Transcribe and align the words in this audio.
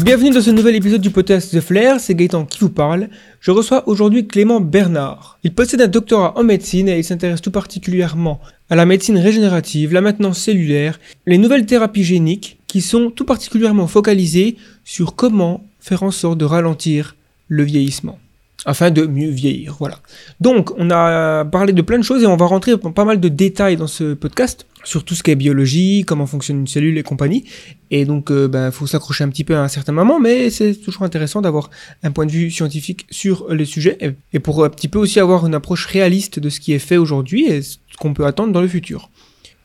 Bienvenue 0.00 0.30
dans 0.30 0.40
ce 0.40 0.50
nouvel 0.50 0.74
épisode 0.74 1.02
du 1.02 1.10
podcast 1.10 1.54
The 1.54 1.60
Flair, 1.60 2.00
c'est 2.00 2.14
Gaëtan 2.14 2.46
qui 2.46 2.60
vous 2.60 2.70
parle. 2.70 3.08
Je 3.40 3.50
reçois 3.50 3.86
aujourd'hui 3.86 4.26
Clément 4.26 4.58
Bernard. 4.58 5.38
Il 5.44 5.54
possède 5.54 5.82
un 5.82 5.86
doctorat 5.86 6.36
en 6.38 6.44
médecine 6.44 6.88
et 6.88 6.98
il 6.98 7.04
s'intéresse 7.04 7.42
tout 7.42 7.50
particulièrement 7.50 8.40
à 8.70 8.74
la 8.74 8.86
médecine 8.86 9.18
régénérative, 9.18 9.92
la 9.92 10.00
maintenance 10.00 10.38
cellulaire, 10.38 10.98
les 11.26 11.36
nouvelles 11.36 11.66
thérapies 11.66 12.04
géniques 12.04 12.58
qui 12.66 12.80
sont 12.80 13.10
tout 13.10 13.26
particulièrement 13.26 13.86
focalisées 13.86 14.56
sur 14.82 15.14
comment 15.14 15.62
faire 15.78 16.02
en 16.02 16.10
sorte 16.10 16.38
de 16.38 16.46
ralentir 16.46 17.14
le 17.48 17.62
vieillissement 17.62 18.18
afin 18.64 18.90
de 18.90 19.06
mieux 19.06 19.30
vieillir. 19.30 19.76
Voilà. 19.78 19.98
Donc, 20.40 20.70
on 20.78 20.90
a 20.90 21.44
parlé 21.44 21.72
de 21.72 21.82
plein 21.82 21.98
de 21.98 22.04
choses 22.04 22.22
et 22.22 22.26
on 22.26 22.36
va 22.36 22.46
rentrer 22.46 22.76
pas 22.76 23.04
mal 23.04 23.20
de 23.20 23.28
détails 23.28 23.76
dans 23.76 23.86
ce 23.86 24.14
podcast 24.14 24.66
sur 24.84 25.04
tout 25.04 25.14
ce 25.14 25.22
qui 25.22 25.30
est 25.30 25.36
biologie, 25.36 26.04
comment 26.06 26.26
fonctionne 26.26 26.60
une 26.60 26.66
cellule 26.66 26.98
et 26.98 27.02
compagnie. 27.02 27.44
Et 27.90 28.04
donc, 28.04 28.26
il 28.30 28.36
euh, 28.36 28.48
ben, 28.48 28.70
faut 28.70 28.86
s'accrocher 28.86 29.24
un 29.24 29.28
petit 29.28 29.44
peu 29.44 29.56
à 29.56 29.62
un 29.62 29.68
certain 29.68 29.92
moment, 29.92 30.18
mais 30.18 30.50
c'est 30.50 30.74
toujours 30.74 31.02
intéressant 31.02 31.40
d'avoir 31.40 31.70
un 32.02 32.10
point 32.10 32.26
de 32.26 32.32
vue 32.32 32.50
scientifique 32.50 33.06
sur 33.10 33.52
les 33.52 33.64
sujets 33.64 33.98
et 34.32 34.38
pour 34.40 34.64
un 34.64 34.70
petit 34.70 34.88
peu 34.88 34.98
aussi 34.98 35.20
avoir 35.20 35.46
une 35.46 35.54
approche 35.54 35.86
réaliste 35.86 36.38
de 36.38 36.48
ce 36.48 36.58
qui 36.58 36.72
est 36.72 36.78
fait 36.78 36.96
aujourd'hui 36.96 37.46
et 37.46 37.62
ce 37.62 37.76
qu'on 37.98 38.14
peut 38.14 38.26
attendre 38.26 38.52
dans 38.52 38.60
le 38.60 38.68
futur. 38.68 39.10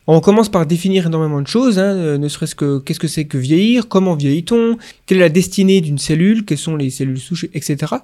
On 0.09 0.21
commence 0.21 0.47
par 0.47 0.65
définir 0.65 1.07
énormément 1.07 1.41
de 1.41 1.47
choses, 1.47 1.79
hein, 1.79 1.93
euh, 1.93 2.17
ne 2.17 2.29
serait-ce 2.29 2.55
que 2.55 2.79
qu'est-ce 2.79 2.99
que 2.99 3.09
c'est 3.09 3.25
que 3.25 3.37
vieillir, 3.37 3.89
comment 3.89 4.15
vieillit-on, 4.15 4.77
quelle 5.05 5.17
est 5.17 5.21
la 5.21 5.29
destinée 5.29 5.81
d'une 5.81 5.97
cellule, 5.97 6.45
quelles 6.45 6.57
sont 6.57 6.77
les 6.77 6.89
cellules 6.89 7.19
souches, 7.19 7.45
etc. 7.53 7.95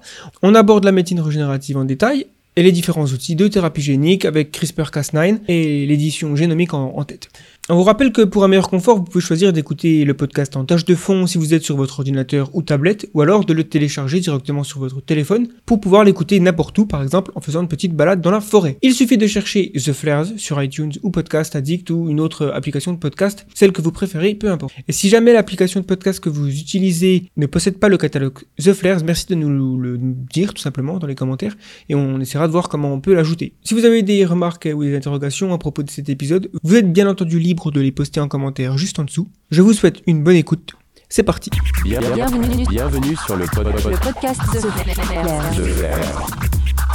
On 0.42 0.54
aborde 0.54 0.84
la 0.84 0.92
médecine 0.92 1.20
régénérative 1.20 1.78
en 1.78 1.84
détail 1.84 2.26
et 2.56 2.62
les 2.62 2.72
différents 2.72 3.06
outils 3.06 3.36
de 3.36 3.48
thérapie 3.48 3.80
génique 3.80 4.26
avec 4.26 4.52
CRISPR-Cas9 4.56 5.38
et 5.48 5.86
l'édition 5.86 6.36
génomique 6.36 6.74
en 6.74 7.02
tête. 7.04 7.30
On 7.70 7.76
vous 7.76 7.82
rappelle 7.82 8.12
que 8.12 8.20
pour 8.20 8.44
un 8.44 8.48
meilleur 8.48 8.68
confort, 8.68 8.98
vous 8.98 9.04
pouvez 9.04 9.24
choisir 9.24 9.50
d'écouter 9.50 10.04
le 10.04 10.12
podcast 10.12 10.54
en 10.54 10.66
tâche 10.66 10.84
de 10.84 10.94
fond 10.94 11.26
si 11.26 11.38
vous 11.38 11.54
êtes 11.54 11.62
sur 11.62 11.78
votre 11.78 12.00
ordinateur 12.00 12.50
ou 12.52 12.60
tablette, 12.60 13.08
ou 13.14 13.22
alors 13.22 13.46
de 13.46 13.54
le 13.54 13.64
télécharger 13.64 14.20
directement 14.20 14.64
sur 14.64 14.80
votre 14.80 15.00
téléphone 15.00 15.48
pour 15.64 15.80
pouvoir 15.80 16.04
l'écouter 16.04 16.38
n'importe 16.40 16.78
où, 16.78 16.84
par 16.84 17.02
exemple 17.02 17.32
en 17.34 17.40
faisant 17.40 17.62
une 17.62 17.68
petite 17.68 17.94
balade 17.94 18.20
dans 18.20 18.30
la 18.30 18.42
forêt. 18.42 18.76
Il 18.82 18.92
suffit 18.92 19.16
de 19.16 19.26
chercher 19.26 19.72
The 19.72 19.94
Flares 19.94 20.26
sur 20.36 20.62
iTunes 20.62 20.92
ou 21.02 21.10
Podcast 21.10 21.56
Addict 21.56 21.88
ou 21.88 22.10
une 22.10 22.20
autre 22.20 22.52
application 22.54 22.92
de 22.92 22.98
podcast, 22.98 23.46
celle 23.54 23.72
que 23.72 23.80
vous 23.80 23.92
préférez, 23.92 24.34
peu 24.34 24.50
importe. 24.50 24.74
Et 24.86 24.92
si 24.92 25.08
jamais 25.08 25.32
l'application 25.32 25.80
de 25.80 25.86
podcast 25.86 26.20
que 26.20 26.28
vous 26.28 26.46
utilisez 26.46 27.30
ne 27.38 27.46
possède 27.46 27.78
pas 27.78 27.88
le 27.88 27.96
catalogue 27.96 28.40
The 28.62 28.74
Flares, 28.74 29.04
merci 29.06 29.24
de 29.28 29.36
nous 29.36 29.78
le 29.80 29.96
dire 29.96 30.52
tout 30.52 30.60
simplement 30.60 30.98
dans 30.98 31.06
les 31.06 31.14
commentaires 31.14 31.56
et 31.88 31.94
on 31.94 32.20
essaiera 32.20 32.46
de 32.46 32.52
voir 32.52 32.68
comment 32.68 32.92
on 32.92 33.00
peut 33.00 33.14
l'ajouter. 33.14 33.54
Si 33.64 33.72
vous 33.72 33.86
avez 33.86 34.02
des 34.02 34.26
remarques 34.26 34.68
ou 34.70 34.84
des 34.84 34.94
interrogations 34.94 35.54
à 35.54 35.56
propos 35.56 35.82
de 35.82 35.88
cet 35.88 36.10
épisode, 36.10 36.50
vous 36.62 36.74
êtes 36.74 36.92
bien 36.92 37.08
entendu 37.08 37.38
libre 37.38 37.53
de 37.54 37.80
les 37.80 37.92
poster 37.92 38.20
en 38.20 38.28
commentaire 38.28 38.76
juste 38.76 38.98
en 38.98 39.04
dessous. 39.04 39.30
Je 39.50 39.62
vous 39.62 39.72
souhaite 39.72 40.02
une 40.06 40.22
bonne 40.22 40.36
écoute. 40.36 40.74
C'est 41.08 41.22
parti. 41.22 41.48
Bienvenue, 41.84 42.66
bienvenue 42.68 43.16
sur 43.24 43.36
le, 43.36 43.46
podcast 43.46 44.40
de, 44.52 44.58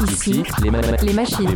Ici, 0.07 0.43
les, 0.63 0.71
machines. 1.13 1.55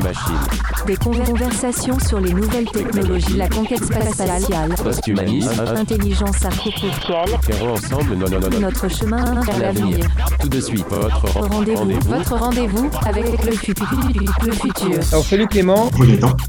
Des 0.86 0.98
conversations 0.98 1.98
sur 2.00 2.20
les 2.20 2.34
nouvelles 2.34 2.70
technologies, 2.70 3.38
la 3.38 3.48
conquête 3.48 3.84
spatiale, 3.86 4.76
post-humanisme, 4.76 5.64
intelligence 5.78 6.44
artificielle. 6.44 7.30
Ferons 7.44 7.74
ensemble 7.74 8.16
notre 8.60 8.90
chemin 8.90 9.42
vers 9.42 9.60
l'avenir. 9.60 10.06
Tout 10.42 10.50
de 10.50 10.60
suite, 10.60 10.86
votre 10.90 11.40
rendez-vous 11.40 12.00
votre 12.02 12.36
rendez-vous 12.36 12.90
avec 13.06 13.46
le, 13.46 13.52
futur. 13.52 15.00
Alors, 15.12 15.24
salut 15.24 15.48
Clément. 15.48 15.90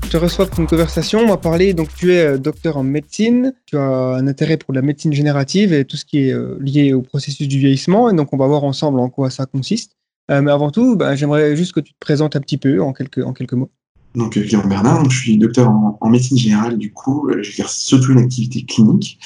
Je 0.04 0.08
te 0.08 0.16
reçois 0.16 0.46
pour 0.46 0.60
une 0.60 0.66
conversation. 0.66 1.20
On 1.20 1.28
va 1.28 1.36
parler, 1.36 1.74
donc 1.74 1.88
tu 1.94 2.12
es 2.12 2.24
euh, 2.24 2.38
docteur 2.38 2.76
en 2.76 2.82
médecine. 2.82 3.52
Tu 3.66 3.76
as 3.76 3.82
un 3.82 4.26
intérêt 4.26 4.56
pour 4.56 4.74
la 4.74 4.82
médecine 4.82 5.12
générative 5.12 5.72
et 5.72 5.84
tout 5.84 5.96
ce 5.96 6.04
qui 6.04 6.28
est 6.28 6.32
euh, 6.32 6.56
lié 6.60 6.92
au 6.92 7.02
processus 7.02 7.46
du 7.46 7.58
vieillissement. 7.58 8.10
Et 8.10 8.14
donc, 8.14 8.32
on 8.32 8.36
va 8.36 8.46
voir 8.46 8.64
ensemble 8.64 8.98
en 8.98 9.08
quoi 9.08 9.30
ça 9.30 9.46
consiste. 9.46 9.92
Euh, 10.30 10.40
mais 10.40 10.50
avant 10.50 10.70
tout, 10.70 10.96
bah, 10.96 11.14
j'aimerais 11.14 11.56
juste 11.56 11.72
que 11.72 11.80
tu 11.80 11.92
te 11.92 11.98
présentes 11.98 12.36
un 12.36 12.40
petit 12.40 12.58
peu 12.58 12.82
en 12.82 12.92
quelques, 12.92 13.52
mots. 13.52 13.70
Donc, 14.14 14.36
euh, 14.36 14.46
Clément 14.46 14.66
Bernard, 14.66 15.08
je 15.10 15.18
suis 15.18 15.38
docteur 15.38 15.68
en, 15.68 16.10
médecine 16.10 16.38
générale, 16.38 16.78
du 16.78 16.92
coup, 16.92 17.28
euh, 17.28 17.42
j'exerce 17.42 17.76
surtout 17.76 18.12
une 18.12 18.18
activité 18.18 18.64
clinique. 18.64 19.18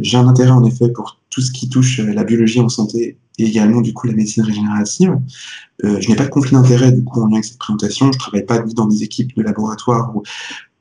j'ai 0.00 0.16
un 0.16 0.28
intérêt, 0.28 0.50
en 0.50 0.64
effet, 0.64 0.90
pour 0.90 1.18
tout 1.30 1.40
ce 1.40 1.50
qui 1.50 1.68
touche 1.68 1.98
la 1.98 2.24
biologie 2.24 2.60
en 2.60 2.68
santé 2.68 3.16
et 3.38 3.44
également, 3.44 3.80
du 3.80 3.94
coup, 3.94 4.06
la 4.06 4.12
médecine 4.12 4.42
régénérative. 4.42 5.16
je 5.82 6.08
n'ai 6.08 6.14
pas 6.14 6.24
de 6.24 6.30
conflit 6.30 6.52
d'intérêt, 6.52 6.92
du 6.92 7.02
coup, 7.02 7.22
en 7.22 7.26
lien 7.26 7.34
avec 7.34 7.44
cette 7.44 7.58
présentation. 7.58 8.12
Je 8.12 8.16
ne 8.16 8.20
travaille 8.20 8.44
pas 8.44 8.62
ni 8.62 8.74
dans 8.74 8.86
des 8.86 9.02
équipes 9.02 9.34
de 9.34 9.42
laboratoire 9.42 10.14
ou, 10.14 10.22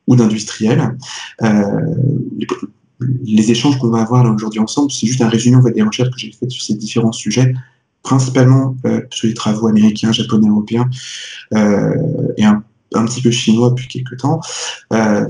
ou 0.07 0.15
d'industriels. 0.15 0.97
Les, 1.41 2.47
les, 3.23 3.49
échanges 3.49 3.79
qu'on 3.79 3.89
va 3.89 4.01
avoir 4.01 4.23
là 4.23 4.31
aujourd'hui 4.31 4.59
ensemble, 4.59 4.91
c'est 4.91 5.07
juste 5.07 5.21
un 5.21 5.29
résumé 5.29 5.55
en 5.55 5.63
fait, 5.63 5.71
des 5.71 5.81
recherches 5.81 6.11
que 6.11 6.19
j'ai 6.19 6.31
faites 6.31 6.51
sur 6.51 6.61
ces 6.61 6.75
différents 6.75 7.13
sujets 7.13 7.55
principalement 8.03 8.75
euh, 8.85 9.01
sur 9.11 9.27
les 9.27 9.33
travaux 9.33 9.67
américains, 9.67 10.11
japonais, 10.11 10.47
européens 10.47 10.89
euh, 11.53 11.93
et 12.37 12.43
un, 12.43 12.63
un, 12.93 13.05
petit 13.05 13.21
peu 13.21 13.31
chinois 13.31 13.69
depuis 13.69 13.87
quelques 13.87 14.17
temps. 14.17 14.39
Euh, 14.93 15.27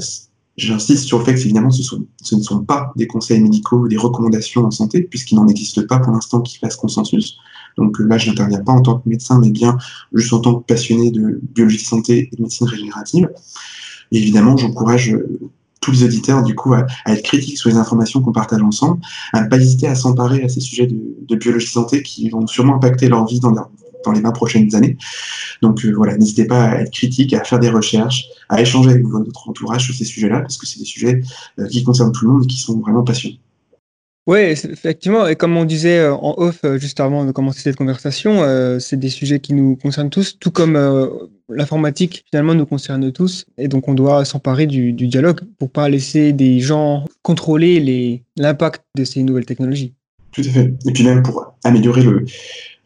J'insiste 0.58 1.06
sur 1.06 1.20
le 1.20 1.24
fait 1.24 1.34
que 1.34 1.40
évidemment 1.40 1.72
ce, 1.72 1.82
sont, 1.82 2.06
ce, 2.22 2.36
ne 2.36 2.42
sont 2.42 2.64
pas 2.64 2.92
des 2.98 3.08
conseils 3.08 3.40
médicaux, 3.40 3.88
des 3.88 3.98
recommandations 3.98 4.66
en 4.66 4.70
santé, 4.70 5.02
puisqu'il 5.02 5.36
n'en 5.36 5.48
existe 5.48 5.88
pas 5.88 5.98
pour 5.98 6.12
l'instant 6.12 6.42
qui 6.42 6.58
fassent 6.58 6.76
consensus. 6.76 7.38
Donc 7.78 7.98
là, 8.00 8.18
je 8.18 8.30
n'interviens 8.30 8.60
pas 8.60 8.74
en 8.74 8.82
tant 8.82 9.00
que 9.00 9.08
médecin, 9.08 9.40
mais 9.40 9.50
bien 9.50 9.78
juste 10.14 10.34
en 10.34 10.40
tant 10.40 10.56
que 10.56 10.66
passionné 10.66 11.10
de 11.10 11.40
biologie 11.42 11.78
de 11.78 11.84
santé 11.84 12.30
et 12.32 12.36
de 12.36 12.42
médecine 12.42 12.68
régénérative. 12.68 13.30
Évidemment, 14.12 14.58
j'encourage 14.58 15.16
tous 15.82 15.92
les 15.92 16.04
auditeurs, 16.04 16.44
du 16.44 16.56
coup, 16.56 16.74
à, 16.74 16.86
être 17.08 17.24
critiques 17.24 17.58
sur 17.58 17.70
les 17.70 17.76
informations 17.76 18.22
qu'on 18.22 18.32
partage 18.32 18.62
ensemble, 18.62 19.02
à 19.34 19.42
ne 19.42 19.50
pas 19.50 19.58
hésiter 19.58 19.88
à 19.88 19.96
s'emparer 19.96 20.44
à 20.44 20.50
ces 20.50 20.62
sujets 20.62 20.88
de, 20.88 21.36
biologie 21.36 21.68
santé 21.68 22.04
qui 22.04 22.30
vont 22.30 22.46
sûrement 22.46 22.76
impacter 22.76 23.10
leur 23.10 23.26
vie 23.26 23.40
dans, 23.40 23.52
les 24.14 24.22
20 24.22 24.32
prochaines 24.32 24.76
années. 24.76 24.98
Donc 25.62 25.84
euh, 25.84 25.92
voilà, 25.92 26.18
n'hésitez 26.18 26.46
pas 26.46 26.64
à 26.64 26.82
être 26.82 26.92
critique, 26.92 27.34
à 27.34 27.44
faire 27.44 27.60
des 27.60 27.70
recherches, 27.70 28.26
à 28.50 28.62
échanger 28.62 28.92
avec 28.92 29.06
votre 29.06 29.50
entourage 29.50 29.86
sur 29.86 29.96
ces 29.96 30.06
sujets-là, 30.06 30.42
parce 30.42 30.58
que 30.58 30.68
c'est 30.68 30.80
des 30.80 30.86
sujets 30.86 31.22
euh, 31.60 31.68
qui 31.68 31.84
concernent 31.84 32.12
tout 32.12 32.26
le 32.26 32.34
monde 32.34 32.44
et 32.44 32.48
qui 32.48 32.58
sont 32.58 32.80
vraiment 32.80 33.04
passionnants. 33.04 33.38
Oui, 34.28 34.40
effectivement, 34.40 35.28
et 35.28 35.36
comme 35.36 35.58
on 35.58 35.66
disait 35.66 36.00
euh, 36.00 36.14
en 36.14 36.36
off 36.38 36.62
juste 36.78 37.00
avant 37.00 37.26
de 37.26 37.32
commencer 37.32 37.62
cette 37.62 37.76
conversation, 37.76 38.42
c'est 38.80 38.98
des 38.98 39.10
sujets 39.10 39.40
qui 39.40 39.54
nous 39.54 39.76
concernent 39.76 40.10
tous, 40.10 40.38
tout 40.40 40.52
comme 40.52 40.78
l'informatique 41.50 42.24
finalement 42.30 42.54
nous 42.54 42.66
concerne 42.66 43.12
tous 43.12 43.46
et 43.58 43.68
donc 43.68 43.88
on 43.88 43.94
doit 43.94 44.24
s'emparer 44.26 44.68
du, 44.68 44.94
dialogue 44.94 45.42
pour 45.58 45.72
pas 45.72 45.90
laisser 45.90 46.34
des 46.34 46.60
gens 46.60 47.06
contrôler 47.24 48.24
l'impact 48.38 48.84
de 48.96 49.04
ces 49.04 49.24
nouvelles 49.24 49.46
technologies. 49.46 49.94
Tout 50.32 50.42
à 50.42 50.50
fait. 50.50 50.74
Et 50.88 50.92
puis 50.94 51.04
même 51.04 51.24
pour 51.24 51.56
améliorer 51.64 52.04
le, 52.04 52.26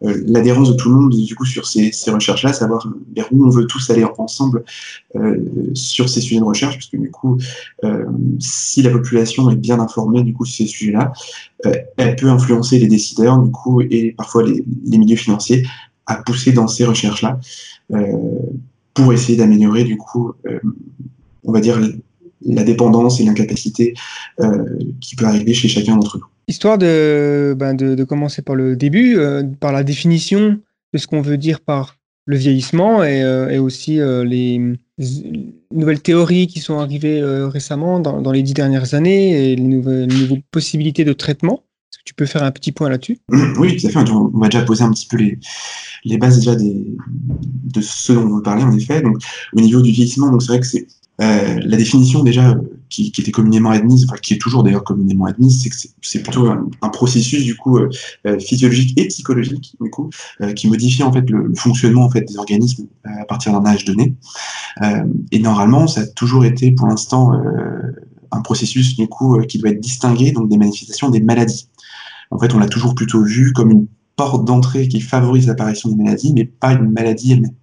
euh, 0.06 0.24
l'adhérence 0.28 0.70
de 0.70 0.76
tout 0.76 0.90
le 0.90 0.96
monde 0.96 1.16
du 1.16 1.36
coup 1.36 1.46
sur 1.46 1.66
ces, 1.66 1.92
recherches-là, 2.08 2.54
savoir 2.54 2.88
vers 3.16 3.28
où 3.32 3.46
on 3.46 3.50
veut 3.50 3.66
tous 3.66 3.90
aller 3.90 4.06
ensemble 4.18 4.64
euh, 5.16 5.38
sur 5.74 6.10
ces 6.10 6.22
sujets 6.22 6.40
de 6.40 6.46
recherche, 6.46 6.76
parce 6.76 6.88
que 6.88 6.98
du 6.98 7.12
coup, 7.12 7.38
euh, 7.84 8.06
si 8.40 8.82
la 8.82 8.92
population 8.92 9.50
est 9.50 9.56
bien 9.56 9.80
informée 9.80 10.24
du 10.24 10.34
coup 10.34 10.46
sur 10.46 10.66
ces 10.66 10.72
sujets-là, 10.72 11.14
elle 11.98 12.16
peut 12.16 12.30
influencer 12.30 12.78
les 12.78 12.88
décideurs 12.88 13.40
du 13.40 13.50
coup 13.50 13.82
et 13.82 14.12
parfois 14.12 14.44
les, 14.44 14.64
les 14.86 14.98
milieux 14.98 15.16
financiers 15.16 15.66
à 16.06 16.18
pousser 16.18 16.52
dans 16.52 16.68
ces 16.68 16.86
recherches-là. 16.86 17.40
Pour 18.94 19.14
essayer 19.14 19.38
d'améliorer 19.38 19.84
du 19.84 19.98
coup, 19.98 20.34
on 21.44 21.52
va 21.52 21.60
dire, 21.60 21.80
la 22.46 22.64
dépendance 22.64 23.20
et 23.20 23.24
l'incapacité 23.24 23.96
qui 25.02 25.16
peut 25.16 25.26
arriver 25.26 25.56
chez 25.56 25.68
chacun 25.68 25.96
d'entre 25.96 26.20
nous. 26.20 26.35
Histoire 26.48 26.78
de, 26.78 27.56
ben 27.58 27.74
de, 27.74 28.04
commencer 28.04 28.42
par 28.42 28.56
le 28.56 28.76
début, 28.76 29.18
par 29.60 29.72
la 29.72 29.84
définition 29.84 30.60
de 30.94 30.98
ce 30.98 31.08
qu'on 31.08 31.22
veut 31.22 31.38
dire 31.38 31.60
par 31.60 31.98
le 32.28 32.38
vieillissement 32.38 33.04
et, 33.04 33.20
et 33.52 33.58
aussi 33.58 33.98
les 33.98 34.78
nouvelles 35.72 36.02
théories 36.02 36.48
qui 36.48 36.60
sont 36.60 36.80
arrivées 36.80 37.22
récemment 37.24 38.00
dans, 38.00 38.32
les 38.32 38.44
dix 38.44 38.54
dernières 38.54 38.94
années 38.94 39.52
et 39.52 39.56
les 39.56 39.64
nouvelles, 39.64 40.08
les 40.08 40.20
nouvelles 40.20 40.44
possibilités 40.52 41.04
de 41.04 41.14
traitement. 41.14 41.64
Est-ce 41.96 42.00
que 42.00 42.04
tu 42.04 42.14
peux 42.14 42.26
faire 42.26 42.44
un 42.44 42.52
petit 42.52 42.72
point 42.72 42.90
là-dessus? 42.90 43.20
Oui, 43.58 43.78
tout 43.78 43.88
à 43.88 43.90
fait. 43.90 44.12
On 44.12 44.28
va 44.38 44.50
déjà 44.50 44.64
poser 44.64 44.84
un 44.84 44.92
petit 44.92 45.08
peu 45.08 45.18
les, 45.18 46.18
bases 46.18 46.38
déjà 46.38 46.56
de 46.56 47.82
ce 47.82 48.14
dont 48.14 48.24
on 48.24 48.36
veut 48.38 48.42
parler, 48.42 48.64
en 48.64 48.72
effet. 48.76 49.02
Donc, 49.02 49.18
au 49.56 49.62
niveau 49.62 49.82
du 49.82 49.92
vieillissement, 49.92 50.38
c'est 50.40 50.48
vrai 50.48 50.60
que 50.60 50.68
c'est 50.68 50.88
euh, 51.22 51.60
la 51.64 51.78
définition 51.78 52.24
déjà 52.24 52.58
qui, 52.90 53.12
était 53.18 53.32
communément 53.32 53.72
admise, 53.72 54.06
enfin 54.06 54.18
qui 54.22 54.34
est 54.34 54.38
toujours 54.38 54.64
d'ailleurs 54.64 54.84
communément 54.84 55.26
admise, 55.26 55.62
c'est 55.62 55.70
que 55.70 55.76
c'est 56.02 56.24
plutôt 56.24 56.48
un, 56.48 56.90
processus 56.90 57.44
du 57.44 57.56
coup 57.56 57.78
euh, 57.78 57.90
euh, 58.26 58.40
physiologique 58.40 58.98
et 58.98 59.08
psychologique 59.08 59.76
du 59.82 59.90
coup 59.90 60.10
euh, 60.42 60.54
qui 60.54 60.68
modifie 60.68 61.04
en 61.04 61.12
fait 61.12 61.30
le, 61.30 61.48
le, 61.48 61.56
fonctionnement 61.56 62.04
en 62.06 62.10
fait 62.10 62.22
des 62.22 62.38
organismes 62.38 62.88
à 63.04 63.26
partir 63.26 63.52
d'un 63.54 63.66
âge 63.66 63.86
donné. 63.86 64.16
et 65.32 65.40
normalement, 65.40 65.88
ça 65.88 66.02
a 66.02 66.06
toujours 66.06 66.46
été 66.46 66.72
pour 66.72 66.88
l'instant 66.88 67.32
un 68.32 68.42
processus 68.42 68.96
du 68.96 69.08
coup 69.08 69.40
qui 69.48 69.58
doit 69.58 69.70
être 69.70 69.80
distingué 69.80 70.32
donc 70.32 70.50
des 70.50 70.58
manifestations 70.58 71.10
des 71.10 71.22
maladies. 71.22 71.70
En 72.32 72.40
fait, 72.40 72.54
on 72.54 72.60
l'a 72.60 72.68
toujours 72.68 72.96
plutôt 72.96 73.24
vu 73.24 73.54
comme 73.54 73.72
une 73.72 73.88
porte 74.16 74.46
d'entrée 74.46 74.88
qui 74.88 75.02
favorise 75.02 75.48
l'apparition 75.48 75.90
des 75.90 75.96
maladies, 75.96 76.34
mais 76.34 76.46
pas 76.46 76.74
une 76.74 76.90
maladie 76.92 77.34
elle-même. 77.34 77.56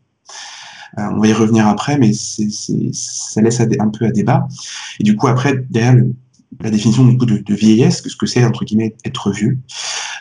Euh, 0.99 1.03
on 1.13 1.21
va 1.21 1.29
y 1.29 1.33
revenir 1.33 1.67
après, 1.67 1.99
mais 1.99 2.13
c'est, 2.13 2.49
ça 2.93 3.41
laisse 3.41 3.61
un 3.61 3.89
peu 3.89 4.07
à 4.07 4.11
débat. 4.11 4.47
Et 5.01 5.05
du 5.05 5.17
coup, 5.17 5.29
après, 5.29 5.65
derrière, 5.71 5.97
la 6.61 6.71
définition 6.71 7.05
du 7.05 7.17
coup 7.17 7.27
de, 7.27 7.55
vieillesse, 7.55 8.01
que 8.01 8.11
ce 8.11 8.17
que 8.17 8.27
c'est 8.27 8.45
entre 8.45 8.65
guillemets 8.65 8.95
être 9.05 9.31
vieux. 9.31 9.59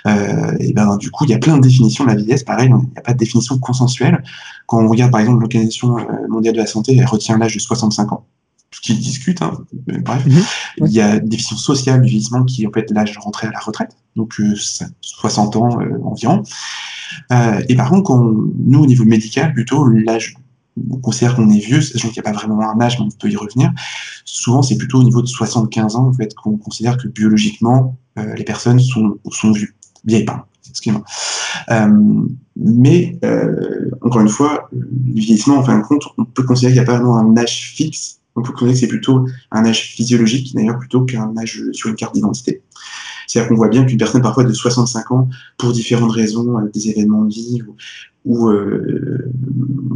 Euh, 0.07 0.55
et 0.59 0.73
ben 0.73 0.97
du 0.97 1.11
coup, 1.11 1.25
il 1.25 1.31
y 1.31 1.33
a 1.33 1.37
plein 1.37 1.57
de 1.57 1.61
définitions 1.61 2.05
de 2.05 2.09
la 2.09 2.15
vieillesse. 2.15 2.43
Pareil, 2.43 2.69
il 2.69 2.75
n'y 2.75 2.97
a 2.97 3.01
pas 3.01 3.13
de 3.13 3.17
définition 3.17 3.57
consensuelle. 3.59 4.23
Quand 4.65 4.79
on 4.83 4.87
regarde 4.87 5.11
par 5.11 5.19
exemple 5.19 5.41
l'Organisation 5.41 5.97
euh, 5.97 6.03
mondiale 6.29 6.53
de 6.55 6.59
la 6.59 6.65
santé, 6.65 6.95
elle 6.97 7.05
retient 7.05 7.37
l'âge 7.37 7.53
de 7.53 7.59
65 7.59 8.11
ans 8.13 8.25
ce 8.73 8.79
qui 8.79 8.95
discute, 8.95 9.41
hein, 9.41 9.51
bref. 10.01 10.25
Mhm. 10.25 10.43
Il 10.87 10.93
y 10.93 11.01
a 11.01 11.15
une 11.15 11.27
définition 11.27 11.57
sociale 11.57 12.01
du 12.01 12.07
vieillissement 12.07 12.45
qui 12.45 12.63
est 12.63 12.67
en 12.67 12.71
fait 12.71 12.89
l'âge 12.91 13.11
de 13.11 13.19
rentrer 13.19 13.47
à 13.47 13.51
la 13.51 13.59
retraite, 13.59 13.97
donc 14.15 14.33
60 15.01 15.57
ans 15.57 15.77
environ. 16.05 16.41
et 17.67 17.75
par 17.75 17.89
contre, 17.89 18.03
quand 18.03 18.33
nous, 18.65 18.79
au 18.79 18.85
niveau 18.85 19.03
médical, 19.03 19.53
plutôt 19.53 19.85
l'âge 19.89 20.37
on 20.89 20.97
considère 20.97 21.35
qu'on 21.35 21.49
est 21.49 21.59
vieux, 21.59 21.81
sachant 21.81 22.09
qu'il 22.09 22.21
n'y 22.21 22.27
a 22.27 22.31
pas 22.31 22.37
vraiment 22.37 22.61
un 22.69 22.79
âge, 22.81 22.97
mais 22.99 23.05
on 23.05 23.09
peut 23.09 23.29
y 23.29 23.35
revenir. 23.35 23.71
Souvent, 24.25 24.61
c'est 24.61 24.77
plutôt 24.77 24.99
au 24.99 25.03
niveau 25.03 25.21
de 25.21 25.27
75 25.27 25.95
ans, 25.95 26.07
en 26.07 26.13
fait, 26.13 26.33
qu'on 26.35 26.57
considère 26.57 26.97
que 26.97 27.07
biologiquement, 27.07 27.97
euh, 28.17 28.33
les 28.35 28.43
personnes 28.43 28.79
sont, 28.79 29.17
sont 29.31 29.51
vieux. 29.51 29.73
Vieilles, 30.05 30.25
pardon, 30.25 30.43
excusez-moi. 30.69 31.03
Euh, 31.69 32.25
mais, 32.55 33.19
euh, 33.23 33.89
encore 34.01 34.21
une 34.21 34.29
fois, 34.29 34.69
le 34.71 34.87
vieillissement, 35.13 35.57
en 35.57 35.63
fin 35.63 35.77
de 35.77 35.83
compte, 35.83 36.03
on 36.17 36.25
peut 36.25 36.43
considérer 36.43 36.73
qu'il 36.73 36.81
n'y 36.81 36.89
a 36.89 36.91
pas 36.91 36.97
vraiment 36.97 37.17
un 37.17 37.37
âge 37.37 37.73
fixe. 37.75 38.19
On 38.35 38.41
peut 38.41 38.51
considérer 38.53 38.73
que 38.73 38.79
c'est 38.79 38.87
plutôt 38.87 39.25
un 39.51 39.65
âge 39.65 39.81
physiologique, 39.81 40.53
d'ailleurs, 40.55 40.77
plutôt 40.79 41.03
qu'un 41.03 41.35
âge 41.37 41.61
sur 41.73 41.89
une 41.89 41.95
carte 41.95 42.15
d'identité. 42.15 42.61
C'est-à-dire 43.31 43.49
qu'on 43.49 43.55
voit 43.55 43.69
bien 43.69 43.85
qu'une 43.85 43.97
personne, 43.97 44.21
parfois 44.21 44.43
de 44.43 44.51
65 44.51 45.11
ans, 45.11 45.29
pour 45.57 45.71
différentes 45.71 46.11
raisons, 46.11 46.57
des 46.73 46.89
événements 46.89 47.23
de 47.23 47.33
vie 47.33 47.61
ou, 48.25 48.49
euh, 48.49 49.31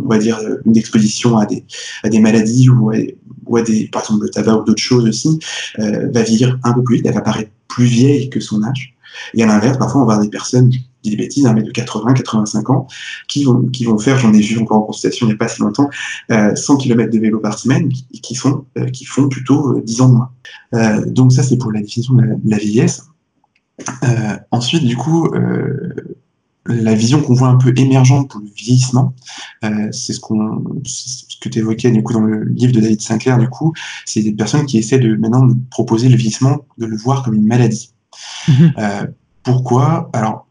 on 0.04 0.08
va 0.08 0.18
dire 0.18 0.40
une 0.66 0.78
exposition 0.78 1.38
à 1.38 1.46
des, 1.46 1.66
à 2.04 2.10
des 2.10 2.20
maladies 2.20 2.70
ou 2.70 2.92
à, 3.58 3.62
des, 3.62 3.90
par 3.92 4.04
exemple 4.04 4.24
le 4.24 4.30
tabac 4.30 4.56
ou 4.56 4.64
d'autres 4.64 4.82
choses 4.82 5.06
aussi, 5.06 5.38
euh, 5.80 6.10
va 6.14 6.24
vieillir 6.24 6.58
un 6.64 6.72
peu 6.72 6.82
plus 6.82 6.96
vite, 6.98 7.06
elle 7.06 7.14
va 7.14 7.22
paraître 7.22 7.52
plus 7.68 7.86
vieille 7.86 8.30
que 8.30 8.40
son 8.40 8.64
âge. 8.64 8.96
Et 9.34 9.44
à 9.44 9.48
l'inverse, 9.48 9.78
parfois 9.78 10.02
on 10.02 10.06
va 10.06 10.14
avoir 10.14 10.26
des 10.26 10.32
personnes, 10.32 10.72
je 10.72 10.80
dis 11.04 11.10
des 11.10 11.18
bêtises, 11.18 11.46
hein, 11.46 11.54
mais 11.54 11.64
de 11.64 11.72
80, 11.72 12.14
85 12.14 12.70
ans, 12.70 12.88
qui 13.28 13.44
vont, 13.44 13.64
qui 13.68 13.86
vont 13.86 13.98
faire, 13.98 14.18
j'en 14.18 14.34
ai 14.34 14.40
vu 14.40 14.58
encore 14.60 14.78
en 14.78 14.82
consultation 14.84 15.28
il 15.28 15.30
n'y 15.30 15.36
a 15.36 15.38
pas 15.38 15.48
si 15.48 15.62
longtemps, 15.62 15.90
euh, 16.32 16.56
100 16.56 16.78
km 16.78 17.12
de 17.12 17.20
vélo 17.20 17.40
par 17.40 17.58
semaine, 17.58 17.90
qui, 17.90 18.06
qui, 18.22 18.40
euh, 18.78 18.86
qui 18.86 19.06
font 19.06 19.30
plutôt 19.30 19.80
10 19.82 20.02
ans 20.02 20.10
de 20.10 20.14
moins. 20.14 20.32
Euh, 20.74 21.06
donc 21.06 21.32
ça 21.32 21.44
c'est 21.44 21.58
pour 21.58 21.72
la 21.72 21.82
définition 21.82 22.16
de 22.16 22.24
la, 22.46 22.58
vieillesse. 22.58 23.04
Ensuite, 24.52 24.86
du 24.86 24.98
coup, 24.98 25.30
la 26.68 26.96
vision 26.96 27.22
qu'on 27.22 27.34
voit 27.34 27.50
un 27.50 27.58
peu 27.58 27.74
émergente 27.76 28.32
pour 28.32 28.40
le 28.40 28.48
vieillissement, 28.56 29.14
euh, 29.64 29.88
c'est 29.92 30.14
ce, 30.14 30.20
qu'on, 30.20 30.82
ce 30.84 31.38
que 31.40 31.50
tu 31.50 31.60
évoquais 31.60 31.92
du 31.92 32.02
coup 32.02 32.14
dans 32.14 32.22
le 32.22 32.44
livre 32.44 32.74
de 32.74 32.80
David 32.80 33.02
Sinclair, 33.02 33.38
du 33.38 33.48
coup, 33.48 33.74
c'est 34.06 34.22
des 34.22 34.32
personnes 34.32 34.66
qui 34.66 34.78
essaient 34.78 35.00
de 35.00 35.16
maintenant 35.16 35.46
de 35.46 35.56
proposer 35.70 36.10
le 36.10 36.16
vieillissement, 36.16 36.66
de 36.78 36.86
le 36.86 36.98
voir 36.98 37.24
comme 37.24 37.36
une 37.36 37.46
maladie. 37.46 37.92
Mhm. 38.48 38.74
Euh, 38.78 39.08
pourquoi? 39.44 40.10
Alors, 40.14 40.45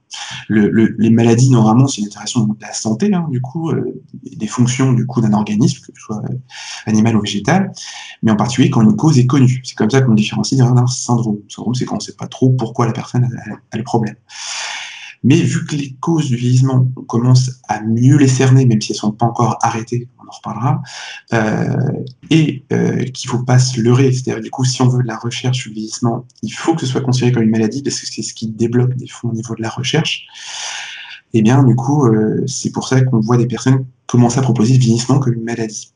le, 0.48 0.94
les 0.98 1.10
maladies, 1.10 1.50
normalement, 1.50 1.86
c'est 1.86 2.00
une 2.00 2.06
interaction 2.06 2.46
de 2.46 2.54
la 2.60 2.72
santé, 2.72 3.12
hein, 3.12 3.26
du 3.30 3.40
coup, 3.40 3.70
euh, 3.70 4.02
des 4.36 4.46
fonctions 4.46 4.92
du 4.92 5.06
coup 5.06 5.20
d'un 5.20 5.32
organisme, 5.32 5.80
que 5.80 5.92
ce 5.94 6.00
soit 6.00 6.22
animal 6.86 7.16
ou 7.16 7.20
végétal, 7.20 7.72
mais 8.22 8.30
en 8.30 8.36
particulier 8.36 8.70
quand 8.70 8.82
une 8.82 8.96
cause 8.96 9.18
est 9.18 9.26
connue. 9.26 9.60
C'est 9.64 9.76
comme 9.76 9.90
ça 9.90 10.02
qu'on 10.02 10.14
différencie 10.14 10.58
d'un 10.58 10.86
syndrome. 10.86 11.38
Le 11.44 11.50
syndrome, 11.50 11.74
c'est 11.74 11.84
quand 11.84 11.94
on 11.94 11.98
ne 11.98 12.02
sait 12.02 12.16
pas 12.16 12.26
trop 12.26 12.50
pourquoi 12.50 12.86
la 12.86 12.92
personne 12.92 13.24
a, 13.24 13.54
a 13.72 13.76
le 13.76 13.84
problème. 13.84 14.16
Mais 15.24 15.36
vu 15.36 15.64
que 15.64 15.74
les 15.74 15.96
causes 16.00 16.28
du 16.28 16.36
vieillissement, 16.36 16.86
on 16.96 17.02
commence 17.02 17.50
à 17.68 17.82
mieux 17.82 18.16
les 18.16 18.28
cerner, 18.28 18.66
même 18.66 18.80
si 18.80 18.92
elles 18.92 18.96
ne 18.96 19.00
sont 19.00 19.12
pas 19.12 19.26
encore 19.26 19.58
arrêtées, 19.62 20.06
on 20.18 20.28
en 20.28 20.30
reparlera, 20.30 20.82
euh, 21.32 21.92
et 22.30 22.64
euh, 22.72 23.04
qu'il 23.04 23.30
ne 23.30 23.38
faut 23.38 23.42
pas 23.42 23.58
se 23.58 23.80
leurrer. 23.80 24.12
C'est-à-dire, 24.12 24.42
du 24.42 24.50
coup, 24.50 24.64
si 24.64 24.82
on 24.82 24.88
veut 24.88 25.02
de 25.02 25.08
la 25.08 25.16
recherche 25.16 25.58
sur 25.58 25.70
le 25.70 25.74
vieillissement, 25.74 26.26
il 26.42 26.50
faut 26.50 26.74
que 26.74 26.82
ce 26.82 26.86
soit 26.86 27.00
considéré 27.00 27.32
comme 27.32 27.42
une 27.42 27.50
maladie, 27.50 27.82
parce 27.82 27.98
que 27.98 28.06
c'est 28.06 28.22
ce 28.22 28.34
qui 28.34 28.48
débloque 28.48 28.94
des 28.96 29.08
fonds 29.08 29.30
au 29.30 29.34
niveau 29.34 29.54
de 29.54 29.62
la 29.62 29.70
recherche. 29.70 30.26
Et 31.32 31.38
eh 31.38 31.42
bien, 31.42 31.64
du 31.64 31.74
coup, 31.74 32.06
euh, 32.06 32.44
c'est 32.46 32.70
pour 32.70 32.86
ça 32.86 33.00
qu'on 33.00 33.18
voit 33.18 33.36
des 33.36 33.46
personnes 33.46 33.86
commencer 34.06 34.38
à 34.38 34.42
proposer 34.42 34.74
le 34.74 34.80
vieillissement 34.80 35.18
comme 35.18 35.34
une 35.34 35.42
maladie. 35.42 35.92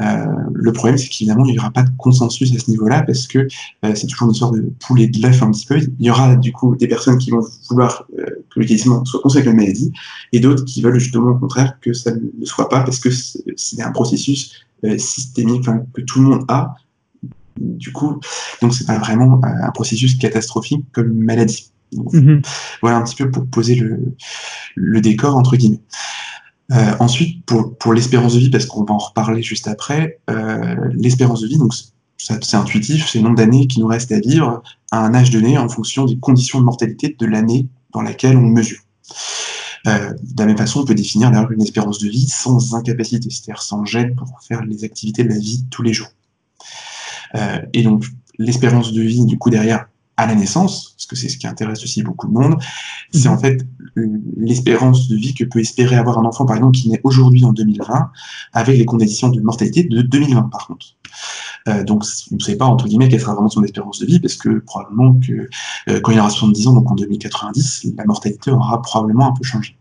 Euh, 0.00 0.26
le 0.54 0.72
problème, 0.72 0.98
c'est 0.98 1.08
qu'évidemment, 1.08 1.44
il 1.44 1.52
n'y 1.52 1.58
aura 1.58 1.70
pas 1.70 1.82
de 1.82 1.90
consensus 1.98 2.54
à 2.54 2.58
ce 2.58 2.70
niveau-là 2.70 3.02
parce 3.02 3.26
que 3.26 3.46
euh, 3.84 3.94
c'est 3.94 4.06
toujours 4.06 4.28
une 4.28 4.34
sorte 4.34 4.54
de 4.54 4.72
poulet 4.80 5.06
de 5.06 5.20
l'œuf 5.22 5.42
un 5.42 5.50
petit 5.50 5.66
peu. 5.66 5.78
Il 5.78 6.06
y 6.06 6.10
aura 6.10 6.36
du 6.36 6.52
coup 6.52 6.76
des 6.76 6.88
personnes 6.88 7.18
qui 7.18 7.30
vont 7.30 7.44
vouloir 7.68 8.06
euh, 8.18 8.24
que 8.50 8.60
le 8.60 8.66
vieillissement 8.66 9.04
soit 9.04 9.20
considéré 9.20 9.46
comme 9.46 9.58
une 9.58 9.66
maladie 9.66 9.92
et 10.32 10.40
d'autres 10.40 10.64
qui 10.64 10.82
veulent 10.82 10.98
justement 10.98 11.30
au 11.32 11.38
contraire 11.38 11.78
que 11.80 11.92
ça 11.92 12.12
ne 12.12 12.20
le 12.38 12.46
soit 12.46 12.68
pas 12.68 12.82
parce 12.82 12.98
que 12.98 13.10
c'est 13.10 13.82
un 13.82 13.92
processus 13.92 14.64
systémique 14.96 15.68
que 15.92 16.00
tout 16.00 16.22
le 16.22 16.28
monde 16.28 16.44
a. 16.48 16.74
Du 17.58 17.92
coup, 17.92 18.18
donc 18.62 18.72
c'est 18.72 18.86
pas 18.86 18.96
vraiment 18.96 19.38
un 19.44 19.70
processus 19.72 20.14
catastrophique 20.16 20.86
comme 20.92 21.10
une 21.10 21.22
maladie. 21.22 21.70
Mm-hmm. 21.94 22.46
Voilà 22.80 22.96
un 22.96 23.02
petit 23.02 23.16
peu 23.16 23.30
pour 23.30 23.46
poser 23.46 23.74
le, 23.74 24.14
le 24.76 25.00
décor 25.02 25.36
entre 25.36 25.56
guillemets. 25.56 25.82
Euh, 26.72 26.94
ensuite, 27.00 27.44
pour, 27.46 27.76
pour 27.78 27.92
l'espérance 27.92 28.34
de 28.34 28.38
vie, 28.38 28.50
parce 28.50 28.66
qu'on 28.66 28.84
va 28.84 28.94
en 28.94 28.98
reparler 28.98 29.42
juste 29.42 29.66
après, 29.66 30.20
euh, 30.30 30.76
l'espérance 30.94 31.40
de 31.40 31.48
vie, 31.48 31.58
donc 31.58 31.74
c'est 32.16 32.54
intuitif, 32.54 33.08
c'est 33.08 33.18
le 33.18 33.24
nombre 33.24 33.36
d'années 33.36 33.66
qui 33.66 33.80
nous 33.80 33.86
reste 33.86 34.12
à 34.12 34.20
vivre 34.20 34.62
à 34.92 35.04
un 35.04 35.14
âge 35.14 35.30
donné 35.30 35.58
en 35.58 35.68
fonction 35.68 36.04
des 36.04 36.18
conditions 36.18 36.60
de 36.60 36.64
mortalité 36.64 37.16
de 37.18 37.26
l'année 37.26 37.66
dans 37.92 38.02
laquelle 38.02 38.36
on 38.36 38.46
mesure. 38.46 38.80
Euh, 39.86 40.12
de 40.12 40.38
la 40.38 40.46
même 40.46 40.58
façon, 40.58 40.80
on 40.80 40.84
peut 40.84 40.94
définir 40.94 41.30
d'ailleurs 41.30 41.50
une 41.50 41.62
espérance 41.62 41.98
de 41.98 42.08
vie 42.08 42.28
sans 42.28 42.74
incapacité, 42.74 43.30
c'est-à-dire 43.30 43.62
sans 43.62 43.84
gêne 43.84 44.14
pour 44.14 44.28
faire 44.46 44.62
les 44.62 44.84
activités 44.84 45.24
de 45.24 45.30
la 45.30 45.38
vie 45.38 45.64
tous 45.70 45.82
les 45.82 45.92
jours. 45.92 46.12
Euh, 47.34 47.60
et 47.72 47.82
donc, 47.82 48.04
l'espérance 48.38 48.92
de 48.92 49.02
vie, 49.02 49.24
du 49.24 49.38
coup, 49.38 49.50
derrière, 49.50 49.88
à 50.20 50.26
la 50.26 50.34
naissance, 50.34 50.94
parce 50.96 51.06
que 51.06 51.16
c'est 51.16 51.30
ce 51.30 51.38
qui 51.38 51.46
intéresse 51.46 51.82
aussi 51.82 52.02
beaucoup 52.02 52.26
de 52.26 52.32
monde, 52.32 52.56
c'est 53.10 53.28
mhm. 53.28 53.34
en 53.34 53.38
fait 53.38 53.66
l'espérance 54.36 55.08
de 55.08 55.16
vie 55.16 55.34
que 55.34 55.44
peut 55.44 55.60
espérer 55.60 55.96
avoir 55.96 56.18
un 56.18 56.24
enfant, 56.24 56.44
par 56.44 56.56
exemple, 56.56 56.76
qui 56.76 56.90
naît 56.90 57.00
aujourd'hui 57.04 57.44
en 57.44 57.52
2020, 57.52 58.10
avec 58.52 58.76
les 58.76 58.84
conditions 58.84 59.30
de 59.30 59.40
mortalité 59.40 59.82
de 59.84 60.02
2020, 60.02 60.42
par 60.50 60.66
contre. 60.66 60.86
Euh, 61.68 61.84
donc, 61.84 62.04
on 62.30 62.34
ne 62.34 62.40
sait 62.40 62.56
pas, 62.56 62.66
entre 62.66 62.86
guillemets, 62.86 63.08
quelle 63.08 63.20
sera 63.20 63.32
vraiment 63.32 63.48
son 63.48 63.64
espérance 63.64 63.98
de 63.98 64.06
vie, 64.06 64.20
parce 64.20 64.36
que 64.36 64.58
probablement 64.60 65.18
que 65.26 65.48
euh, 65.88 66.00
quand 66.00 66.12
il 66.12 66.20
aura 66.20 66.28
70 66.28 66.66
ans, 66.68 66.74
donc 66.74 66.90
en 66.90 66.94
2090, 66.94 67.86
la 67.96 68.04
mortalité 68.04 68.50
aura 68.50 68.82
probablement 68.82 69.28
un 69.28 69.32
peu 69.32 69.44
changé. 69.44 69.76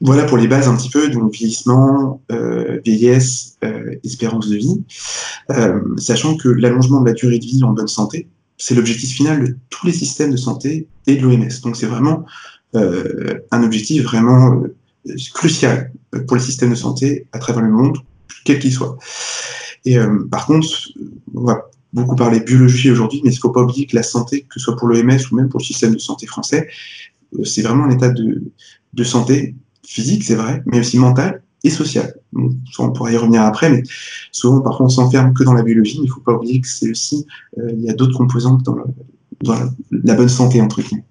Voilà 0.00 0.24
pour 0.24 0.38
les 0.38 0.48
bases 0.48 0.66
un 0.68 0.76
petit 0.76 0.90
peu, 0.90 1.08
donc 1.08 1.32
vieillissement, 1.32 2.20
euh, 2.32 2.80
vieillesse, 2.84 3.58
espérance 4.02 4.48
de 4.48 4.56
vie, 4.56 4.82
sachant 5.96 6.36
que 6.36 6.48
l'allongement 6.48 7.00
de 7.00 7.06
la 7.06 7.14
durée 7.14 7.38
de 7.38 7.44
vie 7.44 7.62
en 7.62 7.72
bonne 7.72 7.88
santé, 7.88 8.28
c'est 8.58 8.74
l'objectif 8.74 9.14
final 9.14 9.44
de 9.44 9.56
tous 9.70 9.86
les 9.86 9.92
systèmes 9.92 10.30
de 10.30 10.36
santé 10.36 10.88
et 11.06 11.16
de 11.16 11.22
l'OMS. 11.22 11.48
Donc 11.62 11.76
c'est 11.76 11.86
vraiment 11.86 12.24
euh, 12.74 13.40
un 13.50 13.62
objectif 13.62 14.02
vraiment 14.02 14.62
euh, 14.62 15.14
crucial 15.32 15.92
pour 16.26 16.36
les 16.36 16.42
systèmes 16.42 16.70
de 16.70 16.74
santé 16.74 17.26
à 17.32 17.38
travers 17.38 17.62
le 17.62 17.70
monde, 17.70 17.98
quel 18.44 18.58
qu'il 18.58 18.72
soit. 18.72 18.96
Et 19.84 19.98
euh, 19.98 20.24
par 20.30 20.46
contre, 20.46 20.68
on 21.34 21.44
va 21.44 21.70
beaucoup 21.92 22.16
parler 22.16 22.40
biologie 22.40 22.90
aujourd'hui, 22.90 23.20
mais 23.22 23.30
il 23.30 23.34
ne 23.34 23.40
faut 23.40 23.50
pas 23.50 23.62
oublier 23.62 23.86
que 23.86 23.94
la 23.94 24.02
santé, 24.02 24.42
que 24.42 24.58
ce 24.58 24.60
soit 24.60 24.76
pour 24.76 24.88
l'OMS 24.88 25.18
ou 25.30 25.36
même 25.36 25.48
pour 25.48 25.60
le 25.60 25.64
système 25.64 25.94
de 25.94 25.98
santé 25.98 26.26
français, 26.26 26.68
c'est 27.44 27.62
vraiment 27.62 27.84
un 27.84 27.90
état 27.90 28.08
de, 28.08 28.42
de 28.92 29.04
santé 29.04 29.54
physique, 29.86 30.24
c'est 30.24 30.34
vrai, 30.34 30.62
mais 30.66 30.80
aussi 30.80 30.98
mental 30.98 31.43
et 31.64 31.70
social. 31.70 32.14
on 32.78 32.92
pourra 32.92 33.10
y 33.10 33.16
revenir 33.16 33.42
après, 33.42 33.70
mais 33.70 33.82
souvent, 34.30 34.60
parfois, 34.60 34.86
on 34.86 34.90
s'enferme 34.90 35.32
que 35.32 35.42
dans 35.42 35.54
la 35.54 35.62
biologie. 35.62 35.96
Il 35.96 36.04
ne 36.04 36.10
faut 36.10 36.20
pas 36.20 36.34
oublier 36.34 36.60
que 36.60 36.68
c'est 36.68 36.90
aussi, 36.90 37.26
euh, 37.58 37.72
il 37.72 37.82
y 37.82 37.90
a 37.90 37.94
d'autres 37.94 38.16
composantes 38.16 38.62
dans, 38.62 38.76
la, 39.90 40.14
bonne 40.14 40.28
santé, 40.28 40.60
entre 40.60 40.82
guillemets. 40.82 41.04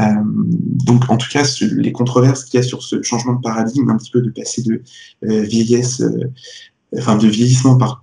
Euh, 0.00 0.04
donc, 0.24 1.08
en 1.08 1.16
tout 1.16 1.28
cas, 1.30 1.48
les 1.60 1.92
controverses 1.92 2.44
qu'il 2.44 2.58
y 2.58 2.62
a 2.62 2.66
sur 2.66 2.82
ce 2.82 3.00
changement 3.02 3.34
de 3.34 3.40
paradigme, 3.40 3.88
un 3.90 3.96
petit 3.96 4.10
peu 4.10 4.20
de 4.20 4.30
passer 4.30 4.62
de 4.62 4.82
euh, 5.24 5.42
vieillesse, 5.42 6.02
enfin 6.98 7.16
de 7.16 7.28
vieillissement 7.28 7.76
par 7.76 8.02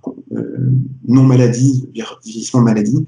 non 1.06 1.22
maladie 1.22 1.86
vers 1.94 2.18
vieillissement 2.24 2.62
maladie, 2.62 3.06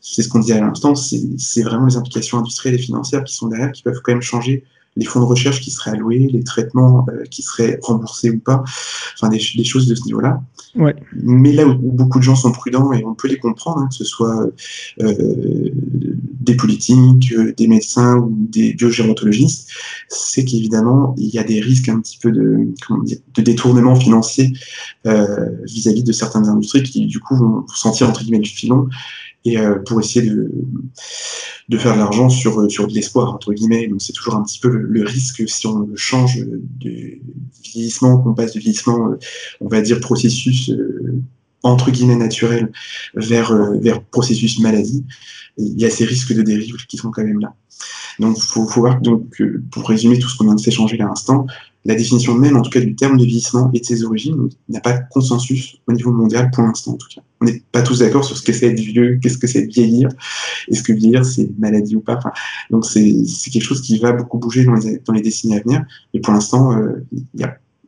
c'est 0.00 0.22
ce 0.22 0.28
qu'on 0.28 0.40
disait 0.40 0.54
à 0.54 0.60
l'instant, 0.60 0.94
c'est 0.96 1.62
vraiment 1.62 1.86
les 1.86 1.96
implications 1.96 2.38
industrielles 2.38 2.74
et 2.74 2.78
financières 2.78 3.22
qui 3.22 3.34
sont 3.34 3.46
derrière, 3.46 3.70
qui 3.70 3.84
peuvent 3.84 4.00
quand 4.02 4.12
même 4.12 4.22
changer 4.22 4.64
les 4.96 5.04
fonds 5.04 5.20
de 5.20 5.24
recherche 5.24 5.60
qui 5.60 5.70
seraient 5.70 5.92
alloués, 5.92 6.28
les 6.32 6.42
traitements 6.42 7.06
euh, 7.10 7.24
qui 7.30 7.42
seraient 7.42 7.78
remboursés 7.82 8.30
ou 8.30 8.38
pas, 8.38 8.64
enfin 9.14 9.28
des, 9.28 9.38
choses 9.38 9.86
de 9.86 9.94
ce 9.94 10.04
niveau-là. 10.04 10.42
Ouais. 10.74 10.94
Mais 11.12 11.52
là 11.52 11.66
où, 11.66 11.74
beaucoup 11.74 12.18
de 12.18 12.24
gens 12.24 12.36
sont 12.36 12.52
prudents, 12.52 12.92
et 12.92 13.04
on 13.04 13.14
peut 13.14 13.28
les 13.28 13.38
comprendre, 13.38 13.78
hein, 13.78 13.88
que 13.88 13.94
ce 13.94 14.04
soit 14.04 14.46
euh, 15.02 15.70
des 16.40 16.54
politiques, 16.54 17.32
euh, 17.32 17.52
des 17.56 17.68
médecins 17.68 18.16
ou 18.16 18.34
des 18.50 18.74
biogérontologistes, 18.74 19.70
c'est 20.08 20.44
qu'évidemment, 20.44 21.14
il 21.18 21.28
y 21.28 21.38
a 21.38 21.44
des 21.44 21.60
risques 21.60 21.88
un 21.88 22.00
petit 22.00 22.18
peu 22.18 22.32
de, 22.32 22.68
de 23.34 23.42
détournement 23.42 23.96
financier 23.96 24.52
vis-à-vis 25.04 26.02
de 26.02 26.12
certaines 26.12 26.48
industries 26.48 26.82
qui, 26.82 27.06
du 27.06 27.20
coup, 27.20 27.36
vont 27.36 27.64
sentir 27.68 28.08
entre 28.08 28.22
guillemets 28.22 28.38
le 28.38 28.44
filon 28.44 28.88
et 29.46 29.58
pour 29.86 30.00
essayer 30.00 30.28
de 30.28 30.50
de 31.68 31.78
faire 31.78 31.94
de 31.94 31.98
l'argent 31.98 32.28
sur, 32.28 32.60
euh, 32.60 32.68
sur 32.68 32.86
de 32.86 32.92
l'espoir, 32.92 33.34
entre 33.34 33.52
guillemets. 33.52 33.88
Donc 33.88 34.00
c'est 34.00 34.12
toujours 34.12 34.36
un 34.36 34.42
petit 34.42 34.60
peu 34.60 34.68
le, 34.68 35.04
risque 35.04 35.48
si 35.48 35.66
on 35.66 35.88
change 35.94 36.38
de 36.38 37.18
vieillissement, 37.64 38.18
qu'on 38.18 38.34
passe 38.34 38.52
de 38.52 38.60
vieillissement, 38.60 39.10
euh, 39.10 39.18
on 39.60 39.68
va 39.68 39.80
dire, 39.80 40.00
processus 40.00 40.70
euh, 40.70 41.22
entre 41.62 41.90
guillemets 41.90 42.16
naturel 42.16 42.70
vers, 43.14 43.52
vers 43.80 44.00
processus 44.02 44.60
maladie, 44.60 45.04
il 45.58 45.80
y 45.80 45.84
a 45.84 45.90
ces 45.90 46.04
risques 46.04 46.32
de 46.32 46.42
dérive 46.42 46.76
qui 46.86 46.96
sont 46.96 47.10
quand 47.10 47.24
même 47.24 47.40
là. 47.40 47.54
Donc, 48.20 48.38
faut, 48.38 48.68
faut 48.68 48.80
voir 48.80 49.00
donc, 49.00 49.42
pour 49.72 49.88
résumer 49.88 50.18
tout 50.18 50.28
ce 50.28 50.36
qu'on 50.36 50.44
vient 50.44 50.54
de 50.54 50.60
s'échanger 50.60 51.00
à 51.00 51.06
l'instant, 51.06 51.46
la 51.86 51.94
définition 51.94 52.34
même, 52.34 52.56
en 52.56 52.62
tout 52.62 52.70
cas, 52.70 52.80
du 52.80 52.94
terme 52.96 53.16
de 53.16 53.24
vieillissement 53.24 53.70
et 53.72 53.80
de 53.80 53.84
ses 53.84 54.02
origines, 54.02 54.48
il 54.68 54.72
n'y 54.72 54.76
a 54.76 54.80
pas 54.80 54.94
de 54.94 55.02
consensus 55.10 55.76
au 55.86 55.92
niveau 55.92 56.12
mondial 56.12 56.50
pour 56.50 56.64
l'instant, 56.64 56.92
en 56.92 56.96
tout 56.96 57.06
cas. 57.14 57.20
On 57.40 57.44
n'est 57.44 57.62
pas 57.70 57.82
tous 57.82 58.00
d'accord 58.00 58.24
sur 58.24 58.36
ce 58.36 58.42
que 58.42 58.52
c'est 58.52 58.66
être 58.66 58.80
vieux, 58.80 59.18
qu'est-ce 59.22 59.38
que 59.38 59.46
c'est 59.46 59.62
vieillir, 59.66 60.08
est-ce 60.68 60.82
que 60.82 60.92
vieillir 60.92 61.24
c'est 61.24 61.48
maladie 61.58 61.94
ou 61.94 62.00
pas. 62.00 62.18
Donc 62.70 62.84
c'est 62.84 63.24
quelque 63.52 63.62
chose 63.62 63.82
qui 63.82 63.98
va 63.98 64.12
beaucoup 64.12 64.38
bouger 64.38 64.64
dans 64.64 64.74
les, 64.74 65.00
dans 65.04 65.12
les 65.12 65.22
décennies 65.22 65.56
à 65.56 65.60
venir, 65.60 65.84
mais 66.12 66.20
pour 66.20 66.32
l'instant, 66.32 66.76
euh, 66.76 67.04
il 67.12 67.26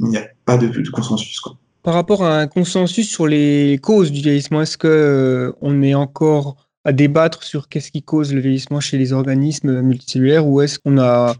n'y 0.01 0.17
a, 0.17 0.29
pas 0.45 0.57
de, 0.57 0.91
consensus. 0.91 1.41
Quoi. 1.41 1.57
Par 1.83 1.95
rapport 1.95 2.25
à 2.25 2.39
un 2.39 2.47
consensus 2.47 3.09
sur 3.09 3.27
les 3.27 3.81
causes 3.83 4.13
du 4.13 4.21
vieillissement, 4.21 4.63
est-ce 4.63 4.79
qu'on 4.79 4.89
euh, 4.89 5.83
est 5.83 5.95
encore 5.95 6.69
à 6.85 6.93
débattre 6.93 7.43
sur 7.43 7.69
qu'est-ce 7.69 7.91
qui 7.91 8.03
cause 8.03 8.33
le 8.33 8.41
vieillissement 8.41 8.81
chez 8.81 8.97
les 8.97 9.13
organismes 9.13 9.83
multicellulaires 9.83 10.47
ou 10.47 10.61
est-ce 10.61 10.79
qu'on 10.79 10.99
a 10.99 11.35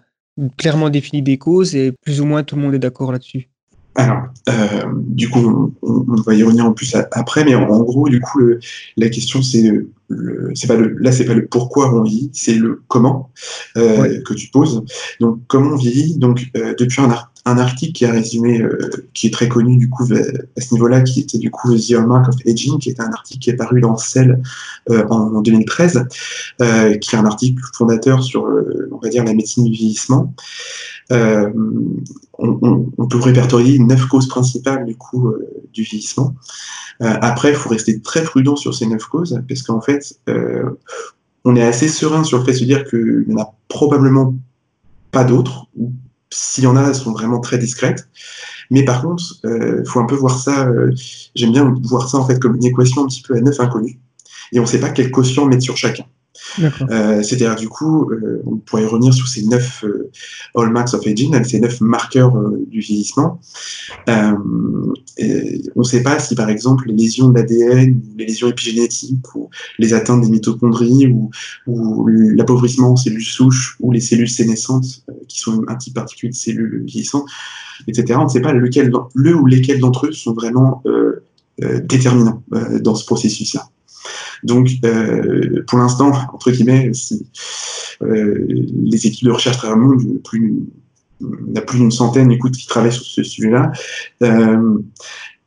clairement 0.57 0.91
défini 0.91 1.23
des 1.23 1.39
causes 1.39 1.75
et 1.75 1.93
plus 2.05 2.21
ou 2.21 2.25
moins 2.25 2.43
tout 2.43 2.57
le 2.57 2.63
monde 2.63 2.75
est 2.75 2.79
d'accord 2.79 3.13
là-dessus. 3.13 3.49
Alors, 3.95 4.29
euh, 4.49 4.85
du 4.95 5.29
coup, 5.29 5.75
on, 5.83 6.15
va 6.23 6.35
y 6.35 6.43
revenir 6.45 6.67
en 6.67 6.73
plus 6.73 6.95
après, 7.13 7.45
mais 7.45 7.57
en, 7.57 7.83
gros, 7.83 8.09
du 8.09 8.21
coup, 8.21 8.41
la 8.97 9.09
question, 9.09 9.43
c'est 9.43 9.73
le, 10.09 10.53
c'est 10.55 10.67
pas 10.67 10.77
le, 10.77 10.97
là, 10.99 11.13
c'est 11.13 11.25
pas 11.25 11.35
le 11.35 11.47
pourquoi 11.47 11.95
on 11.95 12.03
vieillit, 12.03 12.31
c'est 12.33 12.55
le 12.55 12.83
comment 12.89 13.31
euh, 13.77 14.23
que 14.23 14.35
tu 14.35 14.49
poses. 14.49 14.83
Donc, 15.21 15.41
comment 15.47 15.73
on 15.73 15.77
vieillit 15.77 16.17
Donc, 16.17 16.51
euh, 16.57 16.75
depuis 16.79 17.03
un, 17.03 17.15
un, 17.45 17.59
article 17.59 17.93
qui 17.93 18.05
a 18.05 18.13
résumé, 18.13 18.63
qui 19.15 19.27
est 19.27 19.31
très 19.31 19.49
connu 19.49 19.77
du 19.77 19.89
coup 19.89 20.05
à 20.05 20.61
ce 20.61 20.73
niveau-là, 20.73 21.03
qui 21.03 21.21
était 21.21 21.39
du 21.39 21.51
coup 21.51 21.77
The 21.77 21.93
Hallmark 21.93 22.29
of 22.29 22.37
Aging, 22.47 22.79
qui 22.79 22.91
est 22.91 23.01
un 23.01 23.11
article 23.13 23.41
qui 23.41 23.51
est 23.51 23.57
paru 23.57 23.81
dans 23.81 23.97
Cell 23.97 24.41
en, 24.89 25.41
2013, 25.41 26.07
qui 26.59 26.65
est 26.65 27.19
un 27.19 27.27
article 27.27 27.63
fondateur 27.75 28.23
sur, 28.23 28.49
on 28.91 28.99
va 28.99 29.09
dire, 29.09 29.25
la 29.25 29.35
médecine 29.35 29.65
du 29.65 29.73
vieillissement. 29.73 30.35
Euh, 31.11 31.51
on, 32.39 33.09
peut 33.09 33.19
répertorier 33.19 33.79
neuf 33.79 34.05
causes 34.07 34.29
principales 34.29 34.85
du 34.85 34.95
coup 34.95 35.29
euh, 35.29 35.49
du 35.73 35.83
vieillissement. 35.83 36.35
Euh, 37.01 37.15
après, 37.23 37.51
il 37.51 37.55
faut 37.55 37.71
rester 37.71 38.01
très 38.01 38.23
prudent 38.23 38.57
sur 38.57 38.75
ces 38.75 38.87
neuf 38.87 39.05
causes 39.07 39.41
parce 39.49 39.63
qu'en 39.63 39.81
fait, 39.81 39.98
on 41.45 41.57
est 41.57 41.63
assez 41.63 41.89
serein 41.89 42.25
sur 42.25 42.39
le 42.39 42.45
fait 42.45 42.53
de 42.53 42.57
se 42.59 42.65
dire 42.65 42.85
qu'il 42.85 43.25
n'y 43.27 43.35
en 43.35 43.43
a 43.43 43.55
probablement 43.69 44.35
pas 45.11 45.25
d'autres, 45.25 45.67
ou 45.77 45.93
s'il 46.31 46.65
y 46.65 46.67
en 46.67 46.77
a, 46.77 46.89
elles 46.89 46.95
sont 46.95 47.13
vraiment 47.13 47.41
très 47.41 47.59
discrètes. 47.59 48.09
Mais 48.71 48.85
par 48.85 49.03
contre, 49.03 49.23
il 49.45 49.87
faut 49.87 50.01
un 50.01 50.07
peu 50.07 50.15
voir 50.15 50.39
ça, 50.39 50.69
j'aime 51.35 51.53
bien 51.53 51.75
voir 51.85 52.09
ça 52.09 52.19
en 52.19 52.27
fait 52.27 52.39
comme 52.39 52.57
une 52.57 52.67
équation 52.67 53.05
un 53.05 53.07
petit 53.07 53.23
peu 53.23 53.35
à 53.35 53.41
neuf 53.41 53.59
inconnus, 53.61 53.97
et 54.53 54.59
on 54.59 54.63
ne 54.63 54.69
sait 54.69 54.81
pas 54.81 54.91
quel 54.91 55.11
quotient 55.11 55.47
mettre 55.47 55.63
sur 55.63 55.77
chacun. 55.77 56.05
Euh, 56.91 57.23
c'est-à-dire, 57.23 57.57
du 57.57 57.69
coup, 57.69 58.11
euh, 58.11 58.43
on 58.47 58.57
pourrait 58.57 58.87
revenir 58.87 59.13
sur 59.15 59.29
ces 59.29 59.45
neuf 59.45 59.85
euh, 59.85 60.11
hallmarks 60.55 60.95
of 60.95 61.07
aging, 61.07 61.43
ces 61.45 61.61
neuf 61.61 61.81
marqueurs 61.81 62.35
du 62.67 62.81
vieillissement. 62.81 63.41
on 64.07 64.55
ne 65.19 65.83
sait 65.83 66.03
pas 66.03 66.19
si, 66.19 66.35
par 66.35 66.49
exemple, 66.49 66.89
les 66.89 66.95
lésions 66.95 67.29
de 67.29 67.39
l'ADN, 67.39 68.01
les 68.17 68.27
lésions 68.27 68.49
épigénétiques, 68.49 69.35
ou 69.35 69.49
les 69.79 69.95
atteintes 69.95 70.23
des 70.23 70.31
mitochondries, 70.31 71.07
ou, 71.09 71.31
ou 71.67 72.07
l'appauvrissement 72.07 72.93
en 72.93 72.97
cellules 72.97 73.23
souches, 73.23 73.77
ou 73.81 73.93
les 73.93 74.01
cellules 74.01 74.31
sénescentes, 74.31 75.05
qui 75.29 75.41
sont 75.41 75.65
un 75.69 75.77
type 75.77 75.95
particulier 75.95 76.31
de 76.31 76.37
cellules 76.37 76.85
vieillissantes, 76.87 77.29
etc. 77.87 78.19
On 78.21 78.25
ne 78.25 78.29
sait 78.29 78.41
pas 78.41 78.53
lequel, 78.53 78.93
le 79.15 79.35
ou 79.35 79.47
lesquels 79.47 79.81
d'entre 79.81 80.07
eux 80.07 80.13
sont 80.13 80.33
vraiment 80.33 80.83
déterminants 81.83 82.43
dans 82.81 82.95
ce 82.95 83.05
processus-là. 83.05 83.69
Donc, 84.43 84.71
euh, 84.85 85.65
pour 85.67 85.79
l'instant, 85.79 86.13
entre 86.33 86.51
guillemets, 86.51 86.91
euh, 88.03 88.47
les 88.49 89.07
équipes 89.07 89.27
de 89.27 89.33
recherche 89.33 89.59
très 89.59 89.75
monde, 89.75 90.03
plus, 90.25 90.55
il 91.21 91.55
y 91.55 91.59
a 91.59 91.63
plus 91.63 91.79
d'une 91.79 91.91
centaine 91.91 92.31
écoute, 92.31 92.57
qui 92.57 92.67
travaillent 92.67 92.93
sur 92.93 93.05
ce 93.05 93.23
sujet-là. 93.23 93.73
Euh, 94.23 94.79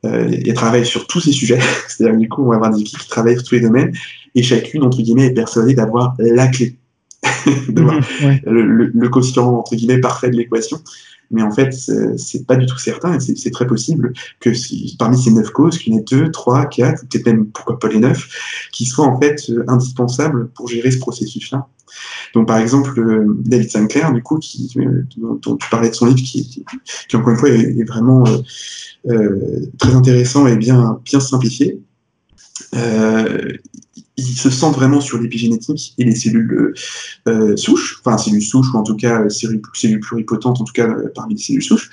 euh, 0.04 0.28
et 0.32 0.52
travaillent 0.52 0.84
sur 0.84 1.06
tous 1.06 1.20
ces 1.20 1.30
sujets. 1.30 1.60
C'est-à-dire, 1.88 2.18
du 2.18 2.28
coup, 2.28 2.42
on 2.42 2.48
va 2.48 2.56
avoir 2.56 2.72
des 2.72 2.80
équipes 2.80 2.98
qui 2.98 3.08
travaillent 3.08 3.36
sur 3.36 3.44
tous 3.44 3.54
les 3.54 3.60
domaines 3.60 3.92
et 4.34 4.42
chacune, 4.42 4.82
entre 4.82 5.00
guillemets, 5.00 5.26
est 5.26 5.34
persuadée 5.34 5.74
d'avoir 5.74 6.16
la 6.18 6.48
clé, 6.48 6.76
d'avoir 7.68 7.94
mhm, 7.94 8.40
le, 8.46 8.86
le, 8.86 9.08
quotient, 9.08 9.58
entre 9.58 9.76
guillemets, 9.76 10.00
parfait 10.00 10.28
de 10.30 10.36
l'équation 10.36 10.80
mais 11.32 11.42
en 11.42 11.50
fait, 11.50 11.72
c'est 11.72 12.46
pas 12.46 12.56
du 12.56 12.66
tout 12.66 12.78
certain, 12.78 13.14
et 13.14 13.20
c'est 13.20 13.50
très 13.50 13.66
possible 13.66 14.12
que 14.40 14.50
parmi 14.98 15.20
ces 15.20 15.30
neuf 15.30 15.50
causes, 15.50 15.78
qu'il 15.78 15.92
y 15.92 15.96
en 15.96 15.98
ait 15.98 16.04
deux, 16.10 16.30
trois, 16.30 16.66
quatre, 16.66 17.04
peut-être 17.06 17.26
même, 17.26 17.46
pourquoi 17.46 17.78
pas 17.78 17.88
les 17.88 17.98
neuf, 17.98 18.28
qui 18.72 18.84
soient 18.84 19.06
en 19.06 19.20
fait 19.20 19.50
euh, 19.50 19.64
indispensables 19.68 20.48
pour 20.48 20.68
gérer 20.68 20.90
ce 20.90 20.98
processus-là. 20.98 21.66
Donc, 22.34 22.48
par 22.48 22.58
exemple, 22.58 22.98
euh, 22.98 23.26
David 23.44 23.70
Sinclair, 23.70 24.12
du 24.12 24.22
coup, 24.22 24.38
euh, 24.76 25.06
dont, 25.16 25.56
tu 25.56 25.68
parlais 25.70 25.90
de 25.90 25.94
son 25.94 26.06
livre, 26.06 26.22
qui, 26.22 26.64
qui 27.08 27.16
encore 27.16 27.30
une 27.30 27.38
fois, 27.38 27.50
est, 27.50 27.84
vraiment 27.84 28.24
très 29.78 29.94
intéressant 29.94 30.46
et 30.46 30.56
bien, 30.56 31.00
bien 31.04 31.20
simplifié. 31.20 31.80
Euh, 34.18 34.22
ils 34.22 34.36
se 34.36 34.50
centrent 34.50 34.78
vraiment 34.78 35.00
sur 35.00 35.18
l'épigénétique 35.18 35.94
et 35.98 36.04
les 36.04 36.14
cellules 36.14 36.74
euh, 37.28 37.56
souches, 37.56 38.00
enfin 38.04 38.18
cellules 38.18 38.42
souches 38.42 38.72
ou 38.74 38.76
en 38.76 38.82
tout 38.82 38.96
cas 38.96 39.28
cellules, 39.28 39.62
cellules 39.74 40.00
pluripotentes, 40.00 40.60
en 40.60 40.64
tout 40.64 40.72
cas 40.72 40.88
euh, 40.88 41.08
parmi 41.14 41.34
les 41.34 41.40
cellules 41.40 41.62
souches. 41.62 41.90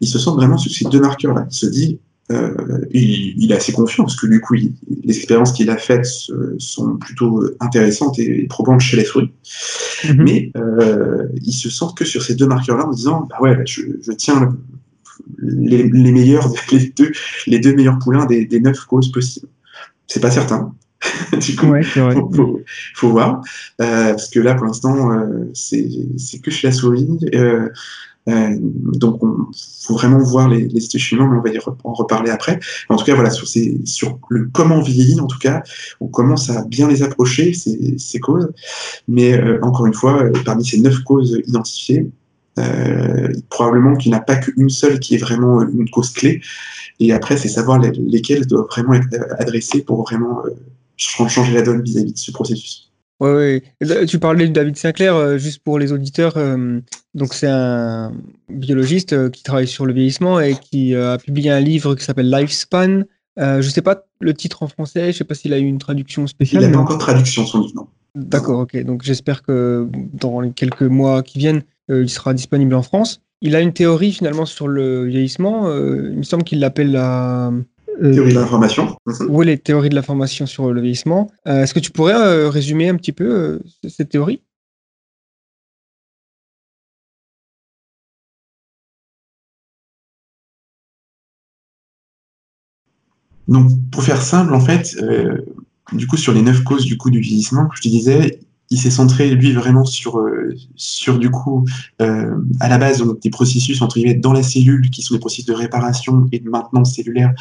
Ils 0.00 0.08
se 0.08 0.18
centrent 0.18 0.36
vraiment 0.36 0.58
sur 0.58 0.70
ces 0.70 0.84
deux 0.86 1.00
marqueurs-là. 1.00 1.46
Il 1.50 1.54
se 1.54 1.66
dit, 1.66 1.98
euh, 2.30 2.54
il, 2.90 3.42
il, 3.42 3.50
est 3.50 3.56
assez 3.56 3.72
confiant 3.72 4.04
parce 4.04 4.16
que 4.16 4.26
du 4.26 4.40
coup, 4.40 4.54
les 4.54 5.16
expériences 5.16 5.52
qu'il 5.52 5.70
a 5.70 5.78
faites 5.78 6.06
sont 6.58 6.96
plutôt 6.96 7.42
intéressantes 7.60 8.18
et 8.18 8.46
probantes 8.48 8.80
chez 8.80 8.98
les 8.98 9.04
souris. 9.04 9.32
Mm-hmm. 10.04 10.22
Mais 10.22 10.52
il 11.42 11.52
se 11.52 11.70
centre 11.70 11.94
que 11.94 12.04
sur 12.04 12.22
ces 12.22 12.34
deux 12.34 12.46
marqueurs-là 12.46 12.86
en 12.86 12.90
disant, 12.90 13.26
bah 13.30 13.36
ouais, 13.40 13.56
je, 13.66 13.82
je 14.02 14.12
tiens 14.12 14.54
les, 15.38 15.88
les, 15.88 16.12
meilleurs, 16.12 16.52
les 16.72 16.92
deux, 16.96 17.12
les 17.46 17.58
deux 17.58 17.74
meilleurs 17.74 17.98
poulains 17.98 18.26
des, 18.26 18.44
des 18.44 18.60
neuf 18.60 18.80
causes 18.84 19.10
possibles. 19.10 19.48
C'est 20.06 20.20
pas 20.20 20.30
certain. 20.30 20.74
du 21.40 21.56
coup, 21.56 21.72
Faut, 21.82 22.60
faut, 22.94 23.10
voir. 23.10 23.40
Euh, 23.80 24.10
parce 24.10 24.28
que 24.28 24.40
là, 24.40 24.54
pour 24.54 24.66
l'instant, 24.66 25.12
euh, 25.12 25.50
c'est 25.54 26.38
que 26.42 26.50
chez 26.50 26.68
la 26.68 26.72
souris. 26.72 27.08
Euh, 27.34 27.68
euh 28.28 28.56
donc, 28.58 29.20
il 29.22 29.86
faut 29.86 29.94
vraiment 29.94 30.18
voir 30.18 30.48
les, 30.48 30.66
les 30.66 30.80
mais 31.12 31.20
on 31.20 31.40
va 31.40 31.50
y 31.50 31.58
en 31.58 31.92
reparler 31.92 32.30
après. 32.30 32.58
En 32.88 32.96
tout 32.96 33.04
cas, 33.04 33.14
voilà, 33.14 33.30
sur, 33.30 33.46
ces, 33.46 33.80
sur 33.84 34.18
le 34.28 34.48
comment 34.52 34.82
vieillir, 34.82 35.22
en 35.22 35.28
tout 35.28 35.38
cas, 35.38 35.62
on 36.00 36.08
commence 36.08 36.50
à 36.50 36.64
bien 36.64 36.88
les 36.88 37.02
approcher, 37.02 37.54
ces, 37.54 37.96
ces 37.98 38.18
causes. 38.18 38.52
Mais 39.06 39.40
encore 39.62 39.86
une 39.86 39.94
fois, 39.94 40.24
parmi 40.44 40.64
ces 40.64 40.80
neuf 40.80 40.98
causes 41.04 41.40
identifiées, 41.46 42.10
probablement 43.48 43.94
qu'il 43.94 44.10
n'y 44.10 44.16
en 44.16 44.20
a 44.20 44.22
pas 44.22 44.36
qu'une 44.36 44.68
seule 44.68 44.98
qui 44.98 45.14
est 45.14 45.18
vraiment 45.18 45.62
une 45.62 45.88
cause 45.88 46.10
clé. 46.10 46.40
Et 47.00 47.12
après, 47.12 47.36
c'est 47.36 47.48
savoir 47.48 47.78
lesquelles 47.78 48.46
doivent 48.46 48.66
vraiment 48.66 48.94
être 48.94 49.06
adressées 49.38 49.82
pour 49.82 50.02
vraiment 50.02 50.42
changer 50.98 51.52
la 51.52 51.62
donne 51.62 51.82
vis-à-vis 51.82 52.12
de 52.12 52.18
ce 52.18 52.30
processus. 52.30 52.88
Oui, 53.20 53.60
ouais. 53.80 54.06
tu 54.06 54.18
parlais 54.18 54.46
de 54.46 54.52
David 54.52 54.76
Sinclair, 54.76 55.14
euh, 55.16 55.38
juste 55.38 55.60
pour 55.64 55.78
les 55.78 55.92
auditeurs. 55.92 56.36
Euh, 56.36 56.80
donc, 57.14 57.34
c'est 57.34 57.48
un 57.48 58.12
biologiste 58.48 59.12
euh, 59.12 59.28
qui 59.28 59.42
travaille 59.42 59.66
sur 59.66 59.86
le 59.86 59.92
vieillissement 59.92 60.38
et 60.38 60.54
qui 60.54 60.94
a 60.94 61.18
publié 61.18 61.50
un 61.50 61.60
livre 61.60 61.96
qui 61.96 62.04
s'appelle 62.04 62.30
Lifespan. 62.30 63.02
je 63.36 63.56
ne 63.56 63.62
sais 63.62 63.82
pas 63.82 64.04
le 64.20 64.34
titre 64.34 64.62
en 64.62 64.68
français, 64.68 65.02
je 65.02 65.08
ne 65.08 65.12
sais 65.12 65.24
pas 65.24 65.34
s'il 65.34 65.52
a 65.52 65.58
eu 65.58 65.64
une 65.64 65.78
traduction 65.78 66.26
spéciale. 66.26 66.62
Il 66.62 66.68
n'a 66.68 66.72
pas 66.72 66.82
encore 66.82 66.96
de 66.96 67.02
traduction, 67.02 67.44
son 67.44 67.62
livre, 67.62 67.72
non. 67.74 67.86
D'accord, 68.14 68.60
ok. 68.60 68.82
Donc, 68.84 69.02
j'espère 69.02 69.42
que 69.42 69.88
dans 70.12 70.40
les 70.40 70.50
quelques 70.52 70.82
mois 70.82 71.22
qui 71.22 71.38
viennent, 71.38 71.62
il 71.88 72.08
sera 72.08 72.34
disponible 72.34 72.74
en 72.74 72.82
France. 72.82 73.20
Il 73.40 73.54
a 73.54 73.60
une 73.60 73.72
théorie 73.72 74.12
finalement 74.12 74.46
sur 74.46 74.66
le 74.66 75.04
vieillissement. 75.04 75.72
il 75.72 76.18
me 76.18 76.22
semble 76.22 76.44
qu'il 76.44 76.60
l'appelle 76.60 76.92
la 76.92 77.52
théorie 78.00 78.32
de 78.32 78.38
l'information. 78.38 78.96
Mhm. 79.06 79.26
Oui, 79.28 79.46
les 79.46 79.58
théories 79.58 79.88
de 79.88 79.94
l'information 79.94 80.46
sur 80.46 80.72
le 80.72 80.80
vieillissement. 80.80 81.30
Euh, 81.46 81.62
est-ce 81.62 81.74
que 81.74 81.80
tu 81.80 81.90
pourrais 81.90 82.14
euh, 82.14 82.48
résumer 82.48 82.88
un 82.88 82.96
petit 82.96 83.12
peu 83.12 83.60
cette 83.88 84.10
théorie? 84.10 84.42
Donc, 93.46 93.70
pour 93.90 94.02
faire 94.02 94.20
simple, 94.20 94.52
en 94.52 94.60
fait, 94.60 94.94
du 95.92 96.06
coup, 96.06 96.18
sur 96.18 96.34
les 96.34 96.42
neuf 96.42 96.62
causes 96.64 96.84
du 96.84 96.98
coup 96.98 97.10
du 97.10 97.20
vieillissement, 97.20 97.68
je 97.74 97.80
te 97.80 97.88
disais, 97.88 98.40
il 98.70 98.78
s'est 98.78 98.90
centré 98.90 99.30
lui 99.30 99.52
vraiment 99.52 99.84
sur 99.84 100.18
euh, 100.18 100.54
sur 100.76 101.18
du 101.18 101.30
coup 101.30 101.64
euh, 102.02 102.36
à 102.60 102.68
la 102.68 102.78
base 102.78 102.98
donc, 102.98 103.20
des 103.20 103.30
processus 103.30 103.80
entre 103.80 103.96
guillemets 103.96 104.14
dans 104.14 104.32
la 104.32 104.42
cellule 104.42 104.90
qui 104.90 105.02
sont 105.02 105.14
des 105.14 105.20
processus 105.20 105.46
de 105.46 105.54
réparation 105.54 106.26
et 106.32 106.38
de 106.38 106.48
maintenance 106.48 106.94
cellulaire 106.94 107.32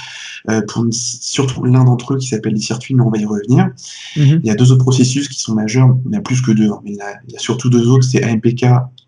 euh, 0.50 0.62
pour 0.68 0.86
surtout 0.92 1.64
l'un 1.64 1.84
d'entre 1.84 2.14
eux 2.14 2.18
qui 2.18 2.28
s'appelle 2.28 2.54
les 2.54 2.62
circuits 2.62 2.96
mais 2.96 3.04
on 3.04 3.10
va 3.10 3.18
y 3.18 3.26
revenir 3.26 3.70
mm-hmm. 4.16 4.40
il 4.44 4.46
y 4.46 4.50
a 4.50 4.56
deux 4.56 4.72
autres 4.72 4.84
processus 4.84 5.28
qui 5.28 5.40
sont 5.40 5.54
majeurs 5.54 5.96
il 6.06 6.14
y 6.14 6.18
a 6.18 6.22
plus 6.22 6.42
que 6.42 6.52
deux 6.52 6.70
hein, 6.70 6.80
mais 6.84 6.92
il 6.92 6.98
y, 6.98 7.02
a, 7.02 7.20
il 7.28 7.34
y, 7.34 7.36
a, 7.36 7.40
surtout 7.40 7.70
deux 7.70 7.88
autres 7.88 8.06
c'est 8.06 8.24
AMPK 8.24 8.66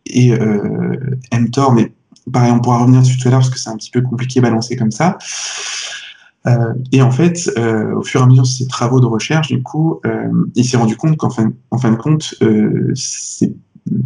et 0.08 0.34
mTOR 1.32 1.72
mais 1.72 1.94
pareil 2.32 2.52
on 2.52 2.60
pourra 2.60 2.80
revenir 2.80 3.02
dessus 3.02 3.18
tout 3.18 3.28
à 3.28 3.32
l'heure 3.32 3.40
parce 3.40 3.50
que 3.50 3.60
c'est 3.60 3.70
un 3.70 3.78
petit 3.78 3.92
peu 3.92 4.02
compliqué 4.02 4.42
balancer 4.42 4.76
comme 4.76 4.92
ça 4.92 5.18
et 6.92 7.02
en 7.02 7.12
fait, 7.12 7.50
au 7.96 8.02
fur 8.02 8.22
et 8.22 8.24
à 8.24 8.28
mesure 8.28 8.44
de 8.44 8.48
ses 8.48 8.68
travaux 8.68 9.00
de 9.00 9.06
recherche, 9.06 9.50
du 9.50 9.62
coup, 9.62 10.02
il 10.56 10.66
s'est 10.66 10.78
rendu 10.78 10.96
compte 10.96 11.18
qu'en 11.18 11.30
fin, 11.30 11.52
en 11.72 11.78
fin 11.78 11.92
de 11.92 11.98
compte, 11.98 12.34
ces, 12.96 13.54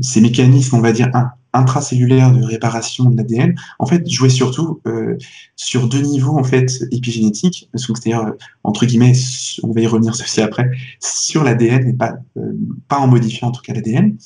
ces, 0.01 0.21
mécanismes, 0.21 0.77
on 0.77 0.81
va 0.81 0.91
dire, 0.91 1.09
intracellulaire 1.53 2.31
de 2.31 2.43
réparation 2.43 3.05
de 3.05 3.17
l'ADN, 3.17 3.55
en 3.79 3.85
fait, 3.85 4.07
jouait 4.09 4.29
surtout 4.29 4.81
euh, 4.87 5.17
sur 5.55 5.87
deux 5.87 6.01
niveaux 6.01 6.37
en 6.37 6.43
fait 6.43 6.83
épigénétiques, 6.91 7.69
c'est-à-dire 7.75 8.21
euh, 8.21 8.31
entre 8.63 8.85
guillemets, 8.85 9.13
on 9.61 9.71
va 9.71 9.81
y 9.81 9.87
revenir 9.87 10.15
ceci 10.15 10.41
après, 10.41 10.69
sur 10.99 11.43
l'ADN 11.43 11.87
et 11.87 11.93
pas 11.93 12.15
euh, 12.37 12.53
pas 12.87 12.97
en 12.97 13.07
modifiant 13.07 13.49
en 13.49 13.51
tout 13.51 13.61
cas 13.61 13.73
l'ADN. 13.73 14.17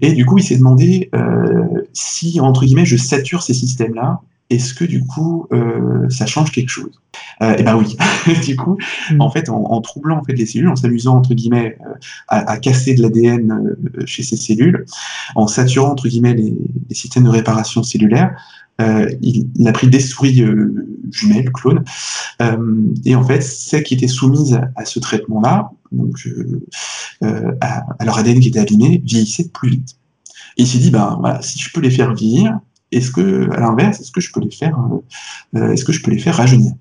Et 0.00 0.12
du 0.12 0.24
coup, 0.26 0.38
il 0.38 0.44
s'est 0.44 0.58
demandé 0.58 1.10
si 1.94 2.38
entre 2.40 2.66
guillemets 2.66 2.84
je 2.84 2.98
sature 2.98 3.42
ces 3.42 3.54
systèmes-là 3.54 4.20
est-ce 4.50 4.74
que 4.74 4.84
du 4.84 5.04
coup 5.04 5.46
euh, 5.52 6.08
ça 6.08 6.26
change 6.26 6.52
quelque 6.52 6.70
chose? 6.70 7.00
Euh, 7.42 7.54
Eh 7.58 7.62
ben 7.62 7.76
oui. 7.76 7.96
du 8.44 8.56
coup, 8.56 8.78
mm. 9.10 9.20
en 9.20 9.30
fait, 9.30 9.48
en, 9.48 9.80
troublant 9.80 10.18
en 10.18 10.24
fait 10.24 10.34
les 10.34 10.46
cellules, 10.46 10.68
en 10.68 10.76
s'amusant 10.76 11.16
entre 11.16 11.34
guillemets 11.34 11.76
euh, 11.86 11.94
à, 12.28 12.56
casser 12.58 12.94
de 12.94 13.02
l'ADN 13.02 13.52
euh, 13.52 14.06
chez 14.06 14.22
ces 14.22 14.36
cellules, 14.36 14.84
en 15.34 15.46
saturant 15.46 15.90
entre 15.90 16.08
guillemets 16.08 16.34
les, 16.34 16.54
systèmes 16.92 17.24
de 17.24 17.30
réparation 17.30 17.82
cellulaire, 17.82 18.36
il, 18.78 19.48
il, 19.54 19.68
a 19.68 19.72
pris 19.72 19.88
des 19.88 20.00
souris 20.00 20.44
jumelles, 21.10 21.50
clones, 21.50 21.82
et 23.04 23.14
en 23.14 23.24
fait, 23.24 23.42
celles 23.42 23.82
qui 23.82 23.94
étaient 23.94 24.06
soumises 24.06 24.60
à 24.76 24.84
ce 24.84 24.98
traitement-là, 24.98 25.70
donc 25.92 26.28
à, 27.22 27.86
à, 27.98 28.04
leur 28.04 28.18
ADN 28.18 28.40
qui 28.40 28.48
était 28.48 28.58
abîmé, 28.58 29.02
vieillissaient 29.04 29.48
plus 29.48 29.70
vite. 29.70 29.96
Et 30.58 30.62
il 30.62 30.66
s'est 30.66 30.78
dit, 30.78 30.90
ben 30.90 31.16
voilà, 31.20 31.42
si 31.42 31.58
je 31.58 31.70
peux 31.72 31.80
les 31.80 31.90
faire 31.90 32.14
vieillir, 32.14 32.58
est-ce 32.92 33.10
que, 33.10 33.50
à 33.52 33.60
l'inverse, 33.60 34.00
est-ce 34.00 34.12
que 34.12 34.20
je 34.20 34.32
peux 34.32 34.40
les 34.40 34.50
faire, 34.50 34.78
euh, 34.78 35.58
euh, 35.58 35.72
est-ce 35.72 35.84
que 35.84 35.92
je 35.92 36.02
peux 36.02 36.10
les 36.10 36.18
faire 36.18 36.36
rajeunir? 36.36 36.72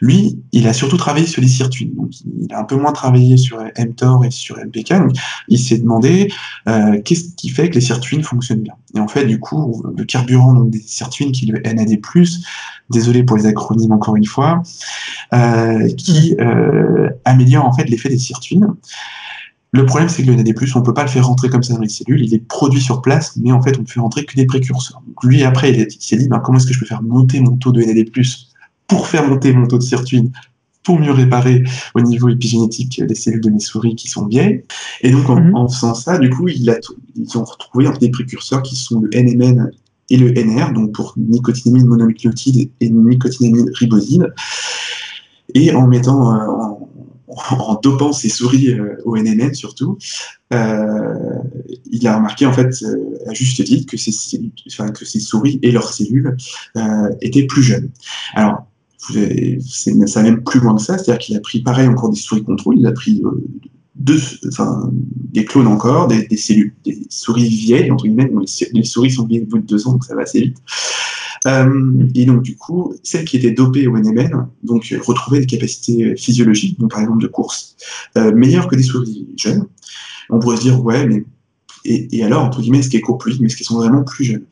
Lui, 0.00 0.40
il 0.52 0.66
a 0.66 0.72
surtout 0.72 0.96
travaillé 0.96 1.26
sur 1.26 1.40
les 1.40 1.48
sirtuines. 1.48 1.94
Il 2.40 2.52
a 2.52 2.58
un 2.58 2.64
peu 2.64 2.74
moins 2.74 2.92
travaillé 2.92 3.36
sur 3.36 3.62
mTOR 3.78 4.24
et 4.24 4.30
sur 4.30 4.58
MPK. 4.58 4.94
Il 5.48 5.58
s'est 5.58 5.78
demandé 5.78 6.30
euh, 6.68 7.00
qu'est-ce 7.02 7.34
qui 7.36 7.48
fait 7.48 7.70
que 7.70 7.76
les 7.76 7.80
sirtuines 7.80 8.24
fonctionnent 8.24 8.62
bien? 8.62 8.74
Et 8.96 9.00
en 9.00 9.08
fait, 9.08 9.24
du 9.24 9.38
coup, 9.38 9.82
le 9.96 10.04
carburant 10.04 10.52
donc, 10.52 10.70
des 10.70 10.80
sirtuines, 10.80 11.30
qui 11.30 11.48
est 11.48 11.52
le 11.52 11.60
NAD+, 11.60 12.00
désolé 12.90 13.22
pour 13.22 13.36
les 13.36 13.46
acronymes 13.46 13.92
encore 13.92 14.16
une 14.16 14.26
fois, 14.26 14.62
qui 15.96 16.36
améliore 17.24 17.64
en 17.64 17.72
fait 17.72 17.88
l'effet 17.88 18.08
des 18.08 18.18
sirtuines. 18.18 18.66
Le 19.74 19.84
problème, 19.86 20.08
c'est 20.08 20.22
que 20.22 20.30
le 20.30 20.36
NAD+, 20.36 20.54
on 20.76 20.78
ne 20.78 20.84
peut 20.84 20.94
pas 20.94 21.02
le 21.02 21.08
faire 21.08 21.26
rentrer 21.26 21.48
comme 21.48 21.64
ça 21.64 21.74
dans 21.74 21.80
les 21.80 21.88
cellules. 21.88 22.22
Il 22.24 22.32
est 22.32 22.38
produit 22.38 22.80
sur 22.80 23.02
place, 23.02 23.36
mais 23.36 23.50
en 23.50 23.60
fait, 23.60 23.76
on 23.76 23.80
ne 23.80 23.86
peut 23.86 24.00
rentrer 24.00 24.24
que 24.24 24.36
des 24.36 24.46
précurseurs. 24.46 25.02
Donc 25.04 25.24
lui, 25.24 25.42
après, 25.42 25.72
il 25.72 25.88
s'est 25.98 26.16
dit, 26.16 26.28
ben, 26.28 26.38
comment 26.38 26.58
est-ce 26.58 26.68
que 26.68 26.74
je 26.74 26.78
peux 26.78 26.86
faire 26.86 27.02
monter 27.02 27.40
mon 27.40 27.56
taux 27.56 27.72
de 27.72 27.82
NAD+, 27.82 28.08
pour 28.86 29.08
faire 29.08 29.28
monter 29.28 29.52
mon 29.52 29.66
taux 29.66 29.78
de 29.78 29.82
sirtuine, 29.82 30.30
pour 30.84 31.00
mieux 31.00 31.10
réparer 31.10 31.64
au 31.96 32.00
niveau 32.02 32.28
épigénétique 32.28 33.02
les 33.04 33.14
cellules 33.16 33.40
de 33.40 33.50
mes 33.50 33.58
souris 33.58 33.96
qui 33.96 34.06
sont 34.06 34.26
vieilles. 34.26 34.62
Et 35.00 35.10
donc, 35.10 35.28
en, 35.28 35.40
mhm. 35.40 35.68
faisant 35.68 35.94
ça, 35.94 36.18
du 36.18 36.30
coup, 36.30 36.46
ils 36.46 36.70
ont 37.34 37.44
retrouvé 37.44 37.88
des 38.00 38.10
précurseurs 38.10 38.62
qui 38.62 38.76
sont 38.76 39.00
le 39.00 39.10
NMN 39.12 39.72
et 40.08 40.16
le 40.16 40.30
NR, 40.30 40.72
donc 40.72 40.92
pour 40.92 41.14
nicotinamide 41.16 41.86
mononucléotide 41.86 42.70
et 42.80 42.90
nicotinamide 42.90 43.70
riboside. 43.74 44.32
Et 45.54 45.74
en 45.74 45.88
mettant 45.88 46.32
euh, 46.32 46.46
en, 46.46 46.83
en 47.50 47.74
dopant 47.80 48.12
ses 48.12 48.28
souris 48.28 48.72
euh, 48.72 48.96
au 49.04 49.16
NMN 49.16 49.54
surtout, 49.54 49.98
euh, 50.52 51.14
il 51.90 52.06
a 52.06 52.16
remarqué 52.16 52.46
en 52.46 52.52
fait 52.52 52.70
euh, 52.82 53.18
à 53.28 53.34
juste 53.34 53.62
titre 53.64 53.90
que 53.90 53.96
ces 53.96 55.20
souris 55.20 55.58
et 55.62 55.72
leurs 55.72 55.92
cellules 55.92 56.36
étaient 57.20 57.46
plus 57.46 57.62
jeunes. 57.62 57.90
Alors 58.34 58.66
ça 58.98 59.90
va 59.90 60.22
même 60.22 60.42
plus 60.42 60.60
loin 60.60 60.74
que 60.76 60.82
ça, 60.82 60.96
c'est-à-dire 60.96 61.18
qu'il 61.18 61.36
a 61.36 61.40
pris 61.40 61.60
pareil 61.60 61.86
encore 61.86 62.10
des 62.10 62.18
souris 62.18 62.42
contrôle, 62.42 62.78
il 62.78 62.86
a 62.86 62.92
pris 62.92 63.22
des 63.96 65.44
clones 65.44 65.66
encore, 65.66 66.08
des, 66.08 66.36
cellules, 66.36 66.74
des 66.84 67.06
souris 67.10 67.48
vieilles, 67.48 67.90
entre 67.90 68.04
guillemets, 68.04 68.30
les, 68.30 68.68
les, 68.72 68.84
souris 68.84 69.10
sont 69.10 69.26
vieilles 69.26 69.42
au 69.42 69.46
bout 69.46 69.58
de 69.58 69.66
deux 69.66 69.86
ans, 69.86 69.92
donc 69.92 70.04
ça 70.04 70.14
va 70.14 70.22
assez 70.22 70.40
vite. 70.40 70.56
Euh, 71.46 72.08
et 72.14 72.24
donc, 72.24 72.42
du 72.42 72.56
coup, 72.56 72.94
celles 73.02 73.24
qui 73.24 73.36
étaient 73.36 73.50
dopées 73.50 73.86
au 73.86 73.96
NMN, 73.96 74.48
donc 74.62 74.94
retrouvaient 75.06 75.40
des 75.40 75.46
capacités 75.46 76.16
physiologiques, 76.16 76.78
donc 76.80 76.90
par 76.90 77.00
exemple 77.00 77.22
de 77.22 77.28
course, 77.28 77.76
euh, 78.16 78.32
meilleures 78.32 78.68
que 78.68 78.76
des 78.76 78.82
souris 78.82 79.28
jeunes. 79.36 79.66
On 80.30 80.38
pourrait 80.38 80.56
se 80.56 80.62
dire, 80.62 80.82
ouais, 80.82 81.06
mais 81.06 81.24
et, 81.84 82.16
et 82.16 82.24
alors, 82.24 82.44
entre 82.44 82.60
guillemets, 82.60 82.78
est-ce 82.78 82.88
qu'elles 82.88 83.02
courent 83.02 83.18
plus 83.18 83.32
vite, 83.32 83.40
mais 83.42 83.48
est-ce 83.48 83.56
qu'elles 83.56 83.66
sont 83.66 83.76
vraiment 83.76 84.02
plus 84.02 84.24
jeunes 84.24 84.46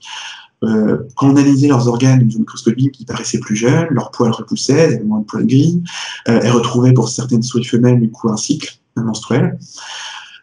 euh, 0.64 0.98
quand 1.16 1.26
on 1.26 1.36
analysait 1.36 1.66
leurs 1.66 1.88
organes 1.88 2.20
une 2.20 2.38
microscopie, 2.38 2.92
ils 3.00 3.04
paraissaient 3.04 3.40
plus 3.40 3.56
jeunes, 3.56 3.88
leurs 3.90 4.12
poils 4.12 4.30
repoussaient, 4.30 4.74
elles 4.74 4.94
avaient 4.94 5.04
moins 5.04 5.18
de 5.18 5.24
poils 5.24 5.44
gris, 5.44 5.82
euh, 6.28 6.38
elles 6.40 6.52
retrouvaient 6.52 6.92
pour 6.92 7.08
certaines 7.08 7.42
souris 7.42 7.64
femelles 7.64 7.98
du 7.98 8.10
coup 8.12 8.28
un 8.28 8.36
cycle 8.36 8.78
menstruel. 8.96 9.58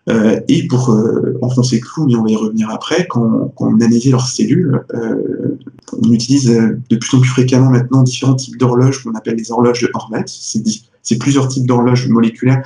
Euh, 0.09 0.39
et 0.47 0.67
pour 0.67 0.91
euh, 0.91 1.37
enfoncer 1.41 1.75
le 1.75 1.81
clou, 1.81 2.07
mais 2.07 2.15
on 2.15 2.23
va 2.23 2.31
y 2.31 2.35
revenir 2.35 2.69
après, 2.69 3.05
quand, 3.07 3.53
on 3.57 3.75
analysait 3.75 4.09
leurs 4.09 4.25
cellules, 4.25 4.81
euh, 4.93 5.57
on 5.93 6.11
utilise 6.11 6.49
euh, 6.49 6.79
de 6.89 6.95
plus 6.95 7.17
en 7.17 7.21
plus 7.21 7.29
fréquemment 7.29 7.69
maintenant 7.69 8.03
différents 8.03 8.35
types 8.35 8.57
d'horloges 8.57 9.03
qu'on 9.03 9.13
appelle 9.13 9.35
les 9.35 9.51
horloges 9.51 9.81
de 9.81 9.89
Hormet. 9.93 10.23
C'est 10.27 11.17
plusieurs 11.17 11.47
types 11.47 11.65
d'horloges 11.65 12.07
moléculaires 12.07 12.61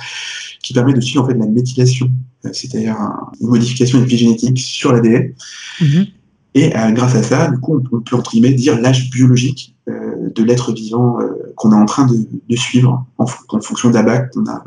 qui 0.62 0.72
permettent 0.72 0.96
de 0.96 1.00
suivre 1.00 1.24
en 1.24 1.28
fait 1.28 1.34
la 1.34 1.46
méthylation, 1.46 2.10
euh, 2.44 2.50
c'est-à-dire 2.52 2.96
une 3.40 3.48
modification 3.48 4.02
épigénétique 4.02 4.58
sur 4.58 4.92
l'ADN. 4.92 5.32
Mm-hmm. 5.80 6.08
Et 6.56 6.70
grâce 6.92 7.16
à 7.16 7.22
ça, 7.24 7.50
du 7.50 7.58
coup, 7.58 7.82
on, 7.90 8.00
peut 8.00 8.14
entre 8.14 8.30
guillemets 8.30 8.52
dire 8.52 8.80
l'âge 8.80 9.10
biologique 9.10 9.74
de 9.88 10.42
l'être 10.44 10.72
vivant 10.72 11.18
qu'on 11.56 11.72
est 11.72 11.74
en 11.74 11.84
train 11.84 12.06
de, 12.06 12.14
de 12.48 12.56
suivre 12.56 13.04
en, 13.18 13.24
en 13.48 13.60
fonction 13.60 13.90
d'ABAC 13.90 14.30
qu'on 14.30 14.46
a. 14.46 14.62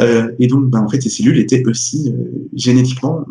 Euh, 0.00 0.32
et 0.38 0.46
donc, 0.46 0.66
ben, 0.66 0.80
en 0.80 0.88
fait, 0.88 1.00
ces 1.00 1.08
cellules 1.08 1.38
étaient 1.38 1.62
aussi 1.66 2.12
euh, 2.12 2.48
génétiquement 2.54 3.24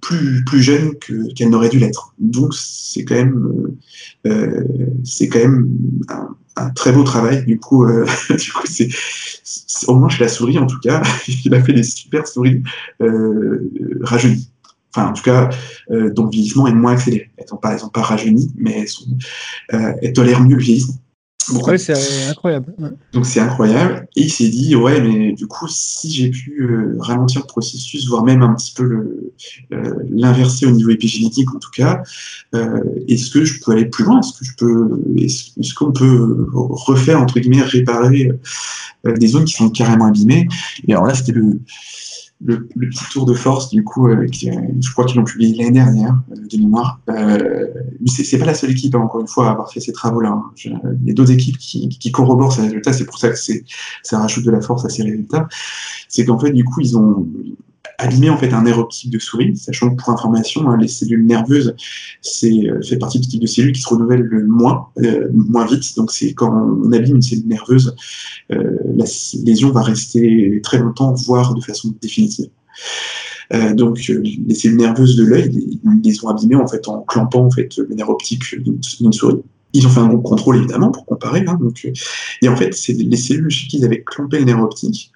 plus, 0.00 0.44
plus 0.44 0.62
jeunes 0.62 0.94
qu'elles 1.34 1.50
n'auraient 1.50 1.68
dû 1.68 1.78
l'être. 1.78 2.14
Donc, 2.18 2.54
c'est 2.54 3.04
quand 3.04 3.14
même, 3.14 3.76
euh, 4.26 4.64
c'est 5.04 5.28
quand 5.28 5.40
même 5.40 5.68
un, 6.56 6.70
très 6.70 6.92
beau 6.92 7.04
travail. 7.04 7.44
Du 7.44 7.58
coup, 7.58 7.86
du 8.30 8.52
coup, 8.52 8.66
c'est 8.66 8.88
au 9.86 9.96
moins 9.96 10.08
chez 10.08 10.24
la 10.24 10.28
souris, 10.28 10.58
en 10.58 10.66
tout 10.66 10.80
cas, 10.80 11.02
il 11.44 11.54
a 11.54 11.62
fait 11.62 11.72
des 11.72 11.82
super 11.82 12.26
souris 12.26 12.62
rajeunies 14.02 14.50
enfin 14.94 15.10
en 15.10 15.12
tout 15.12 15.22
cas 15.22 15.50
dont 15.90 16.24
le 16.24 16.30
vieillissement 16.30 16.66
est 16.66 16.72
moins 16.72 16.92
accéléré. 16.92 17.30
Elles 17.36 17.46
pas, 17.60 17.74
elles 17.74 17.80
pas 17.92 18.02
rajeuni, 18.02 18.52
mais 18.56 18.80
elles, 18.80 18.88
sont, 18.88 19.06
euh, 19.74 19.92
elles 20.02 20.12
tolèrent 20.12 20.42
mieux 20.42 20.56
le 20.56 20.62
vieillissement 20.62 20.96
c'est 21.78 22.28
incroyable. 22.28 22.74
Donc 23.12 23.26
c'est 23.26 23.40
incroyable. 23.40 24.06
Et 24.16 24.22
il 24.22 24.30
s'est 24.30 24.48
dit, 24.48 24.76
ouais, 24.76 25.00
mais 25.00 25.32
du 25.32 25.46
coup, 25.46 25.66
si 25.68 26.10
j'ai 26.10 26.30
pu 26.30 26.62
euh, 26.62 26.96
ralentir 26.98 27.40
le 27.40 27.46
processus, 27.46 28.06
voire 28.08 28.24
même 28.24 28.42
un 28.42 28.54
petit 28.54 28.74
peu 28.74 29.32
euh, 29.72 29.94
l'inverser 30.10 30.66
au 30.66 30.70
niveau 30.70 30.90
épigénétique 30.90 31.54
en 31.54 31.58
tout 31.58 31.70
cas, 31.70 32.02
euh, 32.54 32.82
est-ce 33.08 33.30
que 33.30 33.44
je 33.44 33.60
peux 33.60 33.72
aller 33.72 33.86
plus 33.86 34.04
loin? 34.04 34.20
Est-ce 34.20 34.38
que 34.38 34.44
je 34.44 34.54
peux, 34.56 35.02
est-ce, 35.16 35.74
qu'on 35.74 35.92
peut 35.92 36.48
refaire 36.52 37.20
entre 37.20 37.40
guillemets 37.40 37.62
réparer 37.62 38.30
des 39.04 39.26
zones 39.28 39.44
qui 39.44 39.54
sont 39.54 39.70
carrément 39.70 40.06
abîmées? 40.06 40.48
Et 40.86 40.92
alors 40.92 41.06
là, 41.06 41.14
c'était 41.14 41.32
le 41.32 41.60
le, 42.44 42.66
petit 42.66 43.04
tour 43.10 43.26
de 43.26 43.34
force, 43.34 43.70
du 43.70 43.82
coup, 43.82 44.08
euh, 44.08 44.26
je 44.30 44.92
crois 44.92 45.04
qu'ils 45.04 45.16
l'ont 45.16 45.24
publié 45.24 45.56
l'année 45.56 45.72
dernière, 45.72 46.16
euh, 46.30 46.36
de 46.36 46.56
mémoire. 46.56 47.00
Euh, 47.08 47.66
mais 48.00 48.08
c'est 48.08 48.38
pas 48.38 48.44
la 48.44 48.54
seule 48.54 48.70
équipe, 48.70 48.94
hein, 48.94 49.00
encore 49.00 49.20
une 49.20 49.26
fois, 49.26 49.48
à 49.48 49.52
avoir 49.52 49.72
fait 49.72 49.80
ces 49.80 49.92
travaux-là. 49.92 50.30
Hein. 50.30 50.44
Il 50.64 51.06
y 51.06 51.10
a 51.10 51.14
d'autres 51.14 51.32
équipes 51.32 51.58
qui, 51.58 51.88
qui, 51.88 52.12
corroborent 52.12 52.52
ces 52.52 52.62
résultats, 52.62 52.92
c'est 52.92 53.06
pour 53.06 53.18
ça 53.18 53.30
que 53.30 53.36
ça 54.02 54.18
rajoute 54.18 54.44
de 54.44 54.50
la 54.50 54.60
force 54.60 54.84
à 54.84 54.88
ces 54.88 55.02
résultats. 55.02 55.48
C'est 56.08 56.24
qu'en 56.24 56.38
fait, 56.38 56.52
du 56.52 56.64
coup, 56.64 56.80
ils 56.80 56.96
ont, 56.96 57.26
abîmer 57.98 58.30
en 58.30 58.38
fait 58.38 58.52
un 58.52 58.62
nerf 58.62 58.78
optique 58.78 59.10
de 59.10 59.18
souris, 59.18 59.56
sachant 59.56 59.90
que 59.90 59.96
pour 59.96 60.10
information, 60.10 60.70
hein, 60.70 60.76
les 60.80 60.88
cellules 60.88 61.26
nerveuses, 61.26 61.74
c'est 62.22 62.68
euh, 62.68 62.80
fait 62.80 62.96
partie 62.96 63.18
du 63.18 63.28
type 63.28 63.42
de 63.42 63.46
cellules 63.46 63.72
qui 63.72 63.82
se 63.82 63.88
renouvellent 63.88 64.22
le 64.22 64.46
moins, 64.46 64.88
euh, 64.98 65.28
moins 65.32 65.66
vite. 65.66 65.96
Donc 65.96 66.12
c'est 66.12 66.32
quand 66.32 66.50
on 66.50 66.92
abîme 66.92 67.16
une 67.16 67.22
cellule 67.22 67.48
nerveuse, 67.48 67.94
euh, 68.52 68.76
la 68.96 69.04
lésion 69.44 69.70
va 69.72 69.82
rester 69.82 70.60
très 70.62 70.78
longtemps, 70.78 71.12
voire 71.12 71.54
de 71.54 71.60
façon 71.60 71.92
définitive. 72.00 72.48
Donc 73.74 73.98
les 74.06 74.54
cellules 74.54 74.76
nerveuses 74.76 75.16
de 75.16 75.24
l'œil, 75.24 75.50
ils 75.82 76.00
les 76.04 76.22
ont 76.22 76.28
abîmées 76.28 76.56
en 76.56 76.66
fait 76.66 76.86
en 76.86 77.00
clampant 77.00 77.46
en 77.46 77.50
fait 77.50 77.78
le 77.78 77.94
nerf 77.94 78.10
optique 78.10 78.42
d'une 78.60 79.12
souris. 79.12 79.42
Ils 79.72 79.86
ont 79.86 79.90
fait 79.90 80.00
un 80.00 80.08
groupe 80.08 80.22
contrôle 80.22 80.56
évidemment 80.56 80.90
pour 80.90 81.06
comparer. 81.06 81.44
Hein, 81.46 81.58
donc, 81.60 81.90
et 82.42 82.48
en 82.48 82.56
fait, 82.56 82.74
c'est 82.74 82.92
les 82.92 83.16
cellules 83.16 83.48
qui 83.48 83.82
avaient 83.84 84.02
clampé 84.02 84.38
le 84.38 84.44
nerf 84.44 84.62
optique 84.62 85.12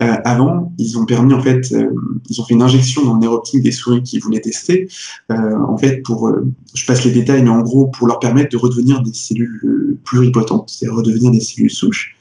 Euh, 0.00 0.14
avant, 0.24 0.72
ils 0.78 0.96
ont 0.96 1.06
permis 1.06 1.34
en 1.34 1.42
fait, 1.42 1.72
euh, 1.72 1.90
ils 2.30 2.40
ont 2.40 2.44
fait 2.44 2.54
une 2.54 2.62
injection 2.62 3.04
dans 3.04 3.14
le 3.14 3.20
nerf 3.20 3.32
optique 3.32 3.62
des 3.62 3.72
souris 3.72 4.02
qu'ils 4.04 4.22
voulaient 4.22 4.40
tester. 4.40 4.88
Euh, 5.32 5.56
en 5.56 5.76
fait, 5.76 6.02
pour, 6.02 6.32
je 6.74 6.86
passe 6.86 7.04
les 7.04 7.10
détails, 7.10 7.42
mais 7.42 7.50
en 7.50 7.62
gros, 7.62 7.86
pour 7.86 8.06
leur 8.06 8.20
permettre 8.20 8.50
de 8.50 8.56
redevenir 8.56 9.02
des 9.02 9.12
cellules 9.12 9.98
pluripotentes, 10.04 10.70
c'est-à-dire 10.70 10.96
redevenir 10.98 11.32
des 11.32 11.40
cellules 11.40 11.70
souches. 11.70 12.16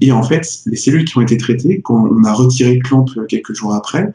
et 0.00 0.12
en 0.12 0.22
fait, 0.22 0.46
les 0.66 0.76
cellules 0.76 1.04
qui 1.04 1.18
ont 1.18 1.20
été 1.20 1.36
traitées, 1.36 1.80
quand 1.82 2.08
on 2.08 2.24
a 2.24 2.32
retiré 2.32 2.78
Clamp 2.78 3.06
quelques 3.28 3.52
jours 3.52 3.74
après, 3.74 4.12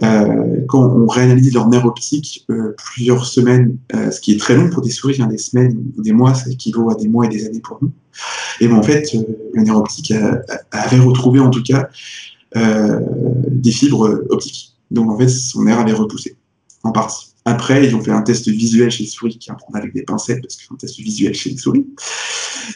quand 0.00 0.82
on 0.82 1.06
réanalyse 1.06 1.52
leur 1.52 1.68
nerf 1.68 1.84
optique 1.84 2.46
plusieurs 2.76 3.26
semaines, 3.26 3.76
ce 3.92 4.20
qui 4.20 4.32
est 4.32 4.38
très 4.38 4.56
long 4.56 4.70
pour 4.70 4.82
des 4.82 4.90
souris, 4.90 5.20
hein, 5.20 5.26
des 5.26 5.38
semaines 5.38 5.76
ou 5.98 6.02
des 6.02 6.12
mois, 6.12 6.32
ça 6.34 6.50
équivaut 6.50 6.90
à 6.90 6.94
des 6.94 7.08
mois 7.08 7.26
et 7.26 7.28
des 7.28 7.44
années 7.46 7.60
pour 7.60 7.78
nous. 7.82 7.92
Et 8.60 8.68
bon, 8.68 8.76
en 8.76 8.82
fait, 8.82 9.12
le 9.12 9.62
nerf 9.62 9.76
optique 9.76 10.12
avait 10.70 10.98
retrouvé 10.98 11.40
en 11.40 11.50
tout 11.50 11.62
cas 11.62 11.88
euh, 12.56 13.00
des 13.48 13.72
fibres 13.72 14.24
optiques. 14.30 14.74
Donc 14.90 15.10
en 15.10 15.18
fait, 15.18 15.28
son 15.28 15.64
nerf 15.64 15.78
avait 15.78 15.92
repoussé, 15.92 16.36
en 16.82 16.92
partie. 16.92 17.28
Après, 17.44 17.86
ils 17.86 17.96
ont 17.96 18.02
fait 18.02 18.10
un 18.10 18.22
test 18.22 18.48
visuel 18.48 18.90
chez 18.90 19.04
les 19.04 19.08
souris 19.08 19.38
qui 19.38 19.50
apprend 19.50 19.72
avec 19.74 19.94
des 19.94 20.02
pincettes, 20.02 20.42
parce 20.42 20.56
que 20.56 20.62
c'est 20.62 20.72
un 20.72 20.76
test 20.76 20.98
visuel 20.98 21.34
chez 21.34 21.50
les 21.50 21.56
souris, 21.56 21.86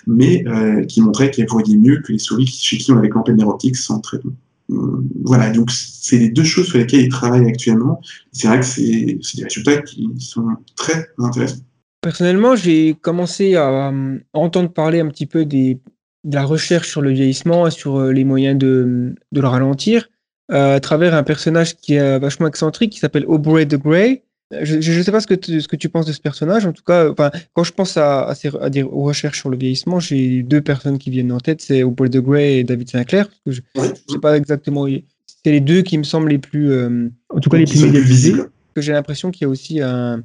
mais 0.06 0.44
euh, 0.48 0.84
qui 0.84 1.00
montrait 1.02 1.30
qu'elles 1.30 1.48
voyaient 1.48 1.76
mieux 1.76 2.00
que 2.00 2.12
les 2.12 2.18
souris 2.18 2.46
chez 2.46 2.78
qui 2.78 2.90
on 2.90 2.98
avait 2.98 3.10
clampé 3.10 3.32
le 3.32 3.38
nerf 3.38 3.48
optique 3.48 3.76
sans 3.76 4.00
traitement. 4.00 4.32
Euh, 4.70 5.04
voilà, 5.24 5.50
donc 5.50 5.70
c'est 5.70 6.18
les 6.18 6.30
deux 6.30 6.42
choses 6.42 6.66
sur 6.66 6.78
lesquelles 6.78 7.02
ils 7.02 7.08
travaillent 7.08 7.46
actuellement. 7.46 8.00
C'est 8.32 8.48
vrai 8.48 8.60
que 8.60 8.66
c'est 8.66 8.80
des 8.80 9.44
résultats 9.44 9.82
qui 9.82 10.08
sont 10.18 10.48
très 10.74 11.06
intéressants. 11.18 11.62
Personnellement, 12.06 12.54
j'ai 12.54 12.94
commencé 12.94 13.56
à 13.56 13.92
entendre 14.32 14.72
parler 14.72 15.00
un 15.00 15.08
petit 15.08 15.26
peu 15.26 15.44
des 15.44 15.80
de 16.22 16.36
la 16.36 16.44
recherche 16.44 16.88
sur 16.88 17.02
le 17.02 17.10
vieillissement 17.10 17.66
et 17.66 17.72
sur 17.72 17.96
euh, 17.96 18.12
les 18.12 18.22
moyens 18.22 18.56
de, 18.56 19.12
de 19.32 19.40
le 19.40 19.48
ralentir 19.48 20.08
euh, 20.52 20.76
à 20.76 20.80
travers 20.80 21.14
un 21.14 21.24
personnage 21.24 21.74
qui 21.74 21.94
est 21.94 22.18
vachement 22.20 22.46
excentrique 22.46 22.92
qui 22.92 23.00
s'appelle 23.00 23.24
Aubrey 23.26 23.66
de 23.66 23.76
Grey. 23.76 24.22
Je 24.62 24.76
ne 24.76 25.02
sais 25.02 25.10
pas 25.10 25.18
ce 25.18 25.26
que, 25.26 25.34
tu, 25.34 25.60
ce 25.60 25.66
que 25.66 25.74
tu 25.74 25.88
penses 25.88 26.06
de 26.06 26.12
ce 26.12 26.20
personnage. 26.20 26.64
En 26.64 26.72
tout 26.72 26.84
cas, 26.84 27.10
enfin, 27.10 27.32
quand 27.54 27.64
je 27.64 27.72
pense 27.72 27.96
à, 27.96 28.22
à, 28.28 28.36
ces, 28.36 28.50
à 28.60 28.70
des 28.70 28.82
recherches 28.84 29.40
sur 29.40 29.50
le 29.50 29.56
vieillissement, 29.56 29.98
j'ai 29.98 30.44
deux 30.44 30.60
personnes 30.60 30.98
qui 30.98 31.10
viennent 31.10 31.32
en 31.32 31.40
tête, 31.40 31.60
c'est 31.60 31.82
Aubrey 31.82 32.08
de 32.08 32.20
Grey 32.20 32.58
et 32.58 32.62
David 32.62 32.88
Sinclair. 32.88 33.26
Parce 33.26 33.40
que 33.44 33.50
je 33.50 33.80
ne 33.80 33.94
sais 34.12 34.20
pas 34.20 34.36
exactement. 34.36 34.86
C'est 35.26 35.50
les 35.50 35.60
deux 35.60 35.82
qui 35.82 35.98
me 35.98 36.04
semblent 36.04 36.28
les 36.28 36.38
plus, 36.38 36.70
euh, 36.70 37.08
en 37.30 37.40
tout 37.40 37.50
cas 37.50 37.58
les 37.58 37.64
plus 37.64 37.82
médiatisés. 37.84 38.34
Que 38.76 38.80
j'ai 38.80 38.92
l'impression 38.92 39.32
qu'il 39.32 39.42
y 39.42 39.46
a 39.46 39.48
aussi 39.48 39.80
un, 39.80 40.22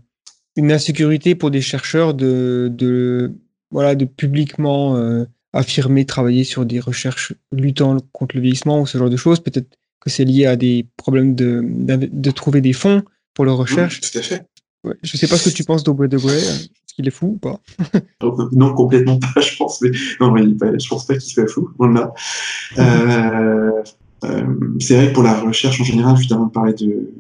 une 0.56 0.72
insécurité 0.72 1.36
pour 1.36 1.52
des 1.52 1.62
chercheurs 1.62 2.14
de, 2.14 2.70
de 2.72 3.34
voilà, 3.72 3.96
de 3.96 4.06
publiquement 4.06 4.98
affirmer 5.54 6.06
travailler 6.06 6.44
sur 6.44 6.66
des 6.66 6.80
recherches 6.80 7.34
luttant 7.52 7.98
contre 8.14 8.36
le 8.36 8.42
vieillissement 8.42 8.82
ou 8.82 8.88
ce 8.88 8.98
genre 8.98 9.10
de 9.10 9.18
choses. 9.18 9.40
Peut-être 9.40 9.78
que 10.00 10.10
c'est 10.10 10.26
lié 10.26 10.46
à 10.46 10.56
des 10.56 10.86
problèmes 10.98 11.36
de, 11.36 11.62
de, 11.64 12.32
trouver 12.32 12.62
des 12.62 12.74
fonds 12.74 13.04
pour 13.34 13.46
leurs 13.46 13.58
recherches. 13.58 14.02
tout 14.02 14.18
à 14.18 14.22
fait. 14.22 14.46
Ouais. 14.84 14.96
Je 15.04 15.16
sais 15.16 15.28
pas 15.28 15.38
ce 15.38 15.50
que 15.50 15.56
tu 15.56 15.64
penses 15.64 15.84
d'Aubrey 15.84 16.08
de 16.08 16.18
Grey. 16.18 16.38
Est-ce 16.92 16.96
qu'il 16.96 17.08
est 17.08 17.12
fou 17.12 17.28
ou 17.28 17.38
pas? 17.38 17.62
Non, 18.52 18.74
complètement 18.74 19.20
pas, 19.20 19.40
je 19.42 19.56
pense. 19.56 19.82
Mais 19.82 19.92
non, 20.20 20.32
mais 20.32 20.44
je 20.44 20.88
pense 20.90 21.06
pas 21.06 21.14
qu'il 21.14 21.32
soit 21.32 21.48
fou. 21.48 21.70
Voilà. 21.78 22.14
Euh, 22.78 22.82
euh, 22.82 23.84
c'est 24.80 24.96
vrai 24.96 25.10
que 25.10 25.14
pour 25.14 25.24
la 25.24 25.40
recherche 25.40 25.80
en 25.82 25.84
général, 25.84 26.16
justement, 26.18 26.46
de 26.46 26.52
parler 26.52 26.74
de, 26.74 27.12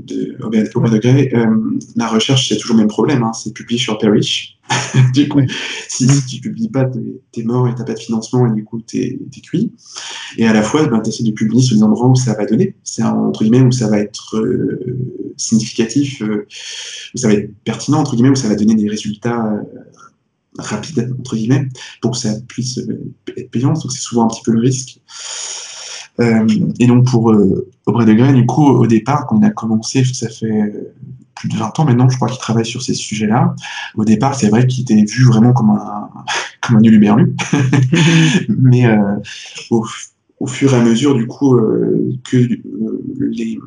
de 0.00 0.36
Aubrey 0.42 0.62
de 0.62 0.98
Grey, 0.98 1.30
euh, 1.34 1.78
la 1.96 2.08
recherche, 2.08 2.48
c'est 2.48 2.56
toujours 2.56 2.76
le 2.76 2.82
même 2.82 2.88
problème. 2.88 3.22
Hein, 3.22 3.32
c'est 3.32 3.52
publié 3.52 3.80
sur 3.80 3.98
Perish. 3.98 4.58
du 5.14 5.28
coup, 5.28 5.40
si, 5.88 6.06
tu 6.26 6.40
publies 6.40 6.68
pas, 6.68 6.88
t'es 7.32 7.42
mort 7.42 7.68
et 7.68 7.74
t'as 7.74 7.84
pas 7.84 7.94
de 7.94 7.98
financement 7.98 8.46
et 8.46 8.54
du 8.54 8.64
coup 8.64 8.80
t'es 8.80 9.18
es 9.36 9.40
cuit. 9.40 9.72
Et 10.38 10.46
à 10.46 10.52
la 10.52 10.62
fois, 10.62 10.86
ben, 10.86 11.00
tu 11.00 11.10
essaies 11.10 11.24
de 11.24 11.32
publier 11.32 11.62
sur 11.62 11.76
des 11.76 11.82
endroits 11.82 12.08
où 12.08 12.14
ça 12.14 12.34
va 12.34 12.46
donner, 12.46 12.74
c'est 12.84 13.02
entre 13.02 13.42
guillemets 13.42 13.60
où 13.60 13.72
ça 13.72 13.88
va 13.88 13.98
être 13.98 14.36
euh, 14.38 14.80
significatif, 15.36 16.22
euh, 16.22 16.46
où 17.14 17.18
ça 17.18 17.28
va 17.28 17.34
être 17.34 17.50
pertinent 17.64 17.98
entre 17.98 18.14
guillemets, 18.14 18.30
où 18.30 18.36
ça 18.36 18.48
va 18.48 18.54
donner 18.54 18.74
des 18.74 18.88
résultats 18.88 19.52
euh, 19.52 19.62
rapides 20.58 21.14
entre 21.18 21.36
guillemets, 21.36 21.68
pour 22.00 22.12
que 22.12 22.18
ça 22.18 22.34
puisse 22.48 22.80
être 23.36 23.50
payant. 23.50 23.72
Donc 23.72 23.92
c'est 23.92 24.00
souvent 24.00 24.24
un 24.24 24.28
petit 24.28 24.42
peu 24.42 24.52
le 24.52 24.60
risque. 24.60 25.00
Et 26.18 26.86
donc 26.86 27.06
pour 27.06 27.34
Aubrey 27.86 28.04
de 28.04 28.12
Grey, 28.12 28.32
du 28.32 28.46
coup, 28.46 28.66
au 28.66 28.86
départ, 28.86 29.26
quand 29.26 29.38
on 29.38 29.42
a 29.42 29.50
commencé, 29.50 30.04
ça 30.04 30.28
fait 30.28 30.72
plus 31.34 31.48
de 31.48 31.56
20 31.56 31.80
ans 31.80 31.84
maintenant, 31.84 32.08
je 32.08 32.16
crois 32.16 32.28
qu'il 32.28 32.38
travaille 32.38 32.66
sur 32.66 32.82
ces 32.82 32.94
sujets-là. 32.94 33.54
Au 33.96 34.04
départ, 34.04 34.34
c'est 34.34 34.48
vrai 34.48 34.66
qu'il 34.66 34.82
était 34.82 34.94
vu 34.94 35.24
vraiment 35.24 35.52
comme 35.52 35.70
un, 35.70 36.08
comme 36.60 36.76
un 36.76 36.82
uluberlu. 36.82 37.34
Mais 38.48 38.86
euh, 38.86 39.16
au, 39.70 39.84
au, 40.40 40.46
fur 40.46 40.72
et 40.72 40.76
à 40.76 40.82
mesure, 40.82 41.14
du 41.14 41.26
coup, 41.26 41.56
euh, 41.56 42.12
que 42.24 42.36
euh, 42.36 43.02
les, 43.18 43.58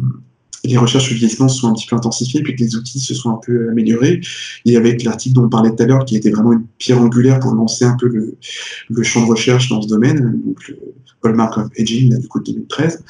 les 0.63 0.77
recherches 0.77 1.05
sur 1.05 1.13
le 1.13 1.19
vieillissement 1.19 1.47
se 1.47 1.59
sont 1.59 1.69
un 1.69 1.73
petit 1.73 1.87
peu 1.87 1.95
intensifiées, 1.95 2.41
puis 2.41 2.55
que 2.55 2.63
les 2.63 2.75
outils 2.75 2.99
se 2.99 3.13
sont 3.13 3.31
un 3.31 3.39
peu 3.45 3.69
améliorés. 3.69 4.21
Et 4.65 4.77
avec 4.77 5.03
l'article 5.03 5.35
dont 5.35 5.45
on 5.45 5.49
parlait 5.49 5.75
tout 5.75 5.83
à 5.83 5.85
l'heure, 5.85 6.05
qui 6.05 6.15
était 6.15 6.31
vraiment 6.31 6.53
une 6.53 6.65
pierre 6.77 7.01
angulaire 7.01 7.39
pour 7.39 7.53
lancer 7.53 7.85
un 7.85 7.95
peu 7.99 8.07
le, 8.07 8.37
le 8.89 9.03
champ 9.03 9.23
de 9.23 9.29
recherche 9.29 9.69
dans 9.69 9.81
ce 9.81 9.87
domaine, 9.87 10.41
donc 10.45 10.67
le 10.67 10.77
Hallmark 11.23 11.57
of 11.57 11.67
Aging, 11.79 12.17
du 12.19 12.27
coup, 12.27 12.39
de 12.39 12.45
2013, 12.45 13.03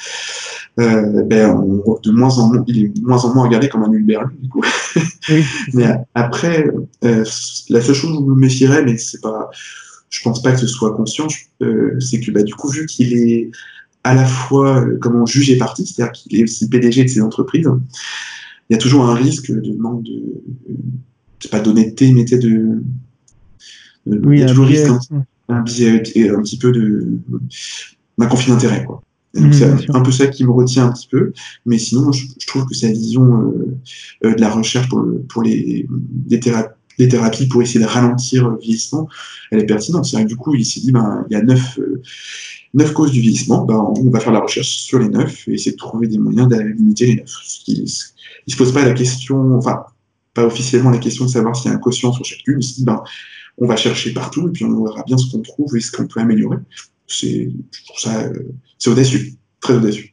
euh, 0.80 1.24
ben, 1.24 1.52
on, 1.52 2.00
de 2.02 2.12
moins 2.12 2.38
en 2.38 2.48
moins, 2.48 2.64
il 2.68 2.86
est 2.86 3.02
moins 3.02 3.24
en 3.24 3.34
moins 3.34 3.44
regardé 3.44 3.70
comme 3.70 3.84
un 3.84 3.92
Uber, 3.92 4.20
du 4.42 4.50
coup. 4.50 4.64
mais 5.74 5.86
après, 6.14 6.70
euh, 7.04 7.24
la 7.70 7.82
seule 7.82 7.96
chose 7.96 8.18
où 8.18 8.26
je 8.26 8.30
me 8.32 8.36
méfierais, 8.36 8.84
mais 8.84 8.98
c'est 8.98 9.22
pas, 9.22 9.50
je 10.10 10.22
pense 10.24 10.42
pas 10.42 10.52
que 10.52 10.60
ce 10.60 10.68
soit 10.68 10.94
conscient, 10.96 11.28
euh, 11.62 12.00
c'est 12.00 12.20
que 12.20 12.32
bah, 12.32 12.44
du 12.44 12.54
coup, 12.56 12.70
vu 12.70 12.86
qu'il 12.86 13.14
est 13.14 13.52
à 14.06 14.14
la 14.14 14.24
fois, 14.24 14.86
euh, 14.86 14.98
comment 15.02 15.26
juge 15.26 15.50
et 15.50 15.58
parti, 15.58 15.86
c'est-à-dire 15.86 16.12
qu'il 16.12 16.40
est 16.40 16.44
aussi 16.44 16.70
PDG 16.70 17.04
de 17.04 17.10
ses 17.10 17.22
entreprises, 17.22 17.68
il 18.70 18.74
y 18.74 18.76
a 18.76 18.78
toujours 18.78 19.06
un 19.06 19.16
risque 19.16 19.52
de 19.52 19.74
manque 19.74 20.04
de, 20.04 21.48
pas 21.50 21.60
d'honnêteté, 21.60 22.14
mais 22.14 22.24
de, 22.24 22.38
de 22.38 22.82
oui, 24.06 24.38
il 24.38 24.40
y 24.42 24.44
a 24.44 24.48
toujours 24.48 24.68
risque, 24.68 24.92
un, 25.50 25.62
biais, 25.62 26.30
un 26.30 26.42
petit 26.44 26.60
peu 26.60 26.72
de, 26.72 27.18
d'un 28.20 28.28
conflit 28.28 28.52
d'intérêt, 28.52 28.86
quoi. 28.86 29.02
Donc 29.34 29.54
c'est 29.54 29.94
un 29.94 30.02
peu 30.02 30.12
ça 30.12 30.28
qui 30.28 30.46
me 30.46 30.52
retient 30.52 30.86
un 30.86 30.92
petit 30.94 31.10
peu, 31.10 31.34
mais 31.66 31.78
sinon 31.78 32.12
je, 32.12 32.26
trouve 32.48 32.66
que 32.68 32.76
sa 32.76 32.88
vision 32.88 33.52
euh, 33.52 33.78
euh, 34.24 34.36
de 34.36 34.40
la 34.40 34.50
recherche 34.50 34.88
pour, 34.88 35.04
pour 35.28 35.44
les, 35.44 35.86
les, 36.30 36.40
thérapies, 36.40 36.75
pour 37.50 37.62
essayer 37.62 37.80
de 37.80 37.86
ralentir 37.86 38.50
le 38.50 38.58
vieillissement, 38.58 39.08
elle 39.52 39.60
est 39.60 39.66
pertinente. 39.66 40.06
C'est 40.06 40.24
du 40.26 40.36
coup 40.36 40.56
il 40.56 40.66
s'est 40.66 40.80
dit 40.82 40.92
ben 40.92 41.26
il 41.30 41.34
y 41.34 41.36
a 41.36 41.42
neuf, 41.42 41.80
neuf 42.76 42.94
causes 42.94 43.12
du 43.12 43.22
vieillissement, 43.22 43.66
ben, 43.66 43.76
on 43.76 44.10
va 44.10 44.20
faire 44.20 44.34
la 44.34 44.42
recherche 44.42 44.68
sur 44.68 45.00
les 45.00 45.10
neuf 45.10 45.48
et 45.48 45.54
essayer 45.54 45.72
de 45.72 45.78
trouver 45.78 46.08
des 46.08 46.18
moyens 46.18 46.48
de 46.50 46.58
limiter 46.58 47.06
les 47.08 47.16
neuf. 47.16 47.32
il 47.68 47.84
ne 47.84 47.88
se 48.52 48.58
pose 48.58 48.74
pas 48.74 48.86
la 48.86 48.94
question, 48.94 49.56
enfin, 49.56 49.86
pas 50.34 50.46
officiellement 50.46 50.92
la 50.92 50.98
question 50.98 51.26
de 51.26 51.30
savoir 51.30 51.56
s'il 51.56 51.72
y 51.72 51.74
a 51.74 51.78
un 51.78 51.80
quotient 51.80 52.12
sur 52.12 52.26
chacune, 52.26 52.58
il 52.60 52.64
se 52.64 52.76
dit, 52.76 52.84
ben, 52.84 53.02
on 53.58 53.66
va 53.66 53.78
chercher 53.78 54.14
partout 54.14 54.50
et 54.50 54.52
puis 54.52 54.66
on 54.66 54.84
verra 54.84 55.04
bien 55.04 55.18
ce 55.18 55.32
qu'on 55.32 55.42
trouve 55.42 55.76
et 55.78 55.80
ce 55.80 55.92
qu'on 55.92 56.06
peut 56.06 56.20
améliorer. 56.20 56.58
C'est, 57.08 57.50
ça, 57.98 58.30
c'est 58.78 58.90
audacieux, 58.90 59.22
très 59.62 59.76
audacieux. 59.76 60.10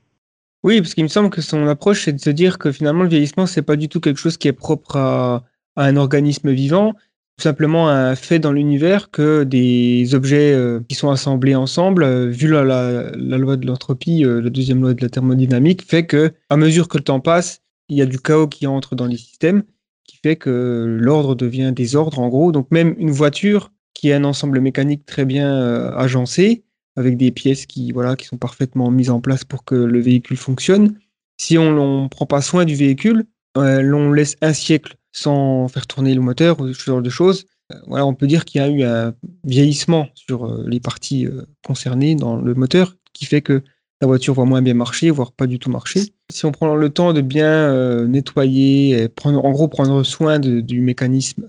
Oui, 0.63 0.81
parce 0.81 0.95
qu'il 0.95 1.03
me 1.03 1.09
semble 1.09 1.31
que 1.31 1.43
son 1.43 1.67
approche, 1.67 2.05
c'est 2.05 2.13
de 2.13 2.21
se 2.21 2.31
dire 2.31 2.59
que 2.59 2.71
finalement, 2.71 3.03
le 3.03 3.09
vieillissement, 3.09 3.47
c'est 3.47 3.63
pas 3.63 3.75
du 3.75 3.89
tout 3.89 3.99
quelque 3.99 4.21
chose 4.21 4.37
qui 4.37 4.47
est 4.47 4.53
propre 4.53 4.95
à 4.95 5.45
un 5.77 5.97
organisme 5.97 6.51
vivant, 6.51 6.95
tout 7.37 7.43
simplement 7.43 7.89
un 7.89 8.15
fait 8.15 8.39
dans 8.39 8.53
l'univers 8.53 9.11
que 9.11 9.45
des 9.45 10.15
objets 10.15 10.53
euh, 10.53 10.81
qui 10.89 10.95
sont 10.95 11.11
assemblés 11.11 11.55
ensemble, 11.55 12.05
euh, 12.05 12.29
vu 12.29 12.49
la, 12.49 12.63
la, 12.65 13.39
loi 13.39 13.57
de 13.57 13.67
l'entropie, 13.67 14.25
euh, 14.25 14.41
la 14.41 14.51
deuxième 14.51 14.83
loi 14.83 14.95
de 14.95 15.03
la 15.03 15.09
thermodynamique, 15.09 15.83
fait 15.83 16.07
que 16.07 16.33
à 16.51 16.57
mesure 16.57 16.89
que 16.89 16.99
le 16.99 17.05
temps 17.05 17.21
passe, 17.21 17.63
il 17.89 17.97
y 17.97 18.03
a 18.03 18.07
du 18.07 18.19
chaos 18.19 18.49
qui 18.49 18.67
entre 18.67 18.95
dans 18.95 19.07
les 19.07 19.17
systèmes, 19.17 19.63
qui 20.05 20.19
fait 20.23 20.37
que 20.37 20.99
l'ordre 21.01 21.35
devient 21.35 21.73
désordre 21.75 22.19
en 22.19 22.29
gros. 22.29 22.53
Donc 22.53 22.71
même 22.71 22.95
une 22.99 23.11
voiture 23.11 23.73
qui 23.95 24.11
est 24.11 24.15
un 24.15 24.25
ensemble 24.25 24.61
mécanique 24.61 25.05
très 25.05 25.25
bien 25.25 25.93
agencé, 25.97 26.65
avec 26.97 27.17
des 27.17 27.31
pièces 27.31 27.67
qui, 27.67 27.93
voilà, 27.93 28.17
qui 28.17 28.27
sont 28.27 28.39
parfaitement 28.39 28.91
mises 28.91 29.11
en 29.11 29.21
place 29.21 29.45
pour 29.45 29.65
que 29.65 29.75
le 29.75 30.01
véhicule 30.01 30.37
fonctionne, 30.37 30.97
si 31.39 31.59
on 31.59 32.03
ne 32.03 32.09
prend 32.09 32.27
pas 32.27 32.41
soin 32.41 32.65
du 32.65 32.75
véhicule, 32.75 33.27
l'on 33.57 34.13
laisse 34.13 34.37
un 34.41 34.53
siècle 34.53 34.97
sans 35.13 35.69
faire 35.69 35.87
tourner 35.87 36.15
le 36.15 36.21
moteur 36.21 36.61
ou 36.61 36.73
ce 36.73 36.85
genre 36.85 37.03
de 37.03 37.11
choses. 37.11 37.47
Euh, 37.73 37.79
voilà, 37.87 38.07
on 38.07 38.15
peut 38.15 38.27
dire 38.27 38.45
qu'il 38.45 38.61
y 38.61 38.65
a 38.65 38.69
eu 38.69 38.83
un 38.83 39.15
vieillissement 39.45 40.09
sur 40.15 40.47
euh, 40.47 40.65
les 40.67 40.81
parties 40.81 41.27
euh, 41.27 41.43
concernées 41.65 42.15
dans 42.15 42.37
le 42.37 42.55
moteur 42.55 42.97
qui 43.13 43.27
fait 43.27 43.43
que 43.43 43.63
la 44.01 44.07
voiture 44.07 44.35
va 44.35 44.45
moins 44.45 44.63
bien 44.63 44.75
marcher, 44.75 45.11
voire 45.11 45.33
pas 45.33 45.47
du 45.47 45.59
tout 45.59 45.71
marcher. 45.71 46.01
Si 46.33 46.45
on 46.45 46.51
prend 46.51 46.75
le 46.75 46.91
temps 46.91 47.13
de 47.13 47.21
bien 47.21 48.05
nettoyer, 48.09 49.03
et 49.03 49.09
prendre, 49.09 49.45
en 49.45 49.53
gros 49.53 49.69
prendre 49.69 50.03
soin 50.03 50.41
du 50.41 50.81
mécanisme 50.81 51.45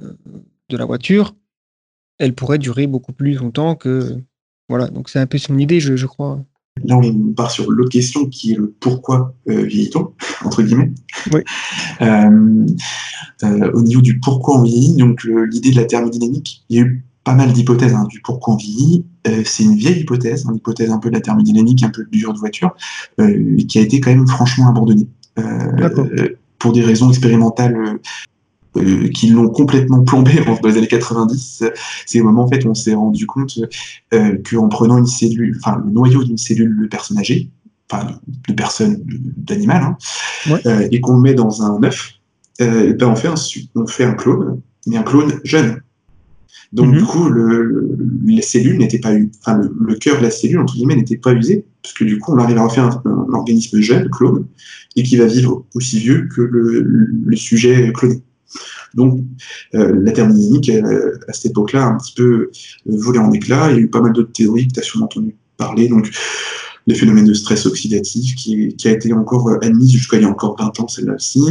de 0.69 0.77
la 0.77 0.85
voiture, 0.85 1.33
elle 2.19 2.35
pourrait 2.35 2.59
durer 2.59 2.85
beaucoup 2.85 3.11
plus 3.11 3.33
longtemps 3.33 3.73
que... 3.73 4.17
Voilà, 4.69 4.87
donc 4.87 5.09
c'est 5.09 5.17
un 5.17 5.25
peu 5.25 5.39
son 5.39 5.57
idée, 5.57 5.79
je 5.79 6.05
crois. 6.05 6.45
Là, 6.83 6.97
on 6.97 7.33
part 7.33 7.51
sur 7.51 7.71
l'autre 7.71 7.91
question 7.91 8.25
qui 8.25 8.53
est 8.53 8.55
le 8.55 8.73
pourquoi 8.79 9.35
euh, 9.47 9.63
vieillit-on, 9.63 10.13
entre 10.45 10.63
guillemets. 10.63 10.91
Oui. 11.31 11.41
Euh, 12.01 12.65
euh, 13.43 13.71
au 13.73 13.81
niveau 13.81 14.01
du 14.01 14.19
pourquoi 14.19 14.57
on 14.57 14.63
vieillit, 14.63 14.95
donc 14.95 15.23
l'idée 15.23 15.69
de 15.69 15.75
la 15.75 15.85
thermodynamique, 15.85 16.65
il 16.69 16.77
y 16.77 16.81
a 16.81 16.85
eu 16.85 17.05
pas 17.23 17.35
mal 17.35 17.53
d'hypothèses 17.53 17.93
hein, 17.93 18.05
du 18.09 18.19
pourquoi 18.19 18.55
on 18.55 18.57
vieillit. 18.57 19.05
c'est 19.45 19.63
une 19.63 19.75
vieille 19.75 20.01
hypothèse, 20.01 20.45
une 20.49 20.55
hypothèse 20.55 20.89
un 20.89 20.97
peu 20.97 21.09
de 21.09 21.15
la 21.15 21.21
thermodynamique, 21.21 21.83
un 21.83 21.89
peu 21.89 22.05
dure 22.11 22.33
de 22.33 22.39
voiture, 22.39 22.75
qui 23.17 23.79
a 23.79 23.81
été 23.81 24.01
quand 24.01 24.09
même 24.09 24.27
franchement 24.27 24.67
abandonnée. 24.67 25.07
pour 26.57 26.73
des 26.73 26.81
raisons 26.81 27.09
expérimentales 27.09 27.99
euh, 28.75 29.07
qui 29.09 29.27
l'ont 29.27 29.49
complètement 29.49 30.03
plombé 30.03 30.31
dans 30.45 30.67
les 30.67 30.77
années 30.77 30.87
90, 30.87 31.63
c'est 32.07 32.21
au 32.21 32.23
moment 32.23 32.45
en 32.45 32.47
fait 32.47 32.65
où 32.65 32.69
on 32.69 32.73
s'est 32.73 32.95
rendu 32.95 33.27
compte 33.27 33.59
euh, 34.15 34.37
qu'en 34.49 34.67
prenant 34.67 34.97
une 34.97 35.05
cellule, 35.05 35.55
enfin 35.59 35.79
le 35.85 35.91
noyau 35.91 36.23
d'une 36.23 36.39
cellule 36.39 36.75
de 36.81 36.87
personne 36.87 37.19
âgée, 37.19 37.51
enfin 37.91 38.07
de 38.47 38.53
personne 38.53 39.03
d'animal, 39.37 39.83
hein, 39.83 40.57
euh, 40.65 40.87
et 40.91 41.01
qu'on 41.01 41.17
met 41.17 41.35
dans 41.35 41.61
un 41.61 41.83
œuf, 41.83 42.13
ben 42.59 42.97
on 43.03 43.15
fait 43.15 43.27
un 43.27 43.35
on 43.75 43.85
fait 43.85 44.05
un 44.05 44.13
clone, 44.13 44.59
mais 44.87 44.97
un 44.97 45.03
clone 45.03 45.39
jeune. 45.43 45.79
Donc 46.71 46.87
mhm. 46.87 46.97
du 46.97 47.03
coup, 47.03 47.29
le, 47.29 47.95
les 48.25 48.41
cellules 48.41 48.79
n'étaient 48.79 48.97
pas 48.97 49.11
enfin 49.41 49.61
le, 49.79 49.95
cœur 49.95 50.17
de 50.17 50.23
la 50.23 50.31
cellule 50.31 50.57
entre 50.57 50.73
guillemets 50.73 50.95
n'était 50.95 51.17
pas 51.17 51.33
usé, 51.33 51.63
parce 51.83 51.93
que 51.93 52.05
du 52.05 52.17
coup 52.17 52.33
on 52.33 52.39
arrive 52.39 52.57
à 52.57 52.63
refaire 52.63 52.85
un, 52.85 53.03
un, 53.05 53.33
organisme 53.33 53.79
jeune, 53.81 54.09
clone, 54.09 54.47
et 54.95 55.03
qui 55.03 55.15
va 55.15 55.25
vivre 55.25 55.63
aussi 55.75 55.99
vieux 55.99 56.27
que 56.35 56.41
le, 56.41 56.81
le 56.81 57.35
sujet 57.35 57.93
cloné. 57.93 58.23
Donc, 58.93 59.21
euh, 59.75 59.99
la 60.01 60.11
thermodynamique, 60.11 60.69
euh, 60.69 61.17
à 61.27 61.33
cette 61.33 61.51
époque-là, 61.51 61.83
a 61.83 61.87
un 61.87 61.97
petit 61.97 62.13
peu 62.13 62.23
euh, 62.23 62.49
volé 62.85 63.19
en 63.19 63.31
éclats. 63.31 63.71
Il 63.71 63.75
y 63.75 63.79
a 63.79 63.81
eu 63.81 63.89
pas 63.89 64.01
mal 64.01 64.13
d'autres 64.13 64.31
théories 64.31 64.67
que 64.67 64.73
tu 64.73 64.79
as 64.79 64.83
sûrement 64.83 65.05
entendu 65.05 65.35
parler. 65.57 65.87
Donc, 65.87 66.11
les 66.85 66.95
phénomènes 66.95 67.25
de 67.25 67.33
stress 67.33 67.65
oxydatif, 67.65 68.35
qui, 68.35 68.75
a 68.85 68.91
été 68.91 69.13
encore 69.13 69.49
admise 69.61 69.93
jusqu'à 69.93 70.17
il 70.17 70.23
y 70.23 70.25
a 70.25 70.29
encore 70.29 70.57
20 70.59 70.81
ans, 70.81 70.87
celle-là 70.89 71.15
aussi. 71.15 71.41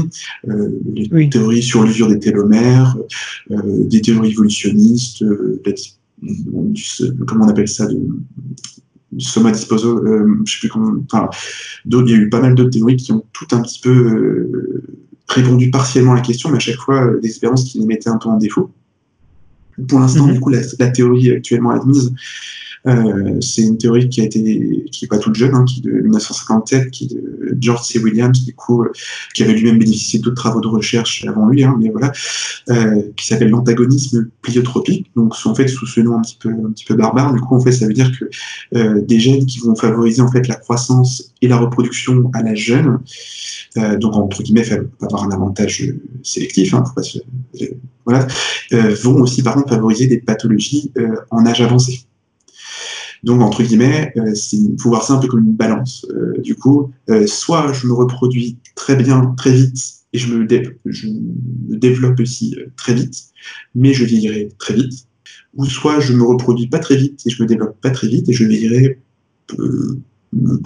les 0.45 1.31
théories 1.31 1.63
sur 1.63 1.85
l'usure 1.85 2.09
des 2.09 2.19
télomères, 2.19 2.99
des 3.49 4.03
théories 4.03 4.33
évolutionnistes, 4.33 5.25
comment 7.27 7.47
on 7.47 7.49
appelle 7.49 7.69
ça, 7.69 7.87
de, 7.87 7.99
Soma 9.17 9.53
Disposo, 9.53 10.03
je 10.45 10.53
sais 10.53 10.59
plus 10.59 10.69
comment. 10.69 11.03
Enfin, 11.11 11.31
il 11.87 12.11
y 12.11 12.13
a 12.13 12.17
eu 12.17 12.29
pas 12.29 12.41
mal 12.41 12.55
d'autres 12.55 12.71
théories 12.71 12.97
qui 12.97 13.13
ont 13.13 13.25
tout 13.33 13.47
un 13.53 13.63
petit 13.63 13.81
peu 13.81 14.83
répondu 15.33 15.71
partiellement 15.71 16.13
à 16.13 16.17
la 16.17 16.21
question, 16.21 16.51
mais 16.51 16.57
à 16.57 16.61
chaque 16.61 16.77
fois 16.77 17.05
euh, 17.05 17.21
qui 17.57 17.79
les 17.79 17.87
mettaient 17.87 18.11
un 18.11 18.19
peu 18.19 18.29
en 18.29 18.37
défaut. 18.37 18.71
Pour 19.89 20.01
l'instant, 20.01 20.27
mhm. 20.27 20.35
du 20.35 20.41
coup, 20.41 20.51
la, 20.51 20.91
théorie 20.91 21.33
actuellement 21.33 21.71
admise, 21.71 22.13
c'est 23.41 23.63
une 23.63 23.79
théorie 23.79 24.09
qui 24.09 24.21
a 24.21 24.25
été, 24.25 24.85
qui 24.91 25.05
est 25.05 25.09
pas 25.09 25.19
toute 25.19 25.35
jeune, 25.35 25.55
hein, 25.55 25.65
qui 25.65 25.81
est 25.81 25.83
de 25.83 26.01
1957, 26.01 26.91
qui 26.91 27.05
est 27.05 27.15
de 27.15 27.57
George 27.61 27.85
C. 27.85 27.99
Williams, 27.99 28.45
du 28.45 28.55
coup, 28.55 28.83
euh, 28.83 28.93
qui 29.35 29.43
avait 29.43 29.53
lui-même 29.53 29.79
bénéficié 29.79 30.19
d'autres 30.19 30.37
travaux 30.37 30.61
de 30.61 30.69
recherche 30.69 31.25
avant 31.27 31.49
lui, 31.49 31.65
hein, 31.65 31.77
mais 31.81 31.91
voilà, 31.91 32.13
qui 33.17 33.27
s'appelle 33.27 33.51
l'antagonisme 33.51 34.29
pliotropique. 34.43 35.11
Donc, 35.17 35.35
en 35.45 35.55
fait, 35.55 35.69
sous 35.69 35.87
ce 35.87 36.01
nom 36.01 36.19
un 36.19 36.23
petit 36.23 36.39
peu, 36.41 36.51
un 36.51 36.71
petit 36.73 36.85
peu 36.85 36.95
barbare, 36.95 37.33
du 37.33 37.41
coup, 37.41 37.55
en 37.55 37.61
fait, 37.61 37.73
ça 37.73 37.87
veut 37.87 37.95
dire 37.95 38.11
que 38.19 39.01
des 39.01 39.21
gènes 39.21 39.47
qui 39.47 39.61
vont 39.61 39.75
favoriser 39.75 40.23
en 40.23 40.31
fait 40.31 40.49
la 40.49 40.57
croissance 40.57 41.33
et 41.41 41.49
la 41.49 41.59
reproduction 41.59 42.31
à 42.35 42.43
l'âge 42.43 42.59
jeune, 42.59 42.99
euh, 43.79 43.97
donc 43.97 44.15
entre 44.17 44.43
guillemets, 44.43 44.67
avoir 45.01 45.25
un 45.25 45.31
avantage 45.31 45.83
euh, 45.83 46.01
sélectif, 46.23 46.75
hein, 46.75 46.85
voilà, 48.05 48.27
euh, 48.73 48.95
vont 49.03 49.21
aussi 49.21 49.43
par 49.43 49.57
favoriser 49.69 50.07
des 50.07 50.19
pathologies 50.19 50.93
en 51.31 51.47
âge 51.47 51.61
avancé. 51.61 52.05
Donc, 53.23 53.41
entre 53.41 53.63
guillemets, 53.63 54.13
il 54.17 54.77
faut 54.81 54.89
voir 54.89 55.05
ça 55.05 55.15
un 55.15 55.19
peu 55.19 55.29
comme 55.29 55.45
une 55.45 55.55
balance. 55.55 56.07
du 56.39 56.57
coup, 56.57 56.91
soit 57.27 57.73
je 57.73 57.87
me 57.87 57.93
reproduis 57.93 58.59
très 58.75 58.97
bien, 58.97 59.35
très 59.37 59.53
vite, 59.53 59.79
et 60.13 60.19
je 60.19 60.35
me, 60.35 60.47
je 60.87 61.07
me 61.07 61.77
développe 61.77 62.21
aussi 62.21 62.57
très 62.77 62.95
vite, 62.95 63.27
mais 63.75 63.93
je 63.93 64.05
vieillirai 64.05 64.49
très 64.59 64.75
vite. 64.75 65.07
Ou 65.55 65.67
soit 65.67 66.01
je 66.01 66.13
me 66.13 66.23
reproduis 66.23 66.67
pas 66.67 66.79
très 66.79 66.97
vite 66.97 67.21
et 67.27 67.31
je 67.31 67.43
me 67.43 67.47
développe 67.47 67.81
pas 67.81 67.91
très 67.91 68.09
vite 68.09 68.29
et 68.29 68.33
je 68.33 68.45
vieillirai, 68.45 68.99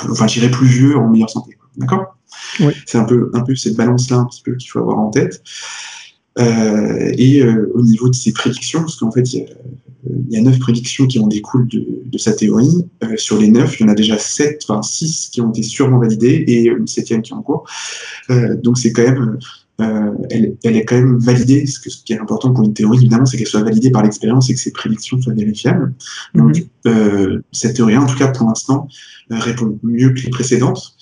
enfin, 0.08 0.26
j'irai 0.26 0.50
plus 0.50 0.66
vieux 0.66 0.96
en 0.96 1.10
meilleure 1.10 1.30
santé. 1.30 1.56
D'accord? 1.76 2.16
C'est 2.86 2.98
un 2.98 3.04
peu, 3.04 3.30
un 3.34 3.40
peu 3.42 3.54
cette 3.54 3.76
balance-là 3.76 4.18
un 4.18 4.24
petit 4.24 4.42
peu 4.42 4.54
qu'il 4.54 4.70
faut 4.70 4.80
avoir 4.80 4.98
en 4.98 5.10
tête. 5.10 5.42
Euh, 6.38 7.12
et 7.16 7.42
euh, 7.42 7.70
au 7.74 7.82
niveau 7.82 8.08
de 8.08 8.14
ses 8.14 8.32
prédictions, 8.32 8.80
parce 8.80 8.96
qu'en 8.96 9.10
fait, 9.10 9.32
il 9.32 9.40
y, 9.40 9.42
a 9.42 9.46
neuf 10.30 10.58
prédictions 10.58 11.06
qui 11.06 11.18
en 11.18 11.26
découlent 11.26 11.68
de, 11.68 12.18
sa 12.18 12.32
théorie. 12.32 12.86
Euh, 13.04 13.16
sur 13.16 13.38
les 13.38 13.48
neuf, 13.48 13.78
il 13.78 13.84
y 13.84 13.86
en 13.86 13.92
a 13.92 13.94
déjà 13.94 14.18
sept, 14.18 14.64
enfin 14.68 14.82
six 14.82 15.28
qui 15.30 15.40
ont 15.40 15.50
été 15.50 15.62
sûrement 15.62 15.98
validées 15.98 16.44
et 16.46 16.64
une 16.64 16.86
septième 16.86 17.22
qui 17.22 17.32
est 17.32 17.36
en 17.36 17.42
cours. 17.42 17.68
donc 18.62 18.78
c'est 18.78 18.92
quand 18.92 19.02
même, 19.02 19.38
elle, 20.30 20.56
elle, 20.64 20.76
est 20.76 20.84
quand 20.84 20.96
même 20.96 21.18
validée. 21.18 21.64
Que, 21.64 21.90
ce, 21.90 22.02
qui 22.02 22.12
est 22.12 22.18
important 22.18 22.52
pour 22.52 22.64
une 22.64 22.74
théorie, 22.74 22.98
évidemment, 22.98 23.26
c'est 23.26 23.36
qu'elle 23.36 23.46
soit 23.46 23.62
validée 23.62 23.90
par 23.90 24.02
l'expérience 24.02 24.48
et 24.50 24.54
que 24.54 24.60
ses 24.60 24.72
prédictions 24.72 25.20
soient 25.20 25.34
vérifiables. 25.34 25.94
Donc 26.34 26.62
mhm. 26.84 27.42
cette 27.52 27.76
théorie, 27.76 27.96
en 27.96 28.06
tout 28.06 28.16
cas 28.16 28.28
pour 28.28 28.48
l'instant, 28.48 28.88
répond 29.30 29.78
mieux 29.82 30.10
que 30.10 30.20
les 30.20 30.30
précédentes 30.30 30.96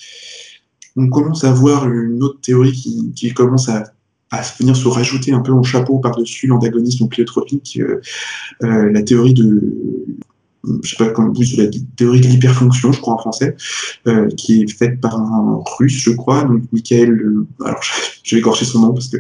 on 0.97 1.09
commence 1.09 1.45
à 1.45 1.53
voir 1.53 1.89
une 1.91 2.23
autre 2.23 2.41
théorie 2.41 2.73
qui, 3.15 3.35
commence 3.35 3.69
à, 3.69 3.85
venir 4.59 4.77
se 4.77 4.89
rajouter 4.89 5.33
un 5.33 5.41
peu 5.41 5.53
en 5.53 5.63
chapeau 5.63 5.99
par-dessus 5.99 6.47
l'antagonisme 6.47 7.09
pléiotropique, 7.09 7.79
euh, 7.81 8.01
euh, 8.63 8.91
la 8.91 9.03
théorie 9.03 9.35
de 9.35 9.61
je 10.83 10.91
sais 10.91 10.97
pas 10.97 11.11
comment 11.11 11.31
vous 11.31 11.43
la 11.59 11.67
théorie 11.97 12.23
de 12.23 12.27
l'hyperfonction, 12.27 12.91
je 12.91 12.99
crois 12.99 13.13
en 13.13 13.19
français, 13.19 13.55
euh, 14.07 14.29
qui 14.31 14.63
est 14.63 14.71
faite 14.71 14.99
par 14.99 15.15
un 15.15 15.63
russe, 15.79 16.03
je 16.03 16.13
crois, 16.13 16.45
donc 16.45 16.63
Michael, 16.73 17.21
alors 17.63 17.81
je, 18.23 18.35
vais 18.35 18.41
écorcher 18.41 18.65
son 18.65 18.81
nom 18.81 18.95
parce 18.95 19.09
que 19.09 19.19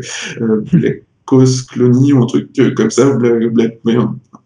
cause 1.26 1.62
Clony 1.62 2.14
ou 2.14 2.22
un 2.22 2.26
truc 2.26 2.48
comme 2.74 2.90
ça, 2.90 3.18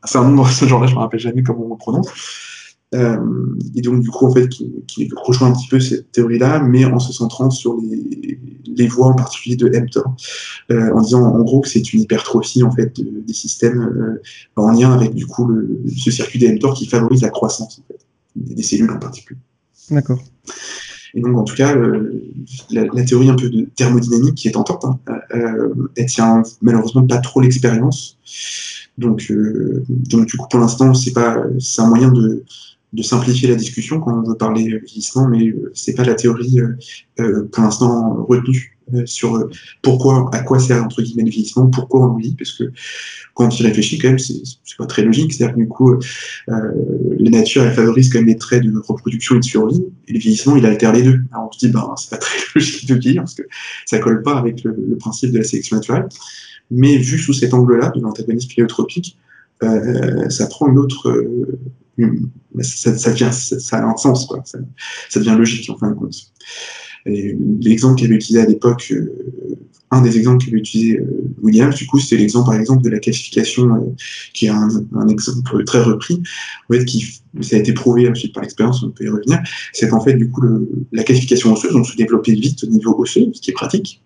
c'est 0.04 0.18
un 0.18 0.24
nom 0.24 0.37
dans 0.37 0.44
ce 0.44 0.64
genre-là, 0.64 0.88
je 0.88 0.94
me 0.94 0.98
rappelle 0.98 1.20
jamais 1.20 1.44
comment 1.44 1.66
on 1.66 1.74
le 1.74 1.76
prononce. 1.76 2.09
Euh, 2.94 3.18
et 3.74 3.83
donc, 3.83 4.01
du 4.01 4.09
coup, 4.09 4.27
en 4.27 4.33
fait, 4.33 4.48
qui, 4.48 4.72
qui, 4.87 5.09
rejoint 5.14 5.48
un 5.48 5.53
petit 5.53 5.68
peu 5.68 5.79
cette 5.79 6.11
théorie-là, 6.12 6.61
mais 6.61 6.85
en 6.87 6.98
se 6.98 7.12
centrant 7.12 7.51
sur 7.51 7.77
les, 7.77 8.38
les 8.64 8.87
voies 8.87 9.07
en 9.07 9.14
particulier 9.14 9.57
de 9.57 9.68
mTOR, 9.68 10.14
euh, 10.70 10.92
en 10.94 11.03
disant 11.03 11.22
en 11.22 11.42
gros 11.42 11.61
que 11.61 11.68
c'est 11.68 11.92
une 11.92 12.01
hypertrophie 12.01 12.62
en 12.62 12.70
fait 12.70 12.98
des 12.98 13.33
systèmes 13.33 13.83
euh, 13.83 14.22
en 14.57 14.70
lien 14.70 14.92
avec 14.92 15.14
du 15.14 15.27
coup 15.27 15.46
le, 15.46 15.83
ce 15.96 16.11
circuit 16.11 16.38
des 16.38 16.53
mTOR 16.53 16.74
qui 16.74 16.87
favorise 16.87 17.22
la 17.22 17.31
croissance 17.31 17.81
en 17.81 17.83
fait, 17.88 18.01
des 18.37 18.62
cellules 18.62 18.90
en 18.90 18.98
particulier. 18.98 19.40
D'accord. 19.90 20.22
Et 21.14 21.22
donc, 21.22 21.38
en 21.38 21.44
tout 21.44 21.55
cas, 21.55 21.74
euh, 21.74 22.22
la, 22.70 22.85
la, 22.92 23.03
théorie 23.03 23.31
un 23.31 23.35
peu 23.35 23.48
de 23.48 23.66
thermodynamique 23.74 24.35
qui 24.35 24.48
est 24.48 24.53
tentante, 24.53 24.85
hein, 24.85 24.98
euh, 25.35 25.72
elle 25.96 26.07
tient 26.07 26.42
malheureusement 26.61 27.07
pas 27.07 27.18
trop 27.18 27.40
l'expérience. 27.40 28.18
Donc, 28.98 29.33
donc, 29.88 30.27
du 30.27 30.37
coup, 30.37 30.46
pour 30.51 30.61
l'instant, 30.61 30.92
c'est 30.92 31.12
pas, 31.12 31.44
c'est 31.61 31.81
un 31.81 31.87
moyen 31.87 32.11
de, 32.11 32.44
de 32.92 33.03
simplifier 33.03 33.48
la 33.48 33.55
discussion 33.55 34.01
quand 34.01 34.18
on 34.18 34.22
veut 34.22 34.37
parler 34.37 34.79
vieillissement, 34.79 35.29
mais 35.29 35.48
euh, 35.48 35.70
c'est 35.74 35.94
pas 35.94 36.05
la 36.05 36.14
théorie 36.14 36.61
euh, 36.61 36.77
euh, 37.20 37.48
pour 37.51 37.62
l'instant 37.62 38.24
retenue 38.29 38.74
sur 39.05 39.46
pourquoi, 39.83 40.31
à 40.33 40.40
quoi 40.40 40.59
sert 40.59 40.83
entre 40.83 41.03
guillemets 41.03 41.24
le 41.24 41.29
vieillissement, 41.29 41.66
pourquoi 41.66 42.11
on 42.11 42.16
vieillit, 42.16 42.37
parce 42.37 42.53
que 42.53 42.72
quand 43.35 43.46
on 43.46 43.51
y 43.51 43.62
réfléchit 43.62 43.98
quand 43.98 44.09
même, 44.09 44.18
c'est 44.18 44.42
pas 44.79 44.87
très 44.87 45.03
logique. 45.03 45.31
C'est-à-dire 45.31 45.57
que 45.57 45.61
du 45.61 45.68
coup, 45.68 45.94
la 46.46 47.31
nature 47.31 47.64
elle 47.64 47.74
favorise 47.74 48.11
quand 48.11 48.20
même 48.20 48.29
les 48.29 48.38
traits 48.38 48.62
de 48.62 48.72
reproduction 48.79 49.37
et 49.37 49.40
de 49.40 49.44
survie, 49.44 49.85
et 50.07 50.14
le 50.14 50.18
vieillissement 50.18 50.57
il 50.57 50.64
altère 50.64 50.94
les 50.94 51.03
deux. 51.03 51.20
Alors 51.33 51.51
on 51.51 51.53
se 51.53 51.59
dit 51.59 51.68
ben 51.70 51.94
c'est 51.98 52.09
pas 52.09 52.16
très 52.16 52.38
logique 52.55 52.88
de 52.88 52.94
vieillir 52.94 53.24
parce 53.24 53.35
que 53.35 53.42
ça 53.85 53.98
colle 53.98 54.22
pas 54.22 54.38
avec 54.38 54.64
le, 54.64 54.96
principe 54.98 55.33
de 55.33 55.38
la 55.38 55.44
sélection 55.44 55.77
naturelle. 55.77 56.09
Mais 56.70 56.96
vu 56.96 57.18
sous 57.18 57.35
cet 57.35 57.53
angle-là, 57.53 57.92
de 57.94 58.01
l'antagonisme 58.01 58.48
pléiotropique, 58.48 59.18
ça 59.61 60.46
prend 60.46 60.66
une 60.66 60.79
autre, 60.79 61.12
ça, 62.61 63.11
devient, 63.11 63.30
ça, 63.32 63.78
a 63.78 63.84
un 63.84 63.96
sens, 63.96 64.26
quoi. 64.26 64.42
Ça, 64.44 64.58
devient 65.20 65.37
logique 65.37 65.68
en 65.70 65.76
fin 65.76 65.90
de 65.90 65.94
compte. 65.94 66.16
L'exemple 67.06 67.96
qu'il 67.96 68.06
avait 68.06 68.16
utilisé 68.16 68.40
à 68.40 68.46
l'époque, 68.46 68.88
euh, 68.90 69.11
un 69.90 70.02
des 70.02 70.16
exemples 70.18 70.44
qu'il 70.44 70.50
avait 70.50 70.61
utilisé 70.61 70.98
euh, 70.98 71.34
Williams, 71.40 71.74
du 71.74 71.87
coup, 71.87 71.98
c'est 71.98 72.16
l'exemple 72.16 72.50
par 72.50 72.58
exemple 72.58 72.82
de 72.82 72.90
la 72.90 72.98
qualification, 72.98 73.74
euh, 73.74 73.94
qui 74.34 74.46
est 74.46 74.50
un, 74.50 74.68
exemple 75.08 75.64
très 75.64 75.80
repris, 75.80 76.22
en 76.68 76.74
fait, 76.74 76.84
qui 76.84 77.20
ça 77.40 77.56
a 77.56 77.58
été 77.58 77.72
prouvé 77.72 78.08
ensuite 78.08 78.34
par 78.34 78.42
l'expérience, 78.42 78.82
on 78.82 78.90
peut 78.90 79.04
y 79.04 79.08
revenir, 79.08 79.40
c'est 79.72 79.88
qu'en 79.88 80.00
fait, 80.00 80.14
du 80.14 80.28
coup, 80.28 80.42
le, 80.42 80.68
la 80.92 81.04
qualification 81.04 81.52
osseuse, 81.52 81.72
donc 81.72 81.87
se 81.87 81.96
développer 81.96 82.34
vite 82.34 82.62
au 82.64 82.66
niveau 82.66 82.94
osseux, 82.98 83.30
ce 83.32 83.40
qui 83.40 83.50
est 83.50 83.54
pratique, 83.54 84.02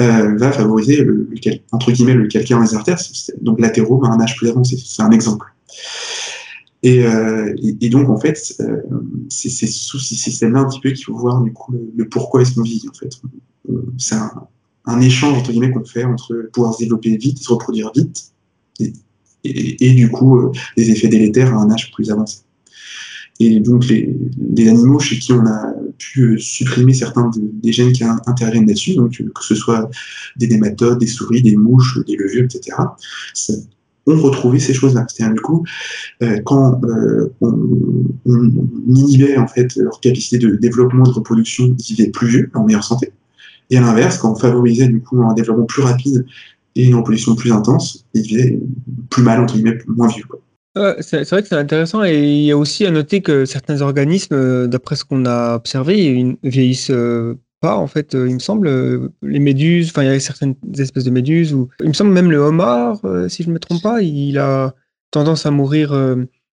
euh, 0.00 0.36
va 0.36 0.52
favoriser 0.52 0.96
le, 0.96 1.28
entre 1.72 1.92
guillemets 1.92 2.14
le 2.14 2.26
calcaire 2.26 2.60
des 2.60 2.74
artères, 2.74 2.98
donc 3.40 3.60
latéraux 3.60 4.04
à 4.04 4.08
un 4.08 4.20
âge 4.20 4.36
plus 4.36 4.48
avancé. 4.48 4.78
C'est 4.82 5.02
un 5.02 5.10
exemple. 5.10 5.46
Euh, 6.86 7.54
et, 7.80 7.88
donc, 7.88 8.08
en 8.08 8.18
fait, 8.18 8.54
euh, 8.60 8.82
c'est 9.28 9.48
sous 9.66 9.98
ces 9.98 10.14
systèmes-là 10.14 10.60
un 10.60 10.68
petit 10.68 10.80
peu 10.80 10.90
qu'il 10.90 11.04
faut 11.04 11.16
voir 11.16 11.42
du 11.42 11.52
coup 11.52 11.74
le, 11.96 12.08
pourquoi 12.08 12.42
est-ce 12.42 12.54
qu'on 12.54 12.62
vit. 12.62 12.84
En 12.88 12.94
fait, 12.94 13.20
c'est 13.98 14.14
un, 14.84 15.00
échange 15.00 15.38
entre 15.38 15.50
guillemets 15.50 15.72
qu'on 15.72 15.84
fait 15.84 16.04
entre 16.04 16.48
pouvoir 16.52 16.74
se 16.74 16.78
développer 16.78 17.16
vite, 17.16 17.38
se 17.38 17.52
reproduire 17.52 17.90
vite, 17.94 18.32
et, 19.42 19.92
du 19.94 20.10
coup 20.10 20.38
euh, 20.38 20.52
des 20.76 20.90
effets 20.90 21.08
délétères 21.08 21.54
à 21.54 21.60
un 21.60 21.70
âge 21.70 21.90
plus 21.92 22.10
avancé. 22.10 22.38
Et 23.38 23.60
donc, 23.60 23.86
les, 23.88 24.68
animaux 24.68 25.00
chez 25.00 25.18
qui 25.18 25.32
on 25.32 25.44
a 25.44 25.74
pu 25.98 26.38
supprimer 26.38 26.94
certains 26.94 27.30
des 27.36 27.72
gènes 27.72 27.92
qui 27.92 28.04
interviennent 28.04 28.66
là-dessus, 28.66 28.96
que 28.96 29.44
ce 29.44 29.54
soit 29.54 29.90
des 30.36 30.46
nématodes, 30.46 30.98
des 30.98 31.06
souris, 31.06 31.42
des 31.42 31.56
mouches, 31.56 31.98
des 32.06 32.16
levures, 32.16 32.44
etc., 32.44 32.76
ont 34.06 34.20
retrouvé 34.20 34.58
ces 34.58 34.74
choses-là. 34.74 35.04
C'est-à-dire, 35.08 35.34
du 35.34 35.40
coup, 35.40 35.64
euh, 36.22 36.38
quand 36.44 36.80
euh, 36.84 37.32
on, 37.40 37.54
inhibait 38.88 39.36
en 39.36 39.46
fait 39.46 39.74
leur 39.76 40.00
capacité 40.00 40.38
de 40.38 40.56
développement 40.56 41.04
de 41.04 41.10
reproduction, 41.10 41.74
ils 41.78 41.94
vivaient 41.94 42.10
plus 42.10 42.28
vieux, 42.28 42.50
en 42.54 42.64
meilleure 42.64 42.84
santé. 42.84 43.12
Et 43.70 43.78
à 43.78 43.80
l'inverse, 43.80 44.18
quand 44.18 44.32
on 44.32 44.36
favorisait 44.36 44.88
du 44.88 45.00
coup 45.00 45.22
un 45.22 45.34
développement 45.34 45.64
plus 45.64 45.82
rapide 45.82 46.24
et 46.76 46.84
une 46.84 46.94
reproduction 46.94 47.34
plus 47.34 47.52
intense, 47.52 48.04
ils 48.14 48.22
vivaient 48.22 48.60
plus 49.10 49.22
mal, 49.22 49.40
entre 49.40 49.54
guillemets, 49.54 49.78
moins 49.88 50.08
vieux. 50.08 50.24
C'est 51.00 51.28
vrai 51.30 51.42
que 51.42 51.48
c'est 51.48 51.56
intéressant 51.56 52.04
et 52.04 52.22
il 52.22 52.42
y 52.42 52.52
a 52.52 52.58
aussi 52.58 52.84
à 52.84 52.90
noter 52.90 53.22
que 53.22 53.46
certains 53.46 53.80
organismes, 53.80 54.34
euh, 54.34 54.66
d'après 54.66 54.94
ce 54.94 55.06
qu'on 55.06 55.24
a 55.24 55.56
observé, 55.56 56.36
vieillissent 56.42 56.92
pas, 57.60 57.76
en 57.76 57.86
fait, 57.86 58.14
il 58.14 58.34
me 58.34 58.38
semble. 58.38 59.10
les 59.22 59.38
méduses, 59.38 59.90
enfin, 59.90 60.02
il 60.02 60.06
y 60.06 60.10
a 60.10 60.20
certaines 60.20 60.54
espèces 60.78 61.04
de 61.04 61.10
méduses, 61.10 61.54
ou 61.54 61.68
il 61.80 61.88
me 61.88 61.92
semble 61.92 62.12
même 62.12 62.30
le 62.30 62.38
homard, 62.38 63.00
si 63.28 63.42
je 63.42 63.48
ne 63.48 63.54
me 63.54 63.58
trompe 63.58 63.82
pas, 63.82 64.02
il 64.02 64.38
a 64.38 64.74
tendance 65.10 65.46
à 65.46 65.50
mourir 65.50 65.92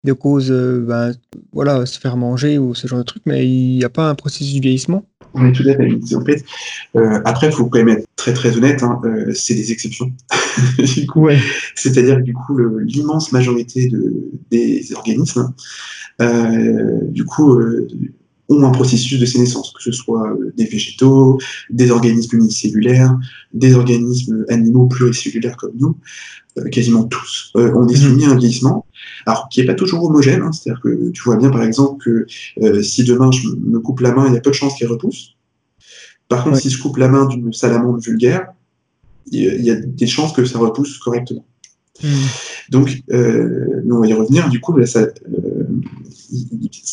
de 0.04 0.14
cause, 0.14 0.52
ben, 0.52 1.14
voilà, 1.52 1.86
se 1.86 2.00
faire 2.00 2.18
manger 2.18 2.58
ou 2.58 2.74
ce 2.76 2.88
genre 2.88 3.00
de 3.00 3.04
truc, 3.04 3.24
mais 3.26 3.48
il 3.48 3.78
n'y 3.78 3.84
a 3.84 3.90
pas 3.90 4.10
un 4.10 4.16
processus 4.16 4.56
de 4.56 4.62
vieillissement. 4.62 5.06
On 5.34 5.46
est 5.46 5.52
tout 5.52 5.64
à 5.68 5.76
fait. 5.76 6.16
En 6.16 6.26
fait, 6.26 6.44
euh, 6.96 7.22
après, 7.26 7.48
il 7.48 7.54
faut 7.54 7.66
quand 7.68 7.84
même 7.84 7.98
être 7.98 8.08
très 8.16 8.34
très 8.34 8.56
honnête, 8.58 8.82
hein, 8.84 9.00
euh, 9.04 9.32
c'est 9.34 9.54
des 9.54 9.72
exceptions. 9.72 10.12
ouais. 11.16 11.38
C'est-à-dire 11.76 12.18
que 12.18 12.22
du 12.24 12.34
coup, 12.34 12.58
l'immense 12.80 13.32
majorité 13.32 13.88
de, 13.90 14.14
des 14.50 14.94
organismes, 14.94 15.54
euh, 16.22 17.00
du 17.04 17.26
coup, 17.26 17.60
ont 18.50 18.64
un 18.64 18.72
processus 18.72 19.20
de 19.20 19.26
sénescence, 19.26 19.72
que 19.72 19.84
ce 19.84 19.92
soit 19.92 20.30
euh, 20.30 20.54
des 20.56 20.66
végétaux, 20.66 21.38
des 21.70 21.92
organismes 21.92 22.38
unicellulaires, 22.38 23.18
des 23.54 23.76
organismes 23.76 24.46
animaux 24.50 24.88
pluricellulaires 24.88 25.58
comme 25.58 25.74
nous, 25.78 25.98
euh, 26.58 26.70
quasiment 26.70 27.04
tous. 27.04 27.52
Euh, 27.58 27.74
on 27.76 27.88
est 27.88 27.96
soumis 27.96 28.26
à 28.26 28.32
un 28.32 28.38
vieillissement, 28.38 28.86
alors 29.26 29.50
qui 29.50 29.60
n'est 29.60 29.66
pas 29.66 29.74
toujours 29.74 30.04
homogène, 30.04 30.42
hein, 30.42 30.52
c'est-à-dire 30.52 30.82
que 30.82 31.10
tu 31.12 31.22
vois 31.24 31.38
bien 31.38 31.50
par 31.50 31.64
exemple 31.64 32.04
que 32.04 32.26
si 32.82 33.04
demain 33.04 33.32
je 33.32 33.48
me 33.50 33.80
coupe 33.80 34.00
la 34.00 34.14
main, 34.14 34.28
il 34.28 34.34
y 34.34 34.38
a 34.38 34.42
peu 34.42 34.52
de 34.52 34.56
chances 34.56 34.76
qu'elle 34.78 34.90
repousse. 34.90 35.36
Par 36.30 36.44
contre, 36.44 36.60
si 36.60 36.70
je 36.70 36.82
coupe 36.82 36.98
la 36.98 37.08
main 37.08 37.26
d'une 37.26 37.54
salamandre 37.54 38.00
vulgaire, 38.00 38.48
il 39.32 39.66
y, 39.66 39.72
a 39.72 39.76
des 39.76 40.08
chances 40.08 40.32
que 40.32 40.46
ça 40.46 40.58
repousse 40.58 40.98
correctement. 41.00 41.46
Mhm. 42.04 42.10
Donc, 42.70 43.04
euh, 43.12 43.84
on 43.90 44.00
va 44.00 44.08
y 44.08 44.14
revenir. 44.14 44.50
Du 44.50 44.60
coup, 44.60 44.74
ça, 44.86 45.08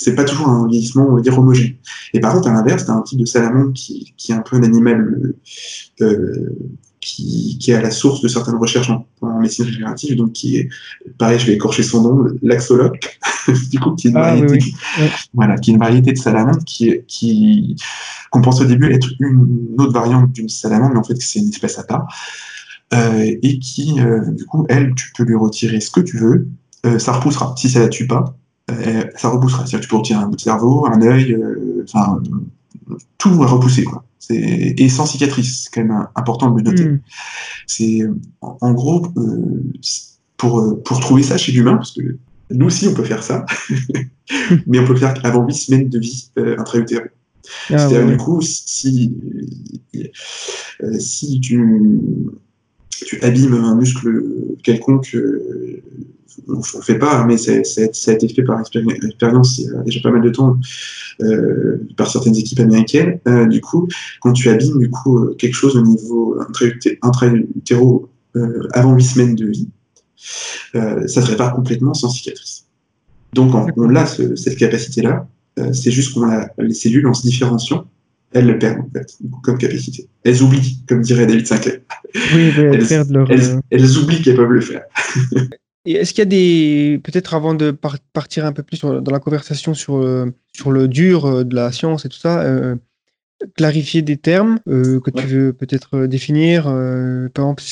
c'est 0.04 0.14
pas 0.14 0.24
toujours 0.24 0.48
un 0.48 0.68
vieillissement, 0.68 1.06
on 1.08 1.16
va 1.16 1.22
dire, 1.22 1.38
homogène. 1.38 1.74
Et 2.12 2.20
par 2.20 2.34
contre, 2.34 2.48
à 2.48 2.52
l'inverse, 2.52 2.84
tu 2.84 2.90
as 2.90 2.94
un 2.94 3.00
type 3.00 3.18
de 3.20 3.24
salamandre 3.24 3.72
qui, 3.72 4.12
qui, 4.18 4.32
est 4.32 4.34
un 4.34 4.42
peu 4.42 4.56
un 4.56 4.62
animal 4.62 5.34
euh, 6.02 6.50
qui, 7.00 7.56
qui, 7.58 7.70
est 7.70 7.74
à 7.74 7.80
la 7.80 7.90
source 7.90 8.20
de 8.20 8.28
certaines 8.28 8.56
recherches 8.56 8.90
en, 8.90 9.06
médecine 9.40 9.64
régénérative, 9.64 10.16
donc 10.16 10.32
qui 10.32 10.58
est, 10.58 10.68
pareil, 11.16 11.38
je 11.38 11.46
vais 11.46 11.54
écorcher 11.54 11.82
son 11.82 12.02
nom, 12.02 12.26
l'axoloc, 12.42 13.18
du 13.70 13.80
coup, 13.80 13.94
qui 13.94 14.08
est 14.08 14.10
une 14.10 14.16
ah, 14.18 14.34
variété, 14.34 14.74
voilà, 15.32 15.56
qui 15.56 15.70
est 15.70 15.74
une 15.74 15.80
variété 15.80 16.12
de 16.12 16.18
salamandre 16.18 16.64
qui, 16.64 17.00
qui 17.06 17.76
qu'on 18.30 18.42
pense 18.42 18.60
au 18.60 18.64
début 18.64 18.92
être 18.92 19.08
une 19.20 19.74
autre 19.78 19.92
variante 19.92 20.32
d'une 20.32 20.50
salamandre, 20.50 20.92
mais 20.92 21.00
en 21.00 21.04
fait, 21.04 21.16
c'est 21.20 21.38
une 21.38 21.48
espèce 21.48 21.78
à 21.78 21.84
part. 21.84 22.06
Euh, 22.92 23.34
et 23.42 23.58
qui, 23.58 24.00
euh, 24.00 24.30
du 24.30 24.44
coup, 24.44 24.66
elle, 24.68 24.94
tu 24.94 25.12
peux 25.16 25.24
lui 25.24 25.34
retirer 25.34 25.80
ce 25.80 25.90
que 25.90 26.00
tu 26.00 26.18
veux, 26.18 26.48
euh, 26.84 26.98
ça 26.98 27.12
repoussera. 27.12 27.54
Si 27.56 27.70
ça 27.70 27.80
la 27.80 27.88
tue 27.88 28.06
pas, 28.06 28.36
ça 28.68 29.28
repoussera. 29.28 29.66
C'est-à-dire 29.66 29.80
que 29.80 29.84
tu 29.84 29.88
peux 29.88 29.96
retirer 29.96 30.18
un 30.18 30.28
bout 30.28 30.36
de 30.36 30.40
cerveau, 30.40 30.86
un 30.86 31.02
œil, 31.02 31.32
euh, 31.32 31.84
enfin, 31.84 32.20
tout 33.18 33.34
va 33.34 33.46
repousser. 33.46 33.84
Quoi. 33.84 34.04
Et 34.30 34.88
sans 34.88 35.06
cicatrice, 35.06 35.64
c'est 35.64 35.70
quand 35.72 35.86
même 35.86 36.06
important 36.14 36.50
de 36.50 36.58
le 36.58 36.70
noter. 36.70 36.84
Hmm. 36.84 37.00
C'est, 37.66 38.00
en 38.40 38.72
gros, 38.72 39.06
euh, 39.16 39.62
pour, 40.36 40.82
pour 40.82 41.00
trouver 41.00 41.22
ça 41.22 41.36
chez 41.36 41.52
l'humain, 41.52 41.76
parce 41.76 41.92
que 41.92 42.18
nous 42.50 42.66
aussi 42.66 42.86
on 42.86 42.94
peut 42.94 43.04
faire 43.04 43.22
ça, 43.22 43.44
mais 44.66 44.78
on 44.78 44.84
peut 44.84 44.92
le 44.92 44.98
faire 44.98 45.14
avant 45.24 45.46
8 45.46 45.54
semaines 45.54 45.88
de 45.88 45.98
vie 45.98 46.30
intra-utérine. 46.36 47.08
Ah, 47.70 47.78
C'est-à-dire, 47.78 48.06
du 48.06 48.16
coup, 48.16 48.40
si, 48.40 49.14
si 50.98 51.40
tu, 51.40 52.00
tu 53.06 53.20
abîmes 53.22 53.54
un 53.54 53.74
muscle 53.76 54.24
quelconque, 54.62 55.16
on 56.48 56.58
ne 56.58 56.82
fait 56.82 56.98
pas, 56.98 57.24
mais 57.24 57.36
ça, 57.36 57.52
a 57.52 58.12
été 58.12 58.28
fait 58.28 58.42
par 58.42 58.60
expérience 58.60 59.58
il 59.58 59.66
y 59.66 59.74
a 59.74 59.82
déjà 59.82 60.00
pas 60.00 60.10
mal 60.10 60.22
de 60.22 60.30
temps 60.30 60.58
euh, 61.22 61.80
par 61.96 62.10
certaines 62.10 62.36
équipes 62.36 62.60
américaines. 62.60 63.20
Euh, 63.28 63.46
du 63.46 63.60
coup, 63.60 63.88
quand 64.20 64.32
tu 64.32 64.48
abîmes 64.48 64.78
du 64.78 64.90
coup 64.90 65.18
euh, 65.18 65.34
quelque 65.38 65.54
chose 65.54 65.76
au 65.76 65.82
niveau 65.82 66.36
intra-utéro 67.02 68.08
avant 68.72 68.94
8 68.94 69.02
semaines 69.04 69.34
de 69.36 69.46
vie, 69.46 69.68
ça 70.72 71.06
se 71.06 71.30
répare 71.30 71.54
complètement 71.54 71.94
sans 71.94 72.08
cicatrice. 72.08 72.66
Donc 73.32 73.54
on, 73.54 73.94
a 73.94 74.06
cette 74.06 74.56
capacité-là, 74.56 75.28
c'est 75.72 75.92
juste 75.92 76.14
qu'on 76.14 76.28
a 76.28 76.48
les 76.58 76.74
cellules 76.74 77.06
en 77.06 77.14
se 77.14 77.22
différenciant 77.22 77.86
elles 78.34 78.46
le 78.46 78.58
perdent 78.58 78.80
en 78.80 78.90
fait, 78.92 79.16
comme 79.42 79.58
capacité. 79.58 80.08
Elles 80.24 80.42
oublient, 80.42 80.82
comme 80.88 81.00
dirait 81.00 81.26
David 81.26 81.46
Sinclair. 81.46 81.78
Oui, 82.34 82.52
elles, 82.56 82.86
perdent 82.86 83.10
leur... 83.10 83.30
elles, 83.70 83.98
oublient 83.98 84.22
qu'elles 84.22 84.36
peuvent 84.36 84.50
le 84.50 84.60
faire. 84.60 84.82
Et 85.86 85.92
est-ce 85.92 86.12
qu'il 86.12 86.20
y 86.20 86.22
a 86.22 86.26
des, 86.26 87.00
peut-être 87.04 87.34
avant 87.34 87.54
de 87.54 87.70
partir 87.70 88.46
un 88.46 88.52
peu 88.52 88.62
plus 88.62 88.80
dans 88.80 89.02
la 89.12 89.20
conversation 89.20 89.74
sur, 89.74 89.96
euh, 89.96 90.32
sur 90.52 90.72
le 90.72 90.88
dur 90.88 91.26
euh, 91.26 91.44
de 91.44 91.54
la 91.54 91.72
science 91.72 92.06
et 92.06 92.08
tout 92.08 92.18
ça, 92.18 92.42
euh, 92.42 92.74
clarifier 93.56 94.00
des 94.00 94.16
termes 94.16 94.58
que 94.64 95.10
tu 95.10 95.26
veux 95.26 95.52
peut-être 95.52 96.06
définir 96.06 96.64
Par 96.64 97.44
exemple, 97.44 97.62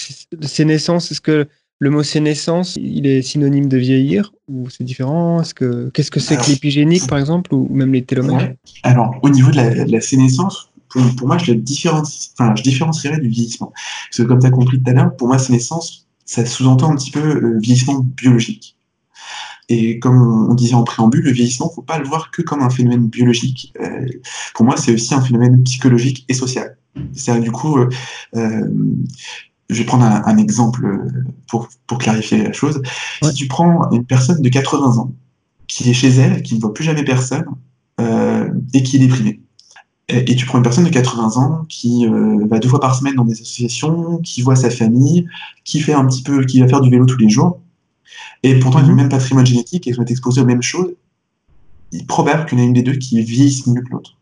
sénescence, 0.42 1.10
est-ce 1.10 1.22
que 1.22 1.48
le 1.82 1.90
mot 1.90 2.04
sénescence, 2.04 2.76
il 2.80 3.08
est 3.08 3.22
synonyme 3.22 3.68
de 3.68 3.76
vieillir 3.76 4.32
ou 4.46 4.70
c'est 4.70 4.84
différent? 4.84 5.40
Est-ce 5.40 5.52
que 5.52 5.90
qu'est-ce 5.92 6.12
que 6.12 6.20
c'est 6.20 6.36
que 6.36 6.48
l'épigénique 6.48 7.08
par 7.08 7.18
exemple 7.18 7.52
ou 7.52 7.66
même 7.74 7.92
les 7.92 8.04
télomères 8.04 8.54
Alors 8.84 9.16
au 9.22 9.28
niveau 9.28 9.50
de 9.50 9.56
la, 9.90 10.00
sénescence, 10.00 10.70
pour, 10.88 11.26
moi, 11.26 11.38
je, 11.38 11.52
différencie, 11.52 12.30
enfin, 12.38 12.54
je 12.54 12.62
différencierais 12.62 13.18
du 13.18 13.26
vieillissement. 13.26 13.72
Parce 13.74 14.18
que 14.18 14.22
comme 14.22 14.38
tu 14.38 14.46
as 14.46 14.52
compris 14.52 14.80
tout 14.80 14.90
à 14.90 14.92
l'heure, 14.92 15.16
pour 15.16 15.26
moi, 15.26 15.40
sénescence, 15.40 16.06
ça 16.24 16.46
sous-entend 16.46 16.92
un 16.92 16.94
petit 16.94 17.10
peu 17.10 17.40
le 17.40 17.58
vieillissement 17.58 17.98
biologique. 17.98 18.76
Et 19.68 19.98
comme 19.98 20.50
on 20.50 20.54
disait 20.54 20.74
en 20.74 20.84
préambule, 20.84 21.24
le 21.24 21.32
vieillissement, 21.32 21.66
il 21.66 21.70
ne 21.70 21.74
faut 21.74 21.82
pas 21.82 21.98
le 21.98 22.06
voir 22.06 22.30
que 22.30 22.42
comme 22.42 22.62
un 22.62 22.70
phénomène 22.70 23.08
biologique. 23.08 23.74
Euh, 23.80 24.06
pour 24.54 24.64
moi, 24.64 24.76
c'est 24.76 24.94
aussi 24.94 25.14
un 25.14 25.20
phénomène 25.20 25.64
psychologique 25.64 26.24
et 26.28 26.34
social. 26.34 26.76
C'est-à-dire, 27.12 27.42
du 27.42 27.50
coup, 27.50 27.78
euh, 27.78 27.88
euh, 28.36 28.68
je 29.72 29.78
vais 29.78 29.84
prendre 29.84 30.04
un, 30.04 30.36
exemple 30.36 31.00
pour, 31.48 31.68
pour, 31.86 31.98
clarifier 31.98 32.44
la 32.44 32.52
chose. 32.52 32.82
Si 33.22 33.34
tu 33.34 33.48
prends 33.48 33.90
une 33.90 34.04
personne 34.04 34.40
de 34.42 34.48
80 34.48 34.98
ans 34.98 35.12
qui 35.66 35.88
est 35.90 35.94
chez 35.94 36.08
elle, 36.08 36.42
qui 36.42 36.54
ne 36.54 36.60
voit 36.60 36.74
plus 36.74 36.84
jamais 36.84 37.04
personne 37.04 37.44
et 37.98 38.82
qui 38.82 38.96
est 38.96 39.00
déprimée, 39.00 39.40
et, 40.08 40.36
tu 40.36 40.46
prends 40.46 40.58
une 40.58 40.64
personne 40.64 40.84
de 40.84 40.90
80 40.90 41.36
ans 41.36 41.64
qui 41.68 42.06
euh, 42.06 42.46
va 42.46 42.58
deux 42.58 42.68
fois 42.68 42.80
par 42.80 42.94
semaine 42.94 43.14
dans 43.14 43.24
des 43.24 43.32
associations, 43.32 44.18
qui 44.18 44.42
voit 44.42 44.56
sa 44.56 44.70
famille, 44.70 45.26
qui 45.64 45.80
fait 45.80 45.94
un 45.94 46.04
petit 46.06 46.22
peu, 46.22 46.44
qui 46.44 46.60
va 46.60 46.68
faire 46.68 46.80
du 46.80 46.90
vélo 46.90 47.06
tous 47.06 47.18
les 47.18 47.28
jours, 47.28 47.60
et 48.42 48.58
pourtant 48.58 48.80
ils 48.80 48.84
ont 48.84 48.88
le 48.88 48.92
mhm. 48.94 49.00
même 49.02 49.08
patrimoine 49.08 49.46
génétique 49.46 49.86
et 49.86 49.92
sont 49.92 50.04
exposés 50.04 50.40
aux 50.40 50.46
mêmes 50.46 50.62
choses. 50.62 50.94
Il 51.92 52.02
est 52.02 52.06
probable 52.06 52.46
qu'il 52.46 52.58
y 52.58 52.60
en 52.60 52.64
ait 52.64 52.68
une 52.68 52.72
des 52.72 52.82
deux 52.82 52.96
qui 52.96 53.22
vieillisse 53.22 53.66
mieux 53.66 53.82
que 53.82 53.90
l'autre. 53.90 54.18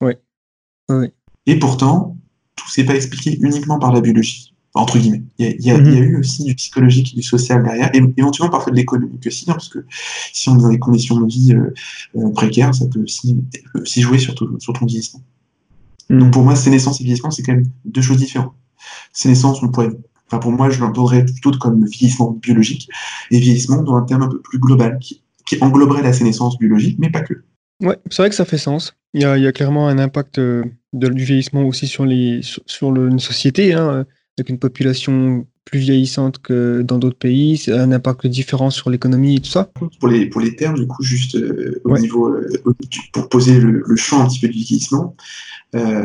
Oui. 0.00 0.14
oui. 0.88 1.08
Et 1.46 1.58
pourtant, 1.58 2.16
tout 2.56 2.68
s'est 2.68 2.84
pas 2.84 2.94
expliqué 2.94 3.38
uniquement 3.40 3.78
par 3.78 3.92
la 3.92 4.00
biologie 4.00 4.53
entre 4.74 4.98
guillemets. 4.98 5.22
Il 5.38 5.64
y, 5.64 5.70
a, 5.70 5.78
mhm. 5.78 5.86
eu 5.86 6.16
aussi 6.18 6.44
du 6.44 6.54
psychologique 6.56 7.12
et 7.12 7.16
du 7.16 7.22
social 7.22 7.62
derrière, 7.62 7.94
et 7.94 8.02
éventuellement 8.16 8.50
parfois 8.50 8.72
de 8.72 8.76
l'économique 8.76 9.24
aussi, 9.26 9.44
hein, 9.48 9.54
parce 9.54 9.68
que 9.68 9.86
si 10.32 10.48
on 10.48 10.58
est 10.58 10.62
dans 10.62 10.68
des 10.68 10.80
conditions 10.80 11.20
de 11.20 11.26
vie 11.26 11.54
euh, 11.54 11.72
euh, 12.16 12.30
précaires, 12.32 12.74
ça 12.74 12.86
peut 12.86 13.00
aussi, 13.00 13.36
jouer 13.96 14.18
sur, 14.18 14.34
sur 14.58 14.72
ton 14.72 14.86
vieillissement. 14.86 15.22
Mhm. 16.10 16.18
Donc 16.18 16.32
pour 16.32 16.42
moi, 16.42 16.56
sénescence 16.56 17.00
et 17.00 17.04
vieillissement, 17.04 17.30
c'est 17.30 17.44
quand 17.44 17.52
même 17.52 17.66
deux 17.84 18.02
choses 18.02 18.18
différentes. 18.18 18.54
Sénescence, 19.12 19.62
on 19.62 19.68
pourrait, 19.68 19.90
enfin 20.26 20.38
pour 20.38 20.50
moi, 20.50 20.70
je 20.70 20.80
l'entendrais 20.80 21.24
plutôt 21.24 21.52
comme 21.52 21.86
vieillissement 21.86 22.32
biologique, 22.32 22.88
et 23.30 23.38
vieillissement 23.38 23.80
dans 23.82 23.94
un 23.94 24.02
terme 24.02 24.22
un 24.22 24.28
peu 24.28 24.40
plus 24.40 24.58
global, 24.58 24.98
qui, 25.00 25.22
engloberait 25.60 26.02
la 26.02 26.12
sénescence 26.12 26.58
biologique, 26.58 26.98
mais 26.98 27.10
pas 27.10 27.20
que. 27.20 27.34
Ouais, 27.80 27.96
c'est 28.10 28.22
vrai 28.22 28.30
que 28.30 28.34
ça 28.34 28.44
fait 28.44 28.58
sens. 28.58 28.96
Il 29.12 29.22
y 29.22 29.24
a, 29.24 29.52
clairement 29.52 29.86
un 29.86 29.98
impact 29.98 30.38
euh, 30.38 30.64
de, 30.92 31.08
du 31.08 31.22
vieillissement 31.22 31.62
aussi 31.62 31.86
sur, 31.86 32.04
les, 32.04 32.40
sur, 32.42 32.96
une 32.96 33.20
société. 33.20 33.72
Hein 33.72 34.04
avec 34.38 34.48
une 34.48 34.58
population 34.58 35.46
plus 35.64 35.78
vieillissante 35.78 36.38
que 36.38 36.82
dans 36.82 36.98
d'autres 36.98 37.18
pays, 37.18 37.62
un 37.68 37.90
impact 37.92 38.26
différent 38.26 38.70
sur 38.70 38.90
l'économie 38.90 39.36
et 39.36 39.40
tout 39.40 39.50
ça 39.50 39.70
Pour 39.98 40.08
les, 40.08 40.26
pour 40.26 40.40
les 40.40 40.56
termes, 40.56 40.78
du 40.78 40.86
coup, 40.86 41.02
juste 41.02 41.36
euh, 41.36 41.80
au 41.84 41.98
niveau, 41.98 42.28
euh, 42.28 42.48
pour 43.12 43.28
poser 43.28 43.58
le, 43.58 43.82
champ 43.96 44.22
un 44.22 44.26
petit 44.26 44.40
peu 44.40 44.48
du 44.48 44.58
vieillissement, 44.58 45.16
euh, 45.74 46.04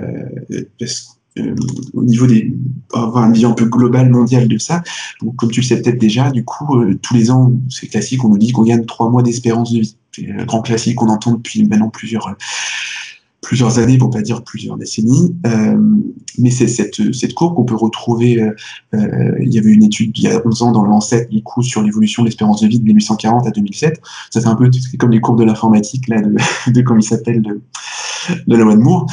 au 1.93 2.03
niveau 2.03 2.25
des, 2.27 2.53
avoir 2.93 3.25
une 3.25 3.33
vision 3.33 3.51
un 3.51 3.55
peu 3.55 3.65
globale, 3.65 4.09
mondiale 4.09 4.47
de 4.47 4.57
ça, 4.57 4.81
donc, 5.21 5.35
comme 5.35 5.51
tu 5.51 5.59
le 5.61 5.65
sais 5.65 5.81
peut-être 5.81 5.99
déjà, 5.99 6.31
du 6.31 6.45
coup, 6.45 6.81
tous 7.01 7.13
les 7.13 7.29
ans, 7.31 7.51
c'est 7.69 7.87
classique, 7.87 8.23
on 8.23 8.29
nous 8.29 8.37
dit 8.37 8.51
qu'on 8.51 8.63
gagne 8.63 8.85
trois 8.85 9.09
mois 9.09 9.23
d'espérance 9.23 9.73
de 9.73 9.79
vie. 9.79 9.95
C'est 10.15 10.31
un 10.31 10.45
grand 10.45 10.61
classique 10.61 10.95
qu'on 10.95 11.09
entend 11.09 11.33
depuis 11.33 11.63
maintenant 11.65 11.89
plusieurs 11.89 12.35
plusieurs 13.41 13.79
années, 13.79 13.97
pour 13.97 14.09
pas 14.09 14.21
dire 14.21 14.43
plusieurs 14.43 14.77
décennies. 14.77 15.35
Euh, 15.45 15.77
mais 16.37 16.51
c'est 16.51 16.67
cette, 16.67 17.13
cette 17.13 17.33
courbe 17.33 17.55
qu'on 17.55 17.65
peut 17.65 17.75
retrouver. 17.75 18.41
Euh, 18.41 18.51
euh, 18.93 19.35
il 19.41 19.53
y 19.53 19.59
avait 19.59 19.71
une 19.71 19.83
étude 19.83 20.17
il 20.17 20.23
y 20.23 20.27
a 20.27 20.41
11 20.45 20.61
ans 20.63 20.71
dans 20.71 20.83
le 20.83 20.89
Lancet, 20.89 21.27
du 21.31 21.41
coup, 21.41 21.63
sur 21.63 21.81
l'évolution 21.81 22.23
de 22.23 22.27
l'espérance 22.27 22.61
de 22.61 22.67
vie 22.67 22.79
de 22.79 22.85
1840 22.85 23.47
à 23.47 23.51
2007. 23.51 24.01
Ça 24.29 24.41
fait 24.41 24.47
un 24.47 24.55
peu 24.55 24.69
comme 24.97 25.11
les 25.11 25.21
courbes 25.21 25.39
de 25.39 25.45
l'informatique, 25.45 26.07
là, 26.07 26.21
de, 26.21 26.35
de 26.71 26.81
comme 26.81 26.99
il 26.99 27.03
s'appelle, 27.03 27.41
de, 27.41 27.61
de 28.47 28.55
la 28.55 28.65
Moore. 28.65 29.07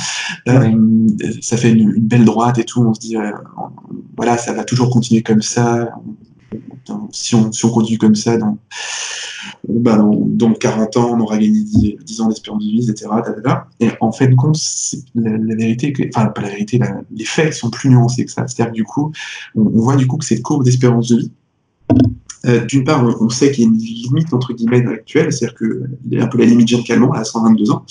Euh, 0.49 1.07
ça 1.41 1.57
fait 1.57 1.70
une, 1.70 1.93
une, 1.93 2.07
belle 2.07 2.24
droite 2.24 2.59
et 2.59 2.64
tout. 2.64 2.83
On 2.83 2.95
se 2.95 3.01
dit, 3.01 3.16
euh, 3.16 3.31
voilà, 4.16 4.37
ça 4.37 4.53
va 4.53 4.64
toujours 4.64 4.91
continuer 4.91 5.22
comme 5.22 5.43
ça. 5.43 5.91
Si, 7.12 7.34
on, 7.34 7.53
si 7.53 7.64
on 7.64 7.70
continue 7.70 7.99
comme 7.99 8.14
ça, 8.14 8.36
dans, 8.36 8.59
bah, 9.68 9.99
dans, 9.99 10.53
40 10.53 10.97
ans, 10.97 11.11
on 11.14 11.20
aura 11.20 11.38
gagné 11.38 11.61
10, 11.61 12.20
ans 12.20 12.28
d'espérance 12.28 12.64
de 12.64 12.70
vie, 12.70 12.90
etc. 12.90 13.11
Et 13.80 13.90
en 14.01 14.12
fait, 14.12 14.34
compte, 14.34 14.59
la, 15.14 15.55
vérité, 15.55 15.92
que, 15.92 16.03
enfin, 16.14 16.26
pas 16.26 16.42
la 16.42 16.51
vérité, 16.51 16.80
les 17.14 17.24
faits 17.24 17.53
sont 17.53 17.70
plus 17.70 17.90
nuancés 17.90 18.24
que 18.24 18.30
ça. 18.30 18.47
C'est-à-dire 18.47 18.72
que 18.72 18.76
du 18.76 18.84
coup, 18.84 19.12
on, 19.55 19.62
voit 19.62 19.97
du 19.97 20.07
coup 20.07 20.16
que 20.16 20.24
cette 20.24 20.42
courbe 20.42 20.64
d'espérance 20.64 21.09
de 21.09 21.16
vie, 21.16 21.32
euh, 22.47 22.64
d'une 22.64 22.84
part, 22.84 23.05
on, 23.20 23.28
sait 23.28 23.51
qu'il 23.51 23.64
y 23.64 23.66
a 23.66 23.70
une 23.70 23.76
limite 23.76 24.32
entre 24.32 24.53
guillemets 24.53 24.86
actuelle, 24.86 25.32
c'est-à-dire 25.32 26.20
a 26.20 26.24
un 26.24 26.28
peu 26.28 26.38
la 26.38 26.44
limite 26.44 26.68
Jeanne 26.68 26.84
Calment 26.84 27.12
à 27.12 27.24
122 27.24 27.70
ans. 27.72 27.84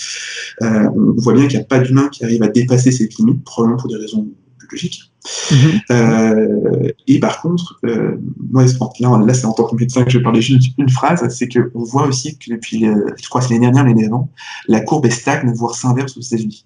Euh, 0.62 0.90
on 0.96 1.22
voit 1.22 1.34
bien 1.34 1.48
qu'il 1.48 1.58
n'y 1.58 1.64
a 1.64 1.68
pas 1.68 1.80
d'humain 1.80 2.08
qui 2.10 2.24
arrive 2.24 2.42
à 2.42 2.48
dépasser 2.48 2.92
cette 2.92 3.16
limite, 3.16 3.44
probablement 3.44 3.78
pour 3.78 3.90
des 3.90 3.98
raisons 3.98 4.28
biologiques. 4.68 5.12
Mmh. 5.52 5.56
Euh, 5.92 6.90
et 7.08 7.20
par 7.20 7.42
contre, 7.42 7.80
euh, 7.86 8.18
moi, 8.52 8.66
là, 9.00 9.18
là 9.26 9.34
c'est 9.34 9.46
en 9.46 9.54
tant 9.54 9.66
que 9.66 9.76
médecin 9.76 10.04
que 10.04 10.12
je 10.12 10.18
vais 10.18 10.24
parler 10.24 10.42
juste 10.42 10.74
une 10.78 10.90
phrase, 10.90 11.28
c'est 11.30 11.48
qu'on 11.50 11.84
voit 11.84 12.08
aussi 12.08 12.38
que 12.38 12.52
depuis, 12.52 12.86
je 12.86 13.30
crois 13.30 13.42
que 13.42 13.48
c'est 13.48 13.54
l'année 13.54 13.66
dernière, 13.66 13.86
l'année 13.86 14.06
avant, 14.06 14.30
la 14.68 14.82
courbe 14.82 15.06
est 15.06 15.12
stagne, 15.12 15.52
voire 15.54 15.76
s'inverse 15.76 16.18
aux 16.18 16.22
États-Unis. 16.22 16.66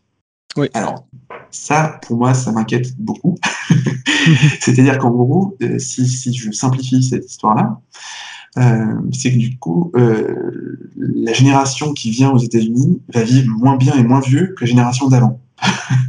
Oui. 0.58 0.68
Alors, 0.74 1.06
ça, 1.52 2.00
pour 2.06 2.18
moi, 2.18 2.34
ça 2.34 2.52
m'inquiète 2.52 2.98
beaucoup. 3.00 3.38
C'est-à-dire 4.60 4.98
qu'en 4.98 5.12
gros, 5.12 5.58
euh, 5.62 5.80
si, 5.80 6.08
si, 6.08 6.34
je 6.34 6.52
simplifie 6.52 7.04
cette 7.04 7.30
histoire-là, 7.30 7.80
c'est 9.14 9.32
que 9.32 9.38
du 9.38 9.58
coup, 9.58 9.94
la 9.96 11.32
génération 11.32 11.94
qui 11.94 12.10
vient 12.12 12.32
aux 12.32 12.40
États-Unis 12.40 13.02
va 13.14 13.24
vivre 13.24 13.48
moins 13.48 13.78
bien 13.78 13.96
et 13.96 14.04
moins 14.04 14.20
vieux 14.20 14.54
que 14.58 14.66
la 14.66 14.68
génération 14.68 15.08
d'avant. 15.08 15.40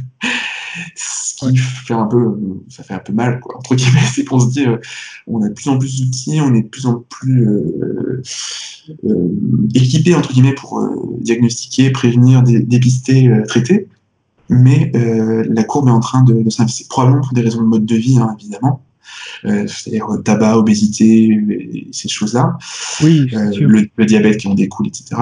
Ce 1.41 1.51
qui 1.51 1.53
ouais. 1.53 1.57
fait 1.85 1.93
un 1.93 2.05
peu, 2.05 2.37
ça 2.69 2.83
fait 2.83 2.93
un 2.93 2.99
peu 2.99 3.13
mal, 3.13 3.39
quoi. 3.39 3.57
Entre 3.57 3.75
guillemets, 3.75 3.99
c'est 4.13 4.23
qu'on 4.25 4.39
se 4.39 4.49
dit, 4.49 4.65
euh, 4.65 4.77
on 5.27 5.41
a 5.41 5.49
de 5.49 5.53
plus 5.53 5.69
en 5.69 5.77
plus 5.77 6.01
d'outils, 6.01 6.39
on 6.41 6.53
est 6.53 6.63
de 6.63 6.67
plus 6.67 6.85
en 6.85 7.03
plus 7.09 7.47
euh, 7.47 8.21
euh, 9.05 9.29
équipé 9.73 10.15
entre 10.15 10.33
guillemets 10.33 10.55
pour 10.55 10.81
diagnostiquer, 11.19 11.91
prévenir, 11.91 12.43
dé 12.43 12.59
dépister, 12.59 13.31
traiter 13.47 13.87
mais 14.51 14.91
euh, 14.95 15.45
la 15.49 15.63
courbe 15.63 15.87
est 15.87 15.91
en 15.91 16.01
train 16.01 16.23
de, 16.23 16.33
de 16.33 16.49
s'investir, 16.49 16.85
probablement 16.89 17.21
pour 17.21 17.33
des 17.33 17.41
raisons 17.41 17.61
de 17.61 17.67
mode 17.67 17.85
de 17.85 17.95
vie, 17.95 18.19
hein, 18.19 18.35
évidemment, 18.37 18.83
euh, 19.45 19.65
c'est-à-dire 19.65 20.07
tabac, 20.25 20.57
obésité, 20.57 21.89
ces 21.91 22.09
choses-là, 22.09 22.57
oui, 23.01 23.29
euh, 23.33 23.49
le, 23.57 23.87
le, 23.95 24.05
diabète 24.05 24.37
qui 24.37 24.47
en 24.47 24.53
découle, 24.53 24.87
etc. 24.87 25.15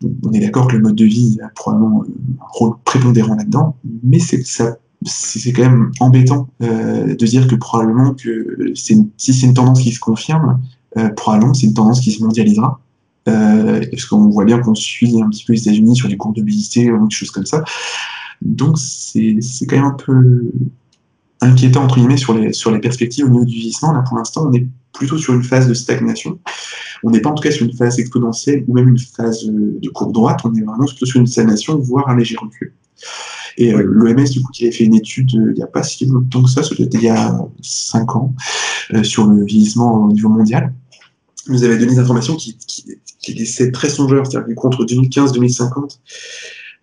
Donc, 0.00 0.12
on 0.24 0.32
est 0.32 0.40
d'accord 0.40 0.66
que 0.66 0.74
le 0.74 0.82
mode 0.82 0.96
de 0.96 1.04
vie 1.04 1.38
a 1.44 1.48
probablement 1.50 2.02
un 2.02 2.46
rôle 2.48 2.74
prépondérant 2.84 3.36
là-dedans, 3.36 3.76
mais 4.02 4.18
c'est 4.18 4.44
ça 4.44 4.76
c'est 5.04 5.52
quand 5.52 5.62
même 5.62 5.92
embêtant 6.00 6.48
euh, 6.62 7.14
de 7.14 7.26
dire 7.26 7.46
que 7.46 7.54
probablement 7.54 8.14
que 8.14 8.72
si 8.74 9.06
c'est 9.18 9.46
une 9.46 9.54
tendance 9.54 9.80
qui 9.80 9.92
se 9.92 10.00
confirme, 10.00 10.60
euh, 10.96 11.08
probablement 11.10 11.54
c'est 11.54 11.66
une 11.66 11.74
tendance 11.74 12.00
qui 12.00 12.12
se 12.12 12.22
mondialisera. 12.22 12.80
Euh, 13.28 13.84
parce 13.90 14.04
qu'on 14.04 14.28
voit 14.28 14.44
bien 14.44 14.60
qu'on 14.60 14.76
suit 14.76 15.20
un 15.20 15.28
petit 15.28 15.44
peu 15.44 15.52
les 15.52 15.60
États-Unis 15.62 15.96
sur 15.96 16.08
des 16.08 16.16
cours 16.16 16.32
d'obésité 16.32 16.92
ou 16.92 17.08
des 17.08 17.14
choses 17.14 17.32
comme 17.32 17.46
ça. 17.46 17.64
Donc 18.40 18.78
c'est 18.78 19.40
quand 19.68 19.76
même 19.76 19.84
un 19.84 19.90
peu 19.90 20.52
inquiétant 21.40 21.82
entre 21.82 21.96
guillemets 21.96 22.16
sur 22.16 22.34
les, 22.34 22.52
sur 22.52 22.70
les 22.70 22.78
perspectives 22.78 23.24
au 23.24 23.28
niveau 23.28 23.44
du 23.44 23.56
vieillissement. 23.56 23.92
Là 23.92 24.04
pour 24.06 24.16
l'instant 24.16 24.46
on 24.48 24.52
est 24.52 24.66
plutôt 24.92 25.18
sur 25.18 25.34
une 25.34 25.42
phase 25.42 25.66
de 25.66 25.74
stagnation. 25.74 26.38
On 27.02 27.10
n'est 27.10 27.20
pas 27.20 27.30
en 27.30 27.34
tout 27.34 27.42
cas 27.42 27.50
sur 27.50 27.66
une 27.66 27.72
phase 27.72 27.98
exponentielle 27.98 28.64
ou 28.68 28.74
même 28.74 28.88
une 28.88 28.98
phase 28.98 29.44
de 29.44 29.88
courbe 29.90 30.12
droite, 30.12 30.40
on 30.44 30.54
est 30.54 30.62
vraiment 30.62 30.86
plutôt 30.86 31.06
sur 31.06 31.20
une 31.20 31.26
stagnation, 31.26 31.76
voire 31.78 32.08
un 32.08 32.16
léger 32.16 32.36
recul. 32.40 32.72
Et 33.58 33.72
euh, 33.72 33.82
l'OMS, 33.82 34.24
du 34.24 34.42
coup, 34.42 34.52
qui 34.52 34.64
avait 34.64 34.72
fait 34.72 34.84
une 34.84 34.94
étude 34.94 35.34
euh, 35.34 35.52
il 35.52 35.54
n'y 35.54 35.62
a 35.62 35.66
pas 35.66 35.82
si 35.82 36.06
longtemps 36.06 36.42
que 36.42 36.50
ça, 36.50 36.62
c'était 36.62 36.84
il 36.92 37.02
y 37.02 37.08
a 37.08 37.38
5 37.62 38.16
ans, 38.16 38.34
euh, 38.94 39.02
sur 39.02 39.26
le 39.26 39.44
vieillissement 39.44 40.04
au 40.04 40.12
niveau 40.12 40.28
mondial, 40.28 40.74
nous 41.48 41.64
avait 41.64 41.78
donné 41.78 41.92
des 41.92 41.98
informations 41.98 42.36
qui, 42.36 42.56
qui, 42.66 42.98
qui 43.20 43.34
laissaient 43.34 43.70
très 43.70 43.88
songeurs, 43.88 44.26
c'est-à-dire 44.26 44.54
qu'entre 44.56 44.84
2015 44.84 45.32
2050, 45.32 46.00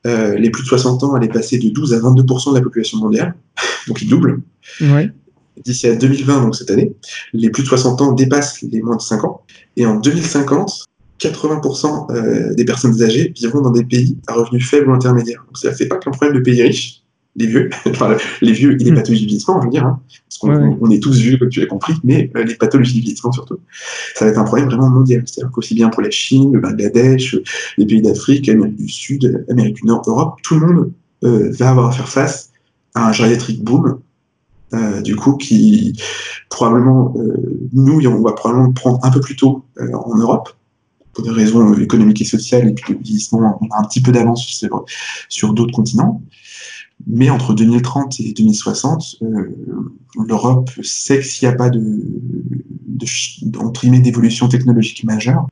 euh, 0.06 0.36
les 0.36 0.50
plus 0.50 0.64
de 0.64 0.68
60 0.68 1.04
ans 1.04 1.14
allaient 1.14 1.30
passer 1.30 1.58
de 1.58 1.70
12 1.70 1.94
à 1.94 2.00
22% 2.00 2.52
de 2.52 2.56
la 2.56 2.62
population 2.62 2.98
mondiale, 2.98 3.36
donc 3.88 4.02
ils 4.02 4.10
doublent. 4.10 4.42
Ouais. 4.82 5.10
D'ici 5.64 5.88
à 5.88 5.96
2020, 5.96 6.42
donc 6.42 6.56
cette 6.56 6.72
année, 6.72 6.94
les 7.32 7.50
plus 7.50 7.64
de 7.64 7.68
60 7.68 8.02
ans 8.02 8.12
dépassent 8.12 8.62
les 8.64 8.82
moins 8.82 8.96
de 8.96 9.02
5 9.02 9.24
ans. 9.24 9.42
Et 9.78 9.86
en 9.86 10.00
2050, 10.00 10.88
80% 11.24 12.12
euh, 12.12 12.54
des 12.54 12.66
personnes 12.66 13.02
âgées 13.02 13.34
vivront 13.36 13.62
dans 13.62 13.72
des 13.72 13.86
pays 13.86 14.18
à 14.28 14.34
revenus 14.34 14.68
faibles 14.70 14.90
ou 14.90 14.94
intermédiaires. 14.94 15.44
Donc 15.48 15.58
ça 15.58 15.70
ne 15.70 15.76
fait 15.76 15.88
pas 15.88 15.98
qu'un 15.98 16.12
problème 16.12 16.38
de 16.38 16.42
pays 16.42 16.62
riches, 16.62 17.04
les 17.36 17.48
vieux, 17.48 17.70
enfin 17.90 18.16
les 18.42 18.52
vieux 18.52 18.80
et 18.80 18.84
les 18.84 18.94
pathologies 18.94 19.22
du 19.22 19.28
vieillissement, 19.28 19.60
je 19.62 19.66
veux 19.66 19.72
dire, 19.72 19.86
hein, 19.86 20.00
parce 20.28 20.38
qu'on 20.38 20.78
ouais. 20.78 20.96
est 20.96 21.00
tous 21.00 21.18
vieux, 21.18 21.38
comme 21.38 21.50
tu 21.50 21.62
l'as 21.62 21.68
compris, 21.68 21.94
mais 22.04 22.32
euh, 22.36 22.44
les 22.44 22.56
pathologies 22.56 22.94
du 22.94 23.02
vieillissement 23.02 23.32
surtout, 23.32 23.60
ça 24.16 24.26
va 24.26 24.32
être 24.32 24.38
un 24.38 24.44
problème 24.44 24.68
vraiment 24.68 24.90
mondial. 24.90 25.24
C'est-à-dire 25.26 25.52
qu'aussi 25.52 25.76
bien 25.76 25.90
pour 25.90 26.02
la 26.02 26.12
Chine, 26.12 26.54
le 26.54 26.60
Bangladesh, 26.60 27.38
les 27.78 27.86
pays 27.86 28.02
d'Afrique, 28.02 28.50
Amérique 28.50 28.76
du 28.76 28.90
Sud, 28.90 29.46
Amérique 29.50 29.76
du 29.76 29.86
Nord, 29.86 30.04
Europe, 30.08 30.40
tout 30.44 30.60
le 30.60 30.68
monde 30.68 30.92
euh, 31.24 31.52
va 31.52 31.70
avoir 31.70 31.88
à 31.88 31.92
faire 31.92 32.10
face 32.10 32.52
à 32.96 33.08
un 33.08 33.12
gériatrique 33.12 33.64
boom, 33.64 34.00
euh, 34.74 35.02
du 35.02 35.16
coup, 35.16 35.38
qui 35.38 36.00
probablement, 36.50 37.16
nous, 37.74 38.06
on 38.08 38.22
va 38.22 38.34
probablement 38.34 38.68
le 38.68 38.74
prendre 38.74 39.00
un 39.04 39.10
peu 39.10 39.20
plus 39.20 39.36
tôt 39.36 39.66
en 39.80 40.18
Europe, 40.18 40.50
pour 41.14 41.24
des 41.24 41.30
raisons 41.30 41.74
économiques 41.76 42.22
et 42.22 42.26
sociales, 42.26 42.68
et 42.68 42.74
puis 42.74 42.94
le 42.94 43.00
vieillissement, 43.00 43.58
on 43.62 43.68
a 43.68 43.80
un 43.80 43.84
petit 43.84 44.02
peu 44.02 44.12
d'avance 44.12 44.46
sur, 45.30 45.54
d'autres 45.54 45.74
continents. 45.74 46.22
Mais 47.06 47.30
entre 47.30 47.54
2030 47.54 48.20
et 48.22 48.34
2060, 48.34 49.18
euh, 49.22 49.56
l'Europe 50.28 50.72
sait 50.82 51.20
que 51.20 51.26
s'il 51.26 51.48
n'y 51.48 51.54
a 51.54 51.58
pas 51.58 51.70
de, 51.70 51.82
d'évolution 54.02 54.48
technologique 54.48 55.04
majeure, 55.04 55.48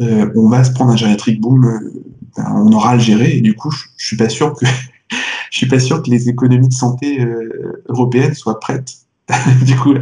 euh, 0.00 0.30
on 0.34 0.48
va 0.48 0.64
se 0.64 0.72
prendre 0.72 0.92
un 0.92 0.96
gériatrique 0.96 1.40
boom, 1.40 1.64
euh, 1.64 2.02
ben, 2.36 2.52
on 2.56 2.72
aura 2.72 2.90
à 2.90 2.94
le 2.94 3.00
gérer. 3.00 3.36
Et 3.36 3.40
du 3.40 3.54
coup, 3.54 3.70
je, 3.70 4.04
suis 4.04 4.16
pas 4.16 4.28
sûr 4.28 4.54
que 4.54 4.66
je 5.50 5.56
suis 5.56 5.68
pas 5.68 5.78
sûr 5.78 6.02
que 6.02 6.10
les 6.10 6.28
économies 6.28 6.68
de 6.68 6.72
santé 6.72 7.24
européennes 7.88 8.34
soient 8.34 8.58
prêtes. 8.58 9.03
du 9.64 9.76
coup, 9.76 9.94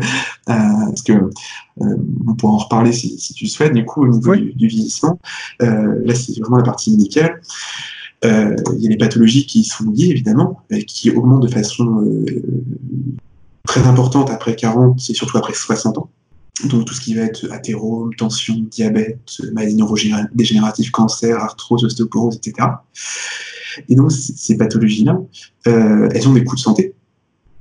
parce 0.46 1.02
que 1.02 1.12
on 1.76 2.34
pourra 2.34 2.52
en 2.54 2.58
reparler 2.58 2.92
si, 2.92 3.18
si, 3.18 3.34
tu 3.34 3.46
souhaites. 3.46 3.72
Du 3.72 3.84
coup, 3.84 4.02
au 4.02 4.08
niveau 4.08 4.32
oui. 4.32 4.40
du, 4.40 4.52
du, 4.54 4.66
vieillissement, 4.68 5.18
là 5.60 6.14
c'est 6.14 6.38
vraiment 6.40 6.56
la 6.58 6.64
partie 6.64 6.90
médicale. 6.90 7.40
Euh, 8.24 8.54
il 8.76 8.82
y 8.82 8.86
a 8.86 8.90
des 8.90 8.96
pathologies 8.96 9.46
qui 9.46 9.64
sont 9.64 9.90
liées, 9.90 10.08
évidemment, 10.08 10.60
qui 10.86 11.10
augmentent 11.10 11.42
de 11.42 11.48
façon 11.48 12.02
euh, 12.02 12.42
très 13.66 13.82
importante 13.82 14.30
après 14.30 14.54
40 14.54 14.98
et 15.10 15.14
surtout 15.14 15.38
après 15.38 15.54
60 15.54 15.98
ans. 15.98 16.10
Donc 16.64 16.84
tout 16.84 16.94
ce 16.94 17.00
qui 17.00 17.14
va 17.14 17.22
être 17.22 17.50
athérome, 17.50 18.14
tension, 18.14 18.54
diabète, 18.70 19.40
maladies 19.52 19.74
neurodégénératives, 19.76 20.90
cancer, 20.92 21.36
arthrose, 21.36 21.84
ostéoporose, 21.84 22.36
etc. 22.36 22.68
Et 23.88 23.96
donc 23.96 24.12
ces 24.12 24.56
pathologies-là, 24.56 25.18
euh, 25.66 26.08
elles 26.14 26.28
ont 26.28 26.34
des 26.34 26.44
coûts 26.44 26.56
de 26.56 26.60
santé, 26.60 26.94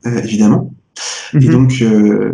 euh, 0.05 0.22
évidemment. 0.22 0.72
Mmh. 1.34 1.41
Et 1.41 1.47
donc, 1.47 1.82
euh, 1.82 2.34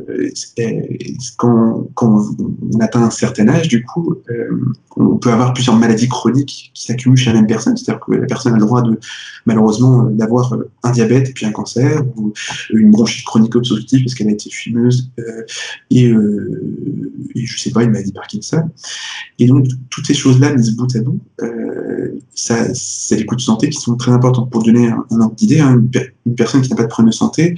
quand, 1.38 1.88
quand, 1.94 2.26
on 2.74 2.80
atteint 2.80 3.04
un 3.04 3.10
certain 3.12 3.48
âge, 3.48 3.68
du 3.68 3.84
coup, 3.84 4.16
euh, 4.30 4.50
on 4.96 5.18
peut 5.18 5.32
avoir 5.32 5.54
plusieurs 5.54 5.76
maladies 5.76 6.08
chroniques 6.08 6.72
qui 6.74 6.86
s'accumulent 6.86 7.18
chez 7.18 7.32
la 7.32 7.36
même 7.36 7.48
personne. 7.48 7.78
C'est-à-dire 7.78 8.04
que 8.06 8.14
la 8.14 8.26
personne 8.26 8.54
a 8.54 8.58
le 8.58 8.62
droit 8.62 8.82
de, 8.82 9.00
malheureusement, 9.46 10.04
d'avoir 10.04 10.56
un 10.84 10.92
diabète 10.92 11.30
et 11.30 11.34
puis 11.34 11.46
un 11.46 11.52
cancer, 11.52 12.04
ou 12.16 12.34
une 12.72 12.92
bronchite 12.92 13.26
chronique 13.26 13.56
obstructive 13.56 14.04
parce 14.04 14.16
qu'elle 14.16 14.30
a 14.30 14.32
été 14.32 14.50
fumeuse, 14.50 15.12
euh, 15.20 15.44
et, 15.92 16.10
euh, 16.10 17.30
et, 17.36 17.46
je 17.46 17.60
sais 17.60 17.72
pas, 17.72 17.84
une 17.84 17.92
maladie 17.92 18.12
Parkinson. 18.12 18.64
Et 19.40 19.46
donc, 19.46 19.68
toutes 19.90 20.08
ces 20.08 20.14
choses-là, 20.14 20.54
mises 20.54 20.76
bout 20.76 20.96
à 20.96 21.00
bout, 21.02 21.20
euh, 21.42 22.20
ça, 22.34 22.74
c'est 22.74 23.18
des 23.18 23.26
coûts 23.26 23.36
de 23.36 23.42
santé 23.42 23.70
qui 23.70 23.80
sont 23.80 23.96
très 23.96 24.12
importants. 24.12 24.46
Pour 24.46 24.64
donner 24.64 24.88
un, 24.88 25.06
un 25.12 25.22
ordre 25.22 25.36
d'idée, 25.36 25.60
hein, 25.60 25.76
une, 25.76 25.90
une, 26.28 26.36
personne 26.36 26.62
qui 26.62 26.70
n'a 26.70 26.76
pas 26.76 26.84
de 26.84 26.90
problème 26.90 27.12
de 27.12 27.16
santé, 27.16 27.56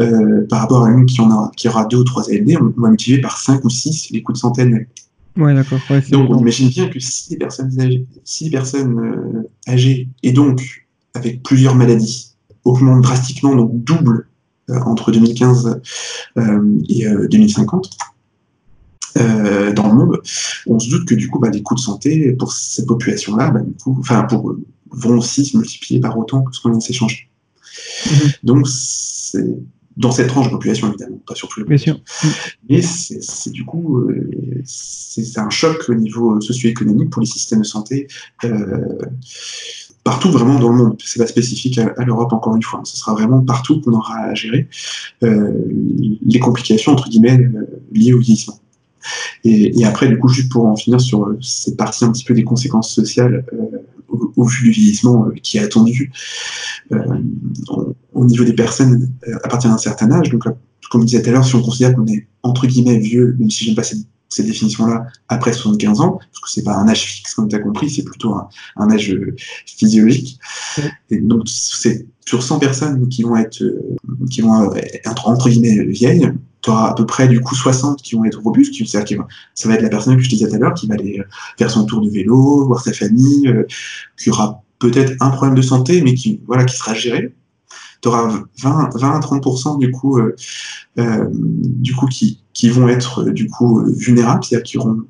euh, 0.00 0.46
par 0.48 0.60
rapport 0.60 0.84
à 0.84 0.90
une 0.90 1.06
qui, 1.06 1.20
en 1.20 1.30
a, 1.30 1.50
qui 1.56 1.68
aura 1.68 1.84
deux 1.86 1.98
ou 1.98 2.04
trois 2.04 2.30
ALD, 2.30 2.56
on, 2.60 2.72
on 2.76 2.80
va 2.80 2.88
multiplier 2.88 3.20
par 3.20 3.38
5 3.38 3.64
ou 3.64 3.70
6 3.70 4.10
les 4.10 4.22
coûts 4.22 4.32
de 4.32 4.38
santé 4.38 4.62
annuels. 4.62 4.88
Ouais, 5.36 5.54
d'accord. 5.54 5.80
Ouais, 5.88 6.02
donc, 6.10 6.30
on 6.30 6.38
imagine 6.38 6.68
bien 6.68 6.88
que 6.88 7.00
si 7.00 7.30
les 7.30 7.36
personnes 7.38 7.80
âgées, 7.80 8.04
si 8.24 8.44
les 8.44 8.50
personnes 8.50 8.98
euh, 8.98 9.50
âgées 9.66 10.08
et 10.22 10.32
donc 10.32 10.86
avec 11.14 11.42
plusieurs 11.42 11.74
maladies 11.74 12.34
augmentent 12.64 13.02
drastiquement, 13.02 13.54
donc 13.54 13.70
double 13.82 14.28
euh, 14.70 14.78
entre 14.80 15.10
2015 15.10 15.80
euh, 16.36 16.78
et 16.88 17.06
2050 17.30 17.90
dans 19.14 19.88
le 19.88 19.94
monde, 19.94 20.22
on 20.66 20.78
se 20.78 20.88
doute 20.90 21.06
que 21.06 21.14
du 21.14 21.28
coup, 21.28 21.38
bah, 21.38 21.50
les 21.50 21.62
coûts 21.62 21.74
de 21.74 21.80
santé 21.80 22.32
pour 22.32 22.52
cette 22.52 22.86
population-là, 22.86 23.50
bah, 23.50 23.60
enfin 23.86 24.22
pour 24.22 24.56
vont 24.90 25.18
aussi 25.18 25.44
se 25.44 25.56
multiplier 25.56 26.00
par 26.00 26.18
autant 26.18 26.42
que 26.42 26.54
ce 26.54 26.60
qu'on 26.60 26.70
vient 26.70 26.78
de 26.78 26.82
s'échanger. 26.82 27.28
Mhm. 28.10 28.32
Donc, 28.42 28.68
c'est 28.68 29.44
dans 29.96 30.10
cette 30.10 30.28
tranche 30.28 30.46
de 30.46 30.52
population, 30.52 30.88
évidemment, 30.88 31.20
pas 31.26 31.34
sur 31.34 31.48
tous 31.48 31.60
les 31.60 31.66
Bien 31.66 31.76
sûr. 31.76 32.00
Mais 32.68 32.80
c'est 32.82 33.50
du 33.50 33.64
coup, 33.64 33.98
euh, 33.98 34.62
c'est 34.64 35.38
un 35.38 35.50
choc 35.50 35.84
au 35.88 35.94
niveau 35.94 36.40
socio-économique 36.40 37.10
pour 37.10 37.20
les 37.20 37.26
systèmes 37.26 37.60
de 37.60 37.66
santé 37.66 38.08
euh, 38.44 38.98
partout 40.04 40.30
vraiment 40.30 40.58
dans 40.58 40.70
le 40.70 40.76
monde. 40.76 40.96
C'est 41.04 41.18
pas 41.18 41.26
spécifique 41.26 41.78
à, 41.78 42.04
l'Europe 42.04 42.32
encore 42.32 42.56
une 42.56 42.62
fois. 42.62 42.80
Ce 42.84 42.96
sera 42.96 43.12
vraiment 43.12 43.42
partout 43.42 43.80
qu'on 43.80 43.92
aura 43.92 44.16
à 44.16 44.34
gérer 44.34 44.68
euh, 45.22 45.52
les 46.24 46.38
complications 46.38 46.92
entre 46.92 47.08
guillemets 47.08 47.48
liées 47.92 48.14
au 48.14 48.18
vieillissement. 48.18 48.58
Et, 49.44 49.84
après, 49.84 50.06
du 50.08 50.16
coup, 50.16 50.28
juste 50.28 50.50
pour 50.50 50.66
en 50.66 50.76
finir 50.76 51.00
sur 51.00 51.34
cette 51.40 51.76
partie 51.76 52.04
un 52.04 52.12
petit 52.12 52.22
peu 52.22 52.34
des 52.34 52.44
conséquences 52.44 52.94
sociales 52.94 53.44
au, 54.42 54.46
vu 54.46 54.64
du 54.64 54.70
vieillissement 54.70 55.26
euh, 55.26 55.34
qui 55.42 55.58
est 55.58 55.60
attendu 55.60 56.12
euh, 56.92 56.98
au 58.12 58.24
niveau 58.24 58.44
des 58.44 58.52
personnes 58.52 59.10
euh, 59.28 59.36
à 59.42 59.48
partir 59.48 59.70
d'un 59.70 59.78
certain 59.78 60.10
âge. 60.10 60.28
Donc, 60.30 60.44
comme 60.90 61.02
je 61.02 61.06
disais 61.06 61.22
tout 61.22 61.30
à 61.30 61.32
l'heure, 61.32 61.44
si 61.44 61.54
on 61.54 61.62
considère 61.62 61.94
qu'on 61.94 62.06
est 62.06 62.26
entre 62.42 62.66
guillemets 62.66 62.98
vieux, 62.98 63.36
même 63.38 63.50
si 63.50 63.64
j'aime 63.64 63.74
pas 63.74 63.82
cette, 63.82 64.06
cette 64.34 64.46
définition-là, 64.46 65.06
après 65.28 65.52
75 65.52 66.00
ans, 66.00 66.18
parce 66.18 66.40
que 66.40 66.50
c'est 66.50 66.62
pas 66.62 66.76
un 66.76 66.88
âge 66.88 67.04
fixe, 67.04 67.34
comme 67.34 67.48
tu 67.48 67.56
as 67.56 67.60
compris, 67.60 67.90
c'est 67.90 68.04
plutôt 68.04 68.34
un, 68.34 68.90
âge 68.90 69.16
physiologique. 69.66 70.38
Et 71.10 71.18
donc, 71.18 71.42
c'est 71.46 72.06
sur 72.26 72.42
100 72.42 72.58
personnes 72.58 73.08
qui 73.08 73.22
vont 73.22 73.36
être, 73.36 73.62
qui 74.30 74.40
vont 74.40 74.74
être 74.74 75.28
entre 75.28 75.48
guillemets 75.48 75.84
vieilles, 75.84 76.32
tu 76.62 76.70
auras 76.70 76.90
à 76.90 76.94
peu 76.94 77.04
près 77.04 77.28
du 77.28 77.40
coup 77.40 77.54
60 77.54 78.00
qui 78.02 78.14
vont 78.14 78.24
être 78.24 78.40
robustes, 78.40 78.72
qui, 78.72 78.86
ça 78.86 79.00
va 79.00 79.74
être 79.74 79.82
la 79.82 79.88
personne 79.88 80.16
que 80.16 80.22
je 80.22 80.28
disais 80.28 80.48
tout 80.48 80.54
à 80.54 80.58
l'heure 80.58 80.74
qui 80.74 80.86
va 80.86 80.94
aller 80.94 81.18
euh, 81.18 81.24
faire 81.58 81.70
son 81.70 81.84
tour 81.84 82.00
de 82.00 82.08
vélo, 82.08 82.66
voir 82.66 82.80
sa 82.80 82.92
famille, 82.92 83.48
euh, 83.48 83.66
qui 84.16 84.30
aura 84.30 84.62
peut-être 84.78 85.14
un 85.20 85.30
problème 85.30 85.56
de 85.56 85.62
santé, 85.62 86.02
mais 86.02 86.14
qui, 86.14 86.40
voilà, 86.46 86.64
qui 86.64 86.76
sera 86.76 86.94
géré. 86.94 87.34
Tu 88.02 88.08
auras 88.08 88.44
20, 88.62 88.90
20 88.94 89.10
à 89.10 89.20
30% 89.20 89.78
du 89.78 89.90
coup, 89.90 90.18
euh, 90.18 90.34
euh, 90.98 91.26
du 91.32 91.94
coup 91.94 92.06
qui, 92.06 92.42
qui 92.52 92.68
vont 92.68 92.88
être 92.88 93.24
du 93.24 93.48
coup 93.48 93.82
vulnérables, 93.86 94.44
c'est-à-dire 94.44 94.64
qui 94.64 94.78
auront 94.78 95.04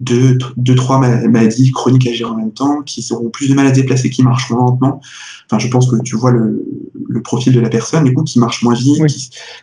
deux, 0.00 0.38
deux, 0.56 0.74
trois 0.74 0.98
maladies 1.00 1.72
chroniques 1.72 2.06
à 2.06 2.12
gérer 2.12 2.30
en 2.30 2.36
même 2.36 2.52
temps, 2.52 2.82
qui 2.82 3.06
auront 3.10 3.30
plus 3.30 3.48
de 3.48 3.54
mal 3.54 3.66
à 3.66 3.70
déplacer, 3.72 4.10
qui 4.10 4.22
marcheront 4.22 4.56
lentement. 4.56 5.00
Enfin, 5.46 5.58
je 5.58 5.68
pense 5.68 5.90
que 5.90 6.00
tu 6.02 6.16
vois 6.16 6.30
le, 6.30 6.64
le 7.08 7.22
profil 7.22 7.52
de 7.52 7.60
la 7.60 7.68
personne, 7.68 8.04
du 8.04 8.14
coup, 8.14 8.22
qui 8.22 8.38
marche 8.38 8.62
moins 8.62 8.74
vite, 8.74 9.02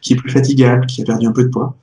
qui, 0.02 0.14
est 0.14 0.16
plus 0.16 0.32
fatigable, 0.32 0.86
qui 0.88 1.02
a 1.02 1.06
perdu 1.06 1.28
un 1.28 1.32
peu 1.32 1.44
de 1.44 1.50
poids. 1.50 1.78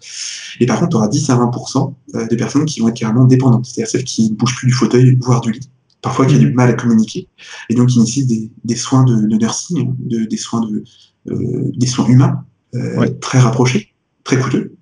Et 0.60 0.66
par 0.66 0.78
contre, 0.78 0.90
tu 0.90 0.96
auras 0.96 1.08
10 1.08 1.30
à 1.30 1.36
20% 1.36 1.94
euh, 2.14 2.26
des 2.26 2.36
personnes 2.36 2.66
qui 2.66 2.80
vont 2.80 2.88
être 2.88 2.96
carrément 2.96 3.24
dépendantes, 3.24 3.64
c'est-à-dire 3.64 3.90
celles 3.90 4.04
qui 4.04 4.30
ne 4.30 4.36
bougent 4.36 4.56
plus 4.56 4.66
du 4.66 4.74
fauteuil, 4.74 5.16
voire 5.20 5.40
du 5.40 5.52
lit. 5.52 5.68
Parfois, 6.02 6.26
qui 6.26 6.34
ont 6.34 6.38
du 6.38 6.50
mmh. 6.50 6.54
mal 6.54 6.70
à 6.70 6.74
communiquer, 6.74 7.28
et 7.70 7.74
donc 7.74 7.88
qui 7.88 8.00
nécessitent 8.00 8.28
des, 8.28 8.50
des 8.64 8.76
soins 8.76 9.04
de, 9.04 9.14
de 9.14 9.36
nursing, 9.36 9.94
de, 9.98 10.24
des, 10.24 10.36
soins 10.36 10.60
de, 10.60 10.84
euh, 11.30 11.70
des 11.76 11.86
soins 11.86 12.06
humains 12.06 12.44
euh, 12.74 13.08
très 13.20 13.38
rapprochés, 13.38 13.94
très 14.24 14.38
coûteux 14.38 14.76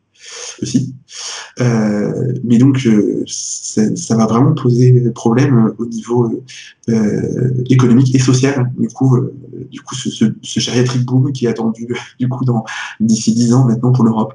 aussi. 0.63 0.95
Euh, 1.61 2.35
mais 2.45 2.59
donc, 2.59 2.87
euh, 2.87 3.25
ça 3.27 4.17
va 4.17 4.27
vraiment 4.27 4.53
poser 4.53 5.11
problème 5.15 5.75
au 5.79 5.87
niveau 5.87 6.45
euh, 6.89 7.65
économique 7.69 8.15
et 8.15 8.19
social. 8.19 8.71
Du 8.79 8.89
coup, 8.89 9.19
du 9.71 9.81
coup 9.81 9.95
ce, 9.95 10.11
ce, 10.11 10.25
ce, 10.43 10.61
gériatrique 10.61 11.05
boom 11.05 11.33
qui 11.33 11.47
est 11.47 11.49
attendu 11.49 11.89
du 12.19 12.29
coup 12.29 12.45
dans 12.45 12.65
d'ici 13.01 13.35
10 13.35 13.53
ans 13.55 13.65
maintenant 13.65 13.93
pour 13.93 14.05
l'Europe. 14.05 14.35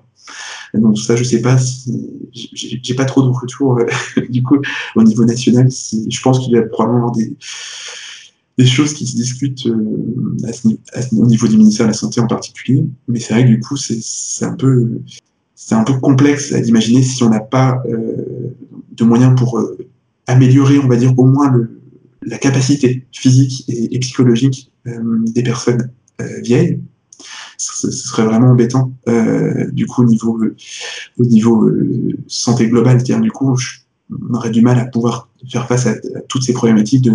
Donc 0.79 0.97
ça, 0.97 1.15
je 1.15 1.23
sais 1.23 1.41
pas 1.41 1.57
si 1.57 1.93
j'ai 2.33 2.95
pas 2.95 3.05
trop 3.05 3.21
de 3.21 3.29
retour 3.29 3.79
du 4.29 4.43
coup 4.43 4.57
au 4.95 5.03
niveau 5.03 5.25
national. 5.25 5.69
Je 5.69 6.21
pense 6.21 6.39
qu'il 6.39 6.53
y 6.53 6.57
a 6.57 6.63
probablement 6.63 7.11
des 7.11 7.35
des 8.57 8.65
choses 8.65 8.93
qui 8.93 9.05
se 9.05 9.15
discutent 9.15 9.67
au 9.67 11.25
niveau 11.25 11.47
du 11.47 11.57
ministère 11.57 11.87
de 11.87 11.91
la 11.91 11.97
Santé 11.97 12.21
en 12.21 12.27
particulier. 12.27 12.85
Mais 13.07 13.19
c'est 13.19 13.33
vrai 13.33 13.43
que 13.43 13.49
du 13.49 13.59
coup, 13.59 13.75
c'est 13.77 14.45
un 14.45 14.55
peu 14.55 15.01
c'est 15.55 15.73
un 15.75 15.83
peu 15.83 15.93
complexe 15.93 16.53
à 16.53 16.59
imaginer 16.59 17.01
si 17.01 17.23
on 17.23 17.29
n'a 17.29 17.39
pas 17.39 17.81
euh, 17.87 18.53
de 18.91 19.03
moyens 19.03 19.33
pour 19.35 19.57
euh, 19.57 19.77
améliorer, 20.27 20.77
on 20.77 20.87
va 20.87 20.97
dire, 20.97 21.17
au 21.17 21.25
moins 21.25 21.51
la 22.21 22.37
capacité 22.37 23.05
physique 23.11 23.63
et, 23.67 23.97
psychologique 23.99 24.71
euh, 24.87 25.23
des 25.33 25.43
personnes 25.43 25.89
vieilles. 26.43 26.79
Ce, 27.57 27.91
serait 27.91 28.25
vraiment 28.25 28.51
embêtant. 28.51 28.91
du 29.71 29.85
coup, 29.85 30.03
au 30.03 30.05
niveau, 30.05 30.39
au 31.17 31.25
niveau 31.25 31.69
santé 32.27 32.67
globale, 32.67 32.99
c'est-à-dire 32.99 33.21
du 33.21 33.31
coup, 33.31 33.57
on 34.11 34.33
aurait 34.33 34.51
du 34.51 34.61
mal 34.61 34.79
à 34.79 34.85
pouvoir 34.85 35.29
faire 35.49 35.67
face 35.67 35.87
à, 35.87 35.95
toutes 36.27 36.43
ces 36.43 36.53
problématiques 36.53 37.07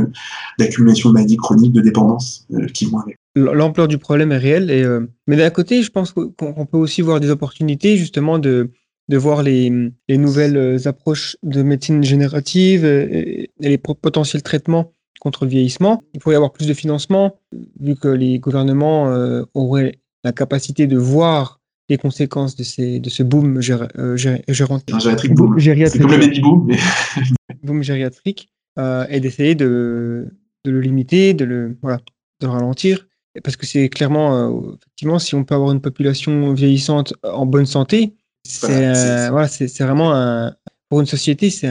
d'accumulation 0.58 1.10
de, 1.10 1.14
maladies 1.14 1.36
chroniques, 1.36 1.72
de 1.72 1.80
dépendance 1.80 2.46
qui 2.72 2.86
vont 2.86 2.98
avec 2.98 3.16
l'ampleur 3.34 3.88
du 3.88 3.98
problème 3.98 4.32
est 4.32 4.38
réelle. 4.38 4.70
Euh, 4.70 5.06
mais 5.26 5.36
d'un 5.36 5.50
côté, 5.50 5.82
je 5.82 5.90
pense 5.90 6.12
qu'on 6.12 6.66
peut 6.66 6.78
aussi 6.78 7.02
voir 7.02 7.20
des 7.20 7.30
opportunités 7.30 7.96
justement 7.96 8.38
de, 8.38 8.70
de 9.08 9.16
voir 9.16 9.42
les, 9.42 9.72
les 10.08 10.18
nouvelles 10.18 10.56
euh, 10.56 10.88
approches 10.88 11.36
de 11.42 11.62
médecine 11.62 12.02
générative 12.02 12.84
et, 12.84 13.50
les 13.60 13.78
potentiels 13.78 14.42
traitements 14.42 14.92
contre 15.20 15.44
le 15.44 15.50
vieillissement. 15.50 16.00
Il 16.14 16.20
pourrait 16.20 16.34
y 16.34 16.36
avoir 16.36 16.52
plus 16.52 16.66
de 16.66 16.74
financement, 16.74 17.36
vu 17.78 17.94
que 17.94 18.08
les 18.08 18.38
gouvernements 18.38 19.08
euh, 19.08 19.42
auraient 19.54 19.98
la 20.24 20.32
capacité 20.32 20.86
de 20.86 20.96
voir 20.96 21.60
les 21.88 21.98
conséquences 21.98 22.54
de, 22.56 22.62
ces, 22.62 23.00
de 23.00 23.10
ce 23.10 23.22
boom 23.22 23.60
gériatrique. 23.60 25.34
Boom. 25.34 25.58
C'est 25.60 25.98
comme 25.98 26.12
le 26.12 26.18
baby 26.18 26.40
boom. 26.40 26.66
Mais... 26.66 26.78
boom 27.62 27.82
gériatrique. 27.82 28.48
et 28.78 29.20
d'essayer 29.20 29.54
de, 29.54 30.28
de 30.64 30.70
le 30.70 30.80
limiter, 30.80 31.34
de 31.34 31.44
le, 31.44 31.78
voilà, 31.82 31.98
de 32.40 32.46
le 32.46 32.52
ralentir 32.52 33.06
parce 33.44 33.56
que 33.56 33.66
c'est 33.66 33.88
clairement, 33.88 34.36
euh, 34.36 34.74
effectivement, 34.76 35.18
si 35.18 35.34
on 35.34 35.44
peut 35.44 35.54
avoir 35.54 35.72
une 35.72 35.80
population 35.80 36.52
vieillissante 36.52 37.14
en 37.22 37.46
bonne 37.46 37.66
santé, 37.66 38.14
c'est 38.44 38.88
euh, 38.88 39.30
voilà, 39.30 39.48
vraiment 39.78 40.14
un, 40.14 40.54
pour 40.88 41.00
une 41.00 41.06
société, 41.06 41.50
c'est 41.50 41.68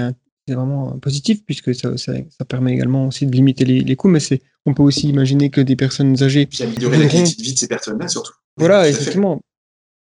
vraiment 0.53 0.97
positif 0.99 1.43
puisque 1.45 1.73
ça, 1.75 1.97
ça, 1.97 2.13
ça, 2.37 2.45
permet 2.45 2.73
également 2.73 3.07
aussi 3.07 3.25
de 3.25 3.31
limiter 3.31 3.65
les, 3.65 3.81
les 3.81 3.95
coûts, 3.95 4.07
mais 4.07 4.19
c'est 4.19 4.41
on 4.65 4.73
peut 4.73 4.83
aussi 4.83 5.09
imaginer 5.09 5.49
que 5.49 5.61
des 5.61 5.75
personnes 5.75 6.21
âgées. 6.21 6.45
Puis 6.45 6.63
améliorer 6.63 6.97
la 6.97 7.07
qualité 7.07 7.35
de 7.35 7.43
vie 7.43 7.53
de 7.53 7.59
ces 7.59 7.67
personnes-là 7.67 8.07
surtout. 8.07 8.33
Voilà, 8.57 8.87
effectivement. 8.89 9.41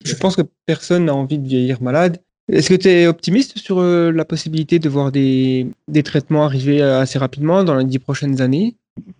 Je 0.03 0.15
pense 0.15 0.35
que 0.35 0.43
personne 0.65 1.05
n'a 1.05 1.15
envie 1.15 1.39
de 1.39 1.47
vieillir 1.47 1.81
malade. 1.81 2.21
Est-ce 2.49 2.69
que 2.69 2.75
tu 2.75 2.87
es 2.87 3.07
optimiste 3.07 3.57
sur 3.57 3.79
euh, 3.79 4.11
la 4.11 4.23
possibilité 4.23 4.79
de 4.79 4.87
voir 4.87 5.11
des, 5.11 5.67
des 5.89 6.03
traitements 6.03 6.45
arriver 6.45 6.81
assez 6.81 7.19
rapidement 7.19 7.63
dans 7.63 7.75
les 7.75 7.83
dix 7.83 7.99
prochaines 7.99 8.41
années? 8.41 8.77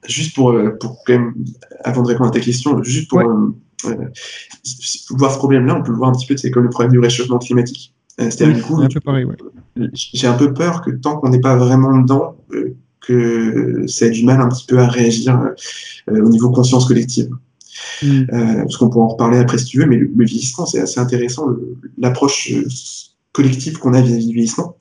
Juste 0.08 0.36
pour, 0.36 0.52
euh, 0.52 0.72
pour 0.80 1.04
quand 1.06 1.14
même, 1.14 1.34
avant 1.84 2.04
de 2.04 2.08
répondre 2.08 2.30
à 2.30 2.34
ta 2.34 2.40
question, 2.40 2.82
juste 2.84 3.10
pour 3.10 3.20
euh, 3.20 3.56
euh, 3.86 3.96
voir 5.12 5.34
ce 5.34 5.38
problème-là, 5.38 5.76
on 5.76 5.84
peut 5.84 5.92
le 5.92 5.98
voir 5.98 6.10
un 6.10 6.14
petit 6.14 6.26
peu, 6.26 6.38
c'est 6.38 6.52
comme 6.52 6.64
le 6.64 6.70
problème 6.70 6.92
du 6.92 7.00
réchauffement 7.00 7.40
climatique. 7.40 7.94
C'est-à-dire, 8.18 8.56
du 8.56 8.62
coup, 8.62 8.82
j'ai 9.94 10.28
un 10.28 10.34
peu 10.34 10.54
peur 10.54 10.82
que 10.82 10.92
tant 10.92 11.18
qu'on 11.18 11.30
n'est 11.30 11.40
pas 11.40 11.56
vraiment 11.56 11.98
dedans, 11.98 12.36
que 13.02 13.86
ça 13.88 14.08
ait 14.08 14.10
du 14.10 14.26
mal 14.26 14.42
un 14.42 14.50
petit 14.50 14.66
peu 14.66 14.80
à 14.80 14.88
réagir 14.88 15.40
au 16.10 16.30
niveau 16.30 16.50
conscience 16.50 16.86
collective. 16.86 17.30
Mm. 18.02 18.26
parce 18.32 18.78
qu'on 18.78 18.90
pourra 18.90 19.06
en 19.06 19.10
reparler 19.10 19.38
après 19.38 19.60
si 19.60 19.66
tu 19.66 19.80
veux, 19.80 19.86
mais 19.86 19.98
le, 19.98 20.26
vieillissement, 20.26 20.66
c'est 20.66 20.80
assez 20.80 21.00
intéressant, 21.00 21.48
l'approche 22.00 22.52
collective 23.34 23.78
qu'on 23.78 23.94
a 23.94 24.02
vis-à-vis 24.02 24.26
du 24.26 24.34
vieillissement. 24.34 24.76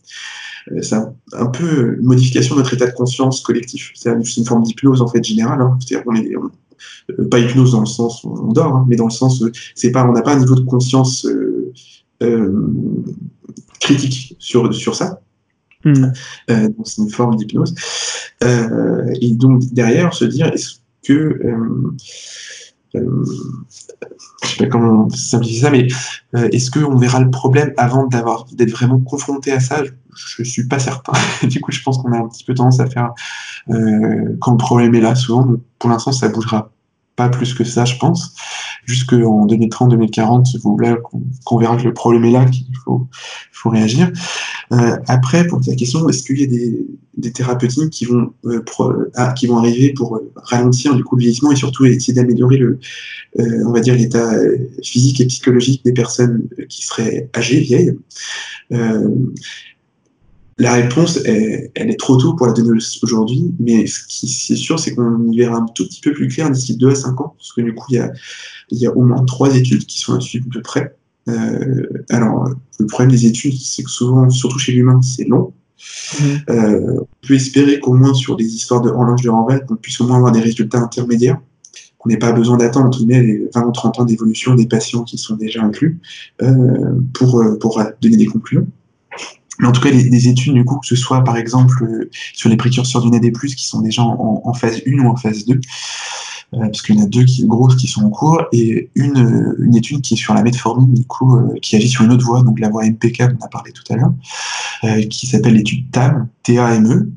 Euh, 0.72 0.82
c'est 0.82 0.97
un, 0.97 1.47
peu 1.47 1.97
une 1.99 2.07
modification 2.07 2.57
de 2.57 2.61
notre 2.61 2.74
état 2.74 2.87
de 2.87 2.93
conscience 2.93 3.41
collectif. 3.41 3.93
C'est 3.95 4.11
une 4.11 4.45
forme 4.45 4.62
d'hypnose 4.62 5.03
en 5.03 5.09
fait 5.09 5.22
générale. 5.22 5.61
Hein. 5.61 5.78
C'est-à-dire 5.80 6.05
qu'on 6.05 6.16
est, 6.16 6.34
euh, 6.34 7.28
pas 7.28 7.39
hypnose 7.39 7.72
dans 7.72 7.80
le 7.80 7.87
sens 7.87 8.24
où 8.24 8.34
on 8.49 8.53
dort, 8.53 8.74
hein, 8.74 8.87
mais 8.89 8.97
dans 8.97 9.07
le 9.07 9.11
sens 9.11 9.43
euh, 9.43 9.53
c'est 9.74 9.91
pas, 9.91 10.09
on 10.09 10.12
n'a 10.12 10.22
pas 10.22 10.34
un 10.34 10.41
niveau 10.41 10.55
de 10.55 10.62
conscience 10.62 11.26
critique 13.80 14.36
sur 14.38 14.74
sur 14.74 14.94
ça. 14.94 15.20
Hmm. 15.84 16.12
c'est 16.84 17.02
une 17.02 17.10
forme 17.10 17.36
d'hypnose. 17.36 17.74
et 18.42 19.30
donc 19.34 19.62
derrière 19.72 20.14
se 20.14 20.24
dire 20.24 20.52
est-ce 20.52 20.80
que 21.06 21.92
euh, 22.96 23.24
je 24.42 24.48
sais 24.48 24.56
pas 24.58 24.66
comment 24.66 25.08
simplifier 25.10 25.60
ça, 25.60 25.70
mais 25.70 25.86
euh, 26.34 26.48
est-ce 26.52 26.70
qu'on 26.70 26.96
verra 26.96 27.20
le 27.20 27.30
problème 27.30 27.72
avant 27.76 28.06
d'avoir 28.06 28.46
d'être 28.52 28.70
vraiment 28.70 28.98
confronté 29.00 29.52
à 29.52 29.60
ça? 29.60 29.82
Je, 29.84 30.42
ne 30.42 30.44
suis 30.44 30.66
pas 30.66 30.78
certain. 30.78 31.12
du 31.46 31.60
coup, 31.60 31.72
je 31.72 31.82
pense 31.82 31.98
qu'on 31.98 32.12
a 32.12 32.18
un 32.18 32.28
petit 32.28 32.44
peu 32.44 32.54
tendance 32.54 32.80
à 32.80 32.86
faire 32.86 33.12
euh, 33.70 34.36
quand 34.40 34.52
le 34.52 34.56
problème 34.56 34.94
est 34.94 35.00
là. 35.00 35.14
Souvent, 35.14 35.46
pour 35.78 35.90
l'instant, 35.90 36.12
ça 36.12 36.28
bougera 36.28 36.70
pas 37.16 37.30
plus 37.30 37.54
que 37.54 37.64
ça, 37.64 37.84
je 37.84 37.96
pense. 37.96 38.34
Jusqu'en 38.84 39.46
2030-2040, 39.46 40.58
voilà, 40.62 40.96
qu'on 41.44 41.58
verra 41.58 41.76
que 41.76 41.84
le 41.84 41.94
problème 41.94 42.24
est 42.26 42.30
là, 42.30 42.44
qu'il 42.44 42.66
faut, 42.84 43.08
faut 43.52 43.70
réagir. 43.70 44.12
Euh, 44.72 44.96
après, 45.08 45.46
pour 45.46 45.60
ta 45.60 45.74
question, 45.74 46.08
est-ce 46.08 46.22
qu'il 46.22 46.40
y 46.40 46.44
a 46.44 46.46
des, 46.46 46.86
des 47.16 47.32
thérapeutiques 47.32 47.90
qui 47.90 48.04
vont, 48.04 48.32
euh, 48.44 48.62
ah, 49.14 49.32
qui 49.32 49.46
vont 49.46 49.58
arriver 49.58 49.92
pour 49.92 50.16
euh, 50.16 50.32
ralentir 50.36 50.94
du 50.94 51.02
coup 51.02 51.16
le 51.16 51.20
vieillissement 51.20 51.52
et 51.52 51.56
surtout 51.56 51.86
essayer 51.86 52.12
d'améliorer 52.12 52.58
le, 52.58 52.78
on 53.38 53.72
va 53.72 53.80
dire 53.80 53.94
l'état 53.94 54.32
physique 54.82 55.20
et 55.20 55.26
psychologique 55.26 55.84
des 55.84 55.92
personnes 55.92 56.48
qui 56.68 56.84
seraient 56.84 57.28
âgées, 57.34 57.60
vieilles? 57.60 57.96
La 60.59 60.72
réponse, 60.72 61.20
elle 61.24 61.90
est 61.90 61.98
trop 61.98 62.16
tôt 62.16 62.34
pour 62.34 62.46
la 62.46 62.54
donner 62.54 62.78
aujourd'hui, 63.02 63.54
mais 63.59 63.86
ce 63.86 64.00
qui 64.09 64.52
est 64.52 64.57
sûr, 64.57 64.78
c'est 64.78 64.94
qu'on 64.94 65.30
y 65.30 65.38
verra 65.38 65.59
un 65.59 65.66
tout 65.74 65.86
petit 65.86 66.00
peu 66.00 66.12
plus 66.12 66.28
clair 66.28 66.50
d'ici 66.50 66.76
2 66.76 66.90
à 66.90 66.94
5 66.94 67.20
ans, 67.20 67.34
parce 67.36 67.52
que 67.52 67.61
du 67.61 67.74
coup, 67.74 67.86
il 67.90 67.96
y 67.96 67.98
a, 67.98 68.11
il 68.70 68.78
y 68.78 68.86
a 68.86 68.96
au 68.96 69.02
moins 69.02 69.22
trois 69.24 69.54
études 69.54 69.84
qui 69.84 69.98
sont 69.98 70.14
à 70.14 70.20
suivre 70.20 70.46
de 70.48 70.61
près. 70.61 70.96
Euh, 71.28 71.86
alors, 72.09 72.48
le 72.78 72.86
problème 72.86 73.11
des 73.11 73.26
études, 73.26 73.59
c'est 73.61 73.82
que 73.82 73.90
souvent, 73.90 74.30
surtout 74.30 74.59
chez 74.59 74.72
l'humain, 74.72 75.00
c'est 75.02 75.24
long. 75.24 75.52
Mmh. 76.18 76.24
Euh, 76.50 77.00
on 77.00 77.26
peut 77.26 77.34
espérer 77.34 77.80
qu'au 77.80 77.92
moins 77.92 78.14
sur 78.14 78.36
des 78.36 78.46
histoires 78.46 78.80
de 78.80 78.88
horloge 78.88 79.22
de 79.22 79.28
renvers, 79.28 79.61
on 79.68 79.76
puisse 79.76 80.00
au 80.00 80.07
moins 80.07 80.16
avoir 80.16 80.32
des 80.32 80.40
résultats 80.40 80.78
intermédiaires. 80.78 81.38
On 82.04 82.09
n'ait 82.09 82.18
pas 82.18 82.32
besoin 82.32 82.57
d'attendre 82.57 82.86
entre 82.86 83.04
les 83.04 83.48
20 83.52 83.66
ou 83.66 83.72
30 83.72 84.00
ans 84.00 84.04
d'évolution 84.04 84.54
des 84.54 84.66
patients 84.66 85.02
qui 85.02 85.18
sont 85.18 85.34
déjà 85.34 85.62
inclus 85.62 85.98
euh, 86.40 86.94
pour, 87.12 87.40
euh, 87.40 87.59
pour 87.59 87.82
donner 88.00 88.16
des 88.16 88.26
conclusions. 88.26 88.66
Mais 89.59 89.66
en 89.66 89.72
tout 89.72 89.80
cas, 89.80 89.90
des 89.90 90.28
études, 90.28 90.54
du 90.54 90.64
coup, 90.64 90.78
que 90.78 90.86
ce 90.86 90.96
soit 90.96 91.24
par 91.24 91.36
exemple 91.36 91.84
euh, 91.84 92.11
sur 92.34 92.48
les 92.48 92.57
précurseurs 92.57 93.02
du 93.02 93.11
NAD+, 93.11 93.32
qui 93.32 93.66
sont 93.66 93.80
déjà 93.80 94.02
en, 94.02 94.52
phase 94.52 94.82
1 94.86 94.98
ou 94.98 95.09
en 95.09 95.16
phase 95.16 95.44
2, 95.46 95.54
euh, 95.54 96.61
parce 96.61 96.82
qu'il 96.82 96.96
y 96.96 97.00
en 97.00 97.04
a 97.04 97.07
deux 97.07 97.24
qui, 97.24 97.46
grosses 97.46 97.76
qui 97.76 97.86
sont 97.86 98.04
en 98.04 98.11
cours, 98.11 98.42
et 98.52 98.90
une, 98.94 99.18
euh, 99.18 99.76
étude 99.76 100.02
qui 100.02 100.14
est 100.14 100.16
sur 100.16 100.34
la 100.34 100.42
metformine, 100.42 100.92
du 100.92 101.04
coup, 101.04 101.38
qui 101.62 101.76
agit 101.76 101.88
sur 101.88 102.04
une 102.04 102.12
autre 102.12 102.24
voie, 102.24 102.42
donc 102.42 102.61
la 102.61 102.68
voie 102.68 102.84
MPK, 102.84 103.22
dont 103.30 103.38
on 103.40 103.44
a 103.44 103.48
parlé 103.48 103.72
tout 103.72 103.84
à 103.90 103.96
l'heure, 103.96 104.12
qui 105.09 105.26
s'appelle 105.26 105.54
l'étude 105.54 105.90
TAM, 105.90 106.28
T-A-M-E, 106.42 107.11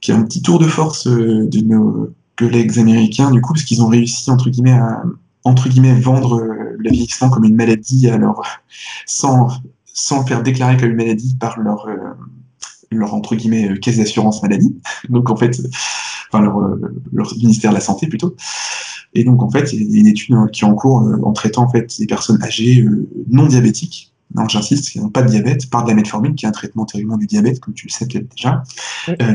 qui 0.00 0.10
est 0.10 0.14
un 0.14 0.22
petit 0.22 0.42
tour 0.42 0.58
de 0.58 0.66
force 0.66 1.06
de 1.06 1.60
nos 1.60 2.10
collègues 2.36 2.78
américains, 2.78 3.30
du 3.30 3.40
coup, 3.40 3.54
parce 3.54 3.64
qu'ils 3.64 3.82
ont 3.82 3.88
réussi, 3.88 4.30
entre 4.30 4.50
guillemets, 4.50 4.72
à 4.72 5.02
entre 5.44 5.68
guillemets, 5.68 5.94
vendre 5.94 6.42
le 6.76 6.90
vieillissement 6.90 7.30
comme 7.30 7.44
une 7.44 7.54
maladie, 7.54 8.08
alors 8.08 8.42
sans 9.06 9.48
sans 9.96 10.20
le 10.20 10.26
faire 10.26 10.42
déclarer 10.42 10.76
comme 10.76 10.90
une 10.90 10.96
maladie 10.96 11.34
par 11.40 11.58
leur, 11.58 11.88
euh, 11.88 11.96
leur 12.90 13.14
entre 13.14 13.34
guillemets, 13.34 13.70
euh, 13.70 13.76
caisse 13.76 13.96
d'assurance 13.96 14.42
maladie. 14.42 14.78
Donc, 15.08 15.30
en 15.30 15.36
fait, 15.36 15.58
enfin, 16.30 16.44
leur, 16.44 16.58
euh, 16.60 16.94
leur, 17.12 17.34
ministère 17.34 17.70
de 17.70 17.76
la 17.76 17.80
Santé 17.80 18.06
plutôt. 18.06 18.36
Et 19.14 19.24
donc, 19.24 19.42
en 19.42 19.50
fait, 19.50 19.72
il 19.72 19.90
y 19.90 19.96
a 19.96 20.00
une 20.00 20.06
étude 20.08 20.36
qui 20.52 20.62
est 20.62 20.66
en 20.66 20.74
cours 20.74 20.96
en 21.22 21.32
traitant 21.32 21.62
en 21.62 21.70
fait 21.70 21.98
des 21.98 22.06
personnes 22.06 22.42
âgées 22.42 22.86
non 23.30 23.46
diabétiques 23.46 24.12
non, 24.34 24.46
j'insiste, 24.46 24.90
qui 24.90 25.00
n'ont 25.00 25.08
pas 25.08 25.22
de 25.22 25.30
diabète, 25.30 25.70
par 25.70 25.84
de 25.84 25.88
la 25.88 25.94
metformine, 25.94 26.34
qui 26.34 26.44
est 26.44 26.48
un 26.48 26.52
traitement 26.52 26.84
terriblement 26.84 27.16
du 27.16 27.26
diabète, 27.26 27.60
comme 27.60 27.72
tu 27.72 27.86
le 27.86 27.92
sais 27.92 28.06
peut-être 28.06 28.28
déjà. 28.36 28.62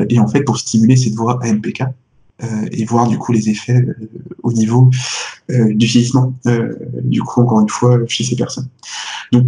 et 0.10 0.20
en 0.20 0.28
fait, 0.28 0.44
pour 0.44 0.60
stimuler 0.60 0.98
cette 0.98 1.16
voie 1.16 1.40
AMPK, 1.42 1.84
et 2.72 2.86
voir 2.86 3.08
du 3.08 3.18
coup 3.18 3.32
les 3.32 3.50
effets 3.50 3.88
au 4.44 4.52
niveau 4.52 4.92
du 5.50 5.86
vieillissement, 5.86 6.36
du 7.04 7.22
coup, 7.22 7.42
encore 7.42 7.62
une 7.62 7.70
fois, 7.70 8.00
chez 8.08 8.26
ces 8.26 8.36
personnes. 8.36 8.68
Donc, 9.32 9.48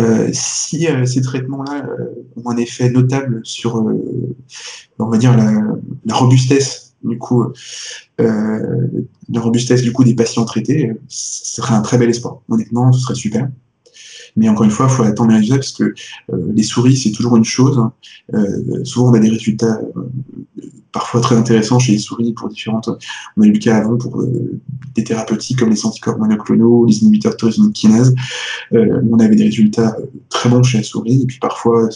euh, 0.00 0.28
si 0.32 0.86
euh, 0.88 1.04
ces 1.06 1.20
traitements-là 1.22 1.86
euh, 1.86 2.24
ont 2.36 2.50
un 2.50 2.56
effet 2.56 2.90
notable 2.90 3.40
sur, 3.44 3.76
on 4.98 5.06
va 5.08 5.18
dire, 5.18 5.36
la, 5.36 5.52
la 6.04 6.14
robustesse 6.14 6.94
du 7.04 7.18
coup, 7.18 7.44
la 8.18 9.40
robustesse 9.40 9.82
du 9.82 9.92
coup 9.92 10.02
des 10.02 10.14
patients 10.14 10.44
traités, 10.44 10.92
ce 11.08 11.56
serait 11.56 11.74
un 11.74 11.82
très 11.82 11.98
bel 11.98 12.08
espoir. 12.08 12.40
Honnêtement, 12.48 12.90
ce 12.92 13.00
serait 13.00 13.14
super. 13.14 13.48
Mais 14.36 14.48
encore 14.48 14.64
une 14.64 14.70
fois, 14.70 14.86
il 14.88 14.94
faut 14.94 15.02
attendre 15.02 15.30
les 15.30 15.36
résultats 15.36 15.56
parce 15.56 15.72
que 15.72 15.94
euh, 16.32 16.52
les 16.54 16.62
souris, 16.62 16.96
c'est 16.96 17.10
toujours 17.10 17.36
une 17.36 17.44
chose. 17.44 17.82
Euh, 18.34 18.84
souvent, 18.84 19.10
on 19.10 19.14
a 19.14 19.18
des 19.18 19.30
résultats 19.30 19.80
euh, 19.96 20.02
parfois 20.98 21.20
très 21.20 21.36
intéressants 21.36 21.78
chez 21.78 21.92
les 21.92 21.98
souris 21.98 22.32
pour 22.32 22.48
différentes. 22.48 22.88
On 23.36 23.42
a 23.42 23.46
eu 23.46 23.52
le 23.52 23.58
cas 23.58 23.76
avant 23.76 23.98
pour 23.98 24.24
des 24.94 25.04
thérapeutiques 25.04 25.58
comme 25.58 25.70
les 25.70 25.84
anticorps 25.84 26.18
monoclonaux, 26.18 26.86
les 26.86 27.02
inhibiteurs 27.02 27.32
de 27.32 27.36
tyrosine 27.36 27.72
kinase. 27.72 28.14
on 28.72 29.18
avait 29.18 29.36
des 29.36 29.44
résultats 29.44 29.94
très 30.30 30.48
bons 30.48 30.62
chez 30.62 30.78
la 30.78 30.84
souris 30.84 31.22
et 31.22 31.26
puis 31.26 31.38
parfois 31.38 31.88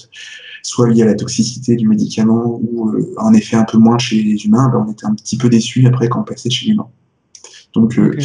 soit 0.62 0.90
lié 0.90 1.02
à 1.02 1.06
la 1.06 1.14
toxicité 1.14 1.76
du 1.76 1.88
médicament 1.88 2.60
ou 2.62 2.92
un 3.18 3.32
effet 3.32 3.56
un 3.56 3.64
peu 3.64 3.78
moins 3.78 3.98
chez 3.98 4.22
les 4.22 4.44
humains, 4.44 4.68
ben, 4.68 4.84
on 4.86 4.92
était 4.92 5.06
un 5.06 5.14
petit 5.14 5.38
peu 5.38 5.48
déçus 5.48 5.86
après 5.86 6.08
quand 6.08 6.20
on 6.20 6.24
passait 6.24 6.50
chez 6.50 6.66
l'humain. 6.66 6.86
Donc, 7.74 7.94
il 7.96 8.02
euh, 8.02 8.18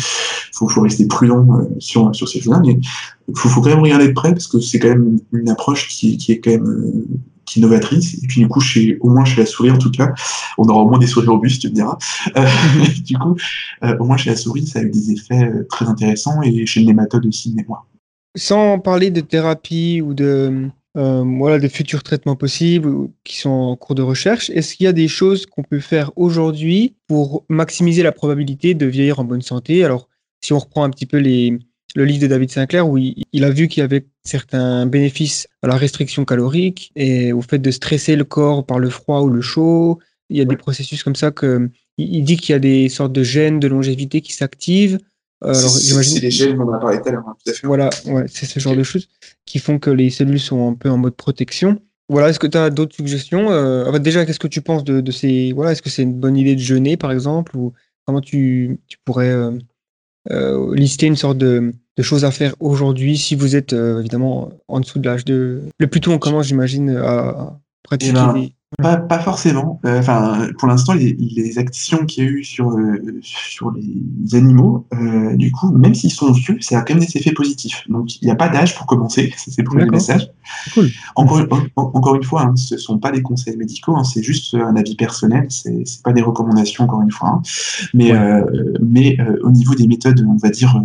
faut, 0.54 0.82
rester 0.82 1.08
prudent 1.08 1.48
euh, 1.60 1.66
sur, 1.80 2.14
sur 2.16 2.28
ces 2.28 2.42
choses-là, 2.42 2.62
mais 2.66 2.80
il 3.28 3.38
faut, 3.38 3.62
quand 3.62 3.70
même 3.70 3.80
regarder 3.80 4.08
de 4.08 4.14
près 4.14 4.32
parce 4.32 4.48
que 4.48 4.60
c'est 4.60 4.80
quand 4.80 4.90
même 4.90 5.20
une 5.32 5.50
approche 5.50 5.88
qui, 5.88 6.18
qui 6.18 6.32
est 6.32 6.40
quand 6.40 6.52
même 6.52 7.06
euh, 7.46 7.52
qui 7.52 7.60
est 7.60 7.62
novatrice. 7.62 8.16
Et 8.16 8.28
puis, 8.28 8.42
du 8.42 8.48
coup, 8.48 8.60
chez, 8.60 8.98
au 9.02 9.10
moins 9.10 9.26
chez 9.26 9.42
la 9.42 9.46
souris, 9.46 9.72
en 9.72 9.78
tout 9.78 9.92
cas, 9.92 10.14
on 10.58 10.68
aura 10.68 10.82
au 10.82 10.90
moins 10.90 11.00
des 11.00 11.08
souris 11.08 11.28
robustes, 11.28 11.62
tu 11.62 11.70
me 11.70 11.74
diras. 11.74 11.98
du 13.04 13.18
coup, 13.18 13.36
au 14.00 14.04
moins 14.04 14.18
chez 14.18 14.30
la 14.30 14.36
souris, 14.36 14.68
ça 14.68 14.80
a 14.80 14.84
eu 14.84 14.90
des 14.90 15.12
effets 15.12 15.52
très 15.70 15.86
intéressants 15.86 16.42
et 16.42 16.66
chez 16.66 16.80
le 16.82 16.88
nématode 16.88 17.26
aussi, 17.26 17.54
mémoire. 17.54 17.86
Sans 18.36 18.80
parler 18.80 19.12
de 19.12 19.22
thérapie 19.22 20.02
ou 20.02 20.14
de, 20.14 20.70
euh, 20.98 21.24
voilà, 21.26 21.60
des 21.60 21.68
futurs 21.68 22.04
traitements 22.04 22.38
possibles 22.38 23.10
qui 23.26 23.38
sont 23.38 23.50
en 23.50 23.76
cours 23.76 23.96
de 23.96 24.02
recherche. 24.02 24.50
Est-ce 24.52 24.76
qu'il 24.76 24.86
y 24.86 24.88
a 24.88 24.94
des 24.94 25.10
choses 25.10 25.46
qu'on 25.46 25.64
peut 25.64 25.82
faire 25.82 26.12
aujourd'hui 26.16 26.96
pour 27.08 27.44
maximiser 27.50 28.02
la 28.02 28.14
probabilité 28.14 28.74
de 28.74 28.86
vieillir 28.86 29.20
en 29.20 29.26
bonne 29.26 29.42
santé? 29.42 29.84
Alors, 29.84 30.08
si 30.42 30.54
on 30.54 30.60
reprend 30.60 30.84
un 30.84 30.90
petit 30.90 31.06
peu 31.06 31.18
les, 31.18 31.60
le 31.96 32.06
livre 32.06 32.22
de 32.22 32.28
David 32.28 32.52
Sinclair, 32.52 32.88
où 32.88 32.98
il, 32.98 33.44
a 33.44 33.50
vu 33.50 33.68
qu'il 33.68 33.82
y 33.82 33.84
avait 33.84 34.06
certains 34.24 34.86
bénéfices 34.86 35.48
à 35.64 35.68
la 35.68 35.78
restriction 35.78 36.26
calorique 36.26 36.92
et 36.96 37.32
au 37.32 37.42
fait 37.42 37.58
de 37.58 37.72
stresser 37.72 38.16
le 38.16 38.26
corps 38.26 38.66
par 38.66 38.80
le 38.80 38.90
froid 38.90 39.22
ou 39.22 39.30
le 39.30 39.42
chaud. 39.42 40.00
Il 40.30 40.38
y 40.38 40.42
a 40.42 40.46
des 40.46 40.58
processus 40.58 41.04
comme 41.04 41.16
ça 41.16 41.32
que 41.32 41.70
il 41.98 42.24
dit 42.24 42.36
qu'il 42.36 42.52
y 42.52 42.56
a 42.56 42.60
des 42.60 42.90
sortes 42.90 43.14
de 43.14 43.24
gènes 43.24 43.60
de 43.60 43.68
longévité 43.68 44.20
qui 44.20 44.34
s'activent. 44.34 45.00
Euh, 45.44 45.54
c'est 45.54 46.20
les 46.20 46.32
gènes, 46.32 46.60
on 46.62 46.68
en 46.68 46.74
a 46.74 46.80
parlé 46.80 47.02
tout 47.02 47.08
à 47.08 47.12
l'heure, 47.12 47.24
hein, 47.28 47.36
tout 47.44 47.52
à 47.52 47.54
fait. 47.54 47.68
Voilà, 47.68 47.90
ouais, 48.08 48.26
c'est 48.28 48.46
ce 48.46 48.60
genre 48.60 48.76
de 48.76 48.84
choses 48.84 49.08
qui 49.46 49.60
font 49.60 49.80
que 49.80 49.90
les 49.90 50.10
cellules 50.10 50.40
sont 50.40 50.70
un 50.70 50.74
peu 50.74 50.90
en 50.90 50.98
mode 50.98 51.16
protection. 51.16 51.80
Voilà, 52.10 52.30
est-ce 52.30 52.40
que 52.40 52.48
tu 52.48 52.58
as 52.58 52.70
d'autres 52.70 52.96
suggestions 52.96 53.52
euh, 53.52 53.98
Déjà, 54.00 54.26
qu'est-ce 54.26 54.40
que 54.40 54.48
tu 54.48 54.62
penses 54.62 54.84
de, 54.84 55.12
ces. 55.12 55.54
Voilà, 55.54 55.72
est-ce 55.72 55.82
que 55.82 55.90
c'est 55.90 56.04
une 56.04 56.14
bonne 56.14 56.38
idée 56.38 56.56
de 56.56 56.60
jeûner, 56.60 56.98
par 56.98 57.12
exemple 57.12 57.56
Ou 57.56 57.74
comment 58.06 58.22
tu, 58.22 58.80
tu 58.88 58.98
pourrais 59.06 59.32
euh, 59.32 59.52
lister 60.30 61.08
une 61.08 61.16
sorte 61.16 61.38
de, 61.38 61.74
de 61.98 62.04
choses 62.04 62.26
à 62.26 62.32
faire 62.32 62.56
aujourd'hui 62.60 63.18
si 63.18 63.36
vous 63.36 63.56
êtes 63.56 63.74
évidemment 63.74 64.50
en 64.68 64.80
dessous 64.80 65.00
de 65.00 65.08
l'âge 65.08 65.26
de. 65.26 65.62
Le 65.78 65.88
plus 65.88 66.02
tôt 66.02 66.12
on 66.12 66.20
commence, 66.20 66.48
j'imagine, 66.48 66.90
à 66.98 67.60
pratiquer 67.84 68.12
eh 68.12 68.14
ben, 68.14 68.50
pas, 68.82 68.98
pas 68.98 69.20
forcément. 69.20 69.80
Euh, 69.86 70.00
enfin, 70.00 70.48
pour 70.58 70.68
l'instant, 70.68 70.94
les, 70.94 71.14
les, 71.14 71.58
actions 71.60 72.06
qu'il 72.06 72.24
y 72.24 72.28
a 72.28 72.30
eu 72.30 72.44
sur, 72.44 72.72
euh, 72.72 73.20
sur 73.22 73.72
les 73.72 74.36
animaux, 74.36 74.88
euh, 74.94 75.36
du 75.36 75.52
coup, 75.52 75.72
même 75.72 75.94
s'ils 75.94 76.12
sont 76.12 76.32
vieux, 76.32 76.58
ça 76.60 76.80
a 76.80 76.82
quand 76.82 76.96
même 76.96 77.04
des 77.04 77.18
effets 77.18 77.32
positifs. 77.32 77.84
Donc, 77.90 78.22
il 78.22 78.26
n'y 78.26 78.32
a 78.32 78.36
pas 78.36 78.50
d'âge 78.50 78.76
pour 78.76 78.86
commencer. 78.86 79.34
C'est 79.38 79.64
pour 79.64 79.76
le 79.76 79.86
message. 79.86 80.30
Cool. 80.74 80.90
Encore, 81.16 81.48
encore 81.76 82.16
une 82.16 82.24
fois, 82.24 82.44
hein, 82.44 82.56
ce 82.56 82.76
ne 82.76 82.80
sont 82.80 82.98
pas 82.98 83.12
des 83.12 83.22
conseils 83.22 83.56
médicaux, 83.56 83.96
hein, 83.96 84.04
c'est 84.04 84.24
juste 84.24 84.56
un 84.56 84.76
avis 84.76 84.96
personnel. 84.96 85.48
C'est 85.50 86.04
pas 86.04 86.12
des 86.12 86.22
recommandations, 86.22 86.84
encore 86.84 87.02
une 87.02 87.12
fois. 87.12 87.30
Hein. 87.30 87.42
Mais, 87.94 88.12
mais 88.82 89.18
au 89.44 89.52
niveau 89.52 89.76
des 89.76 89.88
méthodes, 89.88 90.26
on 90.28 90.38
va 90.38 90.50
dire, 90.50 90.82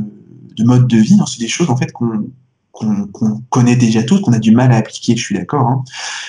de 0.57 0.65
mode 0.65 0.87
de 0.87 0.99
vie, 0.99 1.19
c'est 1.27 1.41
des 1.41 1.49
choses 1.49 1.71
en 1.71 1.77
fait 1.77 1.93
qu'on 1.93 2.27
qu'on 2.73 3.09
connaît 3.51 3.77
déjà 3.77 4.03
tous, 4.03 4.21
qu'on 4.21 4.33
a 4.33 4.39
du 4.39 4.53
mal 4.53 4.73
à 4.73 4.77
appliquer, 4.77 5.17
je 5.17 5.23
suis 5.23 5.35
d'accord, 5.35 5.67
hein, 5.67 5.85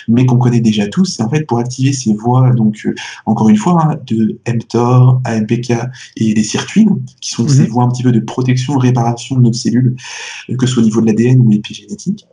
mais 0.08 0.26
qu'on 0.26 0.38
connaît 0.38 0.60
déjà 0.60 0.88
tous, 0.88 1.06
c'est 1.06 1.24
en 1.24 1.30
fait 1.30 1.46
pour 1.46 1.60
activer 1.60 1.94
ces 1.94 2.14
voies, 2.14 2.52
donc 2.52 2.82
euh, 2.86 2.96
encore 3.26 3.50
une 3.50 3.58
fois, 3.58 3.84
hein, 3.84 4.00
de 4.08 4.40
mTOR, 4.48 5.22
AMPK 5.26 5.74
et 6.18 6.34
des 6.34 6.44
circuits, 6.44 6.88
qui 7.20 7.32
sont 7.32 7.48
ces 7.48 7.64
mhm. 7.64 7.68
voies 7.68 7.84
un 7.84 7.90
petit 7.90 8.04
peu 8.04 8.12
de 8.12 8.20
protection, 8.20 8.78
réparation 8.78 9.38
de 9.38 9.42
notre 9.42 9.58
cellule, 9.58 9.96
euh, 10.50 10.56
que 10.56 10.66
ce 10.66 10.74
soit 10.74 10.84
au 10.84 10.86
niveau 10.86 11.02
de 11.02 11.08
l'ADN 11.08 11.40
ou 11.42 11.50
l'épigénétique. 11.50 12.26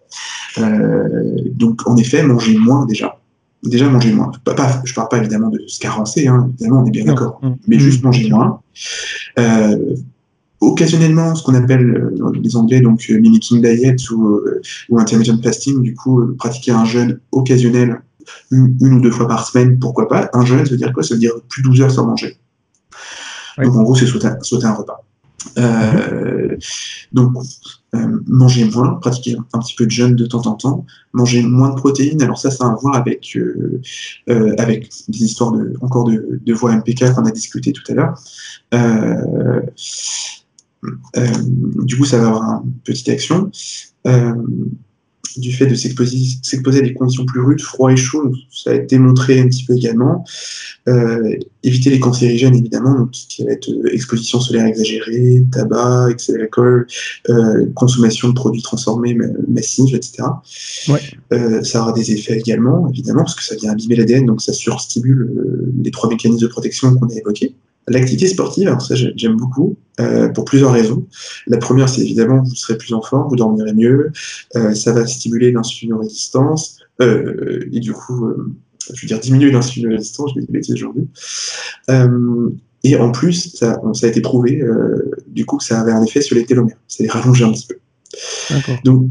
Euh, 0.58 1.36
donc 1.54 1.86
en 1.86 1.96
effet, 1.96 2.22
manger 2.22 2.56
moins 2.58 2.86
déjà. 2.86 3.20
Déjà 3.64 3.88
manger 3.88 4.12
moins. 4.12 4.30
je 4.46 4.50
ne 4.50 4.94
parle 4.94 5.08
pas 5.08 5.18
évidemment 5.18 5.48
de 5.48 5.60
se 5.66 5.80
carencer, 5.80 6.28
hein, 6.28 6.50
évidemment 6.54 6.82
on 6.82 6.86
est 6.86 6.92
bien 6.92 7.04
d'accord, 7.04 7.40
mais 7.66 7.78
juste 7.78 8.04
manger 8.04 8.30
moins. 8.30 8.60
Euh, 9.38 9.96
occasionnellement 10.60 11.34
ce 11.34 11.42
qu'on 11.42 11.54
appelle 11.54 11.90
euh, 11.90 12.32
les 12.42 12.56
Anglais 12.56 12.80
donc 12.80 13.04
euh, 13.10 13.18
mimicking 13.20 13.62
diet 13.62 14.10
ou, 14.10 14.26
euh, 14.28 14.60
ou 14.88 14.98
intermittent 14.98 15.42
fasting, 15.42 15.82
du 15.82 15.94
coup 15.94 16.34
pratiquer 16.36 16.72
un 16.72 16.84
jeûne 16.84 17.20
occasionnel 17.32 18.00
une, 18.50 18.76
ou 18.80 19.00
deux 19.00 19.10
fois 19.10 19.28
par 19.28 19.46
semaine, 19.46 19.78
pourquoi 19.78 20.08
pas. 20.08 20.28
Un 20.32 20.44
jeûne, 20.44 20.64
ça 20.64 20.70
veut 20.70 20.76
dire 20.76 20.92
quoi? 20.92 21.02
Ça 21.02 21.14
veut 21.14 21.20
dire 21.20 21.32
plus 21.48 21.62
de 21.62 21.68
12 21.68 21.80
heures 21.80 21.90
sans 21.90 22.06
manger. 22.06 22.36
Donc 23.56 23.74
en 23.74 23.82
gros, 23.82 23.94
c'est 23.94 24.06
sauter, 24.06 24.28
sauter, 24.42 24.66
un 24.66 24.74
repas. 24.74 25.02
Euh, 25.56 26.56
donc 27.12 27.32
manger 28.26 28.64
moins, 28.66 28.94
pratiquer 28.96 29.36
un 29.52 29.58
petit 29.60 29.74
peu 29.74 29.86
de 29.86 29.90
jeûne 29.90 30.14
de 30.14 30.26
temps 30.26 30.46
en 30.46 30.54
temps, 30.54 30.84
manger 31.12 31.42
moins 31.42 31.70
de 31.70 31.76
protéines. 31.76 32.22
Alors 32.22 32.38
ça, 32.38 32.50
ça 32.50 32.66
a 32.66 32.70
à 32.70 32.74
voir 32.74 32.96
avec 32.96 33.36
euh, 33.36 33.80
avec 34.58 34.90
des 35.08 35.24
histoires 35.24 35.52
de 35.52 35.74
encore 35.80 36.04
de, 36.04 36.40
de 36.44 36.52
voies 36.52 36.76
MPK 36.76 37.14
qu'on 37.14 37.24
a 37.24 37.30
discuté 37.30 37.72
tout 37.72 37.82
à 37.88 37.94
l'heure. 37.94 38.14
Euh, 41.16 41.26
du 41.82 41.96
coup, 41.96 42.04
ça 42.04 42.18
va 42.18 42.28
avoir 42.28 42.62
une 42.64 42.72
petite 42.84 43.08
action. 43.08 43.50
Euh, 44.06 44.34
du 45.36 45.52
fait 45.52 45.66
de 45.66 45.74
s'exposer 45.76 46.78
à 46.78 46.80
des 46.80 46.94
conditions 46.94 47.24
plus 47.24 47.40
rudes, 47.40 47.60
froid 47.60 47.92
et 47.92 47.96
chaud, 47.96 48.32
ça 48.50 48.70
a 48.70 48.74
été 48.74 48.98
montré 48.98 49.38
un 49.38 49.46
petit 49.46 49.64
peu 49.64 49.76
également. 49.76 50.24
Euh, 50.88 51.36
éviter 51.62 51.90
les 51.90 52.00
cancérigènes, 52.00 52.56
évidemment, 52.56 52.94
donc 52.94 53.10
ce 53.12 53.28
qui 53.28 53.44
va 53.44 53.52
être 53.52 53.68
exposition 53.92 54.40
solaire 54.40 54.66
exagérée, 54.66 55.44
tabac, 55.52 56.08
excès 56.10 56.32
d'alcool, 56.32 56.88
consommation 57.74 58.30
de 58.30 58.34
produits 58.34 58.62
transformés 58.62 59.16
massives, 59.46 59.94
etc. 59.94 60.24
Ouais. 60.88 61.62
ça 61.62 61.82
aura 61.82 61.92
des 61.92 62.10
effets 62.10 62.38
également, 62.38 62.88
évidemment, 62.88 63.22
parce 63.22 63.36
que 63.36 63.44
ça 63.44 63.54
vient 63.54 63.70
abîmer 63.70 63.94
l'ADN, 63.94 64.26
donc 64.26 64.42
ça 64.42 64.52
surstimule 64.52 65.70
les 65.84 65.92
trois 65.92 66.08
mécanismes 66.08 66.40
de 66.40 66.48
protection 66.48 66.96
qu'on 66.96 67.06
a 67.10 67.14
évoqués. 67.14 67.54
L'activité 67.88 68.28
sportive, 68.28 68.68
alors 68.68 68.82
ça 68.82 68.94
j'aime 68.94 69.36
beaucoup, 69.36 69.76
euh, 70.00 70.28
pour 70.28 70.44
plusieurs 70.44 70.72
raisons. 70.72 71.06
La 71.46 71.58
première, 71.58 71.88
c'est 71.88 72.02
évidemment 72.02 72.42
vous 72.42 72.54
serez 72.54 72.76
plus 72.78 72.92
en 72.94 73.02
forme, 73.02 73.28
vous 73.28 73.36
dormirez 73.36 73.72
mieux, 73.72 74.12
euh, 74.56 74.74
ça 74.74 74.92
va 74.92 75.06
stimuler 75.06 75.52
l'insulino-résistance, 75.52 76.78
euh, 77.00 77.68
et 77.72 77.80
du 77.80 77.92
coup, 77.92 78.32
je 78.92 79.02
veux 79.02 79.08
dire 79.08 79.20
diminuer 79.20 79.50
l'insulino-résistance, 79.50 80.32
je 80.36 80.40
vais 80.52 80.60
dire 80.60 80.74
aujourd'hui. 80.74 81.08
Et 82.84 82.96
en 82.96 83.10
plus, 83.10 83.56
ça, 83.56 83.80
ça, 83.92 84.06
a 84.06 84.08
été 84.08 84.20
prouvé, 84.20 84.62
du 85.26 85.44
coup, 85.44 85.56
que 85.56 85.64
ça 85.64 85.80
avait 85.80 85.90
un 85.90 86.02
effet 86.04 86.20
sur 86.20 86.36
les 86.36 86.46
télomères, 86.46 86.76
ça 86.86 87.02
les 87.02 87.08
rallongeait 87.08 87.44
un 87.44 87.52
petit 87.52 87.66
peu. 87.66 87.76
Donc, 88.84 89.08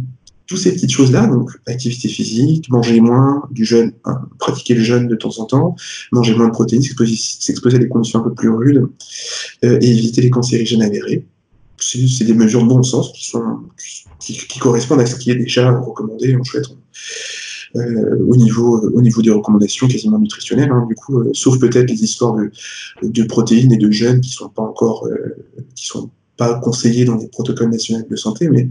toutes 0.48 0.60
ces 0.60 0.74
petites 0.74 0.92
choses-là, 0.92 1.28
donc 1.28 1.52
activité 1.68 2.08
physique, 2.08 2.70
manger 2.70 3.02
moins, 3.02 3.44
du 3.52 3.66
jeûne, 3.66 3.92
hein, 4.06 4.22
pratiquer 4.40 4.74
le 4.76 4.82
jeûne 4.82 5.08
de 5.08 5.16
temps 5.16 5.38
en 5.40 5.46
temps, 5.46 5.76
manger 6.12 6.34
moins 6.36 6.48
de 6.48 6.52
protéines, 6.52 6.82
s'exposer 6.82 7.76
à 7.76 7.80
des 7.80 7.90
conditions 7.90 8.20
un 8.20 8.24
peu 8.24 8.34
plus 8.34 8.50
rudes, 8.50 8.88
euh, 9.66 9.78
et 9.82 9.90
éviter 9.90 10.22
les 10.22 10.30
cancérigènes 10.30 10.82
avérés. 10.82 11.26
C'est 11.80 12.26
des 12.26 12.34
mesures 12.34 12.64
de 12.64 12.68
bon 12.68 12.82
sens 12.82 13.12
qui, 13.14 13.26
sont, 13.26 13.44
qui, 14.20 14.60
correspondent 14.60 15.02
à 15.02 15.06
ce 15.06 15.16
qui 15.16 15.30
est 15.30 15.36
déjà 15.36 15.72
recommandé 15.72 16.36
en 16.36 16.44
chouette. 16.44 16.66
Euh, 17.76 18.26
au, 18.28 18.36
niveau, 18.36 18.80
au 18.80 19.02
niveau 19.02 19.22
des 19.22 19.30
recommandations 19.30 19.88
quasiment 19.88 20.18
nutritionnelles, 20.18 20.72
hein, 20.72 20.86
du 20.88 20.96
coup, 20.96 21.20
euh, 21.20 21.32
sauf 21.34 21.60
peut-être 21.60 21.90
les 21.90 22.04
histoires 22.04 22.34
de, 22.34 22.50
de, 23.04 23.24
protéines 23.24 23.74
et 23.74 23.78
de 23.78 23.92
jeûne 23.92 24.22
qui 24.22 24.32
sont 24.32 24.50
pas 24.50 24.64
encore, 24.64 25.06
euh, 25.06 25.36
qui 25.76 25.86
sont 25.86 26.10
pas 26.38 26.60
conseillé 26.60 27.06
dans 27.06 27.18
les 27.18 27.28
protocoles 27.28 27.70
nationaux 27.70 28.06
de 28.10 28.16
santé, 28.16 28.50
mais, 28.50 28.70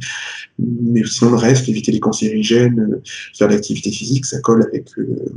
mais 0.58 1.04
sinon 1.04 1.32
le 1.32 1.36
reste, 1.36 1.68
éviter 1.68 1.92
les 1.92 2.00
cancérigènes, 2.00 2.80
euh, 2.80 3.02
faire 3.34 3.48
de 3.48 3.54
l'activité 3.54 3.90
physique, 3.90 4.24
ça 4.24 4.40
colle 4.40 4.62
avec 4.62 4.86
euh, 4.98 5.32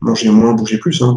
manger 0.00 0.28
moins, 0.30 0.54
bouger 0.54 0.78
plus. 0.78 1.00
Hein, 1.02 1.16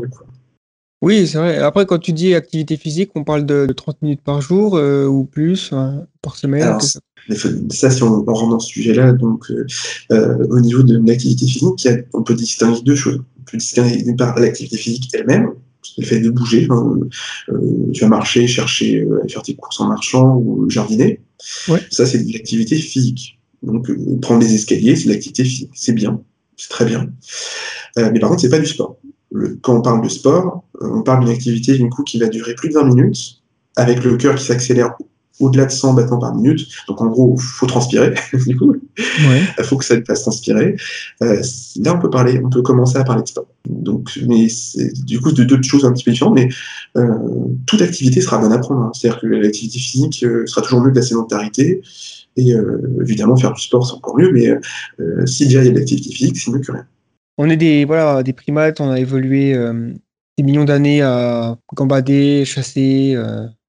Oui, 1.02 1.28
c'est 1.28 1.40
vrai. 1.40 1.58
Après, 1.58 1.86
quand 1.86 1.98
tu 1.98 2.14
dis 2.14 2.36
activité 2.36 2.78
physique, 2.78 3.12
on 3.16 3.24
parle 3.24 3.46
de, 3.46 3.66
30 3.76 4.02
minutes 4.04 4.22
par 4.24 4.42
jour 4.42 4.78
euh, 4.78 5.06
ou 5.06 5.26
plus 5.26 5.72
par 6.22 6.36
semaine. 6.38 6.78
ça, 7.72 7.90
si 7.90 8.04
on, 8.04 8.24
rentre 8.24 8.50
dans 8.50 8.60
ce 8.60 8.70
sujet-là, 8.70 9.14
donc 9.14 9.52
au 10.12 10.60
niveau 10.60 10.84
de 10.84 11.02
l'activité 11.06 11.46
physique, 11.46 11.88
on 12.14 12.24
peut 12.24 12.36
distinguer 12.36 12.82
deux 12.84 12.96
choses. 12.96 13.22
On 13.40 13.52
peut 13.52 13.58
distinguer 13.58 14.04
d'une 14.04 14.16
part 14.16 14.40
l'activité 14.40 14.78
physique 14.78 15.10
elle-même, 15.14 15.54
le 15.98 16.06
fait 16.06 16.20
de 16.20 16.30
bouger. 16.30 16.68
Hein, 16.70 16.98
euh, 17.50 17.92
tu 17.94 18.02
vas 18.02 18.08
marcher, 18.08 18.48
chercher, 18.48 19.02
euh, 19.02 19.22
faire 19.28 19.42
tes 19.42 19.56
courses 19.56 19.80
en 19.80 19.88
marchant 19.88 20.38
ou 20.38 20.70
jardiner. 20.70 21.22
Ça, 21.92 22.06
c'est 22.06 22.20
de 22.20 22.34
l'activité 22.34 22.76
physique. 22.78 23.40
Donc, 23.64 23.90
euh, 23.90 24.20
prendre 24.22 24.40
des 24.40 24.54
escaliers, 24.54 24.96
c'est 24.96 25.06
de 25.08 25.14
l'activité 25.14 25.44
physique. 25.44 25.72
C'est 25.74 25.94
bien, 25.94 26.22
c'est 26.58 26.70
très 26.70 26.86
bien. 26.86 27.10
mais 27.98 28.20
par 28.20 28.30
contre, 28.30 28.42
c'est 28.42 28.50
pas 28.50 28.60
du 28.60 28.66
sport. 28.66 28.98
quand 29.62 29.78
on 29.78 29.82
parle 29.82 30.02
de 30.02 30.10
sport, 30.10 30.64
on 30.82 31.02
parle 31.02 31.26
d'une 31.26 31.34
activité 31.34 31.78
coup 31.90 32.04
qui 32.04 32.20
va 32.20 32.28
durer 32.28 32.56
plus 32.56 32.70
de 32.70 32.74
20 32.74 32.84
minutes, 32.86 33.42
avec 33.76 34.04
le 34.04 34.18
cœur 34.18 34.36
qui 34.36 34.46
s'accélère 34.46 34.96
au-delà 35.40 35.66
de 35.66 35.72
100 35.72 35.94
battements 35.94 36.20
par 36.20 36.36
minute. 36.36 36.68
Donc 36.88 37.02
en 37.02 37.08
gros, 37.08 37.36
faut 37.38 37.66
transpirer. 37.66 38.14
du 38.48 38.58
coup, 38.58 38.76
il 38.98 39.64
faut 39.64 39.78
que 39.78 39.86
ça 39.86 40.00
te 40.00 40.06
fasse 40.06 40.22
transpirer. 40.22 40.76
Euh, 41.22 41.42
là, 41.78 41.96
on 41.96 42.00
peut 42.00 42.10
parler, 42.10 42.42
on 42.44 42.50
peut 42.50 42.62
commencer 42.62 42.98
à 42.98 43.04
parler 43.04 43.24
de 43.24 43.28
sport. 43.28 43.48
Donc, 43.68 44.18
mais 44.28 44.48
du 45.04 45.20
coup, 45.20 45.32
de 45.32 45.44
deux 45.44 45.62
choses 45.62 45.86
un 45.86 45.92
petit 45.92 46.04
peu 46.04 46.12
différentes. 46.12 46.36
Mais 46.36 46.50
euh, 46.98 47.08
toute 47.66 47.82
activité 47.82 48.22
sera 48.22 48.38
bonne 48.38 48.54
à 48.54 48.60
prendre. 48.60 48.82
Hein. 48.82 48.92
C'est-à-dire 48.94 49.22
que 49.22 49.28
l'activité 49.28 49.80
physique 49.80 50.24
euh, 50.24 50.46
sera 50.46 50.62
toujours 50.62 50.82
mieux 50.82 50.92
que 50.92 50.98
la 50.98 51.06
sédentarité. 51.06 51.82
Et 52.38 52.54
évidemment, 53.02 53.38
faire 53.38 53.54
du 53.54 53.62
sport, 53.62 53.88
c'est 53.88 53.94
encore 53.94 54.18
mieux. 54.18 54.30
Mais 54.30 54.50
si 55.26 55.46
déjà 55.46 55.62
il 55.62 55.68
y 55.68 55.70
a 55.70 55.72
de 55.72 55.78
l'activité 55.78 56.12
physique, 56.12 56.36
c'est 56.36 56.52
mieux 56.52 56.60
que 56.60 56.70
rien. 56.70 56.86
On 57.38 57.50
est 57.50 57.56
des 57.56 57.86
voilà 57.86 58.24
des 58.24 58.34
primates. 58.34 58.82
On 58.82 58.92
a 58.92 59.00
évolué 59.00 59.58
des 60.38 60.44
millions 60.44 60.66
d'années 60.66 61.02
à 61.02 61.58
gambader, 61.74 62.44
chasser 62.44 63.16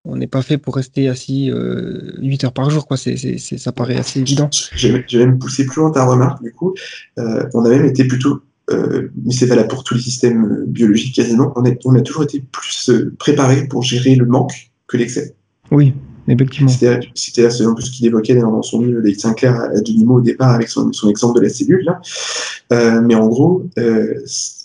on 0.06 0.16
n'est 0.16 0.26
pas 0.26 0.42
fait 0.42 0.58
pour 0.58 0.76
rester 0.76 1.08
assis 1.08 1.46
8 1.46 1.52
euh, 1.52 2.46
heures 2.46 2.52
par 2.52 2.70
jour, 2.70 2.86
quoi. 2.86 2.96
C'est, 2.96 3.38
ça 3.38 3.72
paraît 3.72 3.96
assez 3.96 4.20
évident. 4.20 4.48
Je 4.52 4.88
vais, 4.88 5.04
même 5.14 5.38
pousser 5.38 5.66
plus 5.66 5.80
loin 5.80 5.90
ta 5.90 6.04
remarque, 6.04 6.42
du 6.42 6.52
coup. 6.52 6.74
Euh, 7.18 7.44
on 7.54 7.64
a 7.64 7.68
même 7.68 7.84
été 7.84 8.04
plutôt, 8.04 8.40
euh, 8.70 9.08
mais 9.24 9.32
c'est 9.32 9.46
valable 9.46 9.68
pour 9.68 9.84
tous 9.84 9.94
les 9.94 10.00
systèmes 10.00 10.64
biologiques 10.66 11.14
quasiment, 11.14 11.52
on 11.56 11.64
a, 11.64 11.70
on 11.84 11.94
a 11.94 12.00
toujours 12.00 12.22
été 12.22 12.40
plus 12.40 12.90
préparé 13.18 13.66
pour 13.66 13.82
gérer 13.82 14.14
le 14.14 14.26
manque 14.26 14.70
que 14.86 14.96
l'excès. 14.96 15.34
Oui, 15.72 15.92
effectivement. 16.28 16.68
C'était, 16.68 17.44
un 17.44 17.74
peu 17.74 17.82
ce 17.82 17.90
qu'il 17.90 18.06
évoquait 18.06 18.36
dans 18.36 18.62
son 18.62 18.82
livre 18.82 19.00
David 19.00 19.20
Sinclair 19.20 19.60
à 19.60 19.80
demi 19.80 20.04
au 20.06 20.20
départ 20.20 20.52
avec 20.52 20.68
son, 20.68 20.92
son, 20.92 21.10
exemple 21.10 21.38
de 21.38 21.44
la 21.44 21.50
cellule. 21.50 21.84
Là. 21.84 23.00
mais 23.00 23.16
en 23.16 23.26
gros, 23.26 23.64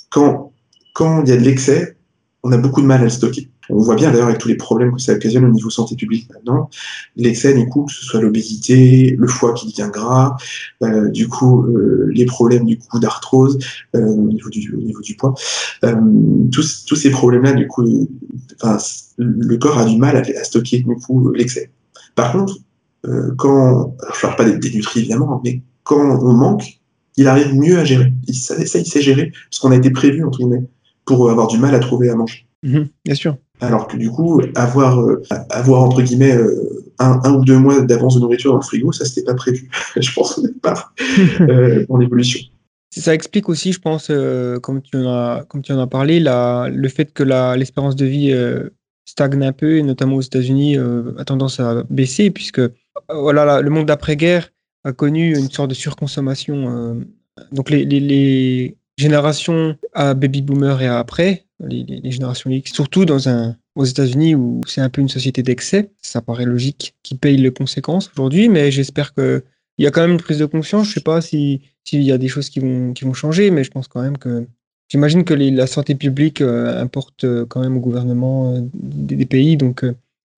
quand, 0.09 0.51
quand 0.93 1.23
il 1.23 1.29
y 1.29 1.31
a 1.31 1.37
de 1.37 1.43
l'excès, 1.43 1.97
on 2.43 2.51
a 2.51 2.57
beaucoup 2.57 2.81
de 2.81 2.87
mal 2.87 3.01
à 3.01 3.05
le 3.05 3.09
stocker. 3.09 3.49
On 3.71 3.81
voit 3.81 3.95
bien 3.95 4.11
d'ailleurs 4.11 4.27
avec 4.27 4.39
tous 4.39 4.47
les 4.47 4.55
problèmes 4.55 4.93
que 4.93 5.01
ça 5.01 5.13
occasionne 5.13 5.45
au 5.45 5.51
niveau 5.51 5.69
santé 5.69 5.95
publique 5.95 6.29
maintenant, 6.33 6.69
l'excès 7.15 7.53
du 7.53 7.67
coup, 7.67 7.85
que 7.85 7.93
ce 7.93 8.05
soit 8.05 8.21
l'obésité, 8.21 9.15
le 9.17 9.27
foie 9.27 9.53
qui 9.53 9.67
devient 9.67 9.89
gras, 9.91 10.35
euh, 10.83 11.09
du 11.09 11.27
coup 11.27 11.63
euh, 11.63 12.09
les 12.13 12.25
problèmes 12.25 12.65
du 12.65 12.77
coup 12.77 12.99
d'arthrose 12.99 13.57
euh, 13.95 14.05
au, 14.05 14.27
niveau 14.27 14.49
du, 14.49 15.15
poids, 15.17 15.33
tous, 16.51 16.85
tous 16.85 16.95
ces 16.95 17.09
problèmes-là 17.09 17.53
du 17.53 17.67
coup, 17.67 17.83
le 19.17 19.55
corps 19.57 19.77
a 19.77 19.85
du 19.85 19.97
mal 19.97 20.17
à, 20.17 20.43
stocker 20.43 20.79
du 20.79 20.95
coup 20.95 21.31
l'excès. 21.31 21.71
Par 22.15 22.31
contre, 22.33 22.57
quand, 23.37 23.95
je 24.13 24.21
parle 24.21 24.35
pas 24.35 24.45
des, 24.45 24.69
nutriments 24.69 24.91
évidemment, 24.95 25.41
mais 25.43 25.61
quand 25.83 26.23
on 26.23 26.33
manque, 26.33 26.79
il 27.17 27.27
arrive 27.27 27.55
mieux 27.55 27.79
à 27.79 27.85
gérer. 27.85 28.13
Il, 28.27 28.35
ça, 28.35 28.55
il 28.57 28.67
sait 28.67 29.01
gérer 29.01 29.31
ce 29.49 29.59
qu'on 29.59 29.71
a 29.71 29.75
été 29.75 29.89
prévu 29.91 30.23
entre 30.23 30.39
guillemets 30.39 30.65
pour 31.05 31.29
avoir 31.29 31.47
du 31.47 31.57
mal 31.57 31.73
à 31.75 31.79
trouver 31.79 32.09
à 32.09 32.15
manger. 32.15 32.47
Mhm, 32.63 32.89
bien 33.05 33.15
sûr. 33.15 33.37
Alors 33.61 33.87
que 33.87 33.95
du 33.95 34.09
coup, 34.09 34.41
avoir, 34.55 34.99
euh, 34.99 35.21
avoir 35.51 35.83
entre 35.83 36.01
guillemets 36.01 36.35
euh, 36.35 36.83
un, 36.97 37.31
ou 37.31 37.45
deux 37.45 37.59
mois 37.59 37.81
d'avance 37.81 38.15
de 38.15 38.19
nourriture 38.19 38.51
dans 38.51 38.57
le 38.57 38.63
frigo, 38.63 38.91
ça 38.91 39.05
c'était 39.05 39.23
pas 39.23 39.35
prévu, 39.35 39.69
je 39.95 40.11
pense 40.13 40.39
au 40.39 40.41
départ, 40.47 40.93
euh, 41.41 41.85
en 41.87 42.01
évolution. 42.01 42.39
Ça 42.89 43.13
explique 43.13 43.47
aussi, 43.47 43.71
je 43.71 43.79
pense, 43.79 44.11
comme, 44.61 44.81
tu 44.81 44.97
en 44.97 45.07
as, 45.07 45.45
comme 45.47 45.61
tu 45.61 45.71
en 45.71 45.79
as 45.79 45.87
parlé, 45.87 46.19
la, 46.19 46.67
le 46.69 46.89
fait 46.89 47.13
que 47.13 47.23
l'espérance 47.55 47.95
de 47.95 48.05
vie 48.05 48.35
stagne 49.05 49.41
un 49.45 49.53
peu, 49.53 49.77
et 49.77 49.83
notamment 49.83 50.17
aux 50.17 50.21
États-Unis, 50.21 50.77
a 51.17 51.23
tendance 51.23 51.61
à 51.61 51.83
baisser, 51.89 52.31
puisque 52.31 52.59
voilà, 53.07 53.61
le 53.61 53.69
monde 53.69 53.85
d'après-guerre 53.85 54.51
a 54.83 54.91
connu 54.91 55.37
une 55.37 55.49
sorte 55.49 55.69
de 55.69 55.73
surconsommation. 55.73 57.01
donc 57.53 57.69
les, 57.69 57.85
les, 57.85 58.01
les 58.01 58.75
générations 58.97 59.77
à 59.93 60.13
baby 60.13 60.41
boomer 60.41 60.81
et 60.81 60.87
à 60.87 60.99
après, 60.99 61.45
les, 61.67 62.11
générations 62.11 62.49
X, 62.49 62.73
surtout 62.73 63.05
dans 63.05 63.29
un, 63.29 63.55
aux 63.75 63.85
États-Unis 63.85 64.35
où 64.35 64.61
c'est 64.67 64.81
un 64.81 64.89
peu 64.89 65.01
une 65.01 65.09
société 65.09 65.43
d'excès. 65.43 65.91
Ça 66.01 66.21
paraît 66.21 66.45
logique 66.45 66.95
qu'ils 67.03 67.17
payent 67.17 67.37
les 67.37 67.51
conséquences 67.51 68.09
aujourd'hui, 68.13 68.49
mais 68.49 68.71
j'espère 68.71 69.13
qu'il 69.13 69.43
y 69.77 69.87
a 69.87 69.91
quand 69.91 70.01
même 70.01 70.11
une 70.11 70.21
prise 70.21 70.39
de 70.39 70.45
conscience. 70.45 70.87
Je 70.89 70.93
sais 70.93 71.01
pas 71.01 71.21
s'il 71.21 71.61
y 71.91 72.11
a 72.11 72.17
des 72.17 72.27
choses 72.27 72.49
qui 72.49 72.59
vont, 72.59 72.93
qui 72.93 73.05
vont 73.05 73.13
changer, 73.13 73.51
mais 73.51 73.63
je 73.63 73.71
pense 73.71 73.87
quand 73.87 74.01
même 74.01 74.17
que. 74.17 74.45
J'imagine 74.89 75.23
que 75.23 75.33
la 75.33 75.67
santé 75.67 75.95
publique 75.95 76.41
euh, 76.41 76.81
importe 76.81 77.23
euh, 77.23 77.45
quand 77.45 77.61
même 77.61 77.77
au 77.77 77.79
gouvernement 77.79 78.53
euh, 78.53 78.59
des, 78.73 79.25
pays, 79.25 79.55
donc 79.55 79.85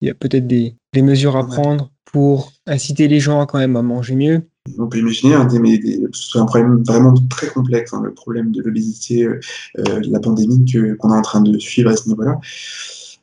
il 0.00 0.06
y 0.06 0.10
a 0.12 0.14
peut-être 0.14 0.46
des, 0.46 0.76
des 0.92 1.02
mesures 1.02 1.36
à 1.36 1.44
prendre 1.44 1.90
pour 2.04 2.52
inciter 2.64 3.08
les 3.08 3.18
gens 3.18 3.44
quand 3.46 3.58
même 3.58 3.74
à 3.74 3.82
manger 3.82 4.14
mieux 4.14 4.42
on 4.78 4.86
peut 4.86 4.98
imaginer 4.98 5.34
hein, 5.34 5.48
ce 5.50 6.08
soit 6.12 6.40
un 6.40 6.46
problème 6.46 6.82
vraiment 6.86 7.12
très 7.28 7.48
complexe, 7.48 7.92
hein, 7.92 8.00
le 8.02 8.14
problème 8.14 8.50
de 8.50 8.62
l'obésité, 8.62 9.24
euh, 9.24 9.38
euh 9.78 10.00
la 10.08 10.20
pandémie 10.20 10.64
qu'on 10.98 11.10
est 11.12 11.16
en 11.16 11.22
train 11.22 11.42
de 11.42 11.58
suivre 11.58 11.90
à 11.90 11.96
ce 11.96 12.08
niveau-là. 12.08 12.38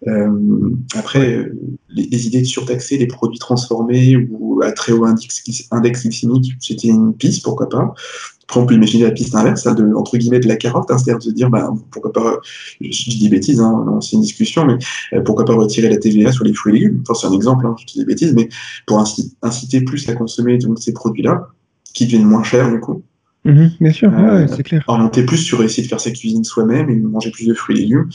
Euh, 0.07 0.71
après, 0.95 1.35
euh, 1.35 1.55
les, 1.89 2.27
idées 2.27 2.41
de 2.41 2.45
surtaxer 2.45 2.97
les 2.97 3.07
produits 3.07 3.37
transformés 3.37 4.15
ou 4.31 4.61
à 4.63 4.71
très 4.71 4.93
haut 4.93 5.05
index, 5.05 5.43
index 5.69 6.03
glycémique, 6.03 6.53
c'était 6.59 6.87
une 6.87 7.13
piste, 7.13 7.43
pourquoi 7.43 7.69
pas. 7.69 7.93
Après, 8.51 8.59
on 8.59 8.65
peut 8.65 8.75
imaginer 8.75 9.05
la 9.05 9.11
piste 9.11 9.33
inverse, 9.33 9.63
de, 9.63 9.93
entre 9.95 10.17
guillemets, 10.17 10.41
de 10.41 10.47
la 10.49 10.57
carotte, 10.57 10.91
hein, 10.91 10.97
c'est-à-dire 10.97 11.19
de 11.19 11.23
se 11.23 11.29
dire, 11.29 11.49
bah, 11.49 11.73
pourquoi 11.89 12.11
pas, 12.11 12.37
je, 12.81 13.09
dis 13.09 13.17
des 13.17 13.29
bêtises, 13.29 13.61
hein, 13.61 13.97
c'est 14.01 14.17
une 14.17 14.21
discussion, 14.23 14.65
mais 14.65 14.77
euh, 15.13 15.21
pourquoi 15.21 15.45
pas 15.45 15.53
retirer 15.53 15.87
la 15.87 15.95
TVA 15.95 16.33
sur 16.33 16.43
les 16.43 16.53
fruits 16.53 16.73
et 16.73 16.79
légumes? 16.79 17.01
Enfin, 17.07 17.13
c'est 17.13 17.27
un 17.27 17.31
exemple, 17.31 17.65
hein, 17.65 17.77
je 17.79 17.85
dis 17.85 17.99
des 17.99 18.03
bêtises, 18.03 18.33
mais 18.33 18.49
pour 18.87 18.99
inciter, 18.99 19.79
plus 19.85 20.09
à 20.09 20.15
consommer 20.15 20.57
donc, 20.57 20.79
ces 20.79 20.91
produits-là, 20.91 21.47
qui 21.93 22.07
deviennent 22.07 22.25
moins 22.25 22.43
chers, 22.43 22.69
du 22.69 22.81
coup. 22.81 23.01
Mm-hmm, 23.45 23.69
bien 23.79 23.93
sûr, 23.93 24.11
c'est 24.53 24.63
clair. 24.63 24.83
Orienter 24.85 25.25
plus 25.25 25.37
sur 25.37 25.63
essayer 25.63 25.83
de 25.83 25.87
faire 25.87 26.01
sa 26.01 26.11
cuisine 26.11 26.43
soi-même 26.43 26.89
et 26.89 26.95
manger 26.97 27.31
plus 27.31 27.47
de 27.47 27.53
fruits 27.53 27.77
et 27.77 27.81
légumes 27.83 28.09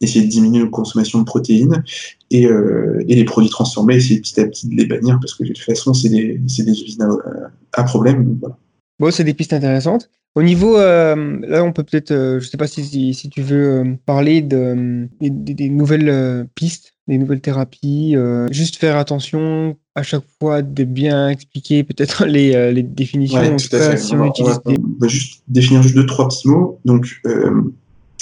essayer 0.00 0.24
de 0.24 0.30
diminuer 0.30 0.62
la 0.62 0.68
consommation 0.68 1.18
de 1.18 1.24
protéines 1.24 1.82
et, 2.30 2.46
euh, 2.46 3.02
et, 3.08 3.16
les 3.16 3.24
produits 3.24 3.50
transformés, 3.50 3.96
essayer 3.96 4.20
petit 4.20 4.40
à 4.40 4.46
petit 4.46 4.68
de 4.68 4.76
les 4.76 4.86
bannir 4.86 5.18
parce 5.20 5.34
que 5.34 5.42
de 5.42 5.48
toute 5.48 5.58
façon, 5.58 5.92
c'est 5.92 6.08
des, 6.08 6.38
des 6.38 6.82
usines 6.82 7.02
à, 7.02 7.80
à 7.80 7.82
problème. 7.82 8.38
Voilà. 8.40 8.56
Bon, 8.98 9.10
c'est 9.10 9.24
des 9.24 9.34
pistes 9.34 9.52
intéressantes. 9.52 10.10
Au 10.34 10.42
niveau, 10.42 10.76
euh, 10.76 11.38
là, 11.48 11.64
on 11.64 11.72
peut 11.72 11.82
peut-être, 11.82 12.12
euh, 12.12 12.38
je 12.38 12.48
sais 12.48 12.56
pas 12.56 12.66
si, 12.66 13.12
si, 13.14 13.30
tu 13.30 13.42
veux 13.42 13.80
euh, 13.80 13.94
parler 14.06 14.40
de, 14.40 15.08
des, 15.20 15.68
nouvelles 15.68 16.46
pistes, 16.54 16.94
des 17.08 17.18
nouvelles 17.18 17.40
thérapies, 17.40 18.14
juste 18.50 18.76
faire 18.76 18.96
attention 18.96 19.76
à 19.94 20.02
chaque 20.02 20.22
fois 20.38 20.62
de 20.62 20.84
bien 20.84 21.28
expliquer 21.28 21.82
peut-être 21.82 22.24
les, 22.26 22.72
les 22.72 22.82
définitions. 22.82 23.40
Ouais, 23.40 23.56
tout 23.56 23.74
à 23.74 23.80
fait. 23.80 23.96
Si 23.96 24.14
on, 24.14 24.24
utilise 24.26 24.60
on, 24.64 24.74
va, 25.00 25.08
juste 25.08 25.42
définir 25.48 25.82
juste 25.82 25.96
deux, 25.96 26.06
trois 26.06 26.28
petits 26.28 26.48
mots. 26.48 26.78
Donc, 26.84 27.20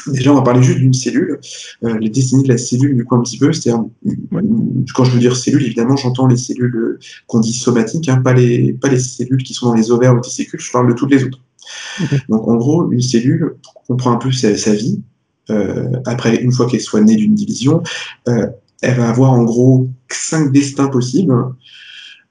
Déjà, 0.08 0.32
on 0.32 0.36
va 0.36 0.42
parler 0.42 0.62
juste 0.62 0.78
d'une 0.78 0.92
cellule, 0.92 1.40
euh, 1.84 1.98
les 1.98 2.08
destinées 2.08 2.42
de 2.42 2.48
la 2.48 2.58
cellule, 2.58 2.96
du 2.96 3.04
coup, 3.04 3.14
un 3.16 3.22
petit 3.22 3.38
peu. 3.38 3.52
C'est-à-dire, 3.52 3.84
quand 4.94 5.04
je 5.04 5.10
veux 5.10 5.18
dire 5.18 5.36
cellule, 5.36 5.64
évidemment, 5.64 5.96
j'entends 5.96 6.26
les 6.26 6.36
cellules 6.36 6.98
qu'on 7.26 7.40
dit 7.40 7.52
somatiques, 7.52 8.08
hein, 8.08 8.18
pas, 8.18 8.32
les, 8.32 8.72
pas 8.72 8.88
les 8.88 8.98
cellules 8.98 9.42
qui 9.42 9.54
sont 9.54 9.66
dans 9.66 9.74
les 9.74 9.90
ovaires 9.90 10.12
ou 10.12 10.16
les 10.16 10.22
testicules, 10.22 10.60
je 10.60 10.70
parle 10.70 10.88
de 10.88 10.94
toutes 10.94 11.10
les 11.10 11.24
autres. 11.24 11.40
Donc, 12.28 12.46
en 12.48 12.56
gros, 12.56 12.90
une 12.90 13.00
cellule 13.00 13.56
comprend 13.86 14.12
un 14.12 14.16
peu 14.16 14.30
sa, 14.32 14.74
vie. 14.74 15.02
Euh, 15.50 15.88
après, 16.06 16.36
une 16.36 16.52
fois 16.52 16.66
qu'elle 16.66 16.80
soit 16.80 17.00
née 17.00 17.16
d'une 17.16 17.34
division, 17.34 17.82
euh, 18.28 18.46
elle 18.82 18.96
va 18.96 19.08
avoir 19.08 19.32
en 19.32 19.44
gros 19.44 19.88
cinq 20.10 20.52
destins 20.52 20.88
possibles 20.88 21.34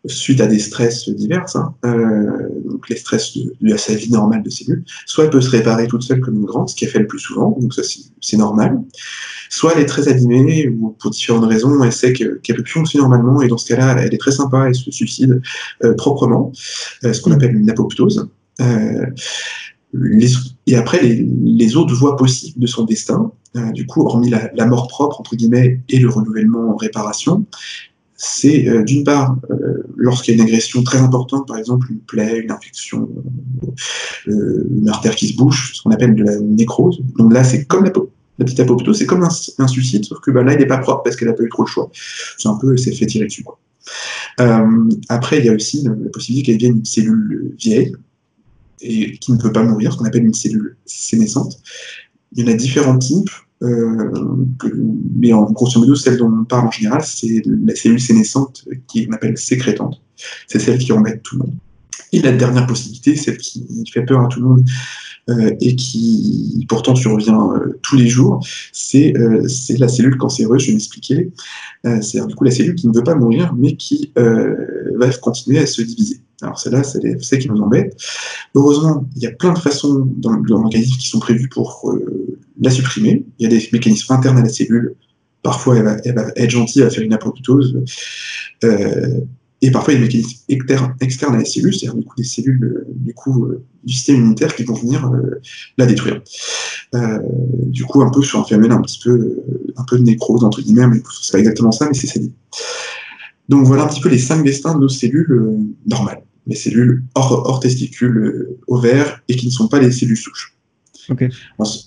suite 0.07 0.41
à 0.41 0.47
des 0.47 0.59
stress 0.59 1.09
divers, 1.09 1.45
hein, 1.55 1.73
euh, 1.85 2.49
donc 2.65 2.89
les 2.89 2.95
stress 2.95 3.37
de, 3.37 3.53
de, 3.61 3.77
sa 3.77 3.93
vie 3.93 4.11
normale 4.11 4.43
de 4.43 4.49
cellule, 4.49 4.83
soit 5.05 5.25
elle 5.25 5.29
peut 5.29 5.41
se 5.41 5.49
réparer 5.49 5.87
toute 5.87 6.03
seule 6.03 6.19
comme 6.21 6.35
une 6.35 6.45
grande, 6.45 6.69
ce 6.69 6.75
qu'elle 6.75 6.89
fait 6.89 6.99
le 6.99 7.07
plus 7.07 7.19
souvent, 7.19 7.57
donc 7.59 7.73
ça 7.73 7.81
c'est 8.21 8.37
normal, 8.37 8.81
soit 9.49 9.73
elle 9.75 9.81
est 9.81 9.87
très 9.87 10.07
abîmée, 10.07 10.67
ou 10.69 10.95
pour 10.99 11.11
différentes 11.11 11.45
raisons, 11.45 11.83
elle 11.83 11.93
sait 11.93 12.13
qu'elle 12.13 12.39
ne 12.49 12.53
peut 12.55 12.63
plus 12.63 12.73
fonctionner 12.73 13.01
normalement, 13.01 13.41
et 13.41 13.47
dans 13.47 13.57
ce 13.57 13.67
cas-là, 13.67 13.95
elle 13.99 14.13
est 14.13 14.19
très 14.19 14.31
sympa, 14.31 14.65
elle 14.67 14.75
se 14.75 14.91
suicide 14.91 15.41
euh, 15.83 15.93
proprement, 15.93 16.51
euh, 17.03 17.13
ce 17.13 17.21
qu'on 17.21 17.31
appelle 17.31 17.55
une 17.55 17.69
apoptose. 17.69 18.27
Les, 19.97 20.29
et 20.67 20.75
après, 20.75 21.01
les, 21.01 21.25
les, 21.25 21.77
autres 21.77 21.95
voies 21.95 22.17
possibles 22.17 22.59
de 22.59 22.67
son 22.67 22.83
destin, 22.83 23.31
euh, 23.55 23.71
du 23.71 23.85
coup, 23.85 24.05
hormis 24.05 24.29
la, 24.29 24.51
la, 24.53 24.65
mort 24.65 24.87
propre, 24.87 25.21
entre 25.21 25.35
guillemets, 25.35 25.79
et 25.87 25.99
le 25.99 26.09
renouvellement 26.09 26.71
en 26.71 26.75
réparation, 26.75 27.45
c'est 28.15 28.67
euh, 28.67 28.83
d'une 28.83 29.03
part, 29.03 29.37
euh, 29.51 29.83
lorsqu'il 29.95 30.35
y 30.35 30.39
a 30.39 30.41
une 30.41 30.47
agression 30.47 30.83
très 30.83 30.99
importante, 30.99 31.47
par 31.47 31.57
exemple 31.57 31.87
une 31.91 31.99
plaie, 31.99 32.39
une 32.39 32.51
infection, 32.51 33.09
euh, 34.27 34.67
une 34.71 34.87
artère 34.89 35.15
qui 35.15 35.27
se 35.27 35.35
bouche, 35.35 35.75
ce 35.75 35.81
qu'on 35.81 35.91
appelle 35.91 36.15
de 36.15 36.23
la 36.23 36.39
nécrose. 36.39 37.01
Donc 37.17 37.33
là, 37.33 37.43
c'est 37.43 37.65
comme 37.65 37.83
la, 37.83 37.91
petite 38.37 38.59
apoptose, 38.59 38.97
c'est 38.97 39.05
comme 39.05 39.23
un, 39.23 39.67
suicide, 39.67 40.05
sauf 40.05 40.19
que 40.21 40.31
bah, 40.31 40.43
là, 40.43 40.53
il 40.53 40.59
n'est 40.59 40.65
pas 40.65 40.77
propre 40.77 41.03
parce 41.03 41.15
qu'elle 41.15 41.27
n'a 41.27 41.33
pas 41.33 41.43
eu 41.43 41.49
trop 41.49 41.63
le 41.63 41.67
choix. 41.67 41.91
C'est 42.37 42.47
un 42.47 42.55
peu, 42.55 42.71
elle 42.71 42.79
s'est 42.79 42.93
fait 42.93 43.05
tirer 43.05 43.25
dessus. 43.25 43.43
Quoi. 43.43 43.59
Euh, 44.39 44.89
après, 45.09 45.39
il 45.39 45.45
y 45.45 45.49
a 45.49 45.53
aussi 45.53 45.83
la 45.83 46.09
possibilité 46.09 46.51
qu'elle 46.51 46.57
devienne 46.57 46.77
une 46.77 46.85
cellule 46.85 47.53
vieille 47.57 47.95
et 48.81 49.17
qui 49.17 49.31
ne 49.31 49.37
peut 49.37 49.51
pas 49.51 49.63
mourir, 49.63 49.93
ce 49.93 49.97
qu'on 49.97 50.05
appelle 50.05 50.25
une 50.25 50.33
cellule 50.33 50.77
sénescente. 50.85 51.59
Il 52.33 52.45
y 52.45 52.49
en 52.49 52.53
a 52.53 52.55
différents 52.55 52.97
types. 52.97 53.29
Euh, 53.63 54.11
mais 55.15 55.33
en 55.33 55.49
grosso 55.51 55.79
modo, 55.79 55.95
celle 55.95 56.17
dont 56.17 56.31
on 56.41 56.43
parle 56.43 56.67
en 56.67 56.71
général, 56.71 57.01
c'est 57.03 57.41
la 57.45 57.75
cellule 57.75 58.01
sénescente 58.01 58.65
qui 58.87 59.07
appelle 59.11 59.37
sécrétante. 59.37 60.01
C'est 60.47 60.59
celle 60.59 60.77
qui 60.77 60.91
embête 60.91 61.23
tout 61.23 61.37
le 61.37 61.45
monde. 61.45 61.55
Et 62.11 62.21
la 62.21 62.31
dernière 62.31 62.67
possibilité, 62.67 63.15
celle 63.15 63.37
qui 63.37 63.65
fait 63.91 64.03
peur 64.03 64.21
à 64.21 64.27
tout 64.27 64.39
le 64.39 64.47
monde 64.47 64.65
euh, 65.29 65.55
et 65.59 65.75
qui 65.75 66.65
pourtant 66.69 66.95
survient 66.95 67.51
euh, 67.53 67.79
tous 67.81 67.97
les 67.97 68.07
jours, 68.07 68.45
c'est 68.71 69.17
euh, 69.17 69.47
la 69.79 69.87
cellule 69.87 70.17
cancéreuse, 70.17 70.61
je 70.61 70.67
vais 70.67 70.73
m'expliquer. 70.73 71.31
Euh, 71.85 72.01
c'est 72.01 72.25
du 72.25 72.35
coup 72.35 72.43
la 72.43 72.51
cellule 72.51 72.75
qui 72.75 72.87
ne 72.87 72.93
veut 72.93 73.03
pas 73.03 73.15
mourir, 73.15 73.53
mais 73.57 73.75
qui 73.75 74.13
va 74.15 75.09
continuer 75.21 75.59
à 75.59 75.65
se 75.65 75.81
diviser. 75.81 76.21
Alors 76.41 76.59
celle-là, 76.59 76.83
c'est 76.83 77.21
celle 77.23 77.39
qui 77.39 77.49
nous 77.49 77.61
embête. 77.61 77.97
Heureusement, 78.53 79.05
il 79.15 79.23
y 79.23 79.27
a 79.27 79.31
plein 79.31 79.53
de 79.53 79.59
façons 79.59 80.07
dans, 80.17 80.35
l'organisme 80.35 80.97
qui 80.97 81.07
sont 81.07 81.19
prévues 81.19 81.49
pour 81.49 81.91
la 82.61 82.69
supprimer. 82.69 83.25
Il 83.39 83.43
y 83.43 83.45
a 83.45 83.49
des 83.49 83.69
mécanismes 83.71 84.13
internes 84.13 84.37
à 84.37 84.43
la 84.43 84.49
cellule. 84.49 84.95
Parfois, 85.43 85.77
elle 85.77 86.15
va, 86.15 86.27
être 86.35 86.49
gentille, 86.49 86.81
elle 86.81 86.87
va 86.87 86.93
faire 86.93 87.03
une 87.03 87.13
apoptose. 87.13 87.83
Euh, 88.63 89.19
et 89.61 89.71
parfois, 89.71 89.93
il 89.93 90.01
y 90.01 90.03
a 90.03 90.07
des 90.07 90.13
mécanismes 90.13 90.93
externes, 90.99 91.35
à 91.35 91.37
la 91.37 91.45
cellule, 91.45 91.73
c'est-à-dire 91.73 91.99
du 91.99 92.05
coup, 92.05 92.15
des 92.15 92.23
cellules 92.23 92.63
euh, 92.63 92.87
du, 92.95 93.13
coup, 93.13 93.45
euh, 93.45 93.63
du 93.83 93.93
système 93.93 94.17
immunitaire 94.17 94.55
qui 94.55 94.63
vont 94.63 94.73
venir 94.73 95.09
la 95.77 95.85
détruire. 95.85 96.21
du 97.67 97.83
coup, 97.83 98.01
un 98.01 98.09
peu 98.09 98.21
sur 98.21 98.39
un 98.39 98.43
phénomène 98.43 98.71
un 98.71 98.81
petit 98.81 98.99
peu, 99.03 99.43
un 99.75 99.83
peu 99.83 99.99
de 99.99 100.03
nécrose, 100.03 100.43
entre 100.43 100.61
guillemets, 100.61 100.87
mais 100.87 101.01
c'est 101.21 101.31
pas 101.31 101.39
exactement 101.39 101.71
ça, 101.71 101.87
mais 101.87 101.93
c'est 101.93 102.07
ça 102.07 102.19
dit. 102.19 102.33
Donc 103.47 103.67
voilà 103.67 103.83
un 103.83 103.87
petit 103.87 104.01
peu 104.01 104.09
les 104.09 104.17
cinq 104.17 104.43
destins 104.43 104.73
de 104.73 104.79
nos 104.79 104.89
cellules 104.89 105.75
normales, 105.85 106.23
les 106.47 106.55
cellules 106.55 107.03
hors, 107.13 107.47
hors 107.47 107.59
testicules 107.59 108.49
ovaires 108.67 109.21
et 109.27 109.35
qui 109.35 109.45
ne 109.45 109.51
sont 109.51 109.67
pas 109.67 109.79
les 109.79 109.91
cellules 109.91 110.17
souches. 110.17 110.54
Okay. 111.09 111.29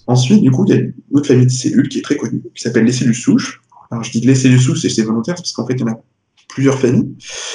ensuite, 0.07 0.43
du 0.43 0.51
coup, 0.51 0.65
il 0.67 0.75
y 0.75 0.79
a 0.79 0.81
une 0.81 0.93
autre 1.13 1.27
famille 1.27 1.47
de 1.47 1.51
cellules 1.51 1.89
qui 1.89 1.99
est 1.99 2.03
très 2.03 2.17
connue, 2.17 2.43
qui 2.55 2.63
s'appelle 2.63 2.85
les 2.85 2.93
cellules 2.93 3.15
souches. 3.15 3.61
Alors 3.91 4.05
je 4.05 4.11
dis 4.13 4.21
les 4.21 4.35
cellules 4.35 4.61
souches, 4.61 4.87
c'est 4.87 5.03
volontaire, 5.03 5.35
parce 5.35 5.53
qu'en 5.53 5.67
fait, 5.67 5.75
il 5.75 5.81
y 5.81 5.85
en 5.85 5.89
a 5.89 6.01
plusieurs 6.49 6.79
familles. 6.79 7.15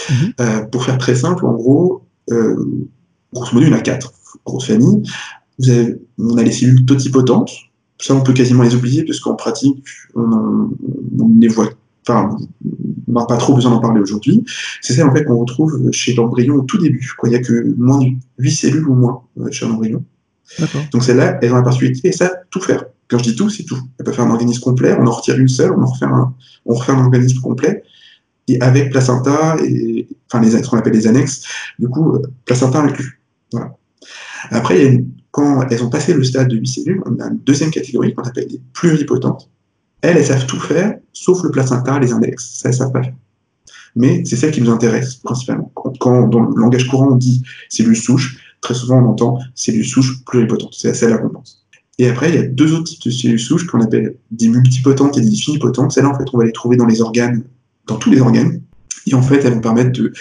Mm 0.09 0.14
-hmm. 0.14 0.34
euh, 0.41 0.61
pour 0.72 0.84
faire 0.84 0.97
très 0.97 1.16
simple, 1.16 1.45
en 1.45 1.53
gros, 1.53 2.03
euh, 2.32 2.55
grosso 3.34 3.53
modo, 3.53 3.66
il 3.68 3.72
y 3.72 3.74
en 3.74 3.78
a 3.78 3.82
quatre 3.82 4.14
grosses 4.45 4.68
familles. 4.68 5.01
Vous 5.59 5.70
avez, 5.70 5.97
on 6.18 6.38
a 6.38 6.43
les 6.43 6.51
cellules 6.51 6.86
totipotentes. 6.86 7.53
Ça, 7.99 8.14
on 8.16 8.22
peut 8.22 8.34
quasiment 8.34 8.64
les 8.64 8.76
oublier, 8.76 9.03
parce 9.05 9.20
qu'en 9.20 9.36
pratique, 9.36 9.84
on, 10.16 10.70
on, 11.20 11.30
les 11.39 11.47
voit 11.47 11.70
enfin, 12.05 12.38
on 13.07 13.11
n'a 13.14 13.26
pas 13.26 13.38
trop 13.38 13.53
besoin 13.55 13.72
d'en 13.72 13.80
parler 13.80 14.01
aujourd'hui, 14.01 14.43
c'est 14.82 14.93
celle 14.93 15.07
en 15.07 15.14
fait 15.14 15.24
qu'on 15.26 15.38
retrouve 15.38 15.91
chez 15.91 16.14
l'embryon 16.14 16.55
au 16.55 16.61
tout 16.61 16.78
début. 16.78 17.09
Quoi. 17.18 17.30
Il 17.30 17.32
n'y 17.34 17.38
a 17.38 17.41
que 17.41 17.74
moins 17.78 17.99
de 17.99 18.11
8 18.39 18.51
cellules 18.51 18.88
ou 18.88 18.95
moins 18.95 19.22
euh, 19.39 19.51
chez 19.51 19.66
l'embryon. 19.66 20.03
Donc 20.91 21.03
celles-là, 21.03 21.39
elles 21.41 21.51
ont 21.51 21.57
la 21.57 21.63
particularité, 21.63 22.09
et 22.09 22.11
ça, 22.11 22.31
tout 22.49 22.61
faire. 22.61 22.85
Quand 23.07 23.17
je 23.17 23.23
dis 23.23 23.35
tout, 23.35 23.49
c'est 23.49 23.63
tout. 23.63 23.79
Elles 23.97 24.05
peuvent 24.05 24.15
faire 24.15 24.25
un 24.25 24.31
organisme 24.31 24.61
complet, 24.61 24.95
on 24.99 25.05
en 25.05 25.11
retire 25.11 25.37
une 25.37 25.47
seule, 25.47 25.71
on 25.71 25.81
en 25.81 25.85
refait 25.85 26.05
un, 26.05 26.33
on 26.65 26.73
refait 26.73 26.91
un 26.91 26.99
organisme 26.99 27.39
complet, 27.41 27.83
et 28.47 28.59
avec 28.61 28.91
placenta, 28.91 29.55
enfin 30.31 30.41
les, 30.41 30.51
ce 30.51 30.69
qu'on 30.69 30.77
appelle 30.77 30.93
les 30.93 31.07
annexes, 31.07 31.43
du 31.79 31.87
coup, 31.87 32.17
placenta 32.45 32.79
inclus. 32.79 33.21
Voilà. 33.51 33.75
Après, 34.51 35.03
quand 35.31 35.67
elles 35.69 35.83
ont 35.83 35.89
passé 35.89 36.13
le 36.13 36.23
stade 36.23 36.49
de 36.49 36.57
8 36.57 36.67
cellules, 36.67 37.01
on 37.05 37.19
a 37.19 37.27
une 37.27 37.39
deuxième 37.39 37.71
catégorie 37.71 38.13
qu'on 38.13 38.23
appelle 38.23 38.47
les 38.49 38.61
pluripotentes, 38.73 39.49
elles, 40.01 40.17
elles 40.17 40.25
savent 40.25 40.45
tout 40.45 40.59
faire, 40.59 40.97
sauf 41.13 41.43
le 41.43 41.51
placenta, 41.51 41.97
les 41.99 42.11
index. 42.11 42.59
Ça, 42.59 42.69
elles 42.69 42.75
savent 42.75 42.91
pas 42.91 43.03
faire. 43.03 43.15
Mais 43.95 44.23
c'est 44.25 44.35
celle 44.35 44.51
qui 44.51 44.61
nous 44.61 44.71
intéresse 44.71 45.15
principalement. 45.15 45.71
Quand, 45.99 46.27
dans 46.27 46.41
le 46.41 46.55
langage 46.55 46.87
courant, 46.87 47.09
on 47.11 47.15
dit 47.15 47.41
cellules 47.69 47.95
souches, 47.95 48.42
très 48.64 48.74
souvent 48.74 48.99
on 49.03 49.09
entend 49.09 49.38
cellules 49.53 49.86
souches 49.86 50.24
pluripotentes. 50.26 50.74
C'est 50.74 50.93
celle-là 50.93 51.18
qu'on 51.18 51.30
pense. 51.30 51.64
Et 51.99 52.09
après, 52.09 52.30
il 52.30 52.36
y 52.36 52.38
a 52.39 52.47
deux 52.47 52.74
autres 52.74 52.86
types 52.86 53.03
de 53.05 53.11
cellules 53.11 53.39
souches 53.39 53.68
qu'on 53.68 53.82
appelle 53.82 54.16
des 54.32 54.47
multipotentes 54.47 55.16
et 55.18 55.22
des 55.22 55.36
finipotentes. 55.36 55.91
Celles-là, 55.91 56.09
en 56.09 56.18
fait, 56.18 56.26
on 56.34 56.39
va 56.39 56.45
les 56.45 56.51
trouver 56.51 56.76
dans 56.76 56.88
les 56.88 57.01
organes, 57.01 57.43
dans 57.86 57.97
tous 57.97 58.09
les 58.09 58.20
organes. 58.20 58.61
Et 59.05 59.14
en 59.14 59.22
fait, 59.22 59.45
elles 59.45 59.53
vont 59.53 59.61
permettre 59.61 59.91
de 59.91 60.11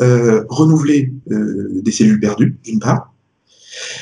euh, 0.00 0.44
renouveler 0.48 1.12
euh, 1.30 1.80
des 1.84 1.92
cellules 1.92 2.18
perdues, 2.18 2.58
d'une 2.64 2.80
part. 2.80 3.12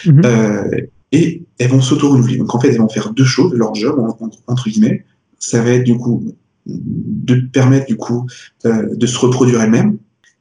Mm 0.07 0.11
-hmm. 0.11 0.26
euh, 0.26 0.86
et 1.12 1.42
elles 1.59 1.70
vont 1.70 1.82
s'auto-renouveler. 1.82 2.38
Donc 2.38 2.55
en 2.55 2.61
fait, 2.61 2.68
elles 2.68 2.84
vont 2.86 2.94
faire 2.99 3.12
deux 3.12 3.30
choses, 3.36 3.53
leur 3.62 3.74
job, 3.74 3.94
entre 4.46 4.68
guillemets 4.70 5.05
ça 5.38 5.62
va 5.62 5.70
être 5.70 5.84
du 5.84 5.96
coup 5.96 6.34
de 6.66 7.34
permettre 7.53 7.86
du 7.86 7.96
coup 7.96 8.26
de 8.64 9.07
se 9.07 9.18
reproduire 9.18 9.62
elles-mêmes 9.62 9.99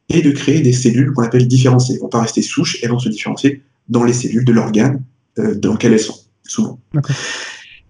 et 0.09 0.21
de 0.21 0.31
créer 0.31 0.61
des 0.61 0.73
cellules 0.73 1.11
qu'on 1.11 1.23
appelle 1.23 1.47
différenciées. 1.47 1.95
Elles 1.95 2.01
vont 2.01 2.09
pas 2.09 2.21
rester 2.21 2.41
souches, 2.41 2.77
elles 2.81 2.91
vont 2.91 2.99
se 2.99 3.09
différencier 3.09 3.63
dans 3.89 4.03
les 4.03 4.13
cellules 4.13 4.45
de 4.45 4.53
l'organe 4.53 5.03
euh, 5.39 5.55
dans 5.55 5.73
lequel 5.73 5.93
elles 5.93 5.99
sont, 5.99 6.17
souvent. 6.43 6.79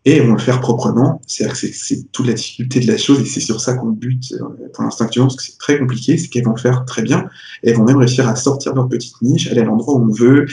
Et 0.05 0.17
elles 0.17 0.25
vont 0.25 0.33
le 0.33 0.39
faire 0.39 0.61
proprement, 0.61 1.21
c'est-à-dire 1.27 1.59
que 1.59 1.67
c'est 1.67 2.11
toute 2.11 2.27
la 2.27 2.33
difficulté 2.33 2.79
de 2.79 2.87
la 2.87 2.97
chose, 2.97 3.19
et 3.19 3.25
c'est 3.25 3.41
sur 3.41 3.59
ça 3.59 3.73
qu'on 3.73 3.89
bute 3.89 4.33
euh, 4.33 4.69
pour 4.73 4.85
instinctivement, 4.85 5.27
parce 5.27 5.35
que 5.35 5.43
c'est 5.43 5.57
très 5.57 5.77
compliqué, 5.79 6.17
c'est 6.17 6.29
qu'elles 6.29 6.45
vont 6.45 6.53
le 6.55 6.61
faire 6.61 6.85
très 6.85 7.01
bien, 7.01 7.27
elles 7.61 7.75
vont 7.75 7.83
même 7.83 7.97
réussir 7.97 8.27
à 8.27 8.35
sortir 8.35 8.71
de 8.71 8.77
leur 8.77 8.87
petite 8.87 9.21
niche, 9.21 9.47
aller 9.51 9.61
à 9.61 9.65
l'endroit 9.65 9.95
où 9.95 10.03
on 10.03 10.11
veut, 10.11 10.45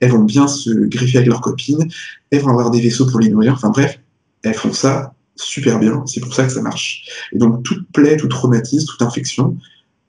elles 0.00 0.10
vont 0.10 0.24
bien 0.24 0.48
se 0.48 0.70
griffer 0.70 1.18
avec 1.18 1.28
leurs 1.28 1.40
copines, 1.40 1.88
elles 2.30 2.40
vont 2.40 2.50
avoir 2.50 2.70
des 2.70 2.80
vaisseaux 2.80 3.06
pour 3.06 3.20
les 3.20 3.28
nourrir, 3.28 3.54
enfin 3.54 3.70
bref, 3.70 4.00
elles 4.42 4.54
font 4.54 4.72
ça 4.72 5.14
super 5.36 5.78
bien, 5.78 6.02
c'est 6.06 6.20
pour 6.20 6.34
ça 6.34 6.44
que 6.44 6.52
ça 6.52 6.62
marche. 6.62 7.04
Et 7.32 7.38
donc 7.38 7.62
toute 7.62 7.86
plaie, 7.92 8.16
tout 8.16 8.28
traumatisme, 8.28 8.86
toute 8.86 9.02
infection 9.02 9.56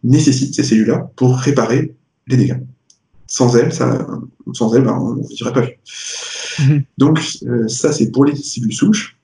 nécessite 0.03 0.53
ces 0.55 0.63
cellules-là 0.63 1.11
pour 1.15 1.37
réparer 1.37 1.93
les 2.27 2.37
dégâts. 2.37 2.59
Sans 3.27 3.55
elles, 3.55 3.73
ça, 3.73 4.07
sans 4.53 4.73
elles, 4.73 4.83
ben, 4.83 4.97
on 4.97 5.15
ne 5.15 5.27
vivrait 5.27 5.53
pas. 5.53 5.65
Mmh. 6.59 6.79
Donc 6.97 7.19
euh, 7.43 7.67
ça, 7.67 7.91
c'est 7.91 8.11
pour 8.11 8.25
les 8.25 8.35
cellules 8.35 8.73
souches. 8.73 9.17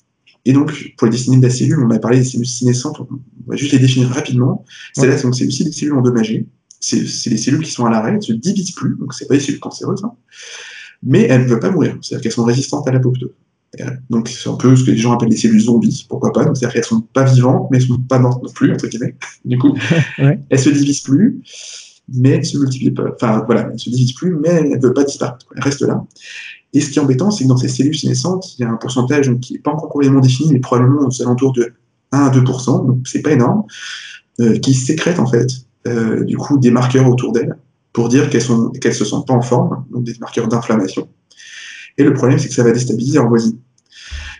Et 0.45 0.51
donc, 0.51 0.93
pour 0.97 1.07
les 1.07 1.11
destinées 1.11 1.37
de 1.37 1.43
la 1.43 1.49
cellule, 1.49 1.79
on 1.79 1.89
a 1.89 1.99
parlé 1.99 2.19
des 2.19 2.25
cellules 2.25 2.45
sénescentes, 2.45 2.99
on 2.99 3.07
va 3.47 3.55
juste 3.55 3.71
les 3.71 3.79
définir 3.79 4.09
rapidement. 4.09 4.65
Celles-là, 4.93 5.15
ouais. 5.15 5.33
c'est 5.33 5.45
aussi 5.45 5.63
des 5.63 5.71
cellules 5.71 5.93
endommagées. 5.93 6.45
C'est 6.81 6.99
les 6.99 7.37
cellules 7.37 7.63
qui 7.63 7.71
sont 7.71 7.85
à 7.85 7.89
l'arrêt, 7.89 8.09
elles 8.09 8.17
ne 8.17 8.21
se 8.21 8.33
divisent 8.33 8.71
plus, 8.71 8.97
donc 8.97 9.13
c'est 9.13 9.25
pas 9.25 9.35
des 9.35 9.39
cellules 9.39 9.61
cancéreuses, 9.61 10.03
hein. 10.03 10.11
mais 11.01 11.21
elles 11.21 11.43
ne 11.43 11.47
veulent 11.47 11.61
pas 11.61 11.71
mourir, 11.71 11.97
c'est-à-dire 12.01 12.23
qu'elles 12.23 12.33
sont 12.33 12.43
résistantes 12.43 12.85
à 12.89 12.91
l'apoptose. 12.91 13.31
Donc 14.09 14.29
c'est 14.29 14.49
un 14.49 14.55
peu 14.55 14.75
ce 14.75 14.83
que 14.83 14.91
les 14.91 14.97
gens 14.97 15.13
appellent 15.13 15.29
les 15.29 15.37
cellules 15.37 15.61
zombies, 15.61 16.05
pourquoi 16.07 16.31
pas? 16.31 16.43
C'est-à-dire 16.43 16.73
qu'elles 16.73 16.85
sont 16.85 17.01
pas 17.01 17.23
vivantes, 17.23 17.69
mais 17.71 17.77
elles 17.77 17.87
sont 17.87 17.97
pas 17.97 18.19
mortes 18.19 18.43
non 18.43 18.51
plus, 18.51 18.71
entre 18.71 18.87
guillemets. 18.87 19.15
Du 19.45 19.57
coup, 19.57 19.75
ouais. 20.19 20.39
elles 20.49 20.59
se 20.59 20.69
divisent 20.69 21.01
plus. 21.01 21.41
mais 22.13 22.29
elle 22.29 22.39
ne 22.39 22.43
se 22.43 22.57
multiplie 22.57 22.91
pas. 22.91 23.05
Enfin, 23.15 23.43
voilà, 23.45 23.61
elle 23.61 23.73
ne 23.73 23.77
se 23.77 23.89
divise 23.89 24.13
plus, 24.13 24.35
mais 24.35 24.49
elle 24.49 24.69
ne 24.69 24.79
veut 24.79 24.93
pas 24.93 25.03
disparaître. 25.03 25.45
Elle 25.55 25.63
reste 25.63 25.81
là. 25.81 26.05
Et 26.73 26.81
ce 26.81 26.89
qui 26.89 26.99
est 26.99 27.01
embêtant, 27.01 27.31
c'est 27.31 27.43
que 27.43 27.49
dans 27.49 27.57
ces 27.57 27.67
cellules 27.67 27.97
sénescentes, 27.97 28.57
il 28.57 28.63
y 28.63 28.65
a 28.65 28.69
un 28.69 28.77
pourcentage 28.77 29.31
qui 29.41 29.53
n'est 29.53 29.59
pas 29.59 29.71
encore 29.71 29.89
complètement 29.89 30.21
défini, 30.21 30.53
mais 30.53 30.59
probablement 30.59 31.07
aux 31.07 31.21
alentours 31.21 31.53
de 31.53 31.73
1 32.11 32.19
à 32.19 32.29
2% 32.31 32.85
donc 32.85 33.07
c'est 33.07 33.21
pas 33.21 33.31
énorme, 33.31 33.63
euh, 34.39 34.57
qui 34.59 34.73
sécrètent 34.73 35.19
en 35.19 35.27
fait, 35.27 35.47
euh, 35.87 36.23
du 36.23 36.37
coup, 36.37 36.57
des 36.57 36.71
marqueurs 36.71 37.07
autour 37.07 37.31
d'elles 37.31 37.55
pour 37.91 38.09
dire 38.09 38.29
qu'elles 38.29 38.43
qu'elles 38.81 38.95
se 38.95 39.05
sentent 39.05 39.27
pas 39.27 39.35
en 39.35 39.41
forme, 39.41 39.85
donc 39.91 40.03
des 40.03 40.15
marqueurs 40.19 40.47
d'inflammation. 40.47 41.07
Et 41.97 42.03
le 42.03 42.13
problème, 42.13 42.39
c'est 42.39 42.47
que 42.47 42.53
ça 42.53 42.63
va 42.63 42.71
déstabiliser 42.71 43.17
leur 43.17 43.29
voisine. 43.29 43.57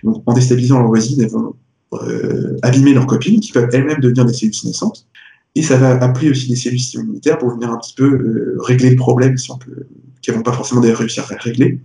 Donc, 0.04 0.24
en 0.26 0.34
déstabilisant 0.34 0.80
leur 0.80 0.88
voisine, 0.88 1.22
elles 1.22 1.30
vont 1.30 1.56
euh, 1.94 2.58
abîmer 2.62 2.94
leurs 2.94 3.08
copines, 3.08 3.40
qui 3.40 3.52
peuvent 3.52 3.70
elles-mêmes 3.72 4.00
devenir 4.00 4.26
des 4.26 4.34
cellules 4.34 4.56
sénescentes. 4.56 5.08
Et 5.56 5.62
ça 5.62 5.78
va 5.78 5.92
appeler 6.04 6.32
aussi 6.32 6.50
des 6.50 6.56
cellules 6.56 6.80
immunitaires 6.96 7.38
pour 7.38 7.52
venir 7.52 7.70
un 7.72 7.78
petit 7.78 7.94
peu 7.94 8.06
euh, 8.06 8.58
régler 8.60 8.90
le 8.90 8.96
problème, 8.96 9.38
si 9.38 9.52
on 9.52 9.58
peut, 9.58 9.86
qu'elles 10.22 10.36
vont 10.36 10.42
pas 10.42 10.54
forcément 10.54 10.82
réussir 10.82 11.26
à 11.32 11.36
régler. 11.36 11.80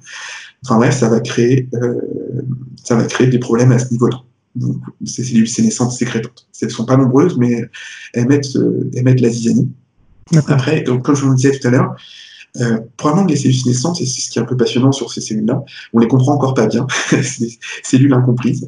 Enfin 0.64 0.76
bref, 0.76 0.98
ça 0.98 1.08
va 1.08 1.20
créer, 1.20 1.68
euh, 1.74 1.94
ça 2.82 2.96
va 2.96 3.04
créer 3.04 3.26
des 3.26 3.38
problèmes 3.38 3.72
à 3.72 3.78
ce 3.78 3.90
niveau-là. 3.90 4.22
Donc, 4.54 4.76
ces 5.04 5.22
cellules 5.22 5.48
sénescentes 5.48 5.92
sécrétantes. 5.92 6.48
Elles 6.60 6.68
ne 6.68 6.72
sont 6.72 6.86
pas 6.86 6.96
nombreuses, 6.96 7.36
mais 7.36 7.62
elles 8.14 8.26
mettent, 8.26 8.56
euh, 8.56 8.90
elles 8.94 9.04
mettent 9.04 9.20
la 9.20 9.28
zizanie. 9.28 9.70
Après, 10.48 10.82
donc, 10.82 11.04
comme 11.04 11.14
je 11.14 11.22
vous 11.22 11.30
le 11.30 11.36
disais 11.36 11.58
tout 11.58 11.66
à 11.68 11.70
l'heure, 11.70 11.94
euh, 12.56 12.80
probablement 12.96 13.26
les 13.26 13.36
cellules 13.36 13.54
sénescentes, 13.54 14.00
et 14.00 14.06
c'est 14.06 14.20
ce 14.20 14.30
qui 14.30 14.38
est 14.38 14.42
un 14.42 14.46
peu 14.46 14.56
passionnant 14.56 14.92
sur 14.92 15.12
ces 15.12 15.20
cellules-là, 15.20 15.62
on 15.92 15.98
les 15.98 16.08
comprend 16.08 16.34
encore 16.34 16.54
pas 16.54 16.66
bien, 16.66 16.86
des 17.12 17.58
cellules 17.82 18.12
incomprises. 18.12 18.66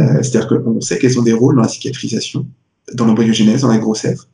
Euh, 0.00 0.22
C'est-à-dire 0.22 0.48
qu'on 0.48 0.80
sait 0.80 0.98
qu'elles 0.98 1.18
ont 1.18 1.22
des 1.22 1.32
rôles 1.32 1.56
dans 1.56 1.62
la 1.62 1.68
cicatrisation, 1.68 2.46
dans 2.92 3.06
l'embryogenèse, 3.06 3.62
dans 3.62 3.68
la 3.68 3.78
grossesse. 3.78 4.28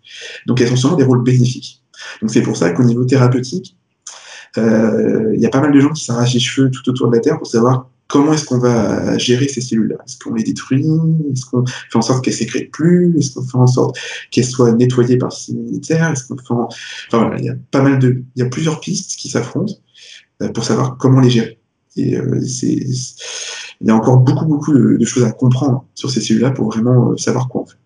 Donc 0.47 0.61
elles 0.61 0.72
ont 0.72 0.76
souvent 0.76 0.97
des 0.97 1.05
rôles 1.05 1.22
bénéfiques. 1.22 1.82
Donc 2.20 2.30
c'est 2.30 2.43
pour 2.43 2.57
ça 2.57 2.70
qu'au 2.70 2.84
niveau 2.84 3.05
thérapeutique, 3.05 3.76
euh, 4.59 5.32
il 5.34 5.41
y 5.41 5.47
a 5.47 5.51
pas 5.51 5.61
mal 5.61 5.72
de 5.72 5.80
gens 5.80 5.93
qui 5.93 6.05
s'arrachent 6.05 6.34
les 6.34 6.41
cheveux 6.41 6.70
tout 6.70 6.88
autour 6.91 7.09
de 7.09 7.14
la 7.14 7.20
Terre 7.20 7.38
pour 7.38 7.47
savoir 7.47 7.88
comment 8.11 8.32
est-ce 8.32 8.44
qu'on 8.44 8.58
va 8.58 9.16
gérer 9.16 9.48
ces 9.48 9.61
cellules-là? 9.61 9.96
Est-ce 10.04 10.18
qu'on 10.18 10.34
les 10.34 10.42
détruit? 10.42 10.84
Est-ce 11.32 11.46
qu'on 11.46 11.64
fait 11.64 11.96
en 11.96 12.02
sorte 12.02 12.24
qu'elles 12.24 12.34
sécrètent 12.34 12.72
plus? 12.72 13.16
Est-ce 13.16 13.34
qu'on 13.34 13.44
fait 13.44 13.56
en 13.56 13.66
sorte 13.68 13.96
qu'elles 14.30 14.44
soient 14.44 14.72
nettoyées 14.72 15.16
par 15.16 15.30
le 15.30 15.34
système 15.34 16.12
Est-ce 16.12 16.26
qu'on 16.26 16.36
fait 16.36 16.74
Enfin 17.12 17.30
il 17.38 17.44
y 17.44 17.48
a 17.48 17.54
pas 17.70 17.82
mal 17.82 17.98
de, 18.00 18.22
il 18.34 18.42
y 18.42 18.42
a 18.42 18.48
plusieurs 18.48 18.80
pistes 18.80 19.16
qui 19.16 19.30
s'affrontent 19.30 19.74
euh, 20.42 20.48
pour 20.48 20.64
savoir 20.64 20.98
comment 20.98 21.20
les 21.20 21.30
gérer. 21.30 21.58
Euh, 21.98 22.40
il 22.42 23.86
y 23.86 23.90
a 23.90 23.94
encore 23.94 24.18
beaucoup 24.18 24.46
beaucoup 24.46 24.74
de, 24.74 25.04
choses 25.04 25.24
à 25.24 25.32
comprendre 25.32 25.84
sur 25.94 26.11
ces 26.11 26.20
cellules-là 26.20 26.50
pour 26.50 26.70
vraiment 26.70 27.12
euh, 27.12 27.16
savoir 27.16 27.48
quoi 27.48 27.62
en 27.62 27.66
fait. 27.66 27.78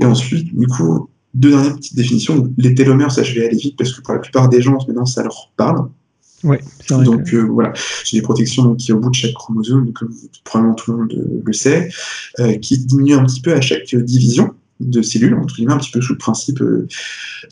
Et 0.00 0.04
ensuite, 0.04 0.54
du 0.56 0.66
coup, 0.66 1.08
deux 1.34 1.50
dernières 1.50 1.76
petites 1.76 1.96
définitions. 1.96 2.52
Les 2.58 2.74
télomères, 2.74 3.10
ça 3.10 3.22
je 3.24 3.34
vais 3.34 3.46
aller 3.46 3.56
vite 3.56 3.76
parce 3.76 3.92
que 3.92 4.00
pour 4.02 4.14
la 4.14 4.20
plupart 4.20 4.48
des 4.48 4.62
gens 4.62 4.72
maintenant 4.72 5.04
ça 5.04 5.24
leur 5.24 5.52
parle. 5.56 5.88
Ouais, 6.44 6.60
donc 6.90 7.32
euh, 7.32 7.40
voilà, 7.40 7.72
c'est 8.04 8.18
des 8.18 8.22
protections 8.22 8.74
qui 8.74 8.92
au 8.92 9.00
bout 9.00 9.08
de 9.08 9.14
chaque 9.14 9.32
chromosome, 9.32 9.92
comme 9.94 10.14
probablement 10.44 10.74
tout 10.74 10.92
le 10.92 10.98
monde 10.98 11.12
euh, 11.14 11.42
le 11.42 11.52
sait, 11.54 11.88
euh, 12.38 12.58
qui 12.58 12.78
diminuent 12.78 13.16
un 13.16 13.24
petit 13.24 13.40
peu 13.40 13.54
à 13.54 13.62
chaque 13.62 13.94
division 13.94 14.54
de 14.78 15.00
cellules, 15.00 15.34
entre 15.34 15.54
guillemets, 15.54 15.72
un 15.72 15.78
petit 15.78 15.90
peu 15.90 16.02
sous 16.02 16.12
le 16.12 16.18
principe 16.18 16.58
de, 16.58 16.86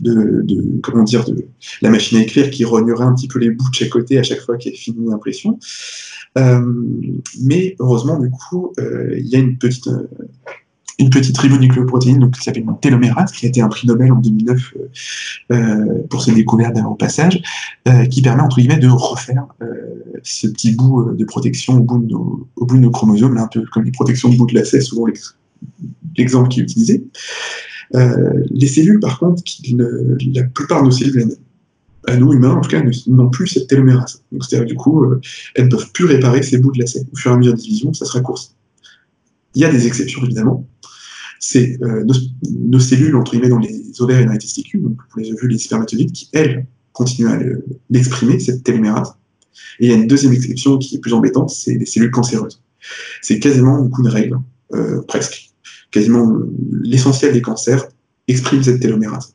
de, 0.00 0.80
comment 0.82 1.04
dire, 1.04 1.24
de 1.24 1.46
la 1.80 1.88
machine 1.88 2.18
à 2.18 2.22
écrire 2.22 2.50
qui 2.50 2.66
rognerait 2.66 3.04
un 3.04 3.14
petit 3.14 3.28
peu 3.28 3.38
les 3.38 3.50
bouts 3.50 3.70
de 3.70 3.74
chaque 3.74 3.88
côté 3.88 4.18
à 4.18 4.22
chaque 4.22 4.40
fois 4.40 4.58
qu'elle 4.58 4.74
finit 4.74 5.08
l'impression. 5.08 5.58
mais 6.36 7.76
heureusement, 7.78 8.18
du 8.18 8.28
coup, 8.28 8.74
il 8.78 9.26
y 9.26 9.36
a 9.36 9.38
une 9.38 9.56
petite 9.56 9.88
une 11.02 11.10
petite 11.10 11.36
ribonucléoprotéine 11.36 12.18
donc, 12.18 12.34
qui 12.34 12.42
s'appelle 12.42 12.62
une 12.62 12.78
télomérase, 12.78 13.32
qui 13.32 13.46
a 13.46 13.48
été 13.48 13.60
un 13.60 13.68
prix 13.68 13.86
Nobel 13.86 14.12
en 14.12 14.16
2009 14.16 14.74
euh, 14.76 14.88
euh, 15.52 16.02
pour 16.08 16.22
ses 16.22 16.32
découvertes 16.32 16.76
au 16.88 16.94
passage, 16.94 17.42
euh, 17.88 18.06
qui 18.06 18.22
permet 18.22 18.42
entre 18.42 18.58
guillemets 18.58 18.78
de 18.78 18.88
refaire 18.88 19.46
ce 20.22 20.46
petit 20.46 20.72
bout 20.74 21.12
de 21.12 21.24
protection 21.24 21.78
au 21.78 21.80
bout 21.80 21.98
de 21.98 22.06
nos, 22.06 22.48
au 22.56 22.66
bout 22.66 22.76
de 22.76 22.82
nos 22.82 22.90
chromosomes, 22.90 23.36
un 23.36 23.48
peu 23.48 23.64
comme 23.72 23.84
les 23.84 23.90
protections 23.90 24.28
de 24.28 24.36
bout 24.36 24.46
de 24.46 24.54
lacet, 24.54 24.80
souvent 24.80 25.06
l'exemple 26.16 26.48
qui 26.48 26.60
est 26.60 26.62
utilisé. 26.62 27.04
les 27.94 28.68
cellules, 28.68 29.00
par 29.00 29.18
contre, 29.18 29.42
la 30.34 30.44
plupart 30.44 30.82
de 30.82 30.86
nos 30.86 30.92
cellules 30.92 31.36
à 32.06 32.16
nous 32.16 32.32
humains, 32.32 32.54
en 32.54 32.60
tout 32.60 32.70
cas, 32.70 32.82
n'ont 33.08 33.30
plus 33.30 33.48
cette 33.48 33.68
télomérase. 33.68 34.22
Donc, 34.30 34.44
c'est-à-dire, 34.44 34.66
du 34.66 34.74
coup, 34.74 35.04
elles 35.54 35.64
ne 35.64 35.70
peuvent 35.70 35.90
plus 35.92 36.04
réparer 36.04 36.42
ces 36.42 36.58
bouts 36.58 36.72
de 36.72 36.80
lacet. 36.80 37.04
Au 37.12 37.16
fur 37.16 37.32
et 37.32 37.34
à 37.34 37.36
mesure 37.36 37.54
de 37.54 37.60
division, 37.60 37.92
ça 37.92 38.04
se 38.04 38.12
raccourcit. 38.12 38.50
Il 39.54 39.62
y 39.62 39.64
a 39.64 39.70
des 39.70 39.86
exceptions, 39.86 40.22
évidemment 40.24 40.66
c'est 41.44 41.76
euh, 41.82 42.04
nos, 42.52 42.78
cellules, 42.78 43.16
entre 43.16 43.32
guillemets, 43.32 43.48
dans 43.48 43.58
les 43.58 44.00
ovaires 44.00 44.20
et 44.20 44.24
dans 44.24 44.32
les 44.32 44.38
testicules, 44.38 44.80
donc 44.80 44.96
pour 45.10 45.20
les 45.20 45.32
ovules 45.32 45.50
et 45.50 45.54
les 45.54 45.58
spermatozoïdes, 45.58 46.12
qui, 46.12 46.28
elles, 46.32 46.66
continuent 46.92 47.28
à 47.28 47.38
l'exprimer, 47.90 48.38
cette 48.38 48.62
télomérase. 48.62 49.14
Et 49.80 49.86
il 49.86 49.90
y 49.90 49.92
a 49.92 49.96
une 49.96 50.06
deuxième 50.06 50.32
exception 50.32 50.78
qui 50.78 50.94
est 50.94 50.98
plus 51.00 51.12
embêtante, 51.12 51.50
c'est 51.50 51.74
les 51.74 51.84
cellules 51.84 52.12
cancéreuses. 52.12 52.62
C'est 53.22 53.40
quasiment 53.40 53.88
coup 53.88 54.04
de 54.04 54.08
règle, 54.08 54.38
euh, 54.72 55.02
presque. 55.02 55.50
Quasiment 55.90 56.32
l'essentiel 56.80 57.32
des 57.32 57.42
cancers 57.42 57.88
exprime 58.28 58.62
cette 58.62 58.78
télomérase. 58.78 59.34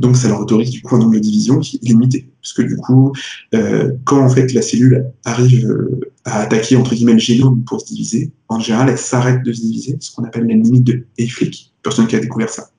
Donc 0.00 0.16
ça 0.16 0.28
leur 0.28 0.40
autorise 0.40 0.70
du 0.70 0.82
coup 0.82 0.96
un 0.96 0.98
nombre 0.98 1.14
de 1.14 1.18
divisions 1.18 1.58
qui 1.58 1.76
est 1.76 1.86
limité. 1.86 2.28
Parce 2.42 2.52
que 2.52 2.62
du 2.62 2.76
coup, 2.76 3.12
euh, 3.54 3.92
quand 4.04 4.24
en 4.24 4.28
fait 4.28 4.52
la 4.52 4.62
cellule 4.62 5.06
arrive 5.24 5.66
euh, 5.66 6.00
à 6.24 6.40
attaquer 6.40 6.76
entre 6.76 6.94
guillemets 6.94 7.14
le 7.14 7.18
génome 7.18 7.64
pour 7.64 7.80
se 7.80 7.86
diviser, 7.86 8.30
en 8.48 8.60
général 8.60 8.88
elle 8.88 8.98
s'arrête 8.98 9.42
de 9.42 9.52
se 9.52 9.60
diviser, 9.60 9.96
ce 10.00 10.14
qu'on 10.14 10.24
appelle 10.24 10.46
la 10.46 10.54
limite 10.54 10.84
de 10.84 11.04
Hayflick, 11.18 11.72
personne 11.82 12.06
qui 12.06 12.16
a 12.16 12.20
découvert 12.20 12.50
ça. 12.50 12.70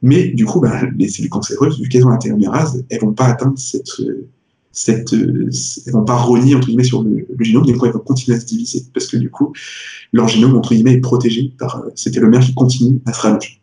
Mais 0.00 0.28
du 0.28 0.44
coup, 0.44 0.60
bah, 0.60 0.82
les 0.98 1.08
cellules 1.08 1.30
cancéreuses, 1.30 1.80
vu 1.80 1.88
qu'elles 1.88 2.04
ont 2.04 2.10
la 2.10 2.18
télomérase, 2.18 2.84
elles 2.90 3.00
vont 3.00 3.12
pas 3.12 3.26
atteindre 3.26 3.56
cette, 3.56 4.00
cette, 4.72 5.12
elles 5.12 5.92
vont 5.92 6.04
pas 6.04 6.16
renier 6.16 6.54
entre 6.54 6.66
guillemets 6.66 6.82
sur 6.82 7.02
le, 7.02 7.26
génome, 7.40 7.66
du 7.66 7.76
coup 7.76 7.86
elles 7.86 7.92
vont 7.92 7.98
continuer 8.00 8.36
à 8.36 8.40
se 8.40 8.46
diviser 8.46 8.84
parce 8.92 9.06
que 9.06 9.18
du 9.18 9.30
coup 9.30 9.52
leur 10.12 10.28
génome 10.28 10.56
entre 10.56 10.74
guillemets 10.74 10.94
est 10.94 11.00
protégé 11.00 11.52
par 11.58 11.76
euh, 11.76 11.90
ces 11.94 12.10
télomères 12.10 12.40
qui 12.40 12.54
continuent 12.54 12.98
à 13.04 13.12
se 13.12 13.20
rallonger. 13.20 13.60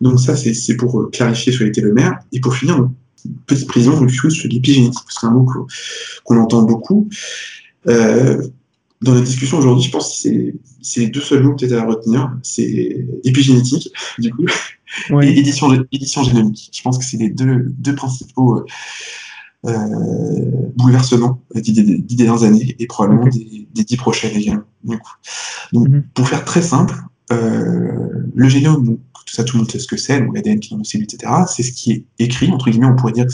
Donc 0.00 0.20
ça, 0.20 0.36
c'est 0.36 0.76
pour 0.76 1.00
euh, 1.00 1.10
clarifier 1.10 1.52
sur 1.52 1.64
les 1.64 1.72
télomères. 1.72 2.18
Et 2.32 2.40
pour 2.40 2.54
finir, 2.54 2.76
une 3.24 3.34
petite 3.46 3.66
prison 3.66 4.06
sur 4.08 4.48
l'épigénétique, 4.48 4.94
parce 4.94 5.14
que 5.14 5.20
c'est 5.20 5.26
un 5.26 5.30
mot 5.30 5.46
qu'on 6.24 6.38
entend 6.38 6.62
beaucoup. 6.62 7.08
Euh, 7.88 8.46
dans 9.02 9.14
la 9.14 9.20
discussion 9.20 9.58
aujourd'hui, 9.58 9.84
je 9.84 9.90
pense 9.90 10.22
que 10.22 10.52
c'est 10.82 11.00
les 11.00 11.08
deux 11.08 11.20
seuls 11.20 11.42
mots 11.42 11.54
peut-être 11.54 11.72
à 11.72 11.84
retenir. 11.84 12.30
C'est 12.42 13.06
épigénétique, 13.24 13.90
du 14.18 14.30
coup, 14.32 14.46
et 15.22 15.38
édition, 15.38 15.72
édition 15.92 16.22
génomique. 16.22 16.70
Je 16.72 16.82
pense 16.82 16.98
que 16.98 17.04
c'est 17.04 17.18
les 17.18 17.28
deux, 17.28 17.66
deux 17.78 17.94
principaux 17.94 18.64
euh, 19.66 19.72
bouleversements 20.76 21.42
des, 21.54 21.72
des, 21.72 22.14
dernières 22.14 22.44
années 22.44 22.76
et 22.78 22.86
probablement 22.86 23.28
des, 23.28 23.66
dix 23.74 23.96
prochaines 23.96 24.36
également. 24.36 24.64
Du 24.84 24.98
coup. 24.98 25.12
Donc, 25.72 25.88
mm-hmm. 25.88 26.02
pour 26.14 26.28
faire 26.28 26.44
très 26.44 26.62
simple, 26.62 26.94
le 27.30 28.48
génome, 28.48 28.98
tout 29.26 29.34
ça, 29.34 29.44
tout 29.44 29.56
le 29.56 29.62
monde 29.62 29.70
sait 29.70 29.80
ce 29.80 29.88
que 29.88 29.96
c'est, 29.96 30.20
donc 30.20 30.34
l'ADN 30.34 30.60
qui 30.60 30.68
est 30.68 30.70
dans 30.70 30.78
nos 30.78 30.84
cellules, 30.84 31.06
etc. 31.12 31.32
C'est 31.48 31.64
ce 31.64 31.72
qui 31.72 31.92
est 31.92 32.04
écrit, 32.18 32.50
entre 32.50 32.70
guillemets, 32.70 32.86
on 32.86 32.96
pourrait 32.96 33.12
dire 33.12 33.26
que 33.26 33.32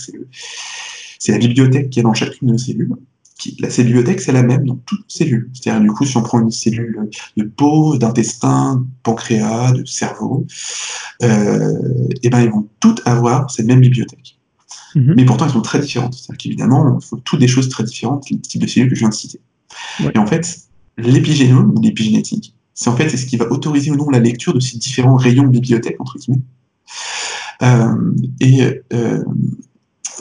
c'est 1.19 1.33
la 1.33 1.39
bibliothèque 1.39 1.91
qui 1.91 2.01
est 2.01 2.03
dans 2.03 2.15
chacune 2.15 2.49
de 2.49 2.53
nos 2.53 2.59
cellules. 2.59 2.91
Qui, 3.39 3.57
la 3.61 3.69
bibliothèque, 3.69 4.21
c'est 4.21 4.33
la 4.33 4.43
même 4.43 4.65
dans 4.65 4.77
toutes 4.87 5.01
nos 5.01 5.05
cellules. 5.09 5.51
C'est-à-dire, 5.53 5.83
du 5.83 5.91
coup, 5.91 6.07
si 6.07 6.17
on 6.17 6.23
prend 6.23 6.41
une 6.41 6.51
cellule 6.51 7.11
de 7.37 7.45
peau, 7.45 7.99
d'intestin, 7.99 8.77
de 8.77 8.87
pancréas, 9.03 9.73
de 9.73 9.85
cerveau, 9.85 10.47
euh, 11.23 11.79
et 12.23 12.31
ben, 12.31 12.41
ils 12.41 12.51
vont 12.51 12.69
toutes 12.81 13.03
avoir 13.07 13.51
cette 13.51 13.67
même 13.67 13.81
bibliothèque. 13.81 14.39
Mm-hmm. 14.95 15.15
Mais 15.17 15.25
pourtant, 15.27 15.45
elles 15.45 15.53
sont 15.53 15.61
très 15.61 15.81
différentes. 15.81 16.15
C'est-à-dire 16.15 16.39
qu'évidemment, 16.39 16.99
il 16.99 17.05
faut 17.05 17.17
toutes 17.19 17.41
des 17.41 17.49
choses 17.49 17.69
très 17.69 17.85
différentes, 17.85 18.31
les 18.31 18.39
types 18.39 18.63
de 18.63 18.67
cellules 18.67 18.89
que 18.89 18.95
je 18.95 19.01
viens 19.01 19.11
de 19.11 19.15
citer. 19.15 19.41
Et 20.15 20.19
en 20.19 20.27
fait, 20.27 20.61
l'épigénome, 20.97 21.75
ou 21.77 21.83
l'épigénétique, 21.83 22.55
c'est 22.75 22.89
en 22.89 22.97
fait 22.97 23.09
ce 23.09 23.27
qui 23.27 23.37
va 23.37 23.51
autoriser 23.51 23.91
ou 23.91 23.97
non 23.97 24.09
la 24.11 24.19
lecture 24.19 24.55
de 24.55 24.61
ces 24.61 24.79
différents 24.79 25.17
rayons 25.17 25.45
de 25.45 25.51
bibliothèque, 25.51 25.97
entre 25.99 26.19
guillemets. 26.19 26.43
Euh, 27.63 28.13
et 28.41 28.83
euh, 28.93 29.23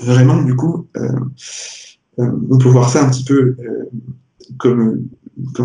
vraiment, 0.03 0.41
du 0.41 0.55
coup, 0.55 0.87
euh, 0.97 1.09
on 2.17 2.57
peut 2.57 2.69
voir 2.69 2.89
ça 2.89 3.05
un 3.05 3.09
petit 3.09 3.23
peu 3.23 3.55
comme, 4.57 5.07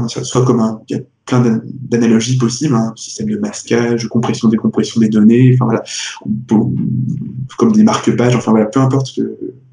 soit 0.06 0.44
comme 0.44 0.60
un, 0.60 0.80
il 0.88 0.96
y 0.96 1.00
a 1.00 1.02
plein 1.26 1.60
d'analogies 1.64 2.38
possibles, 2.38 2.74
hein, 2.74 2.92
système 2.96 3.28
de 3.28 3.38
masquage, 3.38 4.06
compression, 4.08 4.48
décompression 4.48 5.00
des 5.00 5.08
données, 5.08 5.52
enfin 5.54 5.64
voilà, 5.64 5.82
comme 7.58 7.72
des 7.72 7.82
marque-pages, 7.82 8.36
enfin 8.36 8.52
voilà, 8.52 8.66
peu 8.66 8.80
importe 8.80 9.18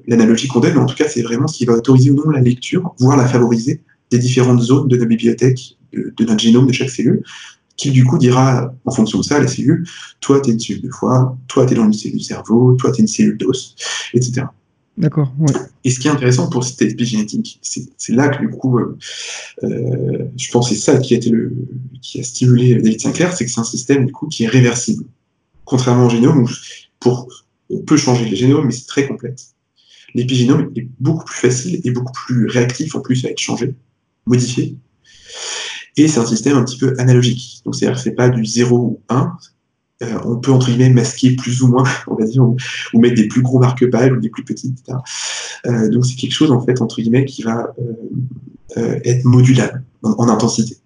l'analogie 0.06 0.48
qu'on 0.48 0.60
donne, 0.60 0.74
mais 0.74 0.80
en 0.80 0.86
tout 0.86 0.96
cas, 0.96 1.08
c'est 1.08 1.22
vraiment 1.22 1.46
ce 1.46 1.56
qui 1.56 1.64
va 1.64 1.74
autoriser 1.74 2.10
ou 2.10 2.16
non 2.16 2.30
la 2.30 2.40
lecture, 2.40 2.94
voire 2.98 3.16
la 3.16 3.26
favoriser 3.26 3.80
des 4.10 4.18
différentes 4.18 4.60
zones 4.60 4.88
de 4.88 4.96
la 4.96 5.06
bibliothèque 5.06 5.78
de, 5.94 6.24
notre 6.24 6.40
génome 6.40 6.66
de 6.66 6.72
chaque 6.72 6.90
cellule, 6.90 7.22
qui 7.76 7.90
du 7.90 8.04
coup 8.04 8.18
dira, 8.18 8.72
en 8.84 8.90
fonction 8.90 9.18
de 9.18 9.24
ça, 9.24 9.40
la 9.40 9.48
cellule, 9.48 9.86
toi, 10.20 10.40
tu 10.40 10.50
es 10.50 10.52
une 10.52 10.60
cellule 10.60 10.82
de 10.82 10.90
foie, 10.90 11.36
toi, 11.48 11.66
tu 11.66 11.72
es 11.72 11.76
dans 11.76 11.84
une 11.84 11.92
cellule 11.92 12.18
du 12.18 12.24
cerveau, 12.24 12.74
toi, 12.74 12.92
tu 12.92 12.98
es 12.98 13.02
une 13.02 13.08
cellule 13.08 13.36
d'os, 13.36 13.74
etc. 14.12 14.46
D'accord. 14.96 15.32
Et 15.82 15.90
ce 15.90 15.98
qui 15.98 16.06
est 16.06 16.10
intéressant 16.10 16.48
pour 16.48 16.62
cette 16.62 16.80
épigénétique, 16.82 17.58
c'est 17.62 18.12
là 18.12 18.28
que 18.28 18.40
du 18.40 18.48
coup, 18.48 18.78
euh, 18.78 18.96
euh, 19.64 20.24
je 20.36 20.50
pense 20.52 20.68
que 20.68 20.74
c'est 20.76 20.80
ça 20.80 20.98
qui 20.98 21.14
a, 21.14 21.16
été 21.16 21.30
le, 21.30 21.52
qui 22.00 22.20
a 22.20 22.22
stimulé 22.22 22.76
David 22.76 23.00
Sinclair, 23.00 23.32
c'est 23.32 23.44
que 23.44 23.50
c'est 23.50 23.60
un 23.60 23.64
système 23.64 24.06
du 24.06 24.12
coup 24.12 24.28
qui 24.28 24.44
est 24.44 24.48
réversible. 24.48 25.04
Contrairement 25.64 26.06
au 26.06 26.10
génome, 26.10 26.44
où 26.44 26.48
pour 27.00 27.28
on 27.70 27.80
peut 27.80 27.96
changer 27.96 28.28
le 28.28 28.36
génome, 28.36 28.66
mais 28.66 28.72
c'est 28.72 28.86
très 28.86 29.08
complexe. 29.08 29.54
L'épigénome 30.14 30.70
est 30.76 30.86
beaucoup 31.00 31.24
plus 31.24 31.40
facile 31.40 31.80
et 31.82 31.90
beaucoup 31.90 32.12
plus 32.12 32.46
réactif 32.46 32.94
en 32.94 33.00
plus 33.00 33.24
à 33.24 33.30
être 33.30 33.40
changé, 33.40 33.74
modifié. 34.26 34.76
Et 35.96 36.08
c'est 36.08 36.20
un 36.20 36.26
système 36.26 36.56
un 36.56 36.64
petit 36.64 36.78
peu 36.78 36.94
analogique. 36.98 37.62
Donc, 37.64 37.74
c'est-à-dire 37.74 37.96
que 37.96 38.02
c'est 38.02 38.14
pas 38.14 38.28
du 38.28 38.44
0 38.44 38.76
ou 38.76 39.00
1. 39.08 39.32
Euh, 40.02 40.18
on 40.24 40.36
peut, 40.36 40.50
entre 40.50 40.66
guillemets, 40.66 40.90
masquer 40.90 41.36
plus 41.36 41.62
ou 41.62 41.68
moins, 41.68 41.84
on 42.08 42.16
va 42.16 42.24
dire, 42.24 42.42
ou, 42.42 42.56
mettre 42.94 43.14
des 43.14 43.28
plus 43.28 43.42
gros 43.42 43.58
marque-pages 43.58 44.12
ou 44.12 44.16
des 44.16 44.28
plus 44.28 44.44
petits, 44.44 44.74
etc. 44.76 44.98
Euh, 45.66 45.88
donc, 45.88 46.04
c'est 46.04 46.16
quelque 46.16 46.32
chose, 46.32 46.50
en 46.50 46.60
fait, 46.64 46.80
entre 46.80 47.00
guillemets, 47.00 47.24
qui 47.24 47.42
va 47.42 47.74
euh, 48.76 48.98
être 49.04 49.24
modulable 49.24 49.84
en, 50.02 50.28
intensité. 50.28 50.78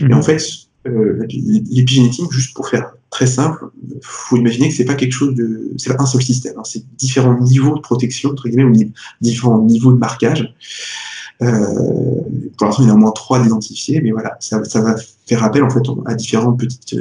Et 0.00 0.12
en 0.12 0.18
mhm. 0.18 0.22
fait, 0.22 0.42
l'épigénétique, 0.84 2.30
juste 2.30 2.54
pour 2.54 2.68
faire 2.68 2.92
très 3.10 3.26
simple, 3.26 3.70
faut 4.02 4.36
imaginer 4.36 4.68
que 4.68 4.74
c'est 4.74 4.84
pas 4.84 4.94
quelque 4.94 5.12
chose 5.12 5.34
de, 5.34 5.72
c'est 5.78 5.94
pas 5.94 6.02
un 6.02 6.06
seul 6.06 6.22
système, 6.22 6.54
hein. 6.58 6.62
c'est 6.64 6.84
différents 6.96 7.38
niveaux 7.40 7.76
de 7.76 7.80
protection, 7.80 8.30
entre 8.30 8.48
guillemets, 8.48 8.64
ou 8.64 8.92
différents 9.20 9.62
niveaux 9.62 9.92
de 9.92 9.98
marquage. 9.98 10.54
Euh, 11.42 12.20
pour 12.56 12.66
l'instant, 12.66 12.82
il 12.82 12.88
y 12.88 12.90
en 12.90 12.94
a 12.94 12.96
au 12.96 13.00
moins 13.00 13.12
trois 13.12 13.42
d'identifiés, 13.42 14.00
mais 14.00 14.10
voilà, 14.10 14.36
ça, 14.40 14.58
va 14.58 14.96
faire 15.26 15.44
appel 15.44 15.62
en 15.62 15.70
fait 15.70 15.82
à 16.06 16.14
différentes 16.14 16.58
petites, 16.58 16.96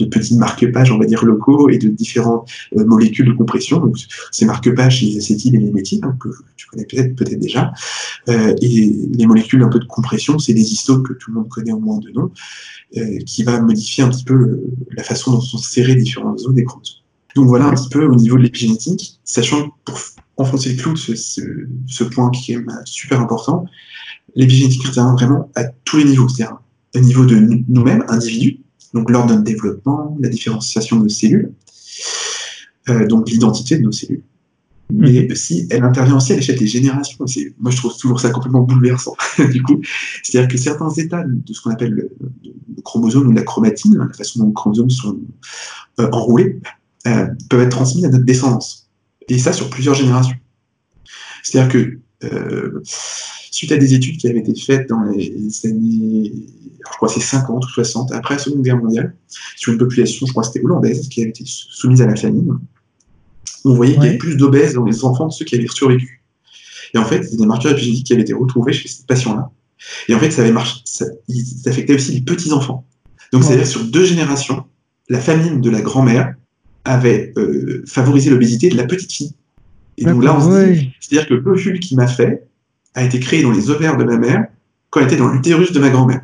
de 0.00 0.04
petits 0.06 0.36
marque-pages, 0.36 0.92
on 0.92 0.98
va 0.98 1.06
dire 1.06 1.24
locaux, 1.24 1.68
et 1.70 1.78
de 1.78 1.88
différentes 1.88 2.48
euh, 2.76 2.84
molécules 2.84 3.26
de 3.26 3.32
compression. 3.32 3.78
Donc, 3.78 3.96
ces 4.30 4.44
marque-pages, 4.44 5.02
les 5.02 5.18
acétyles 5.18 5.54
et 5.56 5.58
les 5.58 5.70
méthyles, 5.70 6.00
hein, 6.04 6.16
que 6.20 6.28
tu 6.56 6.66
connais 6.66 6.84
peut-être 6.84 7.14
peut-être 7.16 7.40
déjà, 7.40 7.72
euh, 8.28 8.54
et 8.60 8.96
les 9.12 9.26
molécules 9.26 9.62
un 9.62 9.68
peu 9.68 9.78
de 9.78 9.86
compression, 9.86 10.38
c'est 10.38 10.54
des 10.54 10.72
histones 10.72 11.02
que 11.02 11.14
tout 11.14 11.30
le 11.30 11.38
monde 11.38 11.48
connaît 11.48 11.72
au 11.72 11.80
moins 11.80 11.98
de 11.98 12.10
nom, 12.10 12.30
qui 13.24 13.44
va 13.44 13.60
modifier 13.60 14.02
un 14.02 14.08
petit 14.08 14.24
peu 14.24 14.64
la 14.90 15.04
façon 15.04 15.30
dont 15.30 15.40
sont 15.40 15.58
serrées 15.58 15.94
différentes 15.94 16.40
zones 16.40 16.54
des 16.54 16.64
chromosomes. 16.64 16.96
Donc 17.36 17.46
voilà 17.46 17.66
un 17.66 17.74
petit 17.74 17.88
peu 17.88 18.04
au 18.04 18.16
niveau 18.16 18.36
de 18.36 18.42
l'épigénétique, 18.42 19.20
sachant 19.22 19.70
pour 19.84 19.96
enfoncer 20.40 20.72
le 20.72 20.82
clou 20.82 20.94
de 20.94 20.98
ce, 20.98 22.04
point 22.04 22.30
qui 22.30 22.52
est 22.52 22.64
super 22.84 23.20
important. 23.20 23.66
L'épigénétique 24.34 24.86
intervient 24.86 25.12
vraiment 25.14 25.50
à 25.54 25.64
tous 25.84 25.98
les 25.98 26.04
niveaux, 26.04 26.28
c'est-à-dire 26.28 26.58
au 26.94 27.00
niveau 27.00 27.24
de 27.24 27.36
nous-mêmes, 27.68 28.04
individus, 28.08 28.60
donc 28.94 29.10
l'ordre 29.10 29.36
de 29.36 29.42
développement, 29.42 30.16
la 30.20 30.28
différenciation 30.28 30.96
de 30.96 31.04
nos 31.04 31.08
cellules, 31.08 31.52
euh, 32.88 33.06
donc 33.06 33.28
l'identité 33.28 33.76
de 33.76 33.82
nos 33.82 33.92
cellules. 33.92 34.22
Mais 34.92 35.22
mhm. 35.22 35.32
aussi, 35.32 35.68
elle 35.70 35.84
intervient 35.84 36.16
aussi 36.16 36.32
à 36.32 36.36
l'échelle 36.36 36.58
des 36.58 36.66
générations. 36.66 37.24
Moi, 37.60 37.70
je 37.70 37.76
trouve 37.76 37.96
toujours 37.96 38.20
ça 38.20 38.30
complètement 38.30 38.62
bouleversant. 38.62 39.14
du 39.52 39.62
coup, 39.62 39.80
c'est-à-dire 40.24 40.48
que 40.50 40.58
certains 40.58 40.90
états 40.94 41.22
de 41.24 41.52
ce 41.52 41.60
qu'on 41.60 41.70
appelle 41.70 41.92
le, 41.92 42.10
chromosome 42.82 43.28
ou 43.28 43.32
la 43.32 43.42
chromatine, 43.42 43.96
la 43.96 44.12
façon 44.12 44.40
dont 44.40 44.46
les 44.48 44.54
chromosomes 44.54 44.90
sont 44.90 45.18
euh, 46.00 46.08
enroulés, 46.10 46.60
euh, 47.06 47.26
peuvent 47.48 47.60
être 47.60 47.70
transmis 47.70 48.04
à 48.04 48.08
notre 48.08 48.24
descendance 48.24 48.89
et 49.28 49.38
ça 49.38 49.52
sur 49.52 49.70
plusieurs 49.70 49.94
générations. 49.94 50.36
C'est-à-dire 51.42 51.72
que 51.72 51.98
euh, 52.24 52.80
suite 52.84 53.72
à 53.72 53.76
des 53.76 53.94
études 53.94 54.18
qui 54.18 54.28
avaient 54.28 54.40
été 54.40 54.54
faites 54.54 54.88
dans 54.88 55.02
les 55.02 55.52
années, 55.64 56.32
je 56.78 56.96
crois 56.96 57.08
c'est 57.08 57.20
50 57.20 57.64
ou 57.64 57.68
60, 57.68 58.12
après 58.12 58.34
la 58.34 58.40
Seconde 58.40 58.62
Guerre 58.62 58.76
mondiale, 58.76 59.14
sur 59.56 59.72
une 59.72 59.78
population, 59.78 60.26
je 60.26 60.32
crois 60.32 60.44
c'était 60.44 60.62
hollandaise, 60.62 61.08
qui 61.08 61.22
avait 61.22 61.30
été 61.30 61.44
soumise 61.46 62.02
à 62.02 62.06
la 62.06 62.16
famine, 62.16 62.58
on 63.64 63.74
voyait 63.74 63.94
qu'il 63.94 64.04
y 64.04 64.08
avait 64.08 64.18
plus 64.18 64.36
d'obèses 64.36 64.74
dans 64.74 64.84
les 64.84 65.04
enfants 65.04 65.26
de 65.26 65.32
ceux 65.32 65.44
qui 65.44 65.54
avaient 65.56 65.66
survécu. 65.66 66.22
Et 66.94 66.98
en 66.98 67.04
fait, 67.04 67.24
a 67.32 67.36
des 67.36 67.46
marqueurs 67.46 67.72
épigénétiques 67.72 68.06
qui 68.06 68.12
avaient 68.12 68.22
été 68.22 68.32
retrouvés 68.32 68.72
chez 68.72 68.88
ces 68.88 69.04
patients-là. 69.04 69.50
Et 70.08 70.14
en 70.14 70.18
fait, 70.18 70.30
ça 70.30 70.42
avait 70.42 70.52
marché, 70.52 70.80
ça, 70.84 71.04
affectait 71.66 71.94
aussi 71.94 72.12
les 72.12 72.20
petits-enfants. 72.20 72.86
Donc, 73.32 73.44
c'est-à-dire 73.44 73.66
sur 73.66 73.84
deux 73.84 74.04
générations, 74.04 74.64
la 75.08 75.20
famine 75.20 75.60
de 75.60 75.70
la 75.70 75.80
grand-mère 75.80 76.34
avait 76.84 77.32
euh, 77.36 77.82
favorisé 77.86 78.30
l'obésité 78.30 78.68
de 78.68 78.76
la 78.76 78.84
petite 78.84 79.12
fille. 79.12 79.34
Et 79.98 80.04
donc 80.04 80.24
là, 80.24 80.36
on 80.36 80.40
se 80.40 80.72
dit, 80.72 80.92
c'est-à-dire 81.00 81.28
que 81.28 81.34
l'ovule 81.34 81.78
qui 81.78 81.94
m'a 81.94 82.06
fait 82.06 82.46
a 82.94 83.04
été 83.04 83.20
créé 83.20 83.42
dans 83.42 83.50
les 83.50 83.68
ovaires 83.70 83.96
de 83.96 84.04
ma 84.04 84.16
mère 84.16 84.46
quand 84.88 85.00
elle 85.00 85.06
était 85.06 85.16
dans 85.16 85.28
l'utérus 85.28 85.72
de 85.72 85.78
ma 85.78 85.90
grand-mère. 85.90 86.22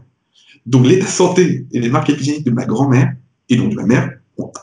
Donc 0.65 0.87
l'état 0.87 1.05
de 1.05 1.11
santé 1.11 1.67
et 1.73 1.81
les 1.81 1.89
marques 1.89 2.11
épigéniques 2.11 2.45
de 2.45 2.51
ma 2.51 2.65
grand-mère 2.65 3.15
et 3.49 3.57
donc 3.57 3.71
de 3.71 3.77
ma 3.77 3.85
mère 3.85 4.11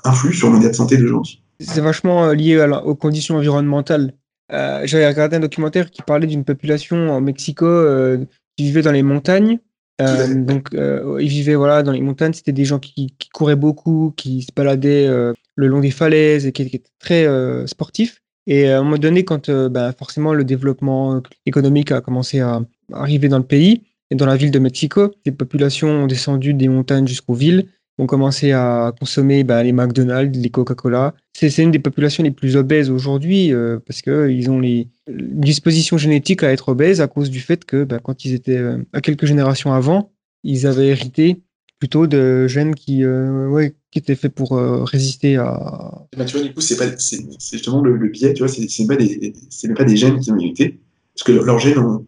influent 0.04 0.34
sur 0.34 0.50
mon 0.50 0.60
état 0.60 0.70
de 0.70 0.76
santé 0.76 0.98
d'aujourd'hui. 0.98 1.42
C'est 1.60 1.80
vachement 1.80 2.26
euh, 2.26 2.34
lié 2.34 2.60
aux 2.84 2.96
conditions 2.96 3.36
environnementales. 3.36 4.14
Euh, 4.52 4.82
j'avais 4.86 5.08
regardé 5.08 5.38
un 5.38 5.40
documentaire 5.40 5.92
qui 5.92 6.02
parlait 6.02 6.28
d'une 6.28 6.44
population 6.44 7.12
en 7.12 7.22
Mexico 7.22 7.66
qui 8.58 8.64
vivait 8.64 8.82
dans 8.82 8.92
les 8.92 9.04
montagnes 9.04 9.60
donc, 10.00 10.70
ils 10.74 11.30
vivaient 11.30 11.56
voilà, 11.56 11.82
dans 11.82 11.94
les 11.94 12.02
montagnes. 12.02 12.34
C'était 12.34 12.52
des 12.52 12.66
gens 12.66 12.80
qui, 12.80 13.16
qui, 13.18 13.30
couraient 13.30 13.56
beaucoup, 13.56 14.14
qui 14.18 14.42
se 14.42 14.52
baladaient 14.54 15.08
le 15.56 15.68
long 15.68 15.80
des 15.80 15.92
falaises 15.92 16.46
et 16.46 16.52
qui, 16.52 16.64
étaient 16.64 16.82
très 17.00 17.28
sportifs. 17.68 18.22
Et 18.48 18.70
à 18.70 18.80
un 18.80 18.84
moment 18.84 18.98
donné, 18.98 19.24
quand 19.24 19.50
ben, 19.50 19.92
forcément 19.94 20.34
le 20.34 20.44
développement 20.44 21.22
économique 21.46 21.92
a 21.92 22.02
commencé 22.02 22.40
à 22.40 22.62
arriver 22.92 23.30
dans 23.30 23.38
le 23.38 23.46
pays 23.46 23.84
et 24.10 24.16
dans 24.16 24.26
la 24.26 24.36
ville 24.36 24.52
de 24.52 24.60
Mexico, 24.60 25.12
les 25.26 25.32
populations 25.32 25.90
ont 25.90 26.08
descendu 26.08 26.54
des 26.54 26.68
montagnes 26.68 27.08
jusqu'aux 27.08 27.36
villes 27.36 27.68
ont 28.00 28.08
commencé 28.08 28.52
à 28.52 28.94
consommer 28.98 29.44
bah, 29.44 29.62
les 29.64 29.72
McDonald's, 29.72 30.38
les 30.38 30.50
Coca-Cola. 30.50 31.14
C'est 31.34 31.56
une 31.62 31.72
des 31.72 31.80
populations 31.80 32.24
les 32.24 32.32
plus 32.32 32.56
obèses 32.56 32.90
aujourd'hui 32.90 33.54
euh, 33.54 33.80
parce 33.86 34.02
qu'ils 34.02 34.50
ont 34.50 34.60
les 34.60 34.88
dispositions 35.08 35.98
génétiques 35.98 36.44
à 36.44 36.52
être 36.52 36.70
obèses 36.70 37.02
à 37.02 37.08
cause 37.08 37.30
du 37.30 37.40
fait 37.40 37.66
que 37.66 37.84
bah, 37.84 38.00
quand 38.02 38.26
ils 38.26 38.34
étaient 38.34 38.58
euh, 38.58 38.78
à 38.94 39.02
quelques 39.02 39.26
générations 39.26 39.74
avant, 39.74 40.12
ils 40.44 40.66
avaient 40.66 40.88
hérité 40.88 41.42
plutôt 41.80 42.08
de 42.08 42.48
gènes 42.48 42.76
qui, 42.76 43.04
euh, 43.04 43.70
qui 43.94 44.00
étaient 44.00 44.16
faits 44.16 44.34
pour 44.34 44.58
résister 44.86 45.38
à. 45.38 46.06
Bah, 46.18 46.26
tu 46.26 46.36
vois, 46.36 46.46
du 46.46 46.54
coup, 46.54 46.62
c'est 46.62 46.78
justement 47.52 47.82
le, 47.82 48.10
biais, 48.10 48.34
tu 48.34 48.44
vois, 48.44 48.52
c'est 48.52 48.88
pas, 48.88 48.96
des, 48.96 49.34
même 49.66 49.76
pas 49.76 49.84
des 49.84 49.96
gènes 49.96 50.20
qui 50.20 50.32
ont 50.32 50.38
hérité, 50.38 50.80
parce 51.16 51.24
que 51.24 51.32
leurs 51.32 51.60
gènes 51.60 51.78
ont, 51.78 52.06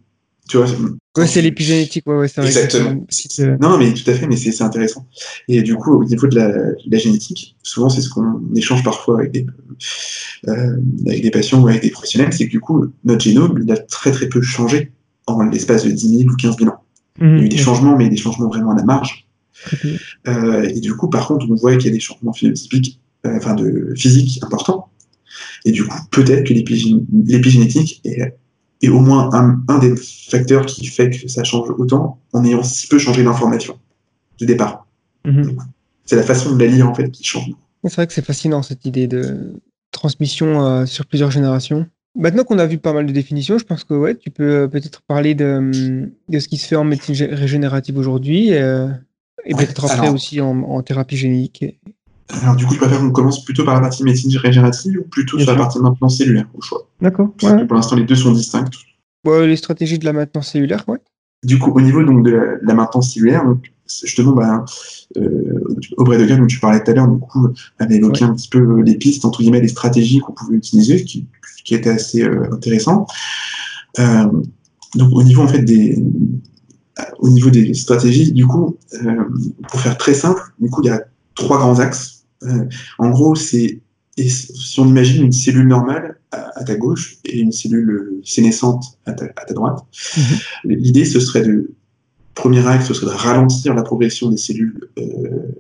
tu 0.50 0.58
vois, 0.58 0.68
c'est 1.26 1.42
l'épigénétique, 1.42 2.06
ouais, 2.08 2.16
ouais, 2.16 2.28
c'est 2.28 2.44
Exactement. 2.44 3.06
Non, 3.62 3.78
mais 3.78 3.94
tout 3.94 4.10
à 4.10 4.14
fait, 4.14 4.28
mais 4.28 4.36
c'est 4.36 4.62
intéressant. 4.62 5.08
Et 5.48 5.62
du 5.62 5.76
coup, 5.76 5.94
au 5.94 6.04
niveau 6.04 6.28
de 6.28 6.36
la, 6.36 7.00
génétique, 7.00 7.56
souvent, 7.64 7.90
c'est 7.90 8.02
ce 8.02 8.10
qu'on 8.10 8.42
échange 8.56 8.84
parfois 8.84 9.20
avec 9.20 9.32
des, 9.32 9.46
euh, 10.48 10.78
avec 11.08 11.22
des 11.22 11.32
patients 11.32 11.62
ou 11.62 11.68
avec 11.68 11.82
des 11.82 11.90
professionnels, 11.90 12.34
c'est 12.34 12.46
que 12.46 12.52
du 12.52 12.60
coup, 12.60 12.86
notre 13.04 13.24
génome, 13.24 13.60
il 13.64 13.72
a 13.72 13.78
très 13.78 14.12
très 14.12 14.28
peu 14.28 14.42
changé 14.42 14.92
en 15.28 15.44
l'espace 15.46 15.86
de 15.86 15.92
10 15.92 16.18
000 16.20 16.30
ou 16.30 16.36
15 16.36 16.58
000 16.58 16.70
ans. 16.70 16.84
il 17.20 17.26
y 17.26 17.30
a 17.30 17.44
eu 17.44 17.50
des 17.50 17.56
mmh, 17.56 17.60
changements, 17.60 17.98
mais 17.98 18.10
des 18.10 18.18
changements 18.18 18.48
vraiment 18.48 18.72
à 18.72 18.76
la 18.76 18.84
marge. 18.84 19.25
Euh, 20.28 20.64
et 20.64 20.80
du 20.80 20.94
coup, 20.96 21.10
par 21.10 21.28
contre, 21.28 21.46
on 21.50 21.56
voit 21.56 21.76
qu'il 21.76 21.88
y 21.88 21.90
a 21.90 21.94
des 21.94 22.00
changements 22.00 22.34
physiques, 22.34 23.00
euh, 23.26 23.38
enfin 23.38 23.56
de 23.56 23.94
physique 23.96 24.44
importants. 24.44 24.90
Et 25.66 25.72
du 25.72 25.84
coup, 25.86 25.98
peut-être 26.12 26.48
que 26.48 26.54
l'épigénétique 26.54 28.02
est 28.06 28.90
au 28.90 29.00
moins 29.00 29.30
un, 29.34 29.80
des 29.80 29.96
facteurs 29.96 30.66
qui 30.66 30.86
fait 30.86 31.10
que 31.10 31.28
ça 31.28 31.44
change 31.44 31.70
autant 31.78 32.20
en 32.34 32.44
ayant 32.46 32.64
si 32.64 32.88
peu 32.88 33.00
changé 33.00 33.24
d'information 33.24 33.78
du 34.38 34.46
départ. 34.46 34.86
Mhm. 35.26 35.58
C'est 36.06 36.16
la 36.16 36.24
façon 36.24 36.56
de 36.56 36.64
la 36.64 36.70
lire 36.70 36.88
en 36.88 36.94
fait 36.94 37.10
qui 37.10 37.24
change. 37.24 37.50
C'est 37.84 37.96
vrai 37.96 38.08
que 38.08 38.14
c'est 38.14 38.26
fascinant 38.26 38.62
cette 38.62 38.86
idée 38.86 39.08
de 39.08 39.54
transmission 39.92 40.66
euh, 40.66 40.86
sur 40.86 41.06
plusieurs 41.06 41.32
générations. 41.32 41.88
Maintenant 42.16 42.44
qu'on 42.44 42.60
a 42.60 42.66
vu 42.66 42.78
pas 42.78 42.94
mal 42.94 43.06
de 43.06 43.12
définitions, 43.12 43.58
je 43.58 43.66
pense 43.66 43.84
que 43.84 43.94
ouais, 43.94 44.16
tu 44.16 44.30
peux 44.30 44.64
euh, 44.64 44.68
peut-être 44.68 45.02
parler 45.02 45.36
de, 45.36 46.10
de, 46.30 46.40
ce 46.40 46.48
qui 46.48 46.58
se 46.58 46.68
fait 46.68 46.76
en 46.76 46.84
médecine 46.84 47.16
régénérative 47.34 47.98
aujourd'hui 47.98 48.54
euh, 48.54 48.88
et 49.46 49.54
peut-être 49.54 49.86
après 49.86 50.10
aussi 50.10 50.42
en, 50.42 50.62
en, 50.64 50.82
thérapie 50.82 51.18
génique. 51.18 51.66
Alors, 52.42 52.56
du 52.56 52.66
coup, 52.66 52.74
je 52.74 52.80
préfère 52.80 53.00
qu'on 53.00 53.12
commence 53.12 53.44
plutôt 53.44 53.64
par 53.64 53.76
la 53.76 53.82
partie 53.82 54.04
médecine 54.04 54.36
régénérative 54.38 55.00
ou 55.00 55.04
plutôt 55.04 55.40
sur 55.40 55.52
la 55.52 55.58
partie 55.58 55.80
maintenance 55.80 56.18
cellulaire, 56.18 56.48
au 56.56 56.62
choix? 56.62 56.88
D'accord. 57.02 57.30
Pour 57.38 57.76
l'instant, 57.76 57.96
les 57.96 58.04
deux 58.04 58.16
sont 58.16 58.32
distincts. 58.32 58.66
les 59.26 59.56
stratégies 59.56 60.00
de 60.00 60.06
la 60.06 60.14
maintenance 60.14 60.52
cellulaire, 60.52 60.84
ouais. 60.88 61.00
Du 61.44 61.60
coup, 61.60 61.72
au 61.72 61.82
niveau 61.82 62.04
donc, 62.04 62.26
de, 62.26 62.60
la, 62.64 62.74
maintenance 62.74 63.14
cellulaire, 63.14 63.46
donc, 63.46 63.72
justement, 64.04 64.32
bah, 64.32 64.66
euh, 65.18 65.78
Aubrey 65.98 66.18
de 66.18 66.36
dont 66.36 66.48
tu 66.48 66.60
parlais 66.60 66.84
tout 66.84 66.90
à 66.90 66.94
l'heure, 66.96 67.08
du 67.08 67.20
coup, 67.20 67.48
avait 67.78 67.98
évoqué 67.98 68.24
un 68.24 68.34
petit 68.34 68.50
peu 68.50 68.82
les 68.82 68.96
pistes, 68.96 69.26
entre 69.26 69.42
guillemets, 69.42 69.62
les 69.62 69.68
stratégies 69.68 70.20
qu'on 70.20 70.34
pouvait 70.34 70.58
utiliser, 70.58 71.04
qui, 71.04 71.28
qui 71.64 71.76
étaient 71.76 71.92
assez 71.92 72.24
euh, 72.24 72.52
intéressant. 72.52 73.06
Euh, 74.00 74.26
donc, 74.96 75.12
au 75.14 75.22
niveau, 75.22 75.44
en 75.44 75.48
fait, 75.48 75.62
des, 75.62 76.04
au 77.20 77.30
niveau 77.30 77.50
des 77.50 77.74
stratégies, 77.74 78.32
du 78.32 78.46
coup, 78.46 78.78
euh, 78.94 79.24
pour 79.70 79.82
faire 79.82 79.98
très 79.98 80.14
simple, 80.14 80.42
du 80.60 80.70
coup, 80.70 80.82
il 80.84 80.88
y 80.88 80.92
a 80.92 81.04
trois 81.36 81.58
grands 81.58 81.80
axes 81.80 82.16
euh, 82.44 82.66
en 82.98 83.10
gros, 83.10 83.36
c'est 83.36 83.80
si 84.18 84.80
on 84.80 84.88
imagine 84.88 85.26
une 85.26 85.32
cellule 85.34 85.68
normale 85.68 86.20
à, 86.32 86.64
ta 86.64 86.76
gauche 86.76 87.18
et 87.26 87.40
une 87.40 87.52
cellule 87.52 88.22
sénescente 88.24 88.98
à 89.06 89.12
ta, 89.12 89.54
droite, 89.54 89.80
mhm. 90.18 90.72
l'idée 90.76 91.04
ce 91.06 91.20
serait 91.20 91.44
de 91.44 91.72
premier 92.34 92.66
axe, 92.66 92.88
ce 92.88 92.94
serait 92.94 93.08
de 93.08 93.12
ralentir 93.12 93.74
la 93.74 93.84
progression 93.84 94.30
des 94.30 94.38
cellules 94.38 94.90
euh, 94.98 95.52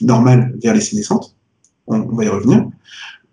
normales 0.00 0.54
vers 0.62 0.74
les 0.74 0.80
sénescentes. 0.80 1.36
On, 1.88 2.00
va 2.14 2.24
y 2.24 2.28
revenir. 2.28 2.68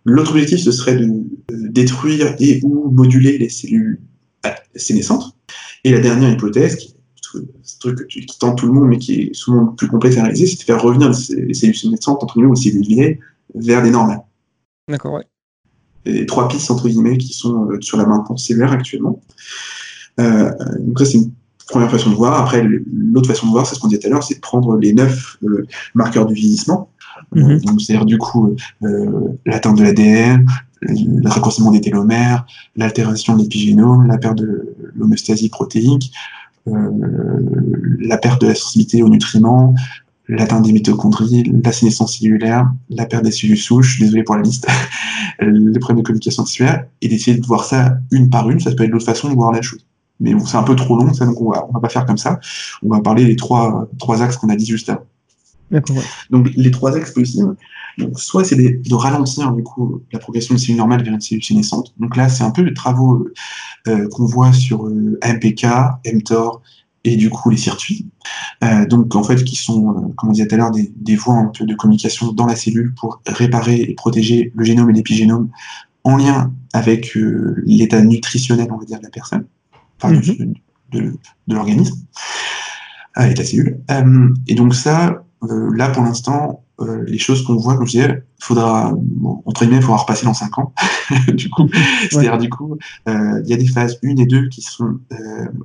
L'autre 0.05 0.31
objectif, 0.31 0.59
ce 0.59 0.71
serait 0.71 0.95
de, 0.95 1.23
détruire 1.49 2.35
et 2.39 2.61
ou 2.63 2.89
moduler 2.89 3.37
les 3.37 3.49
cellules 3.49 3.99
euh, 4.45 4.49
sénescentes. 4.75 5.35
Et 5.83 5.91
la 5.91 5.99
dernière 5.99 6.31
hypothèse, 6.31 6.75
qui 6.75 6.95
ce 7.61 7.77
truc 7.79 8.07
qui 8.07 8.39
tente 8.39 8.57
tout 8.57 8.65
le 8.65 8.73
monde, 8.73 8.87
mais 8.87 8.97
qui 8.97 9.21
est 9.21 9.33
souvent 9.35 9.67
plus 9.67 9.87
complexe 9.87 10.17
à 10.17 10.23
réaliser, 10.23 10.47
c'est 10.47 10.57
de 10.57 10.63
faire 10.63 10.81
revenir 10.81 11.09
les 11.09 11.53
cellules 11.53 11.75
sénescentes, 11.75 12.23
entre 12.23 12.39
nous, 12.39 12.49
ou 12.49 12.55
cellules 12.55 12.81
vieilles, 12.81 13.19
vers 13.53 13.83
des 13.83 13.91
normales. 13.91 14.23
D'accord, 14.87 15.13
ouais. 15.13 15.25
les 16.05 16.25
trois 16.25 16.47
pistes 16.47 16.71
entre 16.71 16.87
guillemets 16.87 17.17
qui 17.17 17.33
sont 17.33 17.69
sur 17.81 17.97
la 17.97 18.05
maintenance 18.05 18.47
cellulaire 18.47 18.71
actuellement. 18.71 19.21
donc 20.17 20.97
ça 20.97 21.05
c'est 21.05 21.19
une 21.19 21.31
première 21.69 21.91
façon 21.91 22.09
de 22.09 22.15
voir. 22.15 22.41
Après, 22.41 22.63
l'autre 22.63 23.27
façon 23.27 23.47
de 23.47 23.51
voir, 23.51 23.65
c'est 23.65 23.75
ce 23.75 23.79
qu'on 23.79 23.87
disait 23.87 24.01
tout 24.01 24.07
à 24.07 24.09
l'heure, 24.09 24.23
c'est 24.23 24.35
de 24.35 24.39
prendre 24.39 24.77
les 24.77 24.93
neuf 24.93 25.37
euh, 25.43 25.65
marqueurs 25.93 26.25
du 26.25 26.33
vieillissement. 26.33 26.89
Mhm. 27.35 27.59
c'est-à-dire 27.79 28.05
du 28.05 28.17
coup 28.17 28.55
euh, 28.83 29.27
l'atteinte 29.45 29.77
de 29.77 29.83
l'ADN, 29.83 30.47
le 30.81 31.29
raccourcissement 31.29 31.71
des 31.71 31.81
télomères, 31.81 32.45
l'altération 32.75 33.35
de 33.35 33.43
l'épigénome, 33.43 34.07
la 34.07 34.17
perte 34.17 34.37
de 34.37 34.73
l'homéostasie 34.99 35.49
protéique, 35.49 36.11
euh, 36.67 36.89
la 37.99 38.17
perte 38.17 38.41
de 38.41 38.47
la 38.47 38.55
sensibilité 38.55 39.01
aux 39.01 39.09
nutriments, 39.09 39.73
l'atteinte 40.27 40.63
des 40.63 40.73
mitochondries, 40.73 41.51
la 41.63 41.71
sénescence 41.71 42.17
cellulaire, 42.17 42.71
la 42.89 43.05
perte 43.05 43.23
des 43.23 43.31
cellules 43.31 43.57
souches, 43.57 43.99
désolé 43.99 44.23
pour 44.23 44.35
la 44.35 44.43
liste, 44.43 44.67
les 45.41 45.79
problèmes 45.79 46.03
de 46.03 46.07
communication 46.07 46.45
sexuelle, 46.45 46.87
et 47.01 47.07
d'essayer 47.07 47.37
de 47.37 47.45
voir 47.45 47.63
ça 47.63 47.97
une 48.11 48.29
par 48.29 48.49
une, 48.49 48.59
ça 48.59 48.71
peut 48.71 48.83
être 48.83 48.91
l'autre 48.91 49.05
façon 49.05 49.29
de 49.29 49.35
voir 49.35 49.51
la 49.51 49.61
chose 49.61 49.85
mais 50.19 50.35
c'est 50.45 50.57
un 50.57 50.63
peu 50.63 50.75
trop 50.75 50.97
long, 50.97 51.05
donc 51.05 51.41
on 51.41 51.51
va, 51.51 51.67
va 51.73 51.79
pas 51.79 51.89
faire 51.89 52.05
comme 52.05 52.17
ça. 52.17 52.39
On 52.83 52.89
va 52.89 53.01
parler 53.01 53.25
des 53.25 53.35
trois 53.35 53.87
axes 54.21 54.37
qu'on 54.37 54.49
a 54.49 54.55
dit 54.55 54.65
juste 54.65 54.89
avant. 54.89 55.05
Donc 56.29 56.49
les 56.55 56.71
trois 56.71 56.95
axes 56.95 57.11
possibles, 57.11 57.55
donc, 57.97 58.19
soit 58.19 58.43
c'est 58.43 58.55
de 58.55 58.95
ralentir 58.95 59.51
du 59.51 59.63
coup 59.63 60.01
la 60.11 60.19
progression 60.19 60.55
de 60.55 60.59
cellules 60.59 60.77
normales 60.77 61.03
vers 61.03 61.13
une 61.13 61.21
cellule 61.21 61.43
sénescente. 61.43 61.93
Donc 61.99 62.15
là, 62.15 62.29
c'est 62.29 62.43
un 62.43 62.51
peu 62.51 62.61
les 62.61 62.73
travaux 62.73 63.27
euh, 63.87 64.07
qu'on 64.09 64.25
voit 64.25 64.53
sur 64.53 64.87
euh, 64.87 65.19
MPK, 65.23 65.65
mTOR 66.13 66.61
et 67.03 67.15
du 67.15 67.29
coup 67.29 67.49
les 67.49 67.57
circuits. 67.57 68.07
Euh, 68.63 68.85
donc 68.85 69.15
en 69.15 69.23
fait, 69.23 69.43
qui 69.43 69.55
sont, 69.55 69.89
euh, 69.89 70.13
comme 70.15 70.29
on 70.29 70.31
disait 70.31 70.47
tout 70.47 70.55
à 70.55 70.57
l'heure, 70.57 70.71
des, 70.71 70.91
des 70.95 71.15
voies 71.15 71.35
un 71.35 71.47
peu 71.47 71.65
de 71.65 71.75
communication 71.75 72.31
dans 72.31 72.45
la 72.45 72.55
cellule 72.55 72.93
pour 72.95 73.21
réparer 73.27 73.81
et 73.81 73.93
protéger 73.95 74.51
le 74.55 74.63
génome 74.63 74.89
et 74.89 74.93
l'épigénome 74.93 75.49
en 76.03 76.17
lien 76.17 76.53
avec 76.73 77.17
l'état 77.65 78.01
nutritionnel, 78.01 78.69
on 78.71 78.77
va 78.77 78.85
dire, 78.85 78.99
de 78.99 79.03
la 79.03 79.09
personne. 79.09 79.45
Mhm. 80.03 80.53
de, 80.91 81.13
l'organisme 81.47 81.97
euh, 83.17 83.23
et 83.23 83.33
de 83.33 83.39
la 83.39 83.45
cellule. 83.45 83.79
Et 84.47 84.55
donc 84.55 84.75
ça, 84.75 85.23
euh, 85.43 85.69
là 85.75 85.89
pour 85.89 86.03
l'instant, 86.03 86.63
les 87.07 87.17
choses 87.17 87.43
qu'on 87.43 87.57
voit, 87.57 87.75
comme 87.75 87.85
je 87.85 87.91
disais, 87.91 88.23
faudra, 88.39 88.93
entre 89.45 89.65
guillemets, 89.65 89.79
il 89.79 89.81
faudra 89.81 89.97
repasser 89.97 90.25
dans 90.25 90.33
5 90.33 90.59
ans. 90.59 90.73
du 91.33 91.49
coup, 91.49 91.67
c'est-à-dire, 92.09 92.37
du 92.37 92.49
coup, 92.49 92.77
il 93.05 93.43
y 93.47 93.53
a 93.53 93.57
des 93.57 93.67
phases 93.67 93.99
1 94.01 94.15
et 94.15 94.25
2 94.25 94.47
qui 94.47 94.61
sont, 94.61 94.97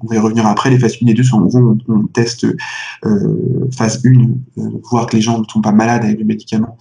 on 0.01 0.07
va 0.09 0.17
y 0.17 0.19
revenir 0.19 0.45
après, 0.45 0.71
les 0.71 0.79
phases 0.81 0.97
1 1.01 1.07
et 1.07 1.15
2 1.15 1.23
sont, 1.23 1.49
on, 1.55 1.79
on 1.87 2.07
teste 2.09 2.49
phase 3.77 4.05
1, 4.05 4.11
voir 4.91 5.07
que 5.07 5.15
les 5.15 5.23
gens 5.23 5.39
ne 5.39 5.45
tombent 5.45 5.63
pas 5.63 5.71
malades 5.71 6.03
avec 6.03 6.19
le 6.19 6.25
médicament. 6.25 6.77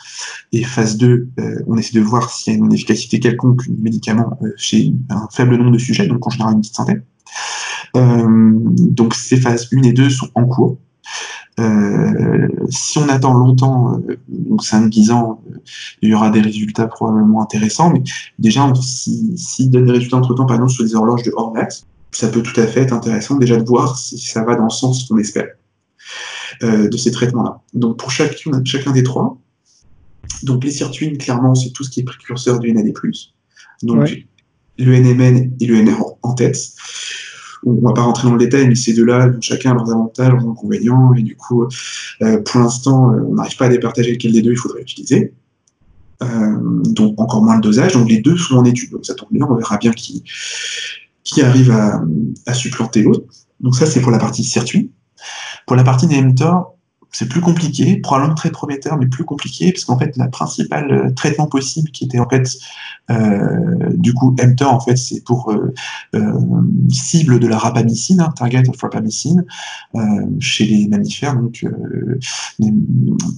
Et 0.52 0.64
phase 0.64 0.98
2, 0.98 1.30
on 1.68 1.78
essaie 1.78 1.94
de 1.94 2.04
voir 2.04 2.32
s'il 2.32 2.54
y 2.54 2.56
a 2.56 2.60
une 2.60 2.74
efficacité 2.74 3.20
quelconque 3.20 3.70
du 3.70 3.84
médicament 3.84 4.40
chez 4.58 4.96
un 5.12 5.28
faible 5.32 5.58
nombre 5.58 5.74
de 5.74 5.78
sujets, 5.78 6.08
donc 6.08 6.26
en 6.26 6.32
général 6.32 6.56
une 6.56 6.62
petite 6.62 6.76
centaine. 6.76 7.04
Euh, 7.96 8.60
donc 8.80 9.14
ces 9.14 9.38
phases 9.38 9.70
1 9.72 9.84
et 9.84 9.94
2 9.94 10.10
sont 10.10 10.30
en 10.36 10.46
cours. 10.46 10.78
Euh, 11.60 12.48
si 12.70 12.98
on 12.98 13.08
attend 13.10 13.34
longtemps, 13.34 14.00
euh, 14.10 14.18
donc 14.28 14.64
5-10 14.64 15.12
ans, 15.12 15.44
il 16.02 16.10
y 16.10 16.14
aura 16.14 16.30
des 16.30 16.42
résultats 16.42 16.88
probablement 16.88 17.44
intéressants, 17.44 17.92
mais 17.92 18.02
déjà, 18.40 18.72
s'il 18.82 19.38
si 19.38 19.70
donne 19.70 19.86
des 19.86 19.92
résultats 19.92 20.18
entre-temps, 20.18 20.46
par 20.46 20.56
exemple 20.56 20.72
sur 20.72 20.84
les 20.84 20.96
horloges 20.96 21.24
de 21.24 21.32
Horvath, 21.36 21.86
ça 22.12 22.28
peut 22.28 22.42
tout 22.42 22.60
à 22.60 22.66
fait 22.66 22.82
être 22.82 22.94
intéressant 22.94 23.36
déjà 23.36 23.58
de 23.58 23.66
voir 23.66 23.98
si 23.98 24.18
ça 24.20 24.44
va 24.44 24.56
dans 24.56 24.66
le 24.66 24.70
sens 24.70 25.08
qu'on 25.08 25.18
espère 25.18 25.48
de 26.62 26.96
ces 26.98 27.12
traitements-là. 27.12 27.62
Donc 27.74 27.98
pour 27.98 28.12
chacun, 28.12 28.64
chacun 28.64 28.92
des 28.92 29.02
trois, 29.02 29.38
donc 30.44 30.64
les 30.64 30.72
sirtuines, 30.72 31.18
clairement, 31.18 31.56
c'est 31.56 31.72
tout 31.72 31.84
ce 31.84 31.90
qui 31.90 32.02
est 32.02 32.04
précurseur 32.04 32.60
du 32.60 32.72
NAD+. 32.72 32.94
Donc 33.82 34.10
le 34.78 35.00
NMN 35.00 35.52
et 35.60 35.66
le 35.66 35.82
NR 35.82 36.04
en 36.22 36.34
tête 36.34 36.58
on 37.66 37.88
va 37.88 37.94
pas 37.94 38.02
rentrer 38.02 38.28
dans 38.28 38.34
le 38.34 38.40
détail, 38.40 38.68
mais 38.68 38.76
ces 38.76 38.94
deux-là, 38.94 39.32
chacun 39.42 39.74
leurs 39.74 39.90
avantages, 39.90 40.32
leurs 40.32 40.48
inconvénients, 40.48 41.14
et 41.14 41.22
du 41.22 41.36
coup, 41.36 41.66
euh, 42.22 42.42
pour 42.42 42.60
l'instant, 42.60 43.12
euh, 43.12 43.22
on 43.28 43.36
n'arrive 43.36 43.58
pas 43.58 43.66
à 43.66 43.70
départager 43.70 44.12
lequel 44.12 44.32
des 44.34 44.42
deux 44.42 44.52
il 44.52 44.58
faudrait 44.58 44.82
utiliser. 44.82 45.34
Euh, 46.22 46.58
donc 46.86 47.20
encore 47.20 47.44
moins 47.44 47.56
le 47.56 47.62
dosage, 47.62 47.94
donc 47.94 48.10
les 48.10 48.20
deux 48.20 48.38
sont 48.38 48.56
en 48.56 48.66
étude, 48.66 48.92
donc 48.92 49.06
ça 49.06 49.14
tombe 49.14 49.30
bien, 49.32 49.46
on 49.50 49.56
verra 49.56 49.78
bien 49.78 49.92
qui, 49.92 50.24
qui 51.24 51.42
arrive 51.42 51.72
à, 51.72 52.02
à 52.46 52.54
supplanter 52.54 53.02
l'autre. 53.02 53.26
Donc 53.60 53.76
ça 53.76 53.86
c'est 53.86 54.00
pour 54.02 54.12
la 54.12 54.20
partie 54.20 54.44
circuit. 54.44 54.92
Pour 55.66 55.76
la 55.76 55.84
partie 55.84 56.08
NMTOR, 56.08 56.73
c'est 57.14 57.30
plus 57.30 57.42
compliqué, 57.42 57.98
probablement 57.98 58.34
très 58.34 58.50
prometteur, 58.50 58.98
mais 58.98 59.06
plus 59.06 59.24
compliqué, 59.24 59.72
parce 59.72 59.86
qu'en 59.86 59.98
fait, 60.00 60.18
le 60.18 60.30
principal 60.32 60.92
euh, 60.92 61.12
traitement 61.12 61.46
possible, 61.46 61.92
qui 61.92 62.06
était 62.06 62.20
en 62.20 62.28
fait, 62.28 62.50
euh, 63.12 63.92
du 63.94 64.14
coup, 64.14 64.32
mTOR, 64.32 64.74
en 64.74 64.80
fait, 64.80 64.98
c'est 64.98 65.24
pour 65.24 65.52
euh, 65.52 65.74
euh, 66.16 66.34
cible 66.90 67.40
de 67.40 67.48
la 67.48 67.60
rapamycine, 67.60 68.20
hein, 68.20 68.34
target 68.36 68.68
of 68.68 68.82
rapamycine, 68.82 69.46
euh, 69.94 70.00
chez 70.40 70.66
les 70.66 70.88
mammifères. 70.88 71.36
Donc, 71.36 71.64
euh, 71.64 72.20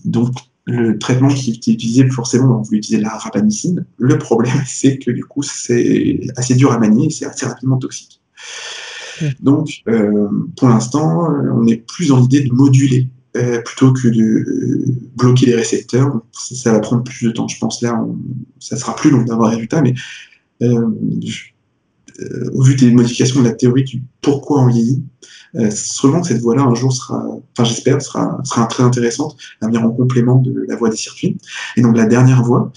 donc 0.06 0.34
le 0.68 0.98
traitement 0.98 1.28
qui 1.28 1.52
est 1.52 1.68
utilisé, 1.68 2.10
forcément, 2.10 2.60
on 2.60 2.62
veut 2.62 2.78
utiliser 2.78 3.04
la 3.04 3.10
rapamycine. 3.10 3.86
Le 3.98 4.18
problème, 4.18 4.56
c'est 4.66 4.98
que 5.00 5.12
du 5.12 5.26
coup, 5.26 5.44
c'est 5.44 6.22
assez 6.38 6.56
dur 6.56 6.72
à 6.72 6.80
manier 6.80 7.08
et 7.08 7.10
c'est 7.10 7.26
assez 7.26 7.46
rapidement 7.46 7.78
toxique. 7.78 8.22
Donc, 9.40 9.82
pour 10.58 10.68
l'instant, 10.68 11.30
on 11.54 11.66
est 11.68 11.78
plus 11.78 12.10
dans 12.10 12.20
l'idée 12.20 12.44
de 12.44 12.52
moduler 12.52 13.08
euh, 13.36 13.62
plutôt 13.62 13.92
que 13.92 14.08
de 14.08 14.22
euh, 14.22 14.86
bloquer 15.18 15.48
les 15.48 15.56
récepteurs. 15.56 16.22
Ça, 16.32 16.72
va 16.72 16.80
prendre 16.80 17.04
plus 17.04 17.28
de 17.28 17.32
temps. 17.32 17.48
Je 17.48 17.58
pense 17.60 17.82
là, 17.82 18.02
ça 18.60 18.78
sera 18.78 18.96
plus 18.96 19.10
long 19.10 19.24
d'avoir 19.24 19.50
un 19.50 19.52
résultat, 19.56 19.82
mais 19.82 19.94
euh, 20.62 20.88
au 22.54 22.62
vu 22.62 22.76
des 22.76 22.92
modifications 22.92 23.42
de 23.42 23.48
la 23.48 23.54
théorie 23.54 23.84
du 23.84 24.02
pourquoi 24.22 24.62
on 24.62 24.68
vieillit, 24.68 25.04
sûrement 25.70 26.22
que 26.22 26.28
cette 26.28 26.40
voie-là 26.40 26.64
un 26.64 26.76
jour 26.76 26.94
sera, 26.94 27.26
enfin 27.28 27.66
j'espère, 27.66 28.02
sera, 28.02 28.40
sera 28.46 28.68
très 28.68 28.84
intéressante 28.84 29.36
à 29.62 29.68
venir 29.68 29.84
en 29.84 29.90
complément 29.90 30.36
de 30.36 30.66
la 30.70 30.78
voie 30.78 30.90
des 30.90 30.96
circuits. 30.96 31.38
Et 31.76 31.82
donc 31.82 31.98
la 31.98 32.06
dernière 32.06 32.42
voie, 32.42 32.72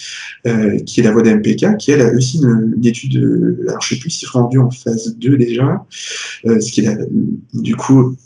qui 0.87 1.01
est 1.01 1.03
la 1.05 1.13
voie 1.13 1.23
d'AMPK, 1.23 1.77
qui 1.77 1.93
elle 1.93 2.03
a 2.03 2.13
aussi 2.13 2.41
une, 2.43 2.85
étude, 2.85 3.65
alors 3.69 3.81
je 3.81 3.95
sais 3.95 4.01
plus 4.01 4.11
si 4.11 4.21
c'est 4.21 4.31
rendu 4.31 4.59
en 4.59 4.71
phase 4.71 5.17
2 5.17 5.37
déjà, 5.37 5.85
ce 6.45 6.73
qui 6.73 6.81
est 6.81 6.99
du 7.55 7.77
coup 7.77 8.17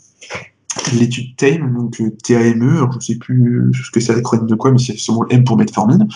l'étude 0.93 1.35
TAME, 1.35 1.73
donc 1.73 1.99
euh, 2.01 2.11
TAME, 2.23 2.87
je 2.91 2.95
ne 2.95 3.01
sais 3.01 3.15
plus 3.15 3.71
ce 3.73 3.91
que 3.91 3.99
c'est 3.99 4.15
l'acronyme 4.15 4.47
de 4.47 4.55
quoi, 4.55 4.71
mais 4.71 4.79
c'est 4.79 4.97
sûrement 4.97 5.25
M 5.29 5.43
pour 5.43 5.57
metformine. 5.57 6.07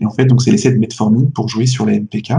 Et 0.00 0.06
en 0.06 0.10
fait, 0.10 0.24
donc 0.26 0.42
c'est 0.42 0.50
l'essai 0.50 0.70
de 0.70 0.78
metformine 0.78 1.30
pour 1.32 1.48
jouer 1.48 1.66
sur 1.66 1.86
la 1.86 1.98
MPK. 1.98 2.32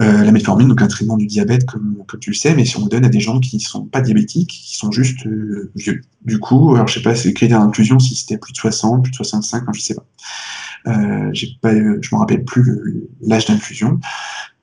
Euh, 0.00 0.24
la 0.24 0.32
metformine, 0.32 0.68
donc 0.68 0.80
un 0.80 0.86
traitement 0.86 1.16
du 1.16 1.26
diabète, 1.26 1.66
comme, 1.66 2.04
tu 2.20 2.30
le 2.30 2.36
sais, 2.36 2.54
mais 2.54 2.64
si 2.64 2.76
on 2.78 2.84
le 2.84 2.88
donne 2.88 3.04
à 3.04 3.08
des 3.08 3.20
gens 3.20 3.40
qui 3.40 3.56
ne 3.56 3.60
sont 3.60 3.84
pas 3.84 4.00
diabétiques, 4.00 4.50
qui 4.50 4.76
sont 4.76 4.90
juste 4.90 5.26
euh, 5.26 5.70
vieux. 5.74 6.00
Du 6.24 6.38
coup, 6.38 6.74
alors 6.74 6.86
je 6.86 6.94
sais 6.94 7.02
pas, 7.02 7.14
c'est 7.14 7.32
critère 7.34 7.60
d'inclusion, 7.60 7.98
si 7.98 8.14
c'était 8.14 8.38
plus 8.38 8.52
de 8.52 8.56
60, 8.56 9.02
plus 9.02 9.10
de 9.10 9.16
65, 9.16 9.64
je 9.74 9.80
sais 9.80 9.94
pas. 9.94 10.06
Euh, 10.86 11.28
j'ai 11.32 11.48
pas, 11.60 11.74
je 11.74 12.14
me 12.14 12.18
rappelle 12.18 12.44
plus 12.44 13.08
l'âge 13.20 13.46
d'infusion. 13.46 14.00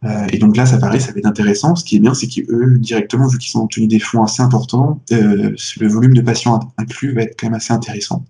Euh, 0.03 0.27
et 0.31 0.37
donc 0.37 0.55
là, 0.55 0.65
ça 0.65 0.77
paraît, 0.77 0.99
ça 0.99 1.11
va 1.11 1.19
être 1.19 1.25
intéressant. 1.25 1.75
Ce 1.75 1.83
qui 1.83 1.95
est 1.95 1.99
bien, 1.99 2.13
c'est 2.13 2.27
qu'eux, 2.27 2.77
directement, 2.77 3.27
vu 3.27 3.37
qu'ils 3.37 3.57
ont 3.57 3.63
obtenu 3.63 3.87
des 3.87 3.99
fonds 3.99 4.23
assez 4.23 4.41
importants, 4.41 5.01
euh, 5.11 5.55
le 5.79 5.87
volume 5.87 6.13
de 6.13 6.21
patients 6.21 6.59
inclus 6.77 7.13
va 7.13 7.23
être 7.23 7.35
quand 7.39 7.47
même 7.47 7.55
assez 7.55 7.73
intéressant. 7.73 8.23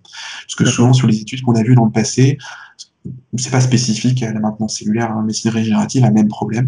Parce 0.46 0.54
que 0.56 0.64
souvent, 0.64 0.92
sur 0.92 1.06
les 1.06 1.20
études 1.20 1.42
qu'on 1.42 1.54
a 1.54 1.62
vues 1.62 1.74
dans 1.74 1.84
le 1.84 1.90
passé, 1.90 2.38
c'est 3.36 3.50
pas 3.50 3.60
spécifique 3.60 4.22
à 4.22 4.32
la 4.32 4.40
maintenance 4.40 4.78
cellulaire, 4.78 5.10
la 5.10 5.16
hein, 5.16 5.22
médecine 5.22 5.50
régénérative 5.50 6.04
a 6.04 6.10
même 6.10 6.28
problème. 6.28 6.66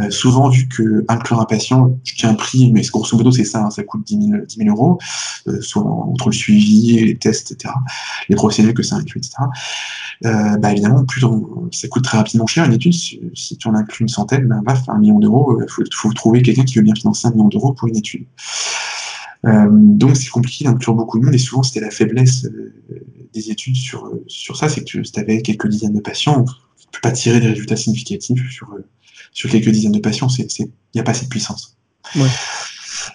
Euh, 0.00 0.10
souvent, 0.10 0.48
vu 0.48 0.68
que 0.68 1.04
inclure 1.08 1.40
un 1.40 1.44
patient, 1.44 1.98
je 2.04 2.14
tiens 2.14 2.30
un 2.30 2.34
prix, 2.34 2.72
mais 2.72 2.82
grosso 2.82 3.16
modo, 3.16 3.30
c'est 3.30 3.44
ça, 3.44 3.64
hein, 3.64 3.70
ça 3.70 3.82
coûte 3.84 4.06
10 4.06 4.28
000, 4.28 4.44
10 4.46 4.56
000 4.56 4.68
euros, 4.68 4.98
euh, 5.46 5.60
soit 5.60 5.82
entre 5.82 6.28
le 6.28 6.34
suivi, 6.34 7.04
les 7.04 7.16
tests, 7.16 7.52
etc., 7.52 7.74
les 8.28 8.36
procédés 8.36 8.74
que 8.74 8.82
ça 8.82 8.96
inclut, 8.96 9.18
etc. 9.18 9.36
Euh, 10.24 10.56
bah, 10.56 10.72
évidemment, 10.72 11.04
plus 11.04 11.24
ça 11.72 11.88
coûte 11.88 12.04
très 12.04 12.18
rapidement 12.18 12.46
cher 12.46 12.64
une 12.64 12.72
étude. 12.72 12.94
Si, 12.94 13.56
tu 13.56 13.68
en 13.68 13.74
inclus 13.74 14.02
une 14.02 14.08
centaine, 14.08 14.46
bah, 14.46 14.60
baf, 14.64 14.88
un 14.88 14.98
million 14.98 15.18
d'euros, 15.18 15.58
il 15.60 15.64
euh, 15.64 15.84
faut, 15.92 16.12
trouver 16.12 16.42
quelqu'un 16.42 16.64
qui 16.64 16.76
veut 16.76 16.82
bien 16.82 16.94
financer 16.94 17.28
un 17.28 17.32
million 17.32 17.48
d'euros 17.48 17.72
pour 17.72 17.88
une 17.88 17.96
étude. 17.96 18.26
Donc 19.44 20.16
c'est 20.16 20.30
compliqué 20.30 20.64
d'inclure 20.64 20.94
beaucoup 20.94 21.20
de 21.20 21.24
monde 21.24 21.34
et 21.34 21.38
souvent 21.38 21.62
c'était 21.62 21.78
la 21.78 21.90
faiblesse 21.90 22.44
des 23.32 23.50
études 23.50 23.76
sur, 23.76 24.06
euh, 24.06 24.24
sur 24.26 24.56
ça, 24.56 24.68
c'est 24.68 24.84
que 24.84 25.02
si 25.02 25.12
tu 25.12 25.20
avais 25.20 25.42
quelques 25.42 25.68
dizaines 25.68 25.94
de 25.94 26.00
patients, 26.00 26.44
tu 26.44 26.86
ne 26.86 26.92
peux 26.92 27.00
pas 27.02 27.12
tirer 27.12 27.40
des 27.40 27.48
résultats 27.48 27.76
significatifs 27.76 28.50
sur, 28.50 28.74
sur 29.32 29.50
quelques 29.50 29.70
dizaines 29.70 29.92
de 29.92 30.00
patients, 30.00 30.28
il 30.28 30.68
n'y 30.94 31.00
a 31.00 31.04
pas 31.04 31.12
assez 31.12 31.24
de 31.24 31.30
puissance. 31.30 31.76
Ouais. 32.16 32.28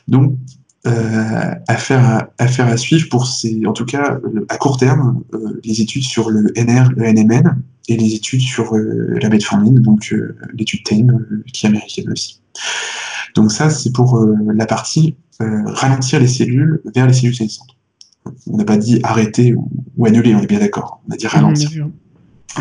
Donc 0.07 0.37
euh, 0.85 1.55
affaire, 1.67 2.03
à, 2.03 2.29
affaire 2.37 2.67
à 2.67 2.77
suivre 2.77 3.07
pour 3.09 3.25
ces, 3.27 3.65
en 3.65 3.73
tout 3.73 3.85
cas 3.85 4.19
à 4.49 4.57
court 4.57 4.77
terme, 4.77 5.23
euh, 5.33 5.61
les 5.63 5.81
études 5.81 6.03
sur 6.03 6.29
le 6.29 6.51
NR, 6.55 6.89
le 6.95 7.11
NMN 7.11 7.61
et 7.87 7.97
les 7.97 8.15
études 8.15 8.41
sur 8.41 8.75
euh, 8.75 9.17
la 9.21 9.29
metformine, 9.29 9.79
donc 9.79 10.13
l'étude 10.53 10.83
TAME 10.83 11.43
qui 11.51 11.65
est 11.65 11.69
américaine 11.69 12.11
aussi. 12.11 12.41
Donc 13.35 13.51
ça, 13.51 13.69
c'est 13.69 13.91
pour 13.91 14.23
la 14.53 14.65
partie 14.65 15.15
euh, 15.41 15.63
ralentir 15.65 16.19
les 16.19 16.27
cellules 16.27 16.81
vers 16.93 17.07
les 17.07 17.13
cellules 17.13 17.35
sénescentes. 17.35 17.75
On 18.47 18.57
n'a 18.57 18.65
pas 18.65 18.77
dit 18.77 18.99
arrêter 19.03 19.53
ou, 19.53 20.05
annuler, 20.05 20.35
on 20.35 20.41
est 20.41 20.47
bien 20.47 20.59
d'accord. 20.59 21.01
On 21.07 21.13
a 21.13 21.17
dit 21.17 21.27
ralentir. 21.27 21.87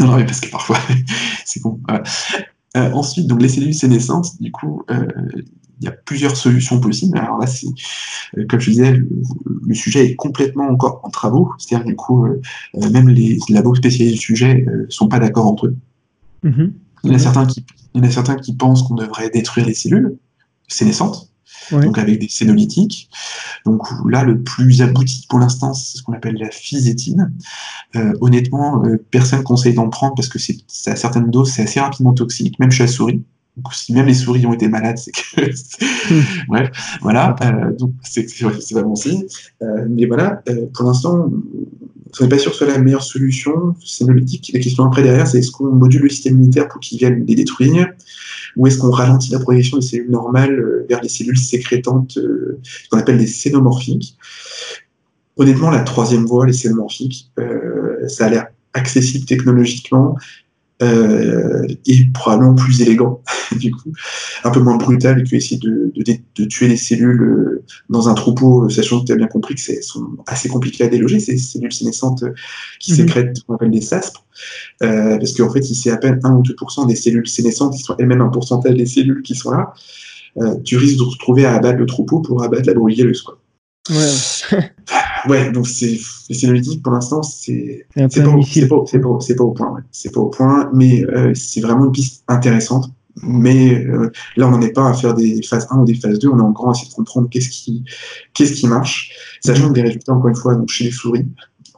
Non, 0.01 0.17
mais 0.17 0.25
parce 0.25 0.41
que 0.41 0.51
parfois, 0.51 0.79
c'est 1.45 1.61
con. 1.61 1.81
ensuite, 2.75 3.27
donc 3.27 3.43
les 3.43 3.49
cellules 3.49 3.75
sénescentes, 3.75 4.41
du 4.41 4.51
coup, 4.51 4.83
il 4.89 5.87
y 5.87 5.89
a 5.89 5.93
plusieurs 5.93 6.37
solutions 6.37 6.81
possibles. 6.81 7.19
Alors 7.19 7.39
là, 7.39 7.47
c'est, 7.47 7.67
comme 8.49 8.61
je 8.61 8.71
disais, 8.71 8.93
le, 8.93 9.75
sujet 9.75 10.07
est 10.07 10.15
complètement 10.15 10.69
encore 10.69 11.01
en 11.03 11.11
travaux. 11.11 11.53
C'est-à-dire, 11.59 11.87
du 11.87 11.97
coup, 11.97 12.27
même 12.93 13.09
les 13.09 13.39
labos 13.49 13.75
spécialisés 13.75 14.15
du 14.15 14.21
sujet 14.21 14.65
ne 14.67 14.89
sont 14.89 15.09
pas 15.09 15.19
d'accord 15.19 15.47
entre 15.47 15.67
eux. 15.67 15.77
Mm-hmm. 16.45 16.73
Il, 17.05 17.11
y 17.11 17.13
en 17.13 17.17
a 17.17 17.19
certains 17.19 17.47
qui, 17.47 17.65
il 17.95 18.01
y 18.01 18.05
en 18.05 18.09
a 18.09 18.11
certains 18.11 18.37
qui 18.37 18.55
pensent 18.55 18.83
qu'on 18.83 18.95
devrait 18.95 19.31
détruire 19.31 19.67
les 19.67 19.75
cellules 19.75 20.17
sénescentes 20.69 21.32
donc 21.71 21.99
avec 21.99 22.19
des 22.19 22.29
sénolytiques. 22.29 23.09
Donc 23.65 23.83
là, 24.09 24.25
le 24.25 24.43
plus 24.43 24.83
abouti 24.83 25.27
pour 25.29 25.39
l'instant, 25.39 25.75
c'est 25.75 25.99
ce 25.99 26.03
qu'on 26.03 26.13
appelle 26.13 26.37
la 26.37 26.51
physétine. 26.51 27.33
Euh, 27.97 28.13
honnêtement, 28.21 28.85
euh, 28.85 28.97
personne 29.11 29.43
conseille 29.43 29.75
d'en 29.75 29.89
prendre 29.89 30.15
parce 30.15 30.29
que 30.29 30.39
c'est 30.39 30.91
à 30.91 30.97
certaines 30.97 31.31
doses, 31.31 31.53
c'est 31.53 31.63
assez 31.63 31.81
rapidement 31.81 32.13
toxique, 32.13 32.59
même 32.59 32.71
chez 32.71 32.85
la 32.85 32.89
souris. 32.89 33.23
Donc, 33.57 33.75
si 33.75 33.93
même 33.93 34.07
les 34.07 34.15
souris 34.15 34.47
ont 34.47 34.55
été 34.55 34.67
malades, 34.69 34.97
c'est 34.97 35.13
que. 35.13 35.43
Bref, 36.49 36.71
voilà. 37.03 37.37
Euh, 37.43 37.77
donc, 37.77 37.93
c'est 38.03 38.27
pas 38.75 38.83
bon 38.83 38.97
signe. 38.97 39.25
mais 39.91 40.07
voilà, 40.07 40.43
pour 40.75 40.87
l'instant, 40.87 41.29
on 42.21 42.25
n'est 42.25 42.29
pas 42.29 42.39
sûr 42.39 42.51
que 42.51 42.59
ce 42.59 42.65
soit 42.65 42.75
la 42.75 42.83
meilleure 42.83 43.03
solution 43.03 43.75
sénolytique. 43.85 44.51
La 44.53 44.61
question 44.61 44.85
après 44.85 45.03
derrière, 45.03 45.27
c'est 45.27 45.39
est-ce 45.39 45.51
qu'on 45.51 45.67
module 45.67 46.03
le 46.03 46.09
système 46.09 46.35
immunitaire 46.35 46.69
pour 46.69 46.81
qu'il 46.81 46.99
vienne 46.99 47.25
les 47.27 47.35
détruire? 47.35 47.89
Ou 48.57 48.67
est-ce 48.67 48.79
qu'on 48.79 48.91
ralentit 48.91 49.33
la 49.33 49.39
progression 49.39 49.79
des 49.79 49.87
cellules 49.87 50.11
normales 50.11 50.59
euh, 50.59 50.87
vers 50.89 51.01
les 51.03 51.09
cellules 51.09 51.39
sécrétantes, 51.39 52.17
euh, 52.19 52.59
ce 52.63 52.89
qu'on 52.91 52.99
appelle 52.99 53.19
des 53.19 53.27
cénomorphiques 53.27 54.17
Honnêtement, 55.37 55.71
la 55.71 55.81
troisième 55.81 56.27
voie, 56.27 56.47
les 56.47 56.53
cénomorphiques, 56.53 57.31
euh, 57.39 58.07
ça 58.09 58.27
a 58.27 58.29
l'air 58.29 58.47
accessible 58.75 59.25
technologiquement, 59.27 60.17
euh, 60.83 61.67
et 61.87 62.07
probablement 62.13 62.55
plus 62.55 62.83
élégant, 62.83 63.23
du 63.57 63.71
coup, 63.71 63.93
un 64.43 64.51
peu 64.51 64.59
moins 64.59 64.77
brutal 64.77 65.23
que 65.23 65.37
essayer 65.37 65.59
de, 65.59 65.93
de, 65.95 66.45
tuer 66.47 66.67
les 66.67 66.77
cellules 66.77 67.23
euh, 67.23 67.65
dans 67.89 68.09
un 68.09 68.15
troupeau, 68.15 68.65
euh, 68.65 68.69
sachant 68.69 69.01
que 69.01 69.07
tu 69.07 69.13
as 69.13 69.17
bien 69.17 69.29
compris 69.29 69.55
que 69.55 69.61
c'est 69.61 69.81
sont 69.81 70.09
assez 70.27 70.49
compliquées 70.49 70.85
à 70.85 70.89
déloger, 70.89 71.21
ces 71.21 71.39
cellules 71.39 71.73
sénescentes 71.73 72.25
qui 72.81 72.93
mhm. 72.93 72.97
sécrètent 72.97 73.37
ce 73.37 73.43
qu'on 73.45 73.55
appelle 73.55 73.71
des 73.71 73.81
SASP, 73.81 74.17
parce 74.81 75.33
qu'en 75.35 75.51
fait, 75.51 75.63
si 75.63 75.77
c'est 75.77 75.91
à 75.91 75.99
peine 75.99 76.19
1 76.25 76.33
ou 76.33 76.43
2% 76.43 76.89
des 76.89 76.97
cellules 76.97 77.29
sénescentes 77.29 77.75
qui 77.75 77.83
sont 77.83 77.95
elles-mêmes 77.99 78.23
un 78.23 78.29
pourcentage 78.29 78.75
des 78.75 78.87
cellules 78.87 79.23
qui 79.23 79.37
sont 79.37 79.53
là, 79.53 79.73
tu 80.65 80.79
risques 80.79 80.99
de 80.99 81.05
te 81.05 81.11
retrouver 81.11 81.45
à 81.45 81.55
abattre 81.55 81.79
le 81.79 81.87
troupeau 81.87 82.21
pour 82.21 82.43
abattre 82.43 82.67
la 82.67 82.75
bruyelleuse. 82.75 83.23
Quoi. 83.23 83.39
Ouais. 83.91 84.59
ouais, 85.29 85.53
donc 85.53 85.67
c'est 85.69 85.99
sénolytique 86.31 86.83
pour 86.83 86.93
l'instant, 86.93 87.23
c'est 87.23 87.87
pas, 87.95 88.09
pas, 88.09 88.19
pas, 89.37 89.45
au 89.45 89.51
point. 89.53 89.85
C'est 89.91 90.13
pas 90.13 90.21
au 90.21 90.29
point, 90.29 90.71
mais 90.73 91.05
euh, 91.05 91.33
c'est 91.35 91.61
vraiment 91.61 91.87
une 91.87 91.93
piste 91.93 92.25
intéressante. 92.29 92.91
Mais 93.23 93.85
euh, 93.85 94.11
là, 94.37 94.49
on 94.49 94.53
n'en 94.53 94.61
est 94.63 94.73
pas 94.73 94.89
à 94.89 94.95
faire 94.95 95.15
des 95.15 95.43
phases 95.43 95.67
1 95.71 95.81
ou 95.81 95.85
des 95.85 95.95
phases 95.95 96.19
2, 96.19 96.29
on 96.29 96.39
est 96.39 96.43
encore 96.43 96.71
à 96.71 96.73
essayer 96.73 96.89
de 96.89 96.95
comprendre 96.95 97.29
qu'est-ce 97.31 97.51
qui, 97.51 97.85
qu'est-ce 98.33 98.53
qui 98.55 98.67
marche, 98.67 99.13
sachant 99.45 99.71
que 99.71 99.75
les 99.75 99.83
résultats, 99.83 100.13
encore 100.13 100.29
une 100.29 100.37
fois, 100.37 100.55
donc 100.55 100.71
chez 100.71 100.85
les 100.85 100.91
souris, 100.91 101.27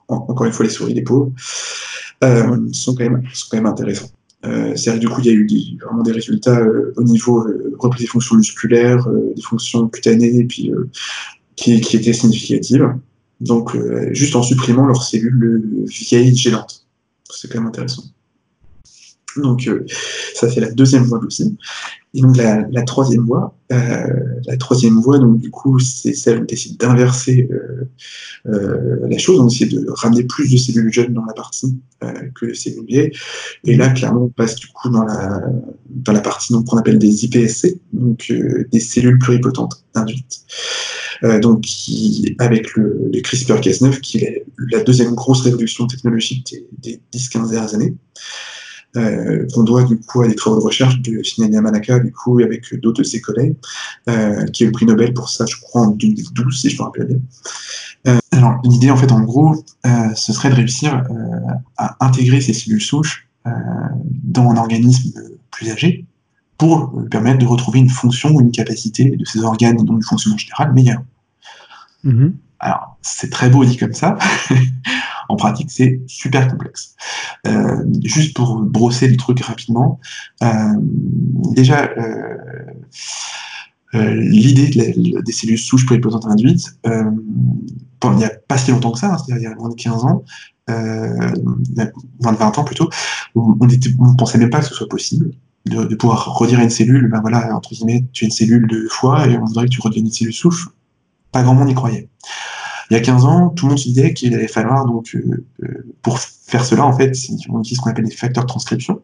encore 0.09 0.47
une 0.47 0.53
fois, 0.53 0.65
les 0.65 0.71
souris, 0.71 0.95
les 0.95 1.03
pauvres, 1.03 1.33
euh, 2.23 2.57
sont, 2.73 2.95
quand 2.95 3.05
même, 3.05 3.23
sont 3.33 3.49
quand 3.51 3.57
même 3.57 3.67
intéressants. 3.67 4.11
Euh, 4.47 4.77
c'est-à-dire 4.77 5.01
du 5.01 5.09
coup, 5.09 5.21
il 5.23 5.27
y 5.27 5.31
a 5.31 5.33
eu 5.33 5.47
des, 5.47 5.85
vraiment 5.85 6.03
des 6.03 6.13
résultats 6.13 6.63
au 6.97 7.03
niveau 7.03 7.47
reprise 7.79 8.03
des 8.03 8.07
fonctions 8.07 8.37
musculaires, 8.37 9.07
des 9.35 9.43
fonctions 9.43 9.89
cutanées, 9.89 10.37
et 10.37 10.45
puis 10.45 10.71
qui, 11.57 11.81
qui 11.81 11.97
étaient 11.97 12.13
significatives. 12.13 12.95
Donc, 13.41 13.75
euh, 13.75 14.09
juste 14.13 14.37
en 14.37 14.43
supprimant 14.43 14.87
leurs 14.87 15.03
cellules 15.03 15.85
vieilles 15.87 16.37
gênantes. 16.37 16.87
C'est 17.31 17.51
quand 17.51 17.59
même 17.59 17.69
intéressant. 17.69 18.05
Donc, 19.37 19.67
euh, 19.67 19.85
ça 20.35 20.49
c'est 20.49 20.61
la 20.61 20.71
deuxième 20.71 21.03
voie 21.03 21.19
aussi. 21.19 21.57
Et 22.17 22.21
donc, 22.21 22.37
la, 22.37 22.65
la 22.71 22.83
troisième 22.83 23.27
voie, 23.27 23.59
euh, 23.73 24.07
la 24.47 24.57
troisième 24.57 25.01
voie, 25.01 25.19
donc 25.19 25.41
du 25.41 25.51
coup, 25.51 25.81
c'est 25.81 26.15
celle 26.15 26.39
où 26.39 26.43
on 26.43 26.45
décide 26.45 26.79
d'inverser 26.79 27.49
la 28.45 29.19
chose, 29.19 29.41
on 29.41 29.49
essaie 29.49 29.67
de 29.67 29.85
ramener 29.89 30.23
plus 30.23 30.53
de 30.53 30.57
cellules 30.57 30.93
jeunes 30.93 31.13
dans 31.13 31.25
la 31.25 31.33
partie 31.33 31.77
que 32.37 32.47
de 32.47 32.55
cellules 32.55 32.87
vieilles. 32.87 33.13
Et 33.65 33.75
là, 33.75 33.89
clairement, 33.89 34.23
on 34.23 34.29
passe 34.29 34.55
du 34.55 34.69
coup 34.69 34.91
dans 34.91 35.03
la, 35.03 35.43
dans 35.91 36.13
la 36.13 36.21
partie 36.21 36.55
qu'on 36.55 36.79
appelle 36.79 37.01
des 37.01 37.25
IPSC, 37.25 37.81
donc 37.93 38.33
des 38.71 38.81
cellules 38.81 39.19
pluripotentes 39.19 39.85
induites. 39.97 40.45
Euh, 41.23 41.41
donc 41.41 41.67
avec 42.39 42.75
le, 42.75 43.11
CRISPR-Cas9, 43.13 44.01
qui 44.01 44.19
est 44.19 44.45
la 44.71 44.83
deuxième 44.83 45.15
grosse 45.15 45.43
révolution 45.43 45.87
technologique 45.87 46.55
des, 46.79 47.01
10-15 47.15 47.51
dernières 47.51 47.75
années. 47.75 47.95
Euh, 48.97 49.45
qu'on 49.53 49.65
doit 49.65 49.83
du 49.83 49.99
coup 49.99 50.23
à 50.23 50.29
des 50.29 50.37
travaux 50.37 50.61
de 50.61 50.65
recherche 50.65 51.01
de 51.01 51.21
Shinya 51.21 51.61
Manaka, 51.61 51.99
du 51.99 52.13
coup, 52.13 52.39
avec 52.39 52.73
d'autres 52.81 53.03
de 53.03 53.07
ses 53.07 53.21
collègues, 53.21 53.57
euh, 54.09 54.47
qui 54.47 54.63
a 54.63 54.67
eu 54.67 54.69
le 54.69 54.73
prix 54.73 54.87
Nobel 54.87 55.13
pour 55.13 55.31
ça, 55.31 55.47
je 55.47 55.57
crois, 55.57 55.83
en 55.83 55.89
2012, 55.89 56.61
si 56.61 56.71
je 56.71 56.79
me 56.79 56.85
rappelle 56.85 57.07
bien. 57.07 58.19
alors, 58.31 58.61
l'idée, 58.63 58.93
en 58.93 58.97
fait, 58.97 59.11
en 59.11 59.23
gros, 59.23 59.65
ce 60.15 60.33
serait 60.33 60.51
de 60.51 60.55
réussir 60.55 61.03
à 61.77 62.07
intégrer 62.07 62.41
ces 62.41 62.53
cellules 62.53 62.81
souches 62.81 63.27
dans 63.45 64.51
un 64.51 64.57
organisme 64.57 65.21
plus 65.51 65.71
âgé, 65.71 66.07
pour 66.59 66.93
permettre 67.11 67.39
de 67.39 67.47
retrouver 67.47 67.81
une 67.81 67.91
fonction 67.91 68.31
ou 68.31 68.41
une 68.41 68.53
capacité 68.53 69.11
de 69.11 69.25
ces 69.25 69.41
organes 69.41 69.81
et 69.81 69.85
donc 69.85 69.97
une 69.97 70.03
fonctionnement 70.03 70.39
général 70.39 70.73
meilleure. 70.73 71.03
Mm-hmm. 72.05 72.33
Alors, 72.61 72.97
c'est 73.03 73.31
très 73.31 73.51
beau 73.51 73.65
dit 73.65 73.77
comme 73.77 73.93
ça. 73.93 74.17
en 75.29 75.37
pratique, 75.37 75.71
c'est 75.71 76.01
super 76.07 76.49
complexe. 76.49 76.97
Euh, 77.47 77.85
juste 78.05 78.35
pour 78.35 78.61
brosser 78.61 79.09
les 79.09 79.17
trucs 79.17 79.41
rapidement, 79.41 80.01
euh, 80.43 80.49
déjà, 81.55 81.91
euh, 81.99 82.37
l'idée 83.93 84.71
des 85.23 85.33
cellules 85.33 85.59
souches 85.59 85.87
pluripotentes 85.87 86.27
induites, 86.27 86.79
il 86.85 88.11
n'y 88.17 88.25
a 88.25 88.33
pas 88.49 88.59
si 88.59 88.71
longtemps 88.71 88.93
que 88.93 88.99
ça, 88.99 89.13
hein, 89.13 89.19
c'est-à-dire 89.19 89.49
il 89.49 89.51
y 89.51 89.53
a 89.53 89.55
moins 89.57 89.71
de 89.71 89.75
15 89.75 90.05
ans, 90.05 90.25
moins 90.69 92.33
de 92.33 92.39
20 92.39 92.59
ans 92.59 92.65
plutôt, 92.65 92.91
on 93.35 93.57
ne 93.57 94.17
pensait 94.17 94.39
même 94.39 94.51
pas 94.51 94.61
que 94.61 94.67
ce 94.67 94.75
soit 94.75 94.89
possible 94.89 95.31
de, 95.67 95.95
pouvoir 95.95 96.35
redire 96.35 96.61
à 96.61 96.63
une 96.63 96.71
cellule, 96.71 97.09
ben 97.09 97.21
voilà, 97.21 97.55
entre 97.55 97.71
guillemets, 97.71 98.05
tu 98.13 98.25
es 98.25 98.29
une 98.29 98.33
cellule 98.33 98.67
de 98.67 98.87
foie 98.91 99.27
et 99.27 99.39
on 99.39 99.45
voudrait 99.45 99.65
que 99.67 99.71
tu 99.71 99.81
redeviennes 99.81 100.07
une 100.07 100.13
cellule 100.13 100.35
souche. 100.35 100.69
Pas 101.33 101.43
grand 101.43 101.55
monde 101.55 101.71
y 101.71 101.75
croyait. 101.75 102.09
Il 102.91 102.95
y 102.95 102.97
a 102.97 103.01
15 103.01 103.25
ans, 103.25 103.49
tout 103.49 103.67
le 103.67 103.71
monde 103.71 103.79
se 103.79 103.89
disait 103.89 104.13
qu'il 104.13 104.35
allait 104.35 104.47
falloir, 104.47 104.85
donc, 104.85 105.15
euh, 105.15 105.47
euh, 105.63 105.95
pour 106.03 106.19
faire 106.19 106.65
cela, 106.65 106.85
en 106.85 106.93
fait, 106.93 107.13
on 107.49 107.61
utilise 107.61 107.79
ce 107.79 107.83
qu'on 107.83 107.91
appelle 107.91 108.05
des 108.05 108.15
facteurs 108.15 108.45
de 108.45 108.49
transcription. 108.49 109.01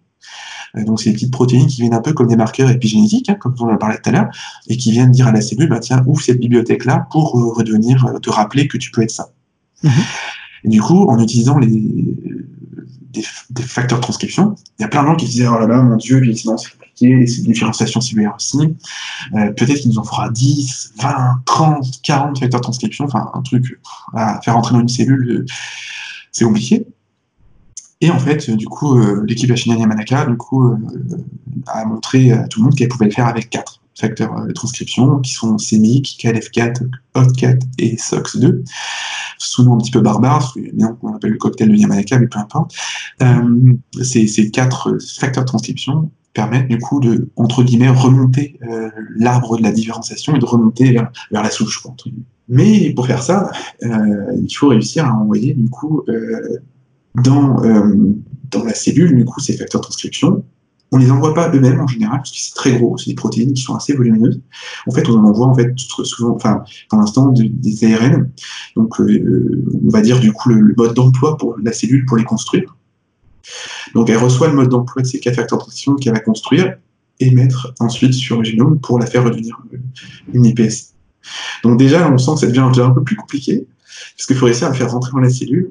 Euh, 0.76 0.84
donc, 0.84 1.00
c'est 1.00 1.10
des 1.10 1.14
petites 1.14 1.32
protéines 1.32 1.66
qui 1.66 1.80
viennent 1.80 1.94
un 1.94 2.02
peu 2.02 2.12
comme 2.12 2.28
des 2.28 2.36
marqueurs 2.36 2.68
épigénétiques, 2.68 3.30
hein, 3.30 3.36
comme 3.40 3.54
on 3.58 3.72
en 3.72 3.78
parlé 3.78 3.96
tout 3.96 4.10
à 4.10 4.12
l'heure, 4.12 4.28
et 4.68 4.76
qui 4.76 4.92
viennent 4.92 5.10
dire 5.10 5.28
à 5.28 5.32
la 5.32 5.40
cellule, 5.40 5.68
bah, 5.70 5.80
tiens, 5.80 6.04
ouvre 6.06 6.20
cette 6.20 6.38
bibliothèque-là 6.38 7.08
pour 7.10 7.32
redevenir, 7.32 8.06
te 8.20 8.28
rappeler 8.28 8.68
que 8.68 8.76
tu 8.76 8.90
peux 8.90 9.02
être 9.02 9.10
ça. 9.10 9.30
Mm-hmm. 9.82 9.90
Et 10.64 10.68
du 10.68 10.82
coup, 10.82 11.08
en 11.08 11.18
utilisant 11.18 11.58
les, 11.58 11.82
des, 13.10 13.22
facteurs 13.62 13.98
de 13.98 14.02
transcription. 14.02 14.54
Il 14.78 14.82
y 14.82 14.84
a 14.84 14.88
plein 14.88 15.02
de 15.02 15.08
gens 15.08 15.16
qui 15.16 15.26
disaient 15.26 15.48
Oh 15.48 15.58
là 15.58 15.66
là, 15.66 15.82
mon 15.82 15.96
Dieu, 15.96 16.22
c'est 16.34 16.44
compliqué, 16.46 17.26
c'est 17.26 17.42
une 17.42 17.52
différenciation 17.52 18.00
cellulaire 18.00 18.34
aussi. 18.36 18.58
Euh, 19.34 19.52
peut-être 19.52 19.80
qu'il 19.80 19.90
nous 19.90 19.98
en 19.98 20.04
fera 20.04 20.30
10, 20.30 20.94
20, 21.00 21.42
30, 21.44 22.02
40 22.02 22.38
facteurs 22.38 22.60
de 22.60 22.62
transcription, 22.62 23.04
enfin 23.04 23.30
un 23.34 23.42
truc 23.42 23.80
à 24.14 24.40
faire 24.42 24.56
entrer 24.56 24.74
dans 24.74 24.80
une 24.80 24.88
cellule, 24.88 25.30
euh, 25.30 25.46
c'est 26.32 26.44
compliqué. 26.44 26.86
Et 28.00 28.10
en 28.10 28.18
fait, 28.18 28.50
du 28.50 28.66
coup, 28.66 28.98
euh, 28.98 29.24
l'équipe 29.26 29.50
Hachina 29.50 29.76
Yamanaka 29.76 30.24
du 30.24 30.36
coup, 30.36 30.74
a 31.66 31.84
montré 31.84 32.32
à 32.32 32.48
tout 32.48 32.60
le 32.60 32.64
monde 32.64 32.74
qu'elle 32.74 32.88
pouvait 32.88 33.06
le 33.06 33.10
faire 33.12 33.26
avec 33.26 33.50
4 33.50 33.80
facteurs 33.98 34.46
de 34.46 34.52
transcription, 34.52 35.18
qui 35.18 35.32
sont 35.32 35.56
CMYC, 35.56 36.18
KLF4, 36.20 36.88
OT4 37.14 37.60
et 37.78 37.96
SOX2 37.96 38.62
sous-nom 39.40 39.74
un 39.74 39.78
petit 39.78 39.90
peu 39.90 40.00
barbare, 40.00 40.54
on 41.02 41.14
appelle 41.14 41.30
le 41.30 41.38
cocktail 41.38 41.70
de 41.70 41.74
Yamanaka, 41.74 42.18
mais 42.18 42.26
peu 42.26 42.38
importe. 42.38 42.74
Euh, 43.22 43.74
ces, 44.02 44.50
quatre 44.50 44.98
facteurs 45.18 45.44
de 45.44 45.48
transcription 45.48 46.10
permettent 46.34 46.68
du 46.68 46.78
coup 46.78 47.00
de, 47.00 47.28
entre 47.36 47.62
guillemets, 47.62 47.88
remonter 47.88 48.58
euh, 48.62 48.90
l'arbre 49.16 49.56
de 49.56 49.62
la 49.62 49.72
différenciation 49.72 50.36
et 50.36 50.38
de 50.38 50.44
remonter 50.44 50.92
vers, 50.92 51.10
la 51.30 51.50
souche. 51.50 51.82
Mais 52.48 52.92
pour 52.92 53.06
faire 53.06 53.22
ça, 53.22 53.50
euh, 53.82 54.36
il 54.36 54.54
faut 54.54 54.68
réussir 54.68 55.06
à 55.06 55.14
envoyer 55.14 55.54
du 55.54 55.68
coup 55.70 56.02
dans, 57.14 57.56
dans 58.50 58.64
la 58.64 58.74
cellule 58.74 59.16
du 59.16 59.24
coup 59.24 59.40
ces 59.40 59.56
facteurs 59.56 59.80
de 59.80 59.86
transcription 59.86 60.44
on 60.92 60.98
les 60.98 61.10
envoie 61.10 61.34
pas 61.34 61.50
eux-mêmes 61.54 61.80
en 61.80 61.86
général, 61.86 62.18
parce 62.18 62.32
que 62.32 62.38
c'est 62.38 62.54
très 62.54 62.72
gros, 62.72 62.98
c'est 62.98 63.10
des 63.10 63.14
protéines 63.14 63.52
qui 63.52 63.62
sont 63.62 63.74
assez 63.74 63.94
volumineuses. 63.94 64.40
En 64.86 64.90
fait, 64.90 65.08
on 65.08 65.14
en 65.14 65.24
envoie 65.24 65.46
en 65.46 65.54
fait 65.54 65.72
souvent, 65.76 66.34
enfin, 66.34 66.64
pour 66.88 66.98
l'instant, 66.98 67.32
des 67.32 67.94
ARN. 67.94 68.30
Donc, 68.76 69.00
euh, 69.00 69.64
on 69.84 69.90
va 69.90 70.00
dire 70.00 70.20
du 70.20 70.32
coup 70.32 70.48
le, 70.48 70.74
mode 70.76 70.94
d'emploi 70.94 71.36
pour 71.36 71.56
la 71.62 71.72
cellule 71.72 72.04
pour 72.06 72.16
les 72.16 72.24
construire. 72.24 72.76
Donc, 73.94 74.10
elle 74.10 74.18
reçoit 74.18 74.48
le 74.48 74.54
mode 74.54 74.68
d'emploi 74.68 75.02
de 75.02 75.06
ces 75.06 75.20
quatre 75.20 75.36
facteurs 75.36 75.58
de 75.58 75.62
transition 75.62 75.94
qu'elle 75.94 76.14
va 76.14 76.20
construire 76.20 76.76
et 77.20 77.30
mettre 77.30 77.74
ensuite 77.80 78.14
sur 78.14 78.38
le 78.38 78.44
génome 78.44 78.80
pour 78.80 78.98
la 78.98 79.06
faire 79.06 79.24
redevenir 79.24 79.60
une 80.32 80.44
IPS. 80.44 80.94
Donc 81.62 81.78
déjà, 81.78 82.10
on 82.10 82.18
sent 82.18 82.32
que 82.34 82.40
ça 82.40 82.46
devient 82.46 82.60
un 82.80 82.90
peu 82.90 83.02
plus 83.02 83.16
compliqué, 83.16 83.66
parce 84.16 84.26
qu'il 84.26 84.36
faut 84.36 84.46
réussir 84.46 84.68
à 84.68 84.72
faire 84.72 84.90
rentrer 84.90 85.12
dans 85.12 85.18
la 85.18 85.30
cellule 85.30 85.70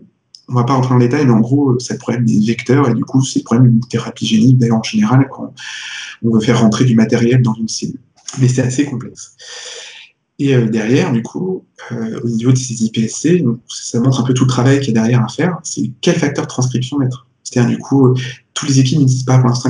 on 0.49 0.55
va 0.55 0.63
pas 0.63 0.73
rentrer 0.73 0.93
en 0.93 0.99
détail, 0.99 1.25
mais 1.25 1.31
en 1.31 1.39
gros, 1.39 1.77
c'est 1.79 1.93
le 1.93 1.99
problème 1.99 2.25
des 2.25 2.39
vecteurs, 2.39 2.89
et 2.89 2.93
du 2.93 3.03
coup, 3.03 3.23
c'est 3.23 3.39
le 3.39 3.43
problème 3.43 3.71
d'une 3.71 3.81
thérapie 3.81 4.25
génique, 4.25 4.57
d'ailleurs, 4.57 4.77
en 4.77 4.83
général, 4.83 5.27
quand 5.31 5.53
on 6.23 6.31
veut 6.31 6.41
faire 6.41 6.59
rentrer 6.59 6.85
du 6.85 6.95
matériel 6.95 7.41
dans 7.41 7.53
une 7.53 7.67
cellule. 7.67 7.99
Mais 8.39 8.47
c'est 8.47 8.61
assez 8.61 8.85
complexe. 8.85 9.35
Et 10.39 10.55
euh, 10.55 10.67
derrière, 10.67 11.11
du 11.11 11.21
coup, 11.21 11.65
euh, 11.91 12.19
au 12.23 12.29
niveau 12.29 12.51
de 12.51 12.57
ces 12.57 12.83
IPSC, 12.85 13.43
ça 13.67 13.99
montre 13.99 14.21
un 14.21 14.23
peu 14.23 14.33
tout 14.33 14.45
le 14.45 14.49
travail 14.49 14.79
qu'il 14.79 14.95
y 14.95 14.97
a 14.97 15.01
derrière 15.01 15.23
à 15.23 15.27
faire, 15.27 15.59
c'est 15.63 15.91
quel 16.01 16.15
facteur 16.15 16.45
de 16.45 16.49
transcription 16.49 16.97
mettre? 16.97 17.27
C'est-à-dire, 17.43 17.75
du 17.75 17.77
coup, 17.77 18.07
euh, 18.07 18.13
toutes 18.53 18.69
les 18.69 18.79
équipes 18.79 18.99
n'utilisent 18.99 19.23
pas 19.23 19.37
pour 19.37 19.49
l'instant 19.49 19.69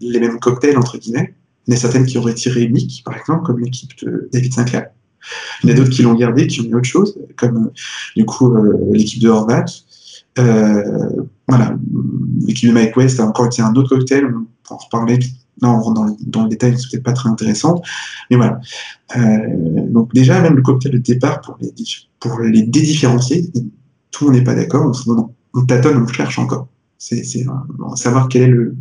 les 0.00 0.20
mêmes, 0.20 0.40
cocktails, 0.40 0.76
entre 0.76 0.98
guillemets. 0.98 1.34
Il 1.66 1.72
y 1.72 1.74
en 1.74 1.76
a 1.76 1.80
certaines 1.80 2.06
qui 2.06 2.18
auraient 2.18 2.34
tiré 2.34 2.68
MIC, 2.68 3.02
par 3.04 3.16
exemple, 3.16 3.44
comme 3.44 3.60
l'équipe 3.60 3.92
de 4.04 4.28
David 4.32 4.52
Sinclair. 4.52 4.86
Il 5.62 5.68
y 5.68 5.72
en 5.72 5.74
a 5.74 5.78
d'autres 5.78 5.90
qui 5.90 6.02
l'ont 6.02 6.14
gardé, 6.14 6.46
qui 6.46 6.60
ont 6.60 6.64
mis 6.64 6.74
autre 6.74 6.88
chose, 6.88 7.18
comme 7.36 7.70
du 8.16 8.24
coup 8.24 8.50
l'équipe 8.90 9.20
de 9.20 9.28
Horvat. 9.28 9.66
Euh, 10.38 11.10
voilà, 11.48 11.76
l'équipe 12.46 12.68
de 12.68 12.74
Mike 12.74 12.96
West 12.96 13.18
a 13.20 13.26
encore 13.26 13.46
été 13.46 13.62
un 13.62 13.74
autre 13.74 13.96
cocktail, 13.96 14.26
on 14.26 14.44
peut 14.44 14.74
en 14.74 14.76
reparler 14.76 15.18
non, 15.62 15.70
on 15.70 15.80
rentre 15.80 16.16
dans, 16.26 16.42
le 16.44 16.48
détail, 16.48 16.76
c'est 16.78 16.88
peut-être 16.90 17.02
pas 17.02 17.12
très 17.12 17.28
intéressant. 17.28 17.82
Mais 18.30 18.36
voilà. 18.36 18.60
Euh, 19.16 19.90
donc 19.90 20.12
déjà, 20.14 20.40
même 20.40 20.56
le 20.56 20.62
cocktail 20.62 20.92
de 20.92 20.98
départ, 20.98 21.40
pour 21.40 21.58
les, 21.60 21.72
pour 22.18 22.40
les 22.40 22.62
dédifférencier, 22.62 23.50
tout 24.10 24.24
le 24.24 24.30
monde 24.30 24.38
n'est 24.38 24.44
pas 24.44 24.54
d'accord. 24.54 24.90
On, 25.06 25.30
on, 25.54 25.66
tâtonne, 25.66 25.98
on 25.98 26.06
cherche 26.06 26.38
encore. 26.38 26.68
C'est 26.98 27.24
savoir 27.96 28.28
quel 28.28 28.42
est 28.42 28.46
le, 28.48 28.76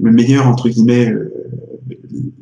le 0.00 0.12
meilleur, 0.12 0.46
entre 0.46 0.68
guillemets, 0.68 1.10
euh, 1.10 1.32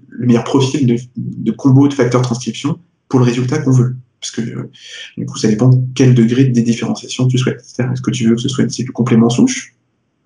le 0.09 0.27
meilleur 0.27 0.45
profil 0.45 0.87
de, 0.87 0.97
de, 1.17 1.53
combo 1.53 1.89
de 1.89 1.95
facteurs 1.95 2.23
transcription 2.23 2.79
pour 3.09 3.21
le 3.21 3.27
résultat 3.27 3.59
qu'on 3.59 3.73
veut. 3.73 3.97
Parce 4.23 4.31
que 4.31 4.41
euh, 4.41 4.71
du 5.19 5.27
coup, 5.27 5.37
ça 5.37 5.49
dépend 5.49 5.69
de 5.69 5.83
quel 5.97 6.15
degré 6.15 6.45
de 6.45 6.53
dédifférenciation 6.53 7.27
tu 7.27 7.39
souhaites. 7.39 7.61
Est-ce 7.61 8.01
que 8.01 8.11
tu 8.13 8.29
veux 8.29 8.37
que 8.37 8.41
ce 8.41 8.49
soit 8.49 8.63
une 8.63 8.71
cellule 8.71 8.93
complément 8.93 9.29
souche? 9.29 9.75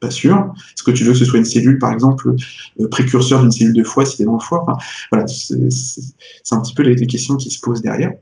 Pas 0.00 0.10
sûr. 0.10 0.52
Est-ce 0.74 0.82
que 0.82 0.90
tu 0.90 1.04
veux 1.04 1.12
que 1.12 1.18
ce 1.18 1.24
soit 1.24 1.38
une 1.38 1.46
cellule, 1.46 1.78
par 1.78 1.92
exemple, 1.92 2.34
euh, 2.80 2.88
précurseur 2.88 3.40
d'une 3.40 3.50
cellule 3.50 3.72
de 3.72 3.82
foie, 3.82 4.04
si 4.04 4.18
c'est 4.18 4.24
dans 4.24 4.34
le 4.34 4.40
foie 4.40 4.66
Voilà, 5.10 5.26
c'est 5.26 5.56
un 5.56 6.60
petit 6.60 6.74
peu 6.74 6.82
les, 6.82 7.06
questions 7.06 7.36
qui 7.36 7.50
se 7.50 7.58
posent 7.58 7.80
derrière. 7.80 8.12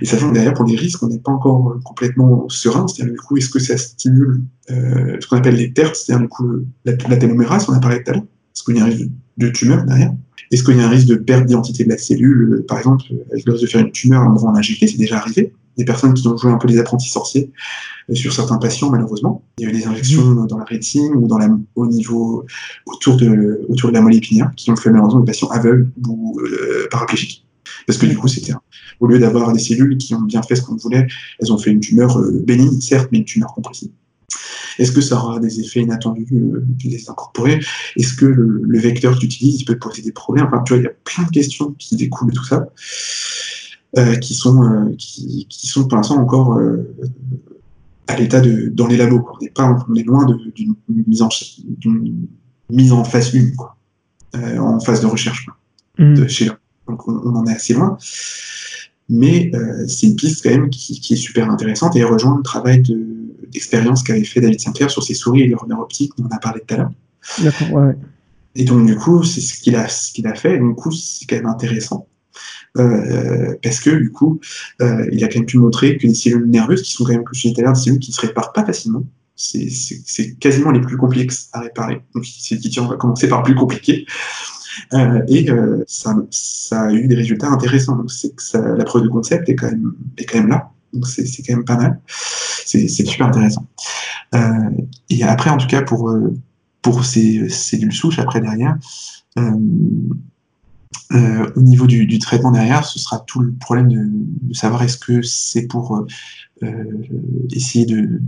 Et 0.00 0.04
sachant 0.04 0.28
que 0.28 0.34
derrière, 0.34 0.54
pour 0.54 0.64
les 0.64 0.76
risques, 0.76 1.02
on 1.02 1.08
n'est 1.08 1.18
pas 1.18 1.32
encore 1.32 1.70
euh, 1.70 1.80
complètement 1.84 2.48
serein. 2.48 2.86
C'est-à-dire, 2.86 3.14
du 3.14 3.20
coup, 3.20 3.36
est-ce 3.36 3.50
que 3.50 3.58
ça 3.58 3.76
stimule 3.76 4.44
ce 4.68 5.26
qu'on 5.26 5.38
appelle 5.38 5.56
les 5.56 5.72
TERT, 5.72 5.96
c'est-à-dire, 5.96 6.22
du 6.22 6.28
coup, 6.28 6.48
la, 6.84 6.92
la 6.92 7.16
on 7.26 7.72
a 7.72 7.80
parlé 7.80 8.04
tout 8.04 8.12
à 8.12 8.14
l'heure 8.14 8.22
Est-ce 8.54 8.62
qu'il 8.62 8.76
y 8.76 8.80
a 8.80 8.84
risque 8.84 9.08
de, 9.38 9.48
tumeur 9.48 9.82
derrière? 9.82 10.12
Est-ce 10.50 10.64
qu'il 10.64 10.76
y 10.76 10.80
a 10.80 10.86
un 10.86 10.88
risque 10.88 11.06
de 11.06 11.14
perte 11.14 11.46
d'identité 11.46 11.84
de 11.84 11.90
la 11.90 11.98
cellule 11.98 12.64
Par 12.66 12.78
exemple, 12.78 13.04
avec 13.30 13.44
le 13.46 13.52
risque 13.52 13.64
de 13.64 13.70
faire 13.70 13.80
une 13.80 13.92
tumeur 13.92 14.22
en 14.22 14.34
en 14.34 14.54
injecter, 14.56 14.86
c'est 14.86 14.98
déjà 14.98 15.18
arrivé 15.18 15.52
des 15.76 15.84
personnes 15.84 16.14
qui 16.14 16.26
ont 16.28 16.36
joué 16.36 16.50
un 16.50 16.58
peu 16.58 16.68
les 16.68 16.78
apprentis 16.78 17.08
sorciers 17.08 17.50
euh, 18.10 18.14
sur 18.14 18.32
certains 18.32 18.58
patients, 18.58 18.90
malheureusement. 18.90 19.42
Il 19.58 19.64
y 19.64 19.66
a 19.66 19.70
eu 19.70 19.72
des 19.72 19.86
injections 19.86 20.24
mmh. 20.24 20.46
dans 20.46 20.58
la 20.58 20.64
rétine 20.64 21.12
ou 21.14 21.26
dans 21.26 21.38
la, 21.38 21.48
au 21.74 21.86
niveau 21.86 22.44
autour 22.86 23.16
de, 23.16 23.64
autour 23.68 23.90
de 23.90 23.94
la 23.94 24.00
moelle 24.00 24.16
épinière 24.16 24.50
qui 24.56 24.70
ont 24.70 24.76
fait 24.76 24.90
malheureusement 24.90 25.20
des 25.20 25.26
patients 25.26 25.48
aveugles 25.48 25.90
ou 26.06 26.40
euh, 26.40 26.86
paraplégiques. 26.90 27.46
Parce 27.86 27.98
que 27.98 28.06
du 28.06 28.16
coup, 28.16 28.28
c'était 28.28 28.52
au 28.98 29.06
lieu 29.06 29.18
d'avoir 29.18 29.52
des 29.52 29.58
cellules 29.58 29.96
qui 29.96 30.14
ont 30.14 30.22
bien 30.22 30.42
fait 30.42 30.56
ce 30.56 30.62
qu'on 30.62 30.76
voulait, 30.76 31.06
elles 31.40 31.52
ont 31.52 31.58
fait 31.58 31.70
une 31.70 31.80
tumeur 31.80 32.18
euh, 32.18 32.42
bénigne, 32.44 32.80
certes, 32.80 33.08
mais 33.12 33.18
une 33.18 33.24
tumeur 33.24 33.54
compressive. 33.54 33.90
Est-ce 34.78 34.92
que 34.92 35.00
ça 35.00 35.16
aura 35.16 35.40
des 35.40 35.60
effets 35.60 35.80
inattendus 35.80 36.26
euh, 36.32 36.64
les 36.84 37.10
incorporer 37.10 37.60
Est-ce 37.96 38.14
que 38.14 38.26
le, 38.26 38.62
le, 38.62 38.78
vecteur 38.78 39.14
que 39.14 39.20
tu 39.20 39.26
utilises 39.26 39.60
il 39.60 39.64
peut 39.64 39.78
poser 39.78 40.02
des 40.02 40.12
problèmes? 40.12 40.46
Enfin, 40.46 40.62
tu 40.64 40.72
vois, 40.72 40.80
il 40.80 40.84
y 40.84 40.88
a 40.88 40.92
plein 41.04 41.24
de 41.24 41.30
questions 41.30 41.74
qui 41.78 41.96
découlent 41.96 42.30
de 42.30 42.36
tout 42.36 42.44
ça. 42.44 42.66
Euh, 43.98 44.14
qui, 44.14 44.34
sont, 44.34 44.62
euh, 44.62 44.94
qui, 44.96 45.46
qui, 45.48 45.66
sont 45.66 45.88
pour 45.88 45.96
l'instant 45.96 46.16
encore 46.18 46.56
euh, 46.56 46.94
à 48.06 48.14
l'état 48.14 48.40
de 48.40 48.68
dans 48.68 48.86
les 48.86 48.96
labos. 48.96 49.26
On 49.34 49.44
est, 49.44 49.52
pas, 49.52 49.84
on 49.88 49.94
est 49.96 50.04
loin 50.04 50.26
d'une 50.54 50.76
mise, 51.08 51.22
en, 51.22 51.28
mise 52.70 52.92
en 52.92 53.02
phase 53.02 53.34
1, 53.34 53.56
quoi, 53.56 53.76
en 54.32 54.78
phase 54.78 55.00
de 55.00 55.06
recherche 55.06 55.44
de 55.98 56.24
chez 56.28 56.48
Donc 56.86 57.08
on, 57.08 57.14
on, 57.14 57.34
en 57.34 57.46
est 57.46 57.54
assez 57.54 57.74
loin. 57.74 57.98
Mais 59.08 59.50
c'est 59.88 60.06
une 60.06 60.14
piste 60.14 60.44
quand 60.44 60.50
même 60.50 60.70
qui, 60.70 61.00
qui, 61.00 61.14
est 61.14 61.16
super 61.16 61.50
intéressante 61.50 61.96
et 61.96 62.04
rejoint 62.04 62.36
le 62.36 62.44
travail 62.44 62.84
d'expérience 63.50 64.02
qu'avait 64.02 64.24
fait 64.24 64.40
David 64.40 64.60
Sinclair 64.60 64.90
sur 64.90 65.02
ses 65.02 65.14
souris 65.14 65.42
et 65.42 65.48
leurs 65.48 65.66
nerfs 65.66 65.80
optiques 65.80 66.12
dont 66.18 66.28
on 66.30 66.34
a 66.34 66.38
parlé 66.38 66.60
tout 66.66 66.74
à 66.74 66.78
l'heure. 66.78 66.92
D'accord, 67.42 67.72
ouais. 67.72 67.94
Et 68.54 68.64
donc, 68.64 68.86
du 68.86 68.96
coup, 68.96 69.22
c'est 69.22 69.40
ce 69.40 69.60
qu'il 69.60 69.76
a, 69.76 69.88
ce 69.88 70.12
qu'il 70.12 70.26
a 70.26 70.34
fait. 70.34 70.56
Et 70.56 70.58
du 70.58 70.74
coup, 70.74 70.90
c'est 70.90 71.26
quand 71.26 71.36
même 71.36 71.46
intéressant. 71.46 72.06
Euh, 72.78 73.54
parce 73.62 73.80
que 73.80 73.90
du 73.90 74.10
coup, 74.10 74.40
euh, 74.80 75.06
il 75.10 75.24
a 75.24 75.28
quand 75.28 75.40
même 75.40 75.46
pu 75.46 75.58
montrer 75.58 75.96
que 75.96 76.06
les 76.06 76.14
cellules 76.14 76.48
nerveuses, 76.48 76.82
qui 76.82 76.92
sont 76.92 77.04
quand 77.04 77.12
même, 77.12 77.24
comme 77.24 77.34
je 77.34 77.42
disais 77.42 77.54
tout 77.54 77.60
à 77.60 77.64
l'heure, 77.64 77.72
des 77.72 77.80
cellules 77.80 77.98
qui 77.98 78.12
se 78.12 78.20
réparent 78.20 78.52
pas 78.52 78.64
facilement, 78.64 79.04
c'est 79.34 80.38
quasiment 80.38 80.70
les 80.70 80.80
plus 80.80 80.96
complexes 80.96 81.48
à 81.52 81.60
réparer. 81.60 82.02
Donc, 82.14 82.24
on 82.78 82.86
va 82.86 82.96
commencer 82.96 83.28
par 83.28 83.42
plus 83.42 83.54
compliqué. 83.54 84.06
Euh, 84.92 85.22
et 85.28 85.48
ça, 85.86 86.14
ça, 86.30 86.82
a 86.82 86.92
eu 86.92 87.08
des 87.08 87.14
résultats 87.16 87.48
intéressants. 87.48 87.96
Donc, 87.96 88.10
c'est 88.10 88.34
que 88.34 88.42
ça, 88.42 88.60
la 88.76 88.84
preuve 88.84 89.04
de 89.04 89.08
concept 89.08 89.48
est 89.48 89.56
quand 89.56 89.70
même, 89.70 89.94
est 90.18 90.24
quand 90.24 90.38
même 90.38 90.48
là. 90.48 90.70
Donc, 90.92 91.06
c'est 91.06 91.42
quand 91.46 91.54
même 91.54 91.64
pas 91.64 91.76
mal. 91.76 92.00
C'est 92.06 92.88
super 92.88 93.28
intéressant. 93.28 93.66
Euh, 94.34 94.70
et 95.08 95.22
après, 95.24 95.50
en 95.50 95.56
tout 95.56 95.66
cas, 95.66 95.82
pour, 95.82 96.12
pour 96.82 97.04
ces 97.04 97.48
cellules 97.48 97.92
souches, 97.92 98.18
après 98.18 98.40
derrière, 98.40 98.76
euh, 101.12 101.50
au 101.56 101.60
niveau 101.60 101.86
du, 101.86 102.18
traitement 102.18 102.52
derrière, 102.52 102.84
ce 102.84 102.98
sera 102.98 103.18
tout 103.20 103.40
le 103.40 103.52
problème 103.52 103.88
de, 103.88 104.54
savoir 104.54 104.82
est-ce 104.82 104.98
que 104.98 105.22
c'est 105.22 105.66
pour 105.66 105.96
euh, 105.96 106.06
euh 106.62 106.84
essayer 107.52 107.84
de, 107.86 108.20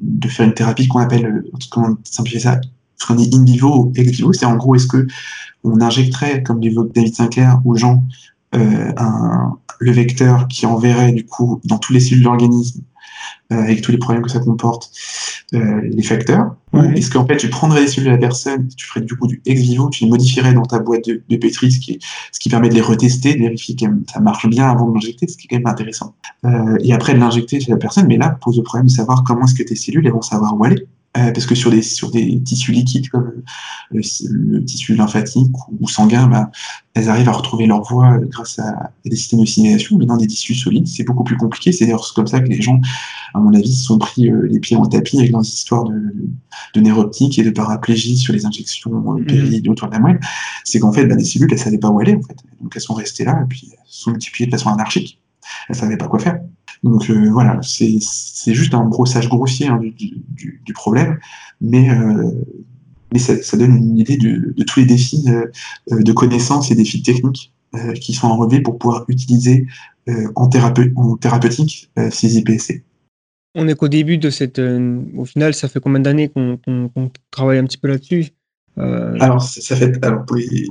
de, 0.00 0.28
faire 0.28 0.46
une 0.46 0.54
thérapie 0.54 0.88
qu'on 0.88 1.00
appelle, 1.00 1.26
euh, 1.26 1.50
comment 1.70 1.96
simplifier 2.04 2.40
ça, 2.40 2.60
qu'on 3.06 3.14
dit 3.14 3.30
in 3.34 3.44
vivo 3.44 3.84
ou 3.84 3.92
ex 3.94 4.10
vivo, 4.10 4.32
c'est 4.32 4.46
en 4.46 4.56
gros 4.56 4.74
est-ce 4.74 4.86
que 4.86 5.06
on 5.64 5.80
injecterait, 5.80 6.42
comme 6.42 6.60
l'évoque 6.60 6.94
David 6.94 7.14
Sinclair, 7.14 7.60
aux 7.64 7.76
gens 7.76 8.04
euh, 8.04 8.39
un, 8.52 9.56
le 9.78 9.92
vecteur 9.92 10.48
qui 10.48 10.66
enverrait 10.66 11.12
du 11.12 11.24
coup 11.24 11.60
dans 11.64 11.78
tous 11.78 11.92
les 11.92 12.00
cellules 12.00 12.20
de 12.20 12.24
l'organisme 12.24 12.82
euh, 13.52 13.56
avec 13.56 13.82
tous 13.82 13.90
les 13.90 13.98
problèmes 13.98 14.22
que 14.22 14.30
ça 14.30 14.38
comporte, 14.38 14.92
euh, 15.54 15.80
les 15.82 16.02
facteurs. 16.04 16.54
Ouais. 16.72 16.96
Est-ce 16.96 17.10
qu'en 17.10 17.26
fait, 17.26 17.36
tu 17.36 17.50
prendrais 17.50 17.80
les 17.80 17.88
cellules 17.88 18.06
de 18.06 18.12
la 18.12 18.18
personne, 18.18 18.68
tu 18.76 18.86
ferais 18.86 19.00
du 19.00 19.16
coup 19.16 19.26
du 19.26 19.42
ex 19.44 19.60
vivo, 19.60 19.90
tu 19.90 20.04
les 20.04 20.10
modifierais 20.10 20.52
dans 20.52 20.62
ta 20.62 20.78
boîte 20.78 21.04
de, 21.06 21.22
de 21.28 21.36
Petri, 21.36 21.72
ce 21.72 21.80
qui, 21.80 21.98
ce 22.30 22.38
qui 22.38 22.48
permet 22.48 22.68
de 22.68 22.74
les 22.74 22.80
retester, 22.80 23.34
de 23.34 23.40
vérifier 23.40 23.74
que 23.74 23.86
ça 24.12 24.20
marche 24.20 24.48
bien 24.48 24.70
avant 24.70 24.88
de 24.88 24.94
l'injecter, 24.94 25.26
ce 25.26 25.36
qui 25.36 25.46
est 25.46 25.48
quand 25.48 25.56
même 25.56 25.66
intéressant. 25.66 26.14
Euh, 26.44 26.76
et 26.80 26.92
après 26.92 27.14
de 27.14 27.18
l'injecter 27.18 27.58
chez 27.58 27.72
la 27.72 27.76
personne, 27.76 28.06
mais 28.06 28.18
là, 28.18 28.38
pose 28.40 28.56
le 28.56 28.62
problème 28.62 28.86
de 28.86 28.92
savoir 28.92 29.24
comment 29.24 29.44
est-ce 29.44 29.54
que 29.54 29.64
tes 29.64 29.74
cellules 29.74 30.06
elles 30.06 30.12
vont 30.12 30.22
savoir 30.22 30.56
où 30.56 30.62
aller. 30.62 30.86
Euh, 31.16 31.32
parce 31.32 31.44
que 31.44 31.56
sur 31.56 31.72
des, 31.72 31.82
sur 31.82 32.12
des 32.12 32.40
tissus 32.40 32.70
liquides 32.70 33.08
comme 33.08 33.42
le, 33.90 34.00
le 34.30 34.64
tissu 34.64 34.94
lymphatique 34.94 35.52
ou, 35.80 35.88
sanguin, 35.88 36.28
bah, 36.28 36.52
elles 36.94 37.08
arrivent 37.08 37.28
à 37.28 37.32
retrouver 37.32 37.66
leur 37.66 37.82
voie 37.82 38.16
grâce 38.18 38.60
à, 38.60 38.68
à 38.68 38.90
des 39.04 39.16
systèmes 39.16 39.40
de 39.40 39.44
signalisation, 39.44 39.98
mais 39.98 40.06
dans 40.06 40.16
des 40.16 40.28
tissus 40.28 40.54
solides, 40.54 40.86
c'est 40.86 41.02
beaucoup 41.02 41.24
plus 41.24 41.36
compliqué. 41.36 41.72
C'est 41.72 41.84
d'ailleurs 41.86 42.12
comme 42.14 42.28
ça 42.28 42.38
que 42.38 42.48
les 42.48 42.62
gens, 42.62 42.80
à 43.34 43.40
mon 43.40 43.52
avis, 43.54 43.74
se 43.74 43.82
sont 43.82 43.98
pris 43.98 44.30
euh, 44.30 44.46
les 44.48 44.60
pieds 44.60 44.76
en 44.76 44.86
tapis 44.86 45.18
avec 45.18 45.32
leurs 45.32 45.42
histoires 45.42 45.82
de, 45.82 46.00
de 46.74 46.80
et 46.80 47.42
de 47.42 47.50
paraplégie 47.50 48.16
sur 48.16 48.32
les 48.32 48.46
injections 48.46 49.16
euh, 49.18 49.24
péridiques 49.24 49.68
autour 49.68 49.88
de 49.88 49.94
la 49.94 49.98
moelle. 49.98 50.20
C'est 50.62 50.78
qu'en 50.78 50.92
fait, 50.92 51.06
bah, 51.06 51.16
les 51.16 51.24
cellules, 51.24 51.48
elles 51.50 51.58
savaient 51.58 51.78
pas 51.78 51.90
où 51.90 51.98
aller, 51.98 52.14
en 52.14 52.22
fait. 52.22 52.36
Donc 52.60 52.70
elles 52.76 52.82
sont 52.82 52.94
restées 52.94 53.24
là 53.24 53.40
et 53.42 53.48
puis 53.48 53.68
elles 53.72 53.78
sont 53.84 54.12
multipliées 54.12 54.46
de 54.46 54.52
façon 54.52 54.70
anarchique. 54.70 55.20
Elles 55.68 55.74
savaient 55.74 55.96
pas 55.96 56.06
quoi 56.06 56.20
faire. 56.20 56.38
Donc 56.82 57.10
euh, 57.10 57.30
voilà, 57.30 57.60
c'est 57.62 57.98
juste 58.54 58.74
un 58.74 58.84
brossage 58.84 59.28
grossier 59.28 59.68
hein, 59.68 59.78
du, 59.78 59.92
du, 60.28 60.60
du, 60.64 60.72
problème, 60.72 61.18
mais, 61.60 61.90
euh, 61.90 62.30
mais 63.12 63.18
ça, 63.18 63.40
ça, 63.42 63.56
donne 63.56 63.76
une 63.76 63.98
idée 63.98 64.16
de, 64.16 64.54
de 64.56 64.64
tous 64.64 64.80
les 64.80 64.86
défis 64.86 65.24
euh, 65.28 65.46
de 65.90 66.12
connaissances 66.12 66.70
et 66.70 66.74
défis 66.74 67.02
techniques 67.02 67.52
qui 68.00 68.14
sont 68.14 68.26
enlevés 68.26 68.60
pour 68.60 68.78
pouvoir 68.78 69.04
utiliser 69.06 69.64
en, 70.34 70.48
thérape 70.48 70.80
en 70.96 71.16
thérapeutique 71.16 71.88
ces 72.10 72.36
IPSC. 72.36 72.82
On 73.54 73.68
est 73.68 73.76
qu'au 73.76 73.86
début 73.86 74.18
de 74.18 74.28
cette. 74.28 74.58
au 74.58 75.24
final, 75.24 75.54
ça 75.54 75.68
fait 75.68 75.78
combien 75.78 76.00
d'années 76.00 76.30
qu'on 76.30 76.56
qu 76.56 76.88
qu 76.92 77.00
travaille 77.30 77.58
un 77.58 77.64
petit 77.64 77.78
peu 77.78 77.86
là-dessus? 77.86 78.30
Alors, 78.76 79.40
ça 79.40 79.76
fait. 79.76 80.04
Alors, 80.04 80.26
pour 80.26 80.34
les, 80.34 80.66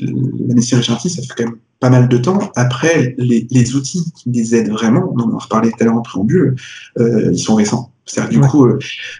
la 0.00 0.54
médecine 0.54 0.78
régénérative, 0.78 1.12
ça 1.12 1.22
fait 1.22 1.34
quand 1.36 1.44
même 1.44 1.58
pas 1.80 1.90
mal 1.90 2.08
de 2.08 2.16
temps. 2.18 2.52
Après, 2.56 3.14
les, 3.18 3.46
les 3.50 3.76
outils 3.76 4.12
qui 4.16 4.30
les 4.30 4.54
aident 4.54 4.70
vraiment, 4.70 5.12
on 5.14 5.20
en 5.20 5.38
reparlait 5.38 5.70
tout 5.70 5.76
à 5.80 5.84
l'heure 5.84 5.96
en 5.96 6.02
préambule, 6.02 6.56
euh, 6.98 7.30
ils 7.32 7.38
sont 7.38 7.54
récents. 7.54 7.92
C'est-à-dire 8.06 8.30
du 8.30 8.38
ouais. 8.38 8.48
coup, 8.48 8.66
euh, 8.66 8.78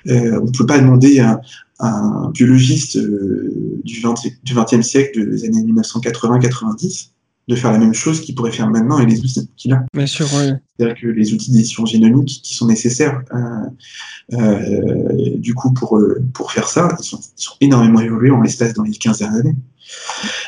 euh, 0.09 0.41
on 0.41 0.47
ne 0.47 0.51
peut 0.51 0.67
pas 0.67 0.79
demander 0.79 1.21
à, 1.21 1.41
à 1.79 1.89
un 1.89 2.31
biologiste 2.31 2.97
euh, 2.97 3.81
du, 3.83 4.01
20, 4.01 4.15
du 4.43 4.55
20e 4.55 4.83
siècle, 4.83 5.31
des 5.31 5.45
années 5.45 5.63
1980-90, 5.73 7.11
de 7.47 7.57
faire 7.57 7.73
la 7.73 7.79
même 7.79 7.95
chose 7.95 8.21
qu'il 8.21 8.35
pourrait 8.35 8.53
faire 8.53 8.71
maintenant 8.71 8.97
avec 8.97 9.11
les 9.11 9.21
outils 9.21 9.49
qu'il 9.57 9.73
a. 9.73 9.85
Bien 9.93 10.07
sûr, 10.07 10.27
oui. 10.35 10.53
C'est-à-dire 10.77 10.97
que 11.01 11.07
les 11.09 11.33
outils 11.35 11.51
d'édition 11.53 11.85
génomique 11.85 12.41
qui 12.43 12.55
sont 12.55 12.67
nécessaires, 12.67 13.23
euh, 13.35 14.37
euh, 14.39 15.37
du 15.37 15.55
coup, 15.55 15.73
pour, 15.75 16.01
pour 16.33 16.53
faire 16.53 16.69
ça, 16.69 16.97
ils 16.99 17.05
sont, 17.05 17.21
ils 17.39 17.43
sont 17.43 17.55
énormément 17.61 18.01
évolués 18.01 18.31
en 18.31 18.41
l'espace 18.41 18.73
dans 18.73 18.83
les 18.83 18.93
15 18.93 19.19
dernières 19.19 19.41
années. 19.41 19.57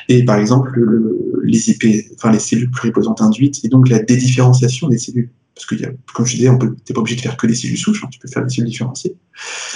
Et 0.08 0.24
par 0.24 0.36
exemple, 0.36 0.72
le, 0.74 1.42
les 1.44 1.70
IP, 1.70 1.84
enfin 2.14 2.32
les 2.32 2.38
cellules 2.38 2.70
pluripotentes 2.70 3.20
induites, 3.20 3.64
et 3.64 3.68
donc 3.68 3.88
la 3.88 3.98
dédifférenciation 3.98 4.88
des 4.88 4.98
cellules. 4.98 5.30
parce 5.54 5.66
que, 5.66 5.74
y 5.74 5.84
a, 5.84 5.90
comme 6.14 6.26
je 6.26 6.36
disais, 6.36 6.50
tu 6.58 6.66
n'es 6.66 6.94
pas 6.94 7.00
obligé 7.00 7.16
de 7.16 7.20
faire 7.20 7.36
que 7.36 7.46
des 7.46 7.54
cellules 7.54 7.78
souches, 7.78 8.02
hein, 8.04 8.08
tu 8.10 8.18
peux 8.18 8.28
faire 8.28 8.44
des 8.44 8.50
cellules 8.50 8.70
différenciées. 8.70 9.16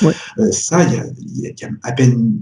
Ouais. 0.02 0.14
Euh, 0.38 0.50
ça, 0.52 0.84
il 0.84 0.94
y 0.94 1.46
a, 1.46 1.50
y 1.50 1.64
a, 1.64 1.68
à 1.82 1.92
peine, 1.92 2.38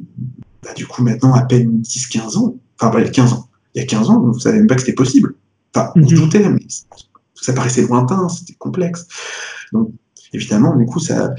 bah, 0.63 0.75
du 0.75 0.87
coup, 0.87 1.03
maintenant, 1.03 1.35
à 1.35 1.43
peine 1.43 1.83
10-15 1.83 2.39
ans, 2.39 2.57
enfin, 2.81 2.91
pas 2.91 3.03
15 3.03 3.33
ans, 3.33 3.48
il 3.79 3.83
y 3.83 3.85
a 3.85 3.87
15 3.87 4.11
ans, 4.11 4.23
on 4.25 4.35
ne 4.35 4.39
savait 4.39 4.59
même 4.59 4.67
pas 4.67 4.75
que 4.75 4.81
c'était 4.81 4.93
possible. 4.93 5.35
Enfin, 5.75 5.93
on 5.97 6.07
se 6.07 6.15
Mhm. 6.15 6.21
doutait, 6.21 6.49
mais 6.49 6.61
ça 7.35 7.53
paraissait 7.53 7.83
lointain, 7.83 8.29
c'était 8.29 8.55
complexe. 8.55 9.07
Donc, 9.73 9.91
évidemment, 10.33 10.75
du 10.77 10.85
coup, 10.87 10.99
ça, 10.99 11.35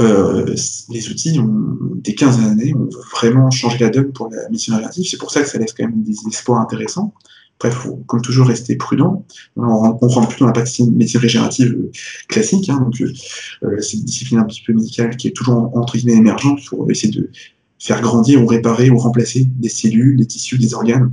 euh, 0.00 0.54
les 0.90 1.08
outils 1.10 1.38
ont, 1.40 1.78
des 1.96 2.14
15 2.14 2.38
années 2.40 2.74
ont 2.74 2.88
vraiment 3.16 3.50
changé 3.50 3.78
la 3.78 3.90
donne 3.90 4.12
pour 4.12 4.30
la 4.30 4.48
médecine 4.48 4.74
régénérative. 4.74 5.06
C'est 5.08 5.18
pour 5.18 5.30
ça 5.30 5.42
que 5.42 5.48
ça 5.48 5.58
laisse 5.58 5.72
quand 5.72 5.84
même 5.84 6.02
des 6.02 6.16
espoirs 6.28 6.60
intéressants. 6.60 7.12
Après, 7.56 7.70
il 7.70 7.74
faut, 7.74 7.96
comme 8.06 8.22
toujours, 8.22 8.46
rester 8.46 8.76
prudent. 8.76 9.24
On, 9.56 9.62
on 10.00 10.08
rentre 10.08 10.28
plus 10.28 10.38
dans 10.40 10.46
la 10.46 10.52
partie 10.52 10.88
médecine 10.88 11.20
régénérative 11.20 11.72
euh, 11.72 11.90
classique. 12.28 12.68
Hein, 12.68 12.80
donc, 12.80 13.00
euh, 13.00 13.80
c'est 13.80 13.96
une 13.96 14.04
discipline 14.04 14.38
un 14.38 14.44
petit 14.44 14.62
peu 14.64 14.72
médicale 14.72 15.16
qui 15.16 15.26
est 15.28 15.32
toujours 15.32 15.76
entre 15.76 15.96
guillemets 15.96 16.16
émergente. 16.16 16.60
Faut 16.60 16.88
essayer 16.90 17.12
de 17.12 17.30
faire 17.78 18.00
grandir 18.00 18.42
ou 18.42 18.46
réparer 18.46 18.90
ou 18.90 18.98
remplacer 18.98 19.46
des 19.56 19.68
cellules, 19.68 20.16
des 20.16 20.26
tissus, 20.26 20.58
des 20.58 20.74
organes 20.74 21.12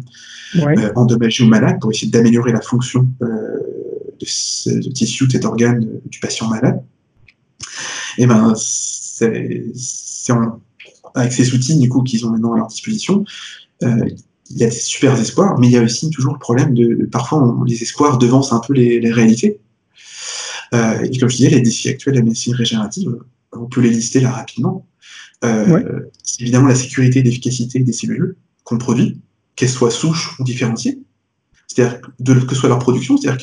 Ouais. 0.63 0.77
euh, 0.77 0.91
endommagés 0.95 1.43
ou 1.43 1.47
malades 1.47 1.79
pour 1.81 1.91
essayer 1.91 2.09
d'améliorer 2.09 2.53
la 2.53 2.61
fonction 2.61 3.09
euh, 3.21 3.25
de 4.19 4.25
ce 4.25 4.69
de 4.69 4.89
tissu, 4.89 5.27
de 5.27 5.33
cet 5.33 5.43
organe 5.43 5.83
euh, 5.83 5.99
du 6.09 6.19
patient 6.19 6.47
malade. 6.47 6.81
Et 8.17 8.25
ben, 8.25 8.53
c'est 8.55 10.31
avec 11.13 11.33
ces 11.33 11.53
outils 11.53 11.77
du 11.77 11.89
coup 11.89 12.03
qu'ils 12.03 12.25
ont 12.25 12.29
maintenant 12.29 12.53
à 12.53 12.57
leur 12.57 12.67
disposition, 12.67 13.25
euh, 13.83 14.07
il 14.51 14.57
y 14.57 14.63
a 14.63 14.67
des 14.67 14.71
super 14.75 15.19
espoirs, 15.19 15.57
mais 15.59 15.67
il 15.67 15.73
y 15.73 15.77
a 15.77 15.81
aussi 15.81 16.09
toujours 16.09 16.33
le 16.33 16.39
problème 16.39 16.73
de 16.73 17.05
parfois 17.11 17.43
on- 17.43 17.63
les 17.63 17.81
espoirs 17.81 18.17
devancent 18.17 18.53
un 18.53 18.59
peu 18.65 18.73
les, 18.73 18.99
les 18.99 19.11
réalités. 19.11 19.59
Et 20.73 21.17
comme 21.19 21.29
je 21.29 21.37
disais, 21.37 21.49
les 21.49 21.61
défis 21.61 21.89
actuels 21.89 22.15
de 22.15 22.19
la 22.19 22.25
médecine 22.25 22.53
régénérative, 22.53 23.15
on 23.53 23.65
peut 23.65 23.79
les 23.81 23.89
lister 23.89 24.19
là 24.19 24.31
rapidement. 24.31 24.85
Euh, 25.45 25.65
Ouais. 25.67 25.85
C'est 26.23 26.41
évidemment 26.41 26.67
la 26.67 26.75
sécurité 26.75 27.19
et 27.19 27.23
l'efficacité 27.23 27.79
des 27.79 27.93
cellules 27.93 28.35
qu'on 28.63 28.77
produit, 28.77 29.21
qu'elles 29.55 29.69
soient 29.69 29.91
souches 29.91 30.39
ou 30.39 30.43
différenciées. 30.43 30.99
C'est-à-dire 31.67 31.99
que 32.01 32.53
ce 32.53 32.55
soit 32.55 32.69
leur 32.69 32.79
production, 32.79 33.17
c'est-à-dire 33.17 33.37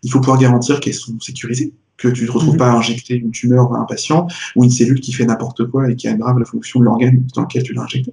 qu'il 0.00 0.10
faut 0.10 0.20
pouvoir 0.20 0.38
garantir 0.38 0.80
qu'elles 0.80 0.94
sont 0.94 1.18
sécurisées, 1.20 1.72
que 1.96 2.08
tu 2.08 2.22
ne 2.22 2.26
te 2.26 2.32
retrouves 2.32 2.54
Mhm. 2.54 2.58
pas 2.58 2.70
à 2.70 2.74
injecter 2.76 3.14
une 3.16 3.30
tumeur 3.30 3.72
à 3.74 3.78
un 3.78 3.84
patient 3.84 4.26
ou 4.54 4.64
une 4.64 4.70
cellule 4.70 5.00
qui 5.00 5.12
fait 5.12 5.24
n'importe 5.24 5.66
quoi 5.66 5.90
et 5.90 5.96
qui 5.96 6.08
aggrave 6.08 6.38
la 6.38 6.44
fonction 6.44 6.80
de 6.80 6.84
l'organe 6.84 7.24
dans 7.34 7.42
lequel 7.42 7.62
tu 7.62 7.72
l'as 7.74 7.82
injecté. 7.82 8.12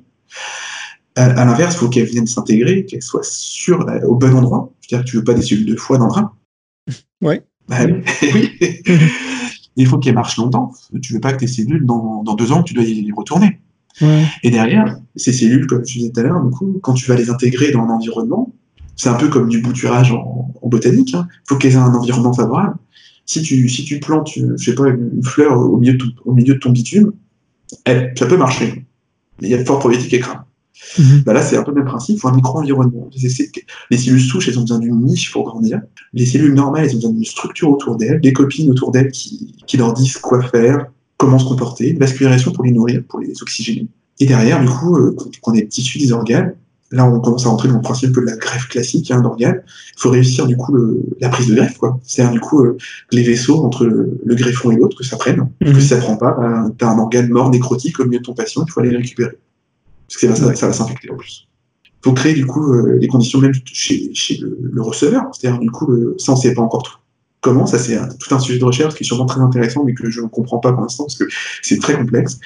À, 1.16 1.26
à 1.26 1.46
l'inverse, 1.46 1.76
il 1.76 1.78
faut 1.80 1.90
qu'elles 1.90 2.06
viennent 2.06 2.28
s'intégrer, 2.28 2.86
qu'elles 2.86 3.04
soient 3.04 3.22
sûres 3.24 3.88
euh, 3.88 4.00
au 4.08 4.16
bon 4.16 4.34
endroit. 4.36 4.72
C'est-à-dire 4.82 5.06
que 5.06 5.10
tu 5.12 5.18
veux 5.18 5.24
pas 5.24 5.34
des 5.36 5.42
cellules 5.44 5.66
de 5.68 5.76
foie 5.76 5.98
dans 5.98 6.06
le 6.08 6.12
rein. 6.12 6.32
Ouais. 7.22 7.44
Bah 7.70 7.78
oui. 7.86 8.52
Il 9.76 9.88
faut 9.88 9.98
qu'elles 9.98 10.14
marchent 10.16 10.38
longtemps. 10.38 10.72
Tu 11.02 11.14
veux 11.14 11.20
pas 11.20 11.34
que 11.34 11.40
tes 11.40 11.48
cellules, 11.48 11.86
dans, 11.86 12.24
dans 12.24 12.36
deux 12.36 12.52
ans, 12.52 12.64
tu 12.64 12.74
dois 12.74 12.84
y 12.84 13.02
les 13.02 13.12
retourner. 13.12 13.60
Ouais. 14.02 14.24
Et 14.44 14.50
derrière, 14.52 14.98
ces 15.16 15.34
cellules, 15.34 15.68
comme 15.68 15.86
je 15.86 15.94
disais 15.94 16.12
tout 16.12 16.20
à 16.20 16.24
l'heure, 16.24 16.44
quand 16.82 16.94
tu 16.94 17.06
vas 17.08 17.16
les 17.16 17.30
intégrer 17.30 17.72
dans 17.72 17.82
un 17.82 17.90
environnement, 17.90 18.52
c'est 18.96 19.10
un 19.10 19.16
peu 19.16 19.30
comme 19.30 19.50
du 19.50 19.60
bouturage 19.62 20.12
en, 20.12 20.52
en 20.62 20.68
botanique. 20.70 21.14
Il 21.14 21.26
faut 21.48 21.58
qu'elles 21.58 21.74
aient 21.74 21.78
un 21.78 21.94
environnement 21.94 22.34
favorable. 22.34 22.76
Si 23.26 23.42
tu, 23.42 23.70
si 23.70 23.84
tu 23.86 24.00
plantes, 24.00 24.30
je 24.36 24.56
sais 24.64 24.76
pas, 24.76 24.90
une, 24.90 25.12
une 25.16 25.24
fleur 25.24 25.58
au 25.58 25.78
milieu 25.78 25.94
de, 25.94 25.98
ton- 25.98 26.12
au 26.26 26.34
milieu 26.34 26.54
de 26.56 26.60
ton 26.60 26.72
bitume, 26.72 27.14
elle, 27.86 28.14
ça 28.18 28.26
peut 28.26 28.38
marcher. 28.38 28.86
Mais 29.42 29.48
il 29.48 29.52
y 29.52 29.54
a 29.56 29.58
de 29.58 29.64
fortes 29.64 29.80
probabilités 29.80 30.10
qu'elle 30.10 30.22
crame. 30.22 30.44
Mhm. 30.98 31.24
Bah 31.26 31.34
là, 31.34 31.42
c'est 31.42 31.56
un 31.58 31.64
peu 31.64 31.72
le 31.72 31.78
même 31.78 31.86
principe. 31.86 32.16
Il 32.18 32.20
faut 32.20 32.28
un 32.28 32.36
micro-environnement. 32.36 33.10
Les 33.92 33.98
cellules 33.98 34.20
souches, 34.22 34.48
elles 34.50 34.58
ont 34.58 34.62
besoin 34.62 34.80
d'une 34.80 35.00
niche 35.06 35.32
pour 35.32 35.44
grandir. 35.46 35.82
Les 36.14 36.26
cellules 36.26 36.54
normales, 36.54 36.86
elles 36.86 36.92
ont 36.94 37.00
besoin 37.00 37.12
d'une 37.12 37.26
structure 37.26 37.70
autour 37.70 37.96
d'elles, 37.96 38.20
des 38.22 38.34
copines 38.34 38.70
autour 38.72 38.92
d'elles 38.92 39.12
qui, 39.12 39.56
qui 39.68 39.78
leur 39.78 39.94
disent 39.94 40.18
quoi 40.18 40.42
faire, 40.42 40.88
comment 41.18 41.40
se 41.40 41.46
comporter, 41.46 41.90
une 41.90 42.00
vascularisation 42.00 42.52
pour 42.52 42.64
les 42.64 42.72
nourrir, 42.72 43.04
pour 43.08 43.20
les 43.20 43.34
oxygéner. 43.42 43.88
Et 44.20 44.26
derrière, 44.26 44.60
du 44.62 44.68
coup, 44.70 44.96
euh, 44.98 45.16
quand 45.42 45.52
on 45.52 45.56
est 45.56 45.68
tissu 45.68 45.98
des 46.00 46.12
organes, 46.12 46.54
là, 46.92 47.06
on 47.10 47.20
commence 47.20 47.46
à 47.46 47.50
rentrer 47.50 47.68
dans 47.70 47.76
le 47.76 47.82
principe 47.82 48.12
de 48.12 48.22
la 48.22 48.36
greffe 48.36 48.68
classique 48.68 49.10
hein, 49.10 49.22
d'organes. 49.22 49.62
Il 49.98 50.00
faut 50.02 50.10
réussir, 50.12 50.46
du 50.48 50.56
coup, 50.58 50.74
le- 50.74 51.02
la 51.20 51.30
prise 51.30 51.48
de 51.48 51.56
greffe, 51.56 51.78
quoi. 51.78 52.00
C'est-à-dire, 52.04 52.34
du 52.34 52.40
coup, 52.40 52.64
euh, 52.64 52.78
les 53.12 53.24
vaisseaux 53.24 53.64
entre 53.64 53.86
le, 53.86 54.20
le 54.24 54.36
greffon 54.36 54.70
et 54.72 54.76
l'autre, 54.76 54.98
que 54.98 55.04
ça 55.04 55.18
prenne. 55.18 55.48
Parce 55.60 55.72
que 55.72 55.76
Mhm. 55.78 55.82
si 55.82 55.88
ça 55.88 55.98
prend 55.98 56.18
pas, 56.18 56.36
bah, 56.40 56.66
t'as 56.78 56.90
un 56.90 57.00
organe 57.00 57.30
mort, 57.30 57.50
nécrotique 57.50 58.00
au 58.00 58.06
milieu 58.06 58.20
de 58.20 58.24
ton 58.24 58.34
patient, 58.36 58.64
il 58.68 58.72
faut 58.72 58.80
aller 58.82 58.92
le 58.92 58.98
récupérer. 58.98 59.38
Parce 60.14 60.34
que 60.34 60.36
ça, 60.36 60.46
va- 60.48 60.56
ça 60.56 60.68
va 60.68 60.74
s'infecter 60.74 61.10
en 61.12 61.16
plus. 61.18 61.48
Il 61.86 62.10
faut 62.10 62.14
créer, 62.14 62.34
du 62.34 62.46
coup, 62.46 62.74
euh, 62.74 62.98
les 63.00 63.08
conditions 63.08 63.40
même 63.40 63.54
chez, 63.66 64.14
chez 64.14 64.38
le, 64.38 64.58
le 64.62 64.82
receveur. 64.82 65.24
C'est-à-dire, 65.34 65.60
du 65.60 65.72
coup, 65.72 65.88
le, 65.90 66.16
ça, 66.18 66.34
on 66.34 66.36
sait 66.36 66.54
pas 66.54 66.62
encore 66.62 66.84
tout. 66.84 66.98
Comment 67.42 67.66
Ça, 67.66 67.78
c'est 67.78 67.98
tout 68.20 68.34
un 68.36 68.40
sujet 68.40 68.58
de 68.60 68.64
recherche 68.64 68.94
qui 68.96 69.04
est 69.04 69.06
sûrement 69.06 69.26
très 69.26 69.42
intéressant, 69.42 69.84
mais 69.84 69.94
que 69.94 70.10
je 70.10 70.22
ne 70.22 70.28
comprends 70.28 70.60
pas 70.60 70.72
pour 70.72 70.82
l'instant, 70.82 71.04
parce 71.06 71.18
que 71.18 71.26
c'est 71.62 71.78
très 71.80 71.98
complexe. 71.98 72.40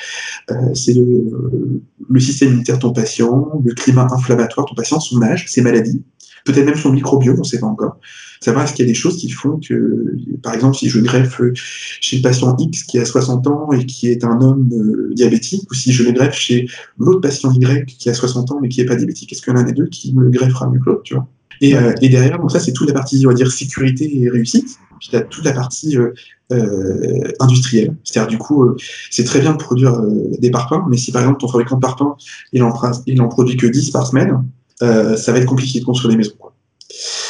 Euh, 0.50 0.74
c'est 0.74 0.94
le, 0.94 1.84
le 2.10 2.20
système 2.20 2.50
immunitaire 2.50 2.78
de 2.78 2.82
ton 2.82 2.94
patient, 2.94 3.62
le 3.64 3.74
climat 3.76 4.08
inflammatoire 4.12 4.66
de 4.66 4.70
ton 4.70 4.76
patient, 4.76 5.00
son 5.00 5.22
âge, 5.22 5.46
ses 5.50 5.62
maladies, 5.62 6.04
peut-être 6.46 6.66
même 6.66 6.76
son 6.76 6.92
microbiome, 6.92 7.36
on 7.36 7.40
ne 7.40 7.44
sait 7.44 7.60
pas 7.60 7.68
encore. 7.68 8.00
Savoir 8.42 8.66
est-ce 8.66 8.74
qu'il 8.74 8.86
y 8.86 8.88
a 8.88 8.92
des 8.92 8.98
choses 8.98 9.18
qui 9.18 9.30
font 9.30 9.60
que, 9.60 10.16
par 10.44 10.54
exemple, 10.54 10.76
si 10.78 10.90
je 10.90 11.00
greffe 11.00 11.42
chez 11.56 12.18
le 12.18 12.22
patient 12.22 12.56
X 12.60 12.84
qui 12.84 13.00
a 13.00 13.06
60 13.06 13.48
ans 13.48 13.72
et 13.72 13.86
qui 13.86 14.08
est 14.10 14.24
un 14.24 14.40
homme 14.42 14.70
euh, 14.74 15.14
diabétique, 15.14 15.70
ou 15.72 15.74
si 15.74 15.92
je 15.92 16.04
le 16.04 16.12
greffe 16.12 16.36
chez 16.36 16.68
l'autre 16.98 17.22
patient 17.22 17.52
Y 17.52 17.86
qui 17.86 18.10
a 18.10 18.14
60 18.14 18.52
ans 18.52 18.60
mais 18.62 18.70
qui 18.70 18.80
n'est 18.80 18.86
pas 18.86 18.96
diabétique, 18.96 19.32
est-ce 19.32 19.42
qu'il 19.42 19.54
y 19.54 19.56
en 19.56 19.60
a 19.60 19.64
des 19.64 19.74
deux 19.74 19.88
qui 19.88 20.14
me 20.14 20.30
greffera 20.30 20.70
mieux 20.70 20.80
que 20.80 20.86
l'autre, 20.90 21.04
tu 21.04 21.14
vois? 21.16 21.28
Et, 21.62 21.76
euh, 21.76 21.94
et 22.02 22.10
derrière, 22.10 22.38
donc 22.40 22.52
ça, 22.52 22.60
c'est 22.60 22.72
toute 22.74 22.88
la 22.88 22.94
partie, 22.94 23.26
on 23.26 23.30
va 23.30 23.36
dire, 23.36 23.52
sécurité 23.52 24.16
et 24.22 24.30
réussite. 24.30 24.78
Puis 25.00 25.10
tu 25.10 25.16
as 25.16 25.22
toute 25.22 25.44
la 25.46 25.54
partie 25.54 25.98
euh, 25.98 26.12
euh, 26.52 27.22
industrielle. 27.40 27.96
C'est-à-dire, 28.04 28.28
du 28.30 28.38
coup, 28.38 28.64
euh, 28.64 28.76
c'est 29.12 29.24
très 29.24 29.40
bien 29.42 29.52
de 29.54 29.58
produire 29.58 30.00
des 30.40 30.50
parpaings, 30.52 30.86
mais 30.90 30.98
si 30.98 31.12
par 31.12 31.22
exemple 31.22 31.40
ton 31.40 31.48
fabricant 31.48 31.76
de 31.76 31.82
parpaings, 31.82 32.16
il 32.54 32.64
en, 32.64 32.70
pra- 32.70 33.02
il 33.06 33.22
en 33.22 33.28
produit 33.28 33.58
que 33.58 33.68
10 33.68 33.92
par 33.92 34.08
semaine, 34.08 34.44
euh, 34.84 35.16
ça 35.18 35.32
va 35.32 35.40
être 35.40 35.46
compliqué 35.48 35.80
de 35.80 35.86
construire 35.86 36.12
des 36.12 36.18
maisons. 36.18 36.34
Quoi. 36.40 36.47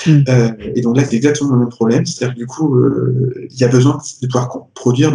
Mm. 0.06 0.23
Euh, 0.30 0.52
et 0.76 0.81
donc 0.81 0.98
là, 0.98 1.03
c'est 1.06 1.15
exactement 1.15 1.53
le 1.53 1.60
même 1.60 1.69
problème. 1.69 2.06
C'est-à-dire 2.06 2.35
que 2.35 2.39
du 2.39 2.48
coup, 2.48 2.76
euh, 2.76 3.48
il 3.49 3.60
y 3.60 3.64
a 3.64 3.68
besoin 3.68 3.99
de 4.22 4.27
pouvoir 4.27 4.49
produire 4.73 5.14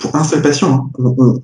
pour 0.00 0.16
un 0.16 0.24
seul 0.24 0.42
patient, 0.42 0.90
hein, 0.98 1.34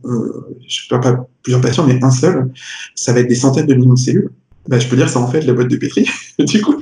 je 0.66 0.84
ne 0.84 0.88
parle 0.88 1.00
pas 1.00 1.28
plusieurs 1.42 1.60
patients, 1.60 1.86
mais 1.86 2.02
un 2.02 2.10
seul, 2.10 2.50
ça 2.94 3.12
va 3.12 3.20
être 3.20 3.28
des 3.28 3.34
centaines 3.34 3.66
de 3.66 3.74
millions 3.74 3.94
de 3.94 3.98
cellules. 3.98 4.30
Bah, 4.68 4.78
je 4.78 4.88
peux 4.88 4.96
dire, 4.96 5.08
ça 5.08 5.20
en 5.20 5.28
fait 5.28 5.42
la 5.42 5.52
boîte 5.52 5.68
de 5.68 5.76
pétri, 5.76 6.08
du 6.38 6.62
coup. 6.62 6.76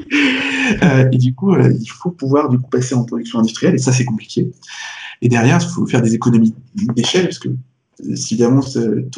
Euh, 0.82 1.08
et 1.12 1.18
du 1.18 1.34
coup, 1.34 1.54
il 1.56 1.86
faut 1.86 2.10
pouvoir 2.10 2.48
du 2.48 2.58
coup, 2.58 2.70
passer 2.70 2.94
en 2.94 3.04
production 3.04 3.40
industrielle, 3.40 3.74
et 3.74 3.78
ça, 3.78 3.92
c'est 3.92 4.04
compliqué. 4.04 4.50
Et 5.20 5.28
derrière, 5.28 5.58
il 5.60 5.68
faut 5.68 5.86
faire 5.86 6.02
des 6.02 6.14
économies 6.14 6.54
d'échelle, 6.94 7.24
parce 7.24 7.38
que 7.38 7.48
si 8.14 8.34
évidemment 8.34 8.62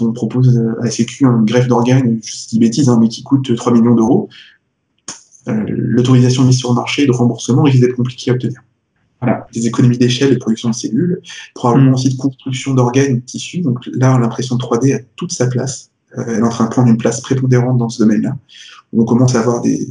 on 0.00 0.12
propose 0.12 0.58
à 0.80 0.84
la 0.84 0.90
Sécu 0.90 1.24
une 1.24 1.44
greffe 1.44 1.68
d'organes, 1.68 2.18
je 2.22 2.48
dis 2.48 2.58
bêtise, 2.58 2.88
hein, 2.88 2.98
mais 3.00 3.08
qui 3.08 3.22
coûte 3.22 3.54
3 3.54 3.72
millions 3.72 3.94
d'euros, 3.94 4.28
l'autorisation 5.46 6.42
de 6.42 6.48
mise 6.48 6.58
sur 6.58 6.70
le 6.70 6.74
marché 6.76 7.06
de 7.06 7.12
remboursement 7.12 7.62
risque 7.62 7.80
d'être 7.80 7.96
compliquée 7.96 8.30
à 8.30 8.34
obtenir. 8.34 8.60
Voilà, 9.20 9.46
des 9.54 9.66
économies 9.66 9.96
d'échelle 9.96 10.34
de 10.34 10.38
production 10.38 10.68
de 10.70 10.74
cellules, 10.74 11.20
probablement 11.54 11.92
Mm. 11.92 11.94
aussi 11.94 12.08
de 12.10 12.16
construction 12.16 12.74
d'organes 12.74 13.12
et 13.12 13.14
de 13.14 13.20
tissus. 13.20 13.60
Donc 13.60 13.78
là, 13.92 14.18
l'impression 14.18 14.56
3D 14.56 14.94
a 14.94 14.98
toute 15.16 15.32
sa 15.32 15.46
place. 15.46 15.90
Euh, 16.18 16.24
elle 16.28 16.38
est 16.40 16.42
en 16.42 16.48
train 16.50 16.64
de 16.64 16.70
prendre 16.70 16.88
une 16.88 16.98
place 16.98 17.20
prépondérante 17.20 17.78
dans 17.78 17.88
ce 17.88 18.02
domaine-là. 18.02 18.36
On 18.92 19.04
commence 19.04 19.34
à 19.34 19.40
avoir 19.40 19.60
des. 19.62 19.88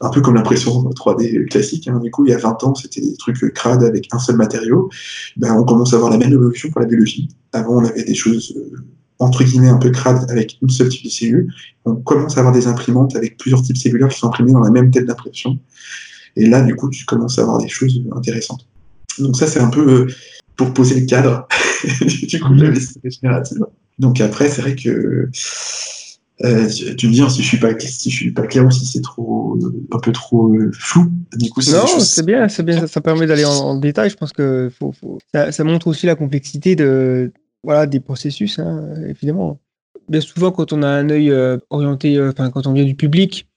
Un 0.00 0.10
peu 0.10 0.20
comme 0.20 0.34
l'impression 0.34 0.82
3D 0.90 1.46
classique. 1.48 1.86
hein. 1.88 2.00
Du 2.02 2.10
coup, 2.10 2.26
il 2.26 2.30
y 2.30 2.34
a 2.34 2.38
20 2.38 2.64
ans, 2.64 2.74
c'était 2.74 3.00
des 3.00 3.16
trucs 3.16 3.52
crades 3.54 3.84
avec 3.84 4.08
un 4.12 4.18
seul 4.18 4.36
matériau. 4.36 4.90
Ben, 5.36 5.54
on 5.54 5.64
commence 5.64 5.92
à 5.92 5.96
avoir 5.96 6.10
la 6.10 6.18
même 6.18 6.32
évolution 6.32 6.68
pour 6.70 6.80
la 6.80 6.86
biologie. 6.86 7.28
Avant, 7.52 7.76
on 7.80 7.84
avait 7.84 8.02
des 8.02 8.14
choses 8.14 8.54
euh, 8.56 8.76
entre 9.18 9.44
guillemets 9.44 9.68
un 9.68 9.78
peu 9.78 9.90
crades 9.90 10.28
avec 10.30 10.58
une 10.62 10.68
seule 10.70 10.88
type 10.88 11.04
de 11.04 11.08
cellule. 11.10 11.52
On 11.84 11.94
commence 11.96 12.36
à 12.36 12.40
avoir 12.40 12.52
des 12.54 12.66
imprimantes 12.66 13.14
avec 13.16 13.36
plusieurs 13.36 13.62
types 13.62 13.76
cellulaires 13.76 14.08
qui 14.08 14.18
sont 14.18 14.26
imprimés 14.28 14.52
dans 14.52 14.60
la 14.60 14.70
même 14.70 14.90
tête 14.90 15.06
d'impression. 15.06 15.58
Et 16.36 16.46
là, 16.46 16.62
du 16.62 16.74
coup, 16.74 16.90
tu 16.90 17.04
commences 17.04 17.38
à 17.38 17.42
avoir 17.42 17.58
des 17.58 17.68
choses 17.68 18.02
intéressantes. 18.16 18.66
Donc 19.18 19.36
ça, 19.36 19.46
c'est 19.46 19.60
un 19.60 19.70
peu 19.70 19.88
euh, 19.88 20.06
pour 20.56 20.72
poser 20.74 20.98
le 21.00 21.06
cadre 21.06 21.46
du 22.28 22.40
coup 22.40 22.54
de 22.54 22.64
la 22.64 22.70
médecine 22.70 23.00
régénérative. 23.04 23.58
Donc 24.00 24.20
après, 24.20 24.48
c'est 24.48 24.62
vrai 24.62 24.74
que 24.74 25.28
euh, 26.44 26.68
tu 26.98 27.06
me 27.06 27.12
dis 27.12 27.20
hein, 27.22 27.28
si 27.28 27.42
je 27.42 27.46
suis 27.46 27.58
pas 27.58 27.78
si 27.78 28.10
je 28.10 28.16
suis 28.16 28.32
pas 28.32 28.42
clair 28.42 28.66
ou 28.66 28.70
si 28.72 28.84
c'est 28.86 29.00
trop 29.02 29.56
un 29.92 29.98
peu 30.00 30.10
trop 30.10 30.52
euh, 30.52 30.72
flou. 30.76 31.06
Du 31.36 31.48
coup, 31.50 31.60
Non, 31.70 31.86
choses- 31.86 32.08
c'est 32.08 32.26
bien, 32.26 32.48
c'est 32.48 32.64
bien, 32.64 32.80
ça, 32.80 32.86
ça 32.88 33.00
permet 33.00 33.26
d'aller 33.28 33.44
en, 33.44 33.52
en 33.52 33.76
détail. 33.78 34.10
Je 34.10 34.16
pense 34.16 34.32
que 34.32 34.68
faut, 34.76 34.90
faut- 34.90 35.18
ça, 35.32 35.52
ça 35.52 35.62
montre 35.62 35.86
aussi 35.86 36.06
la 36.06 36.16
complexité 36.16 36.74
de, 36.74 37.32
voilà, 37.64 37.86
des 37.86 38.00
processus, 38.00 38.58
hein, 38.58 38.94
évidemment. 39.08 39.58
Bien 40.08 40.20
souvent, 40.20 40.52
quand 40.52 40.72
on 40.72 40.82
a 40.82 40.88
un 40.88 41.08
œil 41.10 41.30
euh, 41.30 41.56
orienté, 41.70 42.16
euh, 42.16 42.32
quand 42.32 42.66
on 42.66 42.72
vient 42.72 42.84
du 42.84 42.94
public, 42.94 43.48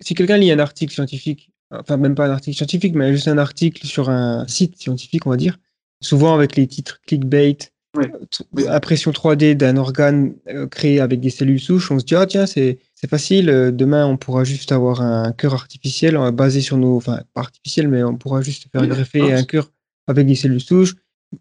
si 0.00 0.14
quelqu'un 0.14 0.36
lit 0.36 0.52
un 0.52 0.58
article 0.58 0.94
scientifique, 0.94 1.50
enfin, 1.72 1.96
même 1.96 2.14
pas 2.14 2.26
un 2.26 2.30
article 2.30 2.56
scientifique, 2.56 2.94
mais 2.94 3.12
juste 3.12 3.28
un 3.28 3.38
article 3.38 3.84
sur 3.86 4.08
un 4.08 4.46
site 4.46 4.76
scientifique, 4.78 5.26
on 5.26 5.30
va 5.30 5.36
dire, 5.36 5.58
souvent 6.00 6.34
avec 6.34 6.56
les 6.56 6.66
titres 6.66 7.00
clickbait, 7.06 7.58
Ouais. 7.96 8.12
euh, 8.12 8.26
tr- 8.30 8.68
impression 8.68 9.10
3D 9.10 9.54
d'un 9.54 9.78
organe 9.78 10.34
créé 10.70 11.00
avec 11.00 11.18
des 11.20 11.30
cellules 11.30 11.58
souches, 11.58 11.90
on 11.90 11.98
se 11.98 12.04
dit, 12.04 12.14
ah 12.14 12.26
tiens, 12.26 12.46
c'est 12.46 12.78
c'est 12.94 13.08
facile. 13.08 13.46
Demain, 13.74 14.06
on 14.06 14.16
pourra 14.16 14.44
juste 14.44 14.70
avoir 14.70 15.00
un 15.00 15.32
cœur 15.32 15.54
artificiel 15.54 16.18
basé 16.32 16.60
sur 16.60 16.76
nos. 16.76 16.96
Enfin, 16.96 17.20
pas 17.34 17.40
artificiel, 17.40 17.88
mais 17.88 18.02
on 18.02 18.16
pourra 18.16 18.42
juste 18.42 18.68
faire 18.70 18.86
greffer 18.86 19.32
un 19.32 19.44
cœur 19.44 19.70
avec 20.06 20.26
des 20.26 20.34
cellules 20.34 20.60
souches. 20.60 20.94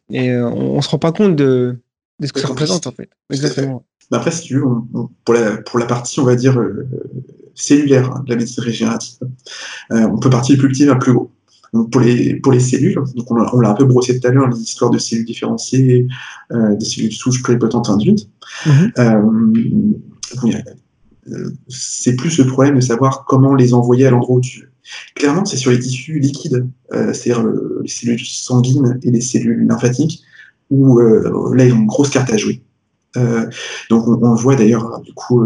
Et 0.09 0.35
on, 0.35 0.77
ne 0.77 0.81
se 0.81 0.89
rend 0.89 0.97
pas 0.99 1.11
compte 1.11 1.35
de, 1.35 1.77
ce 2.23 2.31
que 2.33 2.39
ça 2.39 2.47
représente, 2.47 2.87
en 2.87 2.91
fait. 2.91 3.09
Exactement. 3.29 3.85
après, 4.11 4.31
si 4.31 4.43
tu 4.43 4.55
veux, 4.55 4.63
pour, 5.23 5.33
la, 5.33 5.57
pour 5.57 5.79
la 5.79 5.85
partie, 5.85 6.19
on 6.19 6.25
va 6.25 6.35
dire, 6.35 6.59
cellulaire 7.55 8.11
hein, 8.11 8.23
de 8.25 8.29
la 8.29 8.37
médecine 8.37 8.63
régénérative, 8.63 9.17
on 9.89 10.17
peut 10.19 10.29
partir 10.29 10.55
du 10.55 10.61
plus 10.61 10.69
petit 10.69 10.85
vers 10.85 10.95
le 10.95 10.99
plus 10.99 11.13
gros 11.13 11.31
pour, 11.83 12.01
les, 12.01 12.35
pour 12.35 12.51
les 12.51 12.59
cellules, 12.59 12.95
donc 13.15 13.31
on, 13.31 13.59
l'a 13.59 13.69
un 13.69 13.73
peu 13.73 13.85
brossé 13.85 14.19
tout 14.19 14.27
à 14.27 14.31
l'heure, 14.31 14.47
les 14.47 14.59
histoires 14.59 14.91
de 14.91 14.97
cellules 14.97 15.25
différenciées, 15.25 16.07
euh, 16.51 16.75
des 16.75 16.85
cellules 16.85 17.11
souches 17.11 17.41
pluripotentes 17.43 17.89
induites. 17.89 18.29
Mhm. 18.65 18.91
Euh, 18.99 19.21
euh, 21.27 21.49
c'est 21.67 22.15
plus 22.15 22.37
le 22.37 22.45
problème 22.45 22.75
de 22.75 22.81
savoir 22.81 23.25
comment 23.25 23.55
les 23.55 23.73
envoyer 23.73 24.05
à 24.05 24.11
l'endroit 24.11 24.37
où 24.37 24.41
tu 24.41 24.61
veux. 24.61 24.69
Clairement, 25.15 25.45
c'est 25.45 25.57
sur 25.57 25.71
les 25.71 25.79
tissus 25.79 26.19
liquides, 26.19 26.67
c'est-à-dire 26.91 27.43
les 27.81 27.89
cellules 27.89 28.19
sanguines 28.19 28.99
et 29.01 29.09
les 29.09 29.21
cellules 29.21 29.65
lymphatiques, 29.65 30.21
où 30.69 30.99
là, 30.99 31.65
ils 31.65 31.73
ont 31.73 31.77
une 31.77 31.87
grosse 31.87 32.09
carte 32.09 32.31
à 32.31 32.37
jouer. 32.37 32.61
donc, 33.89 34.07
on, 34.07 34.35
voit 34.35 34.55
d'ailleurs, 34.55 35.01
du 35.01 35.13
coup, 35.13 35.45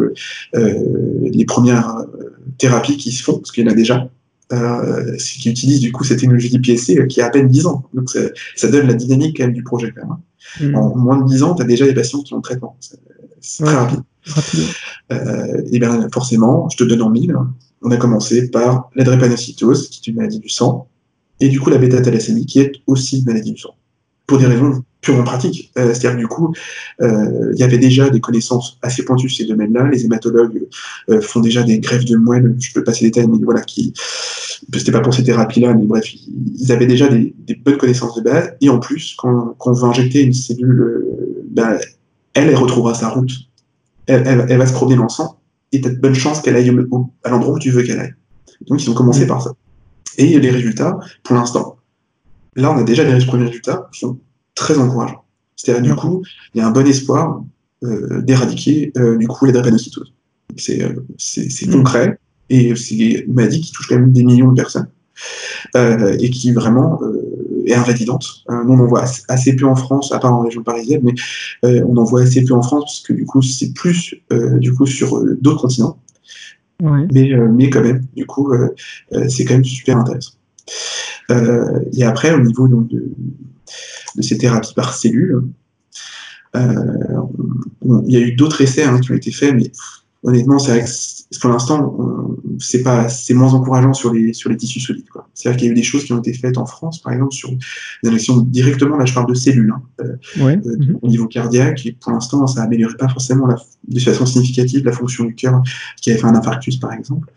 les 0.54 1.46
premières 1.46 2.06
thérapies 2.58 2.98
qui 2.98 3.12
se 3.12 3.24
font, 3.24 3.38
parce 3.38 3.52
qu'il 3.52 3.66
y 3.66 3.68
en 3.68 3.72
a 3.72 3.76
déjà, 3.76 4.10
euh, 4.52 5.16
qui 5.18 5.48
utilise 5.48 5.80
du 5.80 5.92
coup 5.92 6.04
cette 6.04 6.20
technologie 6.20 6.50
d'IPSC 6.50 6.98
euh, 6.98 7.06
qui 7.06 7.22
a 7.22 7.28
à 7.28 7.30
peine 7.30 7.48
10 7.48 7.68
ans. 7.68 7.84
Donc 7.94 8.10
ça, 8.10 8.68
donne 8.68 8.88
la 8.88 8.96
dynamique 8.96 9.38
quand 9.38 9.44
même 9.44 9.54
du 9.54 9.64
projet 9.64 9.94
quand 9.96 10.02
même. 10.02 10.18
Hein. 10.64 10.70
Mm. 10.72 10.76
En 10.76 10.96
moins 10.98 11.18
de 11.18 11.28
10 11.28 11.44
ans, 11.44 11.54
tu 11.54 11.62
as 11.62 11.66
déjà 11.66 11.86
des 11.86 11.94
patients 11.94 12.24
qui 12.24 12.34
ont 12.34 12.38
le 12.38 12.42
traitement. 12.42 12.76
C'est 13.40 13.64
très 13.64 13.76
rapide. 13.76 14.00
Euh, 15.12 15.64
et 15.72 15.80
bien 15.80 16.08
forcément, 16.14 16.70
je 16.70 16.78
te 16.78 16.84
donne 16.84 17.02
en 17.02 17.10
mille. 17.10 17.36
On 17.82 17.90
a 17.90 17.98
commencé 17.98 18.50
par 18.52 18.92
la 18.96 19.04
drépanocytose, 19.04 19.90
qui 19.90 20.02
est 20.02 20.12
une 20.12 20.18
maladie 20.18 20.40
du 20.40 20.50
sang, 20.50 20.88
et 21.40 21.50
du 21.50 21.60
coup 21.60 21.72
la 21.72 21.80
bêta-thalassémie, 21.80 22.46
qui 22.46 22.60
est 22.60 22.74
aussi 22.86 23.20
une 23.20 23.26
maladie 23.26 23.54
du 23.54 23.60
sang. 23.60 23.76
Pour 24.30 24.38
des 24.38 24.46
raisons 24.46 24.84
purement 25.02 25.24
pratique. 25.24 25.72
Euh, 25.78 25.94
c'est-à-dire 25.94 26.20
du 26.20 26.28
coup, 26.28 26.54
euh, 27.02 27.52
il 27.54 27.60
y 27.60 27.64
avait 27.64 27.78
déjà 27.78 28.10
des 28.10 28.20
connaissances 28.20 28.78
assez 28.84 29.04
pointues 29.04 29.28
sur 29.28 29.46
ces 29.46 29.50
domaines-là. 29.50 29.90
Les 29.90 30.06
hématologues 30.06 30.68
euh, 31.10 31.20
font 31.22 31.40
déjà 31.40 31.64
des 31.64 31.80
greffes 31.80 32.06
de 32.06 32.16
moelle, 32.16 32.56
je 32.60 32.72
peux 32.74 32.84
passer 32.84 33.06
les 33.06 33.12
détails, 33.12 33.28
mais 33.28 33.44
voilà, 33.44 33.62
qui 33.62 33.94
c'était 34.74 34.92
pas 34.92 35.00
pour 35.00 35.14
ces 35.14 35.24
thérapies-là, 35.24 35.74
mais 35.74 35.86
bref, 35.86 36.06
ils 36.14 36.72
avaient 36.72 36.86
déjà 36.86 37.08
des, 37.08 37.34
bonnes 37.64 37.78
connaissances 37.78 38.16
de 38.18 38.22
base. 38.22 38.54
Et 38.62 38.70
en 38.70 38.78
plus, 38.78 39.16
quand, 39.18 39.56
quand 39.58 39.72
on 39.72 39.74
veut 39.74 39.86
injecter 39.86 40.22
une 40.22 40.34
cellule, 40.34 41.08
ben, 41.50 41.80
elle, 42.36 42.50
elle 42.50 42.56
retrouvera 42.56 42.94
sa 42.94 43.10
route. 43.10 43.32
Elle, 44.06 44.46
elle, 44.48 44.58
va 44.58 44.66
se 44.68 44.74
promener 44.74 44.98
dans 44.98 45.04
le 45.04 45.10
sang, 45.10 45.40
et 45.72 45.82
tu 45.82 45.88
as 45.88 45.92
de 45.92 45.98
bonnes 45.98 46.14
chances 46.14 46.42
qu'elle 46.42 46.56
aille 46.56 46.70
à 47.24 47.30
l'endroit 47.30 47.56
où 47.56 47.60
tu 47.60 47.72
veux 47.72 47.84
qu'elle 47.84 48.00
aille. 48.00 48.14
Donc 48.68 48.84
ils 48.84 48.90
ont 48.92 48.94
commencé 48.94 49.26
par 49.26 49.42
ça. 49.42 49.54
Et 50.18 50.38
les 50.38 50.52
résultats, 50.52 51.00
pour 51.24 51.36
l'instant, 51.36 51.79
là 52.60 52.72
on 52.72 52.78
a 52.78 52.84
déjà 52.84 53.04
les 53.04 53.26
premiers 53.26 53.46
résultats 53.46 53.90
qui 53.92 54.00
sont 54.00 54.20
très 54.56 54.78
encourageant. 54.78 55.24
C'est-à-dire, 55.56 55.94
du 55.94 56.00
coup, 56.00 56.24
il 56.54 56.60
y 56.60 56.62
a 56.62 56.68
un 56.68 56.72
bon 56.72 56.88
espoir 56.88 57.44
euh, 57.84 58.22
d'éradiquer 58.22 58.92
euh, 58.98 59.18
du 59.18 59.28
coup 59.28 59.46
les 59.46 59.52
drépanocytoses. 59.52 60.14
C'est 60.58 60.82
euh, 60.82 61.06
mm. 61.66 61.72
concret 61.72 62.20
et 62.50 62.76
c'est 62.76 62.96
une 62.96 63.34
maladie 63.34 63.62
qui 63.62 63.72
touche 63.72 63.88
quand 63.88 63.96
même 63.96 64.12
des 64.12 64.24
millions 64.24 64.52
de 64.52 64.56
personnes 64.56 64.88
et 65.76 66.30
qui 66.30 66.54
vraiment 66.54 66.98
est 67.66 67.74
invalidante. 67.74 68.46
nous, 68.48 68.74
on 68.74 68.80
en 68.80 68.88
voit 68.88 69.04
assez, 69.28 69.56
peu 69.56 69.66
en 69.66 69.76
France, 69.76 70.14
à 70.14 70.20
part 70.20 70.34
en 70.34 70.42
région 70.44 70.64
parisienne, 70.64 71.02
mais 71.04 71.82
on 71.84 71.98
en 71.98 72.06
voit 72.06 72.22
assez 72.22 72.46
peu 72.46 72.54
en 72.54 72.62
France 72.62 72.84
parce 72.86 73.00
que 73.02 73.12
du 73.12 73.26
coup, 73.26 73.42
c'est 73.42 73.74
plus 73.74 74.16
du 74.32 74.74
coup 74.74 74.86
sur 74.88 75.22
d'autres 75.42 75.62
continents. 75.62 76.00
Mais, 76.82 77.34
mais 77.52 77.70
quand 77.70 77.82
même, 77.82 78.06
du 78.16 78.26
coup, 78.26 78.50
c'est 79.28 79.44
quand 79.44 79.56
même 79.56 79.66
super 79.66 79.98
intéressant. 79.98 80.32
Et 81.94 82.04
après, 82.04 82.34
au 82.34 82.40
niveau 82.42 82.68
donc, 82.68 82.88
de, 82.90 83.12
de 84.16 84.22
ces 84.22 84.38
thérapies 84.38 84.74
par 84.74 84.94
cellule. 84.94 85.44
Euh, 86.56 87.22
il 88.08 88.14
y 88.14 88.18
a 88.18 88.22
eu 88.22 88.32
d'autres 88.34 88.62
essais 88.62 88.84
hein, 88.84 89.00
qui 89.00 89.12
ont 89.12 89.16
été 89.16 89.32
faits, 89.32 89.54
mais 89.54 89.72
honnêtement, 90.24 90.60
c'est 90.60 90.72
vrai 90.72 90.86
que 90.86 91.40
pour 91.40 91.50
l'instant, 91.50 91.98
c'est 92.60 92.84
pas, 92.84 93.08
c'est 93.10 93.34
moins 93.34 93.54
encourageant 93.54 93.94
sur 93.94 94.14
les 94.14 94.34
sur 94.34 94.50
les 94.50 94.58
tissus 94.58 94.80
solides. 94.80 95.06
C'est-à-dire 95.34 95.58
qu'il 95.58 95.68
y 95.68 95.70
a 95.70 95.72
eu 95.72 95.76
des 95.76 95.84
choses 95.84 96.04
qui 96.04 96.14
ont 96.14 96.20
été 96.20 96.34
faites 96.34 96.58
en 96.58 96.66
France, 96.66 97.02
par 97.02 97.14
exemple, 97.14 97.34
sur 97.34 97.50
des 97.52 98.10
injections 98.10 98.38
directement, 98.38 98.98
là 98.98 99.06
je 99.06 99.14
parle 99.14 99.28
de 99.28 99.34
cellules, 99.34 99.72
hein, 99.72 99.82
euh, 100.02 100.16
euh, 100.42 100.56
mhm. 100.56 101.00
au 101.02 101.08
niveau 101.08 101.28
cardiaque, 101.28 101.86
et 101.86 101.94
pour 101.94 102.12
l'instant, 102.12 102.46
ça 102.48 102.62
n'améliorait 102.62 102.98
pas 102.98 103.08
forcément 103.08 103.48
la, 103.48 103.56
de 103.88 104.00
façon 104.00 104.26
significative 104.26 104.84
la 104.84 104.92
fonction 104.92 105.26
du 105.26 105.36
cœur 105.36 105.62
qui 106.02 106.12
avait 106.12 106.20
fait 106.20 106.28
un 106.28 106.36
infarctus, 106.36 106.78
par 106.78 106.94
exemple. 106.94 107.32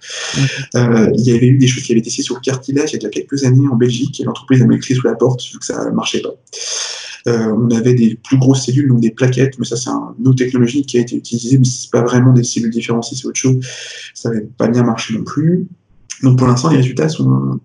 Euh, 0.75 1.11
il 1.15 1.25
y 1.25 1.33
avait 1.33 1.49
eu 1.49 1.59
des 1.59 1.67
choses 1.67 1.85
qui 1.85 1.93
avaient 1.93 2.01
été 2.01 2.09
essayées 2.09 2.25
sur 2.25 2.35
le 2.35 2.41
cartilage 2.41 2.93
il 2.95 3.03
y 3.03 3.07
a 3.07 3.11
quelques 3.11 3.45
années 3.45 3.69
en 3.69 3.77
Belgique, 3.77 4.21
et 4.21 4.25
l'entreprise 4.25 4.63
a 4.63 4.67
mis 4.67 4.77
le 4.77 4.81
clé 4.81 4.95
sous 4.95 5.07
la 5.07 5.15
porte 5.15 5.43
vu 5.45 5.59
que 5.59 5.65
ça 5.65 5.85
ne 5.85 5.91
marchait 5.91 6.21
pas. 6.21 6.35
Euh, 7.29 7.55
on 7.57 7.71
avait 7.71 7.95
des 7.95 8.19
plus 8.23 8.39
grosses 8.39 8.67
cellules, 8.67 8.89
donc 8.89 9.01
des 9.01 9.11
plaquettes, 9.11 9.59
mais 9.59 9.65
ça 9.65 9.77
c'est 9.77 9.91
une 9.91 10.27
autre 10.27 10.39
technologie 10.39 10.85
qui 10.85 10.99
a 10.99 11.01
été 11.01 11.17
utilisée, 11.17 11.59
mais 11.59 11.65
c'est 11.65 11.91
pas 11.91 12.03
vraiment 12.03 12.33
des 12.33 12.45
cellules 12.45 12.71
différenciées, 12.71 13.17
c'est 13.17 13.27
autre 13.27 13.39
chose. 13.39 13.65
Ça 14.15 14.31
n'avait 14.31 14.47
pas 14.59 14.69
bien 14.69 14.83
marché 14.83 15.15
non 15.15 15.25
plus. 15.25 15.67
Donc 16.23 16.39
pour 16.39 16.47
l'instant, 16.47 16.71
les 16.71 16.77
résultats 16.77 17.09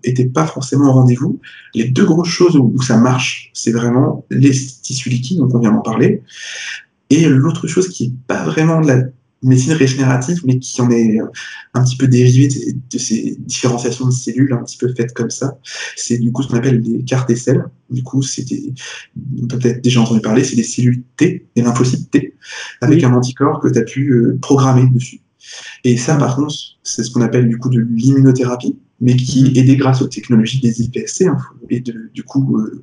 n'étaient 0.04 0.26
pas 0.26 0.46
forcément 0.46 0.88
au 0.88 0.92
rendez-vous. 0.92 1.38
Les 1.74 1.84
deux 1.84 2.04
grosses 2.04 2.28
choses 2.28 2.56
où, 2.56 2.80
ça 2.82 2.96
marche, 2.96 3.50
c'est 3.54 3.72
vraiment 3.72 4.24
les 4.30 4.50
tissus 4.50 5.10
liquides, 5.10 5.38
donc 5.38 5.54
on 5.54 5.60
vient 5.60 5.72
d'en 5.72 5.82
parler. 5.82 6.22
Et 7.10 7.28
l'autre 7.28 7.66
chose 7.66 7.88
qui 7.88 8.08
n'est 8.08 8.14
pas 8.26 8.44
vraiment 8.44 8.80
de 8.80 8.88
la 8.88 9.02
médecine 9.42 9.72
régénérative, 9.72 10.40
mais 10.44 10.58
qui 10.58 10.80
en 10.80 10.90
est 10.90 11.20
euh, 11.20 11.26
un 11.74 11.84
petit 11.84 11.96
peu 11.96 12.08
dérivée 12.08 12.48
de, 12.48 12.98
ces 12.98 13.36
différenciations 13.40 14.06
de 14.06 14.10
cellules 14.10 14.52
un 14.52 14.62
petit 14.64 14.76
peu 14.76 14.92
faites 14.94 15.14
comme 15.14 15.30
ça. 15.30 15.58
C'est 15.96 16.18
du 16.18 16.32
coup 16.32 16.42
ce 16.42 16.48
qu'on 16.48 16.56
appelle 16.56 16.80
les 16.80 17.04
cartes 17.04 17.28
des 17.28 17.36
selles. 17.36 17.64
Du 17.90 18.02
coup, 18.02 18.22
c'est 18.22 18.44
peut-être 19.48 19.82
déjà 19.82 20.00
entendu 20.00 20.20
parler, 20.20 20.44
c'est 20.44 20.56
des 20.56 20.62
cellules 20.62 21.02
T, 21.16 21.46
des 21.54 21.62
lymphocytes 21.62 22.10
T, 22.10 22.34
avec 22.80 23.02
un 23.04 23.12
anticorps 23.14 23.60
que 23.60 23.68
tu 23.68 23.78
as 23.78 23.82
pu 23.82 24.10
euh, 24.10 24.38
programmer 24.40 24.88
dessus. 24.90 25.20
Et 25.84 25.96
ça, 25.96 26.16
par 26.16 26.36
contre, 26.36 26.54
c'est 26.82 27.02
ce 27.02 27.10
qu'on 27.10 27.22
appelle 27.22 27.48
du 27.48 27.56
coup 27.58 27.70
de 27.70 27.80
l'immunothérapie, 27.80 28.76
mais 29.00 29.16
qui 29.16 29.46
est 29.46 29.56
aidé 29.56 29.76
grâce 29.76 30.02
aux 30.02 30.08
technologies 30.08 30.60
des 30.60 30.82
IPSC. 30.82 31.26
Hein, 31.26 31.38
et 31.70 31.80
du 31.80 32.22
coup, 32.24 32.58
euh, 32.58 32.82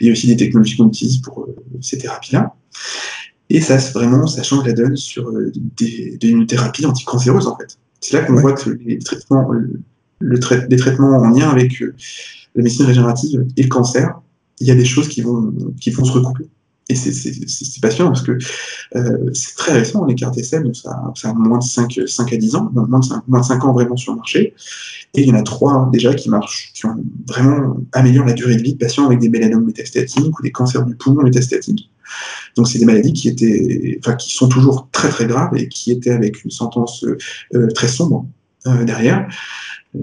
il 0.00 0.08
y 0.08 0.10
a 0.10 0.12
aussi 0.12 0.26
des 0.26 0.36
technologies 0.36 0.76
qu'on 0.76 0.88
utilise 0.88 1.18
pour 1.18 1.48
ces 1.80 1.98
thérapies-là. 1.98 2.54
Et 3.54 3.60
ça, 3.60 3.76
vraiment, 3.76 4.26
ça 4.26 4.42
change 4.42 4.66
la 4.66 4.72
donne 4.72 4.96
sur 4.96 5.28
euh, 5.28 5.52
des, 5.54 6.16
des 6.18 6.46
thérapies 6.46 6.86
anticancéreuses, 6.86 7.46
en 7.46 7.58
fait. 7.58 7.76
C'est 8.00 8.16
là 8.16 8.24
qu'on 8.24 8.36
voit 8.36 8.54
que 8.54 8.70
les 8.70 8.98
traitements, 8.98 9.46
le, 10.18 10.40
traitements 10.40 11.18
en 11.18 11.28
lien 11.28 11.50
avec 11.50 11.82
euh, 11.82 11.94
la 12.54 12.62
médecine 12.62 12.86
régénérative 12.86 13.44
et 13.58 13.62
le 13.62 13.68
cancer, 13.68 14.18
il 14.58 14.66
y 14.66 14.70
a 14.70 14.74
des 14.74 14.86
choses 14.86 15.06
qui 15.06 15.20
vont, 15.20 15.52
qui 15.78 15.90
vont 15.90 16.02
se 16.02 16.12
recouper. 16.12 16.48
Et 16.88 16.94
c'est 16.94 17.80
passionnant 17.80 18.10
parce 18.10 18.22
que 18.22 18.38
euh, 18.96 19.30
c'est 19.34 19.54
très 19.54 19.72
récent, 19.72 20.04
les 20.06 20.14
cartes 20.14 20.36
essais, 20.38 20.60
ça, 20.72 21.12
ça 21.14 21.30
a 21.30 21.34
moins 21.34 21.58
de 21.58 21.62
5, 21.62 22.00
5 22.06 22.32
à 22.32 22.36
10 22.36 22.56
ans, 22.56 22.70
moins 22.72 23.00
de, 23.00 23.04
5, 23.04 23.28
moins 23.28 23.40
de 23.40 23.44
5 23.44 23.64
ans 23.64 23.72
vraiment 23.74 23.96
sur 23.96 24.12
le 24.12 24.18
marché. 24.18 24.54
Et 25.14 25.22
il 25.22 25.28
y 25.28 25.32
en 25.32 25.36
a 25.36 25.42
trois 25.42 25.90
déjà 25.92 26.14
qui 26.14 26.30
marchent, 26.30 26.72
qui 26.74 26.86
ont 26.86 26.96
vraiment 27.28 27.76
amélioré 27.92 28.28
la 28.28 28.34
durée 28.34 28.56
de 28.56 28.62
vie 28.62 28.72
de 28.72 28.78
patients 28.78 29.06
avec 29.06 29.20
des 29.20 29.28
mélanomes 29.28 29.66
métastatiques 29.66 30.38
ou 30.38 30.42
des 30.42 30.50
cancers 30.50 30.84
du 30.84 30.94
poumon 30.94 31.22
métastatiques. 31.22 31.90
Donc 32.56 32.68
c'est 32.68 32.78
des 32.78 32.84
maladies 32.84 33.12
qui 33.12 33.28
étaient, 33.28 33.98
enfin 34.00 34.14
qui 34.14 34.34
sont 34.34 34.48
toujours 34.48 34.88
très 34.92 35.08
très 35.08 35.26
graves 35.26 35.56
et 35.56 35.68
qui 35.68 35.90
étaient 35.90 36.10
avec 36.10 36.44
une 36.44 36.50
sentence 36.50 37.04
euh, 37.54 37.68
très 37.68 37.88
sombre 37.88 38.26
euh, 38.66 38.84
derrière. 38.84 39.28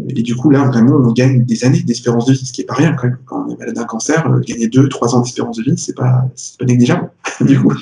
Et 0.10 0.22
du 0.22 0.36
coup, 0.36 0.52
là, 0.52 0.66
vraiment, 0.66 0.98
on 0.98 1.12
gagne 1.14 1.46
des 1.46 1.66
années 1.66 1.82
d'espérance 1.82 2.28
de 2.28 2.34
vie, 2.34 2.46
ce 2.46 2.54
qui 2.54 2.62
n'est 2.62 2.68
pas 2.68 2.76
rien 2.76 2.94
quand 2.94 3.08
même. 3.08 3.18
Quand 3.26 3.46
on 3.48 3.54
est 3.54 3.58
malade 3.58 3.76
d'un 3.76 3.86
cancer, 3.86 4.28
euh, 4.28 4.40
gagner 4.40 4.68
2-3 4.68 5.16
ans 5.16 5.22
d'espérance 5.22 5.58
de 5.58 5.64
vie, 5.64 5.78
c'est 5.78 5.96
pas, 5.96 6.28
pas 6.60 6.66
négligeable, 6.66 7.10
du 7.42 7.60
coup. 7.60 7.74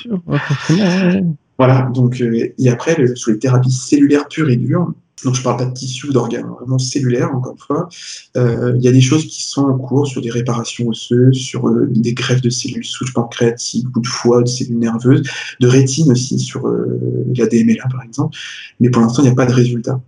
Voilà, 1.58 1.90
donc, 1.92 2.22
et 2.22 2.70
après, 2.70 3.14
sur 3.16 3.32
les 3.32 3.38
thérapies 3.38 3.72
cellulaires 3.72 4.28
pures 4.28 4.48
et 4.48 4.56
dures, 4.56 4.92
donc 5.24 5.34
je 5.34 5.40
ne 5.40 5.44
parle 5.44 5.56
pas 5.56 5.64
de 5.64 5.72
tissu 5.72 6.08
ou 6.08 6.12
d'organes, 6.12 6.46
vraiment 6.46 6.78
cellulaire, 6.78 7.34
encore 7.34 7.52
une 7.52 7.58
fois. 7.58 7.88
Euh, 8.36 8.74
il 8.76 8.82
y 8.82 8.88
a 8.88 8.92
des 8.92 9.00
choses 9.00 9.26
qui 9.26 9.42
sont 9.42 9.62
en 9.62 9.76
cours 9.76 10.06
sur 10.06 10.20
des 10.20 10.30
réparations 10.30 10.88
osseuses, 10.88 11.36
sur 11.36 11.68
euh, 11.68 11.86
des 11.90 12.14
greffes 12.14 12.40
de 12.40 12.50
cellules 12.50 12.84
souches 12.84 13.12
pancréatiques 13.12 13.86
ou 13.96 14.00
de 14.00 14.06
foie, 14.06 14.42
de 14.42 14.48
cellules 14.48 14.78
nerveuses, 14.78 15.22
de 15.60 15.66
rétine 15.66 16.10
aussi 16.12 16.38
sur 16.38 16.66
euh, 16.68 17.00
la 17.34 17.46
DMLA 17.46 17.88
par 17.90 18.02
exemple. 18.02 18.36
Mais 18.80 18.90
pour 18.90 19.02
l'instant, 19.02 19.22
il 19.22 19.26
n'y 19.26 19.32
a 19.32 19.34
pas 19.34 19.46
de 19.46 19.52
résultat. 19.52 20.00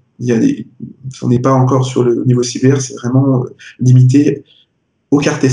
On 1.22 1.28
n'est 1.28 1.38
pas 1.38 1.52
encore 1.52 1.86
sur 1.86 2.04
le 2.04 2.24
niveau 2.24 2.42
cellulaire, 2.42 2.80
c'est 2.80 2.94
vraiment 2.94 3.44
limité 3.80 4.44
aux 5.10 5.18
cartes 5.18 5.44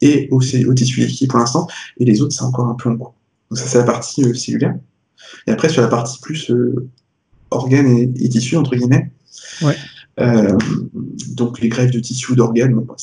et 0.00 0.28
aux, 0.30 0.36
aux 0.40 0.74
tissus 0.74 1.26
pour 1.28 1.38
l'instant. 1.38 1.66
Et 1.98 2.04
les 2.04 2.20
autres, 2.20 2.34
c'est 2.34 2.44
encore 2.44 2.66
un 2.66 2.74
peu 2.74 2.90
en 2.90 2.96
cours. 2.96 3.14
Donc 3.50 3.58
ça, 3.58 3.66
c'est 3.66 3.78
la 3.78 3.84
partie 3.84 4.22
cellulaire. 4.34 4.76
Et 5.46 5.50
après, 5.50 5.70
sur 5.70 5.80
la 5.80 5.88
partie 5.88 6.20
plus 6.20 6.52
organes 7.50 8.14
et, 8.16 8.28
tissus, 8.28 8.56
entre 8.56 8.76
guillemets. 8.76 9.10
Euh, 10.20 10.56
donc 11.28 11.60
les 11.60 11.68
greffes 11.68 11.90
de 11.90 12.00
tissus 12.00 12.34
d'organes, 12.34 12.74
bah, 12.74 12.96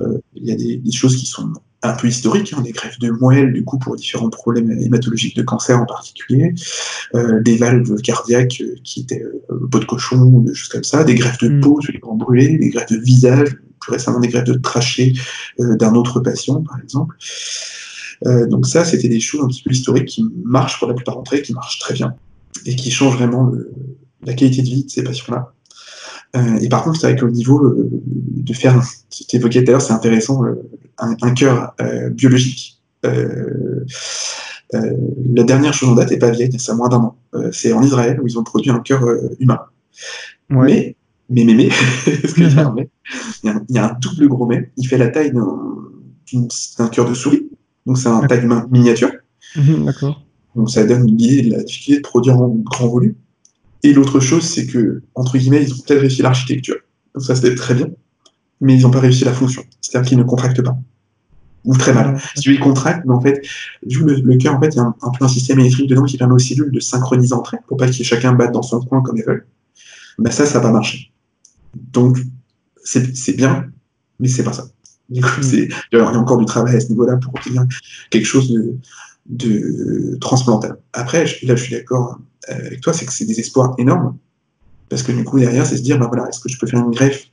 euh, 0.00 0.18
il 0.34 0.44
y 0.46 0.52
a 0.52 0.56
des, 0.56 0.92
choses 0.92 1.16
qui 1.16 1.26
sont 1.26 1.52
un 1.82 1.92
peu 1.94 2.08
historiques, 2.08 2.52
hein, 2.56 2.62
des 2.62 2.72
greffes 2.72 2.98
de 2.98 3.10
moelle, 3.10 3.52
du 3.52 3.64
coup, 3.64 3.78
pour 3.78 3.96
différents 3.96 4.30
problèmes 4.30 4.70
hématologiques 4.70 5.36
de 5.36 5.42
cancer 5.42 5.80
en 5.80 5.86
particulier, 5.86 6.54
euh, 7.14 7.40
des 7.40 7.56
valves 7.56 8.00
cardiaques 8.02 8.62
qui 8.84 9.00
étaient 9.00 9.24
peau 9.70 9.78
de 9.78 9.84
cochon 9.84 10.20
ou 10.20 10.42
des 10.42 10.54
choses 10.54 10.68
comme 10.68 10.84
ça, 10.84 11.04
des 11.04 11.14
greffes 11.14 11.38
de 11.38 11.48
mm. 11.48 11.60
peau 11.60 11.80
sur 11.80 11.92
les 11.92 11.98
grands 11.98 12.16
brûlés, 12.16 12.58
des 12.58 12.70
greffes 12.70 12.90
de 12.90 12.98
visage, 12.98 13.56
plus 13.80 13.92
récemment 13.92 14.20
des 14.20 14.28
greffes 14.28 14.44
de 14.44 14.54
trachée 14.54 15.12
d'un 15.58 15.94
autre 15.94 16.20
patient, 16.20 16.62
par 16.62 16.78
exemple. 16.80 17.16
donc 18.48 18.66
ça, 18.66 18.84
c'était 18.84 19.08
des 19.08 19.18
choses 19.18 19.44
un 19.44 19.48
petit 19.48 19.62
peu 19.62 19.72
historiques 19.72 20.08
qui 20.08 20.24
marchent 20.44 20.78
pour 20.78 20.88
la 20.88 20.94
plupart 20.94 21.16
d'entre 21.16 21.34
elles, 21.34 21.42
qui 21.42 21.52
marchent 21.52 21.80
très 21.80 21.94
bien, 21.94 22.14
et 22.66 22.76
qui 22.76 22.90
changent 22.90 23.16
vraiment 23.16 23.52
la 24.24 24.34
qualité 24.34 24.62
de 24.62 24.66
vie 24.66 24.84
de 24.84 24.90
ces 24.90 25.02
patients-là. 25.02 25.52
Euh, 26.36 26.58
et 26.60 26.68
par 26.68 26.82
contre, 26.82 27.00
c'est 27.00 27.10
vrai 27.10 27.20
qu'au 27.20 27.28
niveau 27.28 27.62
euh, 27.62 27.88
de 27.92 28.52
faire, 28.54 28.82
tu 29.10 29.36
évoquais 29.36 29.64
tout 29.64 29.70
à 29.70 29.72
l'heure, 29.72 29.82
c'est 29.82 29.92
intéressant, 29.92 30.44
euh, 30.44 30.54
un, 30.98 31.14
un 31.20 31.32
cœur 31.32 31.74
biologique. 32.12 32.80
la 33.02 33.12
dernière 35.44 35.74
chose 35.74 35.90
en 35.90 35.94
date 35.94 36.10
n'est 36.10 36.18
pas 36.18 36.30
vieille, 36.30 36.50
c'est 36.58 36.72
à 36.72 36.74
moins 36.74 36.88
d'un 36.88 36.98
an. 36.98 37.16
c'est 37.52 37.72
en 37.72 37.82
Israël 37.82 38.20
où 38.20 38.26
ils 38.26 38.38
ont 38.38 38.44
produit 38.44 38.70
un 38.70 38.80
cœur 38.80 39.04
humain. 39.40 39.60
Mais, 40.48 40.96
mais, 41.28 41.44
mais, 41.44 41.54
mais, 41.54 41.68
il, 42.36 42.42
y 42.42 43.48
a, 43.48 43.60
il 43.68 43.74
y 43.74 43.78
a 43.78 43.90
un 43.90 43.98
double 44.00 44.28
gros 44.28 44.46
mais. 44.46 44.70
Il 44.76 44.86
fait 44.86 44.98
la 44.98 45.08
taille 45.08 45.32
d'un 45.32 46.88
cœur 46.88 47.08
de 47.08 47.14
souris, 47.14 47.48
donc 47.86 47.98
c'est 47.98 48.08
un 48.08 48.26
taille 48.26 48.44
humain 48.44 48.66
miniature. 48.70 49.10
Mhm, 49.56 49.84
d'accord. 49.84 50.22
Donc 50.54 50.70
ça 50.70 50.84
donne 50.84 51.08
une 51.08 51.20
idée 51.20 51.42
de 51.42 51.50
la 51.56 51.62
difficulté 51.62 52.00
de 52.00 52.02
produire 52.02 52.38
en 52.38 52.48
grand 52.48 52.88
volume. 52.88 53.14
Et 53.82 53.92
l'autre 53.92 54.20
chose, 54.20 54.44
c'est 54.44 54.66
que, 54.66 55.02
entre 55.14 55.38
guillemets, 55.38 55.62
ils 55.62 55.72
ont 55.72 55.78
peut-être 55.78 56.00
réussi 56.00 56.22
l'architecture. 56.22 56.76
Donc 57.14 57.24
ça, 57.24 57.34
c'était 57.34 57.54
très 57.54 57.74
bien. 57.74 57.88
Mais 58.60 58.74
ils 58.74 58.82
n'ont 58.82 58.90
pas 58.90 59.00
réussi 59.00 59.24
la 59.24 59.32
fonction. 59.32 59.62
C'est-à-dire 59.80 60.08
qu'ils 60.08 60.18
ne 60.18 60.22
contractent 60.22 60.62
pas. 60.62 60.76
Ou 61.64 61.76
très 61.76 61.92
mal. 61.92 62.20
Si 62.36 62.50
ils 62.50 62.60
contractent, 62.60 63.04
mais 63.06 63.14
en 63.14 63.20
fait, 63.20 63.40
vu 63.86 64.04
le, 64.04 64.14
le 64.16 64.36
cœur, 64.36 64.54
en 64.54 64.60
fait, 64.60 64.68
il 64.68 64.76
y 64.76 64.80
a 64.80 64.84
un, 64.84 65.10
peu 65.18 65.24
un 65.24 65.28
système 65.28 65.60
électrique 65.60 65.88
dedans 65.88 66.04
qui 66.04 66.16
permet 66.16 66.34
aux 66.34 66.38
cellules 66.38 66.72
de 66.72 66.80
synchroniser 66.80 67.34
entre 67.34 67.54
elles 67.54 67.62
pour 67.66 67.76
pas 67.76 67.86
que 67.86 67.92
chacun 67.92 68.32
batte 68.32 68.52
dans 68.52 68.62
son 68.62 68.80
coin 68.80 69.00
comme 69.02 69.16
elles 69.18 69.26
veulent. 69.26 69.46
Ben 70.18 70.30
ça, 70.30 70.44
ça 70.44 70.58
va 70.58 70.66
pas 70.66 70.72
marcher. 70.72 71.12
Donc, 71.74 72.18
c'est 72.84 73.36
bien, 73.36 73.66
mais 74.20 74.28
c'est 74.28 74.44
pas 74.44 74.52
ça. 74.52 74.64
Du 75.08 75.20
coup, 75.20 75.40
mm. 75.40 75.54
il 75.54 75.68
y 75.92 75.96
a 75.96 76.04
encore 76.04 76.38
du 76.38 76.46
travail 76.46 76.76
à 76.76 76.80
ce 76.80 76.88
niveau-là 76.88 77.16
pour 77.16 77.34
obtenir 77.34 77.64
quelque 78.10 78.26
chose 78.26 78.50
de, 78.50 78.76
de 79.26 80.16
transplantal. 80.20 80.76
Après, 80.92 81.24
là, 81.42 81.56
je 81.56 81.62
suis 81.62 81.74
d'accord 81.74 82.18
euh, 82.50 82.66
avec 82.66 82.80
toi, 82.80 82.92
c'est 82.92 83.06
que 83.06 83.12
c'est 83.12 83.24
des 83.24 83.38
espoirs 83.40 83.74
énormes. 83.78 84.16
Parce 84.88 85.02
que 85.02 85.12
du 85.12 85.24
coup, 85.24 85.38
derrière, 85.38 85.64
c'est 85.64 85.76
se 85.76 85.82
dire, 85.82 85.98
bah 85.98 86.06
voilà, 86.08 86.28
est-ce 86.28 86.40
que 86.40 86.48
je 86.48 86.58
peux 86.58 86.66
faire 86.66 86.80
une 86.80 86.90
greffe 86.90 87.28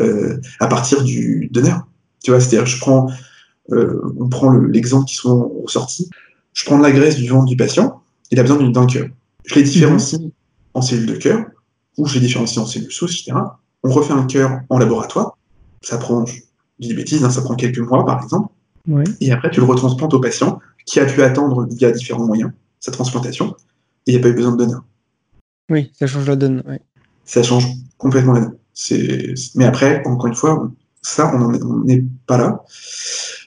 euh, 0.00 0.38
à 0.60 0.66
partir 0.66 1.02
du 1.02 1.48
donneur? 1.50 1.86
Tu 2.22 2.30
vois, 2.30 2.40
c'est-à-dire, 2.40 2.66
je 2.66 2.78
prends, 2.78 3.10
euh, 3.72 4.00
on 4.18 4.28
prend 4.28 4.52
l'exemple 4.52 5.06
qui 5.06 5.16
sont 5.16 5.50
ressortis, 5.64 6.08
je 6.52 6.64
prends 6.64 6.78
de 6.78 6.82
la 6.82 6.92
graisse 6.92 7.16
du 7.16 7.28
ventre 7.28 7.46
du 7.46 7.56
patient, 7.56 8.02
il 8.30 8.38
a 8.38 8.42
besoin 8.42 8.68
d'un 8.68 8.86
cœur. 8.86 9.08
Je 9.46 9.54
les 9.54 9.62
différencie 9.62 10.20
en 10.74 10.82
cellules 10.82 11.06
de 11.06 11.16
cœur, 11.16 11.46
ou 11.96 12.06
je 12.06 12.14
les 12.14 12.20
différencie 12.20 12.58
en 12.58 12.66
cellules 12.66 12.92
souches, 12.92 13.22
etc. 13.22 13.38
On 13.82 13.90
refait 13.90 14.12
un 14.12 14.26
cœur 14.26 14.60
en 14.68 14.78
laboratoire, 14.78 15.38
ça 15.82 15.96
prend, 15.96 16.26
je 16.26 16.34
dis 16.78 16.88
des 16.88 16.94
bêtises, 16.94 17.24
hein, 17.24 17.30
ça 17.30 17.40
prend 17.40 17.54
quelques 17.54 17.78
mois 17.78 18.04
par 18.04 18.22
exemple, 18.22 18.52
et 19.20 19.32
après 19.32 19.50
tu 19.50 19.60
le 19.60 19.66
retransplantes 19.66 20.14
au 20.14 20.20
patient 20.20 20.60
qui 20.86 21.00
a 21.00 21.06
pu 21.06 21.22
attendre 21.22 21.66
via 21.70 21.90
différents 21.90 22.26
moyens 22.26 22.52
sa 22.80 22.90
transplantation, 22.90 23.54
il 24.06 24.14
n'y 24.14 24.20
a 24.20 24.22
pas 24.22 24.30
eu 24.30 24.34
besoin 24.34 24.52
de 24.52 24.56
donneur. 24.56 24.82
Oui, 25.70 25.92
ça 25.96 26.06
change 26.06 26.26
la 26.26 26.36
donne. 26.36 26.62
Ça 27.24 27.42
change 27.42 27.66
complètement 27.98 28.32
la 28.32 28.40
donne. 28.40 28.56
Mais 29.54 29.66
après, 29.66 30.02
encore 30.06 30.26
une 30.26 30.34
fois, 30.34 30.70
ça, 31.02 31.32
on 31.34 31.84
n'est 31.84 32.04
pas 32.26 32.38
là. 32.38 32.64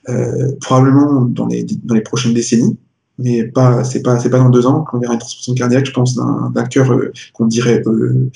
Euh, 0.10 0.52
probablement 0.62 1.22
dans 1.22 1.48
les, 1.48 1.66
dans 1.84 1.96
les 1.96 2.02
prochaines 2.02 2.34
décennies, 2.34 2.78
mais 3.20 3.44
pas, 3.44 3.84
c'est 3.84 4.02
pas, 4.02 4.20
c'est 4.20 4.30
pas 4.30 4.40
dans 4.40 4.50
deux 4.50 4.66
ans 4.66 4.84
qu'on 4.84 5.00
verra 5.00 5.14
une 5.14 5.20
transplantation 5.20 5.54
cardiaque, 5.54 5.86
je 5.86 5.92
pense, 5.92 6.16
d'un 6.16 6.66
cœur 6.66 6.92
euh, 6.92 7.12
qu'on 7.34 7.46
dirait, 7.46 7.82
euh, 7.86 8.30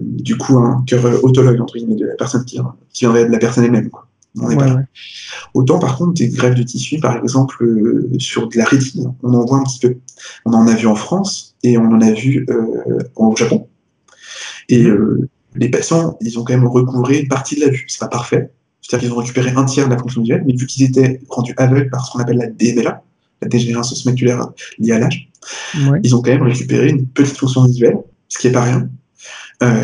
du 0.00 0.36
coup, 0.38 0.58
un 0.58 0.82
cœur 0.86 1.22
autologue, 1.24 1.60
entre 1.60 1.74
guillemets, 1.74 1.96
de 1.96 2.06
la 2.06 2.14
personne 2.14 2.44
qui, 2.44 2.58
qui 2.92 3.04
viendrait 3.04 3.26
de 3.26 3.32
la 3.32 3.38
personne 3.38 3.64
elle-même. 3.64 3.90
Autant 5.54 5.78
par 5.78 5.96
contre 5.96 6.14
des 6.14 6.28
greffes 6.28 6.54
de 6.54 6.62
tissu, 6.62 6.98
par 6.98 7.16
exemple 7.16 7.64
euh, 7.64 8.08
sur 8.18 8.48
de 8.48 8.56
la 8.56 8.64
rétine, 8.64 9.12
on 9.22 9.34
en 9.34 9.44
voit 9.44 9.58
un 9.58 9.64
petit 9.64 9.80
peu. 9.80 9.96
On 10.44 10.52
en 10.52 10.66
a 10.66 10.74
vu 10.74 10.86
en 10.86 10.94
France 10.94 11.56
et 11.62 11.76
on 11.78 11.84
en 11.84 12.00
a 12.00 12.12
vu 12.12 12.46
euh, 12.48 12.98
au 13.16 13.34
Japon. 13.36 13.68
Et 14.68 14.84
mhm. 14.84 14.90
euh, 14.90 15.28
les 15.56 15.68
patients, 15.68 16.16
ils 16.20 16.38
ont 16.38 16.44
quand 16.44 16.52
même 16.52 16.66
recouvré 16.66 17.20
une 17.20 17.28
partie 17.28 17.56
de 17.56 17.62
la 17.62 17.70
vue. 17.70 17.84
C'est 17.88 17.98
pas 17.98 18.08
parfait. 18.08 18.50
C'est-à-dire 18.80 19.08
qu'ils 19.08 19.16
ont 19.16 19.20
récupéré 19.20 19.50
un 19.56 19.64
tiers 19.64 19.86
de 19.86 19.94
la 19.94 19.98
fonction 19.98 20.20
visuelle, 20.20 20.44
mais 20.46 20.54
vu 20.54 20.66
qu'ils 20.66 20.84
étaient 20.84 21.20
rendus 21.28 21.54
aveugles 21.56 21.90
par 21.90 22.06
ce 22.06 22.12
qu'on 22.12 22.20
appelle 22.20 22.38
la 22.38 22.46
DMLA, 22.46 23.02
la 23.42 23.48
dégénérescence 23.48 24.04
maculaire 24.04 24.48
liée 24.78 24.92
à 24.92 24.98
l'âge, 24.98 25.28
ils 26.02 26.14
ont 26.14 26.22
quand 26.22 26.30
même 26.30 26.42
récupéré 26.42 26.88
une 26.88 27.06
petite 27.06 27.36
fonction 27.36 27.64
visuelle, 27.64 27.98
ce 28.28 28.38
qui 28.38 28.48
est 28.48 28.52
pas 28.52 28.62
rien. 28.62 28.88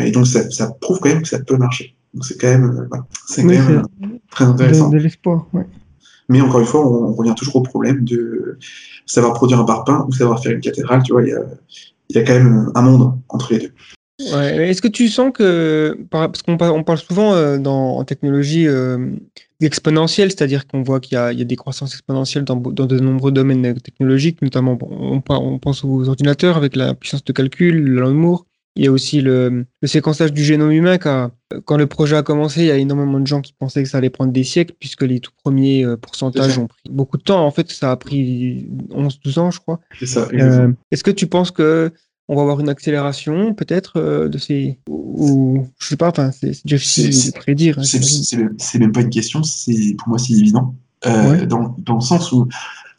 et 0.01 0.11
donc 0.11 0.27
ça, 0.27 0.49
ça 0.51 0.71
prouve 0.81 0.99
quand 0.99 1.09
même 1.09 1.21
que 1.21 1.27
ça 1.27 1.39
peut 1.39 1.57
marcher. 1.57 1.95
Donc 2.13 2.25
c'est 2.25 2.37
quand 2.37 2.47
même, 2.47 2.89
c'est 3.27 3.43
quand 3.43 3.47
même 3.47 4.16
très 4.31 4.45
intéressant. 4.45 4.89
De, 4.89 4.97
l'espoir, 4.97 5.47
Mais 6.29 6.41
encore 6.41 6.59
une 6.59 6.65
fois, 6.65 6.85
on, 6.85 7.13
revient 7.13 7.35
toujours 7.35 7.57
au 7.57 7.61
problème 7.61 8.03
de 8.03 8.57
savoir 9.05 9.33
produire 9.33 9.59
un 9.59 9.65
parpaing 9.65 10.05
ou 10.07 10.11
savoir 10.11 10.41
faire 10.41 10.53
une 10.53 10.61
cathédrale. 10.61 11.03
Tu 11.03 11.13
vois, 11.13 11.23
il 11.23 11.29
y 11.29 11.33
a, 11.33 11.41
y 12.09 12.17
a, 12.17 12.23
quand 12.23 12.33
même 12.33 12.71
un 12.75 12.81
monde 12.81 13.13
entre 13.29 13.53
les 13.53 13.59
deux. 13.59 13.71
Ouais. 14.19 14.69
Est-ce 14.69 14.81
que 14.81 14.87
tu 14.87 15.09
sens 15.09 15.31
que, 15.31 15.95
parce 16.09 16.41
qu'on 16.41 16.57
on 16.59 16.83
parle 16.83 16.97
souvent 16.97 17.35
euh, 17.35 17.59
dans, 17.59 17.97
en 17.97 18.03
technologie 18.03 18.67
euh, 18.67 19.11
exponentielle, 19.61 20.31
c'est-à-dire 20.31 20.65
qu'on 20.65 20.81
voit 20.81 20.99
qu'il 20.99 21.17
y, 21.17 21.35
y, 21.35 21.41
a 21.41 21.45
des 21.45 21.55
croissances 21.55 21.93
exponentielles 21.93 22.43
dans, 22.43 22.55
dans 22.55 22.87
de 22.87 22.99
nombreux 22.99 23.31
domaines 23.31 23.79
technologiques, 23.79 24.41
notamment 24.41 24.75
on, 24.81 25.21
on, 25.29 25.59
pense 25.59 25.83
aux 25.83 26.09
ordinateurs 26.09 26.57
avec 26.57 26.75
la 26.75 26.95
puissance 26.95 27.23
de 27.23 27.31
calcul, 27.31 27.93
l'amour, 27.93 28.47
il 28.77 28.85
y 28.85 28.87
a 28.87 28.91
aussi 28.91 29.21
le, 29.21 29.65
séquençage 29.83 30.31
du 30.31 30.43
génome 30.43 30.71
humain. 30.71 30.99
Quand, 30.99 31.31
quand, 31.65 31.77
le 31.77 31.87
projet 31.87 32.15
a 32.15 32.21
commencé, 32.21 32.61
il 32.61 32.67
y 32.67 32.71
a 32.71 32.77
énormément 32.77 33.19
de 33.19 33.25
gens 33.25 33.41
qui 33.41 33.53
pensaient 33.53 33.81
que 33.81 33.89
ça 33.89 33.97
allait 33.97 34.11
prendre 34.11 34.31
des 34.31 34.43
siècles, 34.43 34.75
puisque 34.79 35.01
les 35.01 35.19
tout 35.19 35.31
premiers 35.43 35.83
euh, 35.83 35.97
pourcentages 35.97 36.59
ont 36.59 36.67
pris 36.67 36.83
beaucoup 36.89 37.17
de 37.17 37.23
temps. 37.23 37.43
En 37.43 37.49
fait, 37.49 37.71
ça 37.71 37.91
a 37.91 37.97
pris 37.97 38.69
11-12 38.91 39.39
ans, 39.39 39.51
je 39.51 39.59
crois. 39.59 39.79
C'est 39.99 40.05
ça. 40.05 40.27
Euh, 40.31 40.71
est-ce 40.91 41.03
que 41.03 41.11
tu 41.11 41.25
penses 41.25 41.49
que 41.49 41.91
on 42.29 42.35
va 42.35 42.41
avoir 42.41 42.59
une 42.59 42.69
accélération 42.69 43.53
peut-être 43.53 43.93
euh, 43.97 44.27
de 44.27 44.37
ces 44.37 44.77
ou 44.89 45.65
je 45.79 45.87
sais 45.87 45.95
pas 45.95 46.09
enfin 46.09 46.31
c'est 46.33 46.51
difficile 46.65 47.31
de 47.31 47.37
prédire 47.37 47.79
hein, 47.79 47.83
c'est 47.83 48.79
même 48.79 48.91
pas 48.91 48.99
une 48.99 49.09
question 49.09 49.43
c'est 49.43 49.95
pour 49.97 50.09
moi 50.09 50.17
c'est 50.17 50.33
évident 50.33 50.75
dans, 51.05 51.73
dans, 51.77 51.95
le 51.95 52.01
sens 52.01 52.33
où 52.33 52.45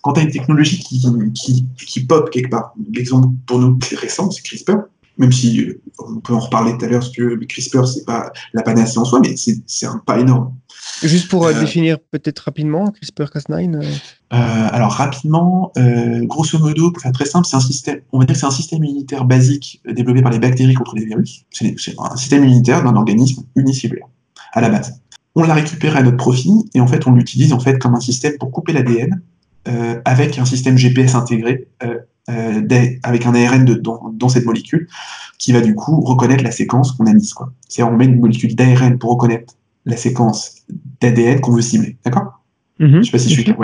quand 0.00 0.14
tu 0.14 0.20
as 0.20 0.22
une 0.22 0.30
technologie 0.30 0.78
qui, 0.78 1.04
qui, 1.34 1.66
qui 1.76 2.06
pop 2.06 2.30
quelque 2.30 2.48
part 2.48 2.72
l'exemple 2.90 3.28
pour 3.46 3.58
nous 3.58 3.78
récent 4.00 4.30
c'est 4.30 4.40
CRISPR 4.40 4.88
même 5.18 5.32
si 5.32 5.60
euh, 5.60 5.80
on 5.98 6.20
peut 6.20 6.32
en 6.32 6.38
reparler 6.38 6.76
tout 6.78 6.84
à 6.84 6.88
l'heure, 6.88 7.00
parce 7.00 7.12
que 7.12 7.44
CRISPR, 7.44 7.86
c'est 7.86 8.04
pas 8.04 8.32
la 8.54 8.62
panacée 8.62 8.98
en 8.98 9.04
soi, 9.04 9.20
mais 9.20 9.34
c'est 9.36 9.86
un 9.86 9.98
pas 9.98 10.18
énorme. 10.18 10.54
Juste 11.02 11.28
pour 11.28 11.44
euh, 11.44 11.52
euh, 11.52 11.60
définir 11.60 11.98
peut-être 11.98 12.38
rapidement 12.38 12.92
CRISPR-Cas9 12.92 13.84
Alors 14.30 14.92
rapidement, 14.92 15.72
grosso 16.22 16.58
modo, 16.58 16.92
pour 16.92 17.02
faire 17.02 17.12
très 17.12 17.26
simple, 17.26 17.46
c'est 17.46 17.56
un 17.56 17.60
système, 17.60 18.00
on 18.12 18.20
va 18.20 18.24
dire 18.24 18.34
que 18.34 18.40
c'est 18.40 18.46
un 18.46 18.50
système 18.50 18.84
immunitaire 18.84 19.24
basique 19.24 19.82
développé 19.88 20.22
par 20.22 20.30
les 20.32 20.38
bactéries 20.38 20.74
contre 20.74 20.94
les 20.94 21.04
virus. 21.04 21.44
C'est 21.50 21.74
un 21.98 22.16
système 22.16 22.44
immunitaire 22.44 22.82
d'un 22.84 22.94
organisme 22.94 23.42
unicellulaire 23.56 24.06
à 24.52 24.60
la 24.60 24.70
base. 24.70 25.00
On 25.34 25.42
l'a 25.42 25.54
récupéré 25.54 25.98
à 25.98 26.02
notre 26.02 26.16
profit 26.16 26.68
et 26.74 26.80
en 26.80 26.86
fait 26.86 27.06
on 27.06 27.12
l'utilise 27.12 27.52
en 27.52 27.60
fait 27.60 27.78
comme 27.78 27.94
un 27.94 28.00
système 28.00 28.36
pour 28.38 28.50
couper 28.50 28.72
l'ADN 28.72 29.20
avec 30.04 30.38
un 30.38 30.46
système 30.46 30.78
GPS 30.78 31.14
intégré 31.14 31.68
euh, 32.28 32.62
avec 33.02 33.26
un 33.26 33.34
ARN 33.34 33.64
de, 33.64 33.74
dans, 33.74 34.28
cette 34.28 34.44
molécule 34.44 34.88
qui 35.38 35.52
va 35.52 35.60
du 35.60 35.74
coup 35.74 36.00
reconnaître 36.00 36.44
la 36.44 36.50
séquence 36.50 36.92
qu'on 36.92 37.06
a 37.06 37.12
mise. 37.12 37.34
C'est-à-dire 37.68 37.92
on 37.92 37.96
met 37.96 38.06
une 38.06 38.20
molécule 38.20 38.54
d'ARN 38.54 38.98
pour 38.98 39.12
reconnaître 39.12 39.54
la 39.86 39.96
séquence 39.96 40.56
d'ADN 41.00 41.40
qu'on 41.40 41.52
veut 41.52 41.62
cibler. 41.62 41.96
D'accord? 42.04 42.42
Mm-hmm. 42.80 42.90
Je 42.90 42.96
ne 42.96 43.02
sais 43.02 43.10
pas 43.10 43.18
si 43.18 43.28
je 43.28 43.34
suis 43.34 43.44
clair. 43.44 43.56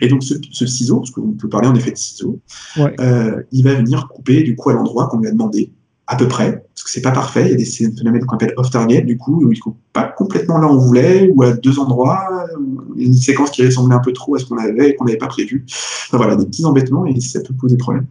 Et 0.00 0.08
donc 0.08 0.22
ce, 0.22 0.66
ciseau, 0.66 1.00
parce 1.00 1.10
qu'on 1.10 1.32
peut 1.32 1.48
parler 1.48 1.68
en 1.68 1.74
effet 1.74 1.90
de 1.90 1.96
ciseau, 1.96 2.40
euh, 2.78 3.42
il 3.52 3.64
va 3.64 3.74
venir 3.74 4.08
couper 4.08 4.42
du 4.42 4.56
coup 4.56 4.70
à 4.70 4.74
l'endroit 4.74 5.08
qu'on 5.08 5.18
lui 5.18 5.28
a 5.28 5.32
demandé 5.32 5.72
à 6.10 6.16
peu 6.16 6.26
près, 6.26 6.64
parce 6.74 6.82
que 6.82 6.90
c'est 6.90 7.02
pas 7.02 7.12
parfait. 7.12 7.44
Il 7.44 7.50
y 7.52 7.54
a 7.54 7.56
des 7.56 7.64
phénomènes 7.64 8.26
qu'on 8.26 8.34
appelle 8.34 8.52
off-target, 8.56 9.02
du 9.02 9.16
coup, 9.16 9.44
où 9.44 9.52
il 9.52 9.60
coupe 9.60 9.78
pas 9.92 10.02
complètement 10.02 10.58
là 10.58 10.66
où 10.66 10.72
on 10.72 10.78
voulait, 10.78 11.30
ou 11.32 11.44
à 11.44 11.52
deux 11.52 11.78
endroits, 11.78 12.48
une 12.96 13.14
séquence 13.14 13.52
qui 13.52 13.64
ressemblait 13.64 13.94
un 13.94 14.00
peu 14.00 14.12
trop 14.12 14.34
à 14.34 14.40
ce 14.40 14.44
qu'on 14.44 14.58
avait 14.58 14.90
et 14.90 14.94
qu'on 14.96 15.04
n'avait 15.04 15.18
pas 15.18 15.28
prévu. 15.28 15.64
voilà, 16.10 16.34
des 16.34 16.46
petits 16.46 16.64
embêtements 16.64 17.06
et 17.06 17.20
ça 17.20 17.40
peut 17.40 17.54
poser 17.54 17.76
problème. 17.76 18.06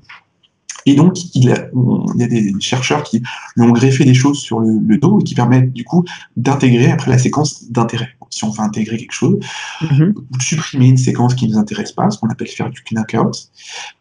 Et 0.86 0.96
donc, 0.96 1.18
il, 1.36 1.46
y 1.46 1.52
a 1.52 2.28
des 2.28 2.54
chercheurs 2.60 3.04
qui 3.04 3.22
lui 3.58 3.64
ont 3.64 3.72
greffé 3.72 4.06
des 4.06 4.14
choses 4.14 4.40
sur 4.40 4.62
le, 4.62 4.98
dos 4.98 5.20
et 5.20 5.24
qui 5.24 5.36
permettent 5.36 5.74
du 5.74 5.84
coup 5.84 6.06
d'intégrer 6.38 6.90
après 6.90 7.12
la 7.12 7.18
séquence 7.18 7.70
d'intérêt. 7.70 8.10
Si 8.32 8.44
on 8.44 8.52
veut 8.52 8.62
intégrer 8.62 8.98
quelque 8.98 9.12
chose, 9.12 9.40
ou 9.82 10.38
de 10.38 10.42
supprimer 10.42 10.88
une 10.88 10.98
séquence 10.98 11.34
qui 11.34 11.48
ne 11.48 11.54
nous 11.54 11.60
intéresse 11.60 11.92
pas, 11.92 12.10
ce 12.12 12.18
qu'on 12.18 12.30
appelle 12.30 12.48
faire 12.48 12.70
du 12.70 12.82
knockout. 12.92 13.50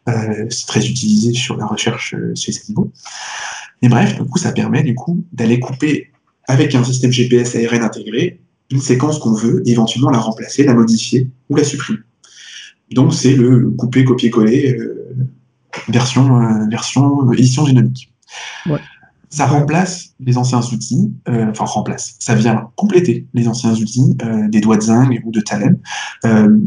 Euh, 0.07 0.45
c'est 0.49 0.67
très 0.67 0.87
utilisé 0.87 1.33
sur 1.33 1.57
la 1.57 1.65
recherche 1.65 2.13
euh, 2.13 2.31
chez 2.35 2.51
ces 2.51 2.61
animaux. 2.67 2.91
Mais 3.81 3.89
bref, 3.89 4.19
du 4.19 4.25
coup, 4.25 4.37
ça 4.37 4.51
permet 4.51 4.83
du 4.83 4.95
coup 4.95 5.25
d'aller 5.31 5.59
couper 5.59 6.11
avec 6.47 6.75
un 6.75 6.83
système 6.83 7.11
GPS 7.11 7.55
ARN 7.55 7.83
intégré 7.83 8.41
une 8.71 8.81
séquence 8.81 9.17
qu'on 9.17 9.33
veut 9.33 9.63
et 9.65 9.71
éventuellement 9.71 10.11
la 10.11 10.19
remplacer, 10.19 10.63
la 10.63 10.73
modifier 10.73 11.27
ou 11.49 11.55
la 11.55 11.63
supprimer. 11.63 11.99
Donc 12.91 13.13
c'est 13.13 13.35
le 13.35 13.69
couper, 13.71 14.03
copier, 14.03 14.29
coller 14.29 14.77
version 15.87 16.67
version 16.69 17.31
édition 17.33 17.65
génomique. 17.65 18.13
Ouais. 18.67 18.79
Ça 19.31 19.45
remplace 19.45 20.15
les 20.19 20.39
anciens 20.39 20.61
outils, 20.61 21.13
euh, 21.27 21.51
enfin 21.51 21.65
remplace, 21.65 22.15
ça 22.17 22.33
vient 22.33 22.69
compléter 22.75 23.27
les 23.35 23.47
anciens 23.47 23.75
outils 23.75 24.17
euh, 24.23 24.47
des 24.47 24.59
doigts 24.59 24.77
de 24.77 24.81
zinc 24.81 25.21
ou 25.23 25.31
de 25.31 25.39
Talem. 25.39 25.77
Euh, 26.25 26.57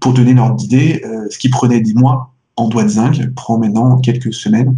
pour 0.00 0.12
donner 0.12 0.34
l'ordre 0.34 0.56
d'idée, 0.56 1.02
ce 1.30 1.38
qui 1.38 1.48
prenait 1.48 1.80
des 1.80 1.94
mois 1.94 2.34
en 2.56 2.68
doigts 2.68 2.84
de 2.84 2.88
zinc 2.88 3.26
prend 3.34 3.58
maintenant 3.58 3.98
quelques 3.98 4.34
semaines, 4.34 4.76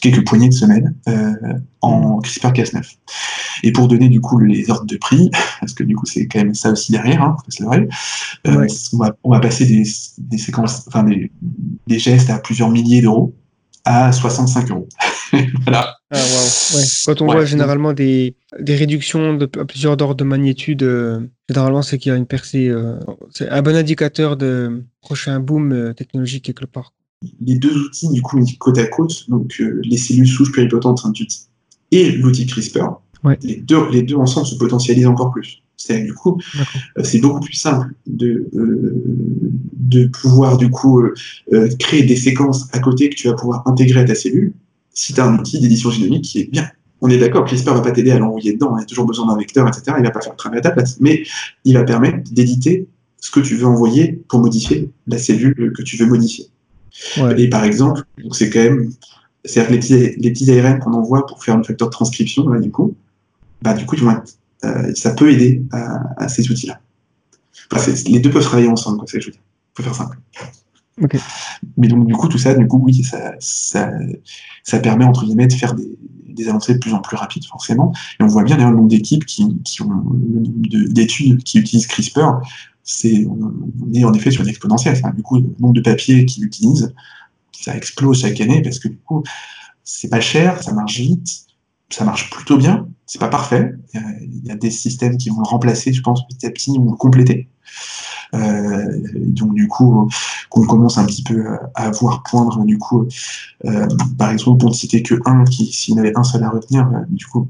quelques 0.00 0.26
poignées 0.26 0.48
de 0.48 0.54
semaines 0.54 0.94
en 1.80 2.20
CRISPR-Cas9. 2.20 2.96
Et 3.64 3.72
pour 3.72 3.88
donner 3.88 4.08
du 4.08 4.20
coup 4.20 4.38
les 4.38 4.70
ordres 4.70 4.86
de 4.86 4.96
prix, 4.96 5.30
parce 5.60 5.72
que 5.74 5.84
du 5.84 5.96
coup 5.96 6.06
c'est 6.06 6.26
quand 6.26 6.38
même 6.38 6.54
ça 6.54 6.70
aussi 6.70 6.92
derrière, 6.92 7.22
hein, 7.22 7.36
c'est 7.48 7.64
vrai, 7.64 7.88
on, 8.44 8.66
va, 8.98 9.16
on, 9.24 9.30
va, 9.30 9.40
passer 9.40 9.66
des, 9.66 9.84
des 10.18 10.38
séquences, 10.38 10.84
enfin 10.88 11.04
des, 11.04 11.30
des 11.86 11.98
gestes 11.98 12.30
à 12.30 12.38
plusieurs 12.38 12.70
milliers 12.70 13.02
d'euros 13.02 13.34
à 13.88 14.12
65 14.12 14.70
euros. 14.70 14.88
voilà. 15.62 15.96
Ah, 16.10 16.18
Quand 17.06 17.22
on 17.22 17.26
voit 17.26 17.44
généralement 17.44 17.92
des, 17.92 18.36
des 18.58 18.76
réductions 18.76 19.34
de, 19.34 19.48
à 19.58 19.64
plusieurs 19.64 19.92
ordres 19.92 20.14
de 20.14 20.24
magnitude, 20.24 20.82
euh, 20.82 21.20
généralement 21.48 21.82
c'est 21.82 21.98
qu'il 21.98 22.10
y 22.10 22.14
a 22.14 22.18
une 22.18 22.26
percée. 22.26 22.68
Euh, 22.68 22.98
c'est 23.30 23.48
un 23.48 23.62
bon 23.62 23.74
indicateur 23.74 24.36
de 24.36 24.84
prochain 25.00 25.40
boom 25.40 25.72
euh, 25.72 25.92
technologique 25.94 26.44
quelque 26.44 26.66
part. 26.66 26.92
Les 27.40 27.56
deux 27.56 27.74
outils, 27.76 28.08
du 28.08 28.22
coup, 28.22 28.40
côte 28.58 28.78
à 28.78 28.86
côte, 28.86 29.28
donc 29.28 29.62
les 29.82 29.96
cellules 29.98 30.28
souches 30.28 30.52
pluripotentes 30.52 31.04
induites 31.04 31.48
et 31.90 32.12
l'outil 32.12 32.46
CRISPR, 32.46 33.00
les, 33.42 33.56
deux, 33.56 33.88
les 33.90 34.02
deux 34.02 34.16
ensemble 34.16 34.46
se 34.46 34.54
potentialisent 34.54 35.06
encore 35.06 35.30
plus. 35.30 35.62
C'est 35.76 36.02
du 36.02 36.12
coup, 36.12 36.40
euh, 36.98 37.04
c'est 37.04 37.20
beaucoup 37.20 37.40
plus 37.40 37.54
simple 37.54 37.94
de, 38.06 38.48
euh, 38.54 39.02
de 39.74 40.06
pouvoir 40.06 40.58
du 40.58 40.70
coup 40.70 41.00
euh, 41.00 41.68
créer 41.78 42.02
des 42.02 42.16
séquences 42.16 42.68
à 42.72 42.80
côté 42.80 43.08
que 43.08 43.14
tu 43.14 43.28
vas 43.28 43.34
pouvoir 43.34 43.62
intégrer 43.66 44.00
à 44.00 44.04
ta 44.04 44.16
cellule 44.16 44.52
si 44.92 45.14
tu 45.14 45.20
as 45.20 45.26
un 45.26 45.38
outil 45.38 45.60
d'édition 45.60 45.90
génomique 45.90 46.24
qui 46.24 46.40
est 46.40 46.50
bien. 46.50 46.68
On 47.00 47.08
est 47.08 47.18
d'accord, 47.18 47.44
CRISPR 47.44 47.74
va 47.74 47.80
pas 47.80 47.92
t'aider 47.92 48.10
à 48.10 48.18
l'envoyer 48.18 48.54
dedans, 48.54 48.76
il 48.76 48.80
y 48.80 48.82
a 48.82 48.86
toujours 48.86 49.06
besoin 49.06 49.26
d'un 49.26 49.36
vecteur, 49.36 49.68
etc. 49.68 49.96
Il 49.98 50.04
va 50.04 50.10
pas 50.10 50.20
faire 50.20 50.32
le 50.32 50.36
travail 50.36 50.58
à 50.58 50.62
ta 50.62 50.72
place, 50.72 50.98
mais 51.00 51.22
il 51.64 51.74
va 51.74 51.84
permettre 51.84 52.28
d'éditer 52.32 52.88
ce 53.20 53.30
que 53.30 53.38
tu 53.38 53.54
veux 53.54 53.66
envoyer 53.66 54.20
pour 54.28 54.40
modifier 54.40 54.90
la 55.06 55.18
cellule 55.18 55.72
que 55.76 55.82
tu 55.82 55.96
veux 55.96 56.06
modifier. 56.06 56.46
Et 57.36 57.48
par 57.48 57.64
exemple, 57.64 58.02
c'est 58.32 58.50
quand 58.50 58.62
même, 58.62 58.92
c'est-à-dire 59.44 59.72
les 59.72 59.78
petits, 59.78 60.16
les 60.16 60.30
petits 60.32 60.58
ARN 60.58 60.78
qu'on 60.78 60.92
envoie 60.92 61.26
pour 61.26 61.42
faire 61.42 61.56
un 61.56 61.62
facteur 61.62 61.88
de 61.88 61.92
transcription, 61.92 62.48
là, 62.48 62.60
du 62.60 62.70
coup, 62.70 62.96
bah, 63.62 63.74
du 63.74 63.86
coup, 63.86 63.96
ils 63.96 64.02
vont 64.02 64.12
être 64.12 64.38
euh, 64.64 64.92
ça 64.94 65.12
peut 65.12 65.30
aider 65.30 65.62
à, 65.72 66.28
ces 66.28 66.50
outils-là. 66.50 66.80
les 68.06 68.20
deux 68.20 68.30
peuvent 68.30 68.42
travailler 68.42 68.68
ensemble, 68.68 69.00
c'est 69.06 69.12
ce 69.12 69.16
que 69.16 69.20
je 69.20 69.26
veux 69.26 69.32
dire. 69.32 69.42
Faut 69.74 69.82
faire 69.82 69.94
simple. 69.94 70.18
Mais 71.76 71.86
donc, 71.86 72.06
du 72.06 72.14
coup, 72.14 72.28
tout 72.28 72.38
ça, 72.38 72.54
du 72.54 72.66
coup, 72.66 72.80
oui, 72.82 73.04
ça, 73.04 73.34
ça, 73.38 73.92
ça 74.64 74.80
permet, 74.80 75.04
entre 75.04 75.24
guillemets, 75.24 75.46
de 75.46 75.52
faire 75.52 75.74
des, 75.74 75.96
des, 76.26 76.48
avancées 76.48 76.74
de 76.74 76.78
plus 76.80 76.92
en 76.92 77.00
plus 77.00 77.16
rapides, 77.16 77.44
forcément. 77.44 77.92
Et 78.18 78.24
on 78.24 78.26
voit 78.26 78.42
bien, 78.42 78.56
d'ailleurs, 78.56 78.72
le 78.72 78.78
nombre 78.78 78.88
d'équipes 78.88 79.24
qui, 79.24 79.46
qui, 79.62 79.82
ont, 79.82 79.90
le 79.90 80.40
nombre 80.40 80.88
d'études 80.88 81.44
qui 81.44 81.58
utilisent 81.60 81.86
CRISPR, 81.86 82.40
on 83.28 83.92
est 83.94 84.04
en 84.04 84.12
effet 84.12 84.30
sur 84.30 84.42
une 84.42 84.48
exponentielle. 84.48 85.00
du 85.14 85.22
coup, 85.22 85.36
le 85.36 85.54
nombre 85.58 85.74
de 85.74 85.80
papiers 85.80 86.24
qu'ils 86.24 86.44
utilisent, 86.44 86.94
ça 87.52 87.76
explose 87.76 88.20
chaque 88.20 88.40
année 88.40 88.62
parce 88.62 88.78
que, 88.78 88.88
du 88.88 88.98
coup, 88.98 89.22
c'est 89.84 90.08
pas 90.08 90.20
cher, 90.20 90.62
ça 90.62 90.72
marche 90.72 90.98
vite, 90.98 91.46
ça 91.90 92.04
marche 92.04 92.30
plutôt 92.30 92.56
bien. 92.56 92.88
C'est 93.06 93.18
pas 93.18 93.28
parfait. 93.28 93.72
Il 93.94 94.44
y, 94.44 94.50
a, 94.50 94.54
des 94.54 94.70
systèmes 94.70 95.16
qui 95.16 95.30
vont 95.30 95.40
le 95.40 95.48
remplacer, 95.48 95.92
je 95.92 96.02
pense, 96.02 96.26
petit 96.28 96.46
à 96.46 96.50
petit, 96.50 96.72
ou 96.78 96.90
le 96.90 96.96
compléter. 96.96 97.48
Euh, 98.34 99.00
donc 99.16 99.54
du 99.54 99.68
coup, 99.68 100.10
qu'on 100.50 100.66
commence 100.66 100.98
un 100.98 101.06
petit 101.06 101.22
peu 101.22 101.56
à 101.74 101.90
voir 101.90 102.22
poindre, 102.22 102.64
du 102.64 102.78
coup, 102.78 103.06
euh, 103.64 103.86
par 104.18 104.30
exemple, 104.30 104.58
pour 104.58 104.68
ne 104.70 104.74
citer 104.74 105.02
que 105.02 105.14
un, 105.24 105.46
s'il 105.46 105.94
y 105.94 105.96
en 105.96 106.00
avait 106.00 106.16
un 106.16 106.24
seul 106.24 106.42
à 106.42 106.50
retenir, 106.50 106.86
euh, 106.88 107.00
du 107.08 107.26
coup, 107.26 107.48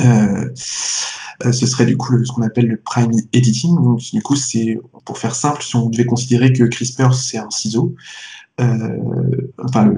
euh, 0.00 0.50
ce 0.54 1.66
serait 1.66 1.86
du 1.86 1.96
coup 1.96 2.22
ce 2.24 2.32
qu'on 2.32 2.42
appelle 2.42 2.66
le 2.66 2.76
prime 2.76 3.12
editing. 3.32 3.74
Donc, 3.76 4.00
du 4.00 4.22
coup, 4.22 4.36
c'est 4.36 4.78
pour 5.04 5.18
faire 5.18 5.34
simple, 5.34 5.62
si 5.62 5.76
on 5.76 5.88
devait 5.88 6.04
considérer 6.04 6.52
que 6.52 6.64
CRISPR 6.64 7.14
c'est 7.14 7.38
un 7.38 7.50
ciseau, 7.50 7.94
euh, 8.60 9.50
enfin, 9.58 9.92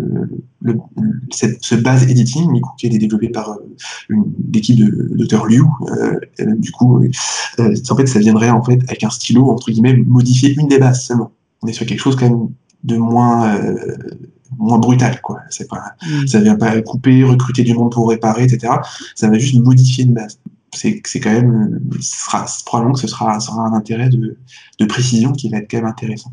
ce 1.30 1.74
base 1.74 2.04
editing, 2.04 2.52
du 2.52 2.60
coup, 2.60 2.70
qui 2.78 2.86
a 2.86 2.88
été 2.88 2.98
développé 2.98 3.28
par 3.28 3.50
euh, 3.50 4.14
l'équipe 4.52 4.78
Dr. 4.78 5.46
Liu, 5.46 5.62
euh, 5.88 6.20
du 6.56 6.70
coup, 6.70 7.04
en 7.58 7.96
fait, 7.96 8.06
ça 8.06 8.18
viendrait 8.20 8.50
en 8.50 8.62
fait 8.62 8.80
avec 8.84 9.02
un 9.04 9.10
stylo 9.10 9.50
entre 9.50 9.70
guillemets 9.70 9.96
modifier 9.96 10.54
une 10.54 10.68
des 10.68 10.78
bases 10.78 11.04
seulement. 11.04 11.32
On 11.62 11.66
est 11.66 11.72
sur 11.72 11.86
quelque 11.86 12.00
chose 12.00 12.16
quand 12.16 12.28
même 12.28 12.48
de 12.84 12.96
moins 12.96 13.58
moins 14.58 14.78
brutal 14.78 15.20
quoi. 15.20 15.40
C'est 15.50 15.68
pas, 15.68 15.94
mm. 16.06 16.26
ça 16.26 16.40
vient 16.40 16.56
pas 16.56 16.80
couper, 16.82 17.24
recruter 17.24 17.62
du 17.62 17.74
monde 17.74 17.92
pour 17.92 18.08
réparer, 18.08 18.44
etc. 18.44 18.74
Ça 19.14 19.28
va 19.28 19.38
juste 19.38 19.56
modifier 19.62 20.04
une 20.04 20.14
base. 20.14 20.38
C'est, 20.72 21.00
c'est 21.06 21.20
quand 21.20 21.32
même, 21.32 21.80
sera, 22.00 22.46
probablement 22.66 22.94
que 22.94 23.00
ce 23.00 23.06
sera, 23.06 23.38
sera 23.38 23.62
un 23.62 23.74
intérêt 23.74 24.08
de, 24.08 24.36
de 24.80 24.84
précision 24.86 25.32
qui 25.32 25.48
va 25.48 25.58
être 25.58 25.70
quand 25.70 25.78
même 25.78 25.86
intéressant 25.86 26.32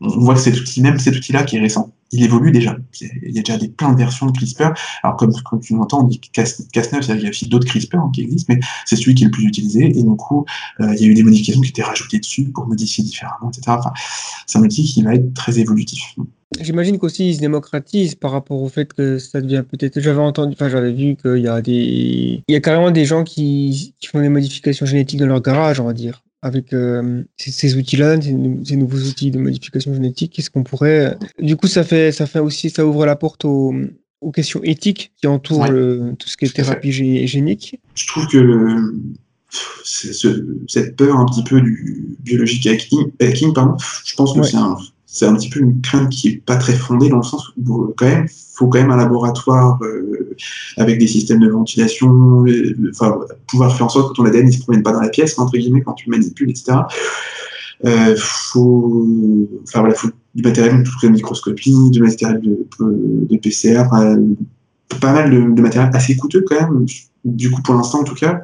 on 0.00 0.08
voit 0.20 0.34
que 0.34 0.40
cet 0.40 0.58
outil, 0.58 0.80
même 0.82 0.98
cet 0.98 1.16
outil-là 1.16 1.44
qui 1.44 1.56
est 1.56 1.60
récent, 1.60 1.92
il 2.12 2.24
évolue 2.24 2.50
déjà. 2.50 2.76
Il 3.00 3.34
y 3.34 3.38
a 3.38 3.42
déjà 3.42 3.58
des, 3.58 3.68
plein 3.68 3.92
de 3.92 3.98
versions 3.98 4.26
de 4.26 4.32
CRISPR. 4.32 4.72
Alors, 5.02 5.16
comme, 5.16 5.32
tu 5.60 5.74
l'entends, 5.74 6.04
on 6.04 6.08
dit 6.08 6.20
Cas9, 6.34 6.44
c'est-à-dire 6.72 7.00
qu'il 7.00 7.22
y 7.22 7.26
a 7.26 7.30
aussi 7.30 7.48
d'autres 7.48 7.66
CRISPR 7.66 7.98
hein, 7.98 8.10
qui 8.12 8.22
existent, 8.22 8.52
mais 8.54 8.60
c'est 8.84 8.96
celui 8.96 9.14
qui 9.14 9.24
est 9.24 9.26
le 9.26 9.30
plus 9.30 9.44
utilisé. 9.44 9.86
Et 9.86 10.02
du 10.02 10.16
coup, 10.16 10.44
euh, 10.80 10.92
il 10.96 11.02
y 11.02 11.04
a 11.04 11.08
eu 11.08 11.14
des 11.14 11.22
modifications 11.22 11.60
qui 11.60 11.70
étaient 11.70 11.82
rajoutées 11.82 12.18
dessus 12.18 12.44
pour 12.44 12.66
modifier 12.66 13.04
différemment, 13.04 13.50
etc. 13.50 13.76
Enfin, 13.78 13.92
c'est 14.46 14.58
un 14.58 14.62
outil 14.62 14.84
qui 14.84 15.02
va 15.02 15.14
être 15.14 15.32
très 15.34 15.58
évolutif. 15.58 16.16
J'imagine 16.60 16.98
qu'aussi 16.98 17.28
il 17.28 17.36
se 17.36 17.40
démocratise 17.40 18.16
par 18.16 18.32
rapport 18.32 18.60
au 18.60 18.68
fait 18.68 18.92
que 18.92 19.18
ça 19.18 19.40
devient 19.40 19.62
peut-être. 19.68 20.00
J'avais 20.00 20.20
entendu, 20.20 20.54
enfin 20.54 20.68
j'avais 20.68 20.92
vu 20.92 21.14
qu'il 21.14 21.38
y 21.38 21.46
a 21.48 21.62
des, 21.62 22.42
il 22.48 22.52
y 22.52 22.56
a 22.56 22.60
carrément 22.60 22.90
des 22.90 23.04
gens 23.04 23.22
qui, 23.22 23.94
qui 24.00 24.08
font 24.08 24.20
des 24.20 24.28
modifications 24.28 24.84
génétiques 24.84 25.20
dans 25.20 25.26
leur 25.26 25.42
garage, 25.42 25.78
on 25.78 25.84
va 25.84 25.92
dire 25.92 26.24
avec 26.42 26.72
euh, 26.72 27.22
ces, 27.36 27.76
outils-là, 27.76 28.20
ces, 28.20 28.32
nouveaux 28.32 28.98
outils 28.98 29.30
de 29.30 29.38
modification 29.38 29.92
génétique, 29.92 30.32
qu'est-ce 30.34 30.50
qu'on 30.50 30.62
pourrait 30.62 31.06
euh, 31.06 31.14
Du 31.42 31.56
coup, 31.56 31.66
ça 31.66 31.84
fait, 31.84 32.12
ça 32.12 32.26
fait 32.26 32.38
aussi, 32.38 32.70
ça 32.70 32.86
ouvre 32.86 33.04
la 33.04 33.16
porte 33.16 33.44
aux, 33.44 33.74
questions 34.32 34.60
éthiques 34.62 35.12
qui 35.16 35.26
entourent 35.26 35.66
tout 35.66 36.28
ce 36.28 36.36
qui 36.36 36.44
est 36.44 36.54
thérapie 36.54 36.92
génique? 36.92 37.80
Je 37.94 38.06
trouve 38.06 38.26
que 38.26 38.76
cette 39.84 40.96
peur 40.96 41.16
un 41.16 41.26
petit 41.26 41.42
peu 41.42 41.60
du 41.60 42.16
biologique 42.20 42.66
hacking, 42.66 43.52
pardon, 43.54 43.76
je 44.04 44.14
pense 44.14 44.34
que 44.34 44.42
c'est 44.42 44.56
un 44.56 44.76
c'est 45.12 45.26
un 45.26 45.34
petit 45.34 45.50
peu 45.50 45.60
une 45.60 45.80
crainte 45.80 46.08
qui 46.10 46.28
est 46.28 46.42
pas 46.44 46.56
très 46.56 46.72
fondée 46.72 47.08
dans 47.08 47.18
le 47.18 47.22
sens 47.22 47.52
où 47.56 47.82
euh, 47.82 47.94
quand 47.96 48.06
même 48.06 48.26
faut 48.60 48.68
quand 48.68 48.78
même 48.78 48.90
un 48.90 48.96
laboratoire 48.96 49.78
euh, 49.82 50.36
avec 50.76 50.98
des 50.98 51.06
systèmes 51.06 51.40
de 51.40 51.48
ventilation, 51.48 52.44
euh, 52.46 52.76
enfin 52.90 53.18
pouvoir 53.48 53.74
faire 53.74 53.86
en 53.86 53.88
sorte 53.88 54.10
que 54.10 54.16
ton 54.16 54.26
ADN 54.26 54.46
ne 54.46 54.50
se 54.50 54.60
promène 54.60 54.82
pas 54.82 54.92
dans 54.92 55.00
la 55.00 55.08
pièce 55.08 55.38
entre 55.38 55.56
guillemets 55.56 55.80
quand 55.80 55.94
tu 55.94 56.10
le 56.10 56.18
manipules, 56.18 56.50
etc. 56.50 56.80
Euh, 57.86 58.14
faut, 58.18 59.06
du 60.34 60.42
matériel 60.42 60.84
de 60.84 61.08
microscopie, 61.08 61.74
du 61.90 62.02
matériel 62.02 62.42
de, 62.42 62.66
de 62.80 63.36
PCR, 63.38 63.84
pas 65.00 65.12
mal 65.12 65.30
de, 65.30 65.54
de, 65.54 65.62
matériel 65.62 65.90
assez 65.94 66.14
coûteux 66.16 66.44
quand 66.46 66.60
même. 66.60 66.86
Du 67.24 67.50
coup, 67.50 67.62
pour 67.62 67.74
l'instant 67.74 68.00
en 68.00 68.04
tout 68.04 68.14
cas, 68.14 68.42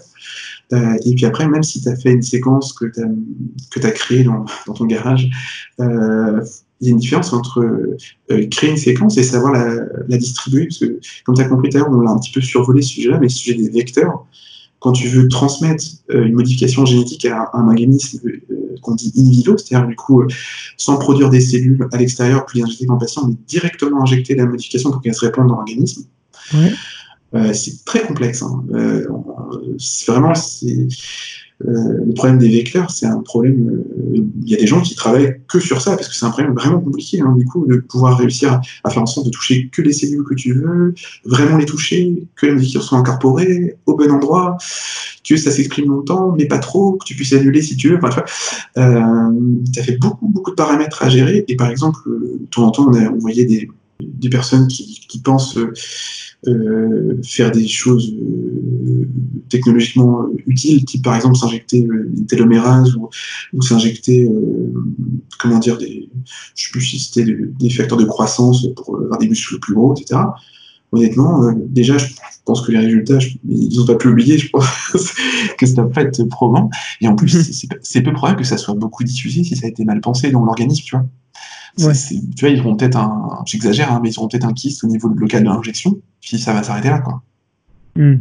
euh, 0.72 0.96
et 1.04 1.14
puis 1.14 1.26
après, 1.26 1.46
même 1.48 1.62
si 1.62 1.80
tu 1.80 1.88
as 1.88 1.96
fait 1.96 2.12
une 2.12 2.22
séquence 2.22 2.72
que 2.72 2.86
tu 2.86 3.86
as, 3.86 3.90
créée 3.92 4.24
dans, 4.24 4.44
dans 4.66 4.74
ton 4.74 4.86
garage, 4.86 5.28
euh, 5.80 6.42
il 6.80 6.88
y 6.88 6.90
a 6.90 6.92
une 6.92 6.98
différence 6.98 7.32
entre 7.32 7.60
euh, 8.30 8.46
créer 8.50 8.70
une 8.70 8.76
séquence 8.76 9.16
et 9.16 9.22
savoir 9.22 9.52
la, 9.52 9.76
la 10.08 10.16
distribuer. 10.16 10.66
Parce 10.66 10.78
que, 10.78 11.00
comme 11.24 11.34
tu 11.34 11.42
as 11.42 11.48
compris 11.48 11.70
tout 11.70 11.78
à 11.78 11.80
l'heure, 11.80 11.90
on 11.90 12.06
a 12.06 12.10
un 12.10 12.18
petit 12.18 12.32
peu 12.32 12.40
survolé 12.40 12.82
ce 12.82 12.88
sujet-là, 12.90 13.18
mais 13.18 13.26
le 13.26 13.30
sujet 13.30 13.54
des 13.54 13.70
vecteurs, 13.70 14.26
quand 14.80 14.92
tu 14.92 15.08
veux 15.08 15.28
transmettre 15.28 15.82
une 16.10 16.34
modification 16.34 16.84
génétique 16.84 17.24
à 17.24 17.50
un 17.54 17.66
organisme 17.66 18.20
qu'on 18.82 18.94
dit 18.94 19.10
in 19.16 19.30
vivo, 19.30 19.56
c'est-à-dire 19.56 19.88
du 19.88 19.96
coup 19.96 20.22
sans 20.76 20.98
produire 20.98 21.30
des 21.30 21.40
cellules 21.40 21.88
à 21.92 21.96
l'extérieur 21.96 22.44
puis 22.44 22.62
injecter 22.62 22.84
dans 22.84 22.94
le 22.94 23.00
patient, 23.00 23.26
mais 23.26 23.34
directement 23.48 24.02
injecter 24.02 24.34
la 24.34 24.44
modification 24.44 24.90
pour 24.90 25.00
qu'elle 25.00 25.14
se 25.14 25.24
réponde 25.24 25.48
dans 25.48 25.56
l'organisme. 25.56 26.04
Ouais. 26.52 26.72
Euh, 27.34 27.52
c'est 27.52 27.84
très 27.84 28.06
complexe. 28.06 28.42
Hein. 28.42 28.64
Euh, 28.72 29.06
vraiment, 30.06 30.34
c'est, 30.34 30.88
euh, 31.64 32.04
le 32.04 32.12
problème 32.12 32.38
des 32.38 32.50
vecteurs, 32.50 32.90
c'est 32.90 33.06
un 33.06 33.20
problème. 33.20 33.82
Il 34.42 34.50
y 34.50 34.54
a 34.54 34.58
des 34.58 34.66
gens 34.66 34.82
qui 34.82 34.94
travaillent 34.94 35.36
que 35.48 35.58
sur 35.58 35.80
ça 35.80 35.96
parce 35.96 36.08
que 36.08 36.14
c'est 36.14 36.26
un 36.26 36.30
problème 36.30 36.54
vraiment 36.54 36.80
compliqué. 36.80 37.20
Hein, 37.20 37.34
du 37.36 37.46
coup, 37.46 37.66
de 37.66 37.76
pouvoir 37.76 38.18
réussir 38.18 38.60
à, 38.84 38.90
faire 38.90 39.02
en 39.02 39.06
sorte 39.06 39.26
de 39.26 39.30
toucher 39.30 39.68
que 39.72 39.80
les 39.80 39.92
cellules 39.92 40.24
que 40.24 40.34
tu 40.34 40.52
veux, 40.52 40.94
vraiment 41.24 41.56
les 41.56 41.64
toucher, 41.64 42.28
que 42.36 42.46
les 42.46 42.52
molécules 42.52 42.82
soient 42.82 42.98
incorporées 42.98 43.76
au 43.86 43.96
bon 43.96 44.10
endroit, 44.10 44.58
que 45.26 45.36
ça 45.36 45.50
s'exprime 45.50 45.88
longtemps, 45.88 46.34
mais 46.36 46.46
pas 46.46 46.58
trop, 46.58 46.92
que 46.92 47.06
tu 47.06 47.14
puisses 47.14 47.32
annuler 47.32 47.62
si 47.62 47.76
tu 47.76 47.88
veux. 47.88 47.98
Enfin, 48.02 48.22
euh, 48.76 49.32
ça 49.74 49.82
fait 49.82 49.96
beaucoup, 49.98 50.28
beaucoup 50.28 50.50
de 50.50 50.56
paramètres 50.56 51.02
à 51.02 51.08
gérer. 51.08 51.44
Et 51.48 51.56
par 51.56 51.70
exemple, 51.70 52.00
de 52.06 52.46
temps 52.50 52.66
en 52.66 52.70
temps, 52.70 52.88
on, 52.88 52.94
a, 52.94 53.10
on 53.10 53.18
voyait 53.18 53.46
des, 53.46 53.68
des 54.16 54.28
personnes 54.28 54.68
qui, 54.68 55.06
qui 55.08 55.20
pensent 55.20 55.58
euh, 56.46 57.20
faire 57.24 57.50
des 57.50 57.66
choses 57.66 58.12
euh, 58.12 59.08
technologiquement 59.48 60.26
utiles, 60.46 60.84
type 60.84 61.02
par 61.02 61.16
exemple 61.16 61.36
s'injecter 61.36 61.86
des 62.08 62.26
télomérases 62.26 62.94
ou, 62.96 63.08
ou 63.52 63.62
s'injecter, 63.62 64.30
comment 65.38 65.58
dire, 65.58 65.78
des, 65.78 66.08
je 66.54 66.64
sais 66.64 66.70
plus 66.72 66.82
si 66.82 66.98
c'était 66.98 67.36
des, 67.58 67.70
facteurs 67.70 67.98
de 67.98 68.04
croissance 68.04 68.66
pour 68.76 68.96
avoir 68.96 69.18
des 69.18 69.28
muscles 69.28 69.58
plus 69.60 69.74
gros, 69.74 69.94
etc. 69.94 70.20
Honnêtement, 70.92 71.52
déjà, 71.68 71.98
je 71.98 72.06
pense 72.46 72.62
que 72.62 72.70
les 72.70 72.78
résultats, 72.78 73.18
ils 73.48 73.76
n'ont 73.76 73.86
pas 73.86 73.96
pu 73.96 74.08
oublier, 74.08 74.38
je 74.38 74.48
pense 74.50 74.64
que 75.58 75.66
ça 75.66 75.82
n'a 75.82 75.88
pas 75.88 76.02
être 76.02 76.22
probant. 76.24 76.70
Et 77.00 77.08
en 77.08 77.16
plus, 77.16 77.34
mhm. 77.34 77.68
c'est 77.82 78.02
peu 78.02 78.12
probable 78.12 78.38
que 78.38 78.46
ça 78.46 78.56
soit 78.56 78.74
beaucoup 78.74 79.02
diffusé 79.02 79.42
si 79.42 79.56
ça 79.56 79.66
a 79.66 79.68
été 79.68 79.84
mal 79.84 80.00
pensé 80.00 80.30
dans 80.30 80.44
l'organisme, 80.44 80.84
tu 80.84 80.96
vois. 80.96 81.06
Tu 81.76 81.82
vois, 81.82 82.48
ils 82.48 82.60
auront 82.60 82.76
peut-être 82.76 82.96
un, 82.96 83.42
j'exagère, 83.44 83.92
hein, 83.92 84.00
mais 84.02 84.10
ils 84.10 84.18
auront 84.18 84.28
peut-être 84.28 84.46
un 84.46 84.54
kyste 84.54 84.82
au 84.84 84.86
niveau 84.86 85.08
local 85.08 85.42
de 85.42 85.48
l'injection, 85.48 85.98
puis 86.20 86.38
ça 86.38 86.52
va 86.52 86.62
s'arrêter 86.62 86.88
là, 86.88 87.00
quoi. 87.00 87.22
Hmm. 87.96 88.16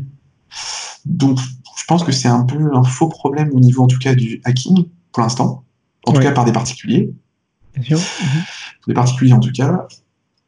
Donc, 1.05 1.39
je 1.39 1.83
pense 1.87 2.03
que 2.03 2.11
c'est 2.11 2.27
un 2.27 2.43
peu 2.43 2.57
un 2.73 2.83
faux 2.83 3.07
problème 3.07 3.51
au 3.53 3.59
niveau, 3.59 3.83
en 3.83 3.87
tout 3.87 3.99
cas, 3.99 4.15
du 4.15 4.41
hacking, 4.43 4.85
pour 5.11 5.23
l'instant. 5.23 5.63
En 6.05 6.13
tout 6.13 6.21
cas, 6.21 6.31
par 6.31 6.45
des 6.45 6.51
particuliers. 6.51 7.11
Bien 7.73 7.83
sûr. 7.83 7.99
Des 8.87 8.93
particuliers, 8.93 9.33
en 9.33 9.39
tout 9.39 9.51
cas. 9.51 9.87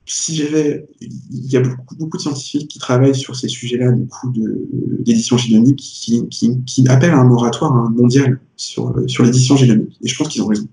Si 0.06 0.36
j'avais, 0.36 0.88
il 1.02 1.52
y 1.52 1.58
a 1.58 1.62
beaucoup, 1.62 1.96
beaucoup, 1.96 2.18
de 2.18 2.22
scientifiques 2.22 2.70
qui 2.70 2.80
travaillent 2.80 3.16
sur 3.16 3.36
ces 3.36 3.50
sujets-là, 3.50 3.92
du 3.92 4.08
coup, 4.08 4.34
d'édition 5.00 5.38
génomique, 5.38 5.80
qui, 5.80 6.28
qui, 6.30 6.64
qui, 6.64 6.88
appellent 6.88 7.12
à 7.12 7.20
un 7.20 7.26
moratoire 7.26 7.74
mondial 7.92 8.40
sur, 8.56 8.94
sur 9.08 9.24
l'édition 9.24 9.58
génomique. 9.58 9.98
Et 10.02 10.08
je 10.08 10.16
pense 10.18 10.30
qu'ils 10.30 10.42
ont 10.44 10.48
raison. 10.48 10.68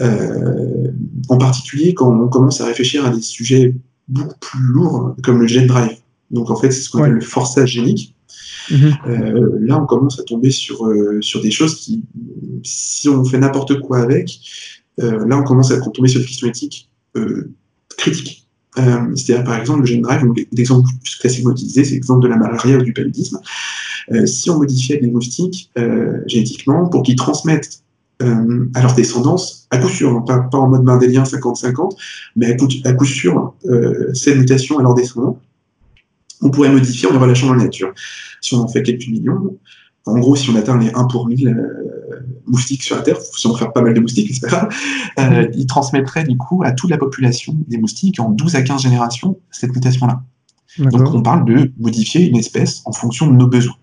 Euh, 0.00 0.92
en 1.28 1.38
particulier 1.38 1.92
quand 1.92 2.08
on 2.08 2.28
commence 2.28 2.60
à 2.60 2.66
réfléchir 2.66 3.04
à 3.04 3.10
des 3.10 3.20
sujets 3.20 3.74
beaucoup 4.06 4.38
plus 4.40 4.60
lourds, 4.60 5.16
comme 5.24 5.40
le 5.40 5.46
gene 5.46 5.66
drive. 5.66 5.96
Donc 6.30 6.50
en 6.50 6.56
fait, 6.56 6.70
c'est 6.70 6.82
ce 6.82 6.90
qu'on 6.90 7.00
appelle 7.00 7.14
le 7.14 7.20
forçage 7.20 7.72
génique. 7.72 8.14
Mhm. 8.70 8.96
Euh, 9.06 9.58
là, 9.60 9.82
on 9.82 9.86
commence 9.86 10.20
à 10.20 10.22
tomber 10.22 10.50
sur, 10.50 10.86
euh, 10.86 11.20
sur 11.20 11.42
des 11.42 11.50
choses 11.50 11.76
qui, 11.76 12.04
si 12.62 13.08
on 13.08 13.24
fait 13.24 13.38
n'importe 13.38 13.80
quoi 13.80 13.98
avec, 13.98 14.40
là, 14.98 15.38
on 15.38 15.44
commence 15.44 15.70
à 15.70 15.80
tomber 15.80 16.08
sur 16.08 16.20
des 16.20 16.26
questions 16.26 16.48
éthiques 16.48 16.90
critiques. 17.96 18.46
C'est-à-dire, 18.76 19.44
par 19.44 19.58
exemple, 19.58 19.80
le 19.80 19.86
gene 19.86 20.02
drive, 20.02 20.22
l'exemple 20.52 20.88
classiquement 21.20 21.52
utilisé, 21.52 21.84
c'est 21.84 21.94
l'exemple 21.94 22.22
de 22.22 22.28
la 22.28 22.36
malaria 22.36 22.78
ou 22.78 22.82
du 22.82 22.92
paludisme. 22.92 23.40
si 24.26 24.50
on 24.50 24.58
modifiait 24.58 24.98
les 25.00 25.10
moustiques 25.10 25.70
génétiquement 26.26 26.88
pour 26.88 27.02
qu'ils 27.02 27.16
transmettent 27.16 27.82
euh, 28.22 28.68
à 28.74 28.82
leur 28.82 28.94
descendance, 28.94 29.66
à 29.70 29.78
coup 29.78 29.88
sûr, 29.88 30.10
hein, 30.10 30.24
pas, 30.26 30.40
pas 30.40 30.58
en 30.58 30.68
mode 30.68 30.82
mendélien 30.82 31.22
50-50, 31.22 31.96
mais 32.36 32.46
à 32.46 32.56
coup, 32.56 32.68
à 32.84 32.92
coup 32.92 33.04
sûr, 33.04 33.54
euh, 33.66 34.12
ces 34.14 34.34
mutations 34.34 34.78
à 34.78 34.82
leur 34.82 34.94
descendants, 34.94 35.38
on 36.40 36.50
pourrait 36.50 36.70
modifier 36.70 37.08
en 37.08 37.18
relâchant 37.18 37.48
dans 37.48 37.54
la 37.54 37.64
nature. 37.64 37.92
Si 38.40 38.54
on 38.54 38.58
en 38.58 38.68
fait 38.68 38.82
quelques 38.82 39.08
millions, 39.08 39.56
en 40.08 40.18
gros, 40.18 40.36
si 40.36 40.48
on 40.50 40.56
atteint 40.56 40.78
les 40.78 40.90
1 40.92 41.04
pour 41.04 41.26
1000 41.26 41.48
euh, 41.48 42.20
moustiques 42.46 42.82
sur 42.82 42.96
la 42.96 43.02
Terre, 43.02 43.18
si 43.20 43.46
on 43.46 43.54
fait 43.54 43.68
pas 43.72 43.82
mal 43.82 43.94
de 43.94 44.00
moustiques, 44.00 44.32
c'est 44.32 44.48
pas 44.48 44.68
euh, 45.18 45.48
ils 45.54 45.66
transmettraient 45.66 46.24
du 46.24 46.36
coup 46.36 46.62
à 46.64 46.72
toute 46.72 46.90
la 46.90 46.98
population 46.98 47.54
des 47.68 47.78
moustiques 47.78 48.18
en 48.18 48.30
12 48.30 48.56
à 48.56 48.62
15 48.62 48.82
générations 48.82 49.38
cette 49.50 49.74
mutation-là. 49.74 50.22
Donc 50.78 51.14
on 51.14 51.22
parle 51.22 51.44
de 51.44 51.72
modifier 51.78 52.28
une 52.28 52.36
espèce 52.36 52.82
en 52.84 52.92
fonction 52.92 53.26
de 53.26 53.32
nos 53.32 53.48
besoins. 53.48 53.76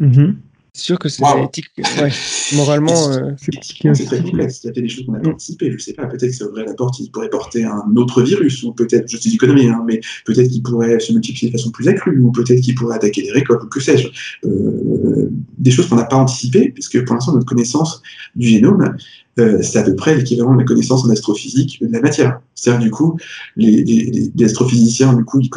Mm-hmm. 0.00 0.34
C'est 0.76 0.86
sûr 0.86 0.98
que 0.98 1.08
c'est 1.08 1.22
éthique. 1.44 1.70
Ouais. 1.78 2.10
Moralement, 2.56 3.08
euh, 3.12 3.30
c'est 3.38 4.04
très 4.06 4.20
complexe. 4.20 4.60
Il 4.64 4.66
y 4.66 4.70
a 4.70 4.72
des 4.72 4.88
choses 4.88 5.06
qu'on 5.06 5.12
pas 5.12 5.20
mm. 5.20 5.28
anticipées. 5.28 5.68
Je 5.70 5.74
ne 5.74 5.78
sais 5.78 5.92
pas, 5.92 6.06
peut-être 6.06 6.30
que 6.30 6.36
ça 6.36 6.48
ouvrait 6.48 6.64
la 6.64 6.74
porte, 6.74 6.98
il 6.98 7.12
pourrait 7.12 7.30
porter 7.30 7.62
un 7.62 7.94
autre 7.94 8.22
virus, 8.22 8.64
ou 8.64 8.72
peut-être, 8.72 9.08
je 9.08 9.16
dis 9.18 9.36
économie, 9.36 9.68
hein, 9.68 9.84
mais 9.86 10.00
peut-être 10.24 10.48
qu'il 10.48 10.64
pourrait 10.64 10.98
se 10.98 11.12
multiplier 11.12 11.52
de 11.52 11.56
façon 11.56 11.70
plus 11.70 11.86
accrue, 11.86 12.18
ou 12.18 12.32
peut-être 12.32 12.60
qu'il 12.60 12.74
pourrait 12.74 12.96
attaquer 12.96 13.22
les 13.22 13.30
récoltes, 13.30 13.62
ou 13.62 13.68
que 13.68 13.78
sais-je. 13.78 14.08
Euh, 14.48 15.30
des 15.58 15.70
choses 15.70 15.88
qu'on 15.88 15.94
n'a 15.94 16.06
pas 16.06 16.16
anticipées, 16.16 16.70
puisque 16.70 17.04
pour 17.04 17.14
l'instant, 17.14 17.34
notre 17.34 17.46
connaissance 17.46 18.02
du 18.34 18.48
génome, 18.48 18.96
euh, 19.38 19.62
c'est 19.62 19.78
à 19.78 19.84
peu 19.84 19.94
près 19.94 20.16
l'équivalent 20.16 20.54
de 20.54 20.58
la 20.58 20.64
connaissance 20.64 21.04
en 21.04 21.10
astrophysique 21.10 21.80
de 21.82 21.92
la 21.92 22.00
matière. 22.00 22.40
C'est-à-dire, 22.56 22.82
du 22.82 22.90
coup, 22.90 23.16
les, 23.54 23.84
les, 23.84 24.30
les, 24.34 24.44
astrophysiciens, 24.44 25.12
du 25.14 25.24
coup, 25.24 25.38
ils, 25.38 25.50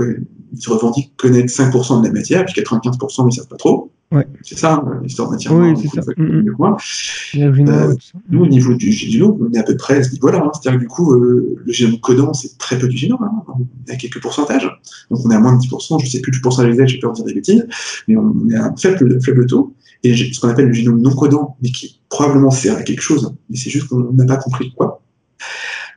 ils 0.53 0.61
se 0.61 0.69
revendiquent 0.69 1.11
connaître 1.18 1.52
5% 1.52 2.02
de 2.02 2.07
la 2.07 2.14
matière, 2.14 2.45
puis 2.45 2.61
95% 2.61 3.23
ils 3.23 3.26
ne 3.26 3.31
savent 3.31 3.48
pas 3.48 3.56
trop. 3.56 3.91
Ouais. 4.09 4.25
C'est 4.41 4.57
ça, 4.57 4.75
hein, 4.75 5.01
l'histoire 5.03 5.29
matière. 5.29 5.53
Oui, 5.53 5.73
c'est 5.81 6.01
ça. 6.01 6.11
Euh, 6.17 7.95
nous, 8.29 8.41
au 8.41 8.47
niveau 8.47 8.73
du 8.73 8.91
génome, 8.91 9.49
on 9.49 9.53
est 9.53 9.57
à 9.57 9.63
peu 9.63 9.75
près 9.75 9.97
à 9.97 10.03
ce 10.03 10.13
niveau-là. 10.13 10.43
Hein. 10.45 10.51
C'est-à-dire 10.53 10.79
que 10.79 10.85
du 10.85 10.88
coup, 10.88 11.13
euh, 11.13 11.57
le 11.65 11.73
génome 11.73 11.99
codant, 11.99 12.34
c'est 12.34 12.57
très 12.57 12.77
peu 12.77 12.88
du 12.88 12.95
génome. 12.95 13.21
Hein. 13.21 13.43
On 13.47 13.91
a 13.91 13.95
quelques 13.97 14.21
pourcentages. 14.21 14.69
Donc 15.11 15.25
on 15.25 15.31
est 15.31 15.35
à 15.35 15.39
moins 15.39 15.57
de 15.57 15.61
10%. 15.61 15.99
Je 15.99 16.05
ne 16.05 16.09
sais 16.09 16.21
plus 16.21 16.31
du 16.31 16.39
pourcentage 16.39 16.71
exact, 16.71 16.88
j'ai 16.88 16.99
peur 16.99 17.11
de 17.11 17.17
dire 17.17 17.25
des 17.25 17.34
bêtises. 17.34 17.67
Mais 18.07 18.15
on 18.15 18.34
est 18.49 18.55
à 18.55 18.67
un 18.67 18.75
faible, 18.77 19.21
faible 19.21 19.45
taux. 19.45 19.75
Et 20.03 20.15
ce 20.15 20.39
qu'on 20.39 20.49
appelle 20.49 20.67
le 20.67 20.73
génome 20.73 21.01
non 21.01 21.13
codant, 21.13 21.57
mais 21.61 21.69
qui 21.69 21.99
probablement 22.07 22.51
sert 22.51 22.77
à 22.77 22.84
quelque 22.84 23.01
chose, 23.01 23.35
mais 23.49 23.57
c'est 23.57 23.69
juste 23.69 23.88
qu'on 23.88 24.13
n'a 24.13 24.25
pas 24.25 24.38
compris 24.38 24.71
quoi. 24.73 25.01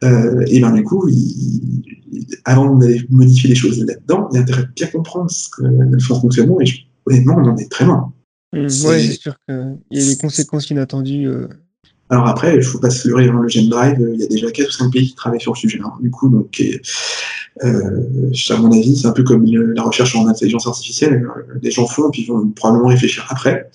Euh, 0.03 0.45
et 0.49 0.61
ben 0.61 0.73
du 0.73 0.82
coup, 0.82 1.07
il, 1.09 1.85
avant 2.45 2.74
de 2.74 2.97
modifier 3.11 3.49
les 3.49 3.55
choses 3.55 3.85
là-dedans, 3.85 4.28
il 4.32 4.37
y 4.37 4.39
a 4.39 4.43
intérêt 4.43 4.62
de 4.62 4.69
bien 4.74 4.87
comprendre 4.87 5.31
ce 5.31 5.51
que, 5.51 5.62
le 5.62 5.99
fonctionnement. 6.01 6.61
Et 6.61 6.65
honnêtement, 7.06 7.36
on 7.39 7.48
en 7.48 7.56
est 7.56 7.70
très 7.70 7.85
loin. 7.85 8.12
Mmh, 8.52 8.59
oui, 8.62 8.68
c'est 9.06 9.20
sûr 9.20 9.36
qu'il 9.48 9.78
y 9.93 10.02
a 10.02 10.06
des 10.06 10.16
conséquences 10.16 10.70
inattendues. 10.70 11.28
Euh. 11.28 11.47
Alors 12.09 12.27
après, 12.27 12.55
il 12.55 12.59
ne 12.59 12.62
faut 12.62 12.81
pas 12.81 12.90
se 12.90 13.06
leurrer, 13.06 13.28
hein, 13.28 13.39
le 13.40 13.48
Gen 13.48 13.68
Drive, 13.68 14.01
euh, 14.01 14.14
il 14.14 14.20
y 14.20 14.24
a 14.24 14.27
déjà 14.27 14.51
4 14.51 14.68
ou 14.68 14.72
5 14.72 14.93
pays 14.93 15.09
qui 15.09 15.14
travaillent 15.14 15.40
sur 15.40 15.52
le 15.52 15.59
sujet. 15.59 15.78
Hein. 15.85 15.93
Du 16.01 16.10
coup, 16.10 16.28
donc, 16.28 16.60
euh, 17.62 18.02
à 18.51 18.56
mon 18.56 18.72
avis, 18.72 18.97
c'est 18.97 19.06
un 19.06 19.12
peu 19.12 19.22
comme 19.22 19.44
la 19.47 19.82
recherche 19.82 20.16
en 20.16 20.27
intelligence 20.27 20.66
artificielle. 20.66 21.24
Les 21.62 21.70
gens 21.70 21.86
font, 21.86 22.09
et 22.09 22.10
puis 22.10 22.22
ils 22.22 22.28
vont 22.28 22.48
probablement 22.48 22.89
réfléchir 22.89 23.27
après. 23.31 23.70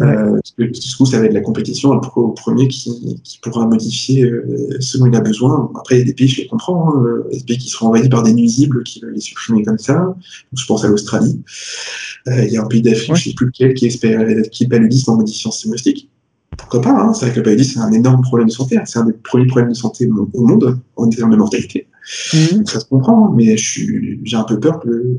Euh, 0.00 0.32
parce 0.32 0.50
que 0.52 0.62
du 0.64 0.96
coup, 0.96 1.06
ça 1.06 1.18
va 1.18 1.26
être 1.26 1.32
la 1.32 1.40
compétition 1.40 1.90
au 1.90 2.28
premier 2.32 2.68
qui, 2.68 3.20
qui 3.24 3.38
pourra 3.40 3.66
modifier 3.66 4.24
euh, 4.24 4.76
ce 4.80 4.98
dont 4.98 5.06
il 5.06 5.16
a 5.16 5.20
besoin. 5.20 5.70
Après, 5.78 5.96
il 5.96 5.98
y 6.00 6.02
a 6.02 6.04
des 6.04 6.14
pays, 6.14 6.28
je 6.28 6.42
les 6.42 6.46
comprends, 6.46 6.90
hein, 6.90 7.02
euh, 7.02 7.28
des 7.32 7.42
pays 7.42 7.58
qui 7.58 7.68
seront 7.68 7.88
envahis 7.88 8.08
par 8.08 8.22
des 8.22 8.34
nuisibles 8.34 8.82
qui 8.82 9.00
veulent 9.00 9.14
les 9.14 9.20
supprimer 9.20 9.62
comme 9.62 9.78
ça. 9.78 9.94
Donc, 9.94 10.16
je 10.54 10.66
pense 10.66 10.84
à 10.84 10.88
l'Australie. 10.88 11.40
Euh, 12.28 12.44
il 12.44 12.52
y 12.52 12.58
a 12.58 12.62
un 12.62 12.66
pays 12.66 12.82
d'Afrique, 12.82 13.06
je 13.06 13.12
ne 13.12 13.16
sais 13.16 13.34
plus 13.34 13.46
lequel, 13.46 13.74
qui, 13.74 13.86
espère, 13.86 14.26
qui 14.50 14.64
est 14.64 14.68
paludiste 14.68 15.08
en 15.08 15.16
modifiant 15.16 15.50
ses 15.50 15.68
moustiques. 15.70 16.10
Pourquoi 16.56 16.82
pas 16.82 16.90
hein 16.90 17.14
C'est 17.14 17.26
vrai 17.26 17.34
que 17.34 17.40
le 17.40 17.44
paludisme, 17.44 17.80
c'est 17.80 17.86
un 17.86 17.92
énorme 17.92 18.20
problème 18.22 18.48
de 18.48 18.52
santé. 18.52 18.76
Hein. 18.76 18.82
C'est 18.84 18.98
un 18.98 19.06
des 19.06 19.12
premiers 19.12 19.46
problèmes 19.46 19.70
de 19.70 19.76
santé 19.76 20.08
au 20.34 20.46
monde 20.46 20.78
en 20.96 21.08
termes 21.08 21.30
de 21.30 21.36
mortalité. 21.36 21.86
Mmh. 22.32 22.64
ça 22.64 22.80
se 22.80 22.86
comprend, 22.86 23.30
mais 23.32 23.56
j'ai 23.58 24.36
un 24.36 24.44
peu 24.44 24.58
peur 24.58 24.80
que 24.80 25.18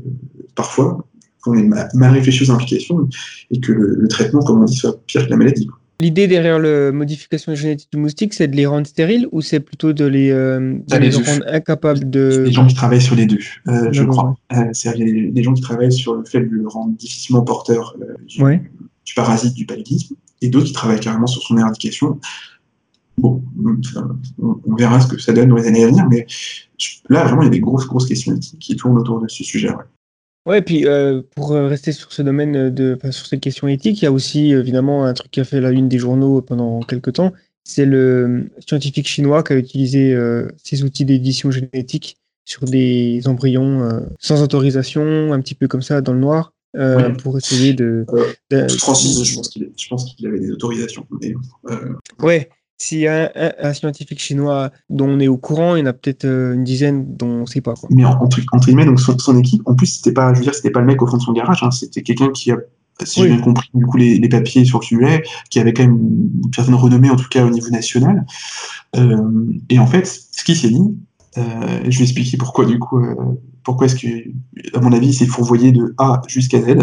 parfois 0.56 1.06
qu'on 1.42 1.54
ait 1.54 1.68
mal 1.94 2.12
réfléchi 2.12 2.44
aux 2.44 2.52
implications 2.52 3.08
et 3.50 3.60
que 3.60 3.72
le, 3.72 4.08
traitement, 4.08 4.40
comme 4.40 4.62
on 4.62 4.64
dit, 4.64 4.76
soit 4.76 5.00
pire 5.06 5.26
que 5.26 5.30
la 5.30 5.36
maladie. 5.36 5.68
L'idée 6.00 6.26
derrière 6.26 6.58
la 6.58 6.92
modification 6.92 7.54
génétique 7.54 7.90
du 7.92 7.98
moustique, 7.98 8.32
c'est 8.32 8.48
de 8.48 8.56
les 8.56 8.64
rendre 8.64 8.86
stériles 8.86 9.28
ou 9.32 9.42
c'est 9.42 9.60
plutôt 9.60 9.92
de 9.92 10.06
les, 10.06 10.30
euh, 10.30 10.78
rendre 10.90 11.44
incapables 11.46 12.08
de. 12.08 12.44
Les 12.46 12.52
gens 12.52 12.66
qui 12.66 12.74
travaillent 12.74 13.02
sur 13.02 13.14
les 13.14 13.26
deux, 13.26 13.40
euh, 13.68 13.90
je 13.92 14.02
crois. 14.04 14.34
Euh, 14.52 14.64
c'est 14.72 14.96
des 14.96 15.42
gens 15.42 15.52
qui 15.52 15.60
travaillent 15.60 15.92
sur 15.92 16.14
le 16.14 16.24
fait 16.24 16.40
de 16.40 16.46
le 16.46 16.66
rendre 16.66 16.96
difficilement 16.96 17.42
porteur 17.42 17.96
du, 18.26 18.42
parasite 19.14 19.52
du 19.54 19.66
paludisme 19.66 20.14
et 20.40 20.48
d'autres 20.48 20.66
qui 20.66 20.72
travaillent 20.72 21.00
carrément 21.00 21.26
sur 21.26 21.42
son 21.42 21.58
éradication. 21.58 22.18
Bon, 23.18 23.42
on, 24.42 24.74
verra 24.76 25.00
ce 25.00 25.08
que 25.08 25.20
ça 25.20 25.34
donne 25.34 25.50
dans 25.50 25.56
les 25.56 25.66
années 25.66 25.84
à 25.84 25.88
venir, 25.88 26.06
mais 26.08 26.26
là, 27.10 27.24
vraiment, 27.24 27.42
il 27.42 27.46
y 27.46 27.48
a 27.48 27.50
des 27.50 27.60
grosses, 27.60 27.86
grosses 27.86 28.06
questions 28.06 28.38
qui 28.58 28.74
tournent 28.76 28.96
autour 28.96 29.20
de 29.20 29.28
ce 29.28 29.44
sujet. 29.44 29.68
Ouais. 29.68 29.84
Ouais, 30.46 30.58
et 30.58 30.62
puis 30.62 30.86
euh, 30.86 31.20
pour 31.34 31.52
euh, 31.52 31.66
rester 31.66 31.92
sur 31.92 32.12
ce 32.12 32.22
domaine 32.22 32.56
euh, 32.56 32.70
de, 32.70 32.98
sur 33.10 33.26
cette 33.26 33.40
question 33.40 33.68
éthique, 33.68 34.00
il 34.00 34.04
y 34.04 34.08
a 34.08 34.12
aussi 34.12 34.52
évidemment 34.52 35.04
un 35.04 35.12
truc 35.12 35.30
qui 35.30 35.40
a 35.40 35.44
fait 35.44 35.60
la 35.60 35.70
une 35.70 35.88
des 35.88 35.98
journaux 35.98 36.40
pendant 36.40 36.80
quelques 36.80 37.14
temps. 37.14 37.32
C'est 37.62 37.84
le 37.84 38.48
scientifique 38.66 39.06
chinois 39.06 39.42
qui 39.42 39.52
a 39.52 39.56
utilisé 39.56 40.16
ces 40.56 40.82
outils 40.82 41.04
d'édition 41.04 41.50
génétique 41.50 42.16
sur 42.46 42.64
des 42.64 43.20
embryons 43.26 44.02
sans 44.18 44.42
autorisation, 44.42 45.32
un 45.32 45.40
petit 45.40 45.54
peu 45.54 45.68
comme 45.68 45.82
ça 45.82 46.00
dans 46.00 46.14
le 46.14 46.18
noir, 46.20 46.54
pour 47.22 47.36
essayer 47.36 47.74
de. 47.74 48.06
Francis, 48.78 49.22
je 49.22 49.88
pense 49.88 50.04
qu'il 50.16 50.26
avait 50.26 50.40
des 50.40 50.50
autorisations. 50.50 51.06
Mais, 51.20 51.34
ouais, 52.20 52.48
s'il 52.80 53.00
y 53.00 53.08
a 53.08 53.30
un, 53.58 53.74
scientifique 53.74 54.20
chinois 54.20 54.70
dont 54.88 55.06
on 55.06 55.20
est 55.20 55.28
au 55.28 55.36
courant, 55.36 55.76
il 55.76 55.80
y 55.80 55.82
en 55.82 55.86
a 55.86 55.92
peut-être 55.92 56.24
euh, 56.24 56.54
une 56.54 56.64
dizaine 56.64 57.14
dont 57.14 57.28
on 57.28 57.40
ne 57.42 57.46
sait 57.46 57.60
pas. 57.60 57.74
Quoi. 57.74 57.90
Mais 57.92 58.06
entre, 58.06 58.40
entre 58.52 58.66
guillemets, 58.66 58.86
donc 58.86 58.98
son, 58.98 59.38
équipe, 59.38 59.60
en 59.66 59.74
plus, 59.74 59.86
c'était 59.86 60.14
pas, 60.14 60.32
je 60.32 60.38
veux 60.38 60.44
dire, 60.44 60.54
c'était 60.54 60.70
pas 60.70 60.80
le 60.80 60.86
mec 60.86 61.02
au 61.02 61.06
fond 61.06 61.18
de 61.18 61.22
son 61.22 61.34
garage, 61.34 61.62
hein, 61.62 61.70
c'était 61.70 62.00
quelqu'un 62.02 62.30
qui 62.30 62.50
a, 62.52 62.56
si 63.04 63.20
j'ai 63.20 63.28
bien 63.28 63.40
compris, 63.40 63.68
du 63.74 63.84
coup, 63.84 63.98
les, 63.98 64.28
papiers 64.30 64.64
sur 64.64 64.80
le 64.80 64.84
sujet, 64.84 65.22
qui 65.50 65.60
avait 65.60 65.74
quand 65.74 65.82
même 65.82 65.98
une, 65.98 66.50
certaine 66.54 66.74
renommée, 66.74 67.10
en 67.10 67.16
tout 67.16 67.28
cas 67.28 67.44
au 67.44 67.50
niveau 67.50 67.68
national. 67.68 68.24
Euh, 68.96 69.18
et 69.68 69.78
en 69.78 69.86
fait, 69.86 70.06
ce 70.06 70.42
qu'il 70.42 70.56
s'est 70.56 70.70
dit, 70.70 70.96
euh, 71.36 71.80
je 71.86 71.98
vais 71.98 72.04
expliquer 72.04 72.38
pourquoi, 72.38 72.64
du 72.64 72.78
coup, 72.78 72.98
pourquoi 73.64 73.86
est-ce 73.86 73.96
que, 73.96 74.76
à 74.76 74.80
mon 74.80 74.92
avis, 74.92 75.08
il 75.08 75.14
s'est 75.14 75.26
fourvoyé 75.26 75.72
de 75.72 75.94
A 75.98 76.22
jusqu'à 76.26 76.60
Z. 76.60 76.78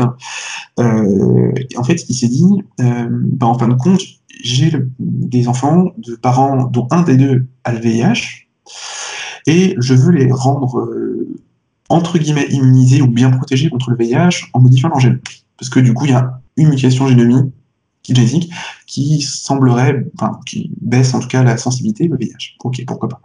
en 0.78 1.84
fait, 1.84 2.06
il 2.10 2.16
s'est 2.16 2.28
dit, 2.28 2.45
bah, 2.78 3.48
en 3.48 3.58
fin 3.58 3.68
de 3.68 3.74
compte, 3.76 4.02
j'ai 4.44 4.72
des 4.99 5.48
enfants 5.48 5.91
de 5.98 6.16
parents 6.16 6.66
dont 6.66 6.88
un 6.91 7.02
des 7.02 7.18
deux 7.18 7.48
a 7.64 7.74
le 7.74 7.80
VIH, 7.80 8.48
et 9.45 9.76
je 9.80 9.94
veux 9.94 10.12
les 10.12 10.32
rendre, 10.32 10.80
euh, 10.80 11.28
entre 11.90 12.18
guillemets, 12.18 12.48
immunisés 12.49 13.02
ou 13.02 13.08
bien 13.08 13.32
protégés 13.32 13.70
contre 13.70 13.91
le 13.91 13.98
VIH 13.98 14.49
en 14.54 14.60
modifiant 14.60 14.90
leur 14.90 14.99
gène. 14.99 15.20
parce 15.58 15.70
que 15.70 15.80
du 15.80 15.94
coup, 15.94 16.06
il 16.06 16.12
y 16.12 16.14
a 16.14 16.41
une 16.58 16.70
mutation 16.70 17.08
génomique 17.08 17.54
qui 18.86 19.22
semblerait, 19.22 20.06
enfin, 20.16 20.40
qui 20.45 20.72
baisse 20.82 21.14
en 21.14 21.20
tout 21.20 21.28
cas 21.28 21.44
la 21.44 21.58
sensibilité 21.58 22.10
au 22.10 22.16
VIH. 22.16 22.56
Ok, 22.64 22.84
pourquoi 22.86 23.10
pas. 23.10 23.22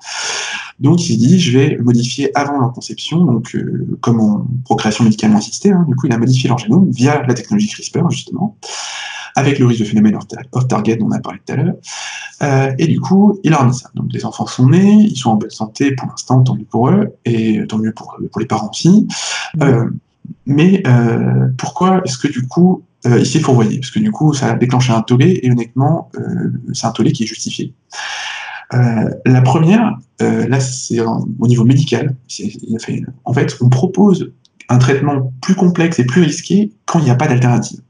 Donc 0.81 1.03
il 1.03 1.13
s'est 1.13 1.19
dit, 1.19 1.39
je 1.39 1.57
vais 1.57 1.79
modifier 1.79 2.37
avant 2.37 2.59
leur 2.59 2.73
conception, 2.73 3.25
donc 3.25 3.55
euh, 3.55 3.87
comme 4.01 4.21
en 4.21 4.47
procréation 4.65 5.05
médicalement 5.05 5.39
assistée, 5.39 5.71
hein, 5.71 5.85
du 5.89 5.95
coup 5.95 6.07
il 6.07 6.13
a 6.13 6.19
modifié 6.19 6.49
leur 6.49 6.59
génome 6.59 6.91
via 6.91 7.23
la 7.27 7.35
technologie 7.35 7.69
CRISPR 7.69 8.11
justement, 8.11 8.57
avec 9.35 9.59
le 9.59 9.67
risque 9.67 9.81
de 9.81 9.87
phénomène 9.87 10.19
off-target 10.53 10.97
dont 10.97 11.07
on 11.07 11.13
a 11.13 11.21
parlé 11.21 11.41
tout 11.45 11.53
à 11.53 11.57
l'heure, 11.57 11.75
euh, 12.43 12.75
et 12.79 12.87
du 12.87 13.01
coup 13.01 13.39
il 13.45 13.53
a 13.53 13.59
remis 13.59 13.75
ça. 13.75 13.91
Donc 13.95 14.13
les 14.13 14.25
enfants 14.25 14.47
sont 14.47 14.69
nés, 14.69 15.07
ils 15.11 15.17
sont 15.17 15.31
en 15.31 15.37
bonne 15.37 15.51
santé 15.51 15.93
pour 15.93 16.09
l'instant, 16.09 16.43
tant 16.43 16.57
mieux 16.57 16.65
pour 16.65 16.89
eux, 16.89 17.09
et 17.25 17.65
tant 17.69 17.79
mieux 17.79 17.93
pour, 17.93 18.17
pour 18.31 18.41
les 18.41 18.47
parents 18.47 18.71
aussi. 18.71 19.07
Euh, 19.63 19.89
mais 20.47 20.83
pourquoi 21.59 22.03
est-ce 22.05 22.19
que 22.19 22.29
du 22.29 22.47
coup 22.47 22.83
euh, 23.07 23.19
il 23.19 23.27
s'est 23.27 23.41
fourvoyé, 23.41 23.79
parce 23.81 23.91
que 23.91 23.99
du 23.99 24.13
coup, 24.13 24.33
ça 24.33 24.53
a 24.53 24.55
déclenché 24.55 24.93
un 24.93 25.03
tollé, 25.03 25.41
et 25.43 25.51
honnêtement, 25.51 26.11
euh, 26.17 26.53
c'est 26.73 26.87
un 26.87 26.93
tollé 26.93 27.13
qui 27.13 27.25
est 27.25 27.27
justifié. 27.27 27.75
Euh, 28.75 29.11
la 29.27 29.43
première, 29.43 29.99
euh, 30.23 30.47
là, 30.49 30.61
c'est 30.61 31.01
au 31.01 31.47
niveau 31.47 31.65
médical. 31.65 32.17
Fait, 32.29 33.03
en 33.25 33.33
fait, 33.33 33.57
on 33.61 33.69
propose 33.69 34.33
un 34.69 34.79
traitement 34.79 35.33
plus 35.43 35.55
complexe 35.55 35.99
et 35.99 36.05
plus 36.05 36.23
risqué 36.23 36.73
quand 36.87 36.99
il 36.99 37.05
n'y 37.05 37.11
a 37.11 37.15
pas 37.17 37.29
d'alternative. 37.29 37.81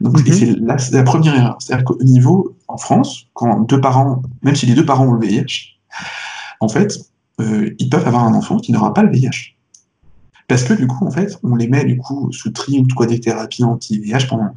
Donc, 0.00 0.18
mm 0.18 0.22
-hmm. 0.22 0.32
c'est 0.32 0.46
la, 0.60 0.76
la, 0.98 1.02
première 1.04 1.34
erreur. 1.34 1.56
C'est-à-dire 1.60 1.84
qu'au 1.84 2.02
niveau, 2.02 2.56
en 2.68 2.78
France, 2.78 3.26
quand 3.34 3.60
deux 3.60 3.80
parents, 3.80 4.22
même 4.42 4.56
si 4.56 4.66
les 4.66 4.74
deux 4.74 4.86
parents 4.86 5.06
ont 5.06 5.12
le 5.12 5.26
VIH, 5.26 5.78
en 6.60 6.68
fait, 6.68 6.90
euh, 7.40 7.70
ils 7.78 7.88
peuvent 7.88 8.06
avoir 8.06 8.24
un 8.24 8.34
enfant 8.34 8.58
qui 8.58 8.72
n'aura 8.72 8.92
pas 8.94 9.02
le 9.02 9.10
VIH. 9.10 9.56
Parce 10.48 10.64
que 10.64 10.74
du 10.74 10.86
coup, 10.86 11.06
en 11.06 11.10
fait, 11.10 11.38
on 11.42 11.54
les 11.54 11.68
met 11.68 11.84
du 11.84 11.96
coup 11.96 12.32
sous 12.32 12.50
tri 12.50 12.80
ou 12.80 12.86
quoi 12.96 13.06
des 13.06 13.20
thérapies 13.20 13.64
anti-VIH 13.64 14.26
pendant 14.28 14.52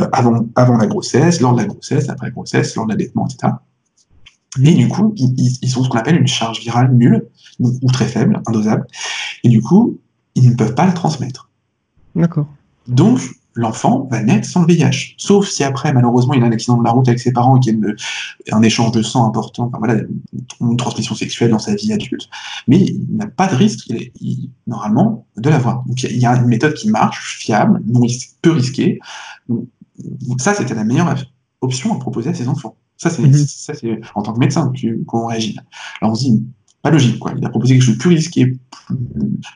euh, 0.00 0.08
avant, 0.12 0.46
avant 0.56 0.76
la 0.76 0.86
grossesse, 0.86 1.40
lors 1.40 1.52
de 1.52 1.60
la 1.62 1.66
grossesse, 1.66 2.08
après 2.08 2.26
la 2.26 2.32
grossesse, 2.32 2.74
lors 2.74 2.86
de 2.86 2.92
l'allaitement, 2.92 3.26
etc. 3.26 3.52
Et 4.62 4.74
du 4.74 4.88
coup, 4.88 5.12
ils, 5.16 5.58
ils 5.62 5.68
sont 5.68 5.84
ce 5.84 5.88
qu'on 5.88 5.98
appelle 5.98 6.16
une 6.16 6.26
charge 6.26 6.60
virale 6.60 6.94
nulle 6.94 7.26
ou 7.60 7.90
très 7.92 8.06
faible, 8.06 8.40
indosable. 8.46 8.86
Et 9.44 9.48
du 9.48 9.60
coup, 9.62 9.98
ils 10.34 10.50
ne 10.50 10.54
peuvent 10.54 10.74
pas 10.74 10.86
le 10.86 10.94
transmettre. 10.94 11.50
D'accord. 12.14 12.46
Donc, 12.86 13.20
l'enfant 13.56 14.06
va 14.10 14.22
naître 14.22 14.46
sans 14.46 14.60
le 14.62 14.66
VIH. 14.66 15.14
Sauf 15.16 15.48
si 15.48 15.64
après, 15.64 15.92
malheureusement, 15.92 16.34
il 16.34 16.42
a 16.42 16.46
un 16.46 16.52
accident 16.52 16.76
de 16.76 16.84
la 16.84 16.90
route 16.90 17.08
avec 17.08 17.18
ses 17.18 17.32
parents 17.32 17.56
et 17.56 17.60
qu'il 17.60 17.78
y 18.46 18.50
a 18.50 18.56
un 18.56 18.62
échange 18.62 18.92
de 18.92 19.02
sang 19.02 19.26
important, 19.26 19.64
enfin, 19.64 19.78
voilà, 19.78 20.02
une 20.60 20.76
transmission 20.76 21.14
sexuelle 21.14 21.50
dans 21.50 21.58
sa 21.58 21.74
vie 21.74 21.92
adulte. 21.92 22.28
Mais 22.68 22.78
il 22.78 23.06
n'a 23.10 23.26
pas 23.26 23.48
de 23.48 23.56
risque, 23.56 23.86
il 23.88 23.96
est, 23.96 24.12
il, 24.20 24.50
normalement, 24.66 25.26
de 25.36 25.48
l'avoir. 25.48 25.84
Donc 25.86 26.02
il 26.02 26.18
y 26.18 26.26
a 26.26 26.36
une 26.36 26.46
méthode 26.46 26.74
qui 26.74 26.90
marche, 26.90 27.38
fiable, 27.38 27.82
non 27.86 28.06
peu 28.42 28.50
risquée. 28.52 29.00
Donc, 29.48 29.66
ça, 30.38 30.52
c'était 30.54 30.74
la 30.74 30.84
meilleure 30.84 31.14
option 31.62 31.94
à 31.94 31.98
proposer 31.98 32.30
à 32.30 32.34
ses 32.34 32.48
enfants. 32.48 32.76
Ça, 32.96 33.10
c'est, 33.10 34.00
en 34.14 34.22
tant 34.22 34.32
que 34.32 34.38
médecin 34.38 34.72
qu'on 35.06 35.26
réagit. 35.26 35.56
Alors 36.00 36.12
on 36.12 36.14
se 36.14 36.24
dit, 36.24 36.44
pas 36.82 36.90
logique, 36.90 37.18
quoi. 37.18 37.32
Il 37.36 37.44
a 37.44 37.50
proposé 37.50 37.74
quelque 37.74 37.82
chose 37.84 37.96
de 37.96 38.00
plus 38.00 38.10
risqué, 38.10 38.46
plus, 38.46 38.96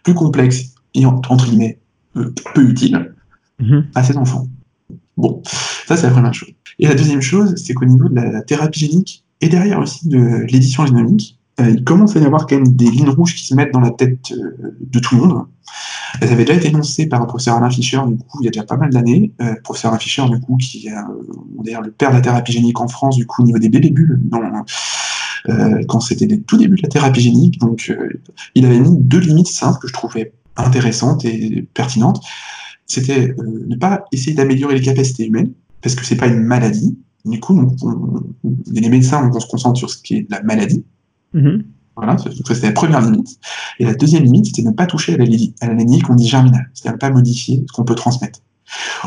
plus 0.04 0.14
complexe 0.14 0.74
et 0.94 1.06
entre 1.06 1.46
guillemets 1.46 1.78
peu, 2.12 2.32
peu 2.54 2.62
utile 2.62 3.14
mmh. 3.58 3.80
à 3.94 4.02
ses 4.02 4.16
enfants. 4.16 4.46
Bon, 5.16 5.42
ça 5.44 5.96
c'est 5.96 6.06
la 6.06 6.12
première 6.12 6.34
chose. 6.34 6.50
Et 6.78 6.86
la 6.86 6.94
deuxième 6.94 7.20
chose, 7.20 7.54
c'est 7.56 7.74
qu'au 7.74 7.84
niveau 7.84 8.08
de 8.08 8.14
la 8.14 8.42
thérapie 8.42 8.80
génique 8.80 9.24
et 9.40 9.48
derrière 9.48 9.78
aussi 9.78 10.08
de 10.08 10.46
l'édition 10.50 10.86
génomique, 10.86 11.38
euh, 11.38 11.39
il 11.68 11.84
commence 11.84 12.16
à 12.16 12.20
y 12.20 12.24
avoir 12.24 12.46
quand 12.46 12.56
même 12.56 12.68
des 12.68 12.90
lignes 12.90 13.10
rouges 13.10 13.34
qui 13.34 13.46
se 13.46 13.54
mettent 13.54 13.72
dans 13.72 13.80
la 13.80 13.90
tête 13.90 14.32
euh, 14.32 14.76
de 14.80 14.98
tout 14.98 15.16
le 15.16 15.22
monde. 15.22 15.46
Elles 16.20 16.32
avaient 16.32 16.44
déjà 16.44 16.58
été 16.58 16.68
énoncées 16.68 17.06
par 17.06 17.20
le 17.20 17.26
professeur 17.26 17.56
Alain 17.56 17.70
Fischer, 17.70 18.00
du 18.06 18.16
coup, 18.16 18.38
il 18.40 18.44
y 18.44 18.48
a 18.48 18.50
déjà 18.50 18.64
pas 18.64 18.76
mal 18.76 18.90
d'années. 18.90 19.32
Euh, 19.40 19.54
professeur 19.62 19.90
Alain 19.92 20.00
Fischer, 20.00 20.24
du 20.28 20.40
coup, 20.40 20.56
qui 20.56 20.88
est 20.88 20.92
euh, 20.92 21.80
le 21.82 21.90
père 21.90 22.10
de 22.10 22.16
la 22.16 22.20
thérapie 22.20 22.52
génique 22.52 22.80
en 22.80 22.88
France, 22.88 23.16
du 23.16 23.26
coup, 23.26 23.42
au 23.42 23.46
niveau 23.46 23.58
des 23.58 23.68
bébés 23.68 23.90
bulles, 23.90 24.20
dont, 24.24 24.42
euh, 25.48 25.82
quand 25.88 26.00
c'était 26.00 26.26
les 26.26 26.40
tout 26.40 26.56
débuts 26.56 26.76
de 26.76 26.82
la 26.82 26.88
thérapie 26.88 27.20
génique. 27.20 27.58
Donc, 27.60 27.92
il 28.54 28.66
avait 28.66 28.80
mis 28.80 28.96
deux 28.98 29.20
limites 29.20 29.48
simples 29.48 29.78
que 29.80 29.88
je 29.88 29.92
trouvais 29.92 30.32
intéressantes 30.56 31.24
et 31.24 31.68
pertinentes 31.74 32.20
c'était 32.90 33.30
euh, 33.38 33.64
ne 33.68 33.76
pas 33.76 34.04
essayer 34.10 34.34
d'améliorer 34.34 34.74
les 34.74 34.80
capacités 34.80 35.26
humaines, 35.26 35.52
parce 35.80 35.94
que 35.94 36.04
c'est 36.04 36.16
pas 36.16 36.26
une 36.26 36.42
maladie. 36.42 36.98
Du 37.24 37.38
coup, 37.38 37.76
les 38.66 38.88
médecins, 38.88 39.30
on 39.32 39.38
se 39.38 39.46
concentre 39.46 39.78
sur 39.78 39.90
ce 39.90 39.98
qui 39.98 40.16
est 40.16 40.26
la 40.30 40.42
maladie. 40.42 40.84
Mm 41.32 41.40
-hmm. 41.40 41.62
Voilà, 41.96 42.16
c'était 42.18 42.66
la 42.66 42.72
première 42.72 43.00
limite. 43.02 43.38
Et 43.78 43.84
la 43.84 43.94
deuxième 43.94 44.24
limite, 44.24 44.46
c'était 44.46 44.62
ne 44.62 44.70
pas 44.70 44.86
toucher 44.86 45.14
à 45.14 45.16
la, 45.18 45.26
à 45.60 45.66
la 45.66 45.74
lignée 45.74 46.00
qu'on 46.00 46.14
dit 46.14 46.28
germinale, 46.28 46.70
c'est-à-dire 46.72 46.94
ne 46.94 46.98
pas 46.98 47.10
modifier 47.10 47.64
ce 47.66 47.72
qu'on 47.72 47.84
peut 47.84 47.94
transmettre. 47.94 48.40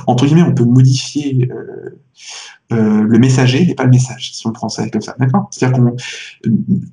Entre 0.06 0.26
guillemets, 0.26 0.44
on 0.44 0.54
peut 0.54 0.66
modifier 0.66 1.50
euh, 1.52 2.02
euh, 2.74 3.02
le 3.04 3.20
messager, 3.20 3.66
mais 3.66 3.76
pas 3.76 3.86
le 3.86 3.90
message, 3.90 4.34
si 4.34 4.46
on 4.46 4.52
prend 4.52 4.70
ça 4.70 4.88
comme 4.90 5.02
ça. 5.02 5.16
D'accord? 5.20 5.48
C'est-à-dire 5.52 5.78
qu'on, 5.78 5.96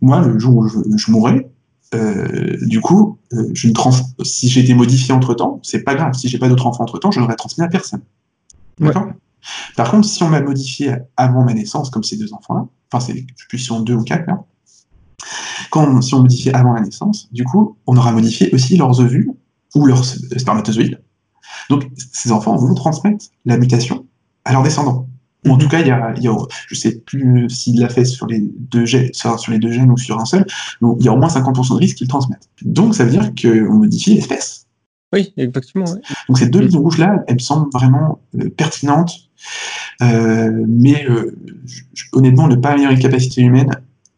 moi, 0.01 0.21
le 0.27 0.39
jour 0.39 0.57
où 0.57 0.69
je, 0.69 0.79
je 0.97 1.11
mourrai, 1.11 1.49
euh, 1.95 2.57
du 2.67 2.81
coup, 2.81 3.19
euh, 3.33 3.51
je 3.53 3.69
ne 3.69 3.73
trans 3.73 3.91
si 4.23 4.49
j'ai 4.49 4.61
été 4.61 4.75
modifié 4.75 5.13
entre 5.13 5.35
temps, 5.35 5.59
c'est 5.63 5.83
pas 5.83 5.95
grave. 5.95 6.15
Si 6.15 6.29
j'ai 6.29 6.39
pas 6.39 6.49
d'autres 6.49 6.67
enfants 6.67 6.85
entre 6.85 6.99
temps, 6.99 7.11
je 7.11 7.21
n'aurais 7.21 7.37
transmis 7.37 7.65
à 7.65 7.69
personne. 7.69 8.03
D'accord? 8.79 9.07
Ouais. 9.07 9.13
Par 9.77 9.91
contre, 9.91 10.07
si 10.07 10.23
on 10.23 10.29
m'a 10.29 10.41
modifié 10.41 10.95
avant 11.17 11.45
ma 11.45 11.55
naissance, 11.55 11.91
comme 11.91 12.05
ces 12.05 12.17
deux 12.17 12.33
enfants-là, 12.33 12.67
enfin, 12.93 13.05
c'est, 13.05 13.27
je 13.51 13.57
si 13.57 13.73
on 13.73 13.81
deux 13.81 13.95
ou 13.95 14.05
quatre, 14.05 14.27
là, 14.27 14.45
quand, 15.71 16.01
si 16.03 16.15
on 16.15 16.21
modifie 16.21 16.51
avant 16.51 16.73
la 16.73 16.81
naissance, 16.81 17.29
du 17.33 17.45
coup, 17.45 17.77
on 17.87 17.97
aura 17.97 18.13
modifié 18.13 18.53
aussi 18.53 18.77
leurs 18.77 19.01
ovules 19.01 19.31
ou 19.75 19.87
leurs 19.87 20.05
spermatozoïdes. 20.05 21.01
Donc, 21.69 21.89
ces 22.13 22.33
enfants 22.33 22.57
vont 22.57 22.75
transmettre 22.75 23.27
la 23.45 23.57
mutation 23.57 24.07
à 24.45 24.53
leurs 24.53 24.63
descendants. 24.63 25.07
Ou 25.47 25.53
en 25.53 25.59
tout 25.59 25.69
cas, 25.69 25.81
il 25.81 25.87
y 25.87 25.91
a, 25.91 26.13
il 26.17 26.23
y 26.23 26.29
a 26.29 26.37
je 26.69 26.75
sais 26.75 26.99
plus 26.99 27.49
s'il 27.49 27.81
l'a 27.81 27.89
fait 27.89 28.05
sur 28.05 28.27
les 28.27 28.41
deux 28.41 28.85
gènes, 28.85 29.11
sur, 29.15 29.51
les 29.51 29.59
deux 29.59 29.73
gènes 29.73 29.91
ou 29.91 29.97
sur 29.97 30.21
un 30.21 30.27
seul, 30.27 30.45
donc 30.83 30.99
il 31.01 31.07
y 31.07 31.09
a 31.09 31.13
au 31.13 31.17
moins 31.17 31.29
50% 31.29 31.75
de 31.75 31.79
risque 31.79 31.97
qu'ils 31.97 32.09
transmettent. 32.09 32.49
Donc 32.63 32.95
ça 32.95 33.05
veut 33.05 33.11
dire 33.11 33.33
qu'on 33.41 33.75
modifie 33.75 34.15
l'espèce. 34.15 34.67
Oui, 35.13 35.33
exactement. 35.37 35.87
Donc 36.29 36.39
ces 36.39 36.49
deux 36.49 36.61
lignes 36.61 36.79
rouges-là, 36.79 37.25
elles 37.27 37.35
me 37.35 37.41
semblent 37.41 37.71
vraiment 37.73 38.21
euh, 38.39 38.51
pertinentes, 38.51 39.13
euh, 40.03 40.65
mais 40.69 41.07
euh, 41.09 41.35
honnêtement, 42.13 42.47
ne 42.47 42.57
pas 42.57 42.71
améliorer 42.71 42.97
les 42.97 43.03
capacités 43.03 43.41
humaines, 43.41 43.71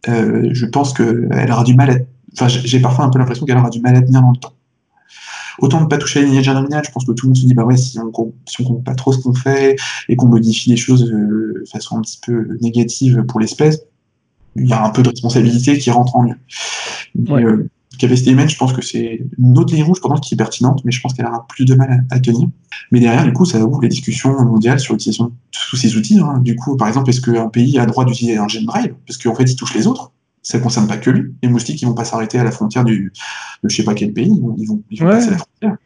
euh, 0.09 0.49
je 0.53 0.67
pense 0.67 0.93
qu'elle 0.93 1.51
aura 1.51 1.65
du 1.65 1.75
mal 1.75 1.91
à... 1.91 1.97
Enfin, 2.35 2.49
j'ai 2.49 2.81
parfois 2.81 3.05
un 3.05 3.11
peu 3.11 3.19
l'impression 3.19 3.45
qu'elle 3.47 3.59
aura 3.59 3.71
du 3.71 3.81
mal 3.81 3.97
à 3.97 4.03
tenir 4.03 4.23
dans 4.23 4.31
le 4.31 4.37
temps. 4.37 4.55
Autant 5.59 5.83
ne 5.83 5.87
pas 5.87 5.99
toucher 5.99 6.21
à 6.21 6.23
lignée 6.23 6.43
germinale, 6.43 6.83
je 6.85 6.91
pense 6.91 7.05
que 7.05 7.13
tout 7.13 7.27
le 7.27 7.31
monde 7.31 7.37
se 7.37 7.47
dit, 7.47 7.55
bah 7.55 7.65
ouais, 7.65 7.77
si 7.77 7.99
on 7.99 8.07
ne 8.07 8.31
si 8.47 8.65
compte 8.65 8.83
pas 8.85 8.95
trop 8.95 9.13
ce 9.13 9.19
qu'on 9.19 9.35
fait 9.35 9.77
et 10.09 10.17
qu'on 10.17 10.29
modifie 10.29 10.71
les 10.71 10.77
choses 10.77 11.05
euh, 11.05 11.61
de 11.61 11.69
façon 11.71 11.99
un 11.99 12.01
petit 12.01 12.19
peu 12.25 12.57
négative 12.63 13.23
pour 13.29 13.39
l'espèce, 13.39 13.83
il 14.57 14.67
y 14.67 14.73
a 14.73 14.83
un 14.83 14.91
peu 14.91 15.03
de 15.03 15.11
responsabilité 15.11 15.79
qui 15.79 15.91
rentre 15.91 16.17
en 16.17 16.23
lieu. 16.23 16.37
Ouais. 17.29 17.45
Euh, 17.45 17.69
capacité 17.99 18.31
humaine, 18.31 18.49
je 18.49 18.57
pense 18.57 18.73
que 18.73 18.83
c'est 18.83 19.25
une 19.39 19.59
autre 19.59 19.75
ligne 19.75 19.85
rouge 19.85 20.01
pendant 20.01 20.17
qui 20.17 20.35
est 20.35 20.37
pertinente, 20.37 20.83
mais 20.85 20.93
je 20.93 21.01
pense 21.01 21.15
qu'elle 21.15 21.27
aura 21.27 21.47
plus 21.49 21.65
de 21.65 21.75
mal 21.75 22.05
à, 22.11 22.15
à, 22.17 22.21
tenir. 22.21 22.49
Mais 22.91 23.01
derrière, 23.01 23.25
du 23.25 23.33
coup, 23.33 23.45
ça 23.45 23.59
ouvre 23.65 23.81
les 23.83 23.89
discussions 23.89 24.33
mondiales 24.45 24.81
sur 24.81 24.95
l'utilisation 24.95 25.27
de 25.27 25.33
tous 25.71 25.77
ces 25.77 25.97
outils. 25.97 26.19
Hein. 26.19 26.41
Du 26.43 26.57
coup, 26.57 26.77
par 26.77 26.89
exemple, 26.89 27.11
est-ce 27.11 27.21
qu'un 27.21 27.49
pays 27.49 27.79
a 27.79 27.85
le 27.85 27.91
droit 27.91 28.05
d'utiliser 28.05 28.39
un 28.39 28.49
gène 28.49 28.67
drive? 28.67 28.95
Parce 29.07 29.19
qu'en 29.19 29.35
fait, 29.35 29.45
il 29.45 29.57
touche 29.57 29.75
les 29.75 29.87
autres 29.87 30.13
ça 30.43 30.59
ne 30.59 30.63
concerne 30.63 30.89
pas 30.89 30.97
que 30.97 31.11
lui. 31.11 31.35
Les 31.43 31.49
moustiques, 31.49 31.81
ils 31.83 31.87
vont 31.87 31.95
pas 31.95 32.05
s'arrêter 32.05 32.39
à 32.39 32.45
la 32.45 32.51
frontière 32.51 32.85
du, 32.85 33.13
de 33.63 33.69
je 33.69 33.77
sais 33.77 33.85
pas 33.85 33.95
quel 33.95 34.13
pays, 34.13 34.27
ils 34.27 34.41
vont, 34.41 34.57
ils 34.59 34.67
vont, 34.67 34.83
ils 34.91 35.01
vont 35.01 35.07
ouais. 35.07 35.13
passer 35.13 35.31
la 35.31 35.39
frontière. 35.39 35.77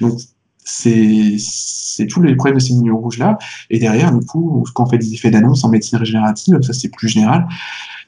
Donc, 0.00 0.18
c'est, 0.64 1.36
c'est 1.38 2.06
tous 2.06 2.22
les 2.22 2.34
problèmes 2.34 2.56
de 2.56 2.62
ces 2.62 2.72
lignes 2.72 2.90
rouges-là. 2.90 3.38
Et 3.70 3.78
derrière, 3.78 4.12
du 4.12 4.24
coup, 4.24 4.64
quand 4.74 4.84
on 4.84 4.86
fait 4.88 4.98
des 4.98 5.12
effets 5.12 5.30
d'annonce 5.30 5.62
en 5.64 5.68
médecine 5.68 5.98
régénérative, 5.98 6.60
ça 6.62 6.72
c'est 6.72 6.88
plus 6.88 7.08
général, 7.08 7.46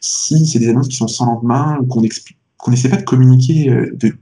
si 0.00 0.46
c'est 0.46 0.58
des 0.58 0.70
annonces 0.70 0.88
qui 0.88 0.96
sont 0.96 1.08
sans 1.08 1.26
lendemain, 1.26 1.78
ou 1.80 1.86
qu'on 1.86 2.02
explique, 2.02 2.37
qu'on 2.58 2.70
n'essaie 2.70 2.88
pas 2.88 2.96
de 2.96 3.02
communiquer 3.02 3.70
euh, 3.70 3.90
de, 3.96 4.16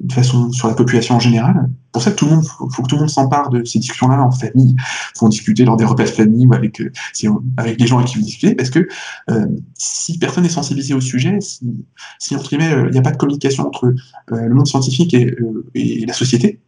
de 0.00 0.12
façon 0.12 0.50
sur 0.52 0.68
la 0.68 0.74
population 0.74 1.16
en 1.16 1.20
général? 1.20 1.70
Pour 1.92 2.02
ça 2.02 2.12
tout 2.12 2.24
le 2.26 2.36
monde, 2.36 2.44
faut, 2.44 2.68
que 2.68 2.88
tout 2.88 2.94
le 2.94 3.00
monde 3.00 3.10
s'empare 3.10 3.50
de 3.50 3.64
ces 3.64 3.80
discussions-là 3.80 4.22
en 4.22 4.30
famille. 4.30 4.76
Faut 5.16 5.26
en 5.26 5.28
discuter 5.28 5.64
lors 5.64 5.76
des 5.76 5.84
repas 5.84 6.04
de 6.04 6.08
famille 6.08 6.46
ou 6.46 6.54
avec 6.54 6.80
euh, 6.80 6.92
avec 7.56 7.80
les 7.80 7.86
gens 7.86 7.98
avec 7.98 8.10
qui 8.10 8.18
vous 8.18 8.24
discutez, 8.24 8.54
parce 8.54 8.70
que 8.70 8.86
euh, 9.30 9.46
si 9.76 10.18
personne 10.18 10.44
n'est 10.44 10.50
sensibilisé 10.50 10.94
au 10.94 11.00
sujet, 11.00 11.40
si, 11.40 11.84
si 12.20 12.36
entre 12.36 12.48
guillemets 12.48 12.72
il 12.86 12.92
n'y 12.92 12.98
a 12.98 13.02
pas 13.02 13.10
de 13.10 13.16
communication 13.16 13.66
entre 13.66 13.86
euh, 13.86 13.94
le 14.30 14.54
monde 14.54 14.68
scientifique 14.68 15.14
et, 15.14 15.34
et 15.74 16.06
la 16.06 16.12
société, 16.12 16.60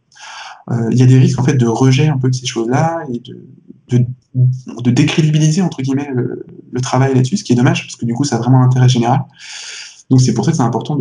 il 0.91 0.97
y 0.97 1.01
a 1.01 1.05
des 1.05 1.19
risques 1.19 1.39
en 1.39 1.43
fait 1.43 1.55
de 1.55 1.67
rejet 1.67 2.07
un 2.07 2.17
peu 2.17 2.29
de 2.29 2.35
ces 2.35 2.45
choses-là 2.45 3.03
et 3.13 3.19
de, 3.19 3.37
de, 3.89 4.05
de 4.81 4.91
décrédibiliser 4.91 5.61
entre 5.61 5.81
guillemets 5.81 6.09
le, 6.13 6.45
le 6.71 6.81
travail 6.81 7.13
là-dessus, 7.13 7.37
ce 7.37 7.43
qui 7.43 7.53
est 7.53 7.55
dommage 7.55 7.83
parce 7.83 7.95
que 7.95 8.05
du 8.05 8.13
coup 8.13 8.23
ça 8.23 8.37
a 8.37 8.39
vraiment 8.39 8.61
un 8.61 8.65
intérêt 8.65 8.89
général. 8.89 9.21
Donc 10.09 10.21
c'est 10.21 10.33
pour 10.33 10.45
ça 10.45 10.51
que 10.51 10.57
c'est 10.57 10.63
important 10.63 10.97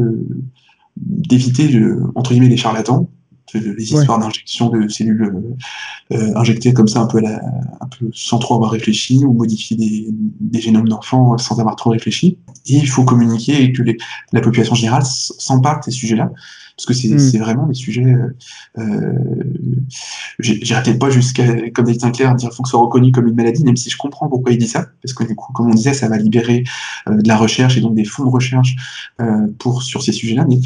d'éviter 0.97 1.69
entre 2.15 2.33
guillemets 2.33 2.49
les 2.49 2.57
charlatans, 2.57 3.09
les 3.55 3.83
histoires 3.83 4.19
d'injection 4.19 4.69
de 4.70 4.89
cellules 4.89 5.23
euh, 5.23 6.16
euh, 6.16 6.37
injectées 6.37 6.73
comme 6.73 6.89
ça 6.89 7.01
un 7.01 7.07
peu, 7.07 7.19
un 7.19 7.87
peu 7.99 8.07
sans 8.12 8.39
trop 8.39 8.55
avoir 8.55 8.70
réfléchi 8.70 9.24
ou 9.24 9.33
modifier 9.33 9.77
des, 9.77 10.61
génomes 10.61 10.89
d'enfants 10.89 11.37
sans 11.39 11.59
avoir 11.61 11.77
trop 11.77 11.91
réfléchi. 11.91 12.39
Et 12.66 12.77
il 12.77 12.89
faut 12.89 13.05
communiquer 13.05 13.62
et 13.62 13.73
que 13.73 13.83
la 14.33 14.41
population 14.41 14.74
générale 14.74 15.03
s'empare 15.05 15.81
de 15.81 15.85
ces 15.85 15.91
sujets-là 15.91 16.31
parce 16.74 16.87
que 16.87 16.95
c'est 16.95 17.39
hmm. 17.39 17.43
vraiment 17.43 17.66
des 17.66 17.74
sujets. 17.74 18.15
Euh, 18.79 19.12
J'irai 20.39 20.83
peut-être 20.83 20.99
pas 20.99 21.11
jusqu'à, 21.11 21.47
comme 21.70 21.85
David 21.85 22.01
Sinclair, 22.01 22.35
dire 22.35 22.49
qu'il 22.49 22.57
faut 22.57 22.62
que 22.62 22.69
ce 22.69 22.73
soit 22.73 22.81
reconnu 22.81 23.12
comme 23.12 23.29
une 23.29 23.35
maladie, 23.35 23.62
même 23.62 23.77
si 23.77 23.91
je 23.91 23.99
comprends 23.99 24.27
pourquoi 24.29 24.53
il 24.53 24.59
dit 24.59 24.66
ça, 24.66 24.87
parce 25.03 25.12
que 25.12 25.24
du 25.24 25.35
coup, 25.35 25.53
comme 25.53 25.66
on 25.66 25.74
disait, 25.74 25.93
ça 25.93 26.09
va 26.09 26.16
libérer 26.16 26.65
de 27.07 27.29
la 27.29 27.37
recherche 27.37 27.77
et 27.77 27.83
donc 27.83 27.95
des 27.95 28.07
fonds 28.07 28.24
de 28.24 28.31
recherche 28.31 28.74
pour 29.59 29.83
sur 29.83 30.03
ces 30.03 30.12
sujets-là. 30.12 30.47
Mais 30.49 30.61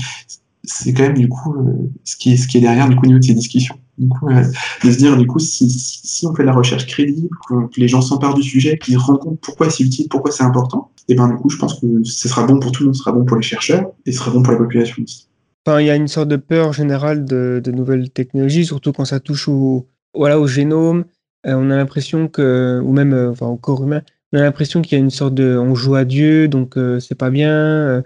c'est 0.66 0.92
quand 0.92 1.04
même 1.04 1.18
du 1.18 1.28
coup 1.28 1.54
euh, 1.54 1.90
ce, 2.04 2.16
qui 2.16 2.32
est, 2.32 2.36
ce 2.36 2.46
qui 2.46 2.58
est 2.58 2.60
derrière 2.60 2.88
du 2.88 2.96
coup 2.96 3.04
au 3.04 3.06
niveau 3.06 3.18
de 3.18 3.24
ces 3.24 3.34
discussions. 3.34 3.76
Du 3.98 4.08
coup, 4.08 4.28
euh, 4.28 4.44
de 4.84 4.90
se 4.90 4.98
dire 4.98 5.16
du 5.16 5.26
coup 5.26 5.38
si, 5.38 5.70
si, 5.70 6.26
on 6.26 6.34
fait 6.34 6.42
de 6.42 6.48
la 6.48 6.52
recherche 6.52 6.86
crédible, 6.86 7.30
que, 7.48 7.54
les 7.78 7.88
gens 7.88 8.02
s'emparent 8.02 8.34
du 8.34 8.42
sujet, 8.42 8.76
qu'ils 8.76 8.98
rendent 8.98 9.20
compte 9.20 9.40
pourquoi 9.40 9.70
c'est 9.70 9.84
utile, 9.84 10.08
pourquoi 10.10 10.30
c'est 10.30 10.42
important, 10.42 10.90
et 11.08 11.14
ben 11.14 11.28
du 11.28 11.36
coup 11.36 11.48
je 11.48 11.56
pense 11.56 11.80
que 11.80 12.04
ce 12.04 12.28
sera 12.28 12.44
bon 12.44 12.60
pour 12.60 12.72
tout 12.72 12.82
le 12.82 12.88
monde, 12.88 12.94
ce 12.94 13.02
sera 13.02 13.12
bon 13.12 13.24
pour 13.24 13.36
les 13.36 13.42
chercheurs 13.42 13.90
et 14.04 14.12
ce 14.12 14.18
sera 14.18 14.30
bon 14.30 14.42
pour 14.42 14.52
la 14.52 14.58
population 14.58 15.02
aussi. 15.02 15.28
Enfin, 15.64 15.80
il 15.80 15.86
y 15.86 15.90
a 15.90 15.96
une 15.96 16.08
sorte 16.08 16.28
de 16.28 16.36
peur 16.36 16.72
générale 16.72 17.24
de, 17.24 17.60
de 17.64 17.72
nouvelles 17.72 18.10
technologies, 18.10 18.66
surtout 18.66 18.92
quand 18.92 19.04
ça 19.04 19.18
touche 19.18 19.48
au, 19.48 19.88
voilà, 20.14 20.38
au 20.38 20.46
génome. 20.46 21.04
Euh, 21.46 21.54
on 21.56 21.70
a 21.70 21.76
l'impression 21.76 22.28
que, 22.28 22.80
ou 22.84 22.92
même 22.92 23.14
enfin, 23.32 23.46
au 23.46 23.56
corps 23.56 23.82
humain, 23.82 24.02
on 24.32 24.38
a 24.38 24.42
l'impression 24.42 24.82
qu'il 24.82 24.98
y 24.98 25.00
a 25.00 25.04
une 25.04 25.10
sorte 25.10 25.34
de, 25.34 25.56
on 25.56 25.74
joue 25.74 25.94
à 25.94 26.04
Dieu, 26.04 26.48
donc 26.48 26.74
c'est 27.00 27.14
pas 27.14 27.30
bien, 27.30 28.02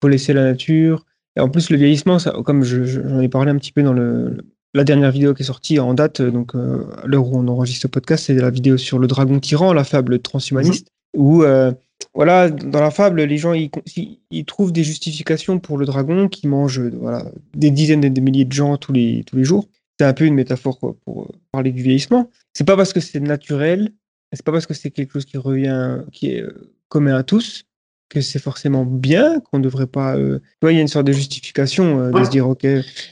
faut 0.00 0.08
laisser 0.08 0.32
la 0.32 0.44
nature. 0.44 1.04
Et 1.36 1.40
en 1.40 1.48
plus, 1.48 1.70
le 1.70 1.76
vieillissement, 1.76 2.18
ça, 2.18 2.32
comme 2.44 2.62
j'en 2.62 3.20
ai 3.20 3.28
parlé 3.28 3.50
un 3.50 3.56
petit 3.56 3.72
peu 3.72 3.82
dans 3.82 3.92
le, 3.92 4.38
la 4.74 4.84
dernière 4.84 5.10
vidéo 5.10 5.34
qui 5.34 5.42
est 5.42 5.46
sortie 5.46 5.78
en 5.78 5.94
date, 5.94 6.20
donc 6.20 6.54
euh, 6.54 6.84
à 7.02 7.06
l'heure 7.06 7.26
où 7.26 7.38
on 7.38 7.48
enregistre 7.48 7.82
ce 7.82 7.86
podcast, 7.86 8.24
c'est 8.26 8.34
la 8.34 8.50
vidéo 8.50 8.76
sur 8.76 8.98
le 8.98 9.06
dragon 9.06 9.38
tyran, 9.38 9.72
la 9.72 9.84
fable 9.84 10.18
transhumaniste, 10.20 10.88
mhm. 11.16 11.22
où 11.22 11.42
euh, 11.44 11.72
voilà, 12.12 12.50
dans 12.50 12.80
la 12.80 12.90
fable, 12.90 13.22
les 13.22 13.38
gens 13.38 13.52
ils, 13.52 13.70
ils, 14.30 14.44
trouvent 14.44 14.72
des 14.72 14.84
justifications 14.84 15.60
pour 15.60 15.78
le 15.78 15.86
dragon 15.86 16.28
qui 16.28 16.48
mange 16.48 16.80
voilà, 16.80 17.24
des 17.54 17.70
dizaines 17.70 18.04
et 18.04 18.10
des 18.10 18.20
milliers 18.20 18.44
de 18.44 18.52
gens 18.52 18.76
tous 18.76 18.92
les, 18.92 19.24
tous 19.24 19.36
les 19.36 19.44
jours. 19.44 19.66
C'est 19.98 20.06
un 20.06 20.12
peu 20.12 20.24
une 20.24 20.34
métaphore 20.34 20.78
pour 20.78 21.30
parler 21.52 21.70
du 21.70 21.82
vieillissement. 21.82 22.28
C'est 22.52 22.64
pas 22.64 22.76
parce 22.76 22.92
que 22.92 22.98
c'est 22.98 23.20
naturel, 23.20 23.92
c'est 24.32 24.44
pas 24.44 24.50
parce 24.50 24.66
que 24.66 24.74
c'est 24.74 24.90
quelque 24.90 25.12
chose 25.12 25.24
qui 25.24 25.38
revient, 25.38 26.00
qui 26.10 26.32
est 26.32 26.42
euh, 26.42 26.72
commun 26.88 27.14
à 27.14 27.22
tous, 27.22 27.64
que 28.14 28.22
c'est 28.22 28.38
forcément 28.38 28.86
bien, 28.86 29.40
qu'on 29.40 29.58
ne 29.58 29.62
devrait 29.64 29.86
pas. 29.86 30.16
Euh... 30.16 30.40
il 30.62 30.70
y 30.72 30.78
a 30.78 30.80
une 30.80 30.88
sorte 30.88 31.06
de 31.06 31.12
justification 31.12 32.00
euh, 32.00 32.10
de 32.10 32.24
se 32.24 32.30
dire, 32.30 32.48
OK. 32.48 32.64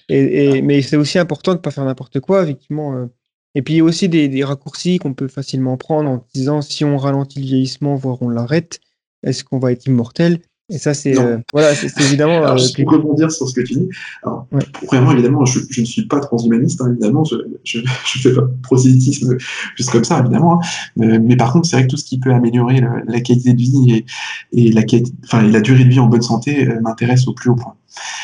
Et, 0.08 0.62
mais 0.62 0.80
c'est 0.80 0.96
aussi 0.96 1.18
important 1.18 1.52
de 1.52 1.58
ne 1.58 1.62
pas 1.62 1.70
faire 1.70 1.84
n'importe 1.84 2.20
quoi, 2.20 2.42
effectivement. 2.44 2.94
Euh. 2.94 3.06
Et 3.54 3.60
puis, 3.60 3.74
il 3.74 3.76
y 3.78 3.80
a 3.80 3.84
aussi 3.84 4.08
des, 4.08 4.28
des 4.28 4.44
raccourcis 4.44 4.98
qu'on 4.98 5.12
peut 5.12 5.28
facilement 5.28 5.76
prendre 5.76 6.08
en 6.08 6.26
disant 6.34 6.62
si 6.62 6.84
on 6.84 6.96
ralentit 6.96 7.40
le 7.40 7.44
vieillissement, 7.46 7.94
voire 7.96 8.22
on 8.22 8.30
l'arrête, 8.30 8.80
est-ce 9.22 9.44
qu'on 9.44 9.58
va 9.58 9.72
être 9.72 9.86
immortel? 9.86 10.40
Et 10.72 10.78
ça, 10.78 10.94
c'est 10.94 11.18
euh, 11.18 11.36
voilà, 11.52 11.74
c'est 11.74 11.92
évidemment. 12.00 12.38
Alors, 12.38 12.54
euh, 12.54 12.56
je 12.56 12.84
rebondir 12.86 13.30
sur 13.30 13.46
ce 13.46 13.54
que 13.54 13.60
tu 13.60 13.74
dis. 13.74 13.88
Alors, 14.22 14.46
Premièrement, 14.86 15.12
évidemment, 15.12 15.44
je, 15.44 15.60
je, 15.68 15.82
ne 15.82 15.86
suis 15.86 16.06
pas 16.06 16.18
transhumaniste, 16.18 16.80
hein, 16.80 16.90
évidemment, 16.90 17.24
je 17.24 17.36
ne 17.36 17.84
fais 18.04 18.32
pas 18.32 18.40
de 18.40 18.50
prosélytisme 18.62 19.36
juste 19.76 19.90
comme 19.90 20.04
ça, 20.04 20.20
évidemment. 20.20 20.54
Hein. 20.54 20.66
Mais, 20.96 21.18
mais, 21.18 21.36
par 21.36 21.52
contre, 21.52 21.68
c'est 21.68 21.76
vrai 21.76 21.84
que 21.84 21.90
tout 21.90 21.98
ce 21.98 22.04
qui 22.04 22.18
peut 22.18 22.32
améliorer 22.32 22.82
la 23.06 23.20
qualité 23.20 23.52
de 23.52 23.60
vie 23.60 23.92
et, 23.92 24.06
et 24.52 24.72
la, 24.72 24.82
enfin, 25.24 25.44
et 25.44 25.50
la 25.50 25.60
durée 25.60 25.84
de 25.84 25.90
vie 25.90 26.00
en 26.00 26.06
bonne 26.06 26.22
santé 26.22 26.66
euh, 26.66 26.80
m'intéresse 26.80 27.28
au 27.28 27.34
plus 27.34 27.50
haut 27.50 27.56
point. 27.56 27.74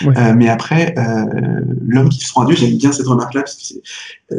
Euh, 0.07 0.33
mais 0.35 0.49
après, 0.49 0.95
euh, 0.97 1.61
l'homme 1.87 2.09
qui 2.09 2.25
se 2.25 2.33
rend 2.33 2.45
Dieu, 2.45 2.57
j'aime 2.57 2.79
bien 2.79 2.93
cette 2.93 3.07
remarque-là, 3.07 3.43
parce 3.43 3.57
que 3.57 4.35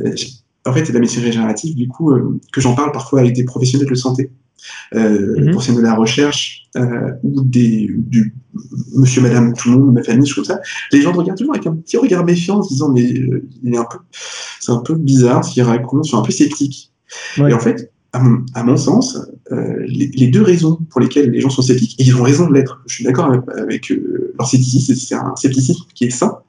en 0.65 0.73
fait, 0.73 0.85
c'est 0.85 0.93
la 0.93 0.99
médecine 0.99 1.23
régénérative, 1.23 1.75
du 1.75 1.87
coup, 1.87 2.11
que 2.51 2.59
j'en 2.59 2.75
parle 2.75 2.91
parfois 2.91 3.21
avec 3.21 3.33
des 3.33 3.45
professionnels 3.45 3.87
de 3.87 3.95
santé 3.95 4.31
euh, 4.95 5.35
mhm. 5.37 5.51
pour 5.51 5.61
de 5.61 5.81
la 5.81 5.95
recherche 5.95 6.67
euh, 6.77 7.11
ou 7.23 7.41
des, 7.41 7.89
du 7.95 8.35
monsieur, 8.95 9.21
madame, 9.21 9.53
tout 9.53 9.71
le 9.71 9.77
monde, 9.77 9.93
ma 9.93 10.03
famille, 10.03 10.27
je 10.27 10.35
comme 10.35 10.45
ça, 10.45 10.59
les 10.91 11.01
gens 11.01 11.11
te 11.11 11.17
regardent 11.17 11.37
toujours 11.37 11.53
avec 11.53 11.67
un 11.67 11.75
petit 11.75 11.97
regard 11.97 12.25
méfiant 12.25 12.59
en 12.59 12.63
se 12.63 12.69
disant 12.69 12.89
mais 12.89 13.13
euh, 13.13 13.47
il 13.63 13.73
est 13.73 13.77
un 13.77 13.85
peu, 13.85 13.97
c'est 14.59 14.71
un 14.71 14.79
peu 14.79 14.95
bizarre 14.95 15.43
ce 15.43 15.53
qu'il 15.53 15.63
raconte, 15.63 16.05
c'est 16.05 16.15
un 16.15 16.21
peu 16.21 16.31
sceptique. 16.31 16.91
Et 17.37 17.53
en 17.53 17.59
fait, 17.59 17.91
à 18.13 18.19
mon, 18.19 18.45
à 18.53 18.63
mon 18.63 18.77
sens, 18.77 19.17
euh, 19.51 19.85
les, 19.87 20.07
les, 20.07 20.27
deux 20.27 20.41
raisons 20.41 20.79
pour 20.89 20.99
lesquelles 20.99 21.29
les 21.29 21.41
gens 21.41 21.49
sont 21.49 21.61
sceptiques, 21.61 21.99
et 21.99 22.03
ils 22.03 22.15
ont 22.15 22.23
raison 22.23 22.47
de 22.47 22.53
l'être, 22.53 22.81
je 22.87 22.95
suis 22.95 23.03
d'accord 23.03 23.25
avec, 23.25 23.41
avec 23.55 23.89
leur 23.89 24.47
scepticisme, 24.47 24.95
c'est 24.95 25.15
un 25.15 25.35
scepticisme 25.35 25.83
qui 25.93 26.05
est 26.05 26.09
sain, 26.09 26.39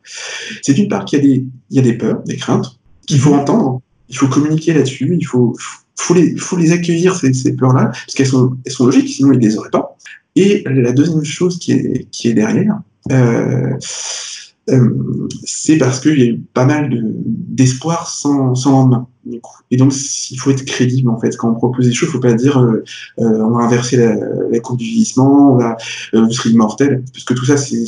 c'est 0.63 0.73
d'une 0.73 0.89
part 0.89 1.05
qu'il 1.05 1.19
y, 1.19 1.23
a 1.23 1.25
des, 1.25 1.47
il 1.71 1.77
y 1.77 1.79
a 1.79 1.83
des 1.83 1.95
peurs, 1.95 2.23
des 2.25 2.37
craintes, 2.37 2.79
qu'il 3.07 3.19
faut 3.19 3.35
mhm. 3.35 3.41
entendre, 3.41 3.83
il 4.09 4.17
faut 4.17 4.29
communiquer 4.29 4.73
là-dessus, 4.73 5.17
il 5.19 5.25
faut, 5.25 5.55
faut 5.59 5.81
les, 6.15 6.37
faut 6.37 6.57
les 6.57 6.73
accueillir, 6.73 7.17
ces, 7.17 7.53
peurs-là, 7.55 7.87
parce 7.87 8.15
qu'elles 8.15 8.27
sont, 8.27 8.57
elles 8.65 8.73
sont 8.73 8.87
logiques, 8.87 9.09
sinon 9.09 9.33
ils 9.33 9.39
ne 9.39 9.45
les 9.45 9.57
auraient 9.57 9.71
pas. 9.71 9.97
Et 10.37 10.65
la 10.67 10.93
deuxième 10.93 11.25
chose 11.25 11.59
qui 11.59 11.73
est, 11.73 12.09
qui 12.11 12.29
est 12.29 12.35
derrière, 12.35 12.81
euh, 13.11 13.77
euh, 14.71 15.29
c'est 15.45 15.79
parce 15.79 16.01
qu'il 16.01 16.19
y 16.19 16.23
a 16.23 16.27
eu 16.27 16.39
pas 16.55 16.65
mal 16.65 16.91
d'espoir 17.25 18.09
sans, 18.09 18.55
sans 18.55 18.73
lendemain. 18.73 19.07
Et 19.71 19.77
donc, 19.77 19.93
il 20.31 20.37
faut 20.37 20.51
être 20.51 20.65
crédible, 20.65 21.09
en 21.09 21.19
fait. 21.19 21.37
Quand 21.37 21.51
on 21.51 21.55
propose 21.55 21.87
des 21.87 21.93
choses, 21.93 22.09
il 22.09 22.13
ne 22.13 22.21
faut 22.21 22.21
pas 22.21 22.33
dire 22.35 22.59
euh, 22.59 22.85
euh, 23.19 23.25
on 23.25 23.51
va 23.51 23.65
inverser 23.65 23.97
la, 23.97 24.15
la, 24.51 24.61
courbe 24.61 24.79
du 24.79 24.85
vieillissement, 24.85 25.55
on 25.55 25.59
va, 25.59 25.77
vous 26.13 26.31
serez 26.33 26.51
immortel, 26.51 27.03
parce 27.13 27.25
que 27.25 27.35
tout 27.35 27.45
ça, 27.45 27.57
c'est 27.57 27.85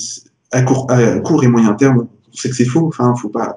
à 0.51 0.63
court, 0.63 0.91
à 0.91 1.19
court 1.21 1.43
et 1.45 1.49
moyen 1.49 1.75
terme, 1.75 2.07
on 2.33 2.37
sait 2.37 2.51
que 2.51 2.57
c'est 2.57 2.65
faux. 2.65 2.87
Enfin, 2.87 3.15
faut 3.17 3.29
pas 3.29 3.57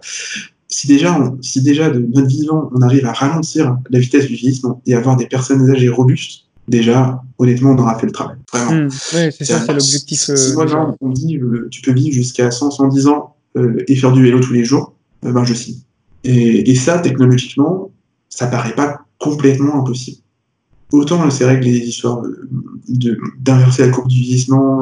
si 0.68 0.88
déjà, 0.88 1.18
si 1.42 1.62
déjà 1.62 1.90
de 1.90 2.00
notre 2.00 2.28
vivant, 2.28 2.70
on 2.74 2.82
arrive 2.82 3.06
à 3.06 3.14
ralentir 3.14 3.78
la 3.90 4.00
vitesse 4.00 4.26
du 4.28 4.36
vieillissement 4.36 4.82
et 4.86 4.96
avoir 4.96 5.16
des 5.16 5.28
personnes 5.28 5.70
âgées 5.70 5.90
robustes, 5.90 6.46
déjà, 6.68 7.22
honnêtement, 7.38 7.72
on 7.72 7.78
aura 7.78 7.98
fait 8.00 8.08
le 8.08 8.12
travail. 8.12 8.38
Vraiment. 8.52 8.86
Mmh, 8.86 8.90
c'est 8.92 9.46
ça, 9.46 9.60
c'est 9.66 9.74
l'objectif. 9.74 10.20
Si, 10.20 10.38
si 10.38 10.54
moi, 10.54 10.66
euh, 10.66 10.92
on 11.02 11.10
dit, 11.10 11.38
euh, 11.38 11.68
tu 11.72 11.82
peux 11.82 11.94
vivre 11.94 12.14
jusqu'à 12.14 12.52
100, 12.52 12.72
110 12.72 13.08
ans 13.08 13.36
euh, 13.58 13.84
et 13.88 13.96
faire 13.96 14.12
du 14.12 14.24
vélo 14.24 14.40
tous 14.40 14.54
les 14.54 14.64
jours, 14.64 14.96
ben 15.22 15.44
je 15.44 15.54
signe. 15.54 15.80
Et, 16.24 16.70
et, 16.70 16.76
ça, 16.76 17.00
technologiquement, 17.00 17.92
ça 18.30 18.48
paraît 18.48 18.76
pas 18.76 19.02
complètement 19.20 19.82
impossible. 19.82 20.18
Autant 20.92 21.30
c'est 21.32 21.44
vrai 21.44 21.60
que 21.60 21.66
les 21.66 21.78
histoires 21.78 22.22
d'inverser 23.40 23.86
la 23.86 23.90
courbe 23.90 24.08
du 24.08 24.20
vieillissement, 24.20 24.82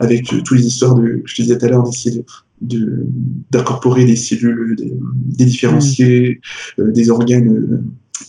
avec 0.00 0.24
toutes 0.24 0.50
les 0.50 0.66
histoires 0.66 0.94
de, 0.94 1.22
je 1.24 1.34
te 1.34 1.42
disais 1.42 1.58
tout 1.58 1.66
à 1.66 1.68
l'heure, 1.68 1.82
d'essayer 1.82 2.16
de 2.16 2.24
d'incorporer 2.60 4.04
des 4.04 4.16
cellules, 4.16 4.76
des, 4.76 4.94
des 5.36 5.44
différenciés, 5.44 6.40
mmh. 6.78 6.82
euh, 6.82 6.92
des 6.92 7.10
organes 7.10 7.82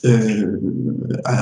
euh, 0.06 0.58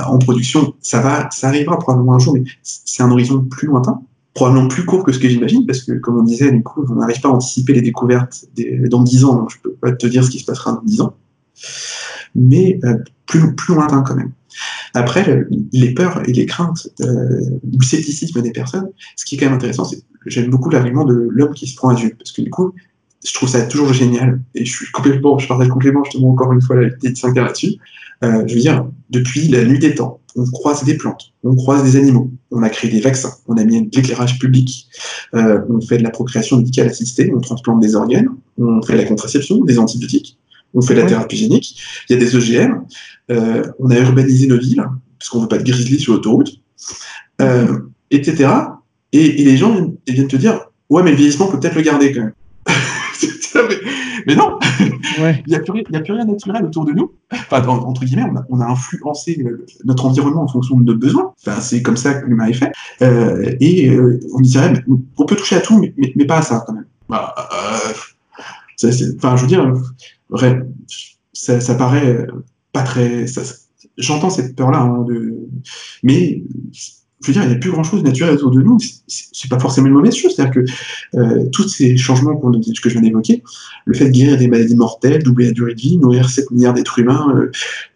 en 0.06 0.18
production, 0.18 0.74
ça 0.80 1.00
va, 1.00 1.28
ça 1.30 1.48
arrivera 1.48 1.78
probablement 1.78 2.14
un 2.14 2.18
jour, 2.18 2.34
mais 2.34 2.44
c'est 2.62 3.02
un 3.02 3.10
horizon 3.10 3.44
plus 3.44 3.66
lointain, 3.66 4.00
probablement 4.34 4.68
plus 4.68 4.84
court 4.84 5.02
que 5.02 5.12
ce 5.12 5.18
que 5.18 5.28
j'imagine, 5.28 5.66
parce 5.66 5.82
que 5.82 5.92
comme 5.92 6.18
on 6.18 6.22
disait, 6.22 6.52
du 6.52 6.62
coup, 6.62 6.84
on 6.88 6.96
n'arrive 6.96 7.20
pas 7.20 7.28
à 7.28 7.32
anticiper 7.32 7.72
les 7.72 7.82
découvertes 7.82 8.46
dans 8.90 9.02
10 9.02 9.24
ans, 9.24 9.34
donc 9.36 9.50
je 9.50 9.58
peux 9.62 9.72
pas 9.72 9.92
te 9.92 10.06
dire 10.06 10.24
ce 10.24 10.30
qui 10.30 10.38
se 10.38 10.44
passera 10.44 10.72
dans 10.72 10.82
10 10.82 11.00
ans, 11.00 11.16
mais 12.34 12.78
euh, 12.84 12.98
plus, 13.26 13.54
plus 13.54 13.74
lointain 13.74 14.02
quand 14.02 14.14
même. 14.14 14.32
Après, 14.94 15.44
les 15.72 15.92
peurs 15.92 16.22
et 16.28 16.32
les 16.32 16.46
craintes, 16.46 16.88
euh, 17.00 17.40
le 17.62 17.84
scepticisme 17.84 18.40
des 18.42 18.52
personnes, 18.52 18.88
ce 19.16 19.24
qui 19.24 19.34
est 19.34 19.38
quand 19.38 19.46
même 19.46 19.56
intéressant, 19.56 19.84
c'est 19.84 20.02
j'aime 20.26 20.50
beaucoup 20.50 20.70
l'argument 20.70 21.04
de 21.04 21.28
l'homme 21.30 21.52
qui 21.52 21.66
se 21.66 21.76
prend 21.76 21.90
à 21.90 21.94
Dieu, 21.94 22.14
parce 22.16 22.32
que 22.32 22.42
du 22.42 22.50
coup, 22.50 22.72
je 23.26 23.32
trouve 23.34 23.48
ça 23.48 23.62
toujours 23.62 23.92
génial, 23.92 24.40
et 24.54 24.64
je 24.64 24.70
suis 24.70 24.90
complètement, 24.92 25.38
je 25.38 25.48
partage 25.48 25.68
complètement 25.68 26.04
justement 26.04 26.30
encore 26.30 26.52
une 26.52 26.62
fois 26.62 26.76
la 26.76 26.90
petite 26.90 27.16
5 27.16 27.34
là-dessus. 27.36 27.74
Euh, 28.22 28.44
je 28.46 28.54
veux 28.54 28.60
dire, 28.60 28.86
depuis 29.10 29.48
la 29.48 29.64
nuit 29.64 29.78
des 29.78 29.94
temps, 29.94 30.20
on 30.36 30.44
croise 30.44 30.84
des 30.84 30.96
plantes, 30.96 31.32
on 31.42 31.54
croise 31.56 31.82
des 31.82 31.96
animaux, 31.96 32.30
on 32.50 32.62
a 32.62 32.68
créé 32.68 32.90
des 32.90 33.00
vaccins, 33.00 33.32
on 33.48 33.56
a 33.56 33.64
mis 33.64 33.88
de 33.88 33.96
l'éclairage 33.96 34.38
public, 34.38 34.88
euh, 35.34 35.60
on 35.68 35.80
fait 35.80 35.98
de 35.98 36.02
la 36.02 36.10
procréation 36.10 36.56
médicale 36.58 36.88
assistée, 36.88 37.32
on 37.34 37.40
transplante 37.40 37.80
des 37.80 37.94
organes, 37.94 38.28
on 38.58 38.82
fait 38.82 38.94
de 38.94 38.98
la 38.98 39.04
contraception, 39.04 39.64
des 39.64 39.78
antibiotiques, 39.78 40.38
on 40.74 40.82
fait 40.82 40.94
de 40.94 41.00
la 41.00 41.06
thérapie 41.06 41.36
génique, 41.36 41.80
il 42.08 42.14
y 42.14 42.16
a 42.16 42.18
des 42.18 42.36
EGM, 42.36 42.82
euh, 43.30 43.64
on 43.78 43.90
a 43.90 43.98
urbanisé 43.98 44.46
nos 44.46 44.58
villes, 44.58 44.84
parce 45.18 45.28
qu'on 45.30 45.40
veut 45.40 45.48
pas 45.48 45.58
de 45.58 45.64
grizzly 45.64 45.98
sur 45.98 46.14
l'autoroute, 46.14 46.60
euh, 47.40 47.78
etc. 48.10 48.52
Et, 49.12 49.42
et, 49.42 49.44
les 49.44 49.56
gens 49.56 49.94
viennent 50.06 50.28
te 50.28 50.36
dire, 50.36 50.60
ouais, 50.90 51.02
mais 51.02 51.10
le 51.10 51.16
vieillissement, 51.16 51.46
on 51.48 51.50
peut 51.50 51.60
peut-être 51.60 51.76
le 51.76 51.82
garder 51.82 52.12
quand 52.12 52.20
même. 52.20 52.32
mais, 53.54 53.76
mais, 54.26 54.34
non, 54.34 54.58
ouais. 55.20 55.42
il 55.46 55.50
n'y 55.50 55.56
a, 55.56 55.60
plus 55.60 55.72
rien 55.72 56.24
de 56.24 56.30
naturel 56.32 56.64
autour 56.64 56.84
de 56.84 56.92
nous. 56.92 57.12
Enfin, 57.32 57.66
entre 57.66 58.04
guillemets, 58.04 58.24
on 58.30 58.36
a, 58.36 58.44
on 58.50 58.60
a, 58.60 58.66
influencé 58.66 59.44
notre 59.84 60.06
environnement 60.06 60.42
en 60.42 60.48
fonction 60.48 60.78
de 60.78 60.84
nos 60.84 60.98
besoins. 60.98 61.32
Enfin, 61.46 61.60
c'est 61.60 61.82
comme 61.82 61.96
ça 61.96 62.14
que 62.14 62.26
l'humain 62.26 62.46
est 62.46 62.54
fait. 62.54 62.72
Euh, 63.02 63.54
et 63.60 63.90
euh, 63.90 64.20
on 64.34 64.40
dirait, 64.40 64.84
on 65.16 65.24
peut 65.24 65.36
toucher 65.36 65.56
à 65.56 65.60
tout, 65.60 65.78
mais, 65.78 65.94
mais, 66.16 66.24
pas 66.24 66.38
à 66.38 66.42
ça 66.42 66.64
quand 66.66 66.72
même. 66.72 66.86
Bah, 67.08 67.34
enfin, 68.78 69.36
je 69.36 69.42
veux 69.42 69.46
dire, 69.46 69.72
ça, 71.32 71.60
ça 71.60 71.74
paraît 71.74 72.26
pas 72.72 72.82
très. 72.82 73.26
J'entends 73.96 74.30
cette 74.30 74.56
peur-là, 74.56 74.80
hein, 74.80 75.04
de... 75.06 75.34
mais 76.02 76.42
je 77.24 77.28
veux 77.28 77.32
dire, 77.32 77.44
il 77.44 77.48
n'y 77.48 77.54
a 77.54 77.58
plus 77.58 77.70
grand-chose 77.70 78.02
de 78.02 78.06
naturel 78.06 78.34
autour 78.34 78.50
de 78.50 78.60
nous. 78.60 78.78
C'est 79.06 79.48
pas 79.48 79.58
forcément 79.58 79.86
une 79.86 79.94
mauvaise 79.94 80.14
chose. 80.14 80.34
C'est-à-dire 80.34 80.52
que 80.62 81.16
euh, 81.16 81.46
tous 81.52 81.68
ces 81.68 81.96
changements 81.96 82.36
que 82.36 82.50
je 82.60 82.88
viens 82.90 83.00
d'évoquer, 83.00 83.42
le 83.86 83.94
fait 83.94 84.06
de 84.06 84.10
guérir 84.10 84.36
des 84.36 84.46
maladies 84.46 84.76
mortelles, 84.76 85.22
doubler 85.22 85.46
la 85.46 85.52
durée 85.52 85.74
de 85.74 85.80
vie, 85.80 85.96
nourrir 85.96 86.28
7 86.28 86.50
milliards 86.50 86.74
d'êtres 86.74 86.98
humains, 86.98 87.34
euh, 87.34 87.50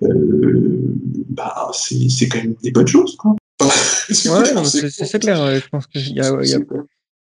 euh, 0.07 0.95
bah, 1.29 1.71
c'est 1.75 2.29
quand 2.29 2.39
même 2.39 2.55
des 2.63 2.71
bonnes 2.71 2.87
choses. 2.87 3.17
Quoi. 3.17 3.37
ouais, 3.61 3.69
c'est 4.09 5.19
clair. 5.19 5.61
Je 5.61 5.69
pense 5.69 5.87
que 5.87 5.99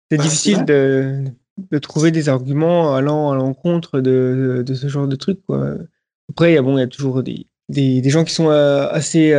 c'est 0.09 0.17
difficile 0.17 0.65
de, 0.65 1.25
de, 1.57 1.77
trouver 1.79 2.11
des 2.11 2.29
arguments 2.29 2.95
allant 2.95 3.31
à 3.31 3.35
l'encontre 3.35 3.99
de, 3.99 4.63
de, 4.65 4.73
ce 4.73 4.87
genre 4.87 5.07
de 5.07 5.15
trucs. 5.15 5.41
Quoi. 5.45 5.75
Après, 6.29 6.51
il 6.51 6.55
y 6.55 6.57
a, 6.57 6.61
bon, 6.61 6.77
y 6.77 6.81
a 6.81 6.87
toujours 6.87 7.23
des, 7.23 7.47
des, 7.69 8.01
des 8.01 8.09
gens 8.09 8.23
qui 8.23 8.33
sont 8.33 8.49
assez 8.49 9.33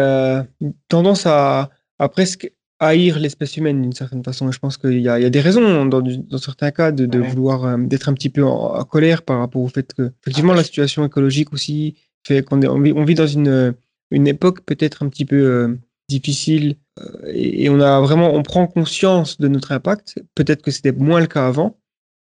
tendance 0.89 1.27
à 1.27 1.71
à 1.99 2.09
presque 2.09 2.53
haïr 2.81 3.19
l'espèce 3.19 3.57
humaine 3.57 3.81
d'une 3.83 3.93
certaine 3.93 4.25
façon. 4.25 4.51
je 4.51 4.59
pense 4.59 4.77
qu'il 4.77 4.99
y, 4.99 5.05
y, 5.05 5.09
a 5.09 5.31
des 5.31 5.41
raisons 5.41 5.87
dans, 5.87 6.03
dans 6.03 6.39
certains 6.39 6.71
cas 6.71 6.93
de, 6.93 7.07
de 7.07 7.19
vouloir 7.19 7.65
euh, 7.65 7.77
d'être 7.79 8.09
un 8.09 8.15
petit 8.15 8.31
peu 8.31 8.45
en, 8.45 8.83
colère 8.85 9.23
par 9.23 9.39
rapport 9.39 9.63
au 9.63 9.69
fait 9.69 9.95
que 9.95 10.13
effectivement 10.23 10.55
la 10.55 10.65
situation 10.65 11.05
écologique 11.05 11.53
aussi 11.53 11.97
fait 12.27 12.43
qu'on 12.43 12.63
on 12.63 12.81
vit, 12.81 12.93
on 12.93 13.05
vit 13.05 13.15
dans 13.15 13.27
une, 13.27 13.75
une 14.11 14.27
époque 14.27 14.63
peut-être 14.63 15.05
un 15.05 15.09
petit 15.09 15.25
peu 15.25 15.37
euh, 15.37 15.79
difficile 16.09 16.77
euh, 17.01 17.33
et, 17.33 17.71
on 17.71 17.81
a 17.81 18.01
vraiment 18.01 18.35
on 18.35 18.43
prend 18.43 18.67
conscience 18.67 19.39
de 19.39 19.49
notre 19.49 19.73
impact. 19.73 20.19
Peut-être 20.35 20.63
que 20.63 20.71
c'était 20.71 20.93
moins 20.93 21.21
le 21.21 21.27
cas 21.27 21.47
avant, 21.47 21.79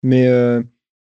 mais 0.02 0.26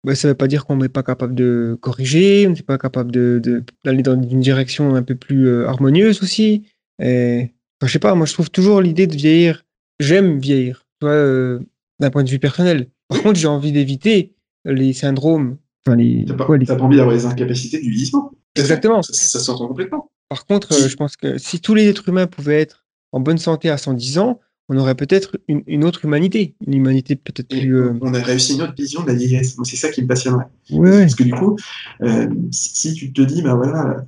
bah, 0.03 0.15
ça 0.15 0.27
ne 0.27 0.31
veut 0.31 0.38
pas 0.38 0.47
dire 0.47 0.65
qu'on 0.65 0.77
n'est 0.77 0.89
pas 0.89 1.03
capable 1.03 1.35
de 1.35 1.77
corriger, 1.81 2.47
on 2.47 2.51
n'est 2.51 2.61
pas 2.61 2.77
capable 2.77 3.11
d'aller 3.11 4.03
dans 4.03 4.22
une 4.22 4.41
direction 4.41 4.95
un 4.95 5.03
peu 5.03 5.15
plus 5.15 5.65
harmonieuse 5.65 6.22
aussi. 6.23 6.63
Et 7.01 7.51
je 7.81 7.91
sais 7.91 7.99
pas, 7.99 8.15
moi 8.15 8.26
je 8.26 8.34
trouve 8.34 8.49
toujours 8.49 8.81
l'idée 8.81 9.07
de 9.07 9.15
vieillir. 9.15 9.63
J'aime 9.99 10.39
vieillir, 10.39 10.85
euh, 11.03 11.59
d'un 11.99 12.09
point 12.09 12.23
de 12.23 12.30
vue 12.30 12.39
personnel. 12.39 12.88
Par 13.07 13.22
contre, 13.22 13.39
j'ai 13.39 13.47
envie 13.47 13.72
d'éviter 13.72 14.34
les 14.65 14.93
syndromes. 14.93 15.57
Enfin, 15.85 15.95
les, 15.95 16.26
T'as 16.26 16.34
pas, 16.34 16.45
pas, 16.45 16.53
envie 16.53 16.97
d'avoir 16.97 17.15
les 17.15 17.26
incapacités 17.26 17.80
du 17.80 17.89
vieillissement. 17.89 18.31
Exactement. 18.55 19.01
Ça, 19.01 19.13
ça 19.13 19.39
s'entend 19.39 19.68
complètement. 19.68 20.09
Par 20.30 20.45
contre, 20.45 20.73
euh, 20.73 20.88
je 20.88 20.95
pense 20.95 21.18
que 21.18 21.38
si 21.38 21.59
tous 21.59 21.76
les 21.76 21.88
êtres 21.88 22.07
humains 22.09 22.27
pouvaient 22.27 22.61
être 22.61 22.85
en 23.11 23.19
bonne 23.19 23.38
santé 23.38 23.69
à 23.69 23.77
110 23.77 24.19
ans, 24.19 24.39
on 24.69 24.77
aurait 24.77 24.95
peut-être 24.95 25.38
une, 25.47 25.83
autre 25.83 26.05
humanité, 26.05 26.55
une 26.65 26.75
humanité 26.75 27.15
peut-être 27.15 27.49
plus. 27.49 27.75
Euh, 27.75 27.93
on 28.01 28.13
a 28.13 28.21
réussi 28.21 28.55
une 28.55 28.61
autre 28.61 28.75
vision 28.77 29.01
de 29.01 29.07
la 29.07 29.13
vieillesse. 29.13 29.57
C'est 29.63 29.75
ça 29.75 29.89
qui 29.89 30.01
me 30.01 30.07
passionnerait. 30.07 30.47
Ouais, 30.71 31.01
Parce 31.01 31.15
que 31.15 31.23
du 31.23 31.33
coup, 31.33 31.57
si, 32.51 32.93
tu 32.93 33.11
te 33.11 33.21
dis, 33.21 33.41
ben 33.41 33.55
voilà, 33.55 34.05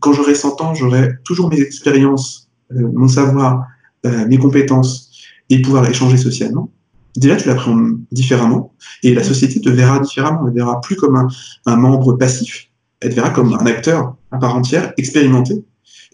quand 0.00 0.12
j'aurai 0.12 0.34
100 0.34 0.60
ans, 0.62 0.74
j'aurai 0.74 1.10
toujours 1.24 1.48
mes 1.48 1.60
expériences 1.60 2.46
euh, 2.72 2.90
mon 2.92 3.06
savoir, 3.06 3.66
euh, 4.06 4.26
mes 4.26 4.38
compétences 4.38 5.12
et 5.50 5.62
pouvoir 5.62 5.88
échanger 5.88 6.16
socialement, 6.16 6.70
déjà 7.16 7.36
tu 7.36 7.46
l'apprends 7.46 7.78
différemment 8.10 8.74
et 9.04 9.14
la 9.14 9.22
société 9.22 9.60
te 9.60 9.68
verra 9.68 10.00
différemment. 10.00 10.40
Elle 10.46 10.52
ne 10.52 10.58
verra 10.58 10.80
plus 10.80 10.96
comme 10.96 11.14
un, 11.14 11.28
un, 11.66 11.76
membre 11.76 12.14
passif, 12.14 12.68
elle 13.00 13.10
te 13.10 13.14
verra 13.14 13.30
comme 13.30 13.54
un 13.54 13.66
acteur 13.66 14.16
à 14.32 14.38
part 14.38 14.56
entière, 14.56 14.92
expérimenté. 14.96 15.64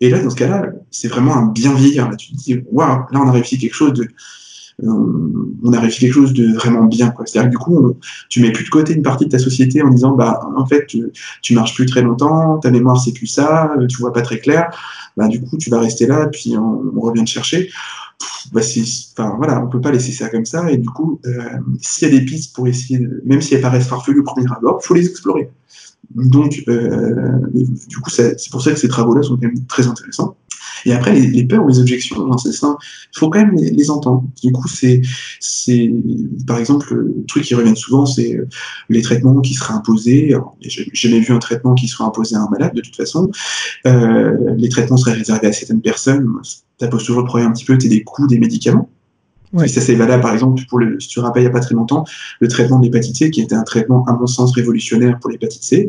Et 0.02 0.10
là, 0.10 0.20
dans 0.20 0.30
ce 0.30 0.34
cas-là, 0.34 0.66
c'est 0.90 1.06
vraiment 1.06 1.36
un 1.36 1.46
bien 1.46 1.72
vieillir. 1.74 2.10
Là, 2.10 2.16
tu 2.16 2.32
te 2.32 2.36
dis, 2.36 2.56
waouh, 2.72 3.04
là, 3.12 3.20
on 3.22 3.28
a 3.28 3.30
réussi 3.30 3.56
quelque 3.56 3.74
chose 3.74 3.92
de, 3.92 4.08
euh, 4.82 5.56
on 5.62 5.72
a 5.72 5.78
réussi 5.78 6.00
quelque 6.00 6.14
chose 6.14 6.32
de 6.32 6.52
vraiment 6.54 6.82
bien. 6.86 7.14
C'est-à-dire 7.24 7.48
que 7.48 7.56
du 7.56 7.58
coup, 7.58 7.94
tu 8.28 8.42
mets 8.42 8.50
plus 8.50 8.64
de 8.64 8.68
côté 8.68 8.94
une 8.94 9.02
partie 9.02 9.26
de 9.26 9.30
ta 9.30 9.38
société 9.38 9.80
en 9.80 9.90
disant, 9.90 10.16
bah, 10.16 10.40
en 10.56 10.66
fait, 10.66 10.86
tu, 10.86 11.12
tu 11.40 11.54
marches 11.54 11.76
plus 11.76 11.86
très 11.86 12.02
longtemps, 12.02 12.58
ta 12.58 12.72
mémoire 12.72 13.00
c'est 13.00 13.12
plus 13.12 13.28
ça, 13.28 13.72
tu 13.88 13.98
vois 13.98 14.12
pas 14.12 14.22
très 14.22 14.40
clair. 14.40 14.76
Bah, 15.16 15.28
du 15.28 15.40
coup, 15.40 15.56
tu 15.56 15.70
vas 15.70 15.78
rester 15.78 16.08
là, 16.08 16.26
puis 16.26 16.56
on, 16.56 17.00
revient 17.00 17.22
te 17.22 17.30
chercher. 17.30 17.70
Bah, 18.50 18.60
enfin, 18.60 19.34
voilà, 19.36 19.62
on 19.64 19.68
peut 19.68 19.80
pas 19.80 19.92
laisser 19.92 20.10
ça 20.10 20.30
comme 20.30 20.46
ça. 20.46 20.68
Et 20.68 20.78
du 20.78 20.88
coup, 20.88 21.20
euh, 21.26 21.44
s'il 21.80 22.08
y 22.08 22.16
a 22.16 22.18
des 22.18 22.24
pistes 22.24 22.56
pour 22.56 22.66
essayer, 22.66 22.98
de, 22.98 23.22
même 23.24 23.40
si 23.40 23.54
elles 23.54 23.60
paraissent 23.60 23.86
farfelues 23.86 24.18
au 24.18 24.24
premier 24.24 24.48
abord, 24.50 24.82
faut 24.82 24.94
les 24.94 25.06
explorer. 25.08 25.48
Donc, 26.14 26.62
euh, 26.68 27.38
du 27.88 27.98
coup, 27.98 28.10
c'est 28.10 28.36
pour 28.50 28.62
ça 28.62 28.72
que 28.72 28.78
ces 28.78 28.88
travaux-là 28.88 29.22
sont 29.22 29.36
quand 29.36 29.46
même 29.46 29.66
très 29.66 29.86
intéressants. 29.86 30.36
Et 30.84 30.92
après, 30.92 31.14
les, 31.14 31.44
peurs 31.44 31.64
ou 31.64 31.68
les 31.68 31.78
objections 31.78 32.26
dans 32.26 32.38
ces 32.38 32.50
il 32.50 33.18
faut 33.18 33.30
quand 33.30 33.38
même 33.38 33.54
les, 33.54 33.90
entendre. 33.90 34.24
Du 34.42 34.52
coup, 34.52 34.68
c'est, 34.68 35.00
c'est, 35.40 35.92
par 36.46 36.58
exemple, 36.58 36.94
le 36.94 37.24
truc 37.26 37.44
qui 37.44 37.54
revient 37.54 37.76
souvent, 37.76 38.06
c'est 38.06 38.36
euh, 38.36 38.48
les 38.88 39.02
traitements 39.02 39.40
qui 39.40 39.54
seraient 39.54 39.74
imposés. 39.74 40.34
J'ai 40.60 40.90
jamais 40.92 41.20
vu 41.20 41.32
un 41.32 41.38
traitement 41.38 41.74
qui 41.74 41.88
soit 41.88 42.06
imposé 42.06 42.36
à 42.36 42.40
un 42.40 42.48
malade, 42.48 42.74
de 42.74 42.80
toute 42.80 42.96
façon. 42.96 43.30
Euh, 43.86 44.54
les 44.56 44.68
traitements 44.68 44.96
seraient 44.96 45.12
réservés 45.12 45.48
à 45.48 45.52
certaines 45.52 45.82
personnes. 45.82 46.28
Ça 46.80 46.88
pose 46.88 47.04
toujours 47.04 47.22
le 47.22 47.26
problème 47.26 47.50
un 47.50 47.52
petit 47.52 47.64
peu, 47.64 47.76
des 47.76 48.02
coûts 48.02 48.26
des 48.26 48.38
médicaments. 48.38 48.90
Et 49.62 49.68
ça, 49.68 49.80
c'est 49.80 49.94
valable, 49.94 50.22
par 50.22 50.32
exemple, 50.32 50.62
pour 50.68 50.78
le, 50.78 50.98
si 50.98 51.08
tu 51.08 51.16
te 51.16 51.20
rappelles, 51.20 51.42
il 51.42 51.46
n'y 51.46 51.50
a 51.50 51.52
pas 51.52 51.60
très 51.60 51.74
longtemps, 51.74 52.04
le 52.40 52.48
traitement 52.48 52.78
de 52.78 52.84
l'hépatite 52.84 53.16
C, 53.16 53.30
qui 53.30 53.42
était 53.42 53.54
un 53.54 53.64
traitement, 53.64 54.04
à 54.06 54.14
mon 54.14 54.26
sens, 54.26 54.52
révolutionnaire 54.52 55.18
pour 55.20 55.30
l'hépatite 55.30 55.62
C. 55.62 55.88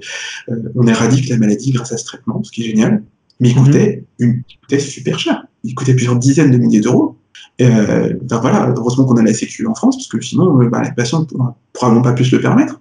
Euh, 0.49 0.55
on 0.75 0.85
éradique 0.87 1.29
la 1.29 1.37
maladie 1.37 1.71
grâce 1.71 1.91
à 1.91 1.97
ce 1.97 2.05
traitement, 2.05 2.43
ce 2.43 2.51
qui 2.51 2.63
est 2.63 2.65
génial 2.65 3.03
mais 3.39 3.49
il 3.49 3.55
coûtait, 3.55 4.05
une, 4.19 4.41
super 4.79 5.19
cher. 5.19 5.45
Il 5.63 5.75
coûtait 5.75 5.93
plusieurs 5.93 6.15
dizaines 6.15 6.51
de 6.51 6.57
milliers 6.57 6.81
d'euros. 6.81 7.17
Euh, 7.61 8.13
ben 8.21 8.39
voilà, 8.39 8.73
heureusement 8.75 9.05
qu'on 9.05 9.17
a 9.17 9.21
la 9.21 9.33
Sécu 9.33 9.67
en 9.67 9.75
France, 9.75 9.97
parce 9.97 10.07
que 10.07 10.21
sinon, 10.21 10.61
euh, 10.61 10.69
ben, 10.69 10.81
les 10.81 10.91
patients 10.91 11.21
ne 11.21 11.25
pourraient 11.25 11.51
probablement 11.73 12.03
pas 12.03 12.13
pu 12.13 12.25
se 12.25 12.35
le 12.35 12.41
permettre. 12.41 12.79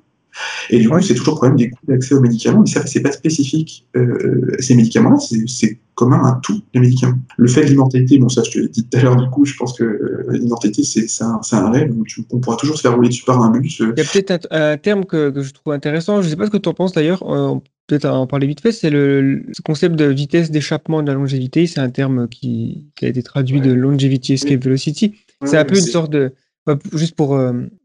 Et 0.71 0.79
du 0.79 0.89
coup, 0.89 1.01
c'est 1.01 1.15
toujours 1.15 1.35
le 1.35 1.39
problème 1.39 1.57
des 1.57 1.71
coûts 1.71 1.87
d'accès 1.87 2.15
aux 2.15 2.21
médicaments, 2.21 2.61
mais 2.61 2.71
ça, 2.71 2.87
c'est 2.87 3.01
pas 3.01 3.13
spécifique. 3.13 3.87
Euh, 3.97 4.53
ces 4.59 4.75
médicaments-là, 4.75 5.19
c'est 5.47 5.79
commun 5.95 6.25
à 6.25 6.41
tous 6.43 6.63
les 6.75 6.81
médicaments. 6.81 7.19
Le 7.37 7.49
fait 7.49 7.65
de 7.65 7.71
l'immortalité, 7.71 8.19
bon, 8.19 8.29
ça, 8.29 8.43
je 8.43 8.51
te 8.51 8.59
l'ai 8.59 8.69
dit 8.69 8.87
tout 8.89 8.99
à 8.99 9.03
l'heure, 9.03 9.17
du 9.17 9.29
coup, 9.29 9.45
je 9.45 9.55
pense 9.57 9.77
que 9.77 9.85
euh, 9.85 10.27
l'immortalité, 10.31 10.83
c'est 10.83 11.07
un, 11.23 11.41
un, 11.53 11.71
rêve, 11.71 11.95
donc 11.95 12.07
on 12.31 12.41
pourra 12.41 12.57
toujours 12.57 12.77
se 12.77 12.83
faire 12.83 12.95
rouler 12.95 13.09
dessus 13.09 13.25
par 13.25 13.43
un 13.43 13.51
bus. 13.51 13.81
Euh. 13.81 13.93
Il 13.97 14.03
y 14.03 14.07
a 14.07 14.11
peut-être 14.11 14.49
un, 14.51 14.77
terme 14.79 15.05
que, 15.05 15.31
que, 15.31 15.43
je 15.43 15.53
trouve 15.53 15.73
intéressant, 15.73 16.23
je 16.23 16.29
sais 16.29 16.37
pas 16.37 16.47
ce 16.47 16.51
que 16.51 16.57
tu 16.57 16.69
en 16.69 16.75
penses 16.75 16.93
d'ailleurs, 16.93 17.23
peut-être 17.87 18.07
en 18.07 18.27
parler 18.27 18.47
vite 18.47 18.61
fait, 18.61 18.73
c'est 18.73 18.91
le, 18.91 19.43
concept 19.65 19.97
de 19.97 20.07
vitesse 20.07 20.51
d'échappement 20.51 21.03
de 21.03 21.09
la 21.09 21.15
longévité. 21.15 21.67
C'est 21.67 21.81
un 21.81 21.91
terme 21.91 22.29
qui, 22.29 22.87
qui, 22.97 23.05
a 23.05 23.09
été 23.09 23.23
traduit 23.23 23.61
de 23.61 23.73
Longevity 23.73 24.35
Escape 24.35 24.65
Velocity. 24.65 25.15
c'est 25.45 25.59
un 25.59 25.65
peu 25.65 25.77
une 25.77 25.85
sorte 25.85 26.11
de. 26.11 26.33
Juste 26.93 27.17
pour 27.17 27.37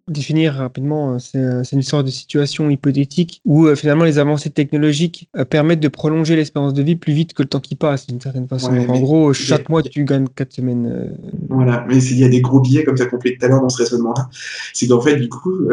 définir 0.08 0.54
rapidement, 0.54 1.14
euh, 1.14 1.18
euh, 1.36 1.64
c'est 1.64 1.76
une 1.76 1.82
sorte 1.82 2.06
de 2.06 2.12
situation 2.12 2.70
hypothétique 2.70 3.42
où 3.46 3.66
euh, 3.66 3.76
finalement 3.76 4.06
les 4.06 4.20
avancées 4.20 4.50
technologiques 4.50 5.30
permettent 5.50 5.80
de 5.80 5.88
prolonger 5.88 6.36
l'espérance 6.36 6.74
de 6.74 6.82
vie 6.82 6.96
plus 6.96 7.14
vite 7.14 7.34
que 7.34 7.44
le 7.44 7.50
temps 7.50 7.60
qui 7.60 7.76
passe, 7.76 8.08
d'une 8.08 8.22
certaine 8.22 8.48
façon. 8.48 8.72
en 8.72 9.00
gros, 9.00 9.34
chaque 9.34 9.70
mois, 9.70 9.84
tu 9.84 10.06
gagnes 10.06 10.28
4 10.28 10.54
semaines. 10.54 11.18
Voilà, 11.50 11.86
mais 11.88 12.02
il 12.02 12.18
y 12.18 12.24
a 12.24 12.30
des 12.30 12.42
gros 12.42 12.62
billets, 12.62 12.84
comme 12.84 12.96
tu 12.96 13.02
as 13.02 13.08
compris 13.08 13.38
tout 13.38 13.46
à 13.46 13.50
l'heure 13.50 13.62
dans 13.62 13.70
ce 13.70 13.78
raisonnement-là. 13.78 14.30
C'est 14.74 14.88
qu'en 14.88 15.02
fait, 15.02 15.18
du 15.18 15.30
coup, 15.30 15.68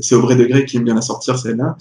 c'est 0.00 0.14
Aubrey 0.14 0.36
de 0.36 0.44
Grey 0.44 0.64
qui 0.64 0.78
aime 0.78 0.84
bien 0.84 0.94
la 0.94 1.02
sortir, 1.02 1.38
celle-là. 1.38 1.76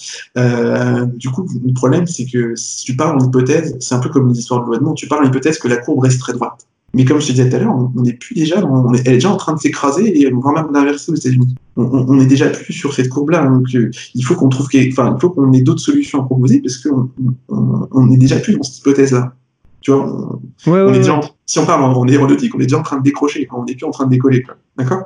du 1.15 1.29
coup, 1.29 1.47
le 1.65 1.73
problème, 1.73 2.07
c'est 2.07 2.25
que 2.25 2.55
si 2.55 2.85
tu 2.85 2.95
parles 2.95 3.17
en 3.21 3.25
hypothèse, 3.25 3.77
c'est 3.79 3.95
un 3.95 3.99
peu 3.99 4.09
comme 4.09 4.31
l'histoire 4.31 4.61
de 4.61 4.67
loi 4.67 4.77
de 4.77 4.95
Tu 4.95 5.07
parles 5.07 5.25
en 5.25 5.29
hypothèse 5.29 5.57
que 5.57 5.67
la 5.67 5.77
courbe 5.77 6.01
reste 6.01 6.19
très 6.19 6.33
droite. 6.33 6.65
Mais 6.95 7.03
comme 7.03 7.19
je 7.19 7.27
te 7.27 7.31
disais 7.33 7.49
tout 7.49 7.57
à 7.57 7.59
l'heure, 7.59 7.75
on 7.75 8.01
n'est 8.03 8.13
plus 8.13 8.35
déjà, 8.35 8.65
on 8.65 8.93
est, 8.93 9.01
elle 9.05 9.15
est 9.15 9.17
déjà 9.17 9.29
en 9.29 9.35
train 9.35 9.53
de 9.53 9.59
s'écraser 9.59 10.17
et 10.17 10.31
va 10.31 10.51
même 10.53 10.71
d'inverser 10.71 11.11
aux 11.11 11.15
États-Unis. 11.15 11.53
On, 11.75 11.83
on, 11.83 12.21
est 12.21 12.25
déjà 12.25 12.47
plus 12.47 12.71
sur 12.71 12.93
cette 12.93 13.09
courbe-là. 13.09 13.45
Donc, 13.45 13.67
euh, 13.75 13.91
il 14.13 14.23
faut 14.23 14.33
qu'on 14.33 14.47
trouve, 14.47 14.67
enfin, 14.67 15.13
il 15.13 15.19
faut 15.19 15.29
qu'on 15.29 15.51
ait 15.51 15.61
d'autres 15.61 15.81
solutions 15.81 16.21
à 16.21 16.25
proposer 16.25 16.61
parce 16.61 16.77
qu'on 16.77 17.09
on, 17.49 17.87
on, 17.91 18.11
est 18.13 18.17
déjà 18.17 18.37
plus 18.37 18.55
dans 18.55 18.63
cette 18.63 18.77
hypothèse-là. 18.77 19.35
Tu 19.81 19.91
vois, 19.91 20.05
on, 20.05 20.71
ouais, 20.71 20.83
ouais, 20.85 20.95
est 20.95 20.99
déjà 20.99 21.19
si 21.45 21.59
on 21.59 21.65
parle 21.65 21.83
en, 21.83 22.07
aéronautique, 22.07 22.55
on 22.55 22.59
est 22.59 22.63
déjà 22.63 22.79
en 22.79 22.83
train 22.83 22.97
de 22.97 23.03
décrocher, 23.03 23.45
on 23.51 23.65
n'est 23.65 23.75
plus 23.75 23.85
en 23.85 23.91
train 23.91 24.05
de 24.05 24.11
décoller. 24.11 24.45
D'accord? 24.77 25.03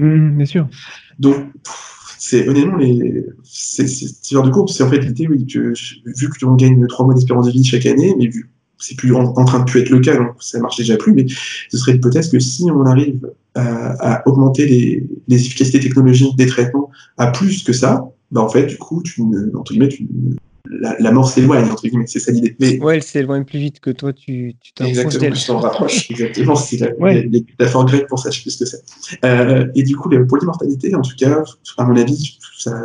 Mmh, 0.00 0.36
Bien 0.36 0.46
sûr. 0.46 0.68
Donc, 1.18 1.36
c'est 2.18 2.46
honnêtement 2.46 2.76
les 2.76 3.24
c'est 3.42 3.88
ce 3.88 4.32
genre 4.32 4.44
de 4.44 4.50
courbe 4.50 4.68
c'est 4.68 4.84
en 4.84 4.88
fait 4.88 5.00
l'idée 5.00 5.26
oui 5.26 5.44
que 5.44 5.72
vu 6.06 6.28
que 6.28 6.46
on 6.46 6.54
gagne 6.54 6.86
trois 6.86 7.04
mois 7.04 7.14
d'espérance 7.14 7.46
de 7.46 7.50
vie 7.50 7.64
chaque 7.64 7.84
année 7.84 8.14
mais 8.16 8.28
vu 8.28 8.48
c'est 8.82 8.96
plus 8.96 9.14
en, 9.14 9.44
train 9.44 9.60
de 9.60 9.64
plus 9.64 9.80
être 9.80 9.90
le 9.90 10.00
cas, 10.00 10.16
donc 10.16 10.34
ça 10.40 10.58
marche 10.58 10.76
déjà 10.76 10.96
plus, 10.96 11.12
mais 11.12 11.26
ce 11.28 11.78
serait 11.78 11.92
l'hypothèse 11.92 12.30
que 12.30 12.38
si 12.38 12.64
on 12.70 12.84
arrive 12.84 13.30
à, 13.54 14.22
augmenter 14.26 14.66
les, 15.28 15.36
efficacités 15.36 15.80
technologiques 15.80 16.36
des 16.36 16.46
traitements 16.46 16.90
à 17.18 17.28
plus 17.28 17.62
que 17.62 17.72
ça, 17.72 18.08
bah 18.30 18.40
en 18.40 18.48
fait, 18.48 18.66
du 18.66 18.78
coup, 18.78 19.02
tu, 19.02 19.22
entre 19.54 19.72
guillemets, 19.72 19.90
la, 20.68 21.12
mort 21.12 21.28
s'éloigne, 21.28 21.70
entre 21.70 21.82
guillemets, 21.82 22.06
c'est 22.06 22.18
ça 22.18 22.32
l'idée. 22.32 22.56
Mais, 22.58 22.80
ouais, 22.80 22.96
elle 22.96 23.02
s'éloigne 23.02 23.44
plus 23.44 23.58
vite 23.58 23.80
que 23.80 23.90
toi, 23.90 24.12
tu 24.12 24.54
t'en 24.74 24.86
Exactement, 24.86 25.36
tu 25.36 25.46
t'en 25.46 25.58
rapproches, 25.58 26.10
exactement, 26.10 26.56
c'est 26.56 26.78
la, 26.78 26.94
ouais. 26.96 27.28
métaphore 27.28 27.84
grecque 27.84 28.08
pour 28.08 28.18
ça, 28.18 28.30
je 28.30 28.38
sais 28.38 28.42
plus 28.42 28.50
ce 28.50 28.64
que 28.64 28.70
c'est. 28.70 29.24
Euh, 29.24 29.66
et 29.74 29.82
du 29.82 29.96
coup, 29.96 30.08
pour 30.26 30.38
l'immortalité, 30.38 30.94
en 30.94 31.02
tout 31.02 31.16
cas, 31.16 31.42
à 31.76 31.84
mon 31.84 31.96
avis, 31.96 32.38
ça, 32.58 32.82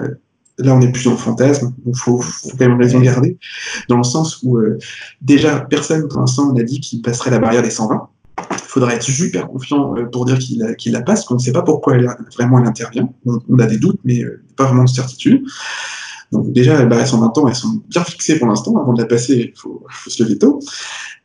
là 0.57 0.75
on 0.75 0.81
est 0.81 0.91
plus 0.91 1.05
dans 1.05 1.11
le 1.11 1.17
fantasme, 1.17 1.73
il 1.85 1.95
faut, 1.95 2.19
faut, 2.19 2.49
quand 2.49 2.67
même 2.67 2.79
raison 2.79 2.99
garder, 2.99 3.37
dans 3.89 3.97
le 3.97 4.03
sens 4.03 4.39
où 4.43 4.57
euh, 4.57 4.77
déjà 5.21 5.59
personne 5.61 6.07
pour 6.07 6.19
l'instant 6.19 6.53
n'a 6.53 6.63
dit 6.63 6.79
qu'il 6.79 7.01
passerait 7.01 7.31
la 7.31 7.39
barrière 7.39 7.61
des 7.61 7.69
120. 7.69 8.09
Il 8.51 8.57
faudrait 8.57 8.95
être 8.95 9.03
super 9.03 9.47
confiant 9.47 9.95
euh, 9.97 10.05
pour 10.05 10.25
dire 10.25 10.37
qu'il 10.37 10.63
qu 10.77 10.91
la 10.91 11.01
passe, 11.01 11.25
qu'on 11.25 11.35
ne 11.35 11.39
sait 11.39 11.51
pas 11.51 11.63
pourquoi 11.63 11.95
elle, 11.95 12.07
vraiment 12.35 12.59
elle 12.59 12.67
intervient. 12.67 13.09
On, 13.25 13.59
a 13.59 13.65
des 13.65 13.77
doutes, 13.77 13.99
mais 14.03 14.23
euh, 14.23 14.43
pas 14.55 14.65
vraiment 14.65 14.83
de 14.83 14.89
certitude. 14.89 15.43
Donc 16.31 16.51
déjà, 16.51 16.85
bah, 16.85 16.97
elles 16.99 17.07
sont 17.07 17.19
20 17.19 17.37
ans, 17.37 17.47
elles 17.47 17.55
sont 17.55 17.81
bien 17.89 18.03
fixées 18.03 18.37
pour 18.37 18.47
l'instant. 18.47 18.75
Avant 18.77 18.93
de 18.93 19.01
la 19.01 19.07
passer, 19.07 19.53
il 19.53 19.59
faut, 19.59 19.85
se 20.07 20.21
lever 20.23 20.37
tôt. 20.37 20.59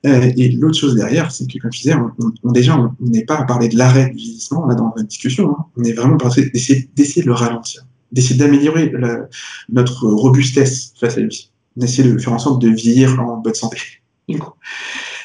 Euh, 0.07 0.33
et 0.37 0.51
l'autre 0.53 0.79
chose 0.79 0.95
derrière, 0.95 1.31
c'est 1.31 1.47
que, 1.47 1.59
comme 1.59 1.73
je 1.73 1.83
disais, 1.83 1.95
on, 2.43 2.53
déjà, 2.53 2.79
on 2.79 2.95
n'est 3.01 3.25
pas 3.25 3.39
à 3.39 3.45
parler 3.45 3.69
de 3.69 3.77
l'arrêt 3.77 4.11
du 4.11 4.17
vieillissement 4.17 4.67
là 4.67 4.75
dans 4.75 4.93
la 4.97 5.03
discussion. 5.03 5.51
Hein. 5.51 5.65
On 5.77 5.85
est 5.85 5.93
vraiment 5.93 6.17
d'essayer 6.17 6.89
d'essayer 6.95 7.23
de 7.23 7.29
le 7.29 7.35
ralentir, 7.35 7.85
d'essayer 8.13 8.39
d'améliorer 8.39 8.93
notre 9.71 10.07
robustesse 10.07 10.93
face 11.01 11.17
à 11.17 11.21
lui, 11.21 11.51
d'essayer 11.77 12.11
de 12.11 12.19
faire 12.19 12.33
en 12.33 12.39
sorte 12.39 12.61
de 12.63 12.69
vieillir 12.69 13.21
en 13.21 13.39
bonne 13.39 13.55
santé. 13.55 13.79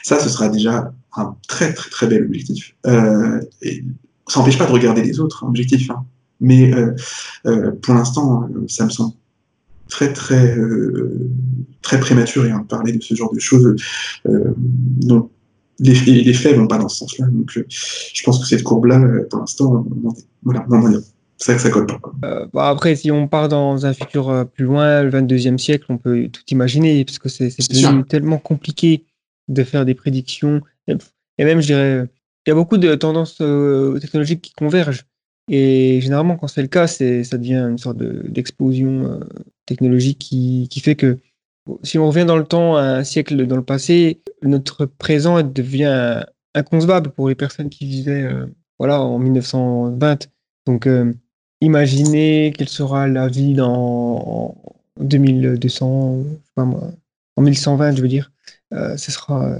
ça, 0.03 0.19
ce 0.19 0.29
sera 0.29 0.49
déjà 0.49 0.91
un 1.15 1.35
très 1.47 1.73
très 1.73 1.89
très 1.89 2.07
bel 2.07 2.23
objectif. 2.23 2.75
Euh, 2.85 3.39
ça 4.27 4.39
n'empêche 4.39 4.57
pas 4.57 4.65
de 4.65 4.71
regarder 4.71 5.03
les 5.03 5.19
autres 5.19 5.43
objectifs, 5.45 5.89
hein. 5.89 6.05
mais 6.39 6.73
euh, 6.73 6.93
euh, 7.45 7.71
pour 7.81 7.93
l'instant, 7.93 8.47
ça 8.67 8.85
me 8.85 8.89
semble 8.89 9.13
très 9.89 10.11
très 10.11 10.57
très 11.81 11.99
prématuré 11.99 12.51
hein, 12.51 12.59
de 12.59 12.67
parler 12.67 12.93
de 12.93 13.03
ce 13.03 13.15
genre 13.15 13.33
de 13.33 13.39
choses. 13.39 13.75
donc 14.25 15.31
les, 15.79 15.93
les, 15.93 16.33
faits 16.33 16.57
vont 16.57 16.65
pas 16.65 16.79
dans 16.79 16.89
ce 16.89 16.97
sens-là. 16.97 17.27
Donc 17.27 17.51
je 17.53 18.23
pense 18.23 18.39
que 18.39 18.47
cette 18.47 18.63
courbe-là, 18.63 18.99
pour 19.29 19.39
l'instant, 19.39 19.85
voilà, 20.43 20.65
c'est 21.37 21.55
que 21.55 21.61
ça 21.61 21.69
colle 21.69 21.87
pas. 21.87 21.99
Bah, 22.53 22.69
après, 22.69 22.95
si 22.95 23.11
on 23.11 23.27
part 23.27 23.47
dans 23.47 23.85
un 23.85 23.93
futur 23.93 24.47
plus 24.53 24.65
loin, 24.65 25.03
le 25.03 25.09
22e 25.09 25.57
siècle, 25.57 25.85
on 25.89 25.97
peut 25.97 26.29
tout 26.29 26.41
imaginer, 26.49 27.05
parce 27.05 27.19
que 27.19 27.29
c'est 27.29 27.49
tellement 28.07 28.37
compliqué 28.37 29.05
de 29.47 29.63
faire 29.63 29.85
des 29.85 29.93
prédictions. 29.93 30.61
Et 31.37 31.45
même, 31.45 31.61
je 31.61 31.67
dirais, 31.67 32.07
il 32.47 32.49
y 32.49 32.53
a 32.53 32.55
beaucoup 32.55 32.77
de 32.77 32.95
tendances 32.95 33.39
euh, 33.41 33.99
technologiques 33.99 34.41
qui 34.41 34.53
convergent. 34.53 35.05
Et 35.49 35.99
généralement, 36.01 36.37
quand 36.37 36.47
c'est 36.47 36.61
le 36.61 36.67
cas, 36.69 36.87
ça 36.87 37.05
devient 37.05 37.67
une 37.69 37.77
sorte 37.77 37.97
d'explosion 37.97 39.11
euh, 39.11 39.19
technologique 39.65 40.19
qui, 40.19 40.67
qui, 40.69 40.79
fait 40.79 40.95
que 40.95 41.17
si 41.83 41.97
on 41.97 42.07
revient 42.07 42.25
dans 42.25 42.37
le 42.37 42.45
temps, 42.45 42.77
un 42.77 43.03
siècle 43.03 43.45
dans 43.47 43.57
le 43.57 43.63
passé, 43.63 44.21
notre 44.41 44.85
présent 44.85 45.41
devient 45.43 46.23
inconcevable 46.53 47.11
pour 47.11 47.27
les 47.29 47.35
personnes 47.35 47.69
qui 47.69 47.85
vivaient 47.85 48.23
euh, 48.23 48.45
voilà, 48.79 49.01
en 49.01 49.19
1920. 49.19 50.29
Donc, 50.65 50.87
imaginez 51.61 52.53
quelle 52.57 52.69
sera 52.69 53.07
la 53.07 53.27
vie 53.27 53.53
dans 53.53 54.55
2200, 54.99 56.23
en 56.55 57.41
1120, 57.41 57.95
je 57.95 58.01
veux 58.01 58.07
dire. 58.07 58.31
ce 58.71 59.11
sera 59.11 59.57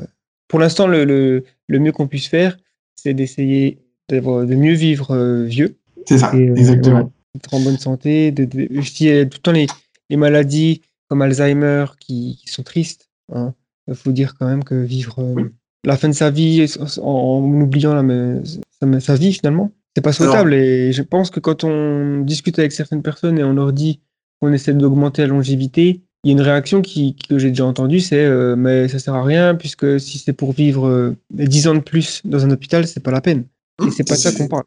pour 0.47 0.59
l'instant, 0.59 0.87
le, 0.87 1.03
le, 1.05 1.79
mieux 1.79 1.91
qu'on 1.91 2.07
puisse 2.07 2.27
faire, 2.27 2.57
c'est 2.95 3.13
d'essayer 3.13 3.79
de 4.09 4.19
mieux 4.55 4.73
vivre 4.73 5.11
euh, 5.11 5.43
vieux. 5.43 5.77
C'est 6.05 6.17
ça, 6.17 6.33
euh, 6.33 6.55
exactement. 6.55 7.11
D'être 7.33 7.53
en 7.53 7.59
bonne 7.59 7.77
santé. 7.77 8.31
De, 8.31 8.47
je 8.51 8.93
dis 8.93 9.09
euh, 9.09 9.25
tout 9.25 9.37
le 9.37 9.41
temps 9.41 9.51
les, 9.51 9.67
les 10.09 10.15
maladies 10.15 10.81
comme 11.09 11.21
Alzheimer 11.21 11.85
qui, 11.99 12.39
sont 12.45 12.63
tristes. 12.63 13.09
Il 13.29 13.37
hein. 13.37 13.53
faut 13.93 14.11
dire 14.11 14.35
quand 14.39 14.47
même 14.47 14.63
que 14.63 14.75
vivre 14.75 15.35
la 15.83 15.97
fin 15.97 16.07
de 16.07 16.13
sa 16.13 16.31
vie 16.31 16.65
en, 17.01 17.39
oubliant 17.39 17.93
la, 17.93 18.99
sa, 18.99 19.15
vie 19.15 19.33
finalement, 19.33 19.71
c'est 19.97 20.01
pas 20.01 20.13
souhaitable. 20.13 20.53
Et 20.53 20.93
je 20.93 21.01
pense 21.01 21.31
que 21.31 21.39
quand 21.39 21.63
on 21.63 22.21
discute 22.21 22.59
avec 22.59 22.71
certaines 22.71 23.01
personnes 23.01 23.39
et 23.39 23.43
on 23.43 23.53
leur 23.53 23.73
dit 23.73 23.99
qu'on 24.39 24.53
essaie 24.53 24.75
d'augmenter 24.75 25.23
la 25.23 25.29
longévité, 25.29 26.01
il 26.23 26.27
y 26.27 26.29
a 26.29 26.33
une 26.33 26.41
réaction 26.41 26.83
qui, 26.83 27.15
que 27.27 27.39
j'ai 27.39 27.49
déjà 27.49 27.65
entendue, 27.65 27.99
c'est 27.99 28.23
euh, 28.23 28.55
mais 28.55 28.87
ça 28.89 28.99
sert 28.99 29.15
à 29.15 29.23
rien 29.23 29.55
puisque 29.55 29.99
si 29.99 30.19
c'est 30.19 30.33
pour 30.33 30.51
vivre 30.51 30.87
euh, 30.87 31.15
10 31.31 31.69
ans 31.69 31.73
de 31.73 31.79
plus 31.79 32.21
dans 32.25 32.45
un 32.45 32.51
hôpital, 32.51 32.85
c'est 32.85 32.99
pas 32.99 33.09
la 33.09 33.21
peine. 33.21 33.45
Et 33.83 33.89
c'est 33.89 34.07
pas 34.07 34.15
ça 34.15 34.31
qu'on 34.31 34.47
parle. 34.47 34.65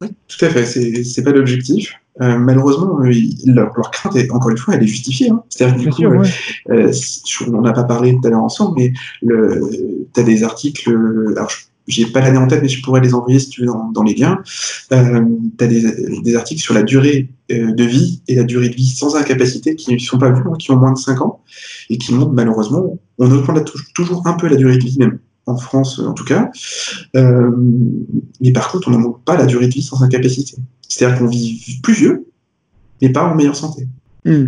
Oui, 0.00 0.08
tout 0.28 0.42
à 0.46 0.48
fait, 0.48 0.64
c'est 0.64 1.22
pas 1.22 1.32
l'objectif. 1.32 1.92
Euh, 2.22 2.38
malheureusement, 2.38 2.98
euh, 3.02 3.12
leur, 3.44 3.70
leur, 3.76 3.90
crainte, 3.90 4.16
est, 4.16 4.30
encore 4.30 4.50
une 4.50 4.56
fois, 4.56 4.76
elle 4.76 4.82
est 4.82 4.86
justifiée. 4.86 5.28
Hein. 5.30 5.42
C'est-à-dire 5.50 5.76
du 5.76 5.90
coup, 5.90 6.04
on 6.06 7.60
n'a 7.60 7.72
pas 7.72 7.84
parlé 7.84 8.14
tout 8.14 8.26
à 8.26 8.30
l'heure 8.30 8.44
ensemble, 8.44 8.78
mais 8.78 8.92
tu 9.22 10.20
as 10.20 10.22
des 10.22 10.42
articles. 10.42 10.88
Alors, 11.36 11.50
j'ai 11.86 12.06
pas 12.06 12.20
l'année 12.20 12.38
en 12.38 12.46
tête, 12.46 12.62
mais 12.62 12.68
je 12.68 12.82
pourrais 12.82 13.00
les 13.00 13.14
envoyer 13.14 13.38
si 13.38 13.50
tu 13.50 13.60
veux 13.60 13.66
dans, 13.66 14.02
les 14.02 14.14
liens. 14.14 14.42
Euh, 14.92 15.24
tu 15.58 15.64
as 15.64 15.66
des, 15.66 16.20
des, 16.22 16.36
articles 16.36 16.60
sur 16.60 16.74
la 16.74 16.82
durée 16.82 17.28
euh, 17.52 17.72
de 17.72 17.84
vie 17.84 18.22
et 18.26 18.36
la 18.36 18.44
durée 18.44 18.70
de 18.70 18.74
vie 18.74 18.88
sans 18.88 19.16
incapacité 19.16 19.76
qui 19.76 19.92
ne 19.92 19.98
sont 19.98 20.18
pas 20.18 20.30
vus, 20.30 20.42
hein, 20.46 20.54
qui 20.58 20.70
ont 20.70 20.76
moins 20.76 20.92
de 20.92 20.98
5 20.98 21.20
ans, 21.20 21.42
et 21.90 21.98
qui 21.98 22.14
montrent 22.14 22.32
malheureusement, 22.32 22.98
on 23.18 23.30
augmente 23.30 23.70
toujours 23.94 24.26
un 24.26 24.32
peu 24.34 24.48
la 24.48 24.56
durée 24.56 24.78
de 24.78 24.84
vie, 24.84 24.98
même 24.98 25.18
en 25.46 25.56
France 25.56 25.98
en 25.98 26.14
tout 26.14 26.24
cas. 26.24 26.50
Euh, 27.16 27.50
mais 28.40 28.52
par 28.52 28.70
contre, 28.70 28.88
on 28.88 28.92
n'augmente 28.92 29.22
pas 29.24 29.36
la 29.36 29.46
durée 29.46 29.68
de 29.68 29.74
vie 29.74 29.82
sans 29.82 30.02
incapacité. 30.02 30.56
C'est-à-dire 30.88 31.18
qu'on 31.18 31.26
vit 31.26 31.80
plus 31.82 31.94
vieux, 31.94 32.26
mais 33.02 33.10
pas 33.10 33.24
en 33.24 33.34
meilleure 33.34 33.56
santé. 33.56 33.86
Hmm. 34.24 34.46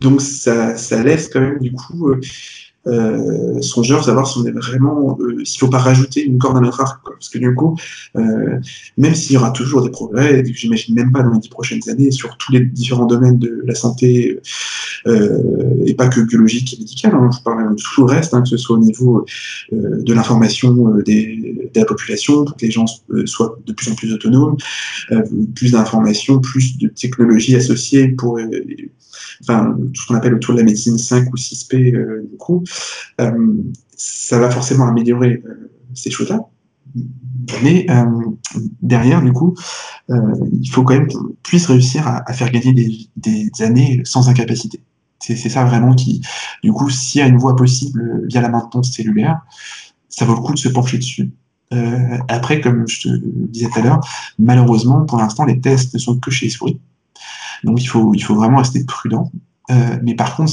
Donc 0.00 0.22
ça, 0.22 0.78
ça 0.78 1.02
laisse 1.02 1.28
quand 1.28 1.40
même 1.40 1.58
du 1.58 1.72
coup 1.72 2.14
euh, 2.86 3.56
euh, 3.56 3.60
songeur, 3.60 4.04
savoir 4.04 4.26
si 4.26 4.38
on 4.38 4.46
est 4.46 4.52
vraiment, 4.52 5.18
euh, 5.20 5.44
s'il 5.44 5.60
faut 5.60 5.68
pas 5.68 5.78
rajouter 5.78 6.24
une 6.24 6.38
corde 6.38 6.56
à 6.56 6.60
notre 6.60 6.80
arc, 6.80 7.02
parce 7.04 7.28
que 7.28 7.38
du 7.38 7.54
coup, 7.54 7.76
euh, 8.16 8.58
même 8.96 9.14
s'il 9.14 9.34
y 9.34 9.36
aura 9.36 9.50
toujours 9.50 9.82
des 9.82 9.90
progrès, 9.90 10.42
j'imagine 10.46 10.94
même 10.94 11.12
pas 11.12 11.22
dans 11.22 11.32
les 11.32 11.38
dix 11.38 11.48
prochaines 11.48 11.86
années, 11.88 12.10
sur 12.10 12.36
tous 12.38 12.52
les 12.52 12.60
différents 12.60 13.06
domaines 13.06 13.38
de 13.38 13.62
la 13.66 13.74
santé, 13.74 14.40
euh, 15.06 15.84
et 15.84 15.94
pas 15.94 16.08
que 16.08 16.20
biologique 16.20 16.74
et 16.74 16.78
médical, 16.78 17.14
hein, 17.14 17.30
je 17.36 17.42
parle 17.42 17.74
de 17.74 17.82
tout 17.82 18.06
le 18.06 18.12
reste, 18.12 18.32
hein, 18.34 18.42
que 18.42 18.48
ce 18.48 18.56
soit 18.56 18.76
au 18.76 18.80
niveau 18.80 19.24
euh, 19.72 20.02
de 20.02 20.14
l'information 20.14 20.96
des, 21.04 21.70
de 21.74 21.80
la 21.80 21.86
population, 21.86 22.44
pour 22.44 22.56
que 22.56 22.64
les 22.64 22.72
gens 22.72 22.86
soient 23.26 23.58
de 23.66 23.72
plus 23.72 23.90
en 23.90 23.94
plus 23.94 24.12
autonomes, 24.12 24.56
plus 25.54 25.72
d'informations, 25.72 26.38
plus 26.40 26.78
de 26.78 26.88
technologies 26.88 27.56
associées 27.56 28.08
pour 28.08 28.38
enfin, 29.42 29.76
tout 29.94 30.02
ce 30.02 30.06
qu'on 30.06 30.14
appelle 30.14 30.34
autour 30.34 30.54
de 30.54 30.60
la 30.60 30.64
médecine 30.64 30.98
5 30.98 31.32
ou 31.32 31.36
6P, 31.36 31.94
euh, 31.94 32.26
du 32.30 32.36
coup, 32.36 32.62
euh, 32.62 32.69
ça 33.96 34.38
va 34.38 34.50
forcément 34.50 34.86
améliorer 34.86 35.42
euh, 35.44 35.70
ces 35.94 36.10
choses-là. 36.10 36.40
Mais 37.62 37.86
derrière, 38.82 39.22
du 39.22 39.32
coup, 39.32 39.56
il 40.08 40.68
faut 40.70 40.82
quand 40.82 40.94
même 40.94 41.06
qu'on 41.06 41.34
puisse 41.42 41.66
réussir 41.66 42.06
à, 42.06 42.32
faire 42.32 42.50
gagner 42.50 42.72
des, 43.16 43.50
années 43.60 44.00
sans 44.04 44.28
incapacité. 44.28 44.80
C'est 45.20 45.36
ça 45.36 45.64
vraiment 45.64 45.94
qui, 45.94 46.20
du 46.64 46.72
coup, 46.72 46.90
s'il 46.90 47.20
y 47.20 47.22
a 47.22 47.28
une 47.28 47.38
voie 47.38 47.54
possible 47.54 48.26
via 48.26 48.40
la 48.40 48.48
maintenance 48.48 48.92
cellulaire, 48.92 49.40
ça 50.08 50.24
vaut 50.24 50.34
le 50.34 50.40
coup 50.40 50.54
de 50.54 50.58
se 50.58 50.68
pencher 50.68 50.98
dessus. 50.98 51.30
après, 52.28 52.60
comme 52.60 52.88
je 52.88 53.02
te 53.02 53.08
disais 53.22 53.68
tout 53.72 53.78
à 53.78 53.82
l'heure, 53.82 54.00
malheureusement, 54.38 55.04
pour 55.04 55.18
l'instant, 55.18 55.44
les 55.44 55.60
tests 55.60 55.94
ne 55.94 55.98
sont 55.98 56.18
que 56.18 56.30
chez 56.30 56.46
les 56.46 56.50
souris. 56.50 56.80
Donc 57.64 57.82
il 57.82 57.86
faut, 57.86 58.14
il 58.14 58.22
faut 58.22 58.34
vraiment 58.34 58.58
rester 58.58 58.84
prudent. 58.84 59.30
Euh, 59.70 59.98
mais 60.02 60.14
par 60.14 60.36
contre, 60.36 60.52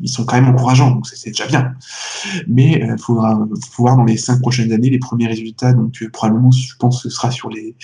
ils 0.00 0.08
sont 0.08 0.24
quand 0.24 0.36
même 0.36 0.48
encourageants, 0.48 0.90
donc 0.90 1.06
c'est 1.06 1.30
déjà 1.30 1.46
bien. 1.46 1.74
Mais 2.48 2.72
il 2.72 2.90
euh, 2.90 2.96
faudra, 2.96 3.46
voir 3.76 3.96
dans 3.96 4.04
les 4.04 4.16
cinq 4.16 4.40
prochaines 4.40 4.72
années 4.72 4.90
les 4.90 4.98
premiers 4.98 5.26
résultats. 5.26 5.72
Donc 5.72 6.02
euh, 6.02 6.08
probablement, 6.10 6.50
je 6.50 6.74
pense 6.78 7.02
que 7.02 7.08
ce 7.08 7.14
sera 7.14 7.30
sur 7.30 7.50
les, 7.50 7.74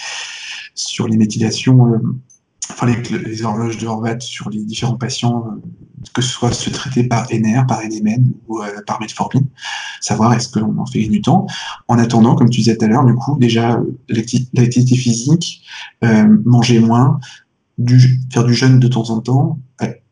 sur 0.74 1.06
les 1.08 1.16
méthylations, 1.16 2.00
enfin 2.70 2.86
les, 2.86 3.42
horloges 3.42 3.78
de 3.78 3.86
Horvath 3.86 4.22
sur 4.22 4.48
les 4.48 4.64
différents 4.64 4.96
patients, 4.96 5.44
que 6.14 6.22
ce 6.22 6.28
soit 6.28 6.52
se 6.52 6.70
traiter 6.70 7.04
par 7.04 7.26
NR, 7.30 7.66
par 7.66 7.80
NMN 7.82 8.32
ou 8.46 8.60
par 8.86 9.00
metformine, 9.00 9.46
savoir 10.00 10.32
est-ce 10.34 10.48
qu'on 10.48 10.78
en 10.78 10.86
fait 10.86 11.04
du 11.04 11.20
temps. 11.20 11.46
En 11.88 11.98
attendant, 11.98 12.36
comme 12.36 12.48
tu 12.48 12.60
disais 12.60 12.76
tout 12.76 12.84
à 12.84 12.88
l'heure, 12.88 13.04
du 13.04 13.14
coup, 13.14 13.36
déjà 13.38 13.80
l'activité 14.08 14.96
physique, 14.96 15.64
manger 16.02 16.78
moins, 16.78 17.18
faire 18.32 18.44
du 18.44 18.54
jeûne 18.54 18.78
de 18.78 18.88
temps 18.88 19.10
en 19.10 19.20
temps, 19.20 19.58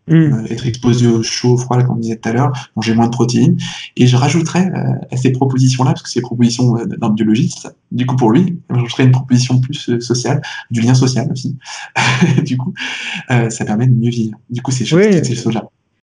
mm. 0.08 0.14
euh, 0.14 0.46
être 0.50 0.66
exposé 0.66 1.06
au 1.06 1.22
chaud, 1.22 1.54
au 1.54 1.56
froid, 1.56 1.82
comme 1.82 1.96
on 1.96 2.00
disait 2.00 2.16
tout 2.16 2.28
à 2.28 2.32
l'heure, 2.32 2.70
manger 2.76 2.94
moins 2.94 3.06
de 3.06 3.12
protéines. 3.12 3.58
Et 3.96 4.06
je 4.06 4.16
rajouterais 4.16 4.70
euh, 4.74 4.92
à 5.10 5.16
ces 5.16 5.32
propositions-là, 5.32 5.92
parce 5.92 6.02
que 6.02 6.08
c'est 6.08 6.20
propositions 6.20 6.76
euh, 6.76 6.84
d'un 6.84 7.10
biologiste, 7.10 7.68
du 7.90 8.06
coup 8.06 8.16
pour 8.16 8.30
lui, 8.30 8.58
je 8.70 8.74
rajouterais 8.74 9.04
une 9.04 9.12
proposition 9.12 9.60
plus 9.60 10.00
sociale, 10.00 10.42
du 10.70 10.80
lien 10.80 10.94
social 10.94 11.28
aussi. 11.30 11.56
du 12.44 12.56
coup, 12.56 12.72
ça 13.28 13.64
permet 13.64 13.86
de 13.86 13.94
mieux 13.94 14.10
vivre. 14.10 14.38
Du 14.50 14.62
coup, 14.62 14.70
c'est 14.70 14.90
oui. 14.92 15.36
soja. 15.36 15.68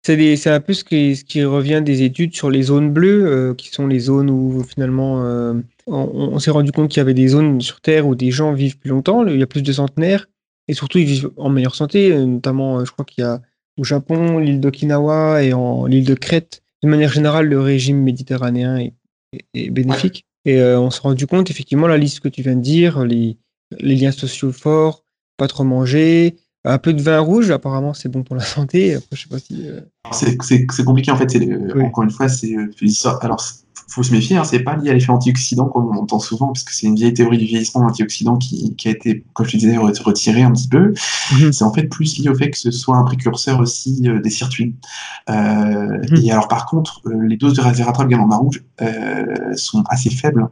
C'est 0.04 0.48
un 0.48 0.62
peu 0.62 0.74
ce 0.74 0.86
qui, 0.86 1.18
ce 1.18 1.26
qui, 1.26 1.44
revient 1.44 1.82
des 1.84 2.04
études 2.04 2.34
sur 2.34 2.50
les 2.50 2.64
zones 2.64 2.92
bleues, 2.92 3.54
qui 3.58 3.70
sont 3.70 3.88
les 3.88 4.00
zones 4.00 4.30
où 4.30 4.64
finalement 4.64 5.22
on, 5.22 5.54
on 5.88 6.40
s'est 6.40 6.52
rendu 6.52 6.72
compte 6.72 6.90
qu'il 6.90 7.00
y 7.00 7.02
avait 7.02 7.14
des 7.14 7.28
zones 7.28 7.60
sur 7.60 7.82
Terre 7.82 8.08
où 8.08 8.16
des 8.16 8.32
gens 8.32 8.54
vivent 8.54 8.78
plus 8.78 8.90
longtemps, 8.90 9.28
il 9.28 9.38
y 9.38 9.44
a 9.44 9.48
plus 9.48 9.64
de 9.64 9.74
centenaires, 9.74 10.28
et 10.68 10.74
surtout, 10.74 10.98
ils 10.98 11.06
vivent 11.06 11.32
en 11.38 11.50
meilleure 11.50 11.76
santé, 11.76 12.12
euh, 12.12 12.26
notamment, 12.26 12.80
euh, 12.80 12.86
je 12.86 12.92
crois 12.92 13.06
qu'il 13.06 13.24
y 13.24 13.28
a 13.28 13.42
au 13.78 13.84
Japon, 13.84 14.40
l'île 14.40 14.60
d'Okinawa 14.60 15.44
et 15.44 15.54
en 15.54 15.86
l'île 15.86 16.06
de 16.06 16.16
Crète. 16.16 16.62
De 16.84 16.90
manière 16.90 17.12
générale, 17.12 17.48
le 17.48 17.60
régime 17.60 18.02
méditerranéen 18.02 18.78
est, 18.78 19.70
bénéfique. 19.70 20.26
Et 20.46 20.60
euh, 20.60 20.80
on 20.80 20.90
s'est 20.90 21.02
rendu 21.02 21.28
compte, 21.28 21.50
effectivement, 21.50 21.88
la 21.88 21.98
liste 21.98 22.22
que 22.22 22.30
tu 22.30 22.42
viens 22.42 22.56
de 22.56 22.62
dire, 22.62 23.04
les, 23.04 23.38
les 23.80 23.96
liens 23.96 24.12
sociaux 24.12 24.52
forts, 24.52 25.04
pas 25.38 25.48
trop 25.48 25.64
manger, 25.64 26.38
un 26.64 26.78
peu 26.78 26.94
de 26.94 27.02
vin 27.02 27.20
rouge, 27.20 27.52
apparemment, 27.52 27.94
c'est 27.94 28.10
bon 28.10 28.24
pour 28.24 28.36
la 28.36 28.44
santé. 28.44 28.96
Après, 28.96 29.16
je 29.16 29.24
sais 29.24 29.30
pas 29.30 29.40
si. 29.40 29.70
C'est 30.12 30.84
compliqué, 30.84 31.12
en 31.12 31.18
fait. 31.18 31.30
Encore 31.82 32.04
une 32.04 32.12
fois, 32.12 32.30
c'est. 32.30 32.56
Alors, 33.22 33.42
faut 33.90 34.04
se 34.04 34.12
méfier, 34.12 34.36
hein, 34.36 34.44
c'est 34.44 34.60
pas 34.60 34.76
lié 34.76 34.90
à 34.90 34.94
l'effet 34.94 35.12
antioxydant 35.12 35.66
comme 35.66 35.88
on 35.88 36.02
entend 36.02 36.20
souvent, 36.20 36.48
parce 36.48 36.64
que 36.64 36.74
c'est 36.74 36.88
une 36.88 36.96
vieille 36.96 37.14
théorie 37.14 37.38
du 37.38 37.46
vieillissement 37.46 37.86
antioxydant 37.86 38.38
qui, 38.38 38.76
qui, 38.76 38.90
a 38.90 38.92
été, 38.92 39.24
comme 39.34 39.48
je 39.48 39.58
disais, 39.58 39.78
retirée 39.78 40.44
un 40.44 40.52
petit 40.52 40.68
peu. 40.68 40.94
Mhm. 41.32 41.54
C'est 41.54 41.64
en 41.64 41.72
fait 41.72 41.84
plus 41.84 42.18
lié 42.18 42.30
au 42.30 42.36
fait 42.36 42.50
que 42.50 42.58
ce 42.58 42.70
soit 42.72 42.98
un 42.98 43.04
précurseur 43.04 43.60
aussi 43.60 44.04
euh, 44.06 44.20
des 44.20 44.30
sirtuines. 44.30 44.74
Euh, 45.30 45.34
mhm. 45.34 46.18
Et 46.24 46.32
alors 46.32 46.50
par 46.50 46.66
contre, 46.66 47.02
euh, 47.06 47.28
les 47.28 47.38
doses 47.38 47.54
de 47.54 47.62
resveratrol 47.62 48.08
gamma 48.08 48.36
rouge 48.36 48.64
sont 49.56 49.84
assez 49.90 50.10
faibles, 50.10 50.48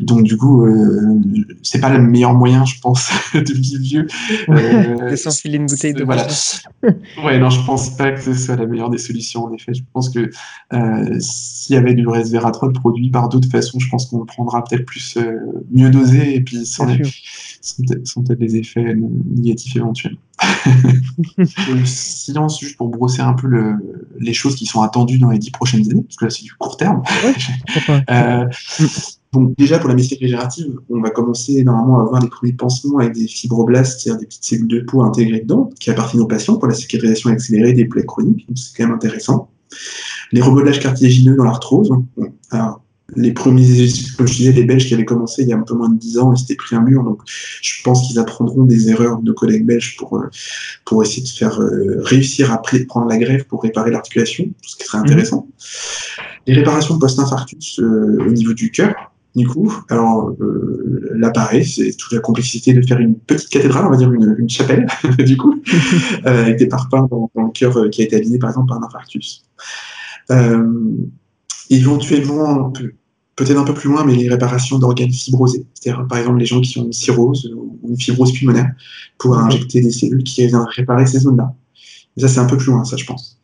donc 0.00 0.22
du 0.22 0.36
coup, 0.36 0.64
c'est 1.62 1.80
pas 1.80 1.90
le 1.90 2.00
meilleur 2.00 2.34
moyen, 2.34 2.64
je 2.64 2.78
pense, 2.80 3.10
de 3.34 3.52
vivre 3.52 3.82
vieux. 3.82 4.06
de 4.48 5.16
s'enfiler 5.16 5.56
une 5.56 5.66
bouteille 5.66 5.94
de 5.94 6.04
voilà. 6.04 6.26
ouais, 7.24 7.38
non, 7.38 7.50
je 7.50 7.64
pense 7.64 7.90
pas 7.90 8.12
que 8.12 8.20
ce 8.20 8.34
soit 8.34 8.56
la 8.56 8.66
meilleure 8.66 8.90
des 8.90 8.98
solutions. 8.98 9.44
En 9.44 9.52
effet, 9.52 9.74
je 9.74 9.82
pense 9.92 10.10
que 10.10 10.30
s'il 11.18 11.74
y 11.74 11.78
avait 11.78 11.94
du 11.94 12.06
resveratrol 12.06 12.65
produit 12.72 13.10
par 13.10 13.28
d'autres 13.28 13.48
façons, 13.48 13.78
je 13.78 13.88
pense 13.88 14.06
qu'on 14.06 14.20
le 14.20 14.24
prendra 14.24 14.62
peut-être 14.64 14.84
plus 14.84 15.16
euh, 15.16 15.38
mieux 15.70 15.90
dosé 15.90 16.36
et 16.36 16.40
puis 16.40 16.64
sans, 16.66 16.86
peut-être 16.86 18.38
des 18.38 18.56
effets 18.56 18.94
négatifs 18.94 19.76
éventuels. 19.76 20.16
silence, 21.84 22.60
juste 22.60 22.76
pour 22.76 22.88
brosser 22.88 23.22
un 23.22 23.32
peu 23.32 23.46
le, 23.46 23.74
les 24.18 24.34
choses 24.34 24.54
qui 24.54 24.66
sont 24.66 24.82
attendues 24.82 25.18
dans 25.18 25.30
les 25.30 25.38
dix 25.38 25.50
prochaines 25.50 25.90
années, 25.90 26.02
parce 26.02 26.16
que 26.16 26.24
là 26.26 26.30
c'est 26.30 26.44
du 26.44 26.52
court 26.54 26.76
terme. 26.76 27.02
euh, 28.10 28.46
donc 29.32 29.56
déjà 29.56 29.78
pour 29.78 29.88
la 29.88 29.94
médecine 29.94 30.18
régénérative, 30.20 30.78
on 30.90 31.00
va 31.00 31.10
commencer 31.10 31.62
normalement 31.64 32.00
à 32.00 32.02
avoir 32.02 32.20
des 32.20 32.28
premiers 32.28 32.52
pansements 32.52 32.98
avec 32.98 33.14
des 33.14 33.26
fibroblastes, 33.26 34.00
c'est-à-dire 34.00 34.20
des 34.20 34.26
petites 34.26 34.44
cellules 34.44 34.68
de 34.68 34.80
peau 34.80 35.02
intégrées 35.02 35.40
dedans, 35.40 35.70
qui 35.80 35.90
appartiennent 35.90 36.22
aux 36.22 36.26
patients 36.26 36.56
pour 36.56 36.68
la 36.68 36.74
cicatrisation 36.74 37.30
accélérée 37.30 37.72
des 37.72 37.86
plaies 37.86 38.06
chroniques, 38.06 38.46
donc 38.48 38.58
c'est 38.58 38.76
quand 38.76 38.84
même 38.84 38.96
intéressant. 38.96 39.50
Les 40.32 40.40
remodelages 40.40 40.80
cartilagineux 40.80 41.36
dans 41.36 41.44
l'arthrose. 41.44 41.90
Alors, 42.50 42.82
les 43.14 43.32
premiers, 43.32 43.88
comme 44.16 44.26
je 44.26 44.36
disais, 44.36 44.52
les 44.52 44.64
Belges 44.64 44.86
qui 44.86 44.94
avaient 44.94 45.04
commencé 45.04 45.42
il 45.42 45.48
y 45.48 45.52
a 45.52 45.56
un 45.56 45.62
peu 45.62 45.74
moins 45.74 45.88
de 45.88 45.98
10 45.98 46.18
ans, 46.18 46.32
ils 46.32 46.38
s'étaient 46.38 46.56
pris 46.56 46.74
un 46.74 46.80
mur, 46.82 47.04
donc 47.04 47.20
je 47.62 47.82
pense 47.84 48.06
qu'ils 48.06 48.18
apprendront 48.18 48.64
des 48.64 48.90
erreurs 48.90 49.18
de 49.18 49.24
nos 49.24 49.34
collègues 49.34 49.64
belges 49.64 49.96
pour, 49.96 50.18
euh, 50.18 50.28
pour 50.84 51.02
essayer 51.02 51.22
de 51.22 51.28
faire 51.28 51.60
euh, 51.60 52.00
réussir 52.00 52.52
à 52.52 52.60
prendre 52.88 53.06
la 53.06 53.18
grève 53.18 53.44
pour 53.44 53.62
réparer 53.62 53.92
l'articulation, 53.92 54.46
ce 54.62 54.76
qui 54.76 54.84
serait 54.84 54.98
intéressant. 54.98 55.46
Les 56.46 56.54
réparations 56.54 56.98
post-infarctus 56.98 57.78
euh, 57.78 58.18
au 58.26 58.30
niveau 58.30 58.54
du 58.54 58.70
cœur, 58.70 58.94
du 59.36 59.46
coup, 59.46 59.72
alors 59.90 60.34
là 61.14 61.30
pareil, 61.30 61.64
c'est 61.64 61.94
toute 61.96 62.12
la 62.12 62.20
complexité 62.20 62.72
de 62.72 62.84
faire 62.84 62.98
une 62.98 63.14
petite 63.14 63.50
cathédrale, 63.50 63.86
on 63.86 63.90
va 63.90 63.96
dire 63.96 64.12
une, 64.12 64.34
une 64.38 64.48
chapelle, 64.48 64.86
du 65.18 65.36
coup, 65.36 65.62
avec 66.24 66.56
des 66.56 66.66
parpaings 66.66 67.06
dans, 67.08 67.30
dans, 67.34 67.44
le 67.44 67.50
cœur 67.50 67.90
qui 67.90 68.02
a 68.02 68.04
été 68.04 68.16
abîmé 68.16 68.38
par 68.38 68.50
exemple 68.50 68.68
par 68.68 68.78
un 68.78 68.86
infarctus. 68.86 69.44
Euh, 70.30 70.66
éventuellement, 71.70 72.72
peut-être 73.36 73.58
un 73.58 73.64
peu 73.64 73.74
plus 73.74 73.90
loin, 73.90 74.04
mais 74.04 74.14
les 74.14 74.28
réparations 74.28 74.78
d'organes 74.78 75.12
fibrosés. 75.12 75.66
C'est-à-dire, 75.74 76.06
par 76.08 76.18
exemple, 76.18 76.38
les 76.38 76.46
gens 76.46 76.60
qui 76.60 76.78
ont 76.78 76.84
une 76.84 76.92
cirrhose 76.92 77.52
ou 77.54 77.78
une 77.88 77.98
fibrose 77.98 78.32
pulmonaire 78.32 78.70
pour 79.18 79.38
injecter 79.38 79.80
des 79.80 79.90
cellules 79.90 80.24
qui 80.24 80.46
viennent 80.46 80.64
réparer 80.76 81.06
ces 81.06 81.20
zones-là. 81.20 81.54
Ça, 82.16 82.28
c'est 82.28 82.40
un 82.40 82.46
peu 82.46 82.56
plus 82.56 82.68
loin, 82.68 82.84
ça, 82.84 82.96
je 82.96 83.04
pense. 83.04 83.38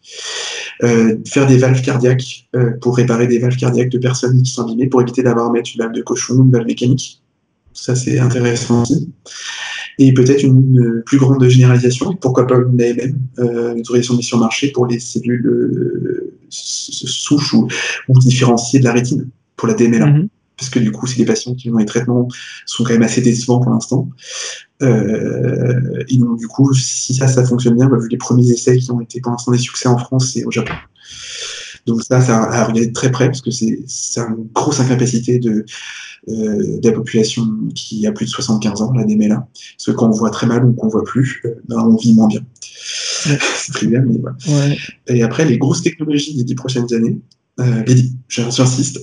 Euh, 0.83 1.17
faire 1.27 1.47
des 1.47 1.59
valves 1.59 1.83
cardiaques 1.83 2.49
euh, 2.57 2.73
pour 2.81 2.97
réparer 2.97 3.27
des 3.27 3.39
valves 3.39 3.57
cardiaques 3.57 3.91
de 3.91 3.99
personnes 3.99 4.43
qui 4.43 4.51
sont 4.51 4.63
abîmées 4.63 4.87
pour 4.87 5.03
éviter 5.03 5.23
d'avoir 5.23 5.47
à 5.49 5.53
mettre 5.53 5.71
une 5.75 5.83
valve 5.83 5.93
de 5.93 6.03
cochon, 6.03 6.43
une 6.43 6.51
valve 6.51 6.67
mécanique. 6.67 7.23
Ça, 7.73 7.95
c'est 7.95 8.19
intéressant 8.19 8.83
aussi 8.83 9.09
et 9.99 10.13
peut-être 10.13 10.43
une, 10.43 11.03
plus 11.05 11.19
grande 11.19 11.47
généralisation, 11.49 12.15
pourquoi 12.15 12.47
pas 12.47 12.57
une 12.57 12.81
AMM, 12.81 13.19
euh, 13.39 13.75
une 13.75 13.81
autorisation 13.81 14.15
de 14.15 14.19
mise 14.19 14.27
sur 14.27 14.39
marché 14.39 14.73
pour 14.73 14.87
les 14.87 14.99
cellules 14.99 15.47
euh, 15.47 16.35
souches 16.49 17.55
ou, 17.55 17.69
ou, 18.09 18.19
différenciées 18.19 18.81
de 18.81 18.85
la 18.85 18.93
rétine, 18.93 19.29
pour 19.57 19.69
la 19.69 19.75
DMLA. 19.75 20.07
Mhm. 20.07 20.29
Parce 20.63 20.71
que 20.71 20.79
du 20.79 20.93
coup, 20.93 21.09
c'est 21.09 21.17
des 21.17 21.25
patients 21.25 21.57
qui 21.57 21.71
ont 21.71 21.77
les 21.77 21.87
traitements 21.87 22.29
sont 22.67 22.85
quand 22.85 22.93
même 22.93 23.03
assez 23.03 23.21
décevants 23.21 23.59
pour 23.59 23.73
l'instant. 23.73 24.09
Euh, 24.81 26.05
et 26.09 26.17
donc, 26.19 26.39
du 26.39 26.47
coup, 26.47 26.73
si 26.73 27.15
ça, 27.15 27.27
ça 27.27 27.45
fonctionne 27.45 27.75
bien, 27.75 27.89
bah, 27.89 27.99
vu 27.99 28.09
les 28.09 28.17
premiers 28.17 28.49
essais 28.49 28.77
qui 28.79 28.93
ont 28.93 29.01
été 29.01 29.21
pour 29.21 29.33
l'instant 29.33 29.51
des 29.51 29.59
succès 29.59 29.89
en 29.89 29.99
France 29.99 30.37
et 30.37 30.45
au 30.45 30.53
Japon. 30.53 30.75
Donc 31.87 32.05
ça, 32.05 32.21
ça 32.21 32.45
à 32.45 32.65
regarder 32.67 32.87
de 32.87 32.93
très 32.93 33.11
près, 33.11 33.27
parce 33.27 33.41
que 33.41 33.51
c'est 33.51 34.21
une 34.21 34.47
grosse 34.55 34.79
incapacité 34.79 35.41
de, 35.41 35.65
euh, 36.29 36.79
de 36.79 36.89
la 36.89 36.93
population 36.93 37.45
qui 37.75 38.07
a 38.07 38.13
plus 38.13 38.27
de 38.27 38.31
75 38.31 38.83
ans, 38.83 38.93
la 38.93 39.03
DMLA. 39.03 39.45
Parce 39.77 39.87
que 39.87 39.91
quand 39.91 40.07
on 40.07 40.13
voit 40.13 40.31
très 40.31 40.47
mal 40.47 40.65
ou 40.65 40.75
qu'on 40.75 40.87
voit 40.87 41.03
plus, 41.03 41.43
euh, 41.45 41.61
ben, 41.69 41.79
on 41.79 41.97
vit 41.97 42.15
moins 42.15 42.29
bien. 42.29 42.43
c'est 43.25 43.73
très 43.73 43.89
bien, 43.89 44.03
mais 44.03 44.19
voilà. 44.21 44.37
Ouais. 44.47 44.79
Et 45.09 45.25
après, 45.25 45.45
les 45.45 45.59
grosses 45.59 45.83
technologies 45.83 46.37
des 46.37 46.45
dix 46.45 46.55
prochaines 46.55 46.95
années, 46.95 47.19
euh, 47.61 47.85
j'insiste, 48.29 49.01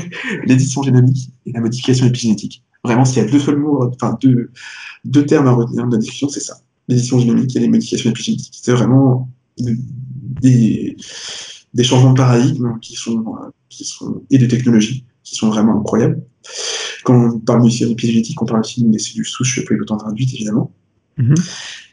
l'édition 0.46 0.82
génomique 0.82 1.30
et 1.46 1.52
la 1.52 1.60
modification 1.60 2.06
épigénétique. 2.06 2.64
Vraiment, 2.82 3.04
s'il 3.04 3.22
y 3.22 3.26
a 3.26 3.30
deux 3.30 3.38
seuls 3.38 3.58
mots, 3.58 3.90
enfin 3.94 4.16
deux, 4.20 4.50
deux 5.04 5.26
termes 5.26 5.48
à 5.48 5.52
retenir 5.52 5.86
de 5.86 5.92
la 5.92 5.98
discussion, 5.98 6.28
c'est 6.28 6.40
ça. 6.40 6.60
L'édition 6.88 7.18
génomique 7.18 7.54
et 7.56 7.60
les 7.60 7.68
modifications 7.68 8.10
épigénétiques. 8.10 8.58
C'est 8.62 8.72
vraiment 8.72 9.28
des, 9.58 10.96
des 11.74 11.84
changements 11.84 12.12
de 12.12 12.18
paradigme 12.18 12.78
qui 12.80 12.94
sont, 12.94 13.24
qui 13.68 13.84
sont, 13.84 14.22
et 14.30 14.38
de 14.38 14.46
technologies 14.46 15.04
qui 15.22 15.36
sont 15.36 15.48
vraiment 15.48 15.78
incroyables. 15.78 16.22
Quand 17.04 17.34
on 17.34 17.38
parle 17.38 17.64
de 17.64 17.70
cellules 17.70 17.92
épigénétiques, 17.92 18.40
on 18.42 18.46
parle 18.46 18.60
aussi 18.60 18.82
des 18.84 18.98
cellules 18.98 19.26
souches 19.26 19.64
pluripotentes 19.64 20.02
induites, 20.04 20.34
évidemment. 20.34 20.72
Mm 21.16 21.34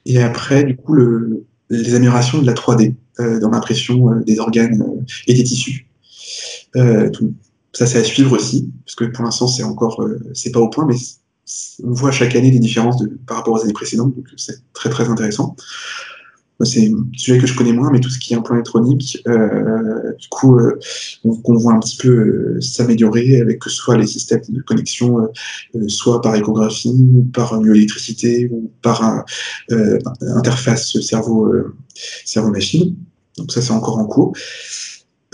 Et 0.05 0.21
après, 0.21 0.63
du 0.63 0.75
coup, 0.75 0.93
le, 0.93 1.45
les 1.69 1.95
améliorations 1.95 2.41
de 2.41 2.45
la 2.45 2.53
3D 2.53 2.95
euh, 3.19 3.39
dans 3.39 3.49
l'impression 3.49 4.11
euh, 4.11 4.23
des 4.23 4.39
organes 4.39 4.81
euh, 4.81 5.03
et 5.27 5.33
des 5.33 5.43
tissus. 5.43 5.86
Euh. 6.77 7.09
Ça, 7.73 7.85
c'est 7.85 7.99
à 7.99 8.03
suivre 8.03 8.35
aussi, 8.35 8.71
parce 8.85 8.95
que 8.95 9.05
pour 9.05 9.23
l'instant, 9.23 9.47
c'est 9.47 9.63
encore, 9.63 10.01
euh, 10.01 10.19
c'est 10.33 10.51
pas 10.51 10.59
au 10.59 10.69
point, 10.69 10.85
mais 10.87 10.95
on 11.83 11.91
voit 11.91 12.11
chaque 12.11 12.35
année 12.35 12.49
des 12.49 12.59
différences 12.59 13.03
par 13.27 13.37
rapport 13.37 13.53
aux 13.53 13.63
années 13.63 13.73
précédentes, 13.73 14.15
donc 14.15 14.25
c'est 14.35 14.57
très 14.73 14.89
très 14.89 15.09
intéressant 15.09 15.55
c'est 16.65 16.87
un 16.89 17.07
sujet 17.15 17.37
que 17.37 17.47
je 17.47 17.55
connais 17.55 17.73
moins, 17.73 17.91
mais 17.91 17.99
tout 17.99 18.09
ce 18.09 18.19
qui 18.19 18.33
est 18.33 18.37
implant 18.37 18.55
électronique, 18.55 19.21
euh, 19.27 20.13
du 20.19 20.27
coup, 20.29 20.57
euh, 20.57 20.79
on, 21.23 21.57
voit 21.57 21.73
un 21.73 21.79
petit 21.79 21.97
peu 21.97 22.59
s'améliorer 22.61 23.41
avec 23.41 23.59
que 23.59 23.69
ce 23.69 23.75
soit 23.75 23.97
les 23.97 24.07
systèmes 24.07 24.41
de 24.49 24.61
connexion, 24.61 25.29
soit 25.87 26.21
par 26.21 26.35
échographie, 26.35 26.89
ou 27.13 27.23
par 27.33 27.59
bioélectricité, 27.59 28.49
ou 28.51 28.71
par 28.81 29.25
interface 29.69 30.99
cerveau, 31.01 31.53
cerveau-machine. 32.25 32.95
Donc 33.37 33.51
ça, 33.51 33.61
c'est 33.61 33.71
encore 33.71 33.99
en 33.99 34.05
cours. 34.05 34.33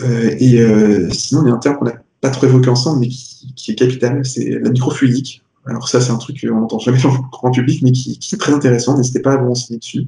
Et 0.01 1.09
sinon, 1.11 1.43
il 1.43 1.49
y 1.49 1.51
a 1.51 1.53
un 1.53 1.57
terme 1.57 1.77
qu'on 1.77 1.85
n'a 1.85 2.01
pas 2.21 2.29
trop 2.29 2.47
évoqué 2.47 2.69
ensemble, 2.69 3.01
mais 3.01 3.09
qui, 3.09 3.53
qui 3.55 3.71
est 3.71 3.75
capital, 3.75 4.25
c'est 4.25 4.59
la 4.59 4.69
microfluidique. 4.69 5.43
Alors 5.65 5.87
ça, 5.87 6.01
c'est 6.01 6.11
un 6.11 6.17
truc 6.17 6.41
qu'on 6.41 6.59
n'entend 6.59 6.79
jamais 6.79 6.99
dans 7.03 7.11
le 7.11 7.19
grand 7.31 7.51
public, 7.51 7.81
mais 7.83 7.91
qui, 7.91 8.17
qui 8.19 8.35
est 8.35 8.37
très 8.37 8.53
intéressant. 8.53 8.97
N'hésitez 8.97 9.21
pas 9.21 9.33
à 9.33 9.37
vous 9.37 9.49
renseigner 9.49 9.79
dessus. 9.79 10.07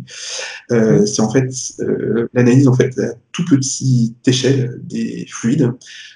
Euh, 0.72 1.06
c'est 1.06 1.22
en 1.22 1.30
fait 1.30 1.50
euh, 1.80 2.28
l'analyse 2.34 2.68
en 2.68 2.74
fait 2.74 2.98
à 3.00 3.14
tout 3.32 3.46
petite 3.46 4.28
échelle 4.28 4.80
des 4.84 5.26
fluides. 5.30 5.72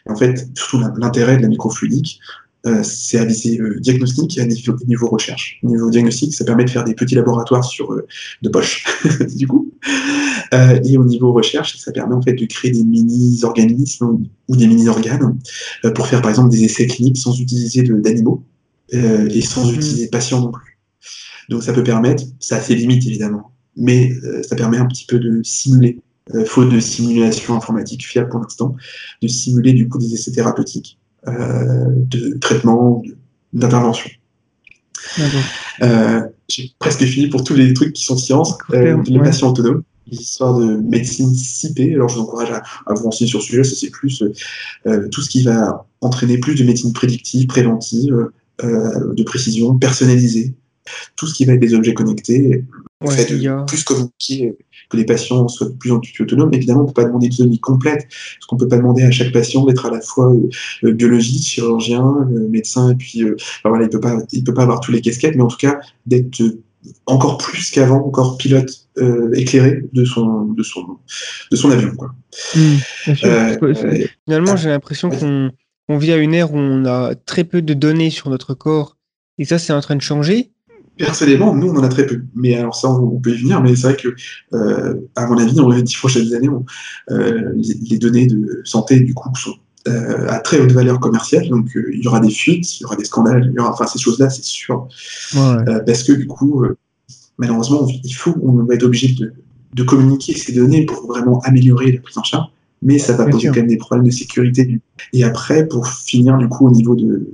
Et 0.08 0.12
en 0.12 0.16
fait, 0.16 0.48
surtout 0.56 0.80
l'intérêt 0.98 1.38
de 1.38 1.42
la 1.42 1.48
microfluidique, 1.48 2.20
euh, 2.66 2.84
c'est 2.84 3.18
à 3.18 3.26
viser 3.26 3.58
le 3.58 3.80
diagnostic 3.80 4.38
et 4.38 4.42
à 4.42 4.46
niveau, 4.46 4.76
niveau 4.88 5.08
recherche. 5.08 5.60
Niveau 5.64 5.90
diagnostic, 5.90 6.34
ça 6.34 6.44
permet 6.44 6.66
de 6.66 6.70
faire 6.70 6.84
des 6.84 6.94
petits 6.94 7.16
laboratoires 7.16 7.64
sur 7.64 7.94
euh, 7.94 8.06
de 8.42 8.50
poche, 8.50 8.86
du 9.36 9.48
coup. 9.48 9.72
Euh, 10.54 10.80
et 10.84 10.98
au 10.98 11.06
niveau 11.06 11.32
recherche, 11.32 11.78
ça 11.78 11.92
permet 11.92 12.16
en 12.16 12.22
fait 12.22 12.34
de 12.34 12.46
créer 12.46 12.72
des 12.72 12.84
mini-organismes 12.84 14.20
ou 14.48 14.56
des 14.56 14.68
mini-organes 14.68 15.38
euh, 15.86 15.92
pour 15.92 16.08
faire 16.08 16.22
par 16.22 16.32
exemple 16.32 16.50
des 16.50 16.64
essais 16.64 16.88
cliniques 16.88 17.18
sans 17.18 17.40
utiliser 17.40 17.84
d'animaux 17.84 18.44
euh, 18.94 19.30
et 19.30 19.42
sans 19.42 19.72
mm. 19.72 19.76
utiliser 19.76 20.08
patient 20.08 20.42
non 20.42 20.52
plus. 20.52 20.80
Donc 21.50 21.64
ça 21.64 21.74
peut 21.74 21.84
permettre, 21.84 22.24
ça 22.40 22.58
a 22.58 22.62
ses 22.62 22.76
limites 22.76 23.06
évidemment, 23.06 23.52
mais 23.76 24.12
euh, 24.24 24.44
ça 24.44 24.56
permet 24.56 24.78
un 24.78 24.86
petit 24.86 25.06
peu 25.06 25.20
de 25.20 25.42
simuler, 25.44 26.00
euh, 26.36 26.46
faute 26.46 26.70
de 26.70 26.80
simulation 26.80 27.56
informatique 27.56 28.06
fiable 28.06 28.30
pour 28.30 28.40
l'instant, 28.40 28.76
de 29.22 29.28
simuler 29.28 29.74
du 29.74 29.88
coup 29.88 29.98
des 29.98 30.14
essais 30.14 30.32
thérapeutiques, 30.32 31.00
de 31.26 32.38
traitement, 32.40 33.02
d'intervention. 33.54 34.10
J'ai 35.18 36.72
presque 36.80 37.04
fini 37.06 37.28
pour 37.28 37.44
tous 37.44 37.56
les 37.56 37.74
trucs 37.74 37.94
qui 37.94 38.04
sont 38.04 38.18
sciences, 38.18 38.58
les 38.72 39.20
patients 39.20 39.52
autonomes 39.52 39.84
l'histoire 40.12 40.58
de 40.58 40.78
médecine 40.78 41.34
CIP. 41.34 41.80
Alors, 41.94 42.10
je 42.10 42.16
vous 42.16 42.22
encourage 42.22 42.52
à, 42.52 42.64
à 42.86 42.94
vous 42.94 43.04
renseigner 43.04 43.30
sur 43.30 43.42
ce 43.42 43.48
sujet. 43.48 43.64
Ça, 43.64 43.76
c'est 43.76 43.90
plus 43.90 44.24
euh, 44.88 45.08
tout 45.10 45.22
ce 45.22 45.30
qui 45.30 45.44
va 45.44 45.86
entraîner 46.02 46.38
plus 46.38 46.56
de 46.56 46.64
médecine 46.64 46.94
prédictive, 46.94 47.48
préventive, 47.48 48.30
euh, 48.64 49.14
de 49.14 49.24
précision, 49.24 49.78
personnalisée, 49.78 50.54
tout 51.16 51.28
ce 51.28 51.34
qui 51.34 51.46
va 51.46 51.54
être 51.54 51.60
des 51.60 51.74
objets 51.74 51.94
connectés, 51.94 52.64
fait 53.08 53.34
de 53.34 53.66
plus 53.66 53.84
communiquer, 53.84 54.58
que 54.90 54.98
les 54.98 55.06
patients 55.06 55.48
soient 55.48 55.68
de 55.68 55.74
plus 55.74 55.92
en 55.92 56.00
plus 56.00 56.14
autonomes. 56.22 56.54
Évidemment, 56.54 56.82
on 56.82 56.84
ne 56.84 56.88
peut 56.88 57.02
pas 57.02 57.06
demander 57.06 57.28
une 57.28 57.34
autonomie 57.34 57.60
complète, 57.60 58.08
parce 58.08 58.46
qu'on 58.48 58.56
ne 58.56 58.62
peut 58.62 58.68
pas 58.68 58.78
demander 58.78 59.04
à 59.04 59.12
chaque 59.12 59.32
patient 59.32 59.66
d'être 59.66 59.86
à 59.86 59.92
la 59.92 60.02
fois 60.02 60.34
euh, 60.34 60.50
euh, 60.84 60.92
biologiste, 60.94 61.46
chirurgien, 61.46 62.28
médecin, 62.50 62.92
et 62.92 62.96
puis 62.96 63.24
voilà, 63.64 63.86
il 63.86 63.88
ne 63.88 63.92
peut, 63.92 64.00
pas, 64.00 64.18
il 64.32 64.44
peut 64.44 64.54
pas 64.54 64.64
avoir 64.64 64.80
tous 64.80 64.92
les 64.92 65.02
casquettes, 65.02 65.36
mais 65.36 65.44
en 65.44 65.48
tout 65.48 65.58
cas 65.58 65.80
d'être 66.06 66.42
encore 67.06 67.38
plus 67.38 67.72
qu'avant, 67.72 68.06
encore 68.06 68.38
pilote 68.38 68.88
éclairé 69.34 69.84
de 69.94 70.06
son, 70.06 70.46
de 70.46 70.64
son, 70.64 70.98
de 71.52 71.56
son 71.56 71.72
avion. 71.72 71.92
Quoi. 71.96 72.14
Mmh, 72.56 73.14
Finalement, 74.26 74.58
j'ai 74.58 74.70
l'impression 74.70 75.10
qu'on 75.10 75.52
on 75.90 75.98
vit 75.98 76.12
à 76.12 76.18
une 76.18 76.34
ère 76.34 76.54
où 76.54 76.58
on 76.58 76.86
a 76.86 77.16
très 77.16 77.44
peu 77.44 77.62
de 77.62 77.74
données 77.74 78.12
sur 78.12 78.30
notre 78.30 78.54
corps 78.54 78.98
et 79.40 79.46
ça, 79.46 79.58
c'est 79.58 79.74
en 79.74 79.82
train 79.82 79.96
de 79.96 80.02
changer. 80.02 80.52
Personnellement, 81.00 81.56
nous, 81.56 81.70
on 81.70 81.78
en 81.78 81.84
a 81.84 81.88
très 81.88 82.06
peu. 82.06 82.22
Mais 82.36 82.56
alors 82.56 82.76
ça, 82.76 82.90
on 82.90 83.20
peut 83.20 83.32
y 83.32 83.38
venir, 83.38 83.62
mais 83.62 83.74
c'est 83.76 83.88
vrai 83.88 83.96
que, 83.96 84.10
euh, 84.54 84.96
à 85.16 85.28
mon 85.28 85.38
avis, 85.38 85.54
dans 85.54 85.70
les 85.70 85.82
dix 85.82 85.96
prochaines 85.96 86.34
années, 86.34 86.50
euh, 87.10 87.54
les, 87.56 87.98
données 87.98 88.28
de 88.28 88.62
santé, 88.66 89.00
du 89.00 89.14
coup, 89.14 89.30
sont 89.36 89.56
euh, 89.88 90.28
à 90.28 90.40
très 90.40 90.60
haute 90.60 90.74
valeur 90.74 91.00
commerciale. 91.00 91.48
Donc, 91.48 91.70
il 91.76 92.04
y 92.04 92.08
aura 92.08 92.20
des 92.20 92.30
fuites, 92.30 92.80
il 92.80 92.84
y 92.84 92.86
aura 92.86 92.98
des 92.98 93.06
scandales, 93.06 93.50
il 93.50 93.56
y 93.56 93.60
aura, 93.60 93.72
enfin, 93.72 93.88
ces 93.88 93.98
choses-là, 93.98 94.30
c'est 94.30 94.44
sûr. 94.44 94.90
parce 95.86 96.04
que, 96.04 96.12
du 96.12 96.28
coup, 96.28 96.66
malheureusement, 97.38 97.88
il 98.04 98.14
faut, 98.14 98.36
on 98.44 98.66
va 98.66 98.76
être 98.76 98.84
obligé 98.84 99.16
de, 99.16 99.34
de 99.74 99.84
communiquer 99.84 100.34
ces 100.34 100.52
données 100.52 100.86
pour 100.86 101.08
vraiment 101.08 101.40
améliorer 101.46 101.94
la 101.94 102.02
prise 102.02 102.18
en 102.18 102.24
charge 102.24 102.50
mais 102.82 102.98
ça 102.98 103.14
va 103.14 103.26
poser 103.26 103.48
quand 103.48 103.58
même 103.58 103.68
des 103.68 103.78
problèmes 103.78 104.06
de 104.06 104.12
sécurité. 104.12 104.80
Et 105.14 105.24
après, 105.24 105.68
pour 105.68 105.88
finir 105.88 106.38
du 106.38 106.48
coup 106.48 106.68
au 106.68 106.72
niveau 106.72 106.96
de, 106.96 107.30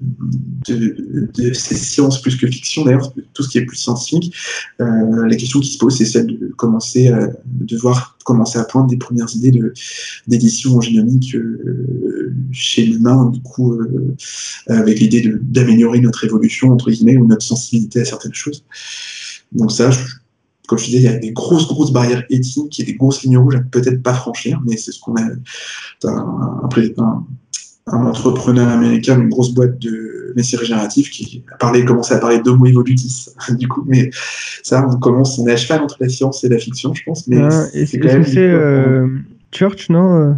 de, 0.67 1.29
de 1.35 1.53
ces 1.53 1.75
sciences 1.75 2.21
plus 2.21 2.35
que 2.35 2.47
fiction, 2.47 2.83
d'ailleurs, 2.83 3.13
tout 3.33 3.43
ce 3.43 3.49
qui 3.49 3.57
est 3.57 3.65
plus 3.65 3.77
scientifique, 3.77 4.35
euh, 4.81 5.27
la 5.27 5.35
question 5.35 5.59
qui 5.59 5.69
se 5.69 5.77
pose, 5.77 5.97
c'est 5.97 6.05
celle 6.05 6.27
de 6.27 6.47
commencer 6.57 7.09
à 7.09 7.29
devoir 7.45 8.17
commencer 8.23 8.57
à 8.57 8.63
poindre 8.63 8.87
des 8.87 8.97
premières 8.97 9.33
idées 9.35 9.51
de 9.51 9.73
d'édition 10.27 10.81
génomique 10.81 11.35
euh, 11.35 12.33
chez 12.51 12.83
l'humain, 12.85 13.29
du 13.29 13.39
coup, 13.41 13.73
euh, 13.73 14.15
avec 14.67 14.99
l'idée 14.99 15.31
d'améliorer 15.41 15.99
notre 15.99 16.23
évolution 16.23 16.71
entre 16.71 16.89
guillemets 16.89 17.17
ou 17.17 17.27
notre 17.27 17.45
sensibilité 17.45 18.01
à 18.01 18.05
certaines 18.05 18.33
choses. 18.33 18.63
Donc 19.51 19.71
ça, 19.71 19.91
je, 19.91 19.99
comme 20.67 20.77
je 20.77 20.85
disais, 20.85 20.97
il 20.97 21.03
y 21.03 21.07
a 21.07 21.17
des 21.17 21.31
grosses, 21.31 21.67
grosses 21.67 21.91
barrières 21.91 22.23
éthiques 22.29 22.79
et 22.79 22.83
des 22.83 22.93
grosses 22.93 23.23
lignes 23.23 23.37
rouges 23.37 23.55
à 23.55 23.59
peut-être 23.59 24.01
pas 24.01 24.13
franchir, 24.13 24.61
mais 24.65 24.77
c'est 24.77 24.91
ce 24.91 24.99
qu'on 24.99 25.15
a. 25.15 25.21
Un, 25.21 26.69
un, 26.97 27.25
un, 27.87 28.05
entrepreneur 28.05 28.67
américain, 28.67 29.19
une 29.19 29.29
grosse 29.29 29.53
boîte 29.53 29.79
de 29.79 30.33
métiers 30.35 30.57
régénératifs 30.57 31.09
qui 31.11 31.43
a 31.51 31.57
parlé, 31.57 31.85
commencé 31.85 32.13
à 32.13 32.17
parler 32.17 32.39
d'homo 32.39 32.65
evolutis, 32.65 33.27
du 33.57 33.67
coup, 33.67 33.83
mais 33.87 34.09
ça, 34.63 34.87
on 34.89 34.97
commence, 34.97 35.37
on 35.39 35.47
est 35.47 35.53
à 35.53 35.57
cheval 35.57 35.81
entre 35.81 35.97
la 35.99 36.09
science 36.09 36.43
et 36.43 36.49
la 36.49 36.57
fiction, 36.57 36.93
je 36.93 37.03
pense. 37.05 37.27
Mais 37.27 37.41
ah, 37.41 37.65
c'est 37.71 37.99
quand 37.99 38.07
même. 38.07 38.25
C'est 38.25 38.39
euh, 38.39 39.07
Church, 39.51 39.89
non 39.89 40.15
euh? 40.15 40.33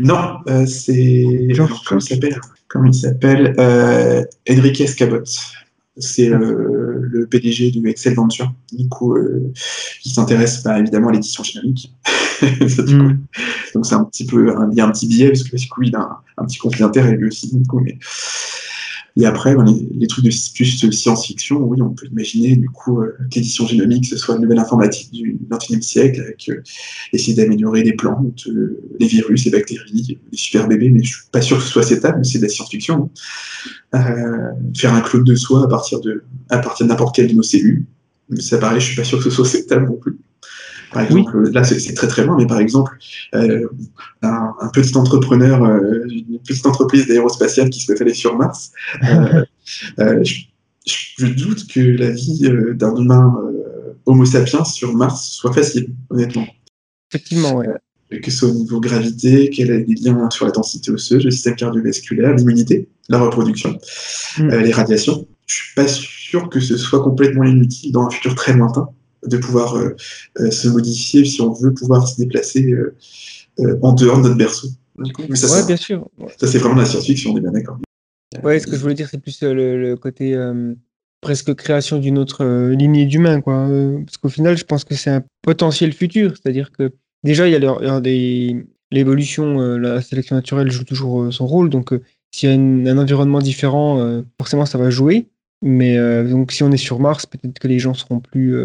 Non, 0.00 0.38
euh, 0.48 0.66
c'est. 0.66 1.48
Comment 1.86 2.00
il 2.00 2.02
s'appelle? 2.02 2.40
Comment 2.68 2.86
il 2.86 2.94
s'appelle? 2.94 3.54
Euh, 3.58 4.24
Enrique 4.50 4.80
Escabot. 4.80 5.24
C'est 5.98 6.30
euh, 6.30 7.00
le 7.02 7.26
PDG 7.26 7.70
de 7.70 7.86
Excel 7.86 8.14
Venture, 8.14 8.50
du 8.72 8.88
coup, 8.88 9.14
euh, 9.14 9.52
qui 10.00 10.08
s'intéresse 10.08 10.62
bah, 10.62 10.78
évidemment 10.78 11.08
à 11.08 11.12
l'édition 11.12 11.42
génomique. 11.42 11.94
Mm. 12.42 13.20
Donc 13.72 13.86
c'est 13.86 13.94
un 13.94 14.02
petit 14.02 14.26
peu, 14.26 14.56
un, 14.56 14.68
il 14.72 14.76
y 14.76 14.80
a 14.80 14.86
un 14.86 14.90
petit 14.90 15.06
biais 15.06 15.28
parce 15.28 15.44
que 15.44 15.56
du 15.56 15.68
coup 15.68 15.82
il 15.82 15.94
a 15.94 16.20
un, 16.36 16.44
petit 16.44 16.58
conflit 16.58 16.80
d'intérêt 16.80 17.16
lui 17.16 17.28
aussi. 17.28 17.56
Du 17.56 17.64
coup, 17.68 17.78
mais... 17.78 17.96
Et 19.16 19.26
après, 19.26 19.54
les, 19.94 20.06
trucs 20.06 20.24
de 20.24 20.30
plus 20.54 20.92
science-fiction, 20.92 21.58
oui, 21.58 21.82
on 21.82 21.90
peut 21.90 22.06
imaginer 22.06 22.56
du 22.56 22.68
coup 22.68 23.00
euh, 23.00 23.16
l'édition 23.34 23.66
génomique, 23.66 24.06
ce 24.06 24.16
soit 24.16 24.36
une 24.36 24.42
nouvelle 24.42 24.58
informatique 24.58 25.10
du 25.12 25.38
XXIe 25.50 25.82
siècle, 25.82 26.20
avec 26.20 26.50
essayer 27.12 27.34
d'améliorer 27.34 27.82
les 27.82 27.92
plantes, 27.92 28.48
les 28.98 29.06
virus, 29.06 29.44
les 29.44 29.50
bactéries, 29.50 30.18
les 30.32 30.38
super 30.38 30.66
bébés, 30.66 30.88
mais 30.88 31.02
je 31.02 31.14
suis 31.14 31.26
pas 31.30 31.42
sûr 31.42 31.58
que 31.58 31.62
ce 31.62 31.68
soit 31.68 31.82
cette 31.82 32.02
mais 32.04 32.24
c'est 32.24 32.38
de 32.38 32.44
la 32.44 32.48
science-fiction. 32.48 33.10
Euh, 33.94 33.98
faire 34.76 34.94
un 34.94 35.00
clone 35.02 35.24
de 35.24 35.34
soi 35.34 35.64
à 35.64 35.68
partir 35.68 36.00
de 36.00 36.24
à 36.48 36.58
partir 36.58 36.86
de 36.86 36.90
n'importe 36.90 37.14
quelle 37.14 37.28
de 37.28 37.34
nos 37.34 37.42
cellules. 37.42 37.84
Ça 38.38 38.58
paraît, 38.58 38.80
je 38.80 38.86
suis 38.86 38.96
pas 38.96 39.04
sûr 39.04 39.18
que 39.18 39.24
ce 39.24 39.30
soit 39.30 39.44
acceptable 39.44 39.86
non 39.86 39.96
plus. 39.96 40.16
Par 40.92 41.02
exemple, 41.02 41.50
là 41.50 41.64
c'est 41.64 41.94
très 41.94 42.08
très 42.08 42.24
loin, 42.24 42.36
mais 42.36 42.46
par 42.46 42.60
exemple, 42.60 42.96
euh, 43.34 43.66
un, 44.22 44.68
petit 44.72 44.96
entrepreneur, 44.96 45.62
euh, 45.64 46.04
une 46.08 46.38
petite 46.40 46.66
entreprise 46.66 47.06
d'aérospatiale 47.06 47.70
qui 47.70 47.80
souhaite 47.80 48.00
aller 48.00 48.14
sur 48.14 48.36
Mars, 48.36 48.72
je, 49.98 51.26
doute 51.26 51.66
que 51.68 51.80
la 51.80 52.10
vie 52.10 52.50
d'un 52.74 52.94
humain 52.96 53.34
Homo 54.06 54.24
sapiens 54.24 54.64
sur 54.64 54.94
Mars 54.94 55.30
soit 55.30 55.52
facile, 55.52 55.88
honnêtement. 56.10 56.46
Effectivement, 57.10 57.54
ouais 57.54 57.68
que 58.20 58.30
ce 58.30 58.38
soit 58.38 58.48
au 58.48 58.54
niveau 58.54 58.80
gravité, 58.80 59.50
quel 59.50 59.70
est 59.70 59.84
les 59.84 59.94
liens 59.94 60.28
sur 60.30 60.46
la 60.46 60.52
densité 60.52 60.90
osseuse, 60.90 61.24
le 61.24 61.30
système 61.30 61.56
cardiovasculaire, 61.56 62.34
l'immunité, 62.34 62.88
la 63.08 63.18
reproduction, 63.18 63.78
mm. 64.38 64.50
euh, 64.50 64.60
les 64.62 64.72
radiations. 64.72 65.26
Je 65.46 65.54
suis 65.54 65.74
pas 65.74 65.88
sûr 65.88 66.48
que 66.48 66.60
ce 66.60 66.76
soit 66.76 67.02
complètement 67.02 67.44
inutile 67.44 67.92
dans 67.92 68.06
un 68.06 68.10
futur 68.10 68.34
très 68.34 68.52
lointain 68.52 68.88
de 69.26 69.36
pouvoir 69.36 69.76
euh, 69.76 69.96
euh, 70.40 70.50
se 70.50 70.68
modifier 70.68 71.24
si 71.24 71.40
on 71.40 71.52
veut 71.52 71.72
pouvoir 71.72 72.06
se 72.08 72.20
déplacer 72.20 72.74
en 73.82 73.92
dehors 73.92 74.18
de 74.18 74.22
notre 74.22 74.36
berceau. 74.36 74.68
ça, 75.34 75.66
bien 75.66 75.76
sûr. 75.76 76.08
Ça, 76.38 76.46
c'est 76.46 76.58
vraiment 76.58 76.76
la 76.76 76.86
science-fiction, 76.86 77.32
on 77.32 77.36
est 77.36 77.40
bien 77.40 77.52
d'accord. 77.52 77.78
Ouais, 78.42 78.58
ce 78.58 78.66
que 78.66 78.76
je 78.76 78.80
voulais 78.80 78.94
dire, 78.94 79.08
c'est 79.10 79.20
plus 79.20 79.42
le, 79.42 79.94
côté 79.96 80.36
presque 81.20 81.54
création 81.54 81.98
d'une 81.98 82.18
autre 82.18 82.44
lignée 82.70 83.06
d'humains, 83.06 83.40
quoi. 83.40 83.68
parce 84.04 84.16
qu'au 84.16 84.28
final, 84.28 84.56
je 84.56 84.64
pense 84.64 84.84
que 84.84 84.94
c'est 84.94 85.10
un 85.10 85.22
potentiel 85.42 85.92
futur, 85.92 86.32
c'est-à-dire 86.36 86.72
que 86.72 86.92
Déjà, 87.24 87.46
il 87.48 87.52
y 87.52 87.56
a, 87.56 88.00
des 88.00 88.66
l'évolution, 88.90 89.60
euh, 89.60 89.78
la 89.78 90.02
sélection 90.02 90.36
naturelle 90.36 90.70
joue 90.70 90.84
toujours 90.84 91.22
euh, 91.22 91.30
son 91.30 91.46
rôle. 91.46 91.70
Donc, 91.70 91.92
euh, 91.92 92.02
s'il 92.32 92.50
y 92.50 92.52
a 92.52 92.92
un 92.92 92.98
environnement 92.98 93.38
différent, 93.38 94.22
forcément, 94.38 94.64
ça 94.64 94.78
va 94.78 94.90
jouer. 94.90 95.28
Mais 95.60 95.98
donc, 96.24 96.50
si 96.50 96.62
on 96.62 96.72
est 96.72 96.78
sur 96.78 96.98
Mars, 96.98 97.26
peut-être 97.26 97.58
que 97.58 97.68
les 97.68 97.78
gens 97.78 97.92
seront 97.92 98.20
plus, 98.20 98.56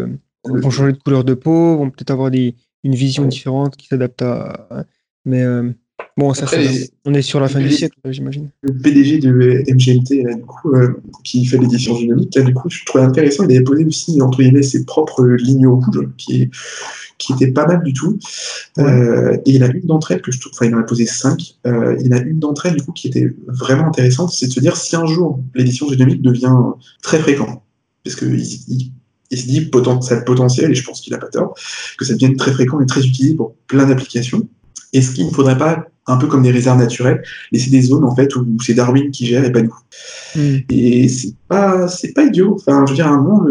vont 0.44 0.70
changer 0.70 0.92
de 0.92 0.98
couleur 0.98 1.24
de 1.24 1.34
peau, 1.34 1.76
vont 1.76 1.90
peut-être 1.90 2.10
avoir 2.10 2.30
des, 2.30 2.54
une 2.84 2.94
vision 2.94 3.24
différente 3.26 3.76
qui 3.76 3.86
s'adapte 3.86 4.22
à. 4.22 4.86
Mais 5.24 5.44
bon, 6.16 6.32
ça, 6.32 6.46
on 7.04 7.12
est 7.12 7.22
sur 7.22 7.40
la 7.40 7.48
fin 7.48 7.60
du 7.60 7.70
siècle, 7.70 7.98
j'imagine. 8.06 8.50
Le 8.62 8.72
PDG 8.72 9.18
de 9.18 9.64
MGMT, 9.68 10.36
du 10.36 10.44
coup, 10.46 10.72
qui 11.24 11.44
fait 11.44 11.58
l'édition 11.58 11.96
génomique, 11.96 12.38
du 12.38 12.54
coup, 12.54 12.70
je 12.70 12.84
trouvais 12.84 13.04
intéressant. 13.04 13.44
Il 13.44 13.56
avait 13.56 13.64
posé 13.64 13.84
aussi 13.84 14.22
entre 14.22 14.38
guillemets 14.38 14.62
ses 14.62 14.84
propres 14.84 15.26
lignes 15.26 15.66
rouges, 15.66 16.08
qui 16.16 16.50
qui 17.18 17.32
était 17.32 17.50
pas 17.50 17.66
mal 17.66 17.82
du 17.82 17.92
tout. 17.92 18.18
Euh, 18.78 19.36
et 19.44 19.50
il 19.50 19.62
a 19.62 19.66
une 19.66 19.86
d'entre 19.86 20.12
elles 20.12 20.22
que 20.22 20.32
je 20.32 20.40
trouve, 20.40 20.52
enfin 20.54 20.66
il 20.66 20.74
en 20.74 20.78
a 20.78 20.84
posé 20.84 21.04
cinq, 21.04 21.56
euh, 21.66 21.96
il 22.02 22.12
a 22.14 22.18
une 22.18 22.38
d'entre 22.38 22.66
elles 22.66 22.76
du 22.76 22.82
coup 22.82 22.92
qui 22.92 23.08
était 23.08 23.28
vraiment 23.46 23.88
intéressante, 23.88 24.30
c'est 24.30 24.46
de 24.46 24.52
se 24.52 24.60
dire 24.60 24.76
si 24.76 24.96
un 24.96 25.06
jour 25.06 25.40
l'édition 25.54 25.88
génomique 25.88 26.22
devient 26.22 26.56
très 27.02 27.18
fréquent, 27.18 27.62
parce 28.04 28.16
que 28.16 28.24
il, 29.30 29.38
se 29.38 29.46
dit 29.46 29.70
ça 30.02 30.14
a 30.14 30.18
le 30.18 30.24
potentiel, 30.24 30.70
et 30.70 30.74
je 30.74 30.84
pense 30.84 31.00
qu'il 31.00 31.12
n'a 31.12 31.18
pas 31.18 31.28
tort, 31.28 31.54
que 31.98 32.04
ça 32.04 32.14
devienne 32.14 32.36
très 32.36 32.52
fréquent 32.52 32.80
et 32.80 32.86
très 32.86 33.04
utilisé 33.04 33.34
pour 33.34 33.54
plein 33.66 33.86
d'applications. 33.86 34.48
Est-ce 34.92 35.12
qu'il 35.12 35.26
ne 35.26 35.30
faudrait 35.30 35.58
pas, 35.58 35.86
un 36.06 36.16
peu 36.16 36.26
comme 36.26 36.42
des 36.42 36.50
réserves 36.50 36.78
naturelles, 36.78 37.22
laisser 37.52 37.70
des 37.70 37.82
zones 37.82 38.04
en 38.04 38.14
fait 38.14 38.34
où 38.34 38.46
c'est 38.64 38.72
Darwin 38.72 39.10
qui 39.10 39.26
gère 39.26 39.44
et 39.44 39.52
pas 39.52 39.60
nous 39.60 39.74
hmm. 40.34 40.56
Et 40.70 41.08
c'est 41.08 41.34
pas, 41.46 41.88
c'est 41.88 42.14
pas 42.14 42.24
idiot. 42.24 42.56
Enfin, 42.58 42.84
je 42.86 42.92
veux 42.92 42.96
dire, 42.96 43.06
à 43.06 43.10
un 43.10 43.20
moment, 43.20 43.44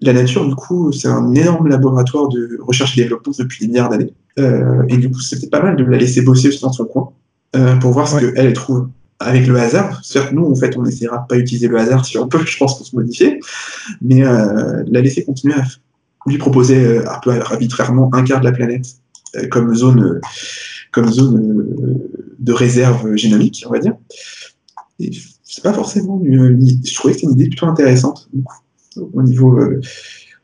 la 0.00 0.12
nature, 0.12 0.46
du 0.46 0.54
coup, 0.54 0.92
c'est 0.92 1.08
un 1.08 1.34
énorme 1.34 1.68
laboratoire 1.68 2.28
de 2.28 2.58
recherche 2.62 2.96
et 2.96 3.02
développement 3.02 3.32
depuis 3.36 3.60
des 3.60 3.68
milliards 3.68 3.88
d'années. 3.88 4.14
Euh, 4.38 4.84
et 4.88 4.96
du 4.96 5.10
coup, 5.10 5.20
c'était 5.20 5.48
pas 5.48 5.60
mal 5.60 5.76
de 5.76 5.84
la 5.84 5.98
laisser 5.98 6.22
bosser 6.22 6.50
dans 6.62 6.72
son 6.72 6.84
coin 6.84 7.10
euh, 7.56 7.74
pour 7.76 7.90
voir 7.92 8.06
ce 8.06 8.18
qu'elle 8.18 8.52
trouve 8.52 8.88
avec 9.20 9.46
le 9.46 9.56
hasard. 9.58 10.04
Certes, 10.04 10.32
nous, 10.32 10.44
en 10.44 10.54
fait, 10.54 10.76
on 10.76 10.84
essaiera 10.84 11.18
de 11.18 11.26
pas 11.26 11.36
utiliser 11.36 11.68
le 11.68 11.78
hasard 11.78 12.04
si 12.04 12.18
on 12.18 12.28
peut, 12.28 12.44
je 12.44 12.56
pense, 12.56 12.76
pour 12.76 12.86
se 12.86 12.94
modifier, 12.94 13.40
mais 14.00 14.24
euh, 14.24 14.84
la 14.86 15.00
laisser 15.00 15.24
continuer 15.24 15.54
à 15.54 15.64
lui 16.26 16.38
proposer 16.38 16.98
un 16.98 17.18
peu 17.22 17.30
arbitrairement 17.40 18.10
un 18.14 18.22
quart 18.22 18.40
de 18.40 18.44
la 18.44 18.52
planète 18.52 18.86
comme 19.50 19.74
zone 19.74 20.20
comme 20.90 21.10
zone 21.12 21.60
euh, 21.60 22.10
de 22.38 22.52
réserve 22.52 23.14
génomique, 23.16 23.64
on 23.66 23.72
va 23.72 23.78
dire. 23.78 23.96
C'est 25.42 25.62
pas 25.62 25.72
forcément 25.72 26.20
une, 26.24 26.60
je 26.84 26.94
trouvais 26.94 27.14
que 27.14 27.20
c'était 27.20 27.32
une 27.32 27.38
idée 27.38 27.48
plutôt 27.48 27.66
intéressante 27.66 28.28
au 28.96 29.22
niveau 29.22 29.58
euh, 29.58 29.80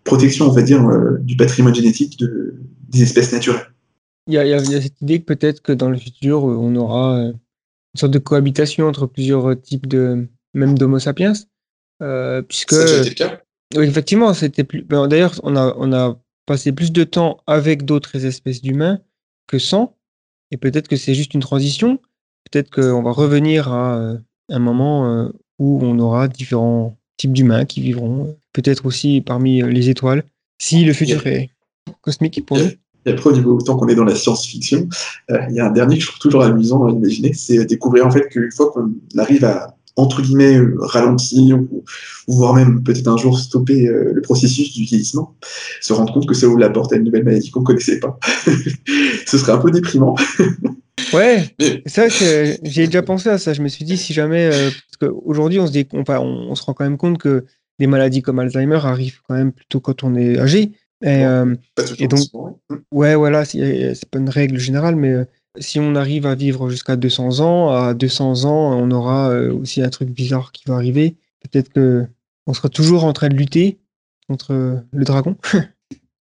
protection, 0.05 0.47
on 0.47 0.53
va 0.53 0.63
dire, 0.63 0.87
euh, 0.87 1.19
du 1.21 1.37
patrimoine 1.37 1.75
génétique 1.75 2.19
de, 2.19 2.55
des 2.89 3.03
espèces 3.03 3.33
naturelles. 3.33 3.67
Il 4.27 4.35
y, 4.35 4.39
a, 4.39 4.65
cette 4.65 5.01
idée 5.03 5.21
que 5.21 5.27
peut-être 5.27 5.61
que 5.61 5.73
dans 5.73 5.91
le 5.91 5.99
futur, 5.99 6.45
on 6.45 6.75
aura 6.77 7.31
une 7.95 8.01
sorte 8.01 8.13
de 8.13 8.19
cohabitation 8.19 8.87
entre 8.87 9.07
plusieurs 9.07 9.61
types 9.61 9.87
de, 9.87 10.27
même 10.53 10.77
d'Homo 10.77 10.99
sapiens, 10.99 11.33
puisque. 12.49 12.73
Le 12.73 13.15
cas? 13.15 13.41
Oui, 13.77 13.87
effectivement, 13.87 14.35
c'était 14.35 14.65
plus. 14.65 14.83
Ben, 14.83 15.09
d'ailleurs, 15.09 15.41
on 15.43 15.57
a, 15.57 15.75
on 15.79 15.93
a 15.93 16.19
passé 16.47 16.73
plus 16.73 16.93
de 16.93 17.05
temps 17.05 17.39
avec 17.47 17.85
d'autres 17.85 18.25
espèces 18.25 18.63
d'humains 18.63 19.01
que 19.47 19.59
sans. 19.59 19.97
Et 20.51 20.57
peut-être 20.57 20.89
que 20.89 20.97
c'est 20.97 21.15
juste 21.15 21.35
une 21.35 21.41
transition. 21.41 21.99
Peut-être 22.51 22.71
qu'on 22.71 23.03
va 23.03 23.11
revenir 23.11 23.73
à 23.73 23.97
euh, 23.97 24.19
un 24.51 24.59
moment 24.59 25.11
euh, 25.11 25.29
où 25.59 25.81
on 25.83 25.99
aura 25.99 26.29
différents 26.29 26.97
types 27.17 27.33
d'humains 27.33 27.65
qui 27.65 27.81
vivront, 27.81 28.37
peut-être 28.53 28.87
aussi 28.87 29.21
parmi 29.21 29.63
euh, 29.63 29.69
les 29.69 29.89
étoiles, 29.89 30.25
si 30.59 30.85
le 30.85 30.93
futur 30.93 31.27
est 31.27 31.51
cosmique 32.03 32.45
pour 32.45 32.59
nous. 32.59 32.71
Et 33.07 33.11
après, 33.11 33.31
au 33.31 33.33
niveau, 33.33 33.57
autant 33.57 33.77
qu'on 33.77 33.89
est 33.89 33.95
dans 33.95 34.05
la 34.05 34.15
science-fiction, 34.15 34.89
il 35.29 35.55
y 35.55 35.61
a 35.61 35.67
un 35.67 35.73
dernier 35.73 35.97
que 35.97 36.03
je 36.03 36.09
trouve 36.09 36.21
toujours 36.21 36.43
amusant 36.43 36.87
à 36.87 36.91
imaginer, 36.91 37.33
c'est 37.33 37.65
découvrir 37.65 38.07
en 38.07 38.11
fait 38.11 38.29
qu'une 38.29 38.51
fois 38.51 38.71
qu'on 38.73 38.93
arrive 39.19 39.45
à 39.45 39.75
entre 39.97 40.23
guillemets 40.23 40.57
euh, 40.57 40.77
ralentir 40.79 41.59
ou, 41.59 41.85
voire 42.27 42.55
même 42.55 42.83
peut-être 42.83 43.07
un 43.09 43.17
jour 43.17 43.39
stopper 43.39 43.87
euh, 43.87 44.13
le 44.13 44.23
processus 44.23 44.73
du 44.73 44.85
vieillissement, 44.85 45.37
se 45.81 45.93
rendre 45.93 46.13
compte 46.13 46.27
que 46.27 46.35
ça 46.35 46.47
ouvre 46.47 46.59
la 46.59 46.71
porte 46.71 46.93
à 46.93 46.97
une 46.97 47.05
nouvelle 47.05 47.25
maladie 47.25 47.51
qu'on 47.51 47.61
ne 47.61 47.67
connaissait 47.67 48.01
pas. 48.01 48.19
Ce 49.27 49.39
serait 49.39 49.53
un 49.53 49.59
peu 49.59 49.71
déprimant. 49.71 50.17
Ouais, 51.13 51.49
c'est 51.87 52.09
vrai 52.09 52.09
que 52.09 52.57
j'ai 52.63 52.87
déjà 52.87 53.03
pensé 53.03 53.29
à 53.29 53.39
ça. 53.39 53.53
Je 53.53 53.63
me 53.63 53.69
suis 53.69 53.85
dit, 53.85 53.97
si 53.97 54.13
jamais. 54.13 54.47
Euh, 54.47 54.71
parce 54.71 55.13
qu'aujourd'hui, 55.13 55.61
on, 55.61 55.67
se 55.67 55.73
dit, 55.73 55.87
on, 55.93 56.05
on, 56.09 56.55
se 56.55 56.63
rend 56.63 56.75
quand 56.75 56.85
même 56.85 56.99
compte 56.99 57.19
que 57.19 57.45
des 57.79 57.87
maladies 57.87 58.23
comme 58.23 58.39
Alzheimer 58.39 58.81
arrivent 58.85 59.21
quand 59.29 59.35
même 59.35 59.53
plutôt 59.53 59.81
quand 59.81 60.03
on 60.03 60.15
est 60.15 60.39
âgé. 60.39 60.73
Et, 61.05 61.25
euh, 61.25 61.55
donc, 62.09 62.21
ouais, 62.91 63.15
voilà, 63.15 63.45
c'est 63.45 64.09
pas 64.11 64.19
une 64.19 64.31
règle 64.31 64.59
générale, 64.59 64.97
mais 64.97 65.13
euh, 65.13 65.25
si 65.59 65.79
on 65.79 65.95
arrive 65.95 66.27
à 66.27 66.35
vivre 66.35 66.71
jusqu'à 66.71 66.97
200 66.97 67.41
ans, 67.41 67.71
à 67.71 67.95
200 67.95 68.45
ans, 68.45 68.77
on 68.77 68.91
aura 68.91 69.31
aussi 69.51 69.83
un 69.83 69.91
truc 69.91 70.09
bizarre 70.09 70.51
qui 70.51 70.65
va 70.67 70.75
arriver. 70.75 71.17
Peut-être 71.43 71.69
que 71.69 72.07
on 72.47 72.55
sera 72.55 72.69
toujours 72.69 73.05
en 73.05 73.13
train 73.13 73.29
de 73.29 73.35
lutter 73.35 73.79
contre 74.29 74.83
le 74.91 75.05
dragon. 75.05 75.37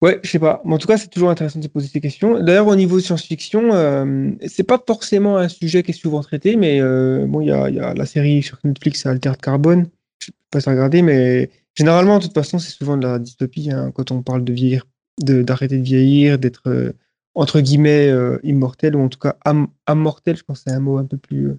Ouais, 0.04 0.20
je 0.22 0.30
sais 0.32 0.40
pas. 0.40 0.62
Mais 0.66 0.74
en 0.74 0.78
tout 0.78 0.88
cas, 0.88 0.98
c'est 0.98 1.08
toujours 1.08 1.30
intéressant 1.30 1.60
de 1.60 1.64
se 1.64 1.70
poser 1.70 1.88
ces 1.88 2.02
questions. 2.02 2.38
D'ailleurs, 2.38 2.68
au 2.68 2.76
niveau 2.76 3.00
science-fiction, 3.00 3.74
euh, 3.74 4.32
c'est 4.46 4.64
pas 4.64 4.78
forcément 4.86 5.38
un 5.38 5.48
sujet 5.48 5.82
qui 5.82 5.92
est 5.92 5.94
souvent 5.94 6.22
traité, 6.22 6.58
mais 6.58 6.82
euh, 6.82 7.26
bon, 7.26 7.40
il 7.40 7.48
y 7.48 7.52
a, 7.54 7.70
y 7.70 7.80
a, 7.80 7.94
la 7.94 8.06
série 8.06 8.44
sur 8.44 8.58
Netflix 8.66 9.06
Altered 9.06 9.40
Carbone. 9.40 9.88
Je 10.20 10.26
sais 10.26 10.34
pas 10.52 10.60
si 10.60 10.68
regarder, 10.68 11.02
mais 11.02 11.50
généralement, 11.76 12.20
de 12.20 12.24
toute 12.24 12.34
façon, 12.34 12.60
c'est 12.60 12.72
souvent 12.72 12.98
de 12.98 13.04
la 13.04 13.20
dystopie 13.20 13.72
hein, 13.72 13.92
quand 13.92 14.12
on 14.12 14.22
parle 14.22 14.44
de 14.44 14.54
vieillir, 14.54 14.86
d'arrêter 15.20 15.78
de, 15.78 15.84
vieillir, 15.84 16.40
d'être 16.40 16.70
euh, 16.70 16.94
entre 17.36 17.62
guillemets 17.62 18.10
euh, 18.10 18.40
immortel 18.44 18.96
ou 18.96 19.02
en 19.02 19.10
tout 19.10 19.20
cas 19.20 19.38
am 19.46 19.68
ammortel. 19.86 20.38
Je 20.38 20.44
pense 20.44 20.64
que 20.64 20.70
c'est 20.70 20.76
un 20.76 20.80
mot 20.80 20.98
un 20.98 21.06
peu 21.06 21.18
plus 21.18 21.54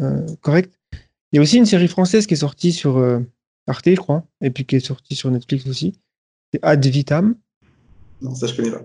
euh, 0.00 0.26
correct. 0.40 0.78
Il 1.32 1.36
y 1.36 1.38
a 1.38 1.42
aussi 1.42 1.56
une 1.56 1.66
série 1.66 1.88
française 1.88 2.26
qui 2.26 2.34
est 2.34 2.38
sortie 2.38 2.72
sur 2.72 2.98
Arte, 3.66 3.90
je 3.90 3.96
crois, 3.96 4.24
et 4.40 4.50
puis 4.50 4.64
qui 4.64 4.76
est 4.76 4.80
sortie 4.80 5.16
sur 5.16 5.30
Netflix 5.32 5.66
aussi. 5.66 5.98
C'est 6.52 6.60
Ad 6.62 6.86
Vitam. 6.86 7.34
Non, 8.20 8.32
ça, 8.36 8.46
je 8.46 8.54
connais 8.54 8.70
pas. 8.70 8.82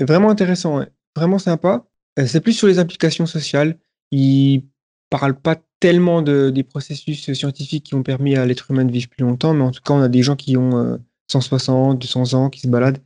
Vraiment 0.00 0.30
intéressant, 0.30 0.84
vraiment 1.14 1.38
sympa. 1.38 1.86
C'est 2.26 2.40
plus 2.40 2.54
sur 2.54 2.66
les 2.66 2.80
implications 2.80 3.26
sociales. 3.26 3.78
Il 4.10 4.64
parle 5.10 5.38
pas 5.38 5.62
tellement 5.80 6.22
de, 6.22 6.50
des 6.50 6.62
processus 6.62 7.32
scientifiques 7.32 7.84
qui 7.84 7.94
ont 7.94 8.02
permis 8.02 8.36
à 8.36 8.46
l'être 8.46 8.70
humain 8.70 8.84
de 8.84 8.92
vivre 8.92 9.08
plus 9.08 9.24
longtemps, 9.24 9.54
mais 9.54 9.64
en 9.64 9.70
tout 9.70 9.80
cas, 9.82 9.94
on 9.94 10.02
a 10.02 10.08
des 10.08 10.22
gens 10.22 10.36
qui 10.36 10.56
ont 10.56 10.98
160, 11.28 11.94
euh, 11.94 11.98
200 11.98 12.34
ans, 12.34 12.50
qui 12.50 12.60
se 12.60 12.68
baladent, 12.68 12.98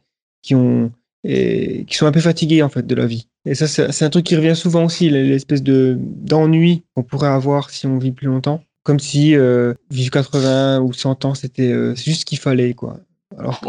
qui 0.42 0.54
ont 0.54 0.92
et 1.26 1.86
qui 1.86 1.96
sont 1.96 2.04
un 2.04 2.12
peu 2.12 2.20
fatigués 2.20 2.62
en 2.62 2.68
fait 2.68 2.86
de 2.86 2.94
la 2.94 3.06
vie. 3.06 3.28
Et 3.46 3.54
ça, 3.54 3.66
c'est 3.66 4.04
un 4.04 4.10
truc 4.10 4.26
qui 4.26 4.36
revient 4.36 4.54
souvent 4.54 4.84
aussi, 4.84 5.08
l'espèce 5.08 5.62
de 5.62 5.96
d'ennui 5.98 6.82
qu'on 6.94 7.02
pourrait 7.02 7.28
avoir 7.28 7.70
si 7.70 7.86
on 7.86 7.96
vit 7.96 8.12
plus 8.12 8.26
longtemps, 8.26 8.62
comme 8.82 9.00
si 9.00 9.34
euh, 9.34 9.72
vivre 9.90 10.10
80 10.10 10.80
ou 10.80 10.92
100 10.92 11.24
ans, 11.24 11.34
c'était 11.34 11.94
juste 11.96 12.20
ce 12.20 12.24
qu'il 12.26 12.38
fallait 12.38 12.74
quoi. 12.74 13.00
Alors 13.38 13.60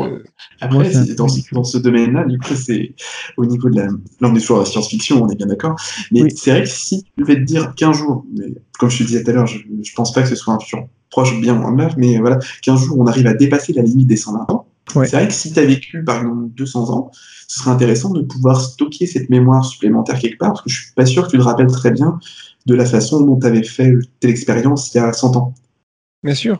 Après, 0.61 0.91
dans, 1.15 1.27
dans, 1.51 1.63
ce 1.63 1.77
domaine-là, 1.77 2.25
du 2.25 2.37
coup, 2.37 2.55
c'est 2.55 2.93
au 3.37 3.45
niveau 3.45 3.69
de 3.69 3.77
la. 3.77 3.85
Là, 3.85 3.91
on 4.21 4.35
est 4.35 4.39
toujours 4.39 4.57
à 4.57 4.59
la 4.61 4.65
science-fiction, 4.65 5.23
on 5.23 5.29
est 5.29 5.35
bien 5.35 5.47
d'accord. 5.47 5.75
Mais 6.11 6.29
c'est 6.29 6.51
vrai 6.51 6.63
que 6.63 6.69
si 6.69 7.03
tu 7.03 7.11
devais 7.17 7.35
te 7.35 7.43
dire 7.43 7.73
qu'un 7.75 7.93
jour, 7.93 8.25
mais 8.37 8.53
comme 8.79 8.89
je 8.89 8.99
te 8.99 9.03
disais 9.03 9.23
tout 9.23 9.31
à 9.31 9.33
l'heure, 9.33 9.47
je, 9.47 9.57
ne 9.57 9.95
pense 9.95 10.13
pas 10.13 10.21
que 10.21 10.29
ce 10.29 10.35
soit 10.35 10.53
un 10.53 10.59
futur 10.59 10.87
proche, 11.09 11.39
bien 11.39 11.59
ou 11.59 11.63
en 11.63 11.75
mais 11.97 12.17
voilà, 12.19 12.39
qu'un 12.61 12.75
jour 12.75 12.97
on 12.99 13.07
arrive 13.07 13.27
à 13.27 13.33
dépasser 13.33 13.73
la 13.73 13.81
limite 13.81 14.07
des 14.07 14.17
120 14.17 14.51
ans. 14.51 14.67
C'est 14.87 15.11
vrai 15.11 15.27
que 15.27 15.33
si 15.33 15.51
tu 15.51 15.59
as 15.59 15.65
vécu, 15.65 16.03
par 16.03 16.17
exemple, 16.17 16.49
200 16.55 16.89
ans, 16.91 17.11
ce 17.47 17.59
serait 17.59 17.71
intéressant 17.71 18.11
de 18.11 18.21
pouvoir 18.21 18.61
stocker 18.61 19.07
cette 19.07 19.29
mémoire 19.29 19.65
supplémentaire 19.65 20.19
quelque 20.19 20.37
part, 20.37 20.53
parce 20.53 20.63
que 20.63 20.69
je 20.69 20.83
suis 20.83 20.93
pas 20.93 21.05
sûr 21.05 21.25
que 21.25 21.31
tu 21.31 21.37
te 21.37 21.43
rappelles 21.43 21.67
très 21.67 21.91
bien 21.91 22.19
de 22.65 22.75
la 22.75 22.85
façon 22.85 23.21
dont 23.21 23.39
tu 23.39 23.47
avais 23.47 23.63
fait 23.63 23.93
telle 24.19 24.31
expérience 24.31 24.93
il 24.93 24.97
y 24.97 25.01
a 25.01 25.11
100 25.11 25.35
ans. 25.35 25.53
Bien 26.23 26.35
sûr. 26.35 26.59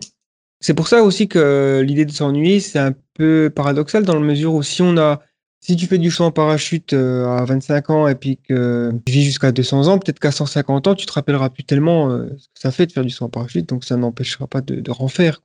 C'est 0.66 0.74
pour 0.74 0.88
ça 0.88 1.04
aussi 1.04 1.28
que 1.28 1.84
l'idée 1.86 2.06
de 2.06 2.12
s'ennuyer, 2.12 2.60
c'est 2.60 2.80
un 2.80 2.96
peu 3.14 3.52
paradoxal 3.56 4.04
dans 4.04 4.16
la 4.16 4.20
mesure 4.20 4.56
où 4.56 4.64
si 4.64 4.82
on 4.82 4.98
a, 4.98 5.22
si 5.60 5.76
tu 5.76 5.86
fais 5.86 6.00
du 6.00 6.10
saut 6.10 6.24
en 6.24 6.32
parachute 6.32 6.94
euh, 6.94 7.28
à 7.28 7.46
25 7.46 7.90
ans 7.92 8.08
et 8.08 8.16
puis 8.16 8.38
que 8.38 8.92
tu 9.06 9.14
vis 9.14 9.22
jusqu'à 9.22 9.52
200 9.52 9.86
ans, 9.86 10.00
peut-être 10.00 10.18
qu'à 10.18 10.32
150 10.32 10.88
ans, 10.88 10.96
tu 10.96 11.06
te 11.06 11.12
rappelleras 11.12 11.52
plus 11.52 11.66
tellement 11.66 12.10
euh, 12.10 12.30
ce 12.40 12.48
que 12.48 12.60
ça 12.60 12.72
fait 12.72 12.88
de 12.88 12.92
faire 12.92 13.04
du 13.04 13.12
saut 13.12 13.26
en 13.26 13.30
parachute, 13.30 13.70
donc 13.70 13.84
ça 13.84 13.96
n'empêchera 13.96 14.48
pas 14.48 14.62
de, 14.62 14.82
de 14.82 14.90
renfaire. 14.90 15.40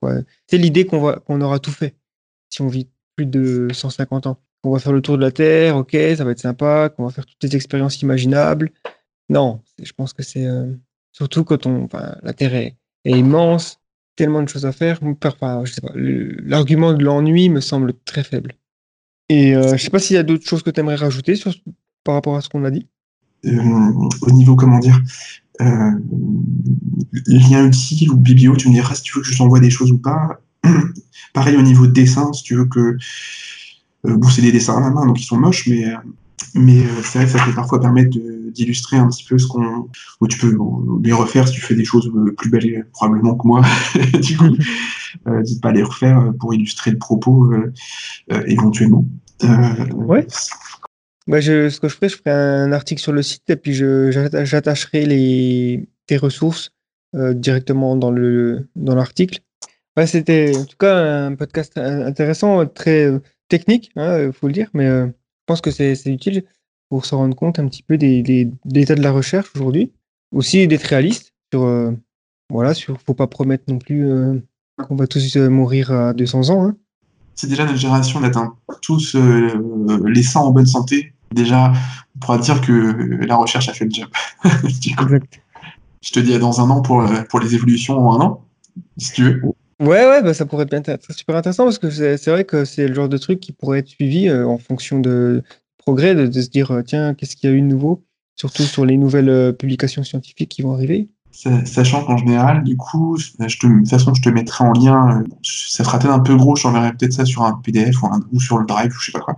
C'est 0.47 0.57
l'idée 0.57 0.87
qu'on 0.87 1.13
qu'on 1.13 1.41
aura 1.43 1.59
tout 1.59 1.71
fait 1.71 1.97
si 2.49 2.63
on 2.63 2.69
vit 2.69 2.89
plus 3.15 3.27
de 3.27 3.69
150 3.75 4.27
ans. 4.27 4.39
On 4.65 4.71
va 4.71 4.79
faire 4.79 4.95
le 4.95 5.03
tour 5.03 5.19
de 5.19 5.23
la 5.23 5.33
Terre, 5.33 5.77
ok, 5.77 5.99
ça 6.17 6.25
va 6.25 6.31
être 6.31 6.41
sympa, 6.41 6.89
qu'on 6.89 7.05
va 7.05 7.11
faire 7.11 7.27
toutes 7.27 7.43
les 7.43 7.55
expériences 7.57 8.01
imaginables. 8.01 8.71
Non, 9.29 9.61
je 9.83 9.93
pense 9.93 10.15
que 10.15 10.23
c'est 10.23 10.47
euh, 10.47 10.73
surtout 11.13 11.45
quand 11.45 11.67
on, 11.67 11.85
enfin, 11.85 12.17
la 12.23 12.33
Terre 12.33 12.55
est 12.55 12.77
immense, 13.05 13.80
tellement 14.17 14.43
de 14.43 14.49
choses 14.49 14.67
à 14.67 14.73
faire. 14.73 14.99
Je 15.03 15.73
sais 15.73 15.81
pas, 15.81 15.93
l'argument 15.95 16.93
de 16.93 17.03
l'ennui 17.05 17.49
me 17.49 17.61
semble 17.61 17.95
très 18.05 18.25
faible. 18.25 18.55
Et 19.29 19.55
euh, 19.55 19.77
je 19.77 19.83
sais 19.83 19.91
pas 19.91 20.01
s'il 20.01 20.17
y 20.17 20.19
a 20.19 20.23
d'autres 20.23 20.47
choses 20.47 20.63
que 20.63 20.71
tu 20.71 20.81
aimerais 20.81 20.97
rajouter 20.97 21.35
par 22.05 22.15
rapport 22.15 22.37
à 22.37 22.41
ce 22.41 22.49
qu'on 22.49 22.65
a 22.65 22.71
dit. 22.71 22.87
Euh, 23.47 23.93
au 24.23 24.31
niveau, 24.33 24.57
comment 24.57 24.79
dire, 24.79 25.01
euh, 25.61 25.91
lien 27.27 27.67
utile 27.67 28.11
ou 28.11 28.17
biblio, 28.17 28.57
tu 28.57 28.69
me 28.69 28.75
diras 28.75 28.95
si 28.95 29.03
tu 29.03 29.17
veux 29.17 29.23
que 29.23 29.29
je 29.29 29.39
t'envoie 29.39 29.61
des 29.61 29.71
choses 29.71 29.93
ou 29.93 29.99
pas. 29.99 30.41
Pareil 31.33 31.57
au 31.57 31.63
niveau 31.63 31.87
de 31.87 31.93
dessin, 31.93 32.33
si 32.33 32.43
tu 32.43 32.57
veux 32.57 32.67
que. 32.67 32.97
Euh, 34.07 34.17
bon, 34.17 34.29
c'est 34.29 34.43
des 34.43 34.53
dessins 34.53 34.77
à 34.77 34.81
la 34.81 34.91
main, 34.91 35.07
donc 35.07 35.21
ils 35.21 35.25
sont 35.25 35.39
moches, 35.39 35.67
mais 35.69 35.85
mais 36.55 36.81
euh, 36.81 37.03
c'est 37.03 37.19
vrai 37.19 37.27
que 37.27 37.33
ça 37.33 37.45
peut 37.45 37.55
parfois 37.55 37.81
permettre 37.81 38.11
d'illustrer 38.51 38.97
un 38.97 39.09
petit 39.09 39.25
peu 39.25 39.39
ce 39.39 39.47
qu'on. 39.47 39.89
Ou 40.21 40.27
tu 40.27 40.39
peux 40.39 40.57
les 41.03 41.13
refaire 41.13 41.49
si 41.49 41.55
tu 41.55 41.61
fais 41.61 41.75
des 41.75 41.85
choses 41.85 42.11
euh, 42.15 42.35
plus 42.37 42.51
belles, 42.51 42.87
probablement 42.93 43.37
que 43.37 43.47
moi. 43.47 43.63
du 44.21 44.37
coup, 44.37 44.57
euh, 45.27 45.43
pas 45.63 45.73
les 45.73 45.83
refaire 45.83 46.19
euh, 46.19 46.33
pour 46.33 46.55
illustrer 46.55 46.91
le 46.91 46.99
propos 46.99 47.53
éventuellement. 48.47 49.05
ouais. 49.95 50.27
Bah, 51.27 51.41
je, 51.41 51.69
ce 51.69 51.79
que 51.79 51.89
je 51.89 51.95
ferai, 51.95 52.09
je 52.09 52.17
ferai 52.17 52.31
un 52.31 52.73
article 52.73 53.01
sur 53.01 53.13
le 53.13 53.23
site 53.23 53.49
et 53.51 53.57
puis 53.57 53.75
j'attacherai 53.75 55.07
les 55.07 55.89
tes 56.07 56.17
ressources 56.17 56.73
directement 57.15 57.97
dans 57.97 58.11
le 58.11 58.69
dans 58.77 58.95
l'article. 58.95 59.41
Ouais, 59.97 60.07
C'était 60.07 60.57
en 60.57 60.65
tout 60.65 60.77
cas 60.79 61.27
un 61.27 61.35
podcast 61.35 61.77
intéressant, 61.77 62.67
très 62.67 63.13
technique, 63.49 63.91
il 63.97 64.03
hein, 64.03 64.33
faut 64.33 64.47
le 64.47 64.53
dire, 64.53 64.71
mais 64.73 64.89
pense 65.51 65.61
que 65.61 65.73
c'est 65.73 66.07
utile 66.07 66.45
pour 66.89 67.05
se 67.05 67.15
rendre 67.15 67.35
compte 67.35 67.59
un 67.59 67.67
petit 67.67 67.83
peu 67.83 67.99
des, 67.99 68.23
des, 68.23 68.45
de 68.45 68.55
l'état 68.73 68.95
de 68.95 69.03
la 69.03 69.11
recherche 69.11 69.51
aujourd'hui. 69.57 69.91
Aussi 70.33 70.69
d'être 70.69 70.85
réaliste 70.85 71.35
sur, 71.53 71.65
euh, 71.65 71.91
voilà, 72.51 72.73
sur, 72.73 73.01
faut 73.01 73.15
pas 73.15 73.27
promettre 73.27 73.65
non 73.67 73.79
plus 73.79 74.09
euh, 74.09 74.39
qu'on 74.87 74.95
va 74.95 75.09
tous 75.09 75.37
euh, 75.37 75.49
mourir 75.49 75.91
à 75.91 76.13
200 76.13 76.51
ans. 76.51 76.67
Hein. 76.67 76.77
C'est 77.35 77.49
déjà 77.49 77.65
notre 77.65 77.79
génération 77.79 78.21
d'atteindre 78.21 78.57
tous 78.81 79.17
les 79.17 80.23
100 80.23 80.41
en 80.41 80.51
bonne 80.53 80.67
santé. 80.67 81.15
Déjà, 81.33 81.73
on 82.15 82.19
pourra 82.21 82.39
dire 82.39 82.61
que 82.61 82.73
la 83.25 83.35
recherche 83.35 83.69
a 83.69 83.73
fait 83.73 83.87
le 83.87 83.91
job. 83.91 84.09
Je 86.03 86.13
te 86.13 86.21
dis 86.21 86.35
à 86.35 86.39
dans 86.39 86.61
un 86.61 86.71
an 86.71 86.81
pour, 86.81 87.05
pour 87.29 87.41
les 87.41 87.57
évolutions 87.57 87.99
en 87.99 88.21
un 88.21 88.25
an, 88.25 88.45
si 88.99 89.13
tu 89.13 89.25
veux. 89.25 89.43
Ouais, 89.81 90.07
ouais, 90.07 90.23
bah, 90.23 90.35
ça 90.35 90.45
pourrait 90.45 90.67
être 90.71 91.13
super 91.13 91.37
intéressant 91.37 91.65
parce 91.65 91.79
que 91.79 91.89
c'est 91.89 92.31
vrai 92.31 92.45
que 92.45 92.67
c'est 92.67 92.87
le 92.87 92.93
genre 92.93 93.09
de 93.09 93.17
truc 93.17 93.41
qui 93.41 93.53
pourrait 93.53 93.79
être 93.79 93.89
suivi 93.89 94.29
euh, 94.29 94.47
en 94.47 94.59
fonction 94.59 95.01
de 95.01 95.43
progrès, 95.79 96.15
de, 96.15 96.31
se 96.31 96.51
dire 96.51 96.71
euh, 96.71 96.83
tiens, 96.83 97.15
qu'est-ce 97.15 97.35
qu'il 97.35 97.49
y 97.49 97.53
a 97.53 97.57
eu 97.57 97.63
de 97.63 97.67
nouveau, 97.67 98.05
surtout 98.37 98.65
sur 98.65 98.85
les 98.85 98.99
nouvelles 98.99 99.31
euh, 99.31 99.53
publications 99.53 100.05
scientifiques 100.05 100.51
qui 100.51 100.61
vont 100.61 100.75
arriver. 100.75 101.09
Sachant 101.33 102.05
qu'en 102.05 102.17
général, 102.17 102.65
du 102.65 102.77
coup, 102.77 103.17
je 103.17 103.31
te, 103.31 103.67
de 103.67 103.79
toute 103.79 103.89
façon, 103.89 104.13
je 104.13 104.21
te 104.21 104.29
mettrai 104.29 104.65
en 104.65 104.73
lien. 104.73 105.23
Ça 105.43 105.85
fera 105.85 105.99
peut-être 105.99 106.13
un 106.13 106.19
peu 106.19 106.37
gros, 106.37 106.57
je 106.57 106.65
t'enverrai 106.65 106.93
peut-être 106.93 107.13
ça 107.13 107.25
sur 107.25 107.43
un 107.43 107.53
PDF 107.53 108.03
ou, 108.03 108.07
un, 108.07 108.21
ou, 108.33 108.41
sur 108.41 108.59
le 108.59 108.67
Drive, 108.67 108.91
ou 108.91 109.01
je 109.01 109.07
sais 109.07 109.13
pas 109.13 109.21
quoi. 109.21 109.37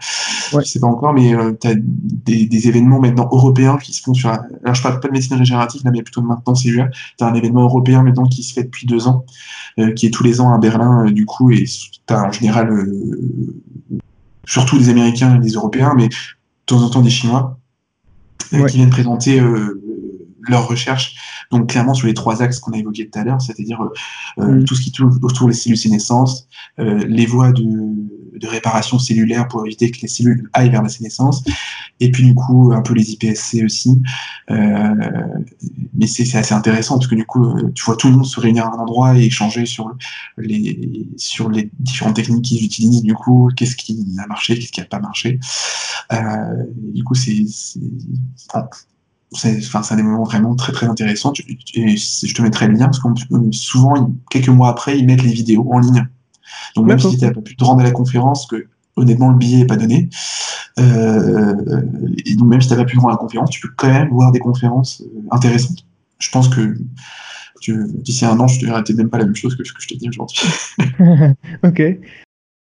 Ouais. 0.53 0.65
Je 0.65 0.69
sais 0.69 0.81
pas 0.81 0.87
encore, 0.87 1.13
mais 1.13 1.33
tu 1.61 1.69
as 1.69 1.75
des, 1.77 2.47
des, 2.47 2.69
événements 2.69 2.99
maintenant 2.99 3.29
européens 3.31 3.77
qui 3.77 3.93
se 3.93 4.03
font 4.03 4.15
sur. 4.15 4.31
Alors, 4.31 4.75
je 4.75 4.83
parle 4.83 5.01
pas 5.01 5.09
de 5.09 5.13
médecine 5.13 5.37
régénérative, 5.37 5.83
là, 5.85 5.91
mais 5.93 6.03
plutôt 6.03 6.23
de 6.23 6.27
maintenant 6.27 6.55
cellulaire. 6.55 6.91
Tu 7.19 7.25
as 7.25 7.29
un 7.29 7.35
événement 7.35 7.63
européen 7.63 8.03
maintenant 8.03 8.25
qui 8.25 8.43
se 8.43 8.55
fait 8.55 8.65
depuis 8.65 8.87
deux 8.87 9.07
ans, 9.07 9.25
euh, 9.79 9.93
qui 9.93 10.07
est 10.07 10.11
tous 10.11 10.25
les 10.25 10.41
ans 10.41 10.53
à 10.53 10.59
Berlin, 10.59 11.07
euh, 11.07 11.11
du 11.11 11.27
coup, 11.27 11.51
et 11.51 11.65
tu 11.65 12.15
as 12.15 12.25
en 12.25 12.33
général 12.33 12.71
euh, 12.71 13.63
surtout 14.45 14.79
des 14.79 14.89
Américains 14.89 15.37
et 15.37 15.39
des 15.39 15.53
Européens, 15.53 15.95
mais 15.97 16.09
de 16.09 16.15
temps 16.67 16.83
en 16.83 16.91
temps 16.91 17.03
des 17.03 17.11
Chinois 17.11 17.59
ouais. 18.53 18.67
qui 18.67 18.77
viennent 18.79 18.91
présenter 18.91 19.41
leurs 20.49 20.69
recherches 20.69 21.17
donc 21.53 21.69
clairement 21.69 21.95
sur 21.95 22.07
les 22.09 22.15
trois 22.15 22.43
axes 22.43 22.59
qu'on 22.59 22.73
a 22.73 22.79
évoqués 22.79 23.09
tout 23.09 23.19
à 23.19 23.25
l'heure, 23.25 23.41
c'est-à-dire 23.41 23.79
euh, 24.39 24.61
mm. 24.61 24.65
tout 24.65 24.75
ce 24.75 24.81
qui 24.81 24.91
tourne 24.91 25.17
autour 25.23 25.49
des 25.49 25.55
cellules 25.55 25.77
sénescentes, 25.77 26.49
euh, 26.81 27.05
les 27.07 27.27
voies 27.27 27.53
de, 27.53 27.63
de, 27.63 28.47
réparation 28.47 28.99
cellulaire 28.99 29.47
pour 29.49 29.65
éviter 29.67 29.91
que 29.91 30.01
les 30.01 30.09
cellules 30.09 30.49
aillent 30.55 30.71
vers 30.71 30.83
la 30.83 30.89
sénescence, 30.89 31.45
et 32.01 32.11
puis 32.11 32.25
du 32.25 32.35
coup 32.35 32.73
un 32.73 32.81
peu 32.81 32.95
les 32.95 33.13
IPSC 33.13 33.63
aussi. 33.65 34.03
Euh, 34.51 34.95
mais 35.95 36.07
c'est 36.07 36.37
assez 36.37 36.55
intéressant 36.55 36.97
parce 36.97 37.07
que 37.07 37.15
du 37.15 37.27
coup 37.27 37.55
tu 37.75 37.85
vois 37.85 37.97
tout 37.97 38.09
le 38.09 38.15
monde 38.15 38.27
se 38.27 38.41
réunir 38.41 38.67
à 38.67 38.75
un 38.75 38.79
endroit 38.79 39.17
et 39.19 39.27
échanger 39.27 39.67
sur 39.67 39.95
les 40.39 41.07
sur 41.17 41.51
les 41.51 41.71
différentes 41.79 42.17
techniques 42.17 42.47
qu'ils 42.47 42.65
utilisent. 42.65 43.03
Du 43.03 43.15
coup, 43.15 43.51
qu'est-ce 43.55 43.77
qui 43.77 44.17
a 44.23 44.27
marché, 44.27 44.59
qu'est-ce 44.59 44.73
qui 44.73 44.81
n'a 44.81 44.87
pas 44.87 45.01
marché. 45.01 45.39
du 46.95 47.05
coup, 47.05 47.15
c'est 47.15 47.45
c'est 49.35 49.59
enfin, 49.75 49.97
des 49.97 50.03
moments 50.03 50.25
vraiment 50.25 50.55
très 50.55 50.73
très 50.73 50.87
intéressants. 50.87 51.33
Et 51.75 51.97
je 51.97 52.35
te 52.35 52.43
mettrai 52.43 52.69
le 52.69 52.75
lien 52.75 52.87
parce 52.87 53.01
que 53.01 53.09
souvent, 53.53 54.13
quelques 54.31 54.49
mois 54.49 54.69
après, 54.69 54.99
ils 54.99 55.07
mettent 55.07 55.23
les 55.23 55.33
vidéos 55.33 55.67
en 55.73 55.79
ligne. 55.79 56.07
Donc 56.77 56.87
même 56.87 56.99
si 56.99 57.17
tu 57.17 57.25
n'as 57.25 57.33
pas 57.33 57.41
pu 57.41 57.57
te 57.57 57.65
rendre 57.65 57.81
à 57.81 57.85
la 57.85 57.91
conférence, 57.91 58.47
que 58.47 58.67
honnêtement, 58.97 59.31
le 59.31 59.37
billet 59.37 59.59
n'est 59.59 59.67
pas 59.67 59.77
donné. 59.77 60.09
Euh, 60.79 61.83
et 62.25 62.35
donc, 62.35 62.49
même 62.49 62.61
si 62.61 62.69
tu 62.69 62.75
n'as 62.75 62.81
pas 62.81 62.87
pu 62.87 62.97
voir 62.97 63.11
la 63.11 63.19
conférence, 63.19 63.51
tu 63.51 63.61
peux 63.61 63.73
quand 63.77 63.89
même 63.89 64.09
voir 64.11 64.33
des 64.33 64.39
conférences 64.39 65.03
euh, 65.03 65.21
intéressantes. 65.31 65.87
Je 66.19 66.31
pense 66.31 66.49
que 66.49 66.77
d'ici 67.69 68.25
un 68.25 68.39
an, 68.41 68.49
je 68.49 68.61
te 68.61 68.65
dirai 68.65 68.83
même 68.95 69.09
pas 69.09 69.19
la 69.19 69.25
même 69.25 69.37
chose 69.37 69.57
que 69.57 69.65
ce 69.65 69.73
que 69.73 69.83
je 69.83 69.89
te 69.89 69.95
dis 69.95 70.09
aujourd'hui. 70.09 70.41
ok. 71.63 71.83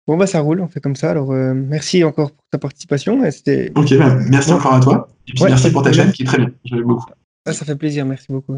Bon, 0.07 0.19
bah 0.19 0.27
ça 0.27 0.41
roule, 0.41 0.61
on 0.61 0.69
fait 0.69 0.81
comme 0.81 0.97
ça. 0.97 1.11
Alors, 1.11 1.33
euh, 1.33 1.55
merci 1.55 2.05
encore 2.05 2.33
pour 2.33 2.45
ta 2.51 2.59
participation. 2.59 3.21
Ok, 3.23 3.99
bah, 3.99 4.17
merci 4.29 4.53
encore 4.53 4.75
à 4.75 4.81
toi. 4.81 5.09
Et 5.27 5.33
puis 5.33 5.45
merci 5.45 5.71
pour 5.71 5.83
ta 5.83 5.93
chaîne 5.93 6.13
qui 6.13 6.23
est 6.23 6.27
très 6.27 6.39
bien. 6.39 6.51
J'aime 6.65 6.83
beaucoup. 6.83 7.07
Ah, 7.47 7.53
ça 7.53 7.65
fait 7.65 7.77
plaisir, 7.77 8.05
merci 8.05 8.27
beaucoup. 8.29 8.57